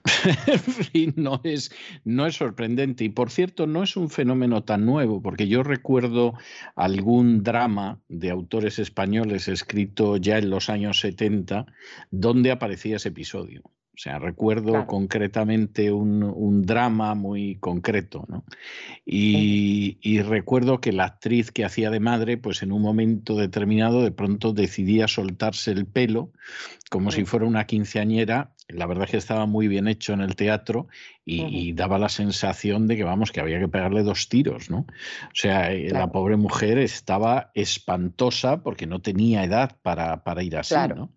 no 1.17 1.41
es, 1.45 1.71
no 2.05 2.27
es 2.27 2.37
sorprendente. 2.37 3.05
Y 3.05 3.09
por 3.11 3.31
cierto, 3.31 3.67
no 3.67 3.83
es 3.83 3.97
un 3.97 4.09
fenómeno 4.11 4.65
tan 4.65 4.87
nuevo, 4.87 5.21
porque 5.23 5.49
yo 5.49 5.63
recuerdo 5.63 6.35
algún 6.75 7.43
drama 7.43 8.01
de 8.09 8.31
autores 8.31 8.79
españoles 8.79 9.49
escrito 9.49 10.17
ya 10.17 10.39
en 10.39 10.51
los 10.51 10.71
años 10.71 11.01
70 11.01 11.67
donde 12.11 12.51
aparecía 12.51 12.97
ese 12.97 13.09
episodio. 13.09 13.63
O 13.94 13.98
sea, 13.98 14.19
recuerdo 14.19 14.86
concretamente 14.86 15.93
un, 15.93 16.62
drama 16.62 17.14
muy 17.14 17.56
concreto, 17.56 18.24
¿no? 18.27 18.44
Y, 19.05 20.23
recuerdo 20.23 20.81
que 20.81 20.93
la 20.93 21.05
actriz 21.05 21.51
que 21.51 21.64
hacía 21.64 21.90
de 21.90 22.01
madre, 22.01 22.39
pues 22.39 22.62
en 22.62 22.73
un 22.73 22.81
momento 22.81 23.36
determinado 23.36 24.02
de 24.02 24.10
pronto 24.10 24.55
decidía 24.55 25.09
soltarse 25.09 25.73
el 25.73 25.85
pelo 25.85 26.32
como 26.89 27.10
si 27.10 27.24
fuera 27.24 27.44
una 27.44 27.66
quinceañera. 27.66 28.55
La 28.69 28.86
verdad 28.86 29.05
es 29.05 29.10
que 29.10 29.16
estaba 29.19 29.44
muy 29.44 29.69
bien 29.69 29.86
hecho 29.89 30.14
en 30.14 30.23
el 30.23 30.36
teatro 30.36 30.89
y, 31.27 31.74
daba 31.74 31.98
la 31.98 32.09
sensación 32.09 32.86
de 32.86 32.97
que, 32.97 33.05
vamos, 33.05 33.31
que 33.31 33.40
había 33.40 33.59
que 33.59 33.69
pegarle 33.69 34.02
dos 34.02 34.31
tiros, 34.31 34.70
¿no? 34.70 34.78
O 34.78 35.35
sea, 35.35 35.70
eh, 35.70 35.90
la 35.90 36.10
pobre 36.10 36.36
mujer 36.39 36.78
estaba 36.78 37.51
espantosa 37.52 38.62
porque 38.62 38.86
no 38.86 39.02
tenía 39.02 39.44
edad 39.44 39.77
para, 39.82 40.24
para 40.24 40.43
ir 40.43 40.56
así, 40.56 40.74
¿no? 40.89 41.10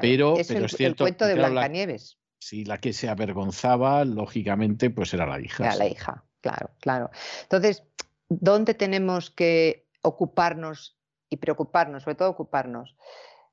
Pero, 0.00 0.36
es, 0.38 0.48
pero 0.48 0.66
es 0.66 0.72
cierto. 0.72 1.04
El 1.04 1.14
cuento 1.14 1.26
de 1.26 1.34
Blancanieves. 1.34 2.18
Si 2.40 2.64
la 2.64 2.78
que 2.78 2.92
se 2.92 3.08
avergonzaba, 3.08 4.04
lógicamente, 4.04 4.90
pues 4.90 5.12
era 5.12 5.26
la 5.26 5.40
hija. 5.40 5.64
Era 5.64 5.76
la 5.76 5.86
hija, 5.86 6.24
claro, 6.40 6.70
claro. 6.80 7.10
Entonces, 7.42 7.82
¿dónde 8.28 8.74
tenemos 8.74 9.30
que 9.30 9.88
ocuparnos 10.02 10.96
y 11.30 11.38
preocuparnos, 11.38 12.04
sobre 12.04 12.14
todo 12.14 12.30
ocuparnos? 12.30 12.96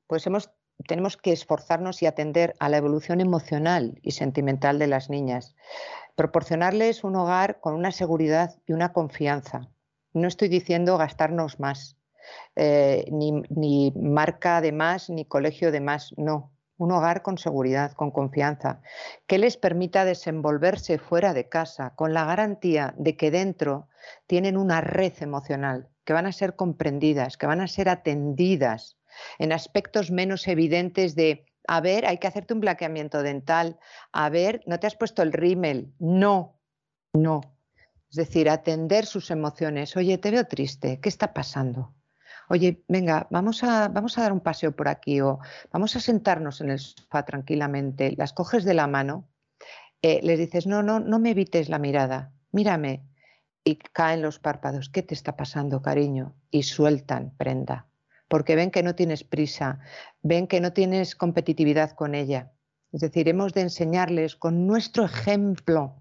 Pues 0.06 0.26
hemos, 0.26 0.50
tenemos 0.86 1.16
que 1.16 1.32
esforzarnos 1.32 2.02
y 2.02 2.06
atender 2.06 2.54
a 2.60 2.68
la 2.68 2.76
evolución 2.76 3.20
emocional 3.20 3.98
y 4.02 4.12
sentimental 4.12 4.78
de 4.78 4.86
las 4.86 5.10
niñas. 5.10 5.56
Proporcionarles 6.14 7.02
un 7.02 7.16
hogar 7.16 7.60
con 7.60 7.74
una 7.74 7.90
seguridad 7.90 8.56
y 8.66 8.72
una 8.72 8.92
confianza. 8.92 9.68
No 10.12 10.28
estoy 10.28 10.48
diciendo 10.48 10.96
gastarnos 10.96 11.58
más, 11.60 11.96
eh, 12.54 13.04
ni, 13.10 13.92
marca 13.96 14.60
de 14.60 14.72
más, 14.72 15.10
ni 15.10 15.24
colegio 15.24 15.72
de 15.72 15.80
más, 15.80 16.14
no. 16.16 16.52
Un 16.78 16.92
hogar 16.92 17.22
con 17.22 17.38
seguridad, 17.38 17.92
con 17.92 18.10
confianza, 18.10 18.82
que 19.26 19.38
les 19.38 19.56
permita 19.56 20.04
desenvolverse 20.04 20.98
fuera 20.98 21.32
de 21.32 21.48
casa 21.48 21.94
con 21.96 22.12
la 22.12 22.26
garantía 22.26 22.94
de 22.98 23.16
que 23.16 23.30
dentro 23.30 23.88
tienen 24.26 24.58
una 24.58 24.82
red 24.82 25.14
emocional, 25.20 25.88
que 26.04 26.12
van 26.12 26.26
a 26.26 26.32
ser 26.32 26.54
comprendidas, 26.54 27.38
que 27.38 27.46
van 27.46 27.62
a 27.62 27.66
ser 27.66 27.88
atendidas 27.88 28.98
en 29.38 29.52
aspectos 29.52 30.10
menos 30.10 30.46
evidentes 30.48 31.14
de, 31.14 31.46
a 31.66 31.80
ver, 31.80 32.06
hay 32.06 32.18
que 32.18 32.26
hacerte 32.26 32.54
un 32.54 32.60
blanqueamiento 32.60 33.22
dental, 33.22 33.78
a 34.12 34.28
ver, 34.28 34.62
no 34.66 34.78
te 34.78 34.86
has 34.86 34.96
puesto 34.96 35.22
el 35.22 35.32
rímel, 35.32 35.94
no, 35.98 36.60
no. 37.14 37.40
Es 38.10 38.16
decir, 38.16 38.48
atender 38.48 39.04
sus 39.04 39.30
emociones. 39.30 39.96
Oye, 39.96 40.18
te 40.18 40.30
veo 40.30 40.44
triste, 40.44 41.00
¿qué 41.00 41.08
está 41.08 41.34
pasando? 41.34 41.95
Oye, 42.48 42.82
venga, 42.88 43.26
vamos 43.30 43.62
a, 43.64 43.88
vamos 43.88 44.18
a 44.18 44.22
dar 44.22 44.32
un 44.32 44.40
paseo 44.40 44.74
por 44.74 44.88
aquí 44.88 45.20
o 45.20 45.38
vamos 45.72 45.96
a 45.96 46.00
sentarnos 46.00 46.60
en 46.60 46.70
el 46.70 46.78
sofá 46.78 47.24
tranquilamente, 47.24 48.14
las 48.16 48.32
coges 48.32 48.64
de 48.64 48.74
la 48.74 48.86
mano, 48.86 49.28
eh, 50.02 50.20
les 50.22 50.38
dices, 50.38 50.66
no, 50.66 50.82
no, 50.82 51.00
no 51.00 51.18
me 51.18 51.30
evites 51.30 51.68
la 51.68 51.78
mirada, 51.78 52.32
mírame. 52.52 53.02
Y 53.64 53.76
caen 53.76 54.22
los 54.22 54.38
párpados, 54.38 54.88
¿qué 54.88 55.02
te 55.02 55.14
está 55.14 55.36
pasando, 55.36 55.82
cariño? 55.82 56.36
Y 56.52 56.62
sueltan 56.62 57.34
prenda, 57.36 57.88
porque 58.28 58.54
ven 58.54 58.70
que 58.70 58.84
no 58.84 58.94
tienes 58.94 59.24
prisa, 59.24 59.80
ven 60.22 60.46
que 60.46 60.60
no 60.60 60.72
tienes 60.72 61.16
competitividad 61.16 61.90
con 61.90 62.14
ella. 62.14 62.52
Es 62.92 63.00
decir, 63.00 63.28
hemos 63.28 63.52
de 63.54 63.62
enseñarles 63.62 64.36
con 64.36 64.68
nuestro 64.68 65.04
ejemplo, 65.04 66.00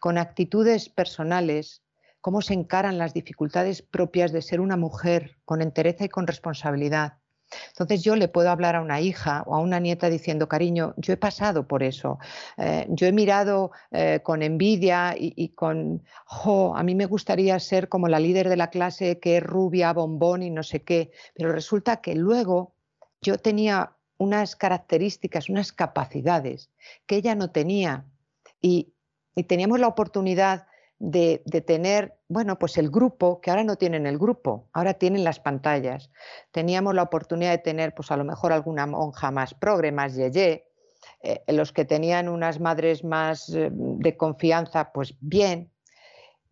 con 0.00 0.16
actitudes 0.16 0.88
personales, 0.88 1.82
cómo 2.22 2.40
se 2.40 2.54
encaran 2.54 2.96
las 2.96 3.12
dificultades 3.12 3.82
propias 3.82 4.32
de 4.32 4.40
ser 4.40 4.60
una 4.60 4.78
mujer 4.78 5.36
con 5.44 5.60
entereza 5.60 6.04
y 6.04 6.08
con 6.08 6.26
responsabilidad. 6.26 7.18
Entonces 7.68 8.02
yo 8.02 8.16
le 8.16 8.28
puedo 8.28 8.48
hablar 8.48 8.76
a 8.76 8.80
una 8.80 9.02
hija 9.02 9.42
o 9.46 9.54
a 9.54 9.58
una 9.58 9.80
nieta 9.80 10.08
diciendo, 10.08 10.48
cariño, 10.48 10.94
yo 10.96 11.12
he 11.12 11.16
pasado 11.18 11.66
por 11.66 11.82
eso, 11.82 12.18
eh, 12.56 12.86
yo 12.88 13.06
he 13.06 13.12
mirado 13.12 13.72
eh, 13.90 14.20
con 14.22 14.42
envidia 14.42 15.14
y, 15.18 15.50
con, 15.50 16.02
jo, 16.24 16.74
a 16.74 16.82
mí 16.82 16.94
me 16.94 17.04
gustaría 17.04 17.58
ser 17.58 17.90
como 17.90 18.08
la 18.08 18.20
líder 18.20 18.48
de 18.48 18.56
la 18.56 18.70
clase 18.70 19.18
que 19.18 19.36
es 19.36 19.42
rubia, 19.42 19.92
bombón 19.92 20.42
y 20.42 20.50
no 20.50 20.62
sé 20.62 20.82
qué, 20.82 21.10
pero 21.34 21.52
resulta 21.52 22.00
que 22.00 22.14
luego 22.14 22.74
yo 23.20 23.36
tenía 23.36 23.96
unas 24.16 24.56
características, 24.56 25.50
unas 25.50 25.72
capacidades 25.72 26.70
que 27.06 27.16
ella 27.16 27.34
no 27.34 27.50
tenía. 27.50 28.06
Y, 28.60 28.94
y 29.34 29.42
teníamos 29.42 29.80
la 29.80 29.88
oportunidad 29.88 30.66
de, 31.04 31.38
tener, 31.66 32.14
bueno, 32.28 32.60
pues 32.60 32.78
el 32.78 32.88
grupo, 32.88 33.40
que 33.40 33.50
ahora 33.50 33.64
no 33.64 33.74
tienen 33.74 34.06
el 34.06 34.18
grupo, 34.18 34.68
ahora 34.72 34.94
tienen 34.94 35.24
las 35.24 35.40
pantallas. 35.40 36.10
Teníamos 36.52 36.94
la 36.94 37.02
oportunidad 37.02 37.50
de 37.50 37.58
tener, 37.58 37.92
pues 37.92 38.12
a 38.12 38.16
lo 38.16 38.22
mejor 38.22 38.52
alguna 38.52 38.86
monja 38.86 39.32
más 39.32 39.52
progre, 39.52 39.90
más 39.90 40.14
yeye, 40.14 40.64
eh, 41.22 41.42
los 41.48 41.72
que 41.72 41.84
tenían 41.84 42.28
unas 42.28 42.60
madres 42.60 43.02
más 43.02 43.48
eh, 43.48 43.70
de 43.72 44.16
confianza, 44.16 44.92
pues 44.92 45.16
bien, 45.20 45.72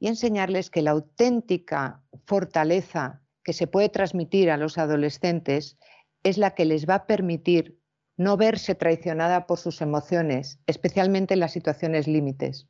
y 0.00 0.08
enseñarles 0.08 0.68
que 0.68 0.82
la 0.82 0.90
auténtica 0.90 2.02
fortaleza 2.26 3.22
que 3.44 3.52
se 3.52 3.68
puede 3.68 3.88
transmitir 3.88 4.50
a 4.50 4.56
los 4.56 4.78
adolescentes 4.78 5.78
es 6.24 6.38
la 6.38 6.56
que 6.56 6.64
les 6.64 6.88
va 6.88 6.94
a 6.96 7.06
permitir 7.06 7.78
no 8.16 8.36
verse 8.36 8.74
traicionada 8.74 9.46
por 9.46 9.58
sus 9.58 9.80
emociones, 9.80 10.58
especialmente 10.66 11.34
en 11.34 11.40
las 11.40 11.52
situaciones 11.52 12.08
límites. 12.08 12.66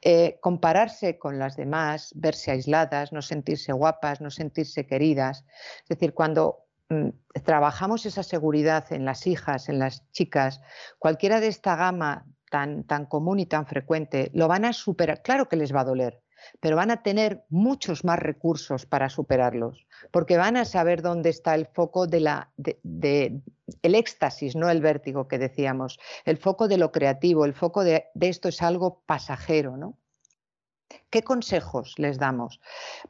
Eh, 0.00 0.38
compararse 0.40 1.18
con 1.18 1.38
las 1.38 1.56
demás, 1.56 2.12
verse 2.14 2.50
aisladas, 2.50 3.12
no 3.12 3.22
sentirse 3.22 3.72
guapas, 3.72 4.20
no 4.20 4.30
sentirse 4.30 4.86
queridas. 4.86 5.44
Es 5.82 5.88
decir, 5.88 6.14
cuando 6.14 6.66
mm, 6.88 7.08
trabajamos 7.44 8.06
esa 8.06 8.22
seguridad 8.22 8.92
en 8.92 9.04
las 9.04 9.26
hijas, 9.26 9.68
en 9.68 9.78
las 9.78 10.10
chicas, 10.12 10.60
cualquiera 10.98 11.40
de 11.40 11.48
esta 11.48 11.76
gama 11.76 12.26
tan, 12.50 12.84
tan 12.84 13.06
común 13.06 13.40
y 13.40 13.46
tan 13.46 13.66
frecuente, 13.66 14.30
lo 14.34 14.48
van 14.48 14.64
a 14.64 14.72
superar. 14.72 15.22
Claro 15.22 15.48
que 15.48 15.56
les 15.56 15.74
va 15.74 15.80
a 15.80 15.84
doler, 15.84 16.20
pero 16.60 16.76
van 16.76 16.90
a 16.90 17.02
tener 17.02 17.44
muchos 17.48 18.04
más 18.04 18.18
recursos 18.18 18.86
para 18.86 19.08
superarlos, 19.08 19.86
porque 20.10 20.36
van 20.36 20.56
a 20.56 20.64
saber 20.64 21.02
dónde 21.02 21.30
está 21.30 21.54
el 21.54 21.66
foco 21.66 22.06
de 22.06 22.20
la, 22.20 22.50
el 23.82 23.94
éxtasis, 23.94 24.56
no 24.56 24.70
el 24.70 24.80
vértigo 24.80 25.28
que 25.28 25.38
decíamos, 25.38 25.98
el 26.24 26.36
foco 26.36 26.68
de 26.68 26.78
lo 26.78 26.92
creativo, 26.92 27.44
el 27.44 27.54
foco 27.54 27.84
de, 27.84 28.10
esto 28.20 28.48
es 28.48 28.62
algo 28.62 29.02
pasajero, 29.06 29.76
¿no? 29.76 29.98
¿Qué 31.08 31.22
consejos 31.22 31.94
les 31.98 32.18
damos? 32.18 32.60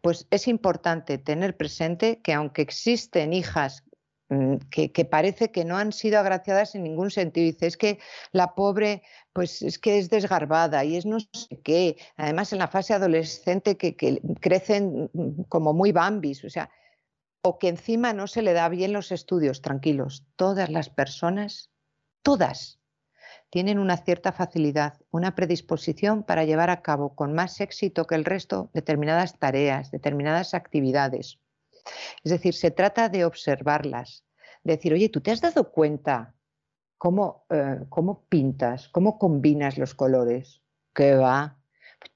Pues 0.03 0.27
es 0.31 0.47
importante 0.47 1.19
tener 1.19 1.57
presente 1.57 2.21
que 2.23 2.33
aunque 2.33 2.63
existen 2.63 3.33
hijas 3.33 3.85
Mm, 4.33 4.57
que, 4.71 5.05
parece 5.05 5.51
que 5.51 5.63
no 5.63 5.77
han 5.77 5.93
sido 5.93 6.19
agraciadas 6.19 6.75
en 6.75 6.85
ningún 6.85 7.11
sentido. 7.11 7.45
Dice, 7.45 7.67
es 7.67 7.77
que 7.77 7.99
la 8.33 8.55
pobre, 8.55 9.03
pues 9.35 9.61
es 9.61 9.79
que 9.79 9.99
es 9.99 10.09
desgarbada 10.09 10.85
y 10.87 10.97
es 10.97 11.05
no 11.05 11.21
sé 11.21 11.61
qué. 11.63 11.99
Además, 12.17 12.51
en 12.55 12.61
la 12.61 12.69
fase 12.69 12.95
adolescente 12.95 13.77
que, 13.77 13.95
que 13.95 14.23
crecen 14.41 15.11
mm, 15.13 15.43
como 15.51 15.75
muy 15.75 15.93
bambis, 15.93 16.43
o 16.45 16.51
sea, 16.51 16.71
o 17.43 17.59
que 17.59 17.69
encima 17.69 18.13
no 18.13 18.27
se 18.27 18.43
le 18.43 18.53
da 18.53 18.69
bien 18.69 18.93
los 18.93 19.13
estudios. 19.13 19.63
Tranquilos, 19.63 20.25
todas 20.37 20.71
las 20.71 20.89
personas, 20.89 21.71
todas, 22.23 22.81
tienen 23.51 23.79
una 23.79 23.99
cierta 23.99 24.33
facilidad, 24.33 24.95
una 25.11 25.35
predisposición 25.35 26.23
para 26.23 26.45
llevar 26.45 26.71
a 26.71 26.81
cabo 26.81 27.15
con 27.15 27.35
más 27.35 27.61
éxito 27.61 28.07
que 28.07 28.15
el 28.15 28.25
resto 28.25 28.71
determinadas 28.73 29.39
tareas, 29.39 29.91
determinadas 29.91 30.55
actividades. 30.55 31.39
Es 32.25 32.33
decir, 32.33 32.55
se 32.55 32.71
trata 32.71 33.09
de 33.09 33.25
observarlas, 33.25 34.25
de 34.63 34.77
decir, 34.77 34.93
oye, 34.95 35.09
¿tú 35.09 35.21
te 35.21 35.33
has 35.33 35.41
dado 35.41 35.71
cuenta 35.71 36.35
cómo, 36.97 37.45
eh, 37.51 37.81
cómo 37.89 38.25
pintas, 38.29 38.89
cómo 38.89 39.19
combinas 39.19 39.77
los 39.77 39.95
colores? 39.95 40.63
¿Qué 40.95 41.15
va? 41.17 41.59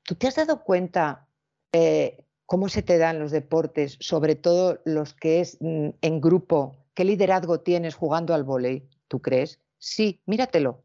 ¿Tú 0.04 0.14
te 0.14 0.28
has 0.28 0.36
dado 0.36 0.62
cuenta 0.62 1.28
eh, 1.72 2.25
cómo 2.46 2.68
se 2.68 2.82
te 2.82 2.98
dan 2.98 3.18
los 3.18 3.30
deportes, 3.32 3.98
sobre 4.00 4.36
todo 4.36 4.80
los 4.84 5.14
que 5.14 5.40
es 5.40 5.58
mm, 5.60 5.90
en 6.00 6.20
grupo? 6.20 6.76
¿Qué 6.94 7.04
liderazgo 7.04 7.60
tienes 7.60 7.94
jugando 7.94 8.34
al 8.34 8.44
vóley? 8.44 8.88
¿Tú 9.08 9.20
crees? 9.20 9.60
Sí, 9.78 10.22
míratelo. 10.26 10.82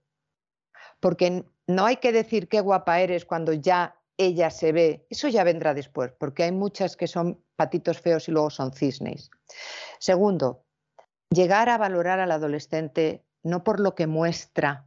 Porque 1.00 1.46
no 1.68 1.86
hay 1.86 1.98
que 1.98 2.12
decir 2.12 2.48
qué 2.48 2.60
guapa 2.60 3.00
eres 3.00 3.26
cuando 3.26 3.54
ya 3.54 3.96
ella 4.18 4.50
se 4.50 4.72
ve, 4.72 5.06
eso 5.10 5.30
ya 5.30 5.44
vendrá 5.44 5.74
después, 5.74 6.12
porque 6.12 6.44
hay 6.44 6.52
muchas 6.52 6.96
que 6.96 7.08
son 7.08 7.44
patitos 7.56 8.00
feos 8.00 8.28
y 8.28 8.32
luego 8.32 8.50
son 8.50 8.72
cisnes. 8.74 9.32
Segundo, 10.00 10.64
llegar 11.30 11.70
a 11.70 11.78
valorar 11.78 12.20
al 12.20 12.32
adolescente 12.32 13.24
no 13.44 13.64
por 13.64 13.80
lo 13.80 13.96
que 13.96 14.06
muestra, 14.06 14.86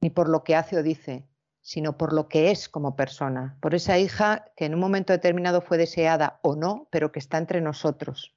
ni 0.00 0.10
por 0.10 0.28
lo 0.28 0.42
que 0.42 0.56
hace 0.56 0.76
o 0.76 0.82
dice, 0.82 1.24
sino 1.66 1.98
por 1.98 2.12
lo 2.12 2.28
que 2.28 2.52
es 2.52 2.68
como 2.68 2.94
persona, 2.94 3.58
por 3.60 3.74
esa 3.74 3.98
hija 3.98 4.52
que 4.56 4.66
en 4.66 4.74
un 4.74 4.78
momento 4.78 5.12
determinado 5.12 5.60
fue 5.60 5.78
deseada 5.78 6.38
o 6.42 6.54
no, 6.54 6.86
pero 6.92 7.10
que 7.10 7.18
está 7.18 7.38
entre 7.38 7.60
nosotros. 7.60 8.36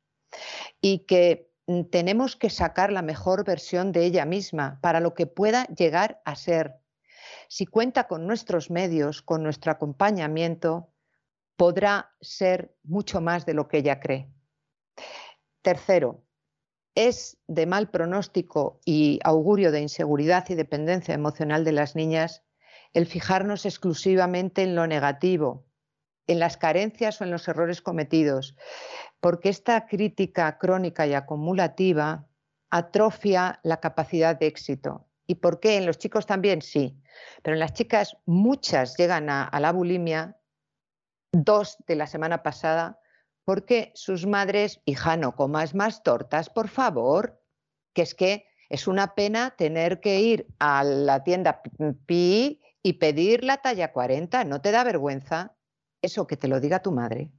Y 0.81 1.05
que 1.05 1.53
mm, 1.67 1.83
tenemos 1.91 2.35
que 2.35 2.49
sacar 2.49 2.91
la 2.91 3.03
mejor 3.03 3.45
versión 3.45 3.91
de 3.91 4.03
ella 4.03 4.25
misma 4.25 4.79
para 4.81 4.99
lo 4.99 5.13
que 5.13 5.27
pueda 5.27 5.67
llegar 5.67 6.23
a 6.25 6.35
ser, 6.35 6.79
si 7.47 7.67
cuenta 7.67 8.07
con 8.07 8.25
nuestros 8.25 8.71
medios, 8.71 9.21
con 9.21 9.43
nuestro 9.43 9.71
acompañamiento, 9.71 10.91
podrá 11.55 12.15
ser 12.21 12.75
mucho 12.81 13.21
más 13.21 13.45
de 13.45 13.53
lo 13.53 13.67
que 13.67 13.77
ella 13.77 13.99
cree. 13.99 14.27
Tercero, 15.61 16.23
es 16.95 17.37
de 17.45 17.67
mal 17.67 17.91
pronóstico 17.91 18.81
y 18.85 19.19
augurio 19.23 19.71
de 19.71 19.81
inseguridad 19.81 20.49
y 20.49 20.55
dependencia 20.55 21.13
emocional 21.13 21.63
de 21.63 21.73
las 21.73 21.95
niñas 21.95 22.43
el 22.93 23.05
fijarnos 23.05 23.65
exclusivamente 23.65 24.63
en 24.63 24.75
lo 24.75 24.87
negativo, 24.87 25.65
en 26.27 26.39
las 26.39 26.57
carencias 26.57 27.21
o 27.21 27.23
en 27.23 27.31
los 27.31 27.47
errores 27.47 27.81
cometidos, 27.81 28.55
porque 29.19 29.49
esta 29.49 29.87
crítica 29.87 30.57
crónica 30.57 31.07
y 31.07 31.13
acumulativa 31.13 32.27
atrofia 32.69 33.59
la 33.63 33.79
capacidad 33.79 34.37
de 34.37 34.47
éxito. 34.47 35.07
¿Y 35.27 35.35
por 35.35 35.59
qué? 35.59 35.77
En 35.77 35.85
los 35.85 35.97
chicos 35.97 36.25
también 36.25 36.61
sí, 36.61 36.99
pero 37.43 37.55
en 37.55 37.59
las 37.59 37.73
chicas 37.73 38.17
muchas 38.25 38.97
llegan 38.97 39.29
a, 39.29 39.49
la 39.59 39.71
bulimia, 39.71 40.37
dos 41.31 41.77
de 41.87 41.95
la 41.95 42.07
semana 42.07 42.41
pasada, 42.41 42.99
porque 43.43 43.91
sus 43.95 44.25
madres, 44.25 44.81
hija, 44.85 45.17
no 45.17 45.35
comas 45.35 45.75
más 45.75 46.03
tortas, 46.03 46.49
por 46.49 46.67
favor, 46.67 47.41
que 47.93 48.03
es 48.03 48.15
que 48.15 48.45
es 48.69 48.87
una 48.87 49.15
pena 49.15 49.51
tener 49.51 49.99
que 49.99 50.19
ir 50.19 50.47
a 50.59 50.83
la 50.83 51.23
tienda 51.23 51.61
Pi 52.05 52.61
y 52.83 52.93
pedir 52.93 53.43
la 53.43 53.57
talla 53.57 53.91
40, 53.91 54.43
¿no 54.45 54.61
te 54.61 54.71
da 54.71 54.83
vergüenza? 54.83 55.55
Eso 56.01 56.27
que 56.27 56.37
te 56.37 56.47
lo 56.47 56.59
diga 56.59 56.81
tu 56.81 56.91
madre, 56.91 57.31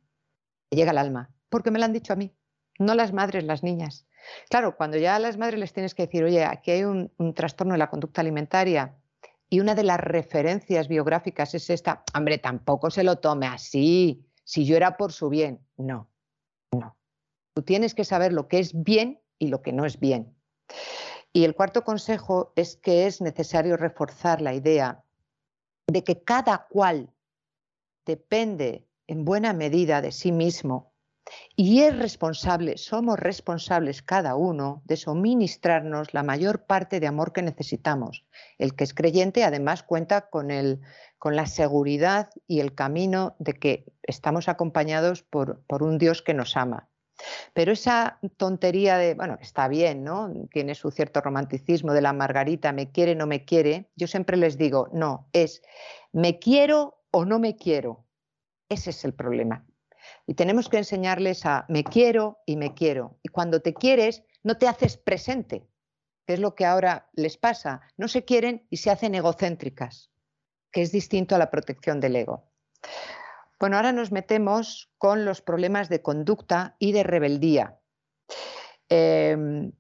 llega 0.70 0.91
al 0.91 0.99
alma, 0.99 1.31
porque 1.49 1.70
me 1.70 1.78
lo 1.78 1.85
han 1.85 1.93
dicho 1.93 2.12
a 2.12 2.17
mí, 2.17 2.35
no 2.78 2.94
las 2.94 3.12
madres, 3.12 3.44
las 3.44 3.62
niñas. 3.62 4.07
Claro, 4.49 4.77
cuando 4.77 4.99
ya 4.99 5.17
a 5.17 5.19
las 5.19 5.39
madres 5.39 5.59
les 5.59 5.73
tienes 5.73 5.94
que 5.94 6.07
decir, 6.07 6.25
oye, 6.25 6.44
aquí 6.44 6.70
hay 6.70 6.85
un, 6.85 7.10
trastorno 7.35 7.73
de 7.73 7.78
la 7.78 7.91
conducta 7.91 8.20
alimentaria 8.20 8.97
y 9.49 9.60
una 9.60 9.75
de 9.75 9.83
las 9.83 9.99
referencias 9.99 10.89
biográficas 10.89 11.55
es 11.55 11.70
esta, 11.70 12.05
hombre, 12.15 12.39
tampoco 12.39 12.91
se 12.91 13.02
lo 13.02 13.17
tome 13.17 13.47
así, 13.47 14.27
si 14.44 14.65
yo 14.65 14.77
era 14.77 14.97
por 14.97 15.12
su 15.12 15.28
bien. 15.28 15.67
No, 15.77 16.10
no. 16.73 16.97
Tú 17.55 17.62
tienes 17.62 17.94
que 17.94 18.05
saber 18.05 18.33
lo 18.33 18.47
que 18.47 18.59
es 18.59 18.83
bien 18.83 19.20
y 19.39 19.49
lo 19.49 19.62
que 19.62 19.73
no 19.73 19.86
es 19.86 19.99
bien. 19.99 20.36
Y 21.33 21.44
el 21.44 21.55
cuarto 21.55 21.83
consejo 21.83 22.52
es 22.57 22.77
que 22.77 23.07
es 23.07 23.20
necesario 23.20 23.77
reforzar 23.77 24.41
la 24.41 24.55
idea 24.55 25.05
de 25.93 26.05
que 26.05 26.23
cada 26.23 26.67
cual 26.69 27.12
depende 28.07 28.89
en 29.07 29.25
buena 29.25 29.52
medida 29.52 30.01
de 30.01 30.12
sí 30.12 30.33
mismo 30.33 30.91
y 31.57 31.83
es 31.83 31.97
responsable, 31.97 32.77
somos 32.77 33.19
responsables 33.19 34.02
cada 34.02 34.35
uno 34.35 34.83
de 34.85 34.97
suministrarnos 34.97 36.12
la 36.15 36.23
mayor 36.23 36.65
parte 36.65 37.01
de 37.01 37.07
amor 37.07 37.33
que 37.33 37.43
necesitamos. 37.43 38.25
El 38.59 38.75
que 38.75 38.85
es 38.85 38.94
creyente 38.94 39.44
además 39.44 39.83
cuenta 39.83 40.28
con, 40.28 40.51
el, 40.51 40.81
con 41.19 41.36
la 41.36 41.47
seguridad 41.47 42.31
y 42.47 42.60
el 42.60 42.75
camino 42.75 43.36
de 43.39 43.52
que 43.55 43.93
estamos 44.02 44.49
acompañados 44.49 45.23
por, 45.23 45.62
por 45.67 45.83
un 45.83 45.99
Dios 45.99 46.23
que 46.23 46.35
nos 46.35 46.57
ama. 46.57 46.90
Pero 47.52 47.73
esa 47.73 48.18
tontería 48.36 48.97
de, 48.99 49.15
bueno, 49.15 49.39
está 49.40 49.68
bien, 49.68 50.05
¿no? 50.05 50.32
Tiene 50.50 50.74
su 50.74 50.90
cierto 50.90 51.20
romanticismo 51.20 51.92
de 51.92 52.02
la 52.02 52.12
Margarita, 52.12 52.73
me 52.73 52.90
quiere, 52.90 53.15
no 53.15 53.26
me 53.26 53.44
quiere. 53.44 53.90
Yo 53.97 54.07
siempre 54.07 54.36
les 54.36 54.58
digo, 54.58 54.89
no, 54.92 55.28
es 55.32 55.62
me 56.12 56.39
quiero 56.39 57.02
o 57.10 57.24
no 57.24 57.39
me 57.39 57.57
quiero. 57.57 58.05
Ese 58.68 58.90
es 58.90 59.05
el 59.05 59.15
problema. 59.15 59.66
Y 60.26 60.34
tenemos 60.34 60.68
que 60.68 60.78
enseñarles 60.78 61.44
a 61.47 61.66
me 61.68 61.84
quiero 61.84 62.39
y 62.47 62.57
me 62.57 62.74
quiero. 62.74 63.18
Y 63.23 63.28
cuando 63.28 63.60
te 63.60 63.74
quieres, 63.74 64.23
no 64.42 64.57
te 64.57 64.68
haces 64.68 64.97
presente, 64.97 65.66
que 66.26 66.34
es 66.34 66.40
lo 66.40 66.55
que 66.55 66.65
ahora 66.65 67.08
les 67.12 67.36
pasa. 67.36 67.82
No 67.97 68.08
se 68.08 68.24
quieren 68.24 68.66
y 68.70 68.78
se 68.78 68.90
hacen 68.90 69.15
egocéntricas, 69.15 70.10
que 70.73 70.82
es 70.82 70.92
distinto 70.92 71.34
a 71.34 71.39
la 71.39 71.50
protección 71.50 72.00
del 72.00 72.16
ego. 72.16 72.50
Bueno, 73.61 73.77
ahora 73.77 73.93
nos 73.93 74.11
metemos 74.11 74.91
con 74.97 75.27
los 75.27 75.43
problemas 75.43 75.91
de 75.91 76.01
conducta 76.01 76.77
y 76.79 76.93
de 76.93 77.03
rebeldía. 77.03 77.79
Em, 78.89 79.73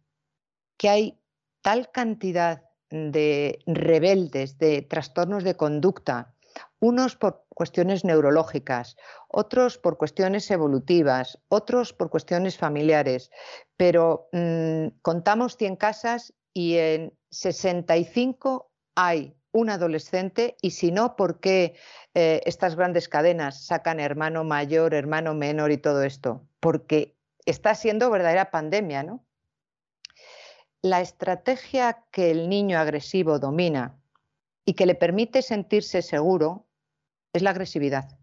que 0.76 0.88
hay 0.88 1.20
tal 1.62 1.90
cantidad 1.90 2.62
de 2.90 3.58
rebeldes, 3.66 4.58
de 4.58 4.82
trastornos 4.82 5.44
de 5.44 5.56
conducta, 5.56 6.34
unos 6.78 7.16
por 7.16 7.46
cuestiones 7.48 8.04
neurológicas, 8.04 8.96
otros 9.28 9.78
por 9.78 9.96
cuestiones 9.96 10.50
evolutivas, 10.50 11.38
otros 11.48 11.94
por 11.94 12.10
cuestiones 12.10 12.58
familiares, 12.58 13.30
pero 13.78 14.28
mm, 14.32 14.88
contamos 15.00 15.56
100 15.56 15.76
casas 15.76 16.34
y 16.52 16.76
en 16.76 17.16
65 17.30 18.70
hay 18.94 19.39
un 19.52 19.70
adolescente 19.70 20.56
y 20.60 20.72
si 20.72 20.92
no, 20.92 21.16
¿por 21.16 21.40
qué 21.40 21.74
eh, 22.14 22.40
estas 22.44 22.76
grandes 22.76 23.08
cadenas 23.08 23.64
sacan 23.64 24.00
hermano 24.00 24.44
mayor, 24.44 24.94
hermano 24.94 25.34
menor 25.34 25.72
y 25.72 25.78
todo 25.78 26.02
esto? 26.02 26.46
Porque 26.60 27.16
está 27.46 27.74
siendo 27.74 28.10
verdadera 28.10 28.50
pandemia, 28.50 29.02
¿no? 29.02 29.24
La 30.82 31.00
estrategia 31.00 32.04
que 32.10 32.30
el 32.30 32.48
niño 32.48 32.78
agresivo 32.78 33.38
domina 33.38 33.98
y 34.64 34.74
que 34.74 34.86
le 34.86 34.94
permite 34.94 35.42
sentirse 35.42 36.00
seguro 36.00 36.66
es 37.32 37.42
la 37.42 37.50
agresividad. 37.50 38.18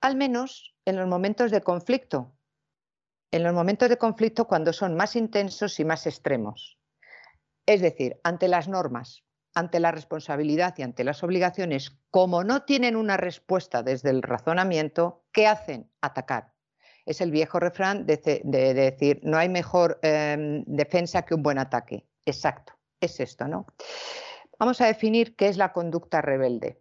Al 0.00 0.14
menos 0.14 0.76
en 0.84 0.96
los 0.96 1.08
momentos 1.08 1.50
de 1.50 1.60
conflicto. 1.60 2.34
En 3.30 3.42
los 3.42 3.52
momentos 3.52 3.88
de 3.88 3.98
conflicto 3.98 4.46
cuando 4.46 4.72
son 4.72 4.94
más 4.94 5.16
intensos 5.16 5.80
y 5.80 5.84
más 5.84 6.06
extremos. 6.06 6.78
Es 7.66 7.82
decir, 7.82 8.18
ante 8.24 8.48
las 8.48 8.68
normas, 8.68 9.24
ante 9.58 9.80
la 9.80 9.90
responsabilidad 9.90 10.74
y 10.78 10.82
ante 10.82 11.04
las 11.04 11.22
obligaciones, 11.22 11.98
como 12.10 12.44
no 12.44 12.62
tienen 12.62 12.96
una 12.96 13.16
respuesta 13.16 13.82
desde 13.82 14.10
el 14.10 14.22
razonamiento, 14.22 15.24
¿qué 15.32 15.46
hacen? 15.46 15.90
Atacar. 16.00 16.52
Es 17.04 17.20
el 17.20 17.30
viejo 17.30 17.58
refrán 17.58 18.06
de, 18.06 18.16
decir, 18.74 19.20
no 19.22 19.36
hay 19.36 19.48
mejor 19.48 19.98
em, 20.02 20.62
defensa 20.66 21.22
que 21.22 21.34
un 21.34 21.42
buen 21.42 21.58
ataque. 21.58 22.06
Exacto, 22.24 22.74
es 23.00 23.18
esto, 23.18 23.48
¿no? 23.48 23.66
Vamos 24.58 24.80
a 24.80 24.86
definir 24.86 25.34
qué 25.34 25.48
es 25.48 25.56
la 25.56 25.72
conducta 25.72 26.20
rebelde. 26.20 26.80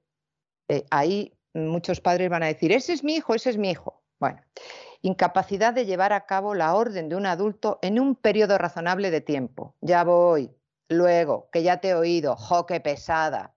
Eh, 0.67 0.85
ahí 0.91 1.33
muchos 1.53 2.01
padres 2.01 2.29
van 2.29 2.43
a 2.43 2.47
decir, 2.47 2.71
ese 2.71 2.93
es 2.93 3.03
mi 3.03 3.15
hijo, 3.15 3.33
ese 3.33 3.49
es 3.49 3.57
mi 3.57 3.71
hijo. 3.71 4.03
Bueno, 4.19 4.41
incapacidad 5.01 5.73
de 5.73 5.85
llevar 5.85 6.13
a 6.13 6.25
cabo 6.25 6.53
la 6.53 6.75
orden 6.75 7.09
de 7.09 7.15
un 7.15 7.25
adulto 7.25 7.79
en 7.81 7.99
un 7.99 8.15
periodo 8.15 8.57
razonable 8.57 9.11
de 9.11 9.21
tiempo. 9.21 9.75
Ya 9.81 10.03
voy, 10.03 10.56
luego, 10.89 11.49
que 11.51 11.63
ya 11.63 11.77
te 11.77 11.89
he 11.89 11.95
oído, 11.95 12.35
jo, 12.35 12.65
qué 12.65 12.79
pesada. 12.79 13.55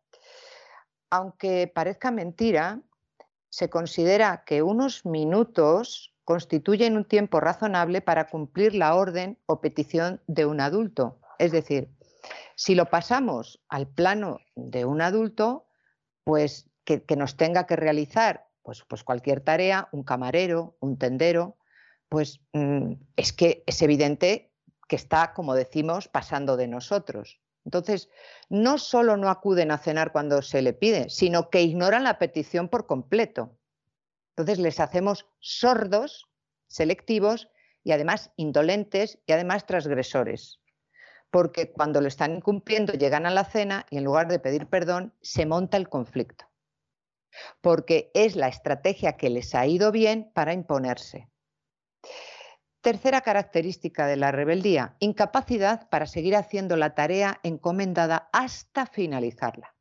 Aunque 1.10 1.70
parezca 1.72 2.10
mentira, 2.10 2.80
se 3.48 3.68
considera 3.68 4.44
que 4.44 4.62
unos 4.62 5.04
minutos 5.04 6.14
constituyen 6.24 6.96
un 6.96 7.04
tiempo 7.04 7.40
razonable 7.40 8.00
para 8.00 8.28
cumplir 8.28 8.74
la 8.74 8.94
orden 8.94 9.38
o 9.46 9.60
petición 9.60 10.20
de 10.28 10.46
un 10.46 10.60
adulto. 10.60 11.18
Es 11.38 11.50
decir, 11.50 11.90
si 12.54 12.74
lo 12.74 12.86
pasamos 12.86 13.60
al 13.68 13.88
plano 13.88 14.38
de 14.54 14.84
un 14.84 15.00
adulto, 15.00 15.66
pues 16.22 16.70
que, 16.84 17.02
nos 17.16 17.36
tenga 17.36 17.66
que 17.66 17.76
realizar 17.76 18.48
pues, 18.62 18.84
pues, 18.86 19.02
cualquier 19.04 19.40
tarea, 19.40 19.88
un 19.92 20.04
camarero, 20.04 20.76
un 20.80 20.98
tendero, 20.98 21.56
pues 22.08 22.40
mm, 22.52 22.92
es 23.16 23.32
que 23.32 23.64
es 23.66 23.82
evidente 23.82 24.49
que 24.90 24.96
está, 24.96 25.32
como 25.34 25.54
decimos, 25.54 26.08
pasando 26.08 26.56
de 26.56 26.66
nosotros. 26.66 27.40
Entonces, 27.64 28.08
no 28.48 28.76
solo 28.76 29.16
no 29.16 29.30
acuden 29.30 29.70
a 29.70 29.78
cenar 29.78 30.10
cuando 30.10 30.42
se 30.42 30.62
le 30.62 30.72
pide, 30.72 31.08
sino 31.10 31.48
que 31.48 31.62
ignoran 31.62 32.02
la 32.02 32.18
petición 32.18 32.68
por 32.68 32.88
completo. 32.88 33.56
Entonces, 34.30 34.58
les 34.58 34.80
hacemos 34.80 35.28
sordos, 35.38 36.28
selectivos 36.66 37.48
y 37.84 37.92
además 37.92 38.32
indolentes 38.34 39.20
y 39.26 39.32
además 39.32 39.64
transgresores 39.64 40.58
porque 41.30 41.70
cuando 41.70 42.00
lo 42.00 42.08
están 42.08 42.34
incumpliendo 42.34 42.92
llegan 42.92 43.24
a 43.24 43.30
la 43.30 43.44
cena 43.44 43.86
y 43.88 43.98
en 43.98 44.04
lugar 44.04 44.26
de 44.26 44.40
pedir 44.40 44.66
perdón 44.66 45.14
se 45.22 45.46
monta 45.46 45.76
el 45.76 45.88
conflicto, 45.88 46.46
porque 47.60 48.10
es 48.14 48.34
la 48.34 48.48
estrategia 48.48 49.16
que 49.16 49.30
les 49.30 49.54
ha 49.54 49.64
ido 49.64 49.92
bien 49.92 50.32
para 50.34 50.52
imponerse. 50.52 51.28
Tercera 52.80 53.20
característica 53.20 54.06
de 54.06 54.16
la 54.16 54.32
rebeldía, 54.32 54.96
incapacidad 55.00 55.88
para 55.90 56.06
seguir 56.06 56.36
haciendo 56.36 56.76
la 56.76 56.94
tarea 56.94 57.40
encomendada 57.42 58.28
hasta 58.32 58.86
finalizarla. 58.86 59.74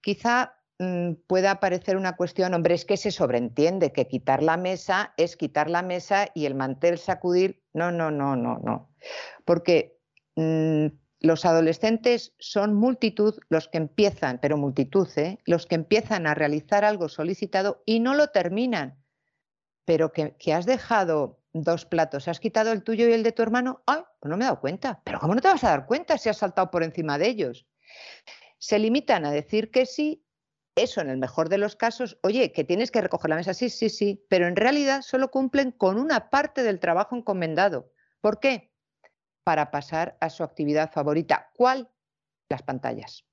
Quizá 0.00 0.54
mm, 0.78 1.14
pueda 1.26 1.60
parecer 1.60 1.96
una 1.96 2.16
cuestión, 2.16 2.54
hombre, 2.54 2.74
es 2.74 2.84
que 2.84 2.96
se 2.96 3.10
sobreentiende 3.10 3.92
que 3.92 4.06
quitar 4.06 4.42
la 4.42 4.56
mesa 4.56 5.14
es 5.16 5.36
quitar 5.36 5.68
la 5.70 5.82
mesa 5.82 6.28
y 6.34 6.46
el 6.46 6.54
mantel 6.54 6.98
sacudir. 6.98 7.62
No, 7.72 7.90
no, 7.90 8.10
no, 8.10 8.36
no, 8.36 8.58
no. 8.58 8.90
Porque 9.44 10.02
Mm, 10.36 10.86
los 11.20 11.44
adolescentes 11.44 12.34
son 12.38 12.74
multitud 12.74 13.38
los 13.48 13.68
que 13.68 13.78
empiezan, 13.78 14.38
pero 14.40 14.56
multitud, 14.56 15.08
¿eh? 15.16 15.38
los 15.44 15.66
que 15.66 15.76
empiezan 15.76 16.26
a 16.26 16.34
realizar 16.34 16.84
algo 16.84 17.08
solicitado 17.08 17.82
y 17.86 18.00
no 18.00 18.14
lo 18.14 18.28
terminan, 18.28 19.04
pero 19.84 20.12
que, 20.12 20.34
has 20.52 20.66
dejado 20.66 21.41
dos 21.52 21.84
platos, 21.84 22.28
has 22.28 22.40
quitado 22.40 22.72
el 22.72 22.82
tuyo 22.82 23.08
y 23.08 23.12
el 23.12 23.22
de 23.22 23.32
tu 23.32 23.42
hermano, 23.42 23.82
¡ay! 23.86 24.02
Pues 24.20 24.30
no 24.30 24.36
me 24.36 24.44
he 24.44 24.46
dado 24.46 24.60
cuenta. 24.60 25.00
Pero 25.04 25.20
¿cómo 25.20 25.34
no 25.34 25.40
te 25.40 25.48
vas 25.48 25.64
a 25.64 25.70
dar 25.70 25.86
cuenta 25.86 26.18
si 26.18 26.28
has 26.28 26.38
saltado 26.38 26.70
por 26.70 26.82
encima 26.82 27.18
de 27.18 27.28
ellos? 27.28 27.66
Se 28.58 28.78
limitan 28.78 29.24
a 29.24 29.32
decir 29.32 29.70
que 29.70 29.86
sí, 29.86 30.24
eso 30.74 31.00
en 31.00 31.10
el 31.10 31.18
mejor 31.18 31.48
de 31.48 31.58
los 31.58 31.76
casos, 31.76 32.18
oye, 32.22 32.52
que 32.52 32.64
tienes 32.64 32.90
que 32.90 33.00
recoger 33.00 33.30
la 33.30 33.36
mesa, 33.36 33.54
sí, 33.54 33.68
sí, 33.68 33.90
sí, 33.90 34.24
pero 34.28 34.46
en 34.46 34.56
realidad 34.56 35.02
solo 35.02 35.30
cumplen 35.30 35.72
con 35.72 35.98
una 35.98 36.30
parte 36.30 36.62
del 36.62 36.80
trabajo 36.80 37.16
encomendado. 37.16 37.92
¿Por 38.20 38.40
qué? 38.40 38.72
para 39.44 39.70
pasar 39.70 40.16
a 40.20 40.30
su 40.30 40.42
actividad 40.42 40.90
favorita. 40.90 41.50
¿Cuál? 41.54 41.90
Las 42.48 42.62
pantallas. 42.62 43.24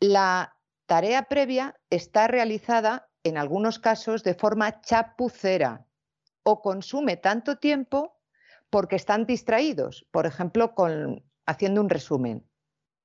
La 0.00 0.56
tarea 0.86 1.24
previa 1.24 1.80
está 1.90 2.26
realizada 2.26 3.08
en 3.22 3.38
algunos 3.38 3.78
casos 3.78 4.24
de 4.24 4.34
forma 4.34 4.80
chapucera 4.80 5.86
o 6.42 6.60
consume 6.60 7.16
tanto 7.16 7.58
tiempo 7.58 8.18
porque 8.70 8.96
están 8.96 9.26
distraídos, 9.26 10.06
por 10.10 10.26
ejemplo, 10.26 10.74
con, 10.74 11.24
haciendo 11.46 11.80
un 11.80 11.90
resumen. 11.90 12.46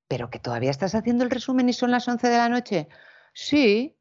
¿Pero 0.08 0.30
que 0.30 0.40
todavía 0.40 0.72
estás 0.72 0.96
haciendo 0.96 1.24
el 1.24 1.30
resumen 1.30 1.68
y 1.68 1.74
son 1.74 1.92
las 1.92 2.08
11 2.08 2.30
de 2.30 2.38
la 2.38 2.50
noche? 2.50 2.88
Sí, 3.34 4.00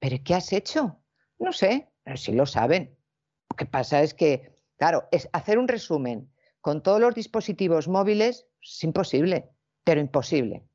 pero 0.00 0.16
¿qué 0.24 0.34
has 0.34 0.52
hecho? 0.52 1.00
No 1.38 1.52
sé, 1.52 1.92
pero 2.02 2.16
sí 2.16 2.32
lo 2.32 2.46
saben. 2.46 2.98
Lo 3.48 3.56
que 3.56 3.66
pasa 3.66 4.02
es 4.02 4.14
que, 4.14 4.58
claro, 4.76 5.08
es 5.12 5.28
hacer 5.32 5.58
un 5.58 5.68
resumen 5.68 6.32
con 6.60 6.82
todos 6.82 7.00
los 7.00 7.14
dispositivos 7.14 7.88
móviles 7.88 8.46
es 8.62 8.84
imposible, 8.84 9.50
pero 9.84 10.00
imposible. 10.00 10.66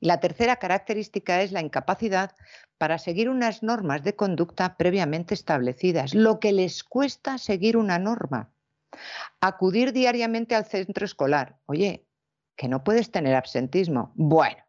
La 0.00 0.20
tercera 0.20 0.56
característica 0.56 1.42
es 1.42 1.52
la 1.52 1.60
incapacidad 1.60 2.34
para 2.78 2.98
seguir 2.98 3.28
unas 3.28 3.62
normas 3.62 4.02
de 4.02 4.16
conducta 4.16 4.76
previamente 4.76 5.34
establecidas, 5.34 6.14
lo 6.14 6.40
que 6.40 6.52
les 6.52 6.82
cuesta 6.82 7.36
seguir 7.36 7.76
una 7.76 7.98
norma. 7.98 8.50
Acudir 9.40 9.92
diariamente 9.92 10.54
al 10.54 10.64
centro 10.64 11.04
escolar. 11.04 11.58
Oye, 11.66 12.06
que 12.56 12.68
no 12.68 12.82
puedes 12.82 13.10
tener 13.10 13.34
absentismo. 13.34 14.12
Bueno, 14.14 14.64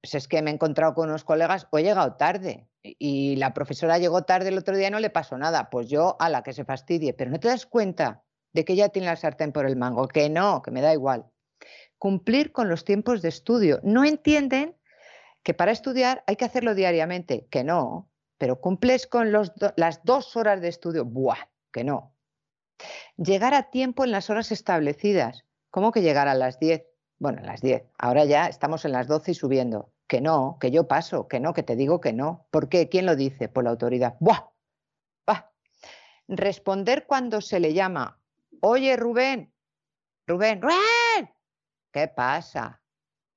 pues 0.00 0.14
es 0.14 0.28
que 0.28 0.42
me 0.42 0.50
he 0.50 0.54
encontrado 0.54 0.94
con 0.94 1.08
unos 1.08 1.24
colegas, 1.24 1.66
o 1.70 1.78
he 1.78 1.82
llegado 1.82 2.14
tarde 2.14 2.68
y 2.82 3.36
la 3.36 3.54
profesora 3.54 3.98
llegó 3.98 4.22
tarde 4.22 4.48
el 4.48 4.58
otro 4.58 4.76
día 4.76 4.88
y 4.88 4.90
no 4.90 5.00
le 5.00 5.10
pasó 5.10 5.36
nada. 5.36 5.70
Pues 5.70 5.88
yo, 5.88 6.16
a 6.20 6.28
la 6.28 6.42
que 6.42 6.52
se 6.52 6.64
fastidie, 6.64 7.12
pero 7.14 7.30
no 7.30 7.40
te 7.40 7.48
das 7.48 7.66
cuenta 7.66 8.22
de 8.52 8.64
que 8.64 8.76
ya 8.76 8.90
tiene 8.90 9.08
la 9.08 9.16
sartén 9.16 9.50
por 9.52 9.66
el 9.66 9.76
mango, 9.76 10.06
que 10.06 10.30
no, 10.30 10.62
que 10.62 10.70
me 10.70 10.80
da 10.80 10.92
igual. 10.92 11.26
Cumplir 12.04 12.52
con 12.52 12.68
los 12.68 12.84
tiempos 12.84 13.22
de 13.22 13.30
estudio. 13.30 13.80
No 13.82 14.04
entienden 14.04 14.76
que 15.42 15.54
para 15.54 15.72
estudiar 15.72 16.22
hay 16.26 16.36
que 16.36 16.44
hacerlo 16.44 16.74
diariamente, 16.74 17.46
que 17.46 17.64
no, 17.64 18.10
pero 18.36 18.60
cumples 18.60 19.06
con 19.06 19.32
las 19.32 20.04
dos 20.04 20.36
horas 20.36 20.60
de 20.60 20.68
estudio, 20.68 21.06
¡buah! 21.06 21.48
Que 21.72 21.82
no. 21.82 22.12
Llegar 23.16 23.54
a 23.54 23.70
tiempo 23.70 24.04
en 24.04 24.10
las 24.10 24.28
horas 24.28 24.52
establecidas. 24.52 25.46
¿Cómo 25.70 25.92
que 25.92 26.02
llegar 26.02 26.28
a 26.28 26.34
las 26.34 26.58
10? 26.58 26.84
Bueno, 27.18 27.40
a 27.40 27.46
las 27.46 27.62
10. 27.62 27.84
Ahora 27.96 28.26
ya 28.26 28.48
estamos 28.48 28.84
en 28.84 28.92
las 28.92 29.08
12 29.08 29.30
y 29.30 29.34
subiendo. 29.34 29.90
Que 30.06 30.20
no, 30.20 30.58
que 30.60 30.70
yo 30.70 30.86
paso, 30.86 31.26
que 31.26 31.40
no, 31.40 31.54
que 31.54 31.62
te 31.62 31.74
digo 31.74 32.02
que 32.02 32.12
no. 32.12 32.46
¿Por 32.50 32.68
qué? 32.68 32.90
¿Quién 32.90 33.06
lo 33.06 33.16
dice? 33.16 33.48
Por 33.48 33.64
la 33.64 33.70
autoridad. 33.70 34.16
¡Buah! 34.20 34.50
¡Bah! 35.26 35.52
Responder 36.28 37.06
cuando 37.06 37.40
se 37.40 37.60
le 37.60 37.72
llama 37.72 38.20
Oye, 38.60 38.94
Rubén, 38.94 39.54
Rubén, 40.26 40.60
Rubén, 40.60 40.76
¿qué 41.94 42.08
pasa? 42.08 42.82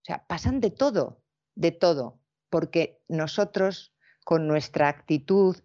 O 0.02 0.04
sea, 0.04 0.26
pasan 0.28 0.60
de 0.60 0.72
todo, 0.72 1.22
de 1.56 1.72
todo, 1.72 2.20
porque 2.50 3.00
nosotros 3.08 3.94
con 4.26 4.48
nuestra 4.48 4.90
actitud 4.90 5.56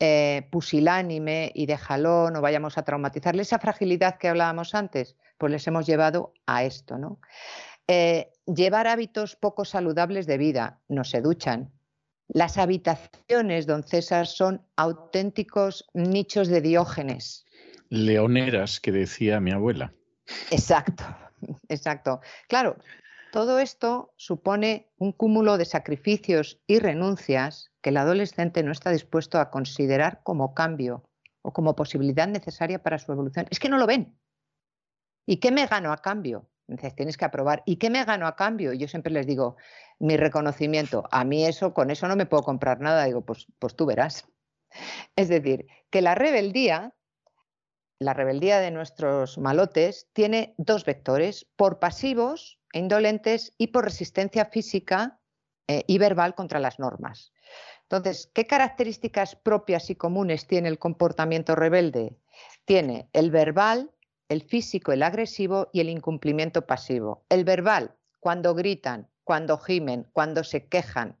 eh, 0.00 0.48
pusilánime 0.50 1.52
y 1.54 1.66
de 1.66 1.76
jalón 1.76 2.32
no 2.32 2.40
vayamos 2.40 2.78
a 2.78 2.82
traumatizarle 2.82 3.42
esa 3.42 3.58
fragilidad 3.58 4.16
que 4.16 4.28
hablábamos 4.28 4.74
antes, 4.74 5.16
pues 5.36 5.52
les 5.52 5.66
hemos 5.66 5.86
llevado 5.86 6.32
a 6.46 6.64
esto, 6.64 6.96
¿no? 6.96 7.20
Eh, 7.86 8.32
llevar 8.46 8.86
hábitos 8.86 9.36
poco 9.36 9.64
saludables 9.64 10.26
de 10.26 10.38
vida, 10.38 10.80
no 10.88 11.04
se 11.04 11.20
duchan. 11.20 11.70
Las 12.28 12.58
habitaciones, 12.58 13.66
don 13.66 13.82
César, 13.82 14.26
son 14.26 14.66
auténticos 14.76 15.88
nichos 15.94 16.48
de 16.48 16.60
diógenes 16.60 17.44
leoneras 17.90 18.80
que 18.80 18.92
decía 18.92 19.40
mi 19.40 19.50
abuela. 19.50 19.92
Exacto, 20.50 21.04
exacto. 21.68 22.20
Claro, 22.48 22.76
todo 23.32 23.58
esto 23.58 24.12
supone 24.16 24.90
un 24.96 25.12
cúmulo 25.12 25.58
de 25.58 25.64
sacrificios 25.64 26.60
y 26.66 26.78
renuncias 26.78 27.70
que 27.82 27.90
el 27.90 27.98
adolescente 27.98 28.62
no 28.62 28.72
está 28.72 28.90
dispuesto 28.90 29.38
a 29.38 29.50
considerar 29.50 30.22
como 30.22 30.54
cambio 30.54 31.04
o 31.42 31.52
como 31.52 31.76
posibilidad 31.76 32.26
necesaria 32.26 32.82
para 32.82 32.98
su 32.98 33.12
evolución. 33.12 33.46
Es 33.50 33.58
que 33.58 33.68
no 33.68 33.78
lo 33.78 33.86
ven. 33.86 34.18
¿Y 35.26 35.36
qué 35.40 35.50
me 35.50 35.66
gano 35.66 35.92
a 35.92 35.98
cambio? 35.98 36.48
Entonces, 36.68 36.94
tienes 36.94 37.16
que 37.16 37.24
aprobar. 37.24 37.62
¿Y 37.66 37.76
qué 37.76 37.90
me 37.90 38.04
gano 38.04 38.26
a 38.26 38.36
cambio? 38.36 38.72
Yo 38.72 38.88
siempre 38.88 39.12
les 39.12 39.26
digo, 39.26 39.56
mi 39.98 40.16
reconocimiento. 40.16 41.04
A 41.10 41.24
mí 41.24 41.44
eso, 41.44 41.74
con 41.74 41.90
eso 41.90 42.08
no 42.08 42.16
me 42.16 42.26
puedo 42.26 42.42
comprar 42.42 42.80
nada. 42.80 43.04
Digo, 43.04 43.22
pues, 43.22 43.46
pues 43.58 43.74
tú 43.74 43.86
verás. 43.86 44.26
Es 45.16 45.28
decir, 45.28 45.66
que 45.90 46.02
la 46.02 46.14
rebeldía 46.14 46.94
la 47.98 48.14
rebeldía 48.14 48.60
de 48.60 48.70
nuestros 48.70 49.38
malotes 49.38 50.08
tiene 50.12 50.54
dos 50.56 50.84
vectores, 50.84 51.46
por 51.56 51.78
pasivos 51.78 52.58
e 52.72 52.78
indolentes 52.78 53.54
y 53.58 53.68
por 53.68 53.84
resistencia 53.84 54.44
física 54.46 55.18
eh, 55.66 55.84
y 55.86 55.98
verbal 55.98 56.34
contra 56.34 56.60
las 56.60 56.78
normas. 56.78 57.32
Entonces, 57.82 58.30
¿qué 58.34 58.46
características 58.46 59.34
propias 59.34 59.90
y 59.90 59.96
comunes 59.96 60.46
tiene 60.46 60.68
el 60.68 60.78
comportamiento 60.78 61.54
rebelde? 61.54 62.18
Tiene 62.64 63.08
el 63.12 63.30
verbal, 63.30 63.90
el 64.28 64.42
físico, 64.42 64.92
el 64.92 65.02
agresivo 65.02 65.70
y 65.72 65.80
el 65.80 65.88
incumplimiento 65.88 66.66
pasivo. 66.66 67.24
El 67.30 67.44
verbal, 67.44 67.96
cuando 68.20 68.54
gritan, 68.54 69.08
cuando 69.24 69.58
gimen, 69.58 70.06
cuando 70.12 70.44
se 70.44 70.68
quejan, 70.68 71.16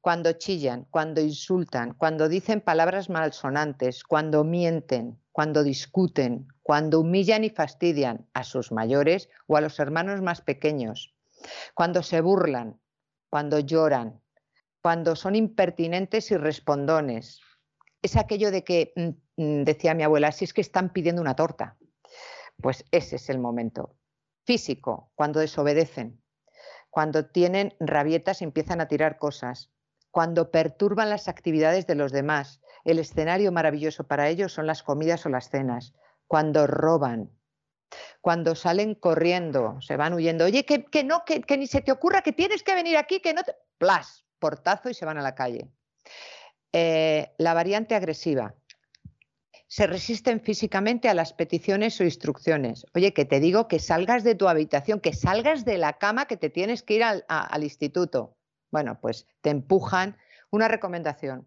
cuando 0.00 0.32
chillan, 0.32 0.86
cuando 0.90 1.20
insultan, 1.20 1.94
cuando 1.94 2.28
dicen 2.28 2.60
palabras 2.60 3.10
malsonantes, 3.10 4.04
cuando 4.04 4.44
mienten, 4.44 5.18
cuando 5.32 5.62
discuten, 5.62 6.48
cuando 6.62 7.00
humillan 7.00 7.44
y 7.44 7.50
fastidian 7.50 8.26
a 8.32 8.44
sus 8.44 8.72
mayores 8.72 9.28
o 9.46 9.56
a 9.56 9.60
los 9.60 9.78
hermanos 9.78 10.22
más 10.22 10.40
pequeños, 10.40 11.14
cuando 11.74 12.02
se 12.02 12.20
burlan, 12.20 12.80
cuando 13.30 13.58
lloran, 13.58 14.20
cuando 14.82 15.16
son 15.16 15.34
impertinentes 15.34 16.30
y 16.30 16.36
respondones. 16.36 17.40
Es 18.00 18.16
aquello 18.16 18.50
de 18.50 18.64
que, 18.64 18.92
mm, 18.96 19.42
mm, 19.42 19.64
decía 19.64 19.94
mi 19.94 20.04
abuela, 20.04 20.32
si 20.32 20.44
es 20.44 20.52
que 20.52 20.60
están 20.60 20.92
pidiendo 20.92 21.20
una 21.20 21.36
torta. 21.36 21.76
Pues 22.62 22.84
ese 22.90 23.16
es 23.16 23.28
el 23.28 23.38
momento. 23.38 23.96
Físico, 24.44 25.10
cuando 25.14 25.40
desobedecen, 25.40 26.22
cuando 26.90 27.26
tienen 27.26 27.74
rabietas 27.80 28.40
y 28.40 28.44
empiezan 28.44 28.80
a 28.80 28.88
tirar 28.88 29.18
cosas, 29.18 29.70
cuando 30.10 30.50
perturban 30.50 31.10
las 31.10 31.28
actividades 31.28 31.86
de 31.86 31.94
los 31.94 32.12
demás. 32.12 32.60
El 32.84 32.98
escenario 32.98 33.52
maravilloso 33.52 34.04
para 34.04 34.28
ellos 34.28 34.52
son 34.52 34.66
las 34.66 34.82
comidas 34.82 35.26
o 35.26 35.28
las 35.28 35.50
cenas, 35.50 35.94
cuando 36.26 36.66
roban, 36.66 37.30
cuando 38.20 38.54
salen 38.54 38.94
corriendo, 38.94 39.80
se 39.80 39.96
van 39.96 40.14
huyendo. 40.14 40.44
Oye, 40.44 40.64
que, 40.64 41.04
no, 41.04 41.24
que, 41.24 41.56
ni 41.56 41.66
se 41.66 41.80
te 41.80 41.92
ocurra 41.92 42.22
que 42.22 42.32
tienes 42.32 42.62
que 42.62 42.74
venir 42.74 42.96
aquí, 42.96 43.20
que 43.20 43.34
no 43.34 43.42
te... 43.42 43.54
Plas, 43.78 44.24
portazo 44.38 44.90
y 44.90 44.94
se 44.94 45.04
van 45.04 45.18
a 45.18 45.22
la 45.22 45.34
calle. 45.34 45.68
Eh, 46.72 47.32
la 47.38 47.54
variante 47.54 47.94
agresiva. 47.94 48.54
Se 49.68 49.86
resisten 49.86 50.40
físicamente 50.40 51.08
a 51.08 51.14
las 51.14 51.32
peticiones 51.32 52.00
o 52.00 52.04
instrucciones. 52.04 52.86
Oye, 52.94 53.12
que 53.12 53.24
te 53.24 53.38
digo 53.38 53.68
que 53.68 53.78
salgas 53.78 54.24
de 54.24 54.34
tu 54.34 54.48
habitación, 54.48 55.00
que 55.00 55.12
salgas 55.12 55.64
de 55.64 55.78
la 55.78 55.98
cama, 55.98 56.26
que 56.26 56.36
te 56.36 56.50
tienes 56.50 56.82
que 56.82 56.94
ir 56.94 57.04
al, 57.04 57.24
al 57.28 57.62
instituto. 57.62 58.37
Bueno, 58.70 58.98
pues 59.00 59.26
te 59.40 59.50
empujan. 59.50 60.16
Una 60.50 60.68
recomendación. 60.68 61.46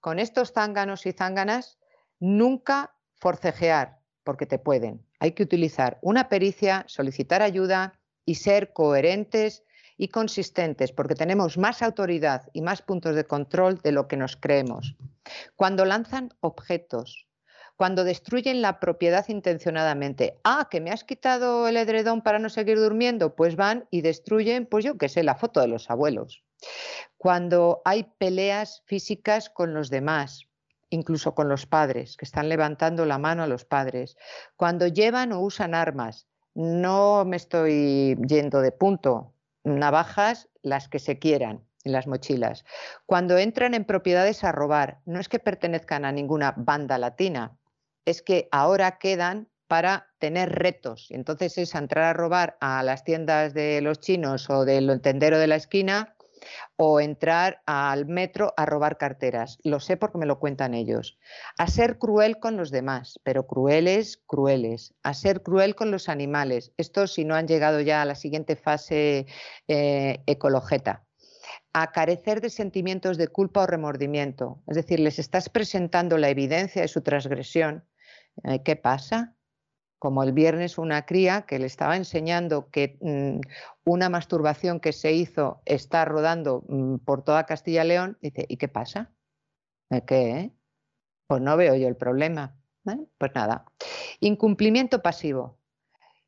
Con 0.00 0.18
estos 0.18 0.52
zánganos 0.52 1.06
y 1.06 1.12
zánganas, 1.12 1.78
nunca 2.18 2.94
forcejear, 3.14 4.00
porque 4.24 4.46
te 4.46 4.58
pueden. 4.58 5.06
Hay 5.20 5.32
que 5.32 5.44
utilizar 5.44 5.98
una 6.02 6.28
pericia, 6.28 6.84
solicitar 6.88 7.42
ayuda 7.42 8.00
y 8.24 8.36
ser 8.36 8.72
coherentes 8.72 9.62
y 9.96 10.08
consistentes, 10.08 10.90
porque 10.90 11.14
tenemos 11.14 11.58
más 11.58 11.82
autoridad 11.82 12.48
y 12.52 12.62
más 12.62 12.82
puntos 12.82 13.14
de 13.14 13.24
control 13.24 13.78
de 13.78 13.92
lo 13.92 14.08
que 14.08 14.16
nos 14.16 14.36
creemos. 14.36 14.96
Cuando 15.54 15.84
lanzan 15.84 16.30
objetos, 16.40 17.28
cuando 17.76 18.04
destruyen 18.04 18.62
la 18.62 18.78
propiedad 18.80 19.28
intencionadamente. 19.28 20.38
Ah, 20.44 20.68
que 20.70 20.80
me 20.80 20.90
has 20.90 21.04
quitado 21.04 21.66
el 21.66 21.76
edredón 21.76 22.22
para 22.22 22.38
no 22.38 22.48
seguir 22.48 22.78
durmiendo, 22.78 23.34
pues 23.34 23.56
van 23.56 23.86
y 23.90 24.02
destruyen, 24.02 24.66
pues 24.66 24.84
yo 24.84 24.98
qué 24.98 25.08
sé, 25.08 25.22
la 25.22 25.34
foto 25.34 25.60
de 25.60 25.68
los 25.68 25.90
abuelos. 25.90 26.44
Cuando 27.16 27.82
hay 27.84 28.04
peleas 28.18 28.82
físicas 28.86 29.48
con 29.50 29.74
los 29.74 29.90
demás, 29.90 30.48
incluso 30.90 31.34
con 31.34 31.48
los 31.48 31.66
padres, 31.66 32.16
que 32.16 32.24
están 32.24 32.48
levantando 32.48 33.06
la 33.06 33.18
mano 33.18 33.42
a 33.42 33.46
los 33.46 33.64
padres. 33.64 34.16
Cuando 34.56 34.86
llevan 34.86 35.32
o 35.32 35.40
usan 35.40 35.74
armas, 35.74 36.26
no 36.54 37.24
me 37.24 37.36
estoy 37.36 38.16
yendo 38.26 38.60
de 38.60 38.72
punto, 38.72 39.34
navajas 39.64 40.48
las 40.62 40.88
que 40.88 40.98
se 40.98 41.18
quieran 41.18 41.64
en 41.84 41.92
las 41.92 42.06
mochilas. 42.06 42.64
Cuando 43.06 43.38
entran 43.38 43.74
en 43.74 43.84
propiedades 43.84 44.44
a 44.44 44.52
robar, 44.52 45.00
no 45.04 45.18
es 45.18 45.28
que 45.28 45.38
pertenezcan 45.38 46.04
a 46.04 46.12
ninguna 46.12 46.54
banda 46.56 46.98
latina, 46.98 47.56
es 48.04 48.22
que 48.22 48.48
ahora 48.52 48.98
quedan 48.98 49.48
para 49.68 50.10
tener 50.18 50.50
retos. 50.50 51.06
Entonces 51.10 51.56
es 51.56 51.74
entrar 51.74 52.04
a 52.04 52.12
robar 52.12 52.58
a 52.60 52.82
las 52.82 53.04
tiendas 53.04 53.54
de 53.54 53.80
los 53.80 54.00
chinos 54.00 54.50
o 54.50 54.64
del 54.64 55.00
tendero 55.00 55.38
de 55.38 55.46
la 55.46 55.56
esquina 55.56 56.14
o 56.76 57.00
entrar 57.00 57.62
al 57.66 58.06
metro 58.06 58.54
a 58.56 58.66
robar 58.66 58.98
carteras. 58.98 59.58
Lo 59.62 59.80
sé 59.80 59.96
porque 59.96 60.18
me 60.18 60.26
lo 60.26 60.38
cuentan 60.38 60.74
ellos. 60.74 61.18
A 61.58 61.66
ser 61.66 61.98
cruel 61.98 62.38
con 62.38 62.56
los 62.56 62.70
demás, 62.70 63.20
pero 63.22 63.46
crueles, 63.46 64.22
crueles. 64.26 64.94
A 65.02 65.14
ser 65.14 65.42
cruel 65.42 65.74
con 65.74 65.90
los 65.90 66.08
animales. 66.08 66.72
Esto 66.76 67.06
si 67.06 67.24
no 67.24 67.34
han 67.34 67.46
llegado 67.46 67.80
ya 67.80 68.02
a 68.02 68.06
la 68.06 68.14
siguiente 68.14 68.56
fase 68.56 69.26
eh, 69.68 70.22
ecologeta. 70.26 71.04
A 71.72 71.92
carecer 71.92 72.40
de 72.40 72.50
sentimientos 72.50 73.16
de 73.16 73.28
culpa 73.28 73.62
o 73.62 73.66
remordimiento. 73.66 74.62
Es 74.66 74.76
decir, 74.76 75.00
les 75.00 75.18
estás 75.18 75.48
presentando 75.48 76.18
la 76.18 76.28
evidencia 76.28 76.82
de 76.82 76.88
su 76.88 77.00
transgresión. 77.02 77.84
Eh, 78.44 78.62
¿Qué 78.62 78.76
pasa? 78.76 79.36
Como 80.02 80.24
el 80.24 80.32
viernes 80.32 80.78
una 80.78 81.06
cría 81.06 81.42
que 81.42 81.60
le 81.60 81.66
estaba 81.66 81.96
enseñando 81.96 82.68
que 82.70 82.98
mm, 83.00 83.38
una 83.84 84.08
masturbación 84.08 84.80
que 84.80 84.92
se 84.92 85.12
hizo 85.12 85.62
está 85.64 86.04
rodando 86.04 86.64
mm, 86.66 86.96
por 87.04 87.22
toda 87.22 87.46
Castilla 87.46 87.84
y 87.84 87.86
León, 87.86 88.18
dice, 88.20 88.44
¿y 88.48 88.56
qué 88.56 88.66
pasa? 88.66 89.12
¿Qué? 90.08 90.50
Pues 91.28 91.40
no 91.40 91.56
veo 91.56 91.76
yo 91.76 91.86
el 91.86 91.94
problema. 91.94 92.58
¿eh? 92.88 92.98
Pues 93.16 93.30
nada. 93.36 93.64
Incumplimiento 94.18 95.02
pasivo. 95.02 95.60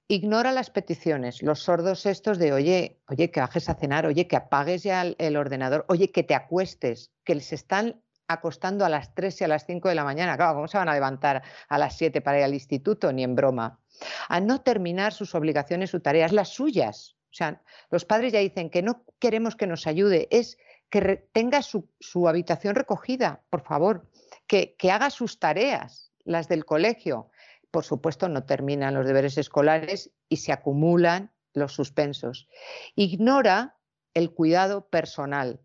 Ignora 0.06 0.52
las 0.52 0.70
peticiones, 0.70 1.42
los 1.42 1.58
sordos 1.58 2.06
estos 2.06 2.38
de, 2.38 2.52
oye, 2.52 3.00
oye, 3.08 3.32
que 3.32 3.40
bajes 3.40 3.68
a 3.68 3.74
cenar, 3.74 4.06
oye, 4.06 4.28
que 4.28 4.36
apagues 4.36 4.84
ya 4.84 5.02
el, 5.02 5.36
ordenador, 5.36 5.84
oye, 5.88 6.12
que 6.12 6.22
te 6.22 6.36
acuestes, 6.36 7.10
que 7.24 7.34
les 7.34 7.52
están 7.52 8.00
acostando 8.28 8.84
a 8.84 8.88
las 8.88 9.14
3 9.14 9.40
y 9.40 9.44
a 9.44 9.48
las 9.48 9.66
5 9.66 9.88
de 9.88 9.94
la 9.94 10.04
mañana. 10.04 10.36
Claro, 10.36 10.54
¿cómo 10.54 10.68
se 10.68 10.78
van 10.78 10.88
a 10.88 10.94
levantar 10.94 11.42
a 11.68 11.78
las 11.78 11.96
7 11.96 12.20
para 12.20 12.38
ir 12.38 12.44
al 12.44 12.54
instituto? 12.54 13.12
Ni 13.12 13.22
en 13.22 13.34
broma. 13.34 13.80
A 14.28 14.40
no 14.40 14.60
terminar 14.62 15.12
sus 15.12 15.34
obligaciones, 15.34 15.90
sus 15.90 16.02
tareas, 16.02 16.32
las 16.32 16.48
suyas. 16.48 17.16
O 17.30 17.36
sea, 17.36 17.62
los 17.90 18.04
padres 18.04 18.32
ya 18.32 18.38
dicen 18.38 18.70
que 18.70 18.82
no 18.82 19.04
queremos 19.18 19.56
que 19.56 19.66
nos 19.66 19.86
ayude, 19.86 20.28
es 20.30 20.56
que 20.88 21.28
tenga 21.32 21.62
su, 21.62 21.88
habitación 22.28 22.76
recogida, 22.76 23.42
por 23.50 23.62
favor, 23.62 24.08
que, 24.46 24.76
que 24.76 24.92
haga 24.92 25.10
sus 25.10 25.40
tareas, 25.40 26.12
las 26.24 26.48
del 26.48 26.64
colegio. 26.64 27.30
Por 27.70 27.84
supuesto, 27.84 28.28
no 28.28 28.44
terminan 28.44 28.94
los 28.94 29.06
deberes 29.06 29.36
escolares 29.36 30.12
y 30.28 30.36
se 30.36 30.52
acumulan 30.52 31.32
los 31.52 31.72
suspensos. 31.72 32.48
Ignora 32.94 33.76
el 34.14 34.32
cuidado 34.32 34.88
personal. 34.88 35.60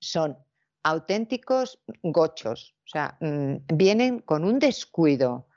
Son 0.00 0.36
auténticos 0.82 1.80
gochos, 2.02 2.74
o 2.86 2.88
sea, 2.88 3.16
mm, 3.20 3.56
vienen 3.74 4.20
con 4.20 4.44
un 4.44 4.58
descuido. 4.58 5.48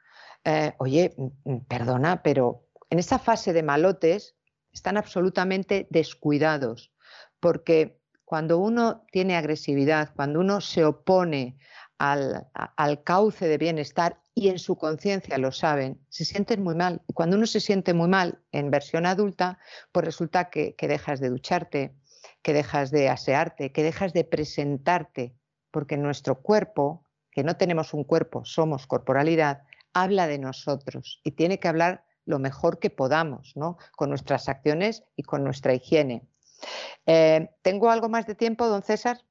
Eh, 0.44 0.74
oye, 0.78 1.14
mm, 1.18 1.52
mm, 1.52 1.66
perdona, 1.66 2.22
pero 2.24 2.68
en 2.90 3.00
esa 3.00 3.20
fase 3.20 3.54
de 3.54 3.64
malotes 3.64 4.36
están 4.72 4.98
absolutamente 4.98 5.88
descuidados, 5.90 6.92
porque 7.40 8.00
cuando 8.26 8.58
uno 8.60 9.06
tiene 9.12 9.36
agresividad, 9.36 10.14
cuando 10.16 10.40
uno 10.40 10.62
se 10.62 10.84
opone 10.84 11.58
al, 11.98 12.48
cauce 13.04 13.48
de 13.48 13.58
bienestar 13.58 14.20
y 14.34 14.50
en 14.50 14.60
su 14.60 14.76
conciencia 14.78 15.38
lo 15.38 15.52
saben, 15.52 16.02
se 16.10 16.26
sienten 16.26 16.62
muy 16.62 16.76
mal. 16.76 17.02
Y 17.08 17.14
cuando 17.14 17.38
uno 17.38 17.46
se 17.46 17.62
siente 17.62 17.94
muy 17.94 18.10
mal 18.10 18.42
en 18.52 18.70
versión 18.70 19.06
adulta, 19.06 19.60
pues 19.92 20.06
resulta 20.06 20.50
que 20.50 20.76
dejas 20.82 21.20
de 21.20 21.30
ducharte, 21.30 21.96
que 22.46 22.54
dejas 22.54 22.92
de 22.92 23.10
asearte, 23.10 23.72
que 23.72 23.82
dejas 23.82 24.14
de 24.14 24.24
presentarte, 24.24 25.34
porque 25.72 25.98
nuestro 25.98 26.44
cuerpo, 26.44 27.04
que 27.32 27.44
no 27.44 27.58
tenemos 27.58 27.96
un 27.96 28.04
cuerpo, 28.04 28.46
somos 28.46 28.86
corporalidad, 28.86 29.64
habla 29.94 30.28
de 30.28 30.38
nosotros 30.38 31.22
y 31.24 31.32
tiene 31.32 31.60
que 31.60 31.68
hablar 31.68 32.06
lo 32.24 32.38
mejor 32.38 32.78
que 32.78 32.92
podamos, 32.92 33.54
¿no? 33.56 33.80
Con 33.96 34.10
nuestras 34.10 34.48
acciones 34.48 35.06
y 35.16 35.24
con 35.24 35.44
nuestra 35.44 35.74
higiene. 35.74 36.22
Eh, 37.08 37.50
¿Tengo 37.64 37.90
algo 37.90 38.10
más 38.10 38.28
de 38.28 38.36
tiempo, 38.36 38.68
don 38.68 38.84
César? 38.84 39.22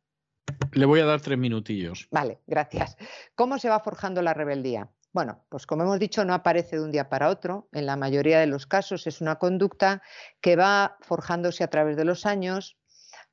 Le 0.72 0.84
voy 0.84 0.98
a 0.98 1.04
dar 1.04 1.20
tres 1.20 1.38
minutillos. 1.38 2.08
Vale, 2.10 2.40
gracias. 2.48 2.96
¿Cómo 3.36 3.60
se 3.60 3.68
va 3.68 3.78
forjando 3.78 4.22
la 4.22 4.34
rebeldía? 4.34 4.90
Bueno, 5.12 5.44
pues 5.50 5.68
como 5.68 5.84
hemos 5.84 6.00
dicho, 6.00 6.24
no 6.24 6.34
aparece 6.34 6.74
de 6.74 6.82
un 6.82 6.90
día 6.90 7.08
para 7.08 7.28
otro. 7.28 7.68
En 7.70 7.86
la 7.86 7.94
mayoría 7.94 8.40
de 8.40 8.48
los 8.48 8.66
casos 8.66 9.06
es 9.06 9.20
una 9.20 9.36
conducta 9.36 10.02
que 10.40 10.56
va 10.56 10.96
forjándose 11.02 11.62
a 11.62 11.70
través 11.70 11.96
de 11.96 12.04
los 12.04 12.26
años, 12.26 12.76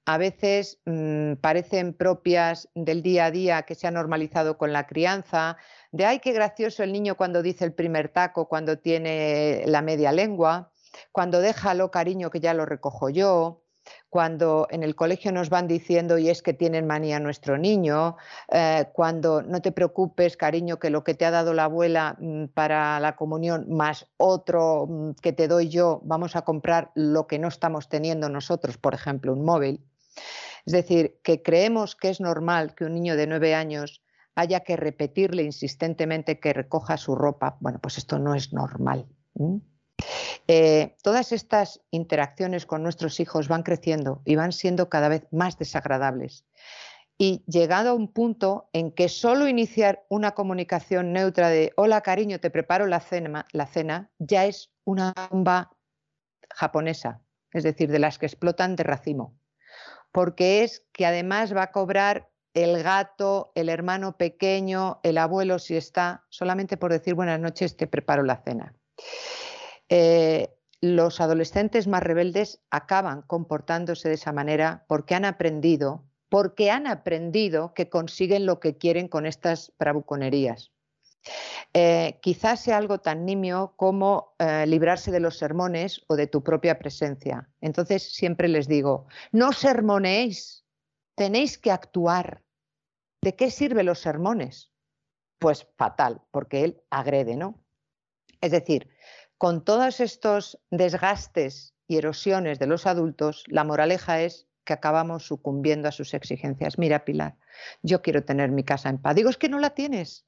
a 0.05 0.17
veces 0.17 0.79
mm, 0.85 1.33
parecen 1.35 1.93
propias 1.93 2.69
del 2.75 3.03
día 3.03 3.25
a 3.25 3.31
día 3.31 3.63
que 3.63 3.75
se 3.75 3.87
ha 3.87 3.91
normalizado 3.91 4.57
con 4.57 4.73
la 4.73 4.87
crianza, 4.87 5.57
de 5.91 6.05
ay, 6.05 6.19
qué 6.19 6.33
gracioso 6.33 6.83
el 6.83 6.91
niño 6.91 7.15
cuando 7.15 7.41
dice 7.41 7.65
el 7.65 7.73
primer 7.73 8.09
taco, 8.09 8.47
cuando 8.47 8.79
tiene 8.79 9.63
la 9.67 9.81
media 9.81 10.11
lengua, 10.11 10.71
cuando 11.11 11.39
déjalo 11.41 11.91
cariño 11.91 12.29
que 12.29 12.39
ya 12.39 12.53
lo 12.53 12.65
recojo 12.65 13.09
yo, 13.09 13.61
cuando 14.09 14.67
en 14.69 14.83
el 14.83 14.95
colegio 14.95 15.31
nos 15.31 15.49
van 15.49 15.67
diciendo 15.67 16.17
y 16.17 16.29
es 16.29 16.41
que 16.41 16.53
tienen 16.53 16.85
manía 16.87 17.19
nuestro 17.19 17.57
niño, 17.57 18.17
eh, 18.51 18.85
cuando 18.93 19.41
no 19.41 19.61
te 19.61 19.71
preocupes 19.71 20.37
cariño 20.37 20.79
que 20.79 20.89
lo 20.89 21.03
que 21.03 21.13
te 21.13 21.25
ha 21.25 21.31
dado 21.31 21.53
la 21.53 21.65
abuela 21.65 22.15
mm, 22.19 22.45
para 22.47 22.99
la 22.99 23.15
comunión 23.15 23.65
más 23.69 24.07
otro 24.17 24.87
mm, 24.87 25.11
que 25.21 25.33
te 25.33 25.47
doy 25.47 25.69
yo, 25.69 26.01
vamos 26.03 26.35
a 26.35 26.43
comprar 26.43 26.91
lo 26.95 27.27
que 27.27 27.39
no 27.39 27.47
estamos 27.47 27.89
teniendo 27.89 28.29
nosotros, 28.29 28.77
por 28.77 28.93
ejemplo, 28.93 29.33
un 29.33 29.43
móvil. 29.43 29.85
Es 30.65 30.73
decir, 30.73 31.19
que 31.23 31.41
creemos 31.41 31.95
que 31.95 32.09
es 32.09 32.21
normal 32.21 32.75
que 32.75 32.85
un 32.85 32.93
niño 32.93 33.15
de 33.15 33.27
nueve 33.27 33.55
años 33.55 34.03
haya 34.35 34.61
que 34.61 34.77
repetirle 34.77 35.43
insistentemente 35.43 36.39
que 36.39 36.53
recoja 36.53 36.97
su 36.97 37.15
ropa. 37.15 37.57
Bueno, 37.59 37.79
pues 37.79 37.97
esto 37.97 38.19
no 38.19 38.35
es 38.35 38.53
normal. 38.53 39.07
Eh, 40.47 40.95
todas 41.03 41.31
estas 41.31 41.81
interacciones 41.91 42.65
con 42.65 42.83
nuestros 42.83 43.19
hijos 43.19 43.47
van 43.47 43.63
creciendo 43.63 44.21
y 44.25 44.35
van 44.35 44.51
siendo 44.51 44.89
cada 44.89 45.09
vez 45.09 45.27
más 45.31 45.57
desagradables. 45.57 46.45
Y 47.17 47.43
llegado 47.45 47.91
a 47.91 47.93
un 47.93 48.11
punto 48.11 48.69
en 48.73 48.91
que 48.91 49.07
solo 49.07 49.47
iniciar 49.47 50.05
una 50.09 50.31
comunicación 50.31 51.13
neutra 51.13 51.49
de 51.49 51.71
hola 51.75 52.01
cariño, 52.01 52.39
te 52.39 52.49
preparo 52.49 52.87
la 52.87 52.99
cena, 52.99 53.45
la 53.51 53.67
cena 53.67 54.09
ya 54.17 54.45
es 54.45 54.71
una 54.85 55.13
bomba 55.29 55.77
japonesa, 56.49 57.21
es 57.53 57.63
decir, 57.63 57.91
de 57.91 57.99
las 57.99 58.17
que 58.17 58.25
explotan 58.25 58.75
de 58.75 58.83
racimo, 58.83 59.37
porque 60.11 60.63
es 60.63 60.85
que 60.91 61.05
además 61.05 61.55
va 61.55 61.63
a 61.63 61.71
cobrar 61.71 62.29
el 62.53 62.83
gato, 62.83 63.51
el 63.55 63.69
hermano 63.69 64.17
pequeño, 64.17 64.99
el 65.03 65.17
abuelo 65.17 65.59
si 65.59 65.77
está, 65.77 66.25
solamente 66.29 66.77
por 66.77 66.91
decir 66.91 67.13
buenas 67.13 67.39
noches 67.39 67.77
te 67.77 67.87
preparo 67.87 68.23
la 68.23 68.41
cena. 68.43 68.75
Eh, 69.89 70.53
los 70.81 71.21
adolescentes 71.21 71.87
más 71.87 72.03
rebeldes 72.03 72.59
acaban 72.71 73.21
comportándose 73.21 74.09
de 74.09 74.15
esa 74.15 74.33
manera 74.33 74.85
porque 74.87 75.15
han 75.15 75.25
aprendido, 75.25 76.03
porque 76.27 76.71
han 76.71 76.87
aprendido 76.87 77.73
que 77.73 77.89
consiguen 77.89 78.45
lo 78.45 78.59
que 78.59 78.77
quieren 78.77 79.07
con 79.07 79.25
estas 79.25 79.73
bravuconerías. 79.77 80.71
Eh, 81.73 82.19
quizás 82.21 82.61
sea 82.61 82.77
algo 82.77 82.99
tan 82.99 83.25
nimio 83.25 83.73
como 83.77 84.35
eh, 84.39 84.65
librarse 84.67 85.11
de 85.11 85.19
los 85.19 85.37
sermones 85.37 86.01
o 86.07 86.15
de 86.15 86.27
tu 86.27 86.43
propia 86.43 86.79
presencia. 86.79 87.49
Entonces 87.61 88.13
siempre 88.13 88.47
les 88.47 88.67
digo, 88.67 89.07
no 89.31 89.53
sermonéis, 89.53 90.65
tenéis 91.15 91.57
que 91.57 91.71
actuar. 91.71 92.43
¿De 93.21 93.35
qué 93.35 93.51
sirven 93.51 93.85
los 93.85 93.99
sermones? 93.99 94.71
Pues 95.39 95.67
fatal, 95.77 96.21
porque 96.31 96.63
él 96.63 96.81
agrede, 96.89 97.35
¿no? 97.35 97.63
Es 98.41 98.51
decir, 98.51 98.89
con 99.37 99.63
todos 99.63 99.99
estos 99.99 100.59
desgastes 100.71 101.73
y 101.87 101.97
erosiones 101.97 102.59
de 102.59 102.67
los 102.67 102.85
adultos, 102.85 103.43
la 103.47 103.63
moraleja 103.63 104.21
es 104.21 104.47
que 104.63 104.73
acabamos 104.73 105.25
sucumbiendo 105.25 105.87
a 105.87 105.91
sus 105.91 106.13
exigencias. 106.13 106.77
Mira, 106.77 107.05
Pilar, 107.05 107.37
yo 107.81 108.01
quiero 108.01 108.23
tener 108.23 108.51
mi 108.51 108.63
casa 108.63 108.89
en 108.89 108.99
paz. 108.99 109.15
Digo, 109.15 109.29
es 109.29 109.37
que 109.37 109.49
no 109.49 109.59
la 109.59 109.71
tienes. 109.71 110.25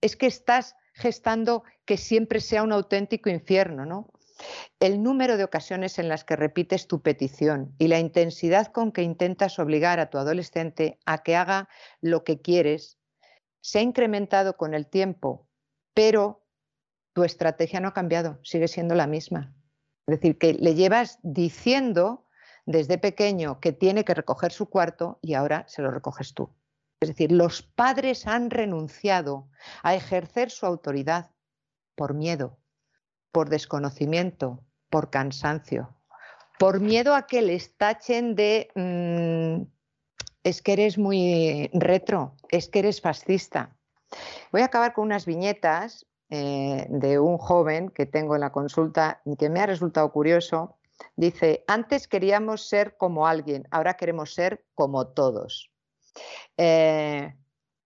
Es 0.00 0.16
que 0.16 0.26
estás 0.26 0.76
gestando 0.94 1.62
que 1.84 1.96
siempre 1.96 2.40
sea 2.40 2.62
un 2.62 2.72
auténtico 2.72 3.30
infierno, 3.30 3.86
¿no? 3.86 4.12
El 4.78 5.02
número 5.02 5.36
de 5.36 5.44
ocasiones 5.44 5.98
en 5.98 6.08
las 6.08 6.24
que 6.24 6.36
repites 6.36 6.86
tu 6.86 7.02
petición 7.02 7.74
y 7.78 7.88
la 7.88 7.98
intensidad 7.98 8.68
con 8.68 8.90
que 8.92 9.02
intentas 9.02 9.58
obligar 9.58 10.00
a 10.00 10.08
tu 10.08 10.18
adolescente 10.18 10.98
a 11.04 11.22
que 11.22 11.36
haga 11.36 11.68
lo 12.00 12.24
que 12.24 12.40
quieres 12.40 12.98
se 13.60 13.80
ha 13.80 13.82
incrementado 13.82 14.56
con 14.56 14.72
el 14.72 14.86
tiempo, 14.86 15.46
pero 15.92 16.46
tu 17.12 17.24
estrategia 17.24 17.80
no 17.80 17.88
ha 17.88 17.94
cambiado, 17.94 18.38
sigue 18.42 18.68
siendo 18.68 18.94
la 18.94 19.06
misma. 19.06 19.54
Es 20.06 20.18
decir, 20.18 20.38
que 20.38 20.54
le 20.54 20.74
llevas 20.74 21.18
diciendo 21.22 22.26
desde 22.66 22.98
pequeño 22.98 23.60
que 23.60 23.72
tiene 23.72 24.04
que 24.04 24.14
recoger 24.14 24.52
su 24.52 24.70
cuarto 24.70 25.18
y 25.22 25.34
ahora 25.34 25.64
se 25.68 25.82
lo 25.82 25.90
recoges 25.90 26.34
tú. 26.34 26.50
Es 27.00 27.08
decir, 27.08 27.32
los 27.32 27.62
padres 27.62 28.26
han 28.26 28.50
renunciado 28.50 29.48
a 29.82 29.94
ejercer 29.94 30.50
su 30.50 30.66
autoridad 30.66 31.30
por 31.94 32.12
miedo, 32.12 32.58
por 33.32 33.48
desconocimiento, 33.48 34.62
por 34.90 35.08
cansancio, 35.08 35.96
por 36.58 36.80
miedo 36.80 37.14
a 37.14 37.26
que 37.26 37.40
les 37.40 37.74
tachen 37.78 38.34
de 38.34 38.68
mm, 38.74 39.62
es 40.44 40.60
que 40.60 40.74
eres 40.74 40.98
muy 40.98 41.70
retro, 41.72 42.36
es 42.50 42.68
que 42.68 42.80
eres 42.80 43.00
fascista. 43.00 43.74
Voy 44.52 44.60
a 44.60 44.66
acabar 44.66 44.92
con 44.92 45.06
unas 45.06 45.24
viñetas 45.24 46.06
eh, 46.28 46.86
de 46.90 47.18
un 47.18 47.38
joven 47.38 47.88
que 47.88 48.04
tengo 48.04 48.34
en 48.34 48.42
la 48.42 48.52
consulta 48.52 49.22
que 49.38 49.48
me 49.48 49.60
ha 49.60 49.66
resultado 49.66 50.12
curioso. 50.12 50.76
Dice, 51.16 51.64
antes 51.66 52.06
queríamos 52.06 52.68
ser 52.68 52.98
como 52.98 53.26
alguien, 53.26 53.66
ahora 53.70 53.94
queremos 53.94 54.34
ser 54.34 54.66
como 54.74 55.08
todos. 55.08 55.69
Eh, 56.56 57.34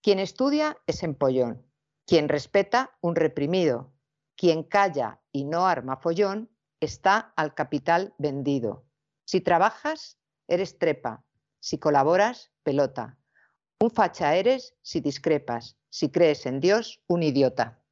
quien 0.03 0.19
estudia 0.19 0.77
es 0.87 1.03
empollón, 1.03 1.67
quien 2.07 2.29
respeta 2.29 2.97
un 3.01 3.17
reprimido, 3.17 3.93
quien 4.37 4.63
calla 4.63 5.21
y 5.33 5.45
no 5.45 5.67
arma 5.67 5.97
follón 5.97 6.51
está 6.81 7.33
al 7.37 7.55
capital 7.55 8.15
vendido. 8.19 8.85
Si 9.25 9.41
trabajas, 9.41 10.19
eres 10.49 10.79
trepa, 10.79 11.25
si 11.61 11.79
colaboras, 11.79 12.53
pelota. 12.63 13.19
Un 13.81 13.91
facha 13.91 14.37
eres 14.37 14.77
si 14.83 15.01
discrepas, 15.01 15.79
si 15.89 16.11
crees 16.11 16.47
en 16.47 16.61
Dios, 16.61 17.03
un 17.07 17.23
idiota. 17.23 17.83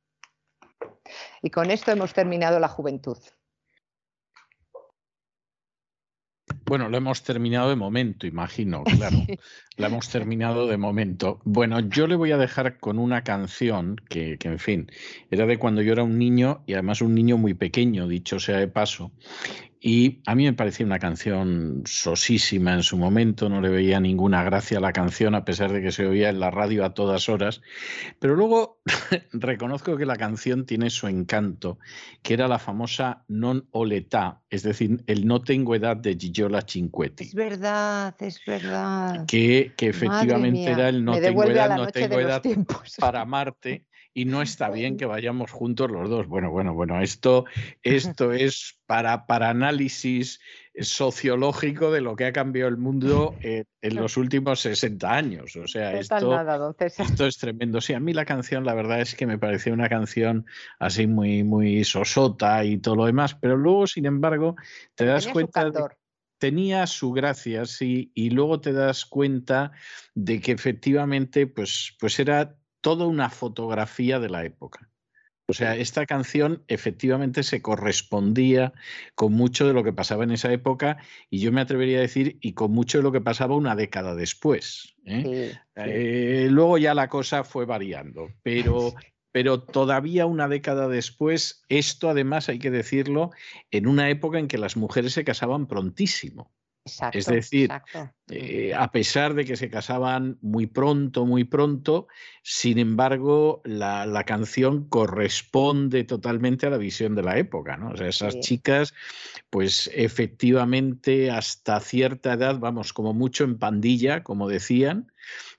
Y 1.43 1.51
con 1.51 1.71
esto 1.71 1.91
hemos 1.91 2.13
terminado 2.13 2.61
la 2.61 2.69
juventud. 2.69 3.19
Bueno, 6.73 6.89
lo 6.89 6.97
hemos 6.97 7.23
terminado 7.23 7.69
de 7.69 7.77
momento, 7.77 8.27
imagino, 8.27 8.83
claro. 8.97 9.27
La 9.77 9.89
hemos 9.89 10.09
terminado 10.09 10.67
de 10.67 10.79
momento. 10.79 11.39
Bueno, 11.45 11.81
yo 11.81 12.07
le 12.07 12.17
voy 12.17 12.33
a 12.33 12.39
dejar 12.39 12.79
con 12.79 12.99
una 12.99 13.25
canción 13.25 13.97
que, 14.09 14.39
que, 14.39 14.49
en 14.49 14.59
fin, 14.59 14.91
era 15.31 15.45
de 15.45 15.59
cuando 15.59 15.83
yo 15.83 15.93
era 15.93 16.03
un 16.03 16.17
niño 16.17 16.63
y 16.67 16.73
además 16.73 17.03
un 17.03 17.15
niño 17.15 17.37
muy 17.37 17.53
pequeño, 17.53 18.09
dicho 18.09 18.41
sea 18.41 18.57
de 18.57 18.69
paso, 18.69 19.13
y 19.85 20.23
a 20.27 20.37
mí 20.37 20.45
me 20.45 20.53
parecía 20.53 20.87
una 20.87 21.01
canción 21.01 21.83
sosísima 21.87 22.73
en 22.73 22.85
su 22.85 22.97
momento, 22.97 23.49
no 23.49 23.61
le 23.61 23.69
veía 23.69 23.99
ninguna 23.99 24.45
gracia 24.45 24.79
a 24.79 24.81
la 24.81 24.93
canción, 24.93 25.35
a 25.35 25.45
pesar 25.45 25.73
de 25.73 25.83
que 25.83 25.91
se 25.91 26.07
oía 26.07 26.29
en 26.29 26.39
la 26.39 26.53
radio 26.53 26.85
a 26.85 26.95
todas 26.95 27.29
horas. 27.29 27.63
Pero 28.21 28.37
luego 28.37 28.79
reconozco 29.33 29.97
que 29.97 30.07
la 30.07 30.15
canción 30.15 30.67
tiene 30.67 30.89
su 30.89 31.09
encanto, 31.09 31.81
que 32.23 32.35
era 32.35 32.47
la 32.47 32.61
famosa 32.61 33.25
Non 33.27 33.67
Oletà, 33.73 34.43
es 34.51 34.63
decir, 34.63 35.03
el 35.09 35.27
No 35.27 35.43
tengo 35.43 35.75
edad 35.75 35.97
de 35.97 36.15
Gigiola 36.15 36.63
Cinquetti. 36.63 37.25
Es 37.25 37.35
verdad, 37.35 38.15
es 38.21 38.41
verdad. 38.47 39.27
Que, 39.27 39.73
que 39.77 39.89
efectivamente 39.89 40.71
era 40.71 40.91
el 40.91 41.05
No 41.05 41.19
tengo 41.19 41.43
edad, 41.43 41.77
no 41.77 41.89
tengo 41.89 42.21
edad 42.21 42.41
para 43.01 43.23
amarte 43.23 43.87
y 44.15 44.27
no 44.27 44.43
está 44.43 44.71
bien 44.71 44.97
que 44.97 45.07
vayamos 45.07 45.51
juntos 45.51 45.91
los 45.91 46.09
dos. 46.09 46.27
Bueno, 46.27 46.51
bueno, 46.51 46.75
bueno, 46.75 47.01
esto, 47.01 47.45
esto 47.83 48.33
es 48.33 48.81
para, 48.87 49.27
para 49.27 49.49
análisis 49.49 50.41
sociológico 50.79 51.91
de 51.91 52.01
lo 52.01 52.17
que 52.17 52.27
ha 52.27 52.33
cambiado 52.33 52.69
el 52.69 52.77
mundo 52.77 53.35
en, 53.43 53.67
los 53.95 54.17
últimos 54.17 54.61
60 54.61 55.11
años. 55.11 55.57
O 55.57 55.67
sea, 55.67 55.99
esto, 55.99 56.45
esto 56.79 57.27
es 57.27 57.39
tremendo. 57.39 57.81
Sí, 57.81 57.95
a 57.95 58.01
mí 58.01 58.13
la 58.13 58.25
canción, 58.25 58.65
la 58.65 58.75
verdad 58.75 59.01
es 59.01 59.15
que 59.15 59.27
me 59.27 59.39
parecía 59.39 59.73
una 59.73 59.89
canción 59.89 60.47
así 60.79 61.07
muy, 61.07 61.45
muy 61.45 61.85
sosota 61.85 62.65
y 62.65 62.79
todo 62.79 62.97
lo 62.97 63.07
demás, 63.07 63.35
pero 63.35 63.57
luego, 63.57 63.87
sin 63.87 64.07
embargo, 64.07 64.57
te 64.95 65.07
das 65.07 65.29
cuenta... 65.29 65.71
De, 65.71 65.81
tenía 66.43 66.89
su 66.89 67.13
gracia, 67.13 67.67
sí, 67.67 68.11
y 68.17 68.31
luego 68.31 68.61
te 68.61 68.73
das 68.73 69.05
cuenta 69.05 69.71
de 70.17 70.41
que 70.41 70.51
efectivamente, 70.51 71.47
pues, 71.47 71.97
pues 72.01 72.19
era 72.19 72.57
toda 72.83 73.07
una 73.07 73.31
fotografía 73.31 74.21
de 74.21 74.29
la 74.29 74.45
época. 74.45 74.91
O 75.47 75.55
sea, 75.55 75.77
esta 75.77 76.07
canción 76.07 76.63
efectivamente 76.69 77.43
se 77.43 77.61
correspondía 77.61 78.73
con 79.15 79.33
mucho 79.33 79.67
de 79.67 79.73
lo 79.73 79.83
que 79.83 79.93
pasaba 79.93 80.25
en 80.25 80.31
esa 80.31 80.53
época 80.53 80.99
y 81.31 81.41
yo 81.41 81.53
me 81.53 81.61
atrevería 81.61 81.99
a 81.99 82.03
decir, 82.03 82.39
y 82.41 82.55
con 82.55 82.73
mucho 82.73 82.99
de 82.99 83.05
lo 83.05 83.13
que 83.13 83.21
pasaba 83.21 83.57
una 83.57 83.75
década 83.75 84.15
después. 84.15 84.95
¿eh? 85.05 85.53
Eh, 85.75 86.49
luego 86.51 86.79
ya 86.79 86.95
la 86.95 87.09
cosa 87.09 87.45
fue 87.45 87.67
variando, 87.67 88.31
pero, 88.43 88.95
pero 89.33 89.63
todavía 89.63 90.27
una 90.27 90.49
década 90.49 90.89
después, 90.89 91.65
esto 91.69 92.09
además 92.09 92.49
hay 92.49 92.59
que 92.59 92.71
decirlo, 92.71 93.31
en 93.71 93.89
una 93.89 94.09
época 94.11 94.39
en 94.39 94.49
que 94.49 94.59
las 94.59 94.77
mujeres 94.77 95.13
se 95.13 95.25
casaban 95.25 95.67
prontísimo. 95.67 96.53
Es 96.85 97.27
decir, 97.27 97.71
eh, 98.29 98.75
a 98.75 98.91
pesar 98.91 99.35
de 99.35 99.45
que 99.45 99.57
se 99.57 99.71
casaban 99.71 100.39
muy 100.41 100.67
pronto, 100.67 101.27
muy 101.27 101.45
pronto, 101.45 102.09
sin 102.43 102.79
embargo, 102.79 103.63
la, 103.65 104.25
canción 104.25 104.89
corresponde 104.89 106.05
totalmente 106.05 106.67
a 106.67 106.71
la 106.71 106.79
visión 106.79 107.15
de 107.15 107.23
la 107.23 107.39
época, 107.39 107.77
¿no? 107.77 107.91
O 107.91 107.97
sea, 107.97 108.09
esas 108.09 108.41
chicas, 108.41 108.95
pues 109.51 109.91
efectivamente 109.95 111.31
hasta 111.31 111.79
cierta 111.81 112.33
edad, 112.33 112.59
vamos, 112.59 112.93
como 112.93 113.15
mucho 113.15 113.45
en 113.45 113.59
pandilla, 113.59 114.25
como 114.25 114.49
decían, 114.49 115.12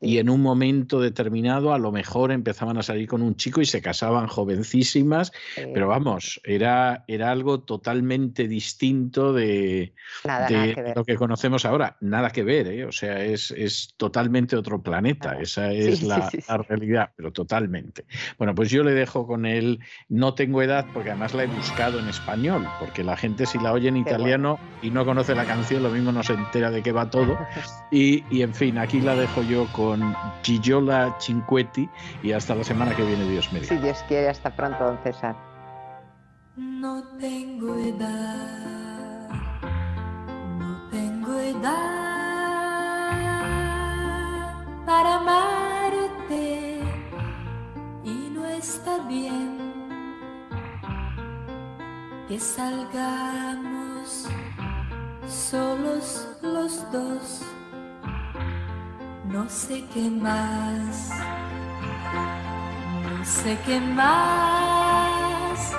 y 0.03 0.17
en 0.17 0.29
un 0.29 0.41
momento 0.41 0.99
determinado 0.99 1.73
a 1.73 1.79
lo 1.79 1.91
mejor 1.91 2.31
empezaban 2.31 2.77
a 2.77 2.83
salir 2.83 3.07
con 3.07 3.21
un 3.21 3.35
chico 3.35 3.61
y 3.61 3.65
se 3.65 3.81
casaban 3.81 4.27
jovencísimas, 4.27 5.31
pero 5.73 5.87
vamos, 5.87 6.41
era, 6.43 7.05
era 7.07 7.31
algo 7.31 7.61
totalmente 7.61 8.47
distinto 8.47 9.33
de, 9.33 9.93
lo 10.95 11.05
que 11.05 11.15
conocemos 11.15 11.65
ahora, 11.65 11.97
nada 12.01 12.29
que 12.31 12.43
ver 12.43 12.67
¿eh? 12.67 12.85
o 12.85 12.91
sea, 12.91 13.23
es, 13.23 13.93
totalmente 13.97 14.55
otro 14.55 14.81
planeta, 14.81 15.39
esa 15.39 15.71
es 15.71 16.03
la, 16.03 16.29
realidad, 16.67 17.11
pero 17.15 17.31
totalmente. 17.31 18.05
Bueno, 18.37 18.53
pues 18.55 18.69
yo 18.69 18.83
le 18.83 18.91
dejo 18.91 19.25
con 19.25 19.45
él, 19.45 19.79
no 20.09 20.33
tengo 20.33 20.61
edad, 20.61 20.85
porque 20.93 21.11
además 21.11 21.33
la 21.33 21.43
he 21.43 21.47
buscado 21.47 21.99
en 21.99 22.07
español, 22.07 22.67
porque 22.79 23.03
la 23.03 23.15
gente 23.15 23.45
si 23.45 23.57
la 23.59 23.71
oye 23.71 23.89
en 23.89 23.97
italiano 23.97 24.59
y 24.81 24.89
no 24.89 25.05
conoce 25.05 25.35
la 25.35 25.45
canción, 25.45 25.83
lo 25.83 25.89
mismo 25.89 26.11
no 26.11 26.23
se 26.23 26.33
entera 26.33 26.71
de 26.71 26.83
qué 26.83 26.91
va 26.91 27.09
todo. 27.09 27.37
Y, 27.91 28.23
y 28.31 28.41
en 28.41 28.55
fin, 28.55 28.79
aquí 28.79 29.01
la 29.01 29.15
dejo 29.15 29.43
yo 29.43 29.52
con 29.71 30.15
Gigiola 30.41 31.15
Cinquetti 31.19 31.89
y 32.21 32.31
hasta 32.31 32.55
la 32.55 32.63
semana 32.63 32.95
que 32.95 33.03
viene, 33.03 33.25
Dios 33.25 33.51
mediante. 33.53 33.75
Si 33.75 33.81
Dios 33.81 34.03
quiere, 34.07 34.29
hasta 34.29 34.55
pronto, 34.55 34.83
don 34.83 34.97
César. 35.03 35.35
No 36.55 37.03
tengo 37.19 37.75
edad, 37.75 39.29
no 40.59 40.89
tengo 40.89 41.39
edad 41.39 42.03
para 44.85 45.15
amarte 45.15 46.79
y 48.03 48.29
no 48.33 48.45
está 48.45 48.97
bien 49.07 49.57
que 52.27 52.39
salgamos 52.39 54.27
solos 55.27 56.27
los 56.41 56.91
dos. 56.91 57.41
No 59.33 59.49
sé 59.49 59.83
qué 59.91 60.11
más, 60.11 61.09
no 63.01 63.25
sé 63.25 63.57
qué 63.65 63.79
más 63.79 65.73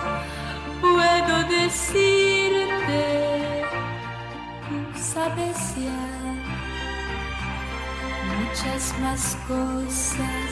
puedo 0.80 1.34
decirte. 1.60 3.02
Tú 4.68 4.98
sabes 4.98 5.56
ya 5.76 6.02
muchas 8.34 8.82
más 8.98 9.22
cosas 9.46 10.50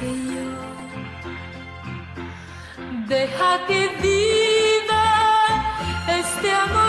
que 0.00 0.10
yo. 0.32 0.48
Deja 3.06 3.50
que 3.66 3.80
viva 4.00 5.06
este 6.08 6.48
amor 6.50 6.85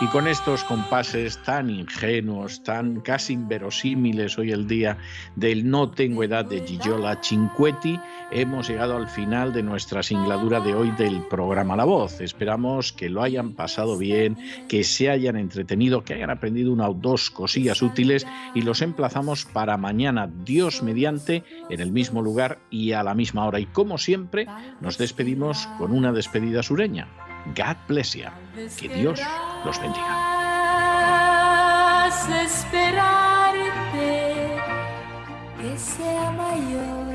Y 0.00 0.06
con 0.06 0.28
estos 0.28 0.62
compases 0.62 1.38
tan 1.38 1.70
ingenuos, 1.70 2.62
tan 2.62 3.00
casi 3.00 3.32
inverosímiles 3.32 4.38
hoy 4.38 4.52
el 4.52 4.68
día 4.68 4.96
del 5.34 5.68
No 5.68 5.90
tengo 5.90 6.22
edad 6.22 6.44
de 6.44 6.64
Gigiola 6.64 7.18
Cinquetti, 7.20 7.98
hemos 8.30 8.68
llegado 8.68 8.96
al 8.96 9.08
final 9.08 9.52
de 9.52 9.64
nuestra 9.64 10.04
singladura 10.04 10.60
de 10.60 10.72
hoy 10.72 10.92
del 10.92 11.22
programa 11.22 11.74
La 11.74 11.84
Voz. 11.84 12.20
Esperamos 12.20 12.92
que 12.92 13.10
lo 13.10 13.24
hayan 13.24 13.54
pasado 13.54 13.98
bien, 13.98 14.36
que 14.68 14.84
se 14.84 15.10
hayan 15.10 15.34
entretenido, 15.34 16.04
que 16.04 16.14
hayan 16.14 16.30
aprendido 16.30 16.72
una 16.72 16.88
o 16.88 16.94
dos 16.94 17.28
cosillas 17.28 17.82
útiles 17.82 18.24
y 18.54 18.62
los 18.62 18.82
emplazamos 18.82 19.46
para 19.46 19.76
mañana, 19.78 20.30
Dios 20.44 20.80
mediante, 20.80 21.42
en 21.70 21.80
el 21.80 21.90
mismo 21.90 22.22
lugar 22.22 22.60
y 22.70 22.92
a 22.92 23.02
la 23.02 23.14
misma 23.14 23.46
hora. 23.46 23.58
Y 23.58 23.66
como 23.66 23.98
siempre, 23.98 24.46
nos 24.80 24.96
despedimos 24.96 25.66
con 25.76 25.90
una 25.90 26.12
despedida 26.12 26.62
sureña. 26.62 27.27
God 27.54 27.76
bless 27.86 28.14
you. 28.14 28.30
Que 28.76 28.88
Dios 28.88 29.20
los 29.64 29.80
bendiga. 29.80 30.38
esperarte 32.44 34.08
que 35.60 35.78
sea 35.78 36.30
mayor 36.32 37.06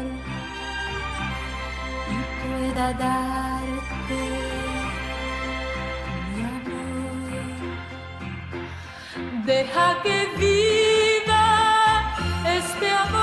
y 2.10 2.18
pueda 2.42 2.94
darte. 2.94 4.22
Deja 9.46 10.02
que 10.04 10.18
viva 10.38 11.46
este 12.58 12.90
amor 12.90 13.23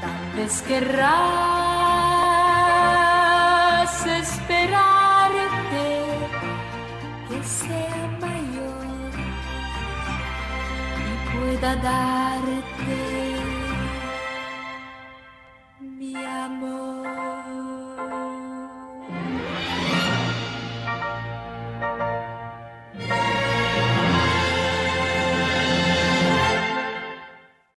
Tal 0.00 0.26
vez 0.36 0.62
querrás 0.62 1.06
esperarte 4.06 5.86
que 7.28 7.38
sea 7.44 8.06
mayor 8.20 9.12
y 11.02 11.12
pueda 11.36 11.70
darte 11.76 12.98
mi 15.80 16.14
amor. 16.16 17.45